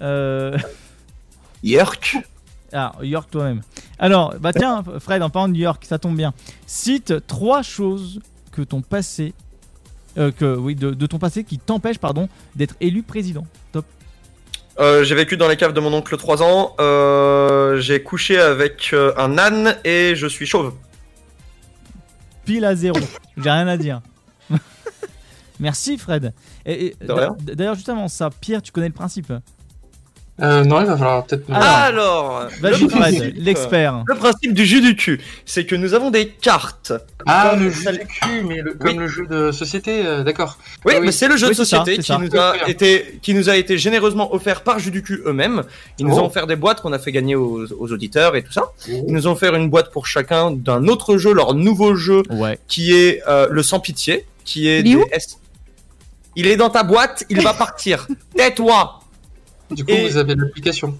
Euh... 0.00 0.56
Yerk. 1.62 2.16
Ah, 2.72 2.92
York 3.02 3.28
toi-même. 3.30 3.62
Alors, 3.98 4.34
bah 4.40 4.52
tiens, 4.52 4.82
Fred, 5.00 5.22
en 5.22 5.30
parlant 5.30 5.48
de 5.48 5.54
New 5.54 5.60
York, 5.62 5.84
ça 5.86 5.98
tombe 5.98 6.16
bien. 6.16 6.32
Cite 6.66 7.26
trois 7.26 7.62
choses 7.62 8.20
que 8.52 8.62
ton 8.62 8.80
passé, 8.82 9.32
euh, 10.18 10.30
que 10.32 10.56
oui, 10.56 10.74
de, 10.74 10.90
de 10.90 11.06
ton 11.06 11.18
passé 11.18 11.44
qui 11.44 11.58
t'empêche, 11.58 11.98
pardon, 11.98 12.28
d'être 12.56 12.74
élu 12.80 13.02
président. 13.02 13.46
Top. 13.72 13.84
Euh, 14.80 15.02
j'ai 15.04 15.14
vécu 15.14 15.36
dans 15.36 15.48
les 15.48 15.56
caves 15.56 15.72
de 15.72 15.80
mon 15.80 15.92
oncle 15.92 16.16
3 16.16 16.42
ans. 16.42 16.74
Euh, 16.80 17.78
j'ai 17.80 18.02
couché 18.02 18.38
avec 18.38 18.94
un 19.16 19.36
âne 19.38 19.76
et 19.84 20.14
je 20.14 20.26
suis 20.26 20.46
chauve. 20.46 20.74
Pile 22.44 22.64
à 22.64 22.74
zéro. 22.74 22.98
J'ai 23.36 23.50
rien 23.50 23.68
à 23.68 23.76
dire. 23.76 24.00
Merci, 25.60 25.98
Fred. 25.98 26.32
Et, 26.64 26.86
et- 26.86 26.96
D'ailleurs, 27.00 27.74
juste 27.74 27.88
avant 27.88 28.08
ça, 28.08 28.30
Pierre, 28.30 28.62
tu 28.62 28.72
connais 28.72 28.86
le 28.88 28.94
principe. 28.94 29.32
Euh, 30.40 30.62
non, 30.64 30.80
il 30.80 30.86
va 30.86 30.96
falloir 30.96 31.24
peut-être. 31.26 31.50
Alors, 31.52 31.68
Alors, 32.38 32.48
Vas-y, 32.60 32.82
le 32.82 32.86
principe, 32.88 33.34
l'expert. 33.38 34.04
Le 34.06 34.14
principe 34.14 34.54
du 34.54 34.64
jus 34.64 34.80
du 34.80 34.94
cul, 34.94 35.20
c'est 35.44 35.66
que 35.66 35.74
nous 35.74 35.94
avons 35.94 36.10
des 36.10 36.28
cartes. 36.28 36.92
Ah, 37.26 37.48
Comme 37.50 37.64
le 37.64 37.70
jeu 37.70 37.90
du 37.92 38.06
cul, 38.06 38.44
mais 38.46 38.62
le- 38.62 38.72
Oui. 38.72 38.78
comme 38.78 39.00
le 39.00 39.08
jeu 39.08 39.26
de 39.26 39.50
société, 39.50 40.06
euh, 40.06 40.22
d'accord. 40.22 40.56
Oui, 40.84 40.92
Ah 40.94 41.00
oui. 41.00 41.06
mais 41.06 41.12
c'est 41.12 41.26
le 41.26 41.36
jeu 41.36 41.46
Oui, 41.48 41.52
de 41.52 41.56
ça, 41.56 41.64
société 41.64 41.96
qui, 42.00 42.06
ça. 42.06 42.18
nous 42.18 42.34
a 42.36 42.52
bien. 42.52 42.66
été, 42.66 43.18
qui 43.20 43.34
nous 43.34 43.48
a 43.50 43.56
été 43.56 43.78
généreusement 43.78 44.32
offert 44.32 44.62
par 44.62 44.78
Jus 44.78 44.92
du 44.92 45.02
cul 45.02 45.20
eux-mêmes. 45.26 45.64
Ils 45.98 46.06
nous 46.06 46.14
Oh. 46.16 46.20
ont 46.20 46.26
offert 46.26 46.46
des 46.46 46.56
boîtes 46.56 46.82
qu'on 46.82 46.92
a 46.92 46.98
fait 47.00 47.10
gagner 47.10 47.34
aux, 47.34 47.66
aux 47.72 47.92
auditeurs 47.92 48.36
et 48.36 48.42
tout 48.44 48.52
ça. 48.52 48.70
Ils 48.86 49.12
nous 49.12 49.26
ont 49.26 49.32
offert 49.32 49.54
une 49.56 49.68
boîte 49.68 49.90
pour 49.90 50.06
chacun 50.06 50.52
d'un 50.52 50.86
autre 50.86 51.16
jeu, 51.18 51.32
leur 51.32 51.54
nouveau 51.54 51.96
jeu, 51.96 52.22
Ouais. 52.30 52.58
qui 52.68 52.92
est 52.94 53.22
euh, 53.28 53.48
le 53.50 53.62
sans 53.64 53.80
pitié, 53.80 54.24
qui 54.44 54.68
est 54.68 54.80
Il 54.80 54.86
est 54.86 54.90
des 54.90 54.96
où 54.96 55.04
S- 55.10 55.38
Il 56.36 56.46
est 56.46 56.56
dans 56.56 56.70
ta 56.70 56.84
boîte, 56.84 57.24
il 57.28 57.40
va 57.42 57.52
partir. 57.54 58.06
Tais-toi. 58.36 58.97
Du 59.70 59.84
coup, 59.84 59.90
Et- 59.90 60.08
vous 60.08 60.16
avez 60.16 60.34
l'application. 60.34 60.96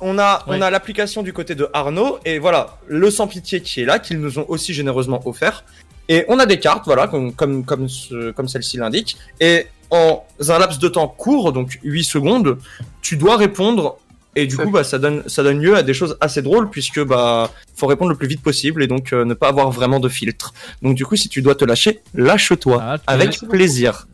On 0.00 0.18
a, 0.18 0.42
on 0.48 0.60
a 0.60 0.70
l'application 0.70 1.22
du 1.22 1.32
côté 1.32 1.54
de 1.54 1.68
Arnaud 1.72 2.18
et 2.26 2.38
voilà 2.38 2.78
le 2.88 3.10
sans 3.10 3.26
pitié 3.26 3.60
qui 3.62 3.80
est 3.80 3.84
là, 3.86 3.98
qu'ils 3.98 4.20
nous 4.20 4.38
ont 4.38 4.44
aussi 4.48 4.74
généreusement 4.74 5.26
offert. 5.26 5.64
Et 6.10 6.26
on 6.28 6.38
a 6.38 6.44
des 6.46 6.58
cartes, 6.58 6.84
voilà, 6.84 7.06
comme 7.06 7.32
comme 7.32 7.64
comme, 7.64 7.88
ce- 7.88 8.32
comme 8.32 8.48
celle-ci 8.48 8.76
l'indique. 8.76 9.16
Et 9.40 9.66
en 9.90 10.24
un 10.48 10.58
laps 10.58 10.78
de 10.80 10.88
temps 10.88 11.08
court, 11.08 11.52
donc 11.52 11.78
8 11.84 12.04
secondes, 12.04 12.58
tu 13.00 13.16
dois 13.16 13.36
répondre. 13.36 13.96
Et 14.36 14.46
du 14.48 14.56
coup, 14.58 14.70
bah, 14.70 14.82
ça 14.84 14.98
donne 14.98 15.22
ça 15.28 15.42
donne 15.44 15.60
lieu 15.60 15.76
à 15.76 15.82
des 15.84 15.94
choses 15.94 16.18
assez 16.20 16.42
drôles 16.42 16.68
puisque 16.68 17.00
bah 17.02 17.50
faut 17.76 17.86
répondre 17.86 18.10
le 18.10 18.16
plus 18.16 18.26
vite 18.26 18.42
possible 18.42 18.82
et 18.82 18.88
donc 18.88 19.12
euh, 19.12 19.24
ne 19.24 19.32
pas 19.32 19.48
avoir 19.48 19.70
vraiment 19.70 20.00
de 20.00 20.08
filtre. 20.10 20.52
Donc 20.82 20.96
du 20.96 21.06
coup, 21.06 21.14
si 21.16 21.28
tu 21.30 21.40
dois 21.40 21.54
te 21.54 21.64
lâcher, 21.64 22.02
lâche-toi 22.14 22.78
Ah, 22.82 22.96
avec 23.06 23.38
plaisir. 23.48 24.06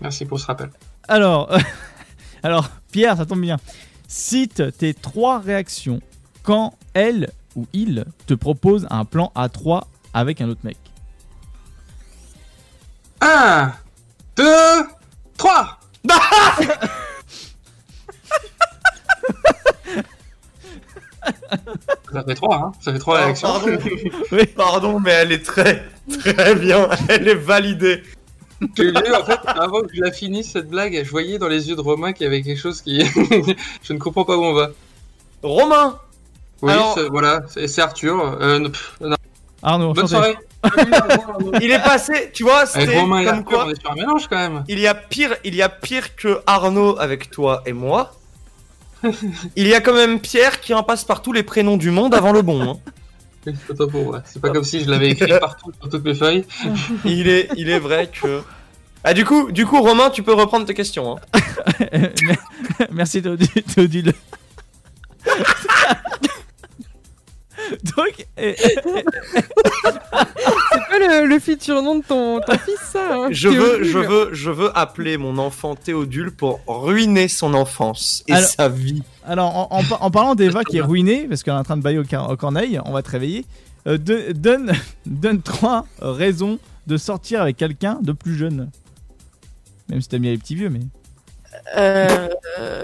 Merci 0.00 0.26
pour 0.26 0.38
ce 0.38 0.46
rappel. 0.46 0.70
Alors, 1.08 1.50
alors, 2.42 2.68
Pierre, 2.90 3.16
ça 3.16 3.26
tombe 3.26 3.40
bien. 3.40 3.58
Cite 4.08 4.76
tes 4.76 4.94
trois 4.94 5.38
réactions 5.38 6.00
quand 6.42 6.74
elle 6.94 7.30
ou 7.56 7.66
il 7.72 8.04
te 8.26 8.34
propose 8.34 8.86
un 8.90 9.04
plan 9.04 9.30
à 9.34 9.48
3 9.48 9.86
avec 10.14 10.40
un 10.40 10.48
autre 10.48 10.60
mec. 10.64 10.76
1, 13.20 13.72
2, 14.36 14.44
3 15.36 15.78
Ça 22.12 22.24
fait 22.26 22.34
3, 22.34 22.56
hein 22.56 22.72
Ça 22.80 22.92
fait 22.92 22.98
3 22.98 23.18
Ah, 23.18 23.24
réactions. 23.24 23.48
pardon. 23.48 23.78
Oui. 24.32 24.46
Pardon, 24.56 25.00
mais 25.00 25.10
elle 25.12 25.32
est 25.32 25.44
très 25.44 25.84
très 26.20 26.54
bien. 26.54 26.88
Elle 27.08 27.28
est 27.28 27.34
validée. 27.34 28.02
J'ai 28.76 28.84
eu, 28.84 28.94
en 29.14 29.24
fait, 29.24 29.38
avant 29.46 29.80
que 29.82 29.94
je 29.94 30.00
la 30.02 30.12
finisse, 30.12 30.50
cette 30.52 30.68
blague, 30.68 31.00
je 31.04 31.10
voyais 31.10 31.38
dans 31.38 31.48
les 31.48 31.68
yeux 31.68 31.76
de 31.76 31.80
Romain 31.80 32.12
qu'il 32.12 32.24
y 32.24 32.26
avait 32.26 32.42
quelque 32.42 32.58
chose 32.60 32.82
qui. 32.82 33.00
je 33.82 33.92
ne 33.92 33.98
comprends 33.98 34.24
pas 34.24 34.36
où 34.36 34.44
on 34.44 34.52
va. 34.52 34.70
Romain, 35.42 35.98
Oui, 36.62 36.72
Alors- 36.72 36.94
c'est- 36.94 37.08
voilà, 37.08 37.42
c'est 37.48 37.66
c'est 37.68 37.80
Arthur. 37.80 38.36
Euh, 38.40 38.58
non, 38.58 38.70
pff, 38.70 38.92
non. 39.00 39.16
Arnaud, 39.62 39.92
Bonne 39.94 40.06
soirée 40.08 40.36
il 41.62 41.70
est 41.70 41.82
passé, 41.82 42.30
tu 42.34 42.42
vois, 42.42 42.60
Avec 42.60 42.68
c'était 42.82 43.00
Romain 43.00 43.20
et 43.20 43.24
comme 43.24 43.34
Arthur, 43.38 43.44
quoi 43.46 43.64
on 43.66 43.70
est 43.70 43.80
sur 43.80 43.90
un 43.90 43.94
mélange 43.94 44.26
quand 44.28 44.36
même. 44.36 44.64
il 44.68 44.78
y 44.78 44.86
a 44.86 44.94
pire, 44.94 45.34
il 45.42 45.54
y 45.54 45.62
a 45.62 45.70
pire 45.70 46.16
que 46.16 46.42
Arnaud 46.46 46.98
avec 46.98 47.30
toi 47.30 47.62
et 47.64 47.72
moi. 47.72 48.12
il 49.56 49.66
y 49.66 49.72
a 49.74 49.80
quand 49.80 49.94
même 49.94 50.20
Pierre 50.20 50.60
qui 50.60 50.74
en 50.74 50.82
passe 50.82 51.04
par 51.04 51.22
tous 51.22 51.32
les 51.32 51.42
prénoms 51.42 51.78
du 51.78 51.90
monde 51.90 52.14
avant 52.14 52.32
le 52.32 52.42
bon. 52.42 52.62
hein. 52.62 52.76
C'est 53.44 54.40
pas 54.40 54.50
comme 54.50 54.64
si 54.64 54.84
je 54.84 54.90
l'avais 54.90 55.10
écrit 55.10 55.32
partout 55.40 55.72
sur 55.80 55.88
toutes 55.90 56.04
mes 56.04 56.14
feuilles. 56.14 56.44
Il 57.04 57.28
est, 57.28 57.48
il 57.56 57.70
est 57.70 57.78
vrai 57.78 58.08
que. 58.08 58.42
Ah 59.02 59.14
du 59.14 59.24
coup, 59.24 59.50
du 59.50 59.64
coup, 59.64 59.80
Romain, 59.80 60.10
tu 60.10 60.22
peux 60.22 60.34
reprendre 60.34 60.66
tes 60.66 60.74
questions. 60.74 61.16
hein. 61.16 61.40
Merci 62.90 63.22
Théodule. 63.22 64.12
Donc, 67.96 68.26
et- 68.38 68.54
C'est 68.56 68.82
pas 70.12 70.98
le, 70.98 71.26
le 71.26 71.38
futur 71.38 71.82
nom 71.82 71.96
de 71.98 72.04
ton, 72.04 72.40
ton 72.40 72.52
fils, 72.58 72.78
ça 72.92 73.14
hein, 73.14 73.28
Je 73.30 73.48
veux, 73.48 73.82
je 73.84 73.98
veux, 73.98 74.28
je 74.32 74.50
veux 74.50 74.76
appeler 74.76 75.16
mon 75.16 75.38
enfant 75.38 75.74
Théodule 75.74 76.30
pour 76.32 76.60
ruiner 76.66 77.28
son 77.28 77.54
enfance 77.54 78.22
et 78.28 78.32
Alors- 78.32 78.48
sa 78.48 78.68
vie. 78.68 79.02
alors, 79.26 79.56
en, 79.56 79.78
en 79.78 79.82
par- 79.84 80.02
en 80.02 80.10
parlant 80.10 80.34
d'Eva 80.34 80.64
qui 80.64 80.78
est 80.78 80.82
ruinée, 80.82 81.26
parce 81.28 81.42
qu'elle 81.42 81.54
est 81.54 81.58
en 81.58 81.64
train 81.64 81.76
de 81.76 81.82
bailler 81.82 81.98
au, 81.98 82.04
car- 82.04 82.30
au 82.30 82.36
corneille, 82.36 82.80
on 82.84 82.92
va 82.92 83.02
te 83.02 83.10
réveiller. 83.10 83.44
euh, 83.86 83.98
de- 83.98 84.32
donne, 84.32 84.72
donne 85.06 85.42
trois 85.42 85.86
raisons 86.00 86.58
de 86.86 86.96
sortir 86.96 87.42
avec 87.42 87.56
quelqu'un 87.56 87.98
de 88.02 88.12
plus 88.12 88.36
jeune. 88.36 88.70
Même 89.88 90.00
si 90.00 90.08
t'as 90.08 90.18
mis 90.18 90.28
les 90.28 90.38
petits 90.38 90.54
vieux, 90.54 90.70
mais. 90.70 90.80
Euh, 91.76 92.28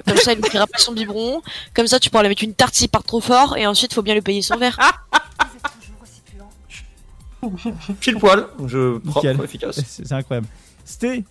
comme 0.07 0.17
ça, 0.19 0.33
il 0.33 0.39
ne 0.39 0.43
pas 0.43 0.67
son 0.79 0.93
biberon. 0.93 1.43
Comme 1.75 1.87
ça, 1.87 1.99
tu 1.99 2.11
pourras 2.11 2.23
lui 2.23 2.29
mettre 2.31 2.45
une 2.45 2.55
tarte 2.55 2.75
s'il 2.75 2.89
part 2.89 3.05
trop 3.05 3.21
fort. 3.21 3.57
Et 3.57 3.67
ensuite, 3.67 3.93
faut 3.95 4.03
bien 4.03 4.15
lui 4.15 4.23
payer 4.23 4.43
son 4.43 4.57
verre. 4.57 4.79
Pile 8.01 8.17
poil, 8.19 8.47
je 8.67 8.99
propre, 8.99 9.45
efficace. 9.45 9.81
C'est 9.87 10.07
c'est 10.07 10.15
incroyable. 10.15 10.49
Sté, 10.85 11.25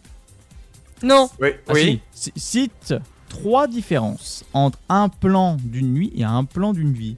Non, 1.04 1.30
Oui, 1.40 1.50
Ah, 1.68 1.74
oui. 1.74 2.02
si. 2.14 2.32
Cite 2.36 2.94
trois 3.30 3.68
différences 3.68 4.44
entre 4.54 4.78
un 4.88 5.10
plan 5.10 5.58
d'une 5.60 5.94
nuit 5.94 6.14
et 6.16 6.24
un 6.24 6.44
plan 6.46 6.74
d'une 6.74 6.94
vie. 6.94 7.18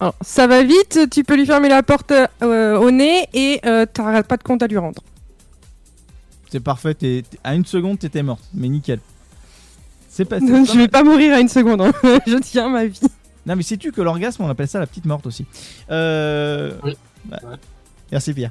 Alors, 0.00 0.14
ça 0.20 0.46
va 0.46 0.62
vite, 0.62 1.00
tu 1.10 1.24
peux 1.24 1.36
lui 1.36 1.46
fermer 1.46 1.68
la 1.68 1.82
porte 1.82 2.12
euh, 2.42 2.78
au 2.78 2.90
nez 2.90 3.28
et 3.32 3.60
euh, 3.64 3.86
t'auras 3.90 4.22
pas 4.22 4.36
de 4.36 4.42
compte 4.42 4.62
à 4.62 4.66
lui 4.66 4.76
rendre. 4.78 5.02
C'est 6.50 6.60
parfait. 6.60 6.94
t'es- 6.94 7.24
t'es- 7.28 7.38
à 7.44 7.54
une 7.54 7.64
seconde, 7.64 7.98
t'étais 7.98 8.22
morte. 8.22 8.42
Mais 8.54 8.68
nickel. 8.68 9.00
C'est 10.08 10.24
pas. 10.24 10.38
pas 10.40 10.46
je 10.46 10.78
vais 10.78 10.88
pas 10.88 11.02
mourir 11.02 11.34
à 11.34 11.40
une 11.40 11.48
seconde, 11.48 11.80
hein. 11.82 11.92
je 12.26 12.36
tiens 12.38 12.68
ma 12.68 12.86
vie. 12.86 13.00
Non, 13.44 13.54
mais 13.56 13.62
sais-tu 13.62 13.92
que 13.92 14.00
l'orgasme, 14.00 14.42
on 14.42 14.48
appelle 14.48 14.66
ça 14.68 14.78
la 14.80 14.86
petite 14.86 15.04
morte 15.04 15.26
aussi. 15.26 15.44
Euh... 15.90 16.72
Oui. 16.82 16.96
bah, 17.26 17.38
Ouais. 17.44 17.56
Merci 18.12 18.32
Pierre. 18.32 18.50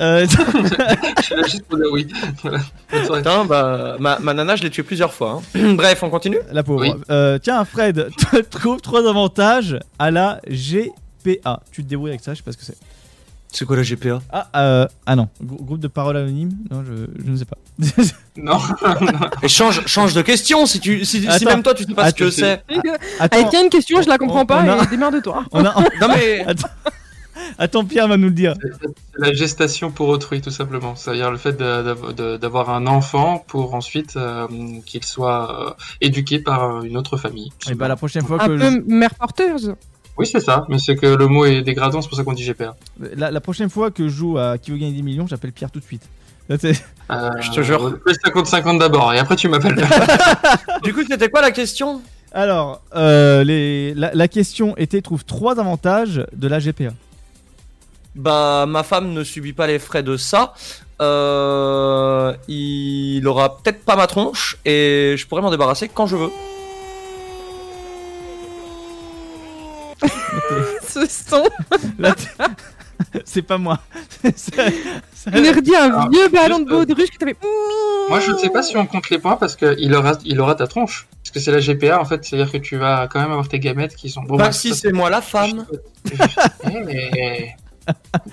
Euh, 0.00 0.26
Je 1.18 1.22
suis 1.22 1.34
là 1.36 1.42
juste 1.44 1.64
pour 1.66 1.76
dire 1.78 1.86
oui. 1.92 2.08
Voilà. 2.42 2.58
Putain, 2.88 3.44
bah, 3.44 3.96
ma, 4.00 4.18
ma 4.18 4.34
nana, 4.34 4.56
je 4.56 4.62
l'ai 4.64 4.70
tué 4.70 4.82
plusieurs 4.82 5.12
fois. 5.14 5.40
hein. 5.54 5.74
Bref, 5.76 6.02
on 6.02 6.10
continue 6.10 6.38
La 6.50 6.62
pauvre. 6.64 6.80
Oui. 6.82 6.90
Euh, 7.10 7.38
tiens, 7.38 7.64
Fred, 7.64 8.08
tu 8.16 8.42
trouves 8.50 8.80
trois 8.80 9.08
avantages 9.08 9.78
à 10.00 10.10
la 10.10 10.40
GPA. 10.48 11.60
Tu 11.70 11.84
te 11.84 11.88
débrouilles 11.88 12.10
avec 12.10 12.22
ça, 12.22 12.32
je 12.34 12.38
sais 12.38 12.42
pas 12.44 12.52
ce 12.52 12.56
que 12.56 12.64
c'est. 12.64 12.76
C'est 13.56 13.64
quoi 13.64 13.76
la 13.76 13.82
GPA 13.82 14.20
Ah, 14.32 14.48
euh, 14.56 14.86
ah 15.06 15.14
non, 15.16 15.28
Grou- 15.42 15.64
groupe 15.64 15.78
de 15.80 15.86
parole 15.88 16.16
anonyme? 16.16 16.50
Non, 16.70 16.84
je, 16.84 17.06
je 17.24 17.30
ne 17.30 17.36
sais 17.36 17.44
pas. 17.44 17.56
Non. 18.36 18.58
Et 19.44 19.48
change, 19.48 19.86
change 19.86 20.12
de 20.12 20.22
question 20.22 20.66
si, 20.66 20.80
tu, 20.80 21.04
si, 21.04 21.20
si 21.22 21.28
Attends. 21.28 21.46
même 21.50 21.62
toi 21.62 21.72
tu 21.72 21.84
sais 21.84 21.94
pas 21.94 22.02
ce 22.04 22.08
Attends, 22.08 22.16
que 22.24 22.30
c'est. 22.30 22.62
Attends, 23.20 23.38
Allez, 23.38 23.44
tiens 23.48 23.62
une 23.62 23.70
question, 23.70 24.02
je 24.02 24.08
la 24.08 24.18
comprends 24.18 24.42
on- 24.42 24.46
pas 24.46 24.62
on 24.66 24.68
a- 24.80 24.82
et 24.82 24.86
démerde-toi. 24.88 25.44
on 25.52 25.64
a... 25.64 25.72
Non 26.00 26.08
mais. 26.08 26.44
Attends. 26.44 26.68
Attends, 27.58 27.84
Pierre 27.84 28.08
va 28.08 28.16
nous 28.16 28.28
le 28.28 28.34
dire. 28.34 28.54
C'est 28.60 28.88
la 29.18 29.32
gestation 29.32 29.90
pour 29.92 30.08
autrui, 30.08 30.40
tout 30.40 30.50
simplement. 30.50 30.96
C'est-à-dire 30.96 31.30
le 31.30 31.36
fait 31.36 31.52
de- 31.52 31.82
de- 31.94 32.12
de- 32.12 32.36
d'avoir 32.36 32.70
un 32.70 32.86
enfant 32.88 33.44
pour 33.46 33.74
ensuite 33.74 34.16
euh, 34.16 34.46
qu'il 34.86 35.04
soit 35.04 35.68
euh, 35.68 35.84
éduqué 36.00 36.38
par 36.40 36.82
une 36.84 36.96
autre 36.96 37.16
famille. 37.16 37.52
Et 37.70 37.74
bah, 37.74 37.86
la 37.86 37.96
prochaine 37.96 38.24
fois 38.24 38.42
Un 38.42 38.48
que. 38.48 38.58
peu 38.58 38.84
mère 38.88 39.14
porteuse. 39.14 39.74
Oui, 40.16 40.26
c'est 40.26 40.40
ça, 40.40 40.64
mais 40.68 40.78
c'est 40.78 40.94
que 40.96 41.06
le 41.06 41.26
mot 41.26 41.44
est 41.44 41.62
dégradant, 41.62 42.00
c'est 42.00 42.08
pour 42.08 42.16
ça 42.16 42.22
qu'on 42.24 42.32
dit 42.34 42.44
GPA. 42.44 42.76
La, 43.16 43.30
la 43.30 43.40
prochaine 43.40 43.68
fois 43.68 43.90
que 43.90 44.04
je 44.08 44.14
joue 44.14 44.38
à 44.38 44.58
Qui 44.58 44.70
veut 44.70 44.76
gagner 44.78 44.92
des 44.92 45.02
millions, 45.02 45.26
j'appelle 45.26 45.52
Pierre 45.52 45.70
tout 45.70 45.80
de 45.80 45.84
suite. 45.84 46.08
Là, 46.48 46.56
Euh, 47.10 47.30
Je 47.40 47.50
te 47.50 47.62
jure. 47.62 47.98
Plus 47.98 48.16
50-50 48.24 48.78
d'abord, 48.78 49.12
et 49.12 49.18
après 49.18 49.36
tu 49.36 49.48
m'appelles. 49.48 49.76
Du 50.82 50.94
coup, 50.94 51.00
c'était 51.08 51.28
quoi 51.28 51.40
la 51.40 51.50
question? 51.50 52.00
Alors, 52.32 52.80
euh, 52.94 53.44
les... 53.44 53.94
la, 53.94 54.12
la 54.14 54.28
question 54.28 54.76
était 54.76 55.00
trouve 55.02 55.24
trois 55.24 55.58
avantages 55.60 56.24
de 56.32 56.48
la 56.48 56.58
GPA. 56.58 56.92
Bah, 58.14 58.66
ma 58.68 58.82
femme 58.84 59.12
ne 59.12 59.24
subit 59.24 59.52
pas 59.52 59.66
les 59.66 59.78
frais 59.80 60.02
de 60.04 60.16
ça. 60.16 60.54
Euh, 61.02 62.32
il 62.46 63.26
aura 63.26 63.56
peut-être 63.58 63.84
pas 63.84 63.96
ma 63.96 64.06
tronche 64.06 64.56
et 64.64 65.16
je 65.18 65.26
pourrais 65.26 65.42
m'en 65.42 65.50
débarrasser 65.50 65.88
quand 65.92 66.06
je 66.06 66.14
veux. 66.16 66.30
Son. 71.08 71.44
C'est 73.24 73.42
pas 73.42 73.58
moi. 73.58 73.80
Ça- 74.36 74.52
ça- 75.14 75.30
On 75.32 75.38
aurait 75.44 75.62
dit 75.62 75.74
un 75.74 75.84
Alors, 75.92 76.10
vieux 76.10 76.28
ballon 76.28 76.60
de 76.60 76.68
baudruche 76.70 77.10
que 77.10 77.16
t'avais. 77.18 77.34
Moi, 78.08 78.20
je 78.20 78.30
ne 78.30 78.38
sais 78.38 78.50
pas 78.50 78.62
si 78.62 78.76
on 78.76 78.86
compte 78.86 79.10
les 79.10 79.18
points 79.18 79.36
parce 79.36 79.56
qu'il 79.56 79.92
aura, 79.94 80.12
il 80.24 80.40
aura 80.40 80.54
ta 80.54 80.66
tronche. 80.68 81.08
Parce 81.22 81.30
que 81.32 81.40
c'est 81.40 81.50
la 81.50 81.60
GPA, 81.60 82.00
en 82.00 82.04
fait, 82.04 82.24
c'est-à-dire 82.24 82.52
que 82.52 82.58
tu 82.58 82.76
vas 82.76 83.08
quand 83.10 83.20
même 83.20 83.30
avoir 83.32 83.48
tes 83.48 83.58
gamètes 83.58 83.96
qui 83.96 84.10
sont. 84.10 84.22
Bon, 84.22 84.36
Bah, 84.36 84.52
si 84.52 84.74
c'est 84.74 84.92
moi 84.92 85.10
la 85.10 85.20
femme. 85.22 85.66
Et, 86.88 87.50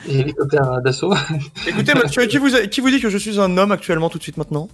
et 0.08 0.20
hélicoptère 0.20 0.82
d'assaut. 0.82 1.14
Écoutez, 1.68 1.94
monsieur, 1.96 2.26
qui 2.28 2.38
vous, 2.38 2.56
a- 2.56 2.68
qui 2.68 2.82
vous 2.82 2.90
dit 2.90 3.02
que 3.02 3.10
je 3.10 3.18
suis 3.18 3.40
un 3.40 3.58
homme 3.58 3.72
actuellement 3.72 4.10
tout 4.10 4.18
de 4.18 4.24
suite 4.24 4.38
maintenant? 4.38 4.70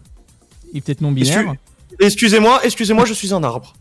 Il 0.73 0.79
est 0.79 0.81
peut-être 0.81 1.01
non 1.01 1.11
binaire. 1.11 1.39
Excu- 1.43 1.57
Excusez-moi, 1.99 2.59
excusez-moi, 2.63 3.05
je 3.05 3.13
suis 3.13 3.33
un 3.33 3.43
arbre. 3.43 3.73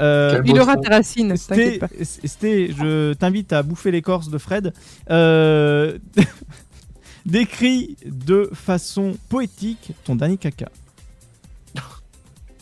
Euh, 0.00 0.42
Il 0.44 0.58
aura 0.58 0.76
racines, 0.88 1.34
t'inquiète 1.36 1.84
Sté. 2.02 2.28
Sté, 2.28 2.72
je 2.72 3.12
t'invite 3.14 3.52
à 3.52 3.62
bouffer 3.62 3.90
l'écorce 3.90 4.28
de 4.28 4.38
Fred. 4.38 4.72
Euh, 5.10 5.98
Décris 7.26 7.96
de 8.04 8.50
façon 8.52 9.16
poétique 9.28 9.92
ton 10.04 10.16
dernier 10.16 10.36
caca. 10.36 10.68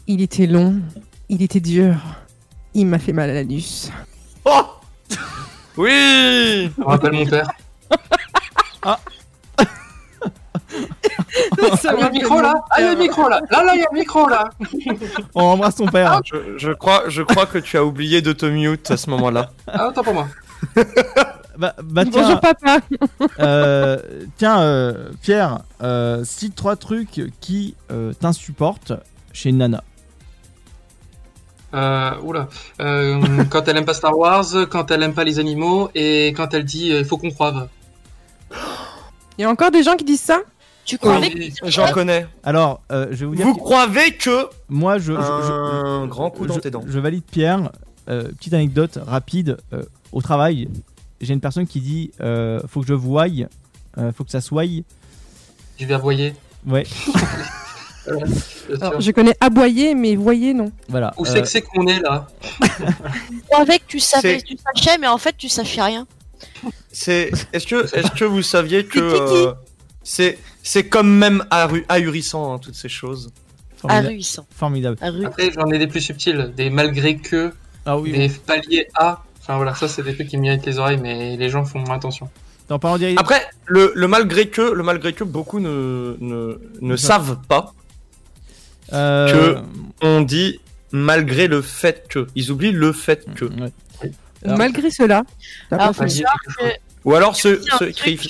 Il 0.06 0.20
était 0.20 0.46
long, 0.46 0.80
il 1.28 1.42
était 1.42 1.60
dur, 1.60 1.96
il 2.74 2.86
m'a 2.86 2.98
fait 2.98 3.12
mal 3.12 3.30
à 3.30 3.34
l'anus. 3.34 3.90
Oh 4.44 4.62
Oui 5.76 6.70
me 6.76 6.84
rappelle 6.84 7.12
mon 7.12 7.26
père. 7.26 7.48
Ça 11.76 11.90
Ah, 11.92 11.96
il 11.96 12.00
y 12.00 12.02
a 12.02 12.08
le 12.08 12.12
micro 12.12 12.40
là 12.40 12.54
Ah, 12.70 12.76
il 12.80 12.84
y 12.84 12.88
a 12.88 12.92
le 12.92 12.98
micro 12.98 13.28
là 13.28 13.40
Là, 13.50 13.64
là, 13.64 13.72
il 13.74 13.80
y 13.80 13.84
a 13.84 13.88
le 13.92 13.98
micro 13.98 14.28
là 14.28 14.44
On 15.34 15.42
embrasse 15.44 15.76
ton 15.76 15.86
père. 15.86 16.20
je, 16.24 16.36
je 16.56 16.70
crois, 16.72 17.04
je 17.08 17.22
crois 17.22 17.46
que 17.46 17.58
tu 17.58 17.76
as 17.76 17.84
oublié 17.84 18.22
de 18.22 18.32
te 18.32 18.46
mute 18.46 18.90
à 18.90 18.96
ce 18.96 19.08
moment-là. 19.10 19.50
Ah, 19.66 19.88
autant 19.88 20.02
pour 20.02 20.14
moi. 20.14 20.28
Bah, 21.58 21.74
bah, 21.82 22.04
tiens, 22.06 22.22
Bonjour 22.22 22.40
papa. 22.40 22.78
euh, 23.40 23.98
tiens 24.38 24.62
euh, 24.62 25.10
Pierre, 25.20 25.58
euh, 25.82 26.24
cite 26.24 26.54
trois 26.54 26.74
trucs 26.76 27.20
qui 27.42 27.74
euh, 27.90 28.14
t'insupportent 28.14 28.92
chez 29.34 29.50
une 29.50 29.58
nana. 29.58 29.84
Euh, 31.74 32.12
oula. 32.22 32.48
Euh, 32.80 33.44
quand 33.50 33.68
elle 33.68 33.76
aime 33.76 33.84
pas 33.84 33.92
Star 33.92 34.16
Wars, 34.16 34.46
quand 34.70 34.90
elle 34.90 35.02
aime 35.02 35.12
pas 35.12 35.24
les 35.24 35.38
animaux, 35.38 35.90
et 35.94 36.28
quand 36.28 36.54
elle 36.54 36.64
dit 36.64 36.92
euh, 36.92 37.00
il 37.00 37.04
faut 37.04 37.18
qu'on 37.18 37.30
croive. 37.30 37.68
Il 39.36 39.42
y 39.42 39.44
a 39.44 39.50
encore 39.50 39.70
des 39.70 39.82
gens 39.82 39.96
qui 39.96 40.04
disent 40.04 40.22
ça? 40.22 40.38
Tu 40.90 40.98
crois 40.98 41.18
Oui. 41.20 41.52
J'en 41.64 41.90
connais. 41.92 42.26
Alors, 42.44 42.82
euh, 42.92 43.06
je 43.10 43.16
vais 43.16 43.26
vous 43.26 43.34
dire, 43.36 43.46
Vous 43.46 43.54
que 43.54 43.60
croyez 43.60 44.12
que 44.14 44.46
moi, 44.68 44.98
je, 44.98 45.12
je- 45.12 46.06
grand 46.06 46.30
coup 46.30 46.46
dans 46.46 46.54
je, 46.54 46.60
tes 46.60 46.70
dents. 46.70 46.84
je 46.86 46.98
valide 46.98 47.22
Pierre. 47.24 47.70
Euh, 48.08 48.24
petite 48.38 48.54
anecdote 48.54 48.98
rapide. 49.06 49.56
euh, 49.72 49.82
au 50.12 50.20
travail, 50.20 50.68
j'ai 51.20 51.32
une 51.34 51.40
personne 51.40 51.66
qui 51.66 51.80
dit 51.80 52.10
euh, 52.20 52.60
faut 52.66 52.80
que 52.80 52.86
je 52.88 52.94
voie, 52.94 53.26
euh, 53.98 54.12
faut 54.12 54.24
que 54.24 54.30
ça 54.32 54.40
soit. 54.40 54.64
Je 55.78 55.86
vais 55.86 55.94
aboyer. 55.94 56.34
Ouais. 56.66 56.84
Alors, 58.08 59.00
Je 59.00 59.10
connais 59.12 59.36
aboyer, 59.40 59.94
mais 59.94 60.16
voyez 60.16 60.54
non. 60.54 60.72
voilà. 60.88 61.12
Où 61.18 61.24
Euh, 61.24 61.28
c'est 61.30 61.42
que 61.42 61.48
c'est 61.48 61.62
qu'on 61.62 61.86
est 61.86 62.00
là 62.00 62.26
Avec 63.56 63.86
tu 63.86 64.00
savais, 64.00 64.40
tu 64.42 64.56
sachais, 64.74 64.98
mais 64.98 65.06
en 65.06 65.18
fait 65.18 65.36
tu 65.36 65.48
sachais 65.48 65.82
rien. 65.82 66.06
C'est. 66.90 67.30
Est-ce 67.52 67.66
que, 67.66 67.84
est-ce 67.96 68.10
que 68.12 68.24
vous 68.24 68.42
saviez 68.42 68.84
que 68.86 69.52
C'est 70.02 70.38
c'est, 70.62 70.88
quand 70.88 71.04
même 71.04 71.44
ahurissant 71.88 72.54
hein, 72.54 72.58
toutes 72.58 72.74
ces 72.74 72.88
choses. 72.88 73.30
formidable. 73.76 74.08
Ahurissant. 74.08 74.46
formidable. 74.54 74.96
Après, 75.00 75.50
j'en 75.52 75.66
ai 75.70 75.78
des 75.78 75.86
plus 75.86 76.00
subtils, 76.00 76.52
des 76.56 76.70
malgré 76.70 77.16
que, 77.16 77.52
Ah 77.86 77.98
oui. 77.98 78.12
des 78.12 78.28
paliers 78.28 78.88
à. 78.94 79.22
Enfin 79.40 79.56
voilà, 79.56 79.74
ça 79.74 79.88
c'est 79.88 80.02
des 80.02 80.14
trucs 80.14 80.28
qui 80.28 80.36
méritent 80.36 80.66
les 80.66 80.78
oreilles, 80.78 80.98
mais 81.00 81.36
les 81.36 81.48
gens 81.48 81.64
font 81.64 81.78
moins 81.80 81.96
attention. 81.96 82.28
Direct. 82.98 83.18
Après, 83.18 83.40
le, 83.66 83.90
le 83.96 84.06
malgré 84.06 84.48
que, 84.48 84.60
le 84.62 84.82
malgré 84.84 85.12
que 85.12 85.24
beaucoup 85.24 85.58
ne, 85.58 86.16
ne, 86.20 86.60
ne 86.80 86.96
savent 86.96 87.38
pas 87.48 87.74
Euh, 88.92 89.60
on 90.02 90.20
dit 90.20 90.60
malgré 90.92 91.48
le 91.48 91.62
fait 91.62 92.06
que. 92.08 92.26
Ils 92.36 92.50
oublient 92.52 92.72
le 92.72 92.92
fait 92.92 93.24
que. 93.34 93.44
ouais. 93.46 93.72
Alors- 94.44 94.58
Malgré 94.58 94.90
cela. 94.90 95.22
Alors, 95.70 95.94
faut 95.94 96.04
que 96.04 96.62
Ou 97.04 97.14
alors 97.14 97.34
ceux, 97.36 97.60
ceux 97.78 97.90
qui. 97.90 98.20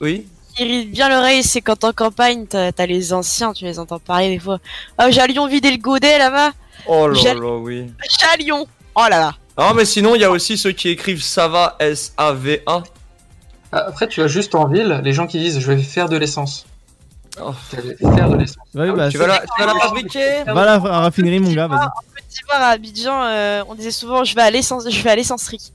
Oui. 0.00 0.26
Qui 0.56 0.64
irrite 0.64 0.90
bien 0.90 1.08
l'oreille, 1.08 1.42
c'est 1.42 1.60
quand 1.60 1.84
en 1.84 1.92
campagne, 1.92 2.46
t'as 2.46 2.72
t'as 2.72 2.86
les 2.86 3.12
anciens, 3.12 3.52
tu 3.52 3.64
les 3.64 3.78
entends 3.78 3.98
parler 3.98 4.30
des 4.30 4.38
fois. 4.38 4.58
Oh, 5.00 5.04
j'ai 5.10 5.20
à 5.20 5.26
Lyon 5.26 5.46
vider 5.46 5.70
le 5.70 5.78
godet 5.78 6.18
là-bas. 6.18 6.52
Oh 6.86 7.08
là 7.08 7.34
là, 7.34 7.40
oui. 7.56 7.86
J'ai 8.18 8.26
à 8.26 8.36
Lyon. 8.36 8.66
Oh 8.94 9.02
là 9.10 9.20
là. 9.20 9.34
Ah, 9.56 9.72
mais 9.74 9.84
sinon, 9.84 10.14
il 10.14 10.20
y 10.20 10.24
a 10.24 10.30
aussi 10.30 10.58
ceux 10.58 10.72
qui 10.72 10.90
écrivent 10.90 11.22
Sava, 11.22 11.76
S-A-V-A. 11.80 12.82
Ah, 13.72 13.84
Après, 13.88 14.06
tu 14.06 14.20
vas 14.20 14.28
juste 14.28 14.54
en 14.54 14.66
ville, 14.68 15.00
les 15.02 15.12
gens 15.12 15.26
qui 15.26 15.38
disent 15.38 15.60
je 15.60 15.72
vais 15.72 15.82
faire 15.82 16.08
de 16.08 16.16
l'essence. 16.16 16.66
Oh. 17.40 17.52
Tu 17.70 17.76
vas 17.76 18.16
faire 18.16 18.28
de 18.30 18.36
l'essence. 18.36 18.64
Ouais, 18.74 18.92
bah, 18.92 19.08
Tu 19.10 19.18
vas 19.18 19.26
la, 19.26 19.40
tu 19.40 19.60
vas 19.62 19.66
la 19.72 19.80
fabriquer 19.80 20.44
Va 20.46 20.62
à 20.62 20.64
la 20.64 20.78
raffinerie, 20.78 21.40
mon 21.40 21.52
gars, 21.52 21.66
vas-y. 21.68 21.80
En 21.80 21.90
Côte 21.90 22.24
d'Ivoire, 22.30 22.62
à 22.62 22.68
Abidjan, 22.68 23.22
euh, 23.24 23.62
on 23.68 23.74
disait 23.74 23.90
souvent 23.90 24.24
je 24.24 24.34
vais 24.34 24.42
à 24.42 24.50
l'essence, 24.50 24.88
je 24.88 25.02
vais 25.02 25.10
à 25.10 25.16
l'essencerie. 25.16 25.72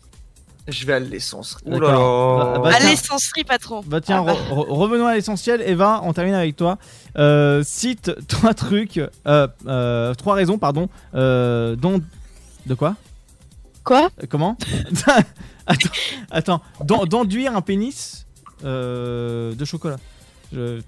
Je 0.68 0.86
vais 0.86 0.94
à 0.94 1.00
l'essence. 1.00 1.58
Ouh 1.66 1.80
là 1.80 1.88
D'accord. 1.90 2.38
là. 2.38 2.46
Bah, 2.46 2.60
bah, 2.64 2.70
à 2.70 2.80
tiens. 2.80 2.90
l'essencerie, 2.90 3.44
patron. 3.44 3.82
Bah 3.86 4.00
tiens, 4.02 4.20
Ah 4.28 4.34
bah. 4.34 4.34
re- 4.34 4.54
re- 4.54 4.70
revenons 4.70 5.08
à 5.08 5.16
l'essentiel. 5.16 5.62
Eva, 5.66 6.02
on 6.04 6.14
termine 6.14 6.36
avec 6.36 6.56
toi. 6.56 6.78
Euh, 7.18 7.64
cite 7.66 8.12
trois 8.28 8.54
trucs, 8.54 9.00
euh, 9.28 9.48
euh, 9.68 10.14
trois 10.14 10.36
raisons, 10.36 10.58
pardon, 10.58 10.88
euh, 11.16 11.76
dont... 11.76 12.02
De 12.68 12.76
quoi? 12.76 12.96
Quoi? 13.84 14.10
Euh, 14.22 14.28
Comment? 14.30 14.56
Attends, 15.68 15.90
attends. 16.32 16.62
d'en- 16.84 17.06
d'enduire 17.06 17.56
un 17.56 17.62
pénis 17.62 18.26
euh, 18.64 19.54
de 19.56 19.66
chocolat. 19.66 19.98
Je... 20.54 20.82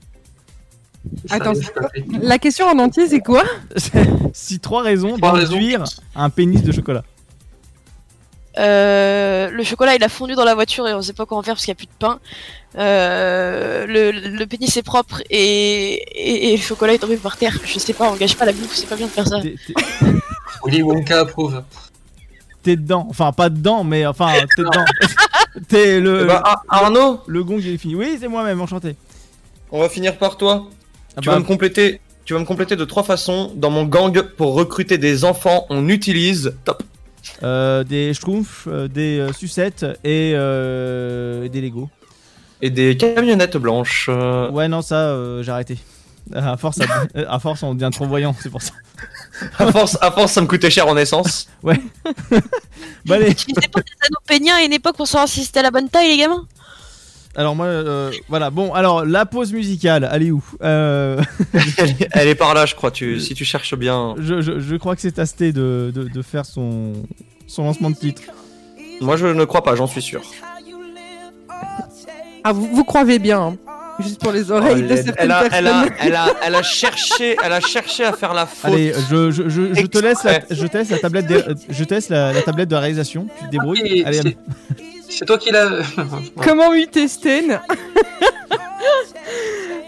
Attends. 1.29 1.53
La 2.21 2.37
question 2.37 2.67
en 2.67 2.77
entier, 2.79 3.07
c'est 3.07 3.19
quoi? 3.21 3.43
Si 4.33 4.59
Trois 4.59 4.81
raisons. 4.83 5.17
d'enduire 5.17 5.83
un 6.15 6.29
pénis 6.29 6.61
de 6.63 6.71
chocolat. 6.71 7.03
Euh, 8.59 9.49
le 9.49 9.63
chocolat 9.63 9.95
il 9.95 10.03
a 10.03 10.09
fondu 10.09 10.35
dans 10.35 10.43
la 10.45 10.53
voiture 10.53 10.87
et 10.87 10.93
on 10.93 11.01
sait 11.01 11.13
pas 11.13 11.25
quoi 11.25 11.37
en 11.37 11.41
faire 11.41 11.55
parce 11.55 11.65
qu'il 11.65 11.71
y 11.71 11.73
a 11.73 11.75
plus 11.75 11.87
de 11.87 11.91
pain. 11.97 12.19
Euh, 12.77 13.85
le, 13.87 14.11
le 14.11 14.45
pénis 14.45 14.75
est 14.77 14.83
propre 14.83 15.21
et, 15.29 15.93
et, 15.93 16.53
et 16.53 16.57
le 16.57 16.61
chocolat 16.61 16.93
est 16.93 16.99
tombé 16.99 17.17
par 17.17 17.37
terre. 17.37 17.57
Je 17.65 17.79
sais 17.79 17.93
pas, 17.93 18.11
on 18.11 18.15
gâche 18.15 18.35
pas 18.35 18.45
la 18.45 18.51
bouffe, 18.53 18.73
c'est 18.75 18.87
pas 18.87 18.95
bien 18.95 19.07
de 19.07 19.11
faire 19.11 19.27
ça. 19.27 19.39
T'es- 19.41 19.55
t'es- 19.67 19.73
Willy 20.65 20.81
Wonka 20.83 21.19
approuve. 21.21 21.61
T'es 22.63 22.75
dedans. 22.77 23.05
Enfin, 23.09 23.31
pas 23.31 23.49
dedans, 23.49 23.83
mais 23.83 24.05
enfin, 24.05 24.31
t'es 24.55 24.63
dedans. 24.63 24.85
T'es 25.67 25.99
le, 25.99 26.25
bah, 26.25 26.41
Ar- 26.43 26.63
Arnaud, 26.67 27.21
le 27.27 27.43
gong 27.43 27.59
il 27.59 27.73
est 27.75 27.77
fini. 27.77 27.93
Oui, 27.95 28.17
c'est 28.19 28.27
moi-même, 28.27 28.59
enchanté. 28.59 28.95
on 29.71 29.79
va 29.81 29.87
finir 29.89 30.17
par 30.17 30.35
toi. 30.37 30.67
Ah 31.15 31.21
tu 31.21 31.27
bah, 31.27 31.33
vas 31.35 31.39
me 31.41 31.45
compléter. 31.45 32.01
Tu 32.25 32.33
vas 32.33 32.39
me 32.39 32.45
compléter 32.45 32.75
de 32.75 32.85
trois 32.85 33.03
façons. 33.03 33.51
Dans 33.55 33.69
mon 33.69 33.83
gang, 33.83 34.19
pour 34.23 34.53
recruter 34.55 34.97
des 34.97 35.25
enfants, 35.25 35.65
on 35.69 35.89
utilise. 35.89 36.55
Top. 36.65 36.81
Euh, 37.43 37.83
des 37.83 38.13
schtroumpfs, 38.13 38.67
euh, 38.67 38.87
des 38.87 39.19
euh, 39.19 39.31
sucettes 39.33 39.85
et 40.03 40.33
euh, 40.35 41.47
des 41.47 41.61
Lego. 41.61 41.89
Et 42.61 42.69
des 42.69 42.95
camionnettes 42.97 43.57
blanches. 43.57 44.07
euh, 44.09 44.49
Ouais, 44.51 44.67
non, 44.67 44.81
ça, 44.81 44.95
euh, 44.95 45.43
j'ai 45.43 45.51
arrêté. 45.51 45.77
À 46.33 46.55
force, 46.55 46.77
ça- 46.77 46.85
à 47.27 47.37
force, 47.39 47.63
on 47.63 47.73
devient 47.75 47.89
trop 47.91 48.05
voyant, 48.07 48.33
c'est 48.39 48.49
pour 48.49 48.61
ça. 48.61 48.71
à, 49.59 49.69
force, 49.71 49.97
à 49.99 50.09
force, 50.11 50.31
ça 50.31 50.39
me 50.39 50.47
coûtait 50.47 50.69
cher 50.69 50.87
en 50.87 50.95
essence. 50.95 51.47
Ouais. 51.63 51.77
bah, 53.05 53.15
allez. 53.15 53.33
C'était 53.37 53.67
pas 53.67 53.81
des 53.81 53.91
anneaux 54.07 54.21
peignants 54.25 54.55
à 54.55 54.61
une 54.63 54.71
époque 54.71 54.95
pour 54.95 55.07
savoir 55.07 55.27
si 55.27 55.43
c'était 55.43 55.61
la 55.61 55.71
bonne 55.71 55.89
taille, 55.89 56.07
les 56.07 56.17
gamins? 56.17 56.45
Alors, 57.35 57.55
moi, 57.55 57.65
euh, 57.65 58.11
voilà. 58.29 58.49
Bon, 58.51 58.73
alors, 58.73 59.05
la 59.05 59.25
pause 59.25 59.53
musicale, 59.53 60.07
elle 60.11 60.23
est 60.23 60.31
où 60.31 60.43
Euh, 60.61 61.19
elle, 61.77 61.89
est, 61.89 62.07
elle 62.11 62.27
est 62.27 62.35
par 62.35 62.53
là, 62.53 62.65
je 62.65 62.75
crois. 62.75 62.91
Tu, 62.91 63.19
si 63.19 63.33
tu 63.33 63.43
cherches 63.43 63.75
bien. 63.75 64.15
je, 64.19 64.41
je, 64.41 64.59
je 64.59 64.75
crois 64.75 64.95
que 64.95 65.01
c'est 65.01 65.17
Asté 65.19 65.51
de, 65.51 65.91
de, 65.93 66.03
de 66.07 66.21
faire 66.21 66.45
son, 66.45 66.93
son 67.47 67.63
lancement 67.63 67.89
de 67.89 67.95
titre. 67.95 68.21
Moi, 69.01 69.17
je 69.17 69.25
ne 69.27 69.45
crois 69.45 69.63
pas, 69.63 69.75
j'en 69.75 69.87
suis 69.87 70.01
sûr. 70.01 70.21
Ah, 72.43 72.51
vous, 72.51 72.67
vous 72.73 72.83
croyez 72.83 73.19
bien, 73.19 73.39
hein. 73.41 73.57
juste 73.99 74.19
pour 74.21 74.31
les 74.31 74.51
Oh, 74.51 74.55
oreilles 74.55 74.83
de 74.83 74.91
elle, 74.91 75.03
certaines 75.03 75.15
elle 75.25 75.31
a, 75.31 75.45
elle, 75.51 75.67
a, 75.67 75.85
elle, 76.01 76.15
a, 76.15 76.27
elle 76.43 76.55
a 76.55 76.63
cherché, 76.81 77.37
elle 77.43 77.53
a 77.53 77.61
cherché 77.61 78.03
à 78.03 78.11
faire 78.13 78.33
la 78.33 78.45
faute. 78.45 78.71
Allez, 78.73 78.93
je, 79.09 79.31
je, 79.31 79.47
je, 79.49 79.73
je 79.73 79.85
te 79.85 79.97
laisse 79.97 80.23
la, 80.23 80.41
je 80.49 80.67
te 80.67 80.77
laisse 80.77 80.89
la 80.89 80.99
tablette, 80.99 81.31
euh, 81.31 81.55
je 81.69 81.83
te 81.85 81.93
laisse 81.93 82.09
la, 82.09 82.33
la 82.33 82.41
tablette 82.41 82.69
de 82.69 82.75
réalisation. 82.75 83.27
Tu 83.39 83.45
te 83.45 83.51
débrouilles. 83.51 83.81
Et 83.85 84.05
Allez, 84.05 84.37
c'est- 85.09 85.25
toi 85.25 85.37
qui 85.37 85.51
l'as. 85.51 85.69
Comment 86.43 86.71
muter 86.71 87.07
Sten 87.07 87.59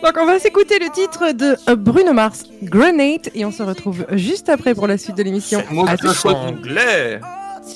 Donc 0.04 0.14
on 0.18 0.26
va 0.26 0.40
s'écouter 0.40 0.78
le 0.80 0.90
titre 0.92 1.32
de 1.32 1.56
euh, 1.70 1.76
Bruno 1.76 2.14
Mars, 2.14 2.44
Grenade, 2.62 3.30
et 3.34 3.44
on 3.46 3.52
se 3.52 3.64
retrouve 3.64 4.06
juste 4.12 4.50
après 4.50 4.76
pour 4.76 4.88
la 4.88 4.98
suite 4.98 5.18
de 5.18 5.24
l'émission. 5.24 5.64
Moi, 5.72 5.90
À 5.90 5.96
je 5.96 6.02
tout. 6.22 6.28
Anglais. 6.28 7.20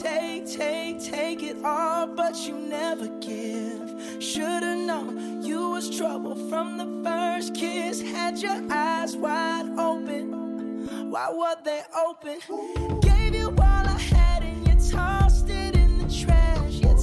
Take, 0.03 0.45
take, 0.45 0.99
take 0.99 1.41
it 1.43 1.55
all, 1.65 2.07
but 2.07 2.35
you 2.47 2.53
never 2.55 3.09
give. 3.19 3.89
Should've 4.19 4.85
known 4.85 5.41
you 5.43 5.71
was 5.71 5.89
trouble 5.89 6.35
from 6.49 6.77
the 6.77 6.85
first 7.03 7.53
kiss. 7.55 8.01
Had 8.03 8.37
your 8.37 8.61
eyes 8.71 9.15
wide 9.17 9.65
open. 9.79 10.29
Why 11.09 11.29
were 11.31 11.55
they 11.65 11.81
open? 12.07 12.37
Gave 13.01 13.33
you 13.33 13.47
all 13.47 13.87
I 13.87 13.97
had 13.99 14.43
and 14.43 14.67
you 14.67 14.75
tossed 14.91 15.28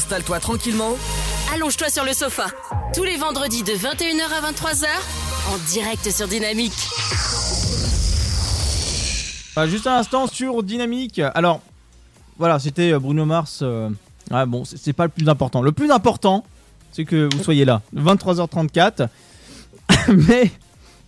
Installe-toi 0.00 0.40
tranquillement. 0.40 0.96
Allonge-toi 1.54 1.90
sur 1.90 2.06
le 2.06 2.14
sofa. 2.14 2.46
Tous 2.94 3.04
les 3.04 3.18
vendredis 3.18 3.62
de 3.62 3.72
21h 3.72 4.32
à 4.32 4.50
23h, 4.50 4.86
en 5.52 5.58
direct 5.70 6.10
sur 6.10 6.26
Dynamique. 6.26 6.72
Bah, 9.54 9.66
juste 9.66 9.86
un 9.86 9.96
instant 9.96 10.26
sur 10.26 10.62
Dynamique. 10.62 11.20
Alors, 11.34 11.60
voilà, 12.38 12.58
c'était 12.58 12.92
euh, 12.94 12.98
Bruno 12.98 13.26
Mars. 13.26 13.58
euh, 13.60 13.90
ouais, 14.30 14.46
bon, 14.46 14.64
c'est 14.64 14.78
c'est 14.78 14.94
pas 14.94 15.04
le 15.04 15.10
plus 15.10 15.28
important. 15.28 15.60
Le 15.60 15.72
plus 15.72 15.90
important, 15.90 16.46
c'est 16.92 17.04
que 17.04 17.28
vous 17.36 17.44
soyez 17.44 17.66
là. 17.66 17.82
23h34. 17.94 19.06
Mais, 20.08 20.50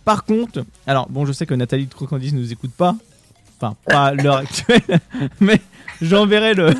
par 0.05 0.23
contre, 0.23 0.65
alors, 0.85 1.09
bon, 1.09 1.25
je 1.25 1.31
sais 1.31 1.47
que 1.47 1.55
Nathalie 1.55 1.87
de 1.87 1.93
Crocandis 1.95 2.31
ne 2.31 2.41
nous 2.41 2.51
écoute 2.51 2.73
pas. 2.77 2.95
Enfin, 3.57 3.75
pas 3.85 4.05
à 4.05 4.13
l'heure 4.13 4.37
actuelle. 4.37 4.99
Mais 5.39 5.59
j'enverrai 5.99 6.53
le. 6.53 6.75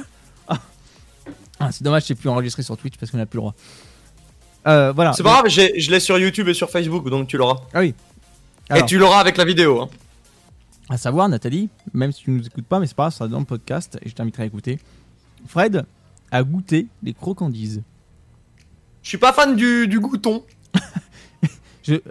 Ah, 1.64 1.72
c'est 1.72 1.84
dommage, 1.84 2.04
c'est 2.04 2.16
plus 2.16 2.30
enregistré 2.30 2.62
sur 2.62 2.76
Twitch 2.76 2.98
parce 2.98 3.12
qu'on 3.12 3.18
n'a 3.18 3.26
plus 3.26 3.38
le 3.38 3.42
droit. 3.42 3.56
Euh, 4.68 4.92
voilà. 4.92 5.14
C'est 5.14 5.24
pas 5.24 5.42
grave, 5.42 5.50
je 5.50 5.92
l'ai 5.92 6.00
sur 6.00 6.18
YouTube 6.18 6.48
et 6.50 6.54
sur 6.54 6.70
Facebook, 6.70 7.10
donc 7.10 7.28
tu 7.28 7.38
l'auras. 7.38 7.62
Ah 7.74 7.80
oui. 7.80 7.94
Et 8.76 8.86
tu 8.86 8.98
l'auras 8.98 9.20
avec 9.20 9.38
la 9.38 9.46
vidéo. 9.46 9.82
Hein. 9.82 9.90
À 10.90 10.98
savoir, 10.98 11.30
Nathalie, 11.30 11.70
même 11.94 12.12
si 12.12 12.24
tu 12.24 12.32
nous 12.32 12.46
écoutes 12.46 12.66
pas, 12.66 12.80
mais 12.80 12.88
c'est 12.88 12.96
pas 12.96 13.04
grave, 13.04 13.14
ça 13.14 13.20
sera 13.20 13.28
dans 13.30 13.40
le 13.40 13.46
podcast 13.46 13.98
et 14.02 14.10
je 14.10 14.14
t'inviterai 14.14 14.44
à 14.44 14.46
écouter. 14.46 14.80
Fred 15.48 15.86
a 16.32 16.44
goûté 16.44 16.88
les 17.02 17.14
croquandises. 17.14 17.82
Je 19.02 19.10
suis 19.10 19.18
pas 19.18 19.34
fan 19.34 19.56
du, 19.56 19.88
du 19.88 20.00
gouton. 20.00 20.44
Je, 21.84 21.96
euh, 21.96 22.02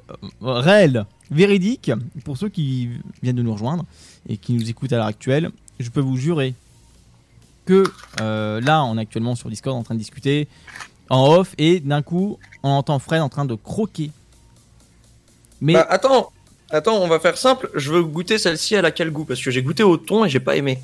réel, 0.43 1.07
véridique, 1.31 1.91
pour 2.25 2.37
ceux 2.37 2.51
qui 2.51 2.91
viennent 3.23 3.37
de 3.37 3.43
nous 3.43 3.55
rejoindre 3.55 3.87
et 4.29 4.37
qui 4.37 4.53
nous 4.53 4.69
écoutent 4.69 4.93
à 4.93 4.97
l'heure 4.97 5.07
actuelle, 5.07 5.51
je 5.81 5.89
peux 5.89 6.01
vous 6.01 6.19
jurer 6.19 6.55
que 7.65 7.85
euh, 8.21 8.61
là, 8.61 8.85
on 8.85 8.99
est 8.99 9.03
actuellement 9.03 9.35
sur 9.35 9.49
Discord 9.49 9.77
en 9.77 9.83
train 9.83 9.95
de 9.95 10.01
discuter 10.01 10.49
en 11.11 11.29
off 11.29 11.55
et 11.59 11.81
d'un 11.81 12.03
coup, 12.03 12.39
on 12.63 12.71
entend 12.71 12.99
Fred 12.99 13.21
en 13.21 13.29
train 13.29 13.45
de 13.45 13.55
croquer. 13.55 14.11
Mais 15.61 15.75
Bah, 15.75 15.87
attends, 15.89 16.33
attends, 16.71 16.97
on 16.97 17.09
va 17.09 17.21
faire 17.21 17.37
simple. 17.37 17.71
Je 17.75 17.93
veux 17.93 18.03
goûter 18.03 18.39
celle-ci, 18.39 18.75
elle 18.75 18.85
a 18.85 18.91
quel 18.91 19.11
goût 19.11 19.25
Parce 19.25 19.43
que 19.43 19.51
j'ai 19.51 19.63
goûté 19.63 19.83
au 19.83 19.97
thon 19.97 20.25
et 20.25 20.29
j'ai 20.29 20.41
pas 20.41 20.57
aimé. 20.57 20.81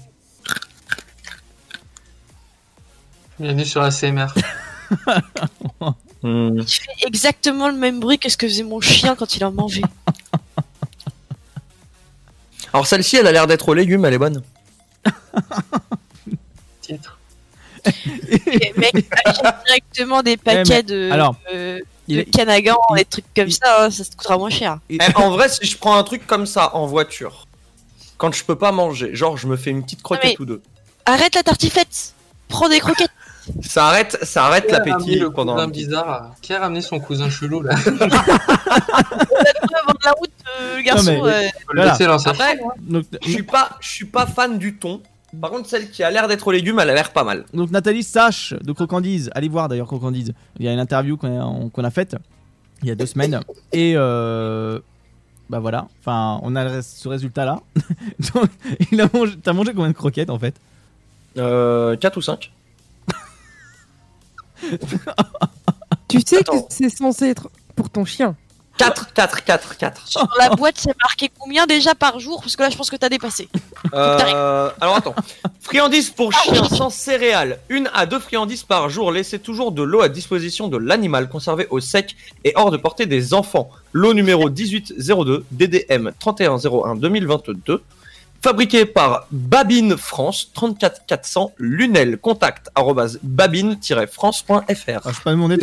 Bienvenue 3.38 3.64
sur. 3.64 3.86
Hmm. 6.22 6.58
Il 6.58 6.68
fait 6.68 7.06
exactement 7.06 7.68
le 7.68 7.76
même 7.76 8.00
bruit 8.00 8.18
que 8.18 8.28
ce 8.28 8.36
que 8.36 8.48
faisait 8.48 8.64
mon 8.64 8.80
chien 8.80 9.14
quand 9.14 9.36
il 9.36 9.44
en 9.44 9.52
mangeait. 9.52 9.82
Alors 12.72 12.88
celle-ci, 12.88 13.16
elle 13.16 13.28
a 13.28 13.32
l'air 13.32 13.46
d'être 13.46 13.68
aux 13.68 13.74
légumes, 13.74 14.04
elle 14.04 14.14
est 14.14 14.18
bonne. 14.18 14.42
Titre. 16.88 17.18
Et 17.86 18.72
mec, 18.76 18.92
achète 19.24 19.54
directement 19.66 20.22
des 20.22 20.36
paquets 20.36 20.64
mais 20.68 20.82
de, 20.82 21.10
alors, 21.12 21.36
euh, 21.54 21.78
il 22.08 22.18
de 22.18 22.22
canagan, 22.30 22.76
des 22.96 23.04
trucs 23.04 23.24
comme 23.36 23.50
ça, 23.50 23.84
hein, 23.84 23.90
ça 23.90 24.04
te 24.04 24.16
coûtera 24.16 24.36
moins 24.36 24.50
cher. 24.50 24.78
Eh, 24.90 24.98
en 25.14 25.30
vrai, 25.30 25.48
si 25.48 25.64
je 25.66 25.76
prends 25.78 25.96
un 25.96 26.02
truc 26.02 26.26
comme 26.26 26.46
ça 26.46 26.74
en 26.74 26.86
voiture, 26.86 27.46
quand 28.16 28.34
je 28.34 28.42
peux 28.44 28.56
pas 28.56 28.72
manger, 28.72 29.14
genre 29.14 29.36
je 29.36 29.46
me 29.46 29.56
fais 29.56 29.70
une 29.70 29.84
petite 29.84 30.02
croquette 30.02 30.24
mais- 30.38 30.40
ou 30.40 30.44
deux, 30.46 30.62
Arrête 31.06 31.34
la 31.36 31.42
tartiflette 31.42 32.12
Prends 32.48 32.68
des 32.68 32.80
croquettes 32.80 33.10
ça 33.62 33.86
arrête, 33.86 34.18
ça 34.24 34.46
arrête 34.46 34.66
Qui 34.66 34.72
l'appétit 34.72 35.18
le 35.18 35.30
pendant. 35.30 35.54
cousin 35.54 35.68
bizarre 35.68 36.34
Qui 36.42 36.52
a 36.52 36.60
ramené 36.60 36.80
son 36.82 36.98
cousin 37.00 37.30
chelou 37.30 37.62
là 37.62 37.74
Avant 37.86 37.88
de 39.92 40.04
la 40.04 40.12
route, 40.12 40.30
euh, 40.60 40.76
le 40.76 40.82
garçon. 40.82 41.12
Non, 41.12 41.24
mais- 41.24 41.46
euh, 41.46 41.48
Voilà. 41.74 41.96
Après, 42.26 42.58
donc, 42.80 43.04
je 43.24 43.30
suis 43.30 43.42
pas, 43.42 43.70
je 43.80 43.88
suis 43.88 44.04
pas 44.06 44.26
fan 44.26 44.58
du 44.58 44.76
thon. 44.76 45.00
Par 45.40 45.50
contre, 45.50 45.68
celle 45.68 45.90
qui 45.90 46.02
a 46.02 46.10
l'air 46.10 46.26
d'être 46.26 46.46
aux 46.46 46.52
légumes, 46.52 46.78
elle 46.80 46.90
a 46.90 46.94
l'air 46.94 47.12
pas 47.12 47.24
mal. 47.24 47.44
donc 47.52 47.70
Nathalie 47.70 48.02
Sache 48.02 48.54
de 48.62 48.72
Crocandise, 48.72 49.30
allez 49.34 49.48
voir 49.48 49.68
d'ailleurs 49.68 49.86
Crocandise. 49.86 50.32
Il 50.58 50.64
y 50.64 50.68
a 50.68 50.72
une 50.72 50.78
interview 50.78 51.16
qu'on 51.16 51.84
a, 51.84 51.90
faite 51.90 52.16
il 52.82 52.88
y 52.88 52.90
a 52.90 52.94
deux 52.94 53.06
semaines 53.06 53.40
et 53.72 53.94
euh, 53.96 54.78
bah 55.50 55.58
voilà. 55.58 55.88
Enfin, 56.00 56.40
on 56.42 56.54
a 56.56 56.80
ce 56.82 57.08
résultat 57.08 57.44
là. 57.44 57.60
Donc, 58.34 58.48
il 58.92 59.00
a 59.00 59.08
mangé. 59.12 59.36
T'as 59.42 59.52
mangé 59.52 59.72
combien 59.74 59.88
de 59.88 59.94
croquettes 59.96 60.30
en 60.30 60.38
fait? 60.38 60.54
Euh, 61.36 61.96
4 61.96 62.16
ou 62.16 62.22
5 62.22 62.52
Tu 66.08 66.20
sais 66.24 66.38
Attends. 66.38 66.62
que 66.62 66.66
c'est 66.72 66.88
censé 66.88 67.26
être 67.26 67.50
pour 67.76 67.90
ton 67.90 68.04
chien. 68.04 68.36
4, 68.78 69.12
4, 69.12 69.44
4, 69.44 69.76
4. 69.76 70.08
Sur 70.08 70.28
la 70.38 70.50
boîte, 70.50 70.76
c'est 70.78 70.96
marqué 71.02 71.30
combien 71.38 71.66
déjà 71.66 71.94
par 71.94 72.18
jour? 72.20 72.40
Parce 72.40 72.56
que 72.56 72.62
là, 72.62 72.70
je 72.70 72.76
pense 72.76 72.90
que 72.90 72.96
t'as 72.96 73.08
dépassé. 73.08 73.48
Euh, 73.92 74.70
alors 74.80 74.96
attends. 74.96 75.14
Friandises 75.60 76.10
pour 76.10 76.32
chiens 76.32 76.64
sans 76.68 76.90
céréales. 76.90 77.58
Une 77.68 77.90
à 77.94 78.06
deux 78.06 78.18
friandises 78.20 78.62
par 78.62 78.88
jour. 78.88 79.12
Laissez 79.12 79.38
toujours 79.38 79.72
de 79.72 79.82
l'eau 79.82 80.00
à 80.00 80.08
disposition 80.08 80.68
de 80.68 80.76
l'animal 80.78 81.28
conservé 81.28 81.66
au 81.70 81.80
sec 81.80 82.16
et 82.44 82.52
hors 82.56 82.70
de 82.70 82.76
portée 82.76 83.06
des 83.06 83.34
enfants. 83.34 83.68
L'eau 83.92 84.14
numéro 84.14 84.48
1802 84.48 85.44
DDM 85.50 86.10
3101 86.18 86.94
2022. 86.96 87.82
Fabriqué 88.40 88.86
par 88.86 89.26
Babine 89.32 89.96
France 89.96 90.50
34 90.54 91.06
400 91.06 91.52
Lunel. 91.58 92.18
Contact 92.18 92.70
babine-france.fr. 93.22 94.52
Ah, 94.60 94.64
Je 94.72 95.16
peux 95.16 95.22
pas 95.24 95.30
demander. 95.32 95.56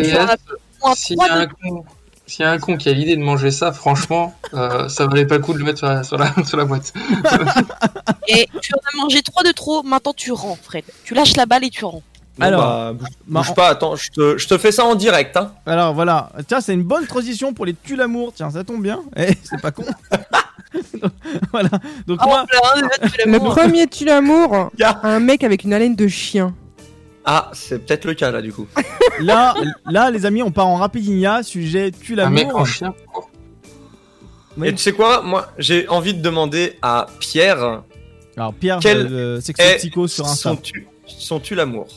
S'il 0.96 1.18
y, 1.18 1.22
a 1.22 1.38
un 1.40 1.48
con- 1.48 1.86
s'il 2.28 2.44
y 2.44 2.48
a 2.48 2.52
un 2.52 2.58
con 2.60 2.78
qui 2.78 2.90
a 2.90 2.94
l'idée 2.94 3.16
de 3.16 3.22
manger 3.22 3.52
ça, 3.52 3.72
franchement, 3.72 4.34
euh, 4.54 4.88
ça 4.90 5.06
valait 5.08 5.26
pas 5.26 5.36
le 5.36 5.42
coup 5.42 5.54
de 5.54 5.60
le 5.60 5.66
mettre 5.66 5.80
sur 5.80 5.88
la, 5.88 6.04
sur 6.04 6.18
la, 6.18 6.34
sur 6.46 6.58
la 6.58 6.66
boîte. 6.66 6.94
Et 8.28 8.48
tu 8.62 8.74
en 8.74 8.78
as 8.78 9.04
mangé 9.04 9.22
3 9.22 9.44
de 9.44 9.52
trop, 9.52 9.84
maintenant 9.84 10.14
tu 10.16 10.32
rends, 10.32 10.58
Fred. 10.62 10.84
Tu 11.04 11.14
lâches 11.14 11.36
la 11.36 11.46
balle 11.46 11.64
et 11.64 11.70
tu 11.70 11.86
rends. 11.86 12.02
Bon, 12.38 12.46
Alors, 12.46 12.94
bah, 12.94 12.94
bouge, 13.28 13.54
pas, 13.54 13.70
attends, 13.70 13.96
je 13.96 14.10
te, 14.12 14.38
je 14.38 14.48
te 14.48 14.58
fais 14.58 14.72
ça 14.72 14.84
en 14.84 14.96
direct. 14.96 15.38
Hein. 15.38 15.54
Alors 15.66 15.94
voilà, 15.94 16.32
tiens, 16.48 16.60
c'est 16.60 16.74
une 16.74 16.84
bonne 16.84 17.06
transition 17.08 17.54
pour 17.54 17.66
les 17.66 17.74
tue 17.74 17.96
l'amour. 17.96 18.34
Tiens, 18.36 18.50
ça 18.50 18.64
tombe 18.66 18.82
bien. 18.84 19.02
Eh, 19.16 19.34
c'est 19.44 19.62
pas 19.62 19.72
con. 19.72 19.86
Donc, 21.02 21.12
voilà. 21.52 21.70
Donc 22.08 22.20
Ah, 22.22 22.26
moi, 22.26 22.46
tu 23.02 23.08
Le 23.26 23.32
l'amour. 23.32 23.56
premier 23.56 23.88
tue 23.88 24.04
l'amour, 24.04 24.72
un 25.04 25.20
mec 25.20 25.44
avec 25.46 25.64
une 25.64 25.74
haleine 25.74 25.96
de 25.96 26.08
chien. 26.08 26.54
Ah, 27.26 27.50
c'est 27.54 27.86
peut-être 27.86 28.06
le 28.06 28.14
cas 28.14 28.32
là 28.32 28.42
du 28.42 28.54
coup. 28.54 28.68
là, 29.20 29.56
là, 29.90 30.12
les 30.12 30.26
amis, 30.26 30.44
on 30.44 30.52
part 30.52 30.68
en 30.68 30.76
rapidinia. 30.76 31.42
Sujet 31.44 31.92
tue 31.92 32.20
Un 32.20 32.30
mec 32.30 32.46
l'amour. 32.46 32.62
en 32.62 32.66
chien. 32.66 32.94
Oui. 34.58 34.68
Et 34.70 34.72
tu 34.72 34.78
sais 34.78 34.94
quoi? 34.94 35.22
Moi, 35.22 35.48
j'ai 35.58 35.88
envie 35.90 36.14
de 36.14 36.22
demander 36.22 36.78
à 36.82 37.08
Pierre 37.20 37.82
Alors 38.38 38.54
Pierre, 38.54 38.80
Quel 38.82 39.12
euh, 39.12 39.42
sexo 39.42 39.62
est 39.64 39.78
psycho 39.78 40.08
sur 40.08 40.26
Insta. 40.26 40.52
son 40.52 40.56
tu, 40.56 40.88
son 41.06 41.40
tu 41.40 41.56
l'amour? 41.56 41.88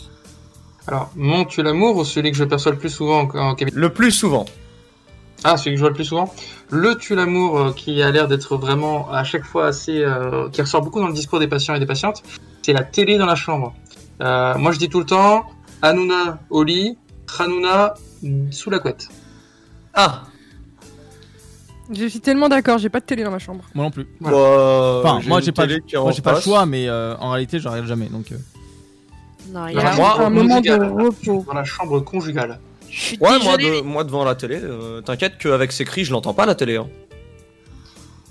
Alors, 0.89 1.11
mon 1.15 1.45
tu 1.45 1.63
l'amour 1.63 1.97
ou 1.97 2.05
celui 2.05 2.31
que 2.33 2.37
je 2.37 2.45
perçois 2.45 2.73
le 2.73 2.79
plus 2.79 2.89
souvent 2.91 3.29
en, 3.35 3.55
Le 3.73 3.93
plus 3.93 4.11
souvent. 4.11 4.47
Ah, 5.45 5.57
celui 5.57 5.73
que 5.73 5.77
je 5.77 5.83
vois 5.83 5.91
le 5.91 5.95
plus 5.95 6.07
souvent. 6.07 6.35
Le 6.71 6.97
tu 6.97 7.15
l'amour 7.15 7.59
euh, 7.61 7.73
qui 7.73 8.03
a 8.03 8.11
l'air 8.11 8.27
d'être 8.27 8.57
vraiment 8.57 9.09
à 9.13 9.23
chaque 9.23 9.45
fois 9.45 9.67
assez. 9.67 10.03
euh, 10.03 10.49
qui 10.49 10.61
ressort 10.63 10.83
beaucoup 10.83 11.01
dans 11.01 11.07
le 11.07 11.13
discours 11.13 11.39
des 11.39 11.47
patients 11.47 11.75
et 11.75 11.79
des 11.79 11.87
patientes, 11.87 12.23
c'est 12.63 12.73
la 12.73 12.83
télé 12.83 13.19
dans 13.19 13.27
la 13.27 13.37
chambre. 13.37 13.75
Euh, 14.21 14.57
moi 14.59 14.73
je 14.73 14.79
dis 14.79 14.89
tout 14.89 14.99
le 15.01 15.07
temps 15.07 15.45
Hanouna 15.83 16.39
au 16.51 16.65
lit, 16.65 16.97
Hanouna 17.39 17.95
sous 18.51 18.71
la 18.71 18.79
couette. 18.81 19.09
Ah, 19.95 20.23
Je 21.93 22.07
suis 22.07 22.21
tellement 22.21 22.49
d'accord, 22.49 22.79
j'ai 22.79 22.89
pas 22.89 23.01
de 23.01 23.05
télé 23.05 23.25
dans 23.25 23.31
ma 23.31 23.39
chambre. 23.39 23.65
Moi 23.75 23.85
non 23.85 23.91
plus. 23.91 24.07
Voilà. 24.21 24.37
bah, 24.39 25.01
Enfin, 25.17 25.29
moi 25.29 25.41
j'ai 25.41 25.53
pas, 25.53 25.67
moi 25.67 26.13
pas 26.23 26.33
le 26.35 26.41
choix, 26.41 26.67
mais 26.67 26.89
euh, 26.89 27.17
en 27.19 27.31
réalité, 27.31 27.59
je 27.59 27.69
regarde 27.69 27.87
jamais. 27.87 28.07
Donc, 28.07 28.33
euh, 28.33 28.37
Non, 29.53 29.67
il 29.69 29.75
y 29.77 29.81
a 29.81 29.95
moi, 29.97 30.21
un 30.21 30.31
moment 30.31 30.61
de 30.61 30.73
repos. 30.73 31.45
Dans 31.47 31.55
la 31.55 31.65
chambre 31.65 32.01
conjugale. 32.01 32.59
Ouais, 33.21 33.39
moi, 33.43 33.57
de, 33.57 33.83
moi 33.83 34.03
devant 34.05 34.25
la 34.25 34.35
télé, 34.35 34.61
euh, 34.63 35.01
t'inquiète 35.03 35.39
qu'avec 35.39 35.73
ces 35.73 35.85
cris, 35.85 36.05
je 36.05 36.13
l'entends 36.13 36.35
pas 36.35 36.47
la 36.47 36.55
télé. 36.55 36.77
Hein. 36.77 36.89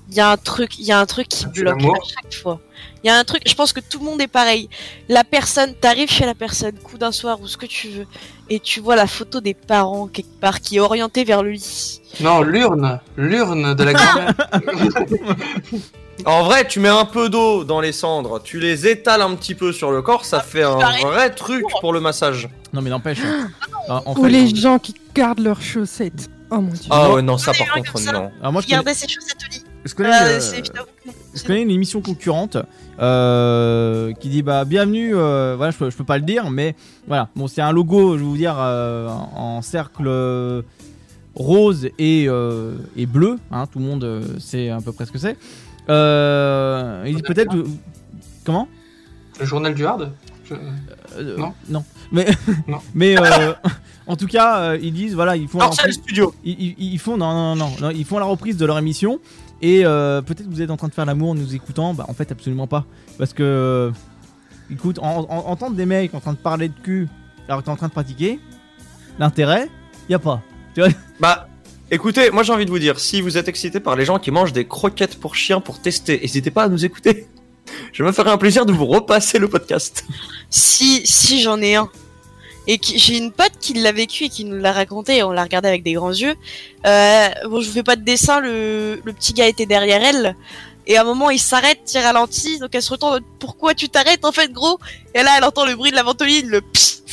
Il 0.10 0.16
y 0.16 0.19
a 0.22 0.30
un 0.32 0.38
truc, 0.38 0.80
il 0.80 0.86
y 0.86 0.92
a 0.92 1.00
un 1.00 1.06
truc 1.06 1.27
qui 1.27 1.45
bloque 1.48 1.82
à 1.84 2.08
chaque 2.24 2.34
fois. 2.34 2.60
Il 3.03 3.08
y 3.08 3.10
a 3.10 3.18
un 3.18 3.24
truc, 3.24 3.42
je 3.45 3.53
pense 3.56 3.74
que 3.74 3.80
tout 3.80 4.00
le 4.00 4.06
monde 4.06 4.22
est 4.22 4.27
pareil. 4.27 4.69
La 5.10 5.24
personne, 5.24 5.74
t'arrives 5.76 6.10
chez 6.10 6.26
la 6.26 6.34
personne, 6.34 6.74
coup 6.74 6.98
d'un 6.98 7.11
soir 7.11 7.40
ou 7.42 7.48
ce 7.48 7.58
que 7.58 7.66
tu 7.66 7.90
veux, 7.90 8.08
et 8.50 8.60
tu 8.60 8.80
vois 8.80 8.95
la 8.95 9.08
photo 9.08 9.42
des 9.42 9.53
parents 9.53 10.08
quelque 10.08 10.40
part 10.40 10.61
qui 10.61 10.77
est 10.77 10.80
orientée 10.80 11.24
vers 11.26 11.44
le 11.44 11.52
lit. 11.52 12.02
Non, 12.22 12.42
l'urne, 12.42 13.00
l'urne 13.18 13.74
de 13.76 13.84
la 13.84 13.94
grand-mère. 13.94 14.34
En 16.26 16.44
vrai, 16.44 16.68
tu 16.68 16.80
mets 16.80 16.90
un 16.90 17.06
peu 17.06 17.30
d'eau 17.30 17.64
dans 17.64 17.80
les 17.80 17.92
cendres, 17.92 18.42
tu 18.42 18.60
les 18.60 18.88
étales 18.88 19.22
un 19.22 19.36
petit 19.36 19.53
peu 19.53 19.72
sur 19.72 19.92
le 19.92 20.02
corps, 20.02 20.26
ça 20.26 20.40
fait 20.40 20.64
un 20.64 20.77
vrai 21.02 21.30
truc 21.30 21.64
pour 21.80 21.94
le 21.94 22.00
massage. 22.00 22.50
non, 22.74 22.82
mais 22.82 22.90
n'empêche. 22.90 23.19
euh, 23.24 23.44
en 23.90 24.16
Ou 24.18 24.24
fait, 24.24 24.30
les 24.30 24.56
gens 24.56 24.80
qui 24.80 24.95
gardent 25.14 25.40
leurs 25.40 25.61
chaussettes. 25.61 26.30
Oh 26.50 26.56
mon 26.61 26.72
dieu. 26.72 26.88
Ah 26.90 27.11
ouais, 27.11 27.22
non, 27.22 27.38
ça 27.38 27.52
par 27.53 27.68
contre, 27.74 28.02
non. 28.11 28.32
alors 28.40 28.52
moi, 28.53 28.61
je 28.61 28.68
connais, 28.68 28.77
Regardez 28.80 28.94
ces 28.94 29.08
chaussettes 29.08 29.38
au 29.48 29.53
lit. 29.53 29.64
Je 29.88 29.95
connais, 29.95 30.09
euh, 30.14 30.40
c'est- 30.40 30.64
je 31.35 31.43
connais 31.43 31.61
une 31.61 31.72
émission 31.72 32.01
concurrente 32.01 32.57
euh, 32.99 34.14
qui 34.14 34.30
dit 34.30 34.41
bah 34.43 34.66
bienvenue. 34.66 35.16
euh, 35.16 35.56
voilà, 35.57 35.72
je 35.72 35.77
peux, 35.77 35.90
je 35.90 35.95
peux 35.98 36.03
pas 36.03 36.17
le 36.17 36.24
dire, 36.24 36.49
mais 36.49 36.75
voilà. 37.07 37.30
Bon, 37.35 37.48
c'est 37.48 37.61
un 37.61 37.72
logo, 37.72 38.14
je 38.17 38.19
vais 38.24 38.25
vous 38.30 38.38
dire, 38.38 38.56
euh, 38.57 39.07
en 39.07 39.61
cercle 39.61 40.06
euh, 40.07 40.61
rose 41.35 41.90
et, 41.99 42.25
euh, 42.27 42.75
et 42.95 43.06
bleu. 43.06 43.38
Hein, 43.51 43.66
tout 43.72 43.80
le 43.80 43.85
monde 43.85 44.03
euh, 44.03 44.22
sait 44.40 44.69
à 44.69 44.80
peu 44.82 44.91
près 44.91 45.06
ce 45.06 45.11
que 45.11 45.19
c'est. 45.19 45.38
Euh, 45.90 47.03
il 47.07 47.16
dit 47.16 47.22
peut-être. 47.22 47.56
comment? 48.45 48.67
Le 49.40 49.45
journal 49.45 49.74
du 49.74 49.85
hard? 49.85 50.11
Je- 50.45 50.56
Euh, 51.17 51.38
Non. 51.38 51.53
non. 51.69 51.83
Mais, 52.11 52.25
Non. 52.67 52.80
mais 52.93 53.17
euh, 53.19 53.53
en 54.07 54.16
tout 54.16 54.27
cas, 54.27 54.59
euh, 54.59 54.77
ils 54.82 54.93
disent 54.93 55.14
voilà, 55.16 55.35
ils 55.35 55.48
font. 55.48 55.59
La 55.59 55.66
reprise- 55.67 55.95
studio. 55.95 56.33
ils, 56.43 56.59
ils- 56.77 56.93
ils 56.93 56.99
font 56.99 57.17
non, 57.17 57.33
non 57.33 57.56
non 57.56 57.72
non 57.82 57.90
ils 57.90 58.06
font 58.06 58.17
la 58.19 58.25
reprise 58.25 58.57
de 58.57 58.66
leur 58.66 58.77
émission 58.77 59.19
et 59.61 59.86
euh, 59.86 60.22
peut-être 60.22 60.48
que 60.48 60.53
vous 60.53 60.61
êtes 60.61 60.69
en 60.72 60.77
train 60.77 60.88
de 60.88 60.94
faire 60.94 61.06
l'amour 61.06 61.30
en 61.32 61.36
nous 61.36 61.56
écoutant. 61.56 61.94
Bah 61.94 62.06
en 62.08 62.14
fait 62.14 62.32
absolument 62.32 62.68
pas 62.68 62.86
parce 63.18 63.34
que 63.34 63.92
écoute 64.72 65.00
en- 65.00 65.26
en- 65.30 65.50
entendre 65.50 65.76
des 65.76 65.86
mecs 65.86 66.14
en 66.14 66.19
train 66.19 66.34
de 66.34 66.38
parler 66.38 66.68
de 66.69 66.74
cul 66.84 67.08
alors 67.48 67.61
que 67.61 67.66
t'es 67.66 67.72
en 67.72 67.76
train 67.77 67.88
de 67.88 67.94
pratiquer 67.94 68.40
l'intérêt 69.19 69.69
y 70.10 70.14
a 70.14 70.19
pas. 70.19 70.42
Tu 70.76 70.82
vois? 70.82 70.90
Bah, 71.19 71.48
écoutez, 71.90 72.30
moi 72.32 72.44
j'ai 72.44 72.53
envie 72.53 72.66
de 72.66 72.69
vous 72.69 72.77
dire, 72.80 73.00
si 73.00 73.22
vous 73.22 73.38
êtes 73.38 73.48
excité 73.48 73.80
par 73.80 73.95
les 73.95 74.06
gens 74.06 74.19
qui 74.19 74.30
mangent 74.32 74.53
des 74.53 74.68
croquettes 74.68 75.19
pour 75.19 75.36
chiens 75.36 75.60
pour 75.61 75.80
tester, 75.82 76.19
n'hésitez 76.22 76.52
pas 76.52 76.64
à 76.64 76.69
nous 76.69 76.86
écouter. 76.86 77.27
Je 77.94 78.03
me 78.03 78.11
ferai 78.11 78.30
un 78.30 78.38
plaisir 78.38 78.66
de 78.66 78.72
vous 78.74 78.86
repasser 78.86 79.40
le 79.40 79.48
podcast. 79.48 80.06
Si, 80.50 81.02
si 81.06 81.42
j'en 81.42 81.60
ai 81.61 81.76
un. 81.76 81.90
Et 82.67 82.79
j'ai 82.83 83.17
une 83.17 83.31
pote 83.31 83.53
qui 83.61 83.73
l'a 83.73 83.91
vécu 83.93 84.25
et 84.25 84.29
qui 84.29 84.43
nous 84.43 84.57
l'a 84.57 84.73
raconté 84.73 85.17
et 85.17 85.23
on 85.23 85.31
l'a 85.31 85.43
regardé 85.43 85.69
avec 85.69 85.83
des 85.83 85.93
grands 85.93 86.11
yeux. 86.11 86.35
Euh, 86.85 87.27
bon, 87.49 87.61
je 87.61 87.67
vous 87.67 87.73
fais 87.73 87.83
pas 87.83 87.95
de 87.95 88.03
dessin, 88.03 88.39
le, 88.41 88.99
le 89.03 89.13
petit 89.13 89.33
gars 89.33 89.47
était 89.47 89.65
derrière 89.65 90.03
elle. 90.03 90.35
Et 90.85 90.97
à 90.97 91.01
un 91.01 91.03
moment, 91.05 91.29
il 91.29 91.39
s'arrête, 91.39 91.79
il 91.93 91.99
ralentit, 91.99 92.59
donc 92.59 92.69
elle 92.73 92.81
se 92.81 92.91
retourne. 92.91 93.21
Pourquoi 93.39 93.73
tu 93.73 93.89
t'arrêtes 93.89 94.23
en 94.25 94.31
fait, 94.31 94.51
gros? 94.51 94.79
Et 95.15 95.23
là, 95.23 95.31
elle 95.37 95.43
entend 95.43 95.65
le 95.65 95.75
bruit 95.75 95.91
de 95.91 95.95
la 95.95 96.03
ventoline, 96.03 96.47
le 96.49 96.61
pss. 96.61 97.03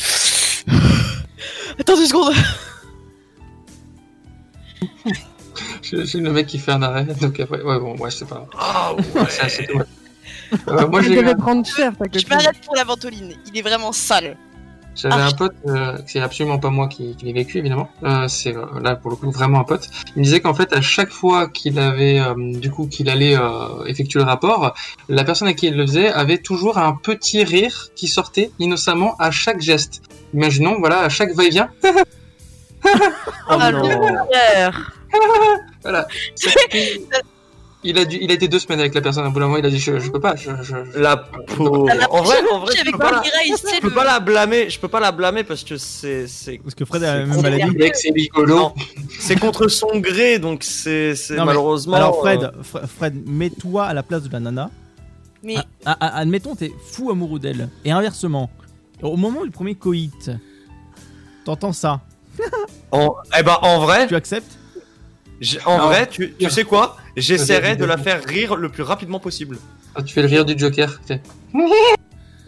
Attends 1.79 1.95
deux 1.97 2.05
secondes. 2.05 2.33
J'ai 5.81 6.19
le 6.19 6.31
mec 6.31 6.47
qui 6.47 6.57
fait 6.59 6.71
un 6.71 6.81
arrêt, 6.81 7.05
donc 7.05 7.39
après, 7.39 7.61
ouais, 7.61 7.79
bon, 7.79 7.95
ouais, 7.97 8.11
c'est 8.11 8.27
pas. 8.27 8.47
Ah 8.57 8.93
C'est 9.29 9.41
assez 9.41 9.63
dommage. 9.65 9.87
Euh, 10.67 10.87
moi, 10.87 11.01
devait 11.01 11.29
un- 11.31 11.35
prendre 11.35 11.65
cher, 11.65 11.91
Je 12.13 12.27
m'arrête 12.27 12.59
pour 12.65 12.75
la 12.75 12.83
ventoline. 12.83 13.35
Il 13.47 13.57
est 13.57 13.61
vraiment 13.61 13.91
sale. 13.91 14.37
J'avais 14.95 15.15
Ah, 15.15 15.27
un 15.27 15.31
pote, 15.31 15.53
euh, 15.67 15.97
c'est 16.07 16.21
absolument 16.21 16.57
pas 16.57 16.69
moi 16.69 16.87
qui, 16.87 17.15
qui 17.15 17.25
l'ai 17.25 17.33
vécu 17.33 17.57
évidemment. 17.57 17.89
Euh, 18.03 18.27
c'est 18.29 18.55
euh, 18.55 18.65
là 18.81 18.95
pour 18.95 19.11
le 19.11 19.17
coup 19.17 19.29
vraiment 19.29 19.59
un 19.59 19.63
pote. 19.63 19.89
Il 20.15 20.19
me 20.19 20.23
disait 20.23 20.39
qu'en 20.39 20.53
fait 20.53 20.71
à 20.73 20.81
chaque 20.81 21.09
fois 21.09 21.49
qu'il 21.49 21.77
avait, 21.79 22.19
euh, 22.19 22.33
du 22.57 22.71
coup, 22.71 22.87
qu'il 22.87 23.09
allait 23.09 23.35
euh, 23.37 23.83
effectuer 23.85 24.19
le 24.19 24.25
rapport, 24.25 24.73
la 25.09 25.23
personne 25.25 25.49
à 25.49 25.53
qui 25.53 25.67
il 25.67 25.75
le 25.75 25.85
faisait 25.85 26.09
avait 26.09 26.37
toujours 26.37 26.77
un 26.77 26.93
petit 26.93 27.43
rire 27.43 27.89
qui 27.95 28.07
sortait 28.07 28.51
innocemment 28.59 29.15
à 29.19 29.31
chaque 29.31 29.61
geste. 29.61 30.01
Imaginons, 30.33 30.77
voilà, 30.79 31.01
à 31.01 31.09
chaque 31.09 31.33
va-et-vient. 31.33 31.69
Oh 32.87 33.57
Ah, 33.59 33.71
voilà. 35.83 36.07
Il 37.87 37.97
a, 37.99 38.05
dû, 38.05 38.17
il 38.19 38.31
a 38.31 38.33
été 38.33 38.47
deux 38.47 38.57
semaines 38.59 38.79
avec 38.79 38.93
la 38.95 39.01
personne. 39.01 39.25
À 39.25 39.29
bout 39.29 39.39
d'un 39.39 39.45
moment, 39.45 39.57
il 39.57 39.65
a 39.65 39.69
dit 39.69 39.77
je, 39.79 39.99
je 39.99 40.09
peux 40.09 40.19
pas. 40.19 40.35
Je, 40.35 40.49
je- 40.63 40.99
La. 40.99 41.29
La 41.95 42.11
En 42.11 42.21
vrai, 42.23 42.37
en 42.51 42.59
vrai, 42.59 42.73
prochaine 42.73 42.85
je 42.85 42.91
peux 42.91 42.97
pas 42.97 43.11
la- 43.11 43.79
peux 43.81 43.91
pas 43.91 44.19
blâmer. 44.19 44.69
Je 44.69 44.79
peux 44.79 44.87
pas 44.87 44.99
la 44.99 45.11
blâmer 45.11 45.43
parce 45.43 45.63
que 45.63 45.77
c'est 45.77 46.27
c'est. 46.27 46.57
Parce 46.57 46.73
que 46.75 46.83
Fred 46.83 47.03
a 47.03 47.13
la 47.13 47.25
même 47.25 47.29
contre- 47.35 47.43
maladie. 47.43 47.91
C'est 47.93 48.11
rigolo. 48.11 48.55
Non, 48.57 48.73
c'est 49.19 49.39
contre 49.39 49.67
son 49.67 49.99
gré, 49.99 50.39
donc 50.39 50.63
c'est 50.63 51.15
c'est 51.15 51.35
Non, 51.35 51.41
mais- 51.41 51.45
malheureusement. 51.47 51.95
Alors 51.95 52.19
Fred, 52.19 52.43
euh, 52.43 52.51
Fre- 52.63 52.87
Fred, 52.87 53.23
mets-toi 53.27 53.85
à 53.85 53.93
la 53.93 54.03
place 54.03 54.23
de 54.23 54.31
la 54.33 54.39
nana. 54.39 54.69
Mais 55.43 55.57
Ah, 55.85 55.95
ah, 55.99 56.17
admettons, 56.17 56.55
t'es 56.55 56.73
fou 56.91 57.11
amoureux 57.11 57.37
d'elle. 57.39 57.69
Et 57.85 57.91
inversement, 57.91 58.49
au 59.03 59.15
moment 59.15 59.43
du 59.45 59.51
premier 59.51 59.75
coït, 59.75 60.31
t'entends 61.45 61.71
ça. 61.73 62.01
en, 62.91 63.15
eh 63.39 63.43
ben 63.43 63.57
en 63.61 63.79
vrai, 63.79 64.07
Tu 64.07 64.15
acceptes? 64.15 64.57
J'- 65.41 65.59
en 65.65 65.77
Non. 65.77 65.85
vrai, 65.85 66.07
tu, 66.07 66.33
tu 66.39 66.49
sais 66.49 66.63
quoi? 66.63 66.97
J'essaierai 67.17 67.75
de 67.75 67.85
la 67.85 67.97
faire 67.97 68.23
rire 68.25 68.55
le 68.55 68.69
plus 68.69 68.83
rapidement 68.83 69.19
possible. 69.19 69.57
Ah, 69.95 70.03
tu 70.03 70.13
fais 70.13 70.21
le 70.21 70.27
rire 70.27 70.45
du 70.45 70.57
Joker. 70.57 70.99
t'sais. 71.01 71.21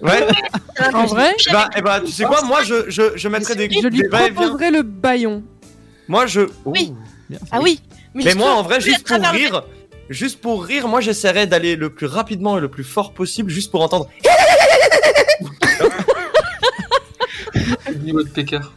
Ouais. 0.02 0.28
En 0.94 1.06
vrai, 1.06 1.34
Eh 1.48 1.52
ben, 1.52 1.68
eh 1.76 1.82
ben, 1.82 2.02
tu 2.02 2.12
sais 2.12 2.24
quoi? 2.26 2.44
Moi, 2.44 2.62
je, 2.64 2.88
je, 2.90 3.02
je 3.16 3.28
mettrais 3.30 3.56
des, 3.56 3.68
je 3.70 3.88
lui 3.88 4.02
des 4.02 4.08
va-et-vient. 4.08 4.72
le 4.72 4.82
baillon. 4.84 5.44
Moi, 6.08 6.28
je. 6.28 6.42
Oui. 6.66 6.94
Ah 7.52 7.60
oui. 7.62 7.82
Mais 8.14 8.36
moi, 8.36 8.52
en 8.54 8.62
vrai, 8.62 8.80
juste 8.80 9.08
pour 9.08 9.24
rire, 9.32 9.64
juste 10.10 10.40
pour 10.40 10.64
rire, 10.64 10.88
moi, 10.88 11.02
j'essaierais 11.02 11.48
d'aller 11.48 11.76
le 11.76 11.90
plus 11.90 12.06
rapidement 12.06 12.58
et 12.58 12.62
le 12.62 12.70
plus 12.70 12.84
fort 12.84 13.14
possible, 13.14 13.50
juste 13.50 13.72
pour 13.72 13.82
entendre. 13.82 14.08
Le 17.88 17.94
niveau 17.96 18.24
de 18.24 18.30
Pécard. 18.30 18.72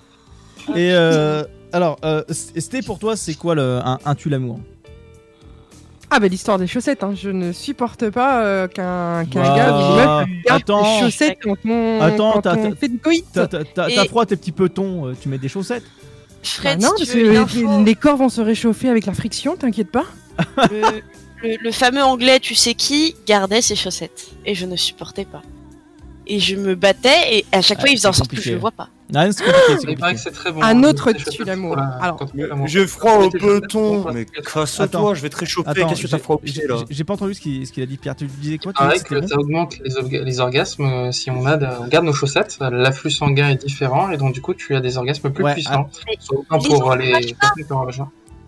Et 0.75 0.93
euh, 0.93 1.45
alors, 1.73 1.99
euh, 2.05 2.23
c'était 2.29 2.83
pour 2.83 2.99
toi, 2.99 3.17
c'est 3.17 3.35
quoi 3.35 3.55
le, 3.55 3.81
un, 3.85 3.99
un 4.05 4.15
tue 4.15 4.29
l'amour? 4.29 4.61
Ah 6.13 6.19
bah 6.19 6.27
l'histoire 6.27 6.59
des 6.59 6.67
chaussettes, 6.67 7.05
hein. 7.05 7.15
je 7.15 7.31
ne 7.31 7.53
supporte 7.53 8.11
pas 8.11 8.43
euh, 8.43 8.67
qu'un 8.67 9.25
qu'un 9.27 9.43
Bah, 9.43 9.57
gars 9.57 9.77
ou 9.77 9.81
une 9.81 9.97
meuf 9.97 10.45
garde 10.45 10.63
attends. 10.63 10.83
des 10.83 11.01
chaussettes 11.01 11.39
quand 11.41 11.55
on, 11.65 12.01
Attends, 12.01 12.33
quand 12.33 12.43
t'as- 12.43 12.57
on 12.57 12.75
fait 12.75 12.89
du 12.89 12.99
coït. 12.99 13.25
T'as 13.33 14.05
froid 14.07 14.27
tes 14.27 14.35
petits 14.37 14.51
petons, 14.51 15.07
euh, 15.07 15.15
tu 15.21 15.29
mets 15.29 15.39
des 15.39 15.49
chaussettes? 15.49 15.85
Bah 15.85 16.43
Fred, 16.43 16.81
non, 16.83 16.89
si 16.97 17.05
parce 17.05 17.13
que 17.17 17.85
les 17.85 17.95
corps 17.95 18.17
vont 18.17 18.29
se 18.29 18.41
réchauffer 18.41 18.89
avec 18.89 19.07
la 19.07 19.13
friction, 19.13 19.57
t'inquiète 19.57 19.93
pas. 19.93 20.07
le, 20.73 20.81
le- 21.49 21.57
le 21.63 21.71
fameux 21.71 22.03
anglais, 22.03 22.41
tu 22.41 22.57
sais 22.57 22.75
qui, 22.75 23.15
gardait 23.27 23.61
ses 23.63 23.77
chaussettes. 23.77 24.31
Et 24.45 24.55
je 24.57 24.67
ne 24.67 24.75
supportais 24.75 25.27
pas. 25.27 25.43
Et 26.27 26.41
je 26.41 26.57
me 26.57 26.75
battais, 26.75 27.37
et 27.39 27.45
à 27.53 27.61
chaque 27.63 27.79
Ah, 27.79 27.83
fois, 27.83 27.91
il 27.91 27.97
faisait 27.99 28.09
en 28.09 28.13
sorte 28.13 28.31
que 28.31 28.41
je 28.41 28.51
le 28.53 28.59
vois 28.59 28.71
pas. 28.73 28.89
Ah, 29.15 29.31
c'est 29.33 29.45
compliqué, 29.45 29.61
c'est 29.69 29.93
Il 29.93 29.99
paraît 29.99 30.15
que 30.15 30.19
compliqué. 30.19 30.19
c'est 30.23 30.31
très 30.31 30.53
bon. 30.53 30.63
Un 30.63 30.83
hein, 30.83 30.85
autre 30.89 31.13
tue 31.13 31.45
l'amour. 31.45 31.77
Alors. 32.01 32.19
J'ai 32.67 32.87
froid 32.87 33.15
au 33.25 33.31
pour- 33.31 34.13
Mais 34.13 34.25
casse-toi, 34.25 35.15
je 35.15 35.23
vais 35.23 35.29
te 35.31 35.37
réchauffer. 35.37 35.71
Qu'est-ce 35.75 35.89
que 35.91 35.97
j'ai- 35.97 36.09
t'as 36.09 36.19
froid 36.19 36.37
au 36.37 36.39
pied 36.39 36.63
là 36.69 36.77
j'ai 36.89 37.05
pas 37.05 37.15
entendu 37.15 37.35
ce 37.35 37.41
qu'il 37.41 37.67
ce 37.67 37.73
qu'il 37.73 37.83
a 37.83 37.87
dit, 37.87 37.97
Pierre. 37.97 38.17
Tu 38.17 38.27
disais 38.27 38.59
quoi 38.59 38.73
Il 38.73 38.75
Tu 38.75 38.83
paraît 38.83 38.99
que 39.01 39.15
bon 39.21 39.27
ça 39.29 39.37
augmente 39.39 39.79
les, 39.85 39.95
orga- 39.97 40.23
les 40.25 40.41
orgasmes 40.41 40.85
euh, 40.85 41.13
si 41.13 41.31
on, 41.31 41.45
a 41.47 41.57
de- 41.57 41.67
on 41.81 41.87
garde 41.89 42.05
nos 42.07 42.13
chaussettes. 42.13 42.59
L'afflux 42.61 43.11
sanguin 43.11 43.49
est 43.51 43.65
différent 43.65 44.11
et 44.11 44.17
donc 44.17 44.35
du 44.35 44.41
coup 44.41 44.55
tu 44.55 44.75
as 44.75 44.81
des 44.81 44.97
orgasmes 44.99 45.31
plus 45.31 45.45
Ouais, 45.45 45.55
puissants. 45.55 45.89
Soit 46.19 46.39
autant 46.51 46.59
les 46.59 46.69
pour 46.69 46.95
les. 46.97 48.05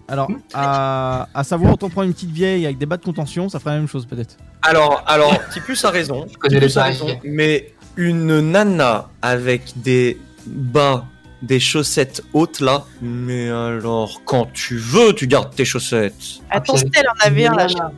Alors, 0.09 0.29
à, 0.53 1.29
à 1.33 1.45
savoir, 1.45 1.73
autant 1.73 1.89
prendre 1.89 2.07
une 2.09 2.13
petite 2.13 2.31
vieille 2.31 2.65
avec 2.67 2.77
des 2.77 2.87
bas 2.87 2.97
de 2.99 3.05
contention, 3.05 3.49
ça 3.49 3.59
ferait 3.61 3.71
la 3.71 3.79
même 3.79 3.89
chose 3.89 4.05
peut-être. 4.05 4.37
Alors, 4.63 5.03
alors, 5.07 5.33
Tipus 5.53 5.83
a 5.85 5.91
raison. 5.91 6.27
Je 6.31 6.37
connais 6.37 6.59
Tipus 6.59 6.75
les 6.77 6.83
raison. 6.83 7.07
Mais 7.25 7.73
une 7.97 8.41
nana 8.51 9.09
avec 9.23 9.63
des 9.77 10.19
bas, 10.47 11.07
des 11.43 11.61
chaussettes 11.61 12.23
hautes 12.33 12.61
là. 12.61 12.85
Mais 13.01 13.51
alors, 13.51 14.23
quand 14.25 14.53
tu 14.53 14.77
veux, 14.77 15.13
tu 15.13 15.27
gardes 15.27 15.55
tes 15.55 15.65
chaussettes. 15.65 16.41
Attends, 16.51 16.77
Stella 16.77 17.13
en 17.21 17.27
avait 17.27 17.47
un 17.47 17.55
là. 17.55 17.93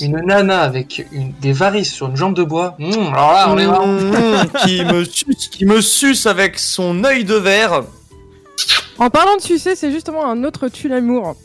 Une 0.00 0.20
nana 0.24 0.62
avec 0.62 1.06
une, 1.12 1.32
des 1.32 1.52
varices 1.52 1.92
sur 1.92 2.08
une 2.08 2.16
jambe 2.16 2.34
de 2.34 2.44
bois. 2.44 2.76
Mmh, 2.78 2.92
alors 3.12 3.32
là, 3.32 3.46
on 3.50 3.58
est 3.58 3.66
vraiment. 3.66 3.86
Mmh, 3.86 4.48
qui 4.64 4.84
me 4.84 5.04
suce, 5.04 5.48
qui 5.48 5.66
me 5.66 5.80
suce 5.82 6.26
avec 6.26 6.58
son 6.58 7.04
œil 7.04 7.24
de 7.24 7.34
verre. 7.34 7.82
En 8.98 9.10
parlant 9.10 9.36
de 9.36 9.42
sucer, 9.42 9.76
c'est 9.76 9.92
justement 9.92 10.24
un 10.24 10.44
autre 10.44 10.68
tue 10.68 10.88
l'amour. 10.88 11.36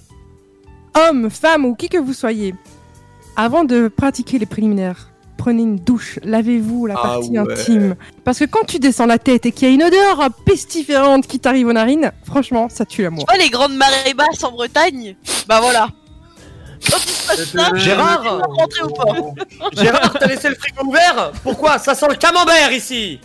Homme, 0.95 1.29
femme 1.29 1.65
ou 1.65 1.75
qui 1.75 1.89
que 1.89 1.97
vous 1.97 2.13
soyez, 2.13 2.55
avant 3.35 3.63
de 3.65 3.89
pratiquer 3.89 4.39
les 4.39 4.45
préliminaires, 4.45 5.10
prenez 5.41 5.63
une 5.63 5.77
douche, 5.77 6.19
lavez-vous 6.23 6.85
la 6.85 6.93
Ah 6.99 7.01
partie 7.01 7.31
ouais. 7.31 7.51
intime. 7.51 7.95
Parce 8.23 8.37
que 8.37 8.45
quand 8.45 8.63
tu 8.67 8.77
descends 8.77 9.07
la 9.07 9.17
tête 9.17 9.47
et 9.47 9.51
qu'il 9.51 9.67
y 9.67 9.71
a 9.71 9.73
une 9.73 9.81
odeur 9.81 10.29
pestiférante 10.45 11.25
qui 11.25 11.39
t'arrive 11.39 11.65
aux 11.65 11.73
narines, 11.73 12.11
franchement, 12.25 12.69
ça 12.69 12.85
tue 12.85 13.01
l'amour. 13.01 13.25
Tu 13.27 13.35
vois 13.35 13.43
les 13.43 13.49
grandes 13.49 13.75
marées 13.75 14.13
basses 14.15 14.43
en 14.43 14.51
Bretagne 14.51 15.15
Bah 15.47 15.59
voilà. 15.59 15.89
Quand 16.91 16.97
il 17.03 17.09
se 17.11 17.27
passe 17.27 17.69
ça, 17.69 17.75
Gérard 17.75 18.39
rentrer 18.49 18.83
ou 18.83 18.89
pas 18.89 19.03
Gérard, 19.81 20.13
t'as 20.19 20.27
laissé 20.27 20.49
le 20.49 20.55
frigo 20.55 20.85
ouvert 20.85 21.31
Pourquoi 21.41 21.79
Ça 21.79 21.95
sent 21.95 22.07
le 22.09 22.15
camembert 22.17 22.71
ici 22.71 23.19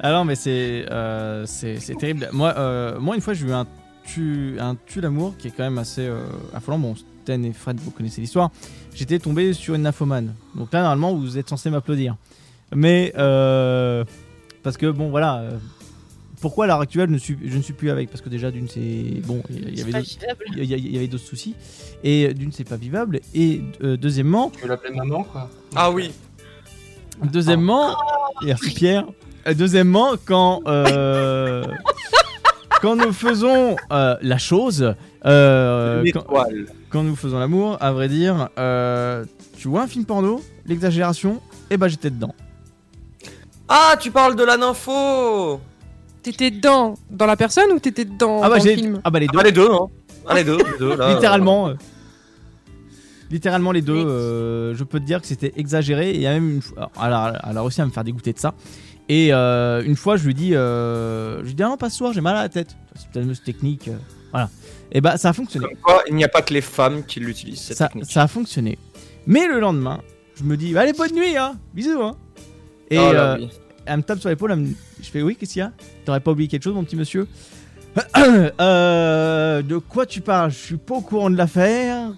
Ah 0.00 0.12
non, 0.12 0.26
mais 0.26 0.34
c'est 0.34 0.84
euh, 0.90 1.44
c'est 1.46 1.80
c'est 1.80 1.94
terrible. 1.94 2.28
Moi, 2.32 2.52
euh, 2.58 2.98
moi, 3.00 3.14
une 3.14 3.22
fois, 3.22 3.32
j'ai 3.32 3.46
eu 3.46 3.52
un 3.52 3.66
tu 4.04 4.56
un 4.60 4.74
tue 4.86 5.00
l'amour 5.00 5.34
qui 5.38 5.48
est 5.48 5.52
quand 5.56 5.62
même 5.64 5.78
assez 5.78 6.06
euh, 6.06 6.20
affolant. 6.54 6.78
Bon, 6.78 6.94
Et 7.28 7.52
Fred, 7.52 7.78
vous 7.80 7.90
connaissez 7.90 8.20
l'histoire. 8.20 8.50
J'étais 8.94 9.18
tombé 9.18 9.52
sur 9.52 9.74
une 9.74 9.82
nymphomane. 9.82 10.34
Donc 10.54 10.72
là, 10.72 10.82
normalement, 10.82 11.14
vous 11.14 11.38
êtes 11.38 11.48
censé 11.48 11.70
m'applaudir. 11.70 12.16
Mais 12.74 13.12
euh, 13.18 14.04
parce 14.62 14.76
que 14.76 14.86
bon, 14.90 15.10
voilà. 15.10 15.38
euh, 15.40 15.58
pourquoi 16.40 16.64
à 16.64 16.68
l'heure 16.68 16.80
actuelle 16.80 17.08
je 17.08 17.12
ne, 17.14 17.18
suis, 17.18 17.38
je 17.44 17.56
ne 17.56 17.62
suis 17.62 17.72
plus 17.74 17.90
avec? 17.90 18.08
Parce 18.10 18.20
que 18.20 18.28
déjà 18.28 18.50
d'une 18.50 18.66
c'est 18.68 19.20
bon, 19.24 19.42
il 19.50 19.68
y 19.74 19.76
C'est 19.76 19.82
avait 19.82 19.92
pas 19.92 19.98
d'autres- 20.00 20.10
vivable. 20.20 20.44
il 20.56 20.64
y, 20.64 20.74
a- 20.74 20.76
il 20.76 20.92
y 20.92 20.96
avait 20.96 21.06
d'autres 21.06 21.22
soucis 21.24 21.54
et 22.02 22.34
d'une 22.34 22.50
c'est 22.50 22.64
pas 22.68 22.76
vivable 22.76 23.20
et 23.34 23.62
euh, 23.84 23.96
deuxièmement 23.96 24.50
Tu 24.50 24.62
veux 24.62 24.68
l'appeler 24.68 24.92
maman 24.92 25.22
quoi? 25.22 25.48
Ah 25.76 25.92
oui. 25.92 26.10
Deuxièmement, 27.22 27.94
merci 28.44 28.70
Pierre. 28.74 29.06
Deuxièmement, 29.56 30.14
quand 30.24 30.62
euh, 30.66 31.64
quand 32.80 32.96
nous 32.96 33.12
faisons 33.12 33.76
euh, 33.92 34.16
la 34.22 34.38
chose, 34.38 34.94
euh, 35.24 36.02
Une 36.02 36.12
quand, 36.12 36.20
étoile. 36.22 36.66
Quand 36.92 37.02
nous 37.02 37.16
faisons 37.16 37.38
l'amour, 37.38 37.78
à 37.80 37.90
vrai 37.92 38.08
dire, 38.08 38.50
euh, 38.58 39.24
tu 39.56 39.68
vois 39.68 39.82
un 39.82 39.86
film 39.86 40.04
porno, 40.04 40.42
l'exagération, 40.66 41.40
et 41.70 41.76
bah 41.76 41.88
j'étais 41.88 42.10
dedans. 42.10 42.34
Ah, 43.68 43.96
tu 43.98 44.10
parles 44.10 44.36
de 44.36 44.44
la 44.44 44.56
nympho 44.58 45.58
T'étais 46.22 46.50
dedans 46.50 46.94
dans 47.10 47.26
la 47.26 47.36
personne 47.36 47.70
ou 47.72 47.78
t'étais 47.80 48.04
dedans 48.04 48.40
Ah 48.44 48.48
bah 48.50 48.58
dans 48.58 48.64
j'ai, 48.64 48.76
le 48.76 48.82
film 48.82 49.00
ah 49.02 49.10
bah 49.10 49.18
les 49.18 49.26
deux, 49.26 49.38
Ah, 49.40 49.42
les 49.42 49.52
deux, 49.52 49.70
hein 49.70 49.86
Ah, 50.26 50.34
les 50.34 50.44
deux, 50.44 50.58
les 50.58 50.78
deux, 50.78 50.94
là. 50.96 51.08
littéralement, 51.14 51.68
euh, 51.68 51.74
littéralement 53.30 53.72
les 53.72 53.82
deux. 53.82 53.96
euh, 53.96 54.74
je 54.74 54.84
peux 54.84 55.00
te 55.00 55.04
dire 55.04 55.20
que 55.20 55.26
c'était 55.26 55.52
exagéré 55.56 56.10
et 56.10 56.14
il 56.16 56.20
y 56.20 56.26
a 56.26 56.34
même 56.34 56.50
une 56.56 56.62
fois, 56.62 56.90
alors, 57.00 57.32
elle 57.48 57.56
a 57.56 57.62
réussi 57.62 57.80
à 57.80 57.86
me 57.86 57.90
faire 57.90 58.04
dégoûter 58.04 58.32
de 58.32 58.38
ça. 58.38 58.54
Et 59.08 59.32
euh, 59.32 59.82
une 59.84 59.96
fois, 59.96 60.16
je 60.16 60.24
lui 60.26 60.34
dis, 60.34 60.54
euh, 60.54 61.38
je 61.40 61.46
lui 61.46 61.54
dis 61.54 61.62
ah 61.62 61.68
non 61.68 61.76
pas 61.76 61.90
ce 61.90 61.96
soir, 61.96 62.12
j'ai 62.12 62.20
mal 62.20 62.36
à 62.36 62.42
la 62.42 62.48
tête. 62.48 62.76
C'est 62.94 63.06
une 63.18 63.22
fameuse 63.22 63.42
technique, 63.42 63.88
euh, 63.88 63.96
voilà. 64.30 64.48
Et 64.92 65.00
bah 65.00 65.16
ça 65.16 65.30
a 65.30 65.32
fonctionné. 65.32 65.66
Comme 65.66 65.76
quoi, 65.78 66.02
il 66.08 66.14
n'y 66.14 66.24
a 66.24 66.28
pas 66.28 66.42
que 66.42 66.52
les 66.52 66.60
femmes 66.60 67.04
qui 67.04 67.18
l'utilisent, 67.20 67.60
cette 67.62 67.78
ça, 67.78 67.86
technique. 67.88 68.10
ça 68.10 68.22
a 68.22 68.28
fonctionné. 68.28 68.78
Mais 69.26 69.46
le 69.46 69.58
lendemain, 69.58 70.00
je 70.36 70.44
me 70.44 70.56
dis, 70.56 70.76
allez, 70.76 70.92
bonne 70.92 71.14
nuit, 71.14 71.36
hein, 71.36 71.56
bisous, 71.74 72.02
hein. 72.02 72.16
Et 72.90 72.98
Oh 72.98 73.12
là, 73.12 73.32
euh, 73.34 73.36
oui. 73.40 73.48
elle 73.86 73.96
me 73.98 74.02
tape 74.02 74.18
sur 74.20 74.28
l'épaule, 74.28 74.54
me- 74.56 74.74
je 75.02 75.08
fais, 75.08 75.22
oui, 75.22 75.34
qu'est-ce 75.36 75.54
qu'il 75.54 75.60
y 75.60 75.62
a? 75.62 75.72
T'aurais 76.04 76.20
pas 76.20 76.30
oublié 76.32 76.48
quelque 76.48 76.62
chose, 76.64 76.74
mon 76.74 76.84
petit 76.84 76.96
monsieur? 76.96 77.26
Euh, 78.60 79.62
De 79.62 79.78
quoi 79.78 80.06
tu 80.06 80.20
parles? 80.20 80.50
Je 80.50 80.56
suis 80.58 80.76
pas 80.76 80.94
au 80.96 81.00
courant 81.00 81.30
de 81.30 81.36
l'affaire. 81.36 82.12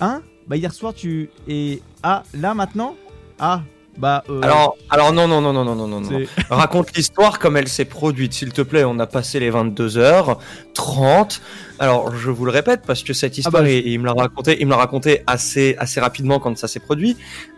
Hein? 0.00 0.22
Bah 0.46 0.56
hier 0.56 0.72
soir, 0.72 0.92
tu... 0.94 1.30
Et... 1.48 1.80
Ah, 2.02 2.22
là, 2.34 2.54
maintenant? 2.54 2.96
Ah, 3.38 3.62
Bah, 3.98 4.24
euh, 4.30 4.40
Alors, 4.42 4.76
alors 4.88 5.12
non, 5.12 5.28
non, 5.28 5.40
non, 5.42 5.52
non, 5.52 5.64
non, 5.64 5.74
non, 5.86 6.00
non, 6.00 6.08
Raconte 6.50 6.96
l'histoire 6.96 7.38
comme 7.38 7.56
elle 7.58 7.68
s'est 7.68 7.84
produite, 7.84 8.32
s'il 8.32 8.52
te 8.52 8.62
plaît. 8.62 8.84
On 8.84 8.98
a 8.98 9.06
passé 9.06 9.38
les 9.38 9.50
22h30. 9.50 11.40
Alors, 11.78 12.14
je 12.16 12.30
vous 12.30 12.44
le 12.44 12.50
répète 12.52 12.82
parce 12.86 13.02
que 13.02 13.12
cette 13.12 13.36
histoire, 13.38 13.62
bah, 13.62 13.68
il, 13.70 13.86
il 13.86 13.98
me 14.00 14.06
l'a 14.06 14.12
raconté, 14.12 14.56
il 14.60 14.66
me 14.66 14.70
l'a 14.70 14.76
raconté 14.78 15.22
assez, 15.26 15.76
assez 15.78 16.00
rapidement 16.00 16.38
quand 16.38 16.56
ça 16.56 16.68
s'est 16.68 16.80
produit. 16.80 17.16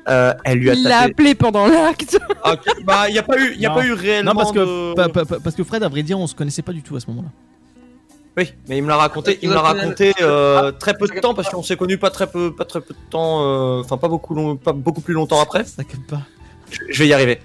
Euh, 0.09 0.33
elle 0.45 0.59
lui 0.59 0.71
a 0.71 0.75
Il 0.75 0.83
l'a 0.83 1.01
tapé. 1.01 1.11
appelé 1.13 1.35
pendant 1.35 1.67
l'acte. 1.67 2.19
Bah, 2.85 3.09
il 3.09 3.13
n'y 3.13 3.19
a 3.19 3.23
pas 3.23 3.39
eu, 3.39 3.53
il 3.55 3.61
y 3.61 3.67
a 3.67 3.69
Non. 3.69 3.75
pas 3.77 3.87
eu 3.87 3.93
réellement. 3.93 4.33
Non, 4.35 4.39
parce 4.41 4.53
que, 4.53 4.59
de- 4.91 4.95
pa- 4.95 5.09
pa- 5.09 5.25
pa- 5.25 5.41
parce 5.43 5.55
que 5.55 5.63
Fred, 5.65 5.83
à 5.83 5.89
vrai 5.89 6.03
dire, 6.03 6.19
on 6.19 6.27
se 6.27 6.35
connaissait 6.35 6.63
pas 6.63 6.73
du 6.73 6.83
tout 6.83 6.97
à 6.97 7.01
ce 7.01 7.07
moment-là. 7.09 7.29
Oui, 8.37 8.53
mais 8.69 8.79
il 8.79 8.83
me 8.83 8.89
l'a 8.89 8.97
raconté, 8.97 9.39
il 9.43 9.49
me 9.49 9.55
l'a 9.55 9.61
raconté 9.61 10.13
euh, 10.21 10.73
très 10.73 10.99
peu 10.99 11.07
de 11.07 11.21
temps 11.21 11.35
parce 11.35 11.49
qu'on 11.51 11.63
s'est 11.63 11.77
connus 11.77 11.99
pas 11.99 12.11
très 12.11 12.27
peu, 12.27 12.53
pas 12.53 12.65
très 12.65 12.81
peu 12.81 12.93
de 12.93 13.11
temps, 13.11 13.43
euh, 13.43 13.81
enfin 13.81 13.97
pas 13.97 14.09
beaucoup 14.09 14.35
long, 14.35 14.57
pas 14.57 14.73
beaucoup 14.73 15.01
plus 15.01 15.15
longtemps 15.15 15.41
après. 15.41 15.65
Ça 15.65 15.85
pas. 16.09 16.23
Je, 16.71 16.81
je 16.91 16.99
vais 16.99 17.09
y 17.09 17.13
arriver. 17.13 17.39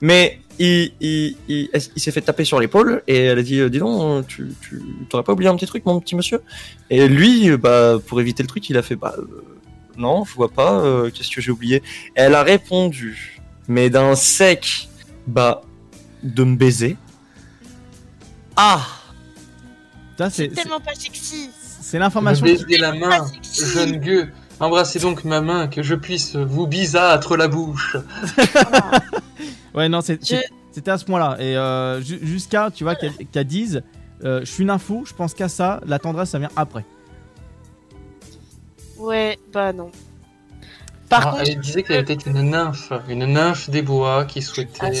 Mais 0.00 0.38
il, 0.58 0.92
il, 1.00 1.36
il, 1.48 1.68
il 1.74 2.00
s'est 2.00 2.12
fait 2.12 2.20
taper 2.20 2.44
sur 2.44 2.60
l'épaule 2.60 3.02
et 3.08 3.24
elle 3.24 3.38
a 3.38 3.42
dit, 3.42 3.58
euh, 3.58 3.68
dis 3.68 3.80
donc, 3.80 4.26
tu, 4.28 4.54
tu 4.60 4.80
t'aurais 5.08 5.24
pas 5.24 5.32
oublié 5.32 5.50
un 5.50 5.56
petit 5.56 5.66
truc, 5.66 5.84
mon 5.84 5.98
petit 6.00 6.14
monsieur? 6.14 6.42
Et 6.90 7.08
lui, 7.08 7.50
euh, 7.50 7.56
bah, 7.56 7.98
pour 8.06 8.20
éviter 8.20 8.44
le 8.44 8.48
truc, 8.48 8.70
il 8.70 8.76
a 8.76 8.82
fait, 8.82 8.94
bah, 8.94 9.14
euh, 9.18 9.44
non, 9.96 10.24
je 10.24 10.34
vois 10.34 10.50
pas, 10.50 10.78
euh, 10.78 11.10
qu'est-ce 11.10 11.34
que 11.34 11.40
j'ai 11.40 11.50
oublié? 11.50 11.76
Et 12.16 12.20
elle 12.20 12.36
a 12.36 12.44
répondu, 12.44 13.40
mais 13.66 13.90
d'un 13.90 14.14
sec, 14.14 14.88
bah, 15.26 15.62
de 16.22 16.44
me 16.44 16.54
baiser. 16.54 16.96
Ah 18.54 18.86
c'est 20.30 20.48
Tellement 20.48 20.80
pas 20.80 20.94
sexy. 20.94 21.50
c'est 21.80 21.98
l'information. 21.98 22.44
Baiser 22.44 22.78
la 22.78 22.92
main, 22.94 23.26
jeune 23.74 23.96
gueux. 23.98 24.28
Embrassez 24.58 24.98
donc 24.98 25.24
ma 25.24 25.40
main, 25.42 25.66
que 25.68 25.82
je 25.82 25.94
puisse 25.94 26.34
vous 26.36 26.66
bisâtre 26.66 27.36
la 27.36 27.48
bouche. 27.48 27.96
Ouais, 29.74 29.90
non, 29.90 30.00
Je- 30.00 30.14
c'était 30.72 30.90
à 30.90 30.96
ce 30.96 31.04
point-là. 31.04 31.36
Et 31.38 31.54
euh, 31.54 32.00
ju- 32.00 32.18
jusqu'à, 32.22 32.70
tu 32.70 32.82
vois, 32.84 32.94
qu'elle 32.94 33.12
qu'elle 33.30 33.44
dise 33.46 33.82
euh, 34.24 34.40
Je 34.40 34.46
suis 34.46 34.62
une 34.62 34.70
info, 34.70 35.02
je 35.06 35.12
pense 35.12 35.34
qu'à 35.34 35.50
ça, 35.50 35.80
la 35.84 35.98
tendresse, 35.98 36.30
ça 36.30 36.38
vient 36.38 36.48
après. 36.56 36.82
Ouais, 38.96 39.38
bah 39.52 39.74
non. 39.74 39.90
Par 41.10 41.26
Ah, 41.26 41.30
contre, 41.32 41.42
elle 41.50 41.60
disait 41.60 41.82
qu'elle 41.82 42.00
était 42.10 42.14
une 42.14 42.40
nymphe, 42.50 42.90
une 43.08 43.26
nymphe 43.26 43.68
des 43.68 43.82
bois 43.82 44.24
qui 44.24 44.38
Ah, 44.38 44.42
souhaitait 44.42 44.96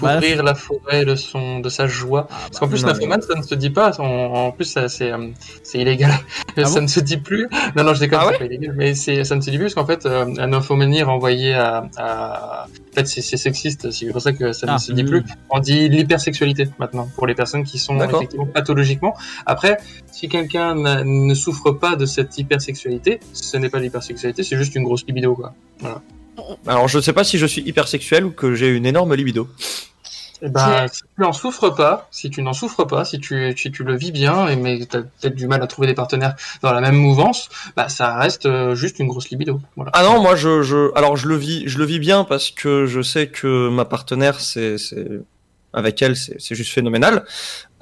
couvrir 0.00 0.42
la 0.42 0.54
forêt 0.54 1.04
de 1.04 1.14
son 1.14 1.60
de 1.60 1.68
sa 1.68 1.86
joie. 1.86 2.26
Parce 2.28 2.58
qu'en 2.58 2.68
plus, 2.68 2.82
non, 2.82 2.88
nymphomane, 2.88 3.22
ça 3.22 3.34
ne 3.36 3.42
se 3.42 3.54
dit 3.54 3.70
pas. 3.70 3.98
En, 4.00 4.04
en 4.04 4.52
plus, 4.52 4.64
ça, 4.64 4.88
c'est 4.88 5.12
euh, 5.12 5.28
c'est 5.62 5.78
illégal. 5.78 6.12
Ah 6.56 6.64
ça 6.64 6.74
bon 6.80 6.82
ne 6.82 6.86
se 6.88 7.00
dit 7.00 7.16
plus. 7.18 7.48
Non, 7.76 7.84
non, 7.84 7.94
je 7.94 8.00
déconne, 8.00 8.18
Ah 8.22 8.28
c'est 8.32 8.38
pas 8.38 8.44
illégal. 8.46 8.74
Mais 8.76 8.94
c'est 8.94 9.24
ça 9.24 9.36
ne 9.36 9.40
se 9.40 9.50
dit 9.50 9.56
plus 9.58 9.72
parce 9.72 9.74
qu'en 9.74 9.86
fait, 9.86 10.06
euh, 10.06 10.26
la 10.36 10.46
nymphomanie 10.46 11.02
renvoyée 11.02 11.54
à, 11.54 11.88
à... 11.96 12.66
En 12.66 12.94
fait, 12.94 13.06
c'est 13.06 13.20
c'est 13.22 13.36
sexiste. 13.36 13.90
C'est 13.90 14.06
pour 14.06 14.20
ça 14.20 14.32
que 14.32 14.52
ça 14.52 14.66
Ah, 14.68 14.74
ne 14.74 14.78
se 14.78 14.92
dit 14.92 15.04
plus. 15.04 15.22
On 15.50 15.60
dit 15.60 15.88
l'hypersexualité 15.88 16.68
maintenant 16.78 17.08
pour 17.16 17.26
les 17.26 17.34
personnes 17.34 17.64
qui 17.64 17.78
sont 17.78 17.96
D'accord. 17.96 18.20
effectivement 18.20 18.46
pathologiquement. 18.46 19.14
Après, 19.46 19.76
si 20.10 20.28
quelqu'un 20.28 20.74
ne 21.04 21.34
souffre 21.34 21.70
pas 21.72 21.96
de 21.96 22.06
cette 22.06 22.36
hypersexualité, 22.36 23.20
ce 23.32 23.56
n'est 23.56 23.68
pas 23.68 23.78
l'hypersexualité, 23.78 24.42
c'est 24.42 24.56
juste 24.56 24.74
une 24.74 24.84
grosse 24.84 25.04
libido, 25.06 25.34
quoi. 25.34 25.54
Voilà. 25.78 26.02
Alors 26.66 26.88
je 26.88 27.00
sais 27.00 27.12
pas 27.12 27.24
si 27.24 27.38
je 27.38 27.46
suis 27.46 27.62
hypersexuel 27.62 28.24
ou 28.24 28.30
que 28.30 28.54
j'ai 28.54 28.68
une 28.68 28.86
énorme 28.86 29.14
libido. 29.14 29.48
Eh 30.42 30.48
ben, 30.48 30.86
si 30.88 31.02
tu 31.02 31.20
n'en 31.20 31.32
souffres 31.32 31.68
pas, 31.70 32.08
si 32.10 32.30
tu 32.30 32.42
n'en 32.42 32.54
souffres 32.54 32.84
pas, 32.84 33.04
si 33.04 33.20
tu, 33.20 33.54
si 33.56 33.70
tu 33.70 33.84
le 33.84 33.94
vis 33.96 34.10
bien, 34.10 34.48
et 34.48 34.56
mais 34.56 34.78
tu 34.86 34.96
as 34.96 35.02
peut-être 35.02 35.34
du 35.34 35.46
mal 35.46 35.62
à 35.62 35.66
trouver 35.66 35.86
des 35.86 35.94
partenaires 35.94 36.34
dans 36.62 36.72
la 36.72 36.80
même 36.80 36.94
mouvance, 36.94 37.50
bah 37.76 37.90
ça 37.90 38.16
reste 38.16 38.46
euh, 38.46 38.74
juste 38.74 38.98
une 39.00 39.08
grosse 39.08 39.28
libido. 39.28 39.60
Voilà. 39.76 39.90
Ah 39.94 40.02
non, 40.02 40.22
moi 40.22 40.36
je, 40.36 40.62
je 40.62 40.96
alors 40.96 41.16
je 41.16 41.28
le 41.28 41.36
vis 41.36 41.64
je 41.66 41.78
le 41.78 41.84
vis 41.84 41.98
bien 41.98 42.24
parce 42.24 42.50
que 42.50 42.86
je 42.86 43.02
sais 43.02 43.26
que 43.26 43.68
ma 43.68 43.84
partenaire 43.84 44.40
c'est 44.40 44.78
c'est 44.78 45.20
avec 45.74 46.00
elle 46.00 46.16
c'est 46.16 46.40
c'est 46.40 46.54
juste 46.54 46.72
phénoménal. 46.72 47.24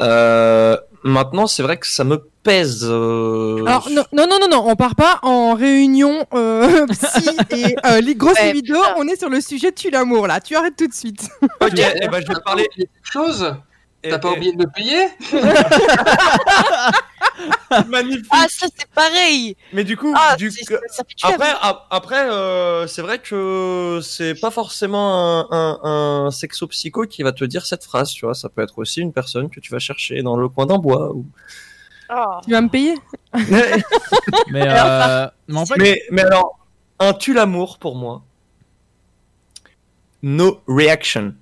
Euh, 0.01 0.77
maintenant 1.05 1.47
c'est 1.47 1.62
vrai 1.62 1.77
que 1.78 1.86
ça 1.86 2.05
me 2.05 2.18
pèse. 2.43 2.85
euh, 2.85 3.65
Alors 3.67 3.89
non, 3.91 4.05
non, 4.12 4.27
non, 4.28 4.39
non, 4.41 4.49
non, 4.51 4.65
on 4.67 4.77
part 4.77 4.94
pas 4.94 5.18
en 5.23 5.55
réunion 5.55 6.25
euh, 6.35 6.86
psy 6.91 7.28
et 7.51 7.77
euh, 7.86 8.01
les 8.01 8.15
grosses 8.15 8.39
Ouais, 8.41 8.52
vidéos. 8.52 8.78
On 8.97 9.07
est 9.09 9.18
sur 9.18 9.28
le 9.28 9.41
sujet 9.41 9.73
tue 9.73 9.91
l'amour 9.91 10.27
là. 10.27 10.41
Tu 10.41 10.55
arrêtes 10.57 10.77
tout 10.77 10.86
de 10.86 10.94
suite. 10.94 11.28
Ok, 11.60 11.73
eh 11.77 12.09
ben 12.09 12.20
je 12.23 12.27
vais 12.28 12.35
te 12.35 12.43
parler. 12.43 12.68
quelque 12.75 12.89
chose 13.02 13.55
eh, 13.55 13.67
T'as 14.02 14.18
pas 14.18 14.33
oublié 14.33 14.52
de 14.52 14.59
me 14.59 14.67
payer 14.70 15.09
Magnifique. 17.89 18.27
ah 18.31 18.47
ça 18.49 18.67
c'est 18.75 18.89
pareil. 18.91 19.57
Mais 19.73 19.85
du 19.85 19.97
coup, 19.97 20.12
Ah, 20.17 20.36
du 20.36 20.51
ça 20.51 20.75
après, 21.23 21.51
ap- 21.60 21.86
après, 21.91 22.31
euh, 22.31 22.86
c'est 22.86 23.02
vrai 23.02 23.18
que 23.18 24.01
c'est 24.02 24.35
pas 24.35 24.51
forcément 24.51 25.41
un, 25.41 25.47
un, 25.51 26.27
un 26.27 26.31
sexo-psycho 26.31 27.07
qui 27.07 27.23
va 27.23 27.33
te 27.33 27.44
dire 27.44 27.67
cette 27.67 27.85
phrase, 27.85 28.10
tu 28.10 28.25
vois. 28.25 28.35
Ça 28.35 28.49
peut 28.49 28.62
être 28.62 28.78
aussi 28.78 29.01
une 29.01 29.12
personne 29.12 29.51
que 29.51 29.60
tu 29.60 29.70
vas 29.70 29.78
chercher 29.78 30.23
dans 30.23 30.36
le 30.36 30.49
coin 30.49 30.67
d'un 30.67 30.78
bois. 30.78 31.12
Ou... 31.12 31.27
Oh. 32.10 32.41
Tu 32.44 32.52
vas 32.52 32.60
me 32.62 32.68
payer 32.68 32.94
Mais, 33.51 33.83
euh, 34.67 35.28
mais 35.49 35.59
en 35.59 35.67
fait, 35.67 35.77
mais, 35.78 36.02
mais 36.10 36.23
alors, 36.23 36.59
un 36.99 37.12
tue 37.12 37.35
l'amour 37.35 37.78
pour 37.78 37.97
moi. 37.97 38.23
No 40.23 40.60
reaction. 40.67 41.35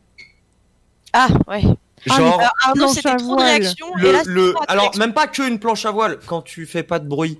Ah 1.12 1.28
ouais. 1.48 1.62
Genre, 2.06 2.40
Arnaud, 2.62 2.88
c'était 2.88 3.16
trop 3.16 3.36
de 3.36 3.42
réactions. 3.42 3.86
et 3.98 4.02
le, 4.02 4.12
là, 4.12 4.22
le, 4.26 4.52
de 4.52 4.54
alors 4.68 4.82
réaction. 4.84 5.00
même 5.00 5.12
pas 5.14 5.26
qu'une 5.26 5.58
planche 5.58 5.84
à 5.86 5.90
voile, 5.90 6.18
quand 6.26 6.42
tu 6.42 6.66
fais 6.66 6.82
pas 6.82 6.98
de 6.98 7.08
bruit. 7.08 7.38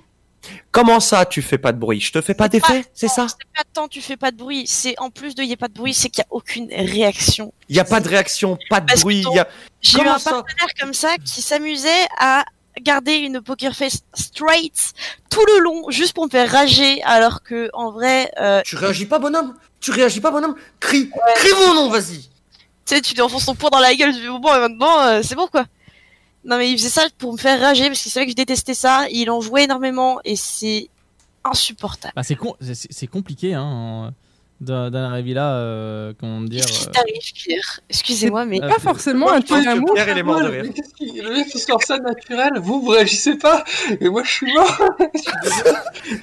Comment 0.71 1.01
ça, 1.01 1.27
tu 1.27 1.43
fais 1.43 1.59
pas 1.59 1.73
de 1.73 1.79
bruit? 1.79 2.01
Je 2.01 2.13
te 2.13 2.21
fais 2.21 2.35
pas 2.35 2.49
d'effet, 2.49 2.85
c'est 2.95 3.09
ça? 3.09 3.27
C'est 3.29 3.37
pas 3.57 3.65
tant 3.73 3.89
tu 3.89 4.01
fais 4.01 4.17
pas 4.17 4.31
de 4.31 4.37
bruit, 4.37 4.65
c'est 4.69 4.95
en 4.99 5.11
plus 5.11 5.35
de 5.35 5.43
y 5.43 5.53
a 5.53 5.57
pas 5.57 5.67
de 5.69 5.73
bruit, 5.75 5.93
c'est 5.93 6.09
qu'il 6.09 6.23
y 6.23 6.25
a 6.25 6.29
aucune 6.31 6.69
réaction. 6.73 7.53
Il 7.69 7.75
y 7.77 7.81
a 7.81 7.85
pas 7.85 7.99
de 8.01 8.09
réaction, 8.09 8.57
pas 8.71 8.81
de 8.81 8.87
Parce 8.87 9.01
bruit. 9.01 9.23
ton- 9.23 9.33
Y 9.35 9.39
a... 9.41 9.49
J'ai 9.81 9.99
eu 10.03 10.07
un 10.07 10.19
ça? 10.19 10.31
partenaire 10.31 10.69
comme 10.81 10.95
ça 10.95 11.17
qui 11.25 11.43
s'amusait 11.43 12.07
à 12.21 12.45
garder 12.81 13.15
une 13.15 13.41
poker 13.41 13.75
face 13.75 14.01
straight 14.15 14.93
tout 15.31 15.45
le 15.47 15.61
long 15.65 15.91
juste 15.91 16.13
pour 16.13 16.27
me 16.27 16.31
faire 16.31 16.49
rager 16.51 17.03
alors 17.03 17.43
que 17.43 17.69
en 17.73 17.91
vrai 17.91 18.31
euh, 18.41 18.61
Tu 18.65 18.77
réagis 18.77 19.07
pas, 19.07 19.19
bonhomme? 19.19 19.55
Tu 19.81 19.91
réagis 19.91 20.21
pas, 20.21 20.31
bonhomme? 20.31 20.55
Crie 20.79 21.11
Crie 21.37 21.53
mon 21.67 21.75
nom, 21.75 21.89
vas-y 21.91 22.29
sais 22.87 23.01
tu 23.01 23.15
lui 23.15 23.21
enfonces 23.23 23.47
ton 23.47 23.55
poing 23.55 23.71
dans 23.71 23.79
la 23.81 23.95
gueule 23.95 24.15
tu 24.15 24.21
fais 24.21 24.29
bon 24.29 24.55
et 24.55 24.59
maintenant 24.61 25.01
euh, 25.03 25.21
c'est 25.23 25.35
bon 25.35 25.47
quoi. 25.49 25.65
Non 26.45 26.57
mais 26.59 26.71
il 26.71 26.79
faisait 26.79 26.89
ça 26.91 27.07
pour 27.19 27.33
me 27.33 27.39
faire 27.39 27.61
rager 27.61 27.87
parce 27.89 28.01
qu'il 28.03 28.13
savait 28.13 28.27
que 28.27 28.31
je 28.33 28.37
détestais 28.37 28.75
ça, 28.75 29.07
il 29.11 29.31
en 29.31 29.41
jouait 29.41 29.65
énormément 29.65 30.21
et 30.25 30.37
c'est 30.37 30.89
insupportable. 31.45 32.13
bah, 32.17 32.23
c'est 32.23 33.07
compliqué 33.07 33.55
hein, 33.55 33.63
en- 33.63 34.11
avis 34.69 35.35
là, 35.35 35.57
euh, 35.57 36.13
comment 36.19 36.41
dire. 36.41 36.65
Qu'est-ce 36.65 36.81
qui 36.81 36.89
euh, 36.89 36.93
t'arrive 36.93 37.33
Pierre? 37.35 37.81
Excusez-moi 37.89 38.45
mais 38.47 38.63
euh, 38.63 38.69
Pas 38.69 38.79
forcément 38.79 39.31
un 39.31 39.41
tue 39.41 39.49
pense 39.49 39.61
que 39.61 39.65
l'amour. 39.65 39.95
Pierre, 39.95 40.09
il 40.09 40.19
est 40.19 40.23
mort 40.23 40.41
de 40.41 40.49
rire. 40.49 40.65
Le 40.65 41.35
mec 41.35 41.47
qui 41.49 41.59
sort 41.59 41.83
ça 41.83 41.99
naturel, 41.99 42.53
vous 42.57 42.81
vous 42.81 42.91
réagissez 42.91 43.37
pas, 43.37 43.65
et 44.01 44.09
moi 44.09 44.23
je 44.25 44.31
suis 44.31 44.53
mort. 44.53 44.81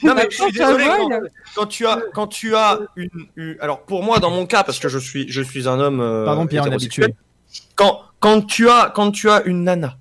Non 0.02 0.14
mais 0.16 0.28
je 0.30 0.42
suis 0.42 0.52
désolé 0.52 0.86
quand, 1.56 1.66
tu 1.68 1.86
as 1.86 2.02
quand 2.14 2.28
tu 2.28 2.56
as 2.56 2.80
une, 2.96 3.58
alors 3.60 3.82
pour 3.84 4.04
moi 4.04 4.20
dans 4.20 4.32
mon 4.32 4.46
cas 4.46 4.64
parce 4.64 4.80
que 4.80 4.88
je 4.88 4.98
suis 4.98 5.30
je 5.30 5.42
suis 5.42 5.68
un 5.68 5.80
homme 5.80 6.00
euh, 6.00 6.26
Pardon, 6.26 6.48
Pierre, 6.48 6.64
on 6.64 6.72
est 6.72 6.74
habitué. 6.74 7.14
quand 7.76 8.02
quand 8.20 8.42
tu 8.42 8.70
as 8.70 8.92
quand 8.94 9.12
tu 9.12 9.30
as 9.30 9.44
une 9.44 9.64
nana 9.64 9.98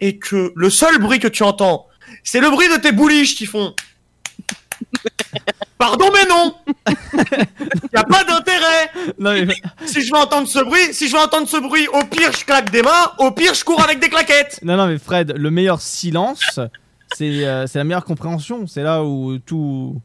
et 0.00 0.18
que 0.18 0.52
le 0.54 0.70
seul 0.70 0.98
bruit 0.98 1.18
que 1.18 1.28
tu 1.28 1.42
entends 1.42 1.86
c'est 2.22 2.40
le 2.40 2.50
bruit 2.50 2.68
de 2.68 2.76
tes 2.76 2.92
bouliches 2.92 3.34
qui 3.34 3.46
font 3.46 3.74
Pardon 5.78 6.06
mais 6.12 6.26
non 6.28 6.54
Y 7.92 7.96
a 7.96 8.04
pas 8.04 8.24
d'intérêt 8.24 8.90
Non, 9.18 9.32
mais- 9.32 9.56
Si 9.86 10.02
je 10.02 10.10
veux 10.12 10.18
entendre 10.18 10.48
ce 10.48 10.60
bruit, 10.60 10.92
si 10.92 11.08
je 11.08 11.16
veux 11.16 11.22
entendre 11.22 11.48
ce 11.48 11.56
bruit, 11.58 11.86
au 11.88 12.04
pire 12.04 12.32
je 12.32 12.44
claque 12.44 12.70
des 12.70 12.82
mains, 12.82 13.12
au 13.18 13.30
pire 13.32 13.54
je 13.54 13.64
cours 13.64 13.82
avec 13.82 13.98
des 14.00 14.08
claquettes 14.08 14.60
non, 14.62 14.76
non, 14.76 14.86
mais 14.86 14.98
Fred, 14.98 15.34
le 15.36 15.50
meilleur 15.50 15.80
silence, 15.80 16.40
c'est 17.16 17.44
euh, 17.46 17.66
c'est 17.66 17.78
la 17.78 17.84
meilleure 17.84 18.04
compréhension. 18.04 18.66
C'est 18.66 18.82
là 18.82 19.02
où 19.04 19.38
tout. 19.38 20.00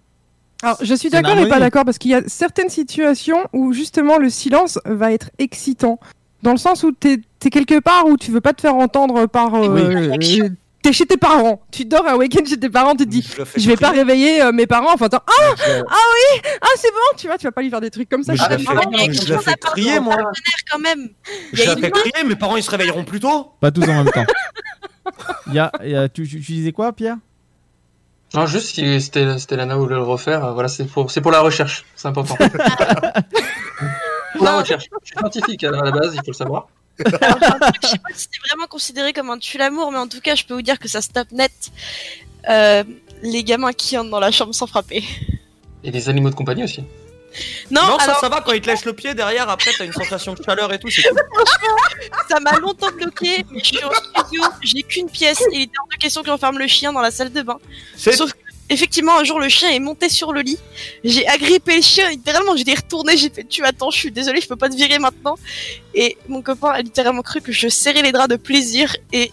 Alors, 0.61 0.77
je 0.81 0.93
suis 0.93 1.09
d'accord 1.09 1.37
et 1.37 1.47
pas 1.49 1.59
d'accord 1.59 1.85
parce 1.85 1.97
qu'il 1.97 2.11
y 2.11 2.15
a 2.15 2.21
certaines 2.27 2.69
situations 2.69 3.47
où 3.53 3.71
justement 3.73 4.17
le 4.17 4.29
silence 4.29 4.79
va 4.85 5.11
être 5.13 5.29
excitant. 5.39 5.99
Dans 6.43 6.51
le 6.51 6.57
sens 6.57 6.83
où 6.83 6.91
t'es 6.91 7.19
es 7.45 7.49
quelque 7.49 7.79
part 7.79 8.05
où 8.05 8.17
tu 8.17 8.31
veux 8.31 8.41
pas 8.41 8.53
te 8.53 8.61
faire 8.61 8.75
entendre 8.75 9.25
par. 9.27 9.55
euh, 9.55 9.69
Oui. 10.17 10.41
euh, 10.41 10.49
T'es 10.81 10.93
chez 10.93 11.05
tes 11.05 11.17
parents. 11.17 11.61
Tu 11.71 11.83
dors 11.85 12.07
un 12.07 12.15
week-end 12.15 12.45
chez 12.47 12.57
tes 12.59 12.69
parents, 12.69 12.95
tu 12.95 13.05
te 13.05 13.09
dis. 13.09 13.27
Je, 13.57 13.67
vais 13.67 13.75
pas 13.75 13.89
réveiller 13.91 14.41
euh, 14.41 14.51
mes 14.53 14.65
parents. 14.65 14.93
Enfin, 14.93 15.07
attends, 15.07 15.23
ah, 15.27 15.53
Je- 15.57 15.83
ah 15.91 16.67
c'est 16.77 16.91
bon, 16.91 17.17
tu 17.17 17.27
vois, 17.27 17.37
tu 17.37 17.45
vas 17.45 17.51
pas 17.51 17.61
lui 17.61 17.69
faire 17.69 17.81
des 17.81 17.89
trucs 17.91 18.07
comme 18.07 18.23
ça. 18.23 18.31
Mais 18.31 18.37
chez 18.37 18.45
je 18.45 18.49
la 18.49 18.55
tes 18.57 18.63
fais- 18.63 18.73
parents. 18.73 18.91
mais 18.91 19.13
je 19.13 19.33
la 19.33 19.39
fais 19.39 19.53
crier 19.59 19.99
moi 19.99 20.15
quand 20.71 20.79
même. 20.79 21.09
Je 21.51 21.63
la 21.63 21.75
fais 21.75 21.91
crier, 21.91 22.23
mes 22.25 22.35
parents 22.35 22.55
ils 22.55 22.63
se 22.63 22.71
réveilleront 22.71 23.03
plus 23.03 23.19
tôt 23.19 23.51
Pas 23.59 23.71
tous 23.71 23.83
en 23.83 24.03
même 24.03 24.09
temps. 24.11 24.25
Il 25.47 25.53
y 25.55 25.59
a, 25.59 25.71
il 25.83 25.89
y 25.89 25.95
a- 25.97 26.07
tu, 26.07 26.27
tu- 26.27 26.39
tu 26.39 26.51
disais 26.53 26.71
quoi, 26.71 26.93
Pierre? 26.93 27.17
Non, 28.35 28.45
juste 28.45 28.67
si 28.75 29.01
c'était 29.01 29.37
c'était 29.39 29.55
Lana 29.55 29.75
voulait 29.75 29.95
le 29.95 30.03
refaire, 30.03 30.45
euh, 30.45 30.51
voilà, 30.53 30.69
c'est 30.69 30.85
pour, 30.85 31.09
c'est 31.09 31.19
pour 31.19 31.31
la 31.31 31.41
recherche, 31.41 31.83
c'est 31.95 32.07
important. 32.07 32.35
pour 32.35 32.47
la 34.45 34.59
recherche. 34.59 34.85
Je 35.01 35.07
suis 35.07 35.17
scientifique 35.17 35.63
à 35.63 35.71
la 35.71 35.91
base, 35.91 36.13
il 36.13 36.19
faut 36.19 36.27
le 36.27 36.33
savoir. 36.33 36.67
Alors, 37.21 37.37
j'ai 37.39 37.45
un 37.47 37.59
truc, 37.59 37.75
je 37.83 37.87
sais 37.87 37.97
pas 37.97 38.09
si 38.13 38.27
c'est 38.31 38.47
vraiment 38.49 38.67
considéré 38.67 39.13
comme 39.13 39.29
un 39.29 39.37
tue 39.37 39.57
l'amour, 39.57 39.91
mais 39.91 39.97
en 39.99 40.07
tout 40.07 40.21
cas, 40.21 40.35
je 40.35 40.43
peux 40.45 40.53
vous 40.53 40.61
dire 40.61 40.79
que 40.79 40.87
ça 40.87 41.01
stop 41.01 41.31
net 41.31 41.51
euh, 42.49 42.83
les 43.21 43.43
gamins 43.43 43.73
qui 43.73 43.97
entrent 43.97 44.09
dans 44.09 44.19
la 44.19 44.31
chambre 44.31 44.53
sans 44.53 44.67
frapper. 44.67 45.03
Et 45.83 45.91
les 45.91 46.09
animaux 46.09 46.29
de 46.29 46.35
compagnie 46.35 46.63
aussi. 46.63 46.83
Non, 47.69 47.81
ça, 47.99 48.03
alors- 48.05 48.19
ça 48.19 48.29
va 48.29 48.41
quand 48.41 48.53
il 48.53 48.61
te 48.61 48.67
lèche 48.67 48.85
le 48.85 48.93
pied 48.93 49.13
derrière, 49.13 49.49
après 49.49 49.71
t'as 49.77 49.85
une 49.85 49.93
sensation 49.93 50.33
de 50.33 50.43
chaleur 50.43 50.73
et 50.73 50.79
tout, 50.79 50.87
cool. 50.87 51.43
Ça 52.27 52.39
m'a 52.39 52.57
longtemps 52.57 52.91
bloqué, 52.91 53.45
mais 53.51 53.59
je 53.59 53.65
suis 53.65 53.83
en 53.83 53.91
studio, 54.23 54.43
j'ai 54.63 54.81
qu'une 54.81 55.09
pièce, 55.09 55.39
et 55.51 55.55
il 55.57 55.61
était 55.63 55.73
hors 55.79 55.87
de 55.91 55.95
question 55.97 56.21
que 56.21 56.27
j'enferme 56.27 56.57
le 56.57 56.67
chien 56.67 56.91
dans 56.91 57.01
la 57.01 57.11
salle 57.11 57.31
de 57.31 57.41
bain. 57.43 57.57
C'est- 57.95 58.13
Sauf 58.13 58.33
que, 58.33 58.37
effectivement, 58.69 59.17
un 59.19 59.23
jour, 59.23 59.39
le 59.39 59.49
chien 59.49 59.69
est 59.69 59.79
monté 59.79 60.09
sur 60.09 60.31
le 60.33 60.41
lit, 60.41 60.57
j'ai 61.03 61.27
agrippé 61.27 61.75
le 61.77 61.81
chien, 61.81 62.09
littéralement, 62.09 62.55
j'ai 62.55 62.73
retourné, 62.73 63.17
j'ai 63.17 63.29
fait, 63.29 63.43
tu 63.43 63.63
attends, 63.65 63.89
je 63.91 63.97
suis 63.97 64.11
désolée, 64.11 64.41
je 64.41 64.47
peux 64.47 64.55
pas 64.55 64.69
te 64.69 64.75
virer 64.75 64.99
maintenant. 64.99 65.35
Et 65.93 66.17
mon 66.27 66.41
copain 66.41 66.69
a 66.69 66.81
littéralement 66.81 67.21
cru 67.21 67.41
que 67.41 67.51
je 67.51 67.67
serrais 67.67 68.01
les 68.01 68.11
draps 68.11 68.29
de 68.29 68.35
plaisir, 68.35 68.95
et 69.13 69.31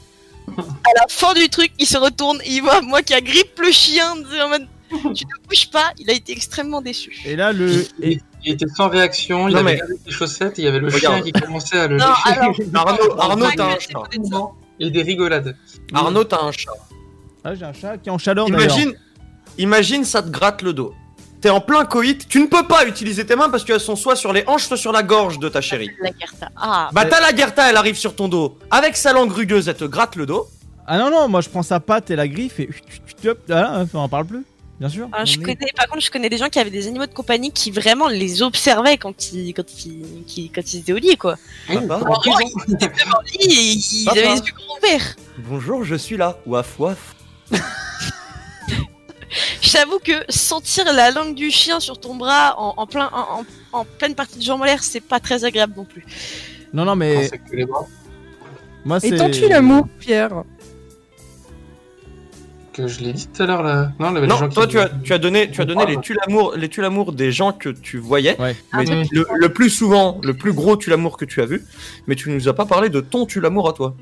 à 0.49 0.91
la 1.01 1.07
fin 1.09 1.35
du 1.35 1.49
truc, 1.49 1.73
il 1.79 1.87
se 1.87 1.97
retourne, 1.99 2.39
et 2.45 2.51
il 2.53 2.61
voit 2.63 2.81
moi 2.81 3.03
qui 3.03 3.15
agrippe 3.15 3.59
le 3.59 3.71
chien, 3.73 4.13
en 4.13 4.49
mode, 4.49 4.67
tu 5.15 5.25
ne 5.27 5.49
bouges 5.49 5.71
pas, 5.71 5.93
il 5.99 6.09
a 6.11 6.13
été 6.13 6.33
extrêmement 6.33 6.81
déçu. 6.81 7.21
Et 7.27 7.35
là, 7.37 7.53
le. 7.53 7.85
Il, 8.01 8.21
il 8.45 8.53
était 8.53 8.67
sans 8.69 8.89
réaction, 8.89 9.49
il 9.49 9.55
Non, 9.55 9.59
avait 9.61 9.73
mais- 9.73 9.79
gardé 9.79 9.95
ses 10.05 10.13
chaussettes, 10.13 10.59
et 10.59 10.63
il 10.63 10.65
y 10.67 10.69
avait 10.69 10.79
le 10.79 10.87
Regarde. 10.87 11.17
chien 11.17 11.23
qui 11.25 11.33
commençait 11.33 11.79
à 11.81 11.89
le 11.89 11.97
Non, 11.99 12.05
alors- 12.25 12.55
Arnaud, 12.75 13.19
Arnaud 13.21 13.47
t'as 13.57 13.67
un 13.75 13.79
chat. 13.81 14.03
Et 14.79 14.91
des 14.91 15.03
rigolades. 15.03 15.57
Arnaud 15.93 16.23
t'as 16.25 16.43
un 16.43 16.53
chat. 16.53 16.71
Ah, 17.43 17.55
j'ai 17.57 17.65
un 17.65 17.73
chat 17.73 17.99
qui 17.99 18.09
est 18.09 18.13
en 18.13 18.19
chaleur. 18.19 18.47
Imagine, 18.49 18.93
imagine 19.59 20.05
ça 20.05 20.23
te 20.23 20.29
gratte 20.29 20.63
le 20.63 20.73
dos. 20.73 20.95
T'es 21.41 21.51
en 21.51 21.61
plein 21.61 21.85
coït, 21.85 22.27
tu 22.29 22.41
ne 22.41 22.47
peux 22.47 22.67
pas 22.67 22.87
utiliser 22.87 23.25
tes 23.27 23.37
mains 23.37 23.51
parce 23.51 23.63
qu'elles 23.65 23.79
sont 23.81 23.95
soit 23.97 24.17
sur 24.17 24.33
les 24.33 24.43
hanches, 24.47 24.65
soit 24.67 24.77
sur 24.79 24.91
la 24.93 25.03
gorge 25.03 25.39
de 25.39 25.49
ta 25.49 25.61
chérie. 25.61 25.91
La 26.01 26.11
Gerta. 26.19 26.49
Ah, 26.57 26.89
Bah 26.93 27.05
t'as 27.05 27.21
la 27.21 27.37
Gerta, 27.37 27.69
elle 27.71 27.77
arrive 27.77 27.97
sur 27.97 28.17
ton 28.17 28.27
dos. 28.29 28.59
Avec 28.71 28.97
sa 28.97 29.13
langue 29.13 29.31
rugueuse, 29.33 29.69
elle 29.69 29.77
te 29.77 29.85
gratte 29.85 30.17
le 30.17 30.25
dos. 30.27 30.49
Ah 30.87 30.99
non, 30.99 31.11
non, 31.11 31.29
moi 31.29 31.41
je 31.43 31.49
prends 31.49 31.63
sa 31.63 31.79
patte 31.79 32.11
et 32.11 32.17
la 32.17 32.27
griffe 32.27 32.59
et. 32.61 32.71
Hop, 33.27 33.39
Voilà, 33.49 33.85
on 33.93 33.99
en 33.99 34.09
parle 34.09 34.27
plus. 34.27 34.45
Bien 34.81 34.89
sûr. 34.91 35.09
Ah, 35.13 35.25
je 35.25 35.39
est- 35.39 35.43
connais, 35.43 35.73
par 35.77 35.89
contre, 35.89 36.03
je 36.05 36.11
connais 36.11 36.29
des 36.29 36.37
gens 36.37 36.49
qui 36.49 36.59
avaient 36.59 36.71
des 36.71 36.87
animaux 36.87 37.07
de 37.07 37.15
compagnie 37.15 37.51
qui 37.51 37.71
vraiment 37.71 38.09
les 38.09 38.43
observaient 38.43 38.99
quand 38.99 39.33
ils, 39.33 39.53
quand 39.55 39.85
ils, 39.87 40.25
qui- 40.27 40.51
quand 40.51 40.73
ils 40.73 40.81
étaient 40.81 40.93
au 40.93 40.99
lit, 40.99 41.17
quoi. 41.17 41.37
Papa, 41.67 42.01
ils 42.67 42.75
étaient 42.75 42.87
devant 42.89 43.19
le 43.25 43.47
lit 43.47 43.55
et 43.59 43.73
ils 43.73 44.05
Papa. 44.05 44.19
avaient 44.21 44.29
les 44.29 44.37
yeux 44.41 44.53
grands 44.55 44.77
ouverts. 44.79 45.17
bonjour, 45.49 45.83
je 45.85 45.95
suis 45.97 46.17
là. 46.17 46.39
Waf 46.47 46.79
waf. 46.79 47.15
J'avoue 49.61 49.99
que 49.99 50.13
sentir 50.29 50.85
la 50.93 51.11
langue 51.11 51.35
du 51.35 51.51
chien 51.51 51.81
sur 51.81 51.99
ton 52.01 52.15
bras 52.15 52.55
en, 52.59 52.75
en 52.77 52.87
plein, 52.87 53.11
en, 53.13 53.41
en- 53.41 53.81
en 53.81 53.85
pleine 53.85 54.15
partie 54.15 54.39
de 54.39 54.43
jambe 54.45 54.61
molaire, 54.61 54.83
c'est 54.85 55.01
pas 55.01 55.21
très 55.21 55.45
agréable 55.45 55.75
non 55.77 55.85
plus. 55.85 56.05
Non, 56.73 56.85
non, 56.85 56.93
Je 56.95 56.99
mais. 56.99 57.15
pensais 57.25 57.39
que 57.39 57.57
les 57.57 57.65
bras. 57.65 57.87
Moi, 58.85 58.99
Et 59.03 59.11
l'amour, 59.49 59.89
Pierre 59.99 60.45
Que 62.73 62.87
je 62.87 63.01
l'ai 63.01 63.13
dit 63.15 63.27
tout 63.27 63.43
à 63.43 63.47
l'heure 63.47 63.63
là. 63.63 63.91
Non, 63.99 64.11
les 64.13 64.27
Non, 64.27 64.37
gens 64.37 64.49
toi 64.51 64.67
qui- 64.67 64.73
tu 64.73 64.79
as, 64.79 64.91
tu 65.03 65.13
as 65.15 65.19
donné, 65.19 65.51
tu 65.51 65.61
as 65.61 65.65
donné 65.65 65.83
Ah, 65.85 65.89
les 65.89 65.97
les 66.61 66.69
tue-l'amour 66.69 67.13
des 67.13 67.33
gens 67.33 67.53
que 67.53 67.71
tu 67.71 67.97
voyais. 67.99 68.39
Ouais. 68.41 68.55
Ah, 68.73 68.79
Mais 68.79 68.85
Mm. 68.85 69.09
le, 69.13 69.27
le 69.35 69.49
plus 69.53 69.71
souvent, 69.71 70.21
le 70.23 70.35
plus 70.35 70.53
gros 70.53 70.77
tue-l'amour 70.77 71.17
que 71.17 71.25
tu 71.25 71.41
as 71.41 71.47
vu. 71.47 71.65
Mais 72.07 72.15
tu 72.17 72.31
nous 72.31 72.49
as 72.49 72.55
pas 72.55 72.67
parlé 72.67 72.91
de 72.91 73.01
ton 73.01 73.25
tue-l'amour 73.27 73.69
à 73.69 73.73
toi. 73.73 73.97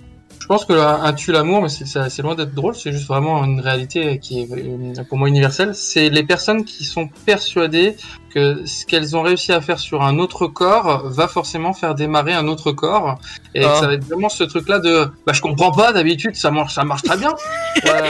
Je 0.45 0.49
pense 0.49 0.67
que 0.67 0.75
un, 0.75 1.03
un 1.05 1.15
tue 1.15 1.33
l'amour, 1.33 1.63
mais 1.63 1.69
c'est 1.71 2.21
loin 2.21 2.35
d'être 2.35 2.53
drôle, 2.53 2.75
c'est 2.75 2.93
juste 2.93 3.07
vraiment 3.09 3.43
une 3.47 3.61
réalité 3.61 4.19
qui 4.19 4.43
est 4.43 4.49
euh, 4.53 5.03
pour 5.09 5.17
moi 5.17 5.27
universelle. 5.27 5.75
C'est 5.75 6.11
les 6.11 6.23
personnes 6.23 6.67
qui 6.67 6.85
sont 6.85 7.09
persuadées 7.25 7.97
que 8.29 8.67
ce 8.67 8.85
qu'elles 8.85 9.17
ont 9.17 9.23
réussi 9.23 9.53
à 9.55 9.63
faire 9.63 9.79
sur 9.79 10.03
un 10.03 10.19
autre 10.19 10.47
corps 10.47 11.09
va 11.09 11.29
forcément 11.29 11.73
faire 11.73 11.95
démarrer 11.95 12.35
un 12.35 12.47
autre 12.47 12.73
corps. 12.73 13.19
Et 13.55 13.65
Ah. 13.65 13.75
ça 13.81 13.87
va 13.87 13.95
être 13.95 14.05
vraiment 14.05 14.29
ce 14.29 14.45
truc-là 14.45 14.81
de 14.81 15.09
bah 15.27 15.33
je 15.33 15.41
comprends 15.41 15.73
pas 15.73 15.95
d'habitude 15.95 16.37
ça 16.37 16.51
marche 16.51 16.75
ça 16.75 16.85
marche 16.85 17.05
très 17.05 17.17
bien. 17.17 17.33
Euh, 17.87 18.03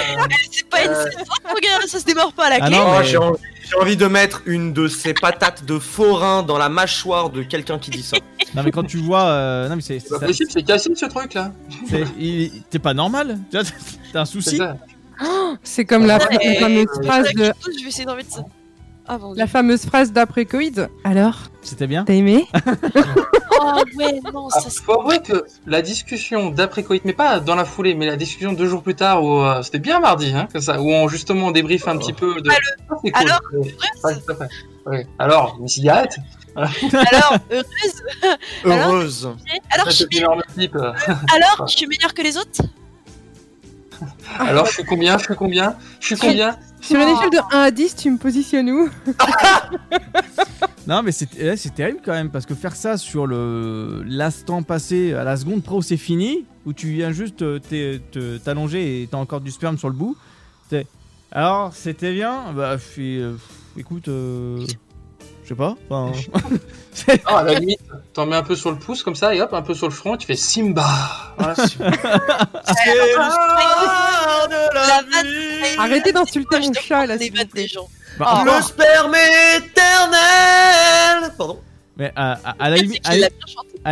C'est 0.51 0.69
pas 0.69 0.83
une 0.85 0.91
Euh. 0.91 1.87
ça 1.87 2.01
se 2.01 2.05
démarre 2.05 2.33
pas 2.33 2.47
à 2.47 2.51
la 2.51 2.57
Ah 2.63 2.67
clé. 2.67 2.77
non, 2.77 2.85
Oh, 2.89 2.99
mais- 2.99 3.53
j'ai 3.68 3.76
envie 3.81 3.97
de 3.97 4.07
mettre 4.07 4.43
une 4.47 4.73
de 4.73 4.89
ces 4.89 5.15
patates 5.15 5.65
de 5.65 5.78
forain 5.78 6.43
dans 6.43 6.59
la 6.59 6.68
mâchoire 6.68 7.31
de 7.31 7.43
quelqu'un 7.43 7.78
qui 7.78 7.91
dit 7.91 8.02
ça. 8.02 8.17
Non, 8.55 8.62
mais 8.62 8.70
quand 8.70 8.84
tu 8.84 8.99
vois. 8.99 9.23
euh, 9.25 9.68
Non, 9.68 9.76
mais 9.76 9.83
c'est. 9.83 9.99
c'est 10.01 10.09
pas 10.10 10.20
ça- 10.20 10.26
possible, 10.26 10.51
c'est 10.52 10.62
cassé 10.62 10.91
ce 10.94 11.07
truc 11.07 11.34
là. 11.34 11.52
c'est- 11.89 12.05
il- 12.18 12.62
T'es 12.70 12.78
pas 12.78 12.94
normal 12.94 13.39
T'as 13.51 13.60
un 14.20 14.25
C'est 14.25 14.33
souci. 14.33 14.59
C'est 15.62 15.84
comme 15.84 16.07
la, 16.07 16.18
que 17.33 17.39
de 17.39 17.52
je 17.78 17.83
vais 17.83 17.89
essayer 17.89 18.05
d'en 18.05 18.17
mettre 18.17 18.33
ça. 18.33 18.44
Ah, 19.07 19.18
bon, 19.18 19.34
la 19.34 19.47
fameuse 19.47 19.84
phrase 19.84 20.12
d'après 20.12 20.47
Covid. 20.47 20.86
Alors, 21.05 21.36
C'était 21.62 21.86
bien 21.86 22.05
t'as 22.05 22.15
aimé 22.15 22.47
Oh 23.60 23.83
ouais, 23.97 24.20
non, 24.33 24.49
Ah, 24.52 24.60
ça 24.60 24.70
c'est. 24.70 24.83
faut 24.83 24.99
avouer 25.00 25.20
que 25.20 25.44
la 25.66 25.83
discussion 25.83 26.50
d'après 26.50 26.83
Coït, 26.83 27.05
mais 27.05 27.12
pas 27.12 27.39
dans 27.41 27.55
la 27.55 27.65
foulée, 27.65 27.94
mais 27.94 28.07
la 28.07 28.16
discussion 28.16 28.52
deux 28.52 28.66
jours 28.66 28.83
plus 28.83 28.94
tard, 28.94 29.23
où 29.23 29.41
euh, 29.41 29.62
c'était 29.62 29.78
bien 29.78 30.00
mardi, 30.00 30.33
hein, 30.34 30.49
que 30.52 30.58
ça, 30.58 30.81
où 30.81 30.91
on 30.91 31.08
justement 31.08 31.47
on 31.49 31.50
débrief 31.50 31.86
un 31.89 31.97
petit 31.99 32.12
peu 32.12 32.41
de. 32.41 32.50
Ah, 32.50 32.55
Ah, 32.91 32.94
cool. 33.00 33.12
alors. 33.15 33.41
Ouais. 34.86 35.07
Alors, 35.18 35.57
une 35.60 35.68
cigarette 35.68 36.16
Alors, 36.57 37.36
heureuse. 37.50 38.02
Alors, 38.65 38.89
Heureuse. 38.89 39.31
alors, 39.70 39.86
je 39.86 39.92
suis, 39.92 40.24
euh, 40.24 40.92
alors, 41.34 41.68
je 41.68 41.76
suis 41.76 41.86
meilleure 41.86 42.15
que 42.15 42.23
les 42.23 42.36
autres 42.36 42.62
Alors, 44.39 44.66
je 44.66 44.73
suis 44.73 44.84
combien 44.84 45.16
Je 45.18 45.24
suis 45.24 45.34
combien 45.36 45.76
Je 46.00 46.07
suis 46.07 46.16
combien 46.16 46.57
Sur 46.85 47.01
une 47.01 47.09
échelle 47.09 47.31
de 47.31 47.39
1 47.39 47.59
à 47.61 47.71
10, 47.71 47.97
tu 47.97 48.11
me 48.11 48.19
positionnes 48.19 48.71
où 48.71 48.89
Non, 50.87 51.03
mais 51.03 51.13
c'est 51.13 51.29
eh, 51.39 51.57
c'est 51.57 51.75
terrible 51.75 52.01
quand 52.05 52.13
même 52.13 52.31
parce 52.31 52.45
que 52.45 52.55
faire 52.55 52.77
ça 52.77 52.99
sur 52.99 53.27
le 53.27 54.03
l'instant 54.07 54.63
passé, 54.63 55.15
à 55.15 55.25
la 55.25 55.37
seconde 55.37 55.63
pro, 55.63 55.81
c'est 55.81 55.97
fini, 55.97 56.45
où 56.67 56.75
tu 56.75 56.89
viens 56.89 57.11
juste 57.11 57.43
euh, 57.43 57.59
t'allonger 58.45 59.03
et 59.03 59.09
t'as 59.11 59.17
encore 59.17 59.41
du 59.41 59.51
sperme 59.51 59.79
sur 59.79 59.89
le 59.89 59.95
bout. 59.95 60.17
Alors, 61.33 61.75
c'était 61.75 62.13
bien? 62.13 62.53
Bah, 62.53 62.79
fais, 62.79 63.17
euh, 63.19 63.35
écoute, 63.77 64.07
euh, 64.07 64.65
je 65.44 65.48
sais 65.50 65.55
pas. 65.55 65.76
Enfin, 65.89 66.12
Ah, 67.26 67.39
à 67.39 67.42
la 67.44 67.55
limite, 67.58 67.81
t'en 68.12 68.24
mets 68.26 68.36
un 68.36 68.42
peu 68.42 68.55
sur 68.56 68.70
le 68.70 68.78
pouce 68.78 69.02
comme 69.02 69.14
ça, 69.16 69.34
et 69.34 69.40
hop, 69.40 69.52
un 69.52 69.62
peu 69.62 69.74
sur 69.74 69.89
le 69.89 69.92
front, 69.94 70.14
et 70.14 70.18
tu 70.18 70.26
fais 70.26 70.36
Simba 70.36 70.86
Voilà, 71.39 71.55
c'est- 71.56 71.64
C'est 71.66 72.94
l'histoire 72.94 74.48
de 74.48 74.74
la 74.74 74.86
La 74.86 75.02
vanne- 75.02 75.26
vie. 75.26 75.76
Arrêtez 75.78 76.12
d'insulter 76.12 76.60
mon 76.60 76.73
chat 76.73 77.06
là. 77.06 77.16
les 77.16 77.31
des 77.31 77.68
gens. 77.68 77.89
bah, 78.18 78.26
Ah. 78.28 78.44
Le 78.47 78.62
sperme 78.62 79.14
éternel. 79.56 81.32
Pardon. 81.36 81.60
Mais 81.97 82.12
à, 82.16 82.32
à- 82.44 82.55
à 82.58 82.70
la 82.70 82.76
limite, 82.76 83.06
à, 83.06 83.16
la- 83.16 83.28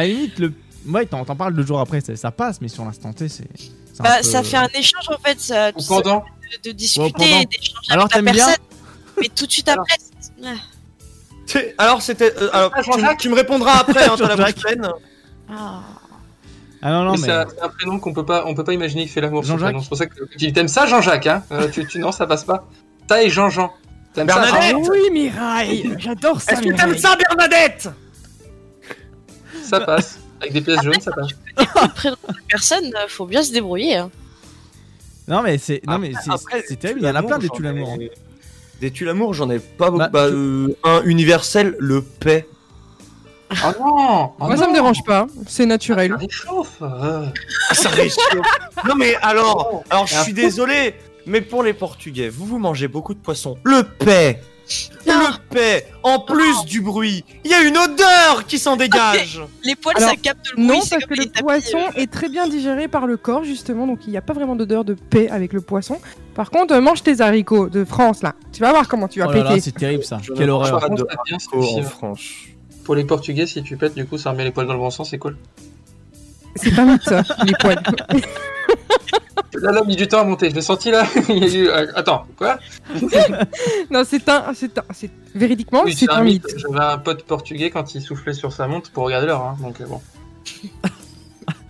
limite, 0.05 0.39
le. 0.39 0.53
Ouais, 0.87 1.07
t'en 1.07 1.25
t'en 1.25 1.37
parles 1.37 1.55
deux 1.55 1.65
jours 1.67 1.81
après, 1.81 2.01
ça, 2.01 2.15
ça 2.17 2.31
passe, 2.33 2.61
mais 2.61 2.69
sur 2.69 2.85
l'instant 2.85 3.13
T, 3.13 3.29
c'est. 3.29 3.45
Bah, 4.01 4.17
peu- 4.19 4.23
ça 4.25 4.43
fait 4.43 4.57
un 4.57 4.69
échange 4.75 5.07
en 5.09 5.19
fait, 5.23 5.39
ça, 5.41 5.71
de, 5.71 6.71
de 6.71 6.73
discuter 6.73 7.13
pendant. 7.13 7.25
et 7.41 7.47
d'échanger 7.47 7.91
Alors, 7.91 8.05
avec 8.07 8.17
la 8.17 8.23
t'aimes 8.23 8.35
bien 8.35 8.47
personne. 8.47 8.65
Mais 9.21 9.29
tout 9.29 9.47
de 9.47 9.53
suite 9.53 9.69
après, 9.69 9.97
ah. 10.45 10.49
Alors 11.79 12.03
c'était. 12.03 12.33
euh, 12.41 12.49
alors, 12.53 12.73
Ah, 12.75 12.83
tu, 12.83 13.17
tu 13.19 13.29
me 13.29 13.35
répondras 13.35 13.79
après, 13.81 14.05
hein, 14.07 14.15
la 14.21 14.37
bouche 14.37 14.55
pleine. 14.55 14.89
Ah. 15.51 15.81
Ah 16.85 16.91
non, 16.91 17.05
non, 17.05 17.13
Mais 17.13 17.19
mais. 17.19 17.27
c'est 17.27 17.63
un, 17.63 17.69
prénom 17.69 18.01
qu'on 18.01 18.13
peut 18.13 18.25
pas, 18.25 18.45
on 18.47 18.55
peut 18.55 18.65
pas 18.65 18.73
imaginer 18.73 19.03
qu'il 19.03 19.13
fait 19.13 19.21
l'amour. 19.21 19.45
Jean-Jacques. 19.45 19.77
C'est 19.81 19.89
pour 19.89 19.97
ça 19.99 20.07
que 20.07 20.15
tu 20.37 20.53
t'aimes 20.53 20.67
ça, 20.69 20.87
Jean-Jacques, 20.87 21.27
hein 21.29 21.45
Euh, 21.53 21.69
tu, 21.69 21.87
tu, 21.87 21.99
Non, 22.01 22.11
ça 22.11 22.27
passe 22.27 22.43
pas. 22.45 22.67
Ça 23.09 23.23
et 23.23 23.29
Jean-Jean. 23.31 23.73
T'aimes 24.15 24.29
ça, 24.29 24.41
Bernadette 24.41 24.77
Ah 24.85 24.89
oui, 24.91 25.11
Mireille 25.13 25.95
J'adore 25.99 26.41
ça, 26.41 26.53
Est-ce 26.53 26.63
que 26.63 26.75
t'aimes 26.75 26.99
ça, 26.99 27.17
Bernadette? 27.17 27.89
Ça 29.63 29.81
passe. 29.81 30.19
Avec 30.41 30.53
des 30.55 30.61
pièces 30.61 30.83
jaunes, 30.83 31.01
ça 31.01 31.13
passe. 31.13 31.29
Le 31.57 31.95
prénom 31.95 32.17
de 32.29 32.35
la 32.35 32.43
personne, 32.49 32.93
faut 33.09 33.27
bien 33.27 33.43
se 33.43 33.53
débrouiller. 33.53 33.97
hein. 33.99 34.11
Non, 35.29 35.43
mais 35.43 35.57
c'est. 35.59 35.81
Non, 35.87 35.99
mais 35.99 36.13
Après- 36.29 36.65
c'est- 36.67 36.77
terrible, 36.77 37.01
il 37.03 37.07
y 37.07 37.11
en 37.11 37.15
a 37.15 37.23
plein 37.23 37.39
des 37.39 37.47
j'en 37.47 37.55
tu 37.55 37.63
l'amour. 37.63 37.97
Des 38.83 38.91
tue 38.91 39.05
l'amour, 39.05 39.33
j'en 39.33 39.49
ai 39.49 39.61
pas 39.61 39.91
beaucoup. 39.91 39.99
Bah, 40.01 40.09
Bah, 40.13 40.25
euh, 40.25 40.75
un 40.83 41.03
universel, 41.05 41.77
le 41.79 42.03
paix. 42.03 42.49
Oh 43.53 43.69
non 43.79 44.33
oh 44.41 44.45
Moi, 44.45 44.57
ça 44.57 44.65
non. 44.65 44.71
me 44.71 44.75
dérange 44.75 45.05
pas. 45.05 45.29
C'est 45.47 45.67
naturel. 45.67 46.11
Ça 46.11 46.17
réchauffe 46.17 46.83
euh. 46.83 47.27
Ah, 47.71 47.75
ça 47.75 47.89
réchauffe. 47.91 48.19
non 48.89 48.97
mais 48.97 49.15
alors, 49.23 49.85
alors 49.89 50.09
je 50.09 50.17
suis 50.17 50.33
désolé, 50.33 50.97
mais 51.27 51.41
pour 51.43 51.63
les 51.63 51.75
Portugais, 51.75 52.29
vous 52.29 52.45
vous 52.45 52.59
mangez 52.59 52.89
beaucoup 52.89 53.15
de 53.15 53.21
poissons. 53.21 53.57
Le 53.63 53.85
paix. 53.85 54.43
Le 55.07 55.39
paix. 55.51 55.87
En 56.03 56.19
plus 56.21 56.65
du 56.65 56.81
bruit, 56.81 57.25
il 57.45 57.51
y 57.51 57.55
a 57.55 57.63
une 57.63 57.77
odeur 57.77 58.47
qui 58.47 58.59
s'en 58.59 58.77
dégage. 58.77 59.41
Les 59.65 59.75
poils, 59.75 59.97
Alors, 59.97 60.11
ça 60.11 60.17
capte 60.17 60.49
le 60.51 60.57
bruit. 60.57 60.67
Non, 60.67 60.81
parce 60.89 61.05
que 61.05 61.15
les 61.15 61.25
le 61.25 61.31
poisson 61.43 61.79
euh, 61.79 62.01
est 62.01 62.11
très 62.11 62.29
bien 62.29 62.49
digéré 62.49 62.89
par 62.89 63.07
le 63.07 63.17
corps, 63.17 63.45
justement, 63.45 63.87
donc 63.87 64.01
il 64.07 64.11
n'y 64.11 64.17
a 64.17 64.23
pas 64.23 64.33
vraiment 64.33 64.57
d'odeur 64.57 64.85
de 64.85 64.95
paix 64.95 65.29
avec 65.29 65.53
le 65.53 65.61
poisson. 65.61 66.01
Par 66.35 66.51
contre, 66.51 66.77
mange 66.79 67.03
tes 67.03 67.21
haricots 67.21 67.69
de 67.69 67.85
France, 67.85 68.23
là. 68.23 68.35
Tu 68.53 68.61
vas 68.61 68.71
voir 68.71 68.89
comment 68.89 69.09
tu 69.09 69.21
vas 69.21 69.27
Oh 69.29 69.33
là 69.33 69.45
péter. 69.45 69.61
c'est 69.61 69.73
terrible 69.75 70.05
ça. 70.05 70.19
Je 70.23 70.33
Quelle 70.33 70.51
horreur. 70.51 70.81
pas 70.81 70.89
de 70.89 71.05
haricots 71.31 71.79
en 71.79 71.83
France. 71.83 72.23
Pour 72.85 72.95
les 72.95 73.05
Portugais, 73.05 73.47
si 73.47 73.63
tu 73.63 73.77
pètes, 73.77 73.95
du 73.95 74.07
coup, 74.07 74.19
ça 74.19 74.31
remet 74.31 74.45
les 74.45 74.51
poils 74.51 74.67
dans 74.67 74.73
le 74.73 74.79
bon 74.79 74.91
sens, 74.91 75.11
c'est 75.11 75.19
cool. 75.19 75.37
C'est 76.57 76.75
pas 76.75 76.85
mythe, 76.85 77.03
ça, 77.05 77.23
les 77.45 77.53
poils. 77.61 77.83
Là, 79.55 79.73
là, 79.73 79.83
mis 79.85 79.97
du 79.97 80.09
temps 80.09 80.21
à 80.21 80.25
monter. 80.25 80.51
Je 80.51 80.55
l'ai 80.55 80.63
senti 80.63 80.91
là. 80.91 81.05
Il 81.29 81.39
y 81.39 81.45
a 81.45 81.61
eu. 81.61 81.69
euh, 81.69 81.87
Attends, 81.95 82.27
quoi? 82.37 82.59
Non, 83.91 84.03
c'est 84.07 84.29
un, 84.29 84.53
c'est 84.55 84.77
un, 84.79 84.83
c'est 84.93 85.11
véridiquement, 85.35 85.83
Oui, 85.85 85.95
c'est 85.95 86.11
un 86.11 86.23
mythe. 86.23 86.47
J'avais 86.57 86.85
un 86.85 86.99
pote 86.99 87.23
portugais 87.25 87.71
quand 87.71 87.95
il 87.95 88.01
soufflait 88.03 88.33
sur 88.35 88.53
sa 88.53 88.67
montre 88.67 88.91
pour 88.91 89.05
regarder 89.05 89.27
l'heure. 89.27 89.43
Hein, 89.43 89.57
donc 89.61 89.81
euh, 89.81 89.87
bon. 89.87 90.01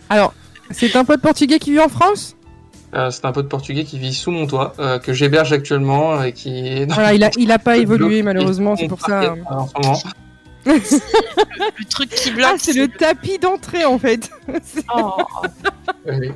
Alors, 0.08 0.34
c'est 0.70 0.94
un 0.97 1.05
pote 1.05 1.20
portugais 1.20 1.58
qui 1.58 1.73
vit 1.73 1.81
en 1.81 1.89
France? 1.89 2.36
Euh, 2.94 3.10
c'est 3.10 3.24
un 3.24 3.32
pote 3.32 3.49
portugais 3.49 3.84
qui 3.84 3.99
vit 3.99 4.12
sous 4.12 4.31
mon 4.31 4.47
toit, 4.47 4.74
euh, 4.78 4.99
que 4.99 5.12
j'héberge 5.15 5.52
actuellement 5.52 6.23
et 6.23 6.32
qui 6.32 6.84
Voilà, 6.86 7.15
il 7.15 7.24
a, 7.24 7.31
il 7.39 7.50
a 7.50 7.58
pas 7.58 7.78
évolué 7.78 8.23
malheureusement, 8.23 8.76
c'est 8.76 8.86
pour 8.89 9.00
ça. 9.00 9.20
parquet, 9.20 9.42
En 9.49 9.66
ce 9.66 9.73
moment. 9.82 9.99
Le 10.66 11.84
truc 11.89 12.10
qui 12.10 12.31
bloque. 12.32 12.50
Ah, 12.52 12.57
c'est 12.58 12.74
le 12.74 12.89
tapis 12.89 13.39
d'entrée 13.39 13.84
en 13.84 13.99
fait. 13.99 14.31
Oh. 14.94 15.16
Oui. 16.07 16.32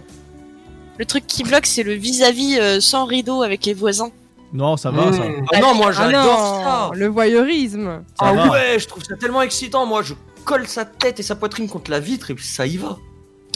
Le 0.98 1.04
truc 1.04 1.26
qui 1.26 1.42
bloque, 1.42 1.66
c'est 1.66 1.82
le 1.82 1.92
vis-à-vis 1.92 2.58
euh, 2.58 2.80
sans 2.80 3.04
rideau 3.04 3.42
avec 3.42 3.64
les 3.66 3.74
voisins. 3.74 4.10
Non, 4.52 4.76
ça 4.76 4.90
va, 4.90 5.12
ça. 5.12 5.18
Mmh. 5.20 5.46
Ah 5.52 5.58
non, 5.60 5.74
moi 5.74 5.88
Ah 5.88 5.92
j'adore 5.92 6.92
le 6.94 7.06
voyeurisme. 7.08 8.02
Ça 8.18 8.26
Ah 8.26 8.32
va. 8.32 8.48
ouais, 8.50 8.78
je 8.78 8.86
trouve 8.86 9.02
ça 9.04 9.16
tellement 9.16 9.42
excitant. 9.42 9.84
Moi, 9.86 10.02
je 10.02 10.14
colle 10.44 10.66
sa 10.68 10.84
tête 10.84 11.18
et 11.20 11.22
sa 11.22 11.34
poitrine 11.34 11.68
contre 11.68 11.90
la 11.90 12.00
vitre 12.00 12.30
et 12.30 12.34
puis 12.34 12.46
ça 12.46 12.66
y 12.66 12.76
va. 12.76 12.96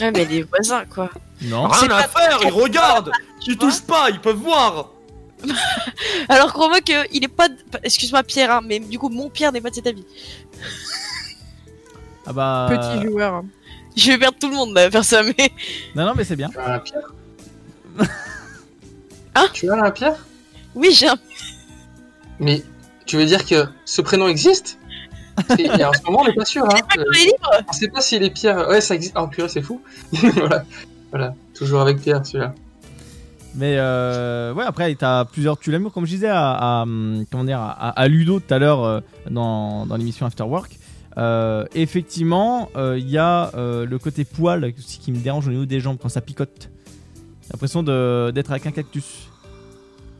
Ouais, 0.01 0.11
mais 0.11 0.25
les 0.25 0.43
voisins, 0.43 0.83
quoi. 0.85 1.09
Non. 1.43 1.69
C'est 1.73 1.85
Rien 1.87 1.95
à 1.97 2.07
pas- 2.07 2.19
faire, 2.19 2.39
ils 2.43 2.51
regardent. 2.51 3.11
Ils 3.41 3.43
tu 3.45 3.53
vois. 3.55 3.69
touchent 3.69 3.81
pas, 3.81 4.09
ils 4.09 4.19
peuvent 4.19 4.35
voir. 4.35 4.91
Alors 6.29 6.53
crois-moi 6.53 6.81
qu'il 6.81 7.23
est 7.23 7.27
pas. 7.27 7.49
de- 7.49 7.55
Excuse-moi, 7.83 8.21
Pierre, 8.23 8.51
hein, 8.51 8.61
mais 8.63 8.79
du 8.79 8.99
coup, 8.99 9.09
mon 9.09 9.29
Pierre 9.29 9.51
n'est 9.51 9.61
pas 9.61 9.69
de 9.69 9.75
cet 9.75 9.87
avis. 9.87 10.05
Ah 12.27 12.33
bah. 12.33 12.67
Petit 12.69 13.07
joueur. 13.07 13.43
Je 13.95 14.11
vais 14.11 14.17
perdre 14.17 14.37
tout 14.39 14.49
le 14.49 14.55
monde 14.55 14.77
à 14.77 14.89
faire 14.91 15.03
ça, 15.03 15.23
mais. 15.23 15.51
Non, 15.95 16.05
non, 16.05 16.13
mais 16.15 16.23
c'est 16.23 16.35
bien. 16.35 16.49
Pierre 16.49 16.83
Hein 19.35 19.47
Tu 19.53 19.69
as 19.69 19.81
un 19.81 19.91
Pierre 19.91 20.15
Oui, 20.75 20.89
j'ai 20.93 21.07
un. 21.07 21.15
Mais 22.39 22.63
tu 23.05 23.17
veux 23.17 23.25
dire 23.25 23.45
que 23.45 23.65
ce 23.85 24.01
prénom 24.01 24.27
existe? 24.27 24.77
Et 25.57 25.63
et 25.63 25.85
en 25.85 25.93
ce 25.93 26.03
moment, 26.05 26.21
on 26.21 26.25
n'est 26.25 26.33
pas 26.33 26.45
sûr. 26.45 26.65
Hein. 26.65 26.79
Pas 26.89 27.01
les 27.01 27.25
livres 27.25 27.63
On 27.67 27.71
sait 27.71 27.87
pas 27.87 28.01
s'il 28.01 28.23
est 28.23 28.29
Pierre. 28.29 28.67
Ouais, 28.67 28.81
ça 28.81 28.95
existe. 28.95 29.15
Oh 29.17 29.27
purée, 29.27 29.47
c'est 29.47 29.61
fou. 29.61 29.81
voilà. 30.13 30.65
voilà, 31.11 31.33
toujours 31.53 31.81
avec 31.81 32.01
Pierre 32.01 32.25
celui-là. 32.25 32.53
Mais 33.55 33.75
euh, 33.77 34.53
ouais, 34.53 34.63
après, 34.65 34.93
t'as 34.95 35.25
plusieurs. 35.25 35.57
Tu 35.57 35.71
comme 35.89 36.05
je 36.05 36.11
disais 36.11 36.29
à, 36.29 36.81
à, 36.81 36.85
comment 37.31 37.43
dire, 37.43 37.59
à, 37.59 37.89
à 37.89 38.07
Ludo 38.07 38.39
tout 38.39 38.53
à 38.53 38.59
l'heure 38.59 38.83
euh, 38.83 38.99
dans, 39.29 39.85
dans 39.85 39.95
l'émission 39.97 40.25
After 40.25 40.43
Work. 40.43 40.77
euh, 41.17 41.65
effectivement, 41.73 42.69
euh, 42.75 42.97
il 42.97 43.09
y 43.09 43.17
a 43.17 43.51
euh, 43.55 43.85
le 43.85 43.99
côté 43.99 44.23
poil 44.25 44.73
aussi 44.77 44.99
qui 44.99 45.11
me 45.11 45.17
dérange 45.17 45.47
au 45.47 45.51
niveau 45.51 45.65
des 45.65 45.79
jambes 45.79 45.97
quand 46.01 46.09
ça 46.09 46.21
picote. 46.21 46.69
J'ai 47.51 47.55
l'impression 47.57 47.83
de- 47.83 48.31
d'être 48.33 48.49
avec 48.51 48.65
un 48.65 48.71
cactus. 48.71 49.03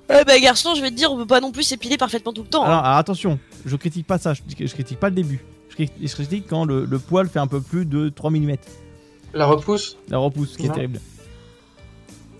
Ouais, 0.09 0.25
bah, 0.25 0.37
garçon, 0.39 0.75
je 0.75 0.81
vais 0.81 0.89
te 0.89 0.95
dire, 0.95 1.09
on 1.13 1.15
peut 1.17 1.25
pas 1.25 1.39
non 1.39 1.53
plus 1.53 1.63
s'épiler 1.63 1.95
parfaitement 1.97 2.33
tout 2.33 2.41
le 2.41 2.47
temps. 2.49 2.65
hein. 2.65 2.79
Alors, 2.79 2.97
attention, 2.97 3.39
je 3.65 3.75
critique 3.77 4.05
pas 4.05 4.17
ça, 4.17 4.33
je, 4.33 4.41
je 4.65 4.73
critique 4.73 4.99
pas 4.99 5.07
le 5.07 5.15
début. 5.15 5.41
Je 5.69 5.75
critique, 5.75 5.95
je 6.05 6.13
critique 6.13 6.45
quand 6.49 6.65
le, 6.65 6.83
le 6.83 6.99
poil 6.99 7.29
fait 7.29 7.39
un 7.39 7.47
peu 7.47 7.61
plus 7.61 7.85
de 7.85 8.09
3 8.09 8.29
mm. 8.31 8.55
La 9.33 9.45
repousse? 9.45 9.95
La 10.09 10.17
repousse, 10.17 10.57
qui 10.57 10.65
est 10.65 10.69
terrible. 10.73 10.99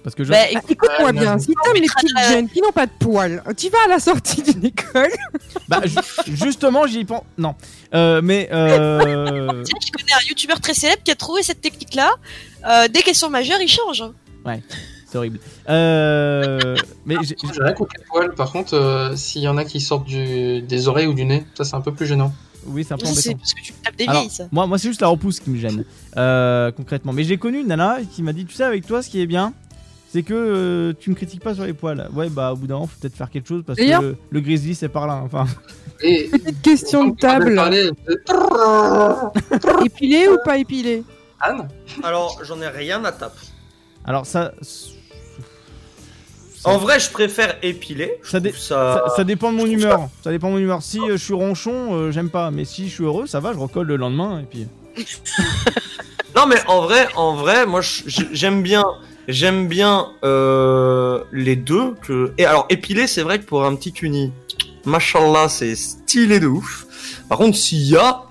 Parce 0.03 0.13
que 0.15 0.25
je. 0.25 0.31
Bah, 0.31 0.39
Ah, 0.53 0.59
Écoute-moi 0.69 1.05
Ouais, 1.05 1.13
bien, 1.13 1.33
non, 1.35 1.39
si 1.39 1.45
t'aimes 1.63 1.75
les 1.81 1.87
petites 1.87 2.17
jeunes 2.29 2.49
qui 2.49 2.59
n'ont 2.59 2.71
pas 2.73 2.87
de 2.87 2.91
poils, 2.99 3.41
tu 3.55 3.69
vas 3.69 3.77
à 3.85 3.87
la 3.87 3.99
sortie 3.99 4.41
d'une 4.41 4.65
école. 4.65 5.11
Bah, 5.69 5.79
ju- 5.85 5.95
justement, 6.35 6.85
j'y 6.85 7.05
pense. 7.05 7.23
Non. 7.37 7.55
Euh, 7.93 8.19
mais. 8.21 8.49
Euh... 8.51 9.63
Tiens, 9.63 9.77
je 9.85 9.91
connais 9.93 10.11
un 10.11 10.27
youtubeur 10.27 10.59
très 10.59 10.73
célèbre 10.73 11.01
qui 11.03 11.11
a 11.11 11.15
trouvé 11.15 11.43
cette 11.43 11.61
technique-là. 11.61 12.11
Euh, 12.67 12.87
dès 12.89 13.01
qu'elles 13.03 13.15
sont 13.15 13.29
majeures, 13.29 13.61
il 13.61 13.69
change. 13.69 14.03
Hein. 14.45 14.49
Ouais, 14.53 14.63
c'est 15.07 15.17
horrible. 15.17 15.39
Euh... 15.69 16.75
mais 17.05 17.15
j'ai- 17.23 17.35
rien 17.59 17.73
contre 17.73 17.91
les 17.97 18.03
poils. 18.05 18.33
Par 18.35 18.51
contre, 18.51 18.73
euh, 18.75 19.15
s'il 19.15 19.41
y 19.41 19.47
en 19.47 19.57
a 19.57 19.65
qui 19.65 19.79
sortent 19.81 20.05
du... 20.05 20.61
des 20.61 20.87
oreilles 20.87 21.07
ou 21.07 21.13
du 21.13 21.25
nez, 21.25 21.45
ça 21.55 21.63
c'est 21.63 21.75
un 21.75 21.81
peu 21.81 21.93
plus 21.93 22.05
gênant. 22.05 22.33
Oui, 22.67 22.83
c'est 22.83 22.93
un 22.93 22.97
peu 22.97 23.05
c'est 23.07 23.29
embêtant. 23.29 23.37
parce 23.39 23.53
que 23.55 23.61
tu 23.61 23.73
tapes 23.73 23.95
des 23.95 24.05
Alors, 24.07 24.21
vieilles, 24.21 24.31
ça. 24.31 24.47
moi, 24.51 24.67
moi 24.67 24.77
c'est 24.77 24.87
juste 24.87 25.01
la 25.01 25.07
repousse 25.07 25.39
qui 25.39 25.49
me 25.49 25.57
gêne, 25.57 25.83
euh, 26.17 26.71
concrètement. 26.71 27.11
Mais 27.11 27.23
j'ai 27.23 27.37
connu 27.37 27.59
une 27.59 27.67
nana 27.67 27.97
qui 28.13 28.21
m'a 28.21 28.33
dit, 28.33 28.45
tu 28.45 28.53
sais, 28.53 28.63
avec 28.63 28.85
toi, 28.85 29.01
ce 29.01 29.09
qui 29.09 29.19
est 29.19 29.25
bien, 29.25 29.53
c'est 30.13 30.21
que 30.21 30.33
euh, 30.35 30.93
tu 30.99 31.09
me 31.09 31.15
critiques 31.15 31.41
pas 31.41 31.55
sur 31.55 31.63
les 31.65 31.73
poils. 31.73 32.07
Ouais, 32.13 32.29
bah 32.29 32.53
au 32.53 32.55
bout 32.57 32.67
d'un 32.67 32.75
moment, 32.75 32.85
faut 32.87 32.99
peut-être 33.01 33.15
faire 33.15 33.31
quelque 33.31 33.47
chose 33.47 33.63
parce 33.65 33.79
que 33.79 33.83
le, 34.01 34.15
le 34.29 34.41
grizzly, 34.41 34.75
c'est 34.75 34.89
par 34.89 35.07
là. 35.07 35.21
Enfin, 35.25 35.47
Et 36.03 36.25
Petite 36.31 36.61
question 36.61 37.07
de 37.07 37.15
table. 37.17 37.55
de- 37.55 37.93
Épilé 39.85 40.27
ou 40.27 40.37
pas 40.45 40.57
épilé 40.57 41.03
Anne 41.39 41.67
Alors, 42.03 42.39
j'en 42.43 42.61
ai 42.61 42.67
rien 42.67 43.03
à 43.05 43.11
taper. 43.11 43.39
Alors 44.05 44.25
ça. 44.25 44.53
En 46.63 46.77
vrai, 46.77 46.99
je 46.99 47.09
préfère 47.09 47.57
épiler. 47.63 48.19
Je 48.23 48.29
Ça, 48.29 48.39
dé- 48.39 48.51
trouve 48.51 48.61
ça... 48.61 49.03
ça, 49.07 49.15
ça 49.17 49.23
dépend 49.23 49.51
de 49.51 49.57
mon 49.57 49.65
humeur. 49.65 50.09
Ça 50.23 50.29
dépend 50.29 50.49
de 50.49 50.53
mon 50.53 50.59
humeur. 50.59 50.83
Si 50.83 50.99
euh, 50.99 51.13
je 51.13 51.23
suis 51.23 51.33
ronchon, 51.33 51.95
euh, 51.95 52.11
j'aime 52.11 52.29
pas. 52.29 52.51
Mais 52.51 52.65
si 52.65 52.87
je 52.87 52.93
suis 52.93 53.03
heureux, 53.03 53.25
ça 53.25 53.39
va, 53.39 53.51
je 53.53 53.57
recolle 53.57 53.87
le 53.87 53.95
lendemain 53.95 54.39
et 54.41 54.43
puis. 54.43 54.67
Non, 56.35 56.45
mais 56.47 56.55
en 56.67 56.81
vrai, 56.81 57.07
en 57.17 57.35
vrai, 57.35 57.65
moi, 57.65 57.81
j'aime 58.05 58.63
bien, 58.63 58.85
j'aime 59.27 59.67
bien 59.67 60.07
euh, 60.23 61.25
les 61.33 61.57
deux. 61.57 61.93
Que... 62.01 62.31
Et 62.37 62.45
alors, 62.45 62.67
épiler, 62.69 63.05
c'est 63.05 63.21
vrai 63.21 63.39
que 63.39 63.43
pour 63.43 63.65
un 63.65 63.75
petit 63.75 63.93
uni, 64.01 64.31
machallah, 64.85 65.49
c'est 65.49 65.75
stylé 65.75 66.39
de 66.39 66.47
ouf. 66.47 66.85
Par 67.27 67.37
contre, 67.37 67.57
s'il 67.57 67.83
y 67.83 67.97
a, 67.97 68.21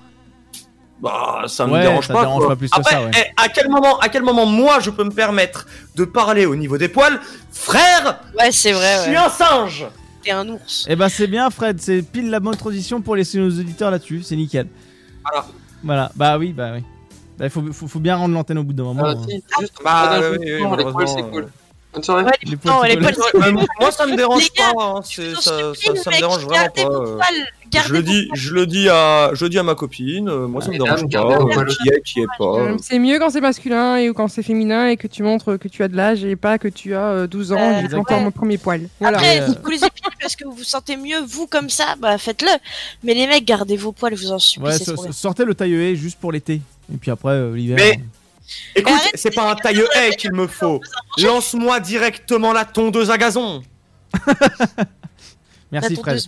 bah, 1.01 1.43
ça 1.47 1.65
me 1.67 1.73
Ouais, 1.73 1.81
dérange 1.81 2.07
ça 2.07 2.13
pas. 2.13 2.21
dérange 2.21 2.39
quoi. 2.39 2.47
pas 2.49 2.55
plus 2.55 2.69
que 2.69 2.77
Après, 2.79 2.91
ça, 2.95 3.01
ouais. 3.03 3.11
eh, 3.17 3.31
à 3.41 3.49
quel 3.49 3.69
moment, 3.69 3.97
à 3.99 4.09
quel 4.09 4.23
moment, 4.23 4.45
moi, 4.45 4.79
je 4.79 4.89
peux 4.89 5.03
me 5.03 5.11
permettre 5.11 5.65
de 5.95 6.05
parler 6.05 6.45
au 6.45 6.55
niveau 6.55 6.77
des 6.77 6.87
poils, 6.87 7.19
frère 7.51 8.19
Ouais, 8.39 8.51
c'est 8.51 8.71
vrai, 8.71 8.95
Je 8.97 9.01
suis 9.03 9.11
ouais. 9.11 9.17
un 9.17 9.29
singe. 9.29 9.87
T'es 10.23 10.31
un 10.31 10.47
ours. 10.49 10.85
Eh 10.87 10.95
ben 10.95 11.09
c'est 11.09 11.25
bien, 11.25 11.49
Fred. 11.49 11.81
C'est 11.81 12.03
pile 12.03 12.29
la 12.29 12.39
bonne 12.39 12.55
transition 12.55 13.01
pour 13.01 13.15
laisser 13.15 13.39
nos 13.39 13.49
auditeurs 13.49 13.89
là-dessus. 13.89 14.21
C'est 14.21 14.35
nickel. 14.35 14.67
Voilà. 15.23 15.45
Voilà. 15.83 16.11
Bah 16.15 16.37
oui, 16.37 16.53
bah 16.53 16.71
oui. 16.75 16.83
Bah, 17.39 17.45
il 17.45 17.49
faut, 17.49 17.63
faut, 17.73 17.87
faut 17.87 17.99
bien 17.99 18.15
rendre 18.17 18.35
l'antenne 18.35 18.59
au 18.59 18.63
bout 18.63 18.73
d'un 18.73 18.83
moment. 18.83 19.01
Ah, 19.03 19.13
hein. 19.17 19.25
si, 19.27 19.43
juste 19.59 19.73
Bah, 19.83 20.19
oui, 20.31 20.37
oui, 20.39 21.05
c'est 21.07 21.21
euh, 21.21 21.31
cool. 21.31 21.47
Bonne 21.93 22.03
soirée. 22.03 22.23
Ouais, 22.23 22.31
Les 22.43 22.57
non, 22.65 22.83
les. 22.83 22.95
Ouais, 22.95 23.51
moi, 23.79 23.91
ça 23.91 24.05
me 24.05 24.15
dérange 24.15 24.47
gars, 24.57 24.71
pas. 24.73 24.83
hein, 24.83 25.01
ça, 25.03 25.51
me 25.51 26.17
dérange 26.17 26.45
vraiment 26.45 26.69
pas. 26.69 26.81
euh. 26.83 27.19
Je 27.87 27.93
le 27.93 28.01
dis, 28.03 28.27
je 28.33 28.53
le 28.53 28.65
dis 28.65 28.89
à, 28.89 29.31
je 29.33 29.45
le 29.45 29.49
dis 29.49 29.57
à 29.59 29.63
ma 29.63 29.75
copine. 29.75 30.27
euh, 30.29 30.47
moi, 30.47 30.61
ça 30.61 30.71
me 30.71 30.77
dérange 30.77 31.07
pas. 31.09 31.19
euh. 31.25 31.65
Qui 31.65 31.89
est, 31.89 32.01
qui 32.01 32.19
est 32.21 32.27
pas. 32.37 32.77
C'est 32.81 32.99
mieux 32.99 33.17
quand 33.19 33.29
c'est 33.29 33.41
masculin 33.41 33.97
et 33.97 34.09
ou 34.09 34.13
quand 34.13 34.27
c'est 34.29 34.43
féminin 34.43 34.87
et 34.87 34.97
que 34.97 35.07
tu 35.07 35.23
montres 35.23 35.57
que 35.59 35.67
tu 35.67 35.83
as 35.83 35.87
de 35.89 35.95
l'âge 35.95 36.23
et 36.23 36.35
pas 36.35 36.57
que 36.57 36.67
tu 36.69 36.95
as 36.95 37.03
euh, 37.11 37.27
12 37.27 37.51
ans 37.53 37.57
Euh, 37.59 37.79
et 37.79 37.81
j'ai 37.89 37.93
ouais. 37.93 37.99
encore 37.99 38.19
mon 38.21 38.31
premier 38.31 38.57
poil. 38.57 38.87
Voilà. 38.99 39.17
Après, 39.17 39.39
vous 39.41 39.69
les 39.69 39.77
épilez 39.77 40.09
parce 40.21 40.35
que 40.35 40.45
vous 40.45 40.51
vous 40.53 40.63
sentez 40.63 40.95
mieux, 40.97 41.19
vous, 41.27 41.47
comme 41.47 41.69
ça, 41.69 41.95
bah 41.99 42.17
faites-le. 42.17 42.51
Mais 43.03 43.13
les 43.13 43.27
mecs, 43.27 43.45
gardez 43.45 43.75
vos 43.77 43.91
poils, 43.91 44.15
je 44.15 44.21
vous 44.23 44.31
en 44.31 44.39
supplie, 44.39 44.71
sortez 45.11 45.43
le 45.45 45.55
taille 45.55 45.73
haie 45.75 45.95
juste 45.95 46.19
pour 46.19 46.31
l'été. 46.31 46.61
Et 46.93 46.97
puis 46.97 47.11
après, 47.11 47.51
l'hiver. 47.51 47.77
Écoute, 48.75 48.99
c'est 49.15 49.33
pas 49.33 49.51
un 49.51 49.55
taille 49.55 49.83
haie 49.95 50.15
qu'il 50.15 50.33
me 50.33 50.47
faut. 50.47 50.81
Lance-moi 51.21 51.79
directement 51.79 52.53
la 52.53 52.65
tondeuse 52.65 53.11
à 53.11 53.17
gazon. 53.17 53.61
Merci, 55.71 55.95
Fred. 55.95 56.19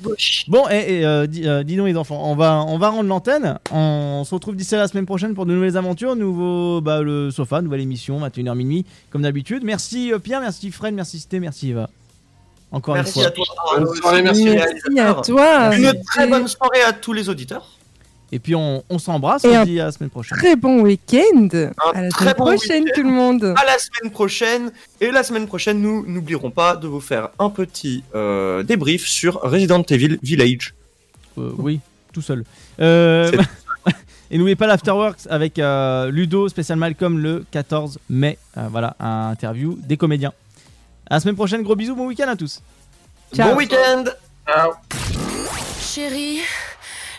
Bon, 0.48 0.70
et, 0.70 1.00
et, 1.00 1.06
euh, 1.06 1.28
dis, 1.28 1.46
euh, 1.46 1.64
dis 1.64 1.76
donc 1.76 1.88
les 1.88 1.98
enfants, 1.98 2.22
on 2.24 2.36
va, 2.36 2.64
on 2.66 2.78
va 2.78 2.90
rendre 2.90 3.10
l'antenne. 3.10 3.60
On 3.72 4.24
se 4.26 4.34
retrouve 4.34 4.56
d'ici 4.56 4.74
à 4.74 4.78
la 4.78 4.88
semaine 4.88 5.06
prochaine 5.06 5.34
pour 5.34 5.46
de 5.46 5.54
nouvelles 5.54 5.76
aventures. 5.76 6.16
Nouveau, 6.16 6.80
bah, 6.80 7.02
le 7.02 7.30
sofa, 7.30 7.62
nouvelle 7.62 7.82
émission, 7.82 8.26
21h 8.26 8.56
minuit, 8.56 8.86
comme 9.10 9.24
d'habitude. 9.24 9.64
Merci 9.66 10.14
euh, 10.14 10.20
Pierre, 10.20 10.40
merci 10.40 10.72
Fred, 10.72 10.94
merci 10.94 11.20
Cité, 11.20 11.42
merci 11.42 11.72
Eva. 11.72 11.90
Encore 12.72 12.96
Merci 12.96 13.20
une 13.20 13.26
à 13.26 13.32
fois. 13.32 13.46
toi. 13.46 13.56
Bonne 13.76 13.84
Arnaud, 13.84 13.96
soirée, 13.96 14.22
merci. 14.24 14.50
à 14.98 15.14
toi. 15.14 15.76
Une 15.76 16.04
très 16.06 16.28
bonne 16.28 16.48
soirée 16.48 16.82
à 16.82 16.94
tous 16.94 17.14
les 17.14 17.30
auditeurs. 17.30 17.68
Et 18.34 18.40
puis 18.40 18.56
on, 18.56 18.84
on 18.90 18.98
s'embrasse, 18.98 19.46
Et 19.46 19.50
on 19.50 19.62
se 19.62 19.66
dit 19.66 19.80
à 19.80 19.86
la 19.86 19.92
semaine 19.92 20.10
prochaine. 20.10 20.36
Très 20.40 20.56
bon 20.56 20.82
week-end. 20.82 21.50
À 21.94 22.02
la 22.02 22.10
très 22.10 22.22
semaine 22.22 22.36
bon 22.36 22.46
prochaine, 22.46 22.86
tout 22.96 23.04
le 23.04 23.12
monde. 23.12 23.44
À 23.44 23.64
la 23.64 23.78
semaine 23.78 24.12
prochaine. 24.12 24.72
Et 25.00 25.12
la 25.12 25.22
semaine 25.22 25.46
prochaine, 25.46 25.80
nous 25.80 26.04
n'oublierons 26.08 26.50
pas 26.50 26.76
de 26.76 26.88
vous 26.88 27.00
faire 27.00 27.30
un 27.38 27.52
petit 27.52 28.04
euh, 28.16 28.64
débrief 28.64 29.08
sur 29.08 29.40
Resident 29.44 29.84
Evil 29.84 30.18
Village. 30.24 30.74
Euh, 31.38 31.52
oui, 31.60 31.80
tout 32.12 32.24
seul. 32.24 32.44
Euh, 32.80 33.32
et 34.32 34.40
n'oubliez 34.40 34.56
pas 34.56 34.66
l'Afterworks 34.66 35.28
avec 35.30 35.60
euh, 35.60 36.10
Ludo, 36.10 36.50
spécial 36.50 36.80
Malcolm 36.80 37.20
le 37.20 37.46
14 37.52 38.00
mai. 38.10 38.40
Euh, 38.58 38.68
voilà, 38.72 38.96
un 39.00 39.30
interview 39.30 39.78
des 39.84 39.98
comédiens. 39.98 40.34
À 41.08 41.16
la 41.16 41.20
semaine 41.20 41.36
prochaine, 41.36 41.62
gros 41.62 41.76
bisous, 41.76 41.96
bon 41.96 42.08
week-end 42.08 42.30
à 42.30 42.36
tous. 42.36 42.64
Ciao. 43.32 43.52
Bon 43.52 43.58
week-end 43.58 44.06
Chérie, 45.80 46.40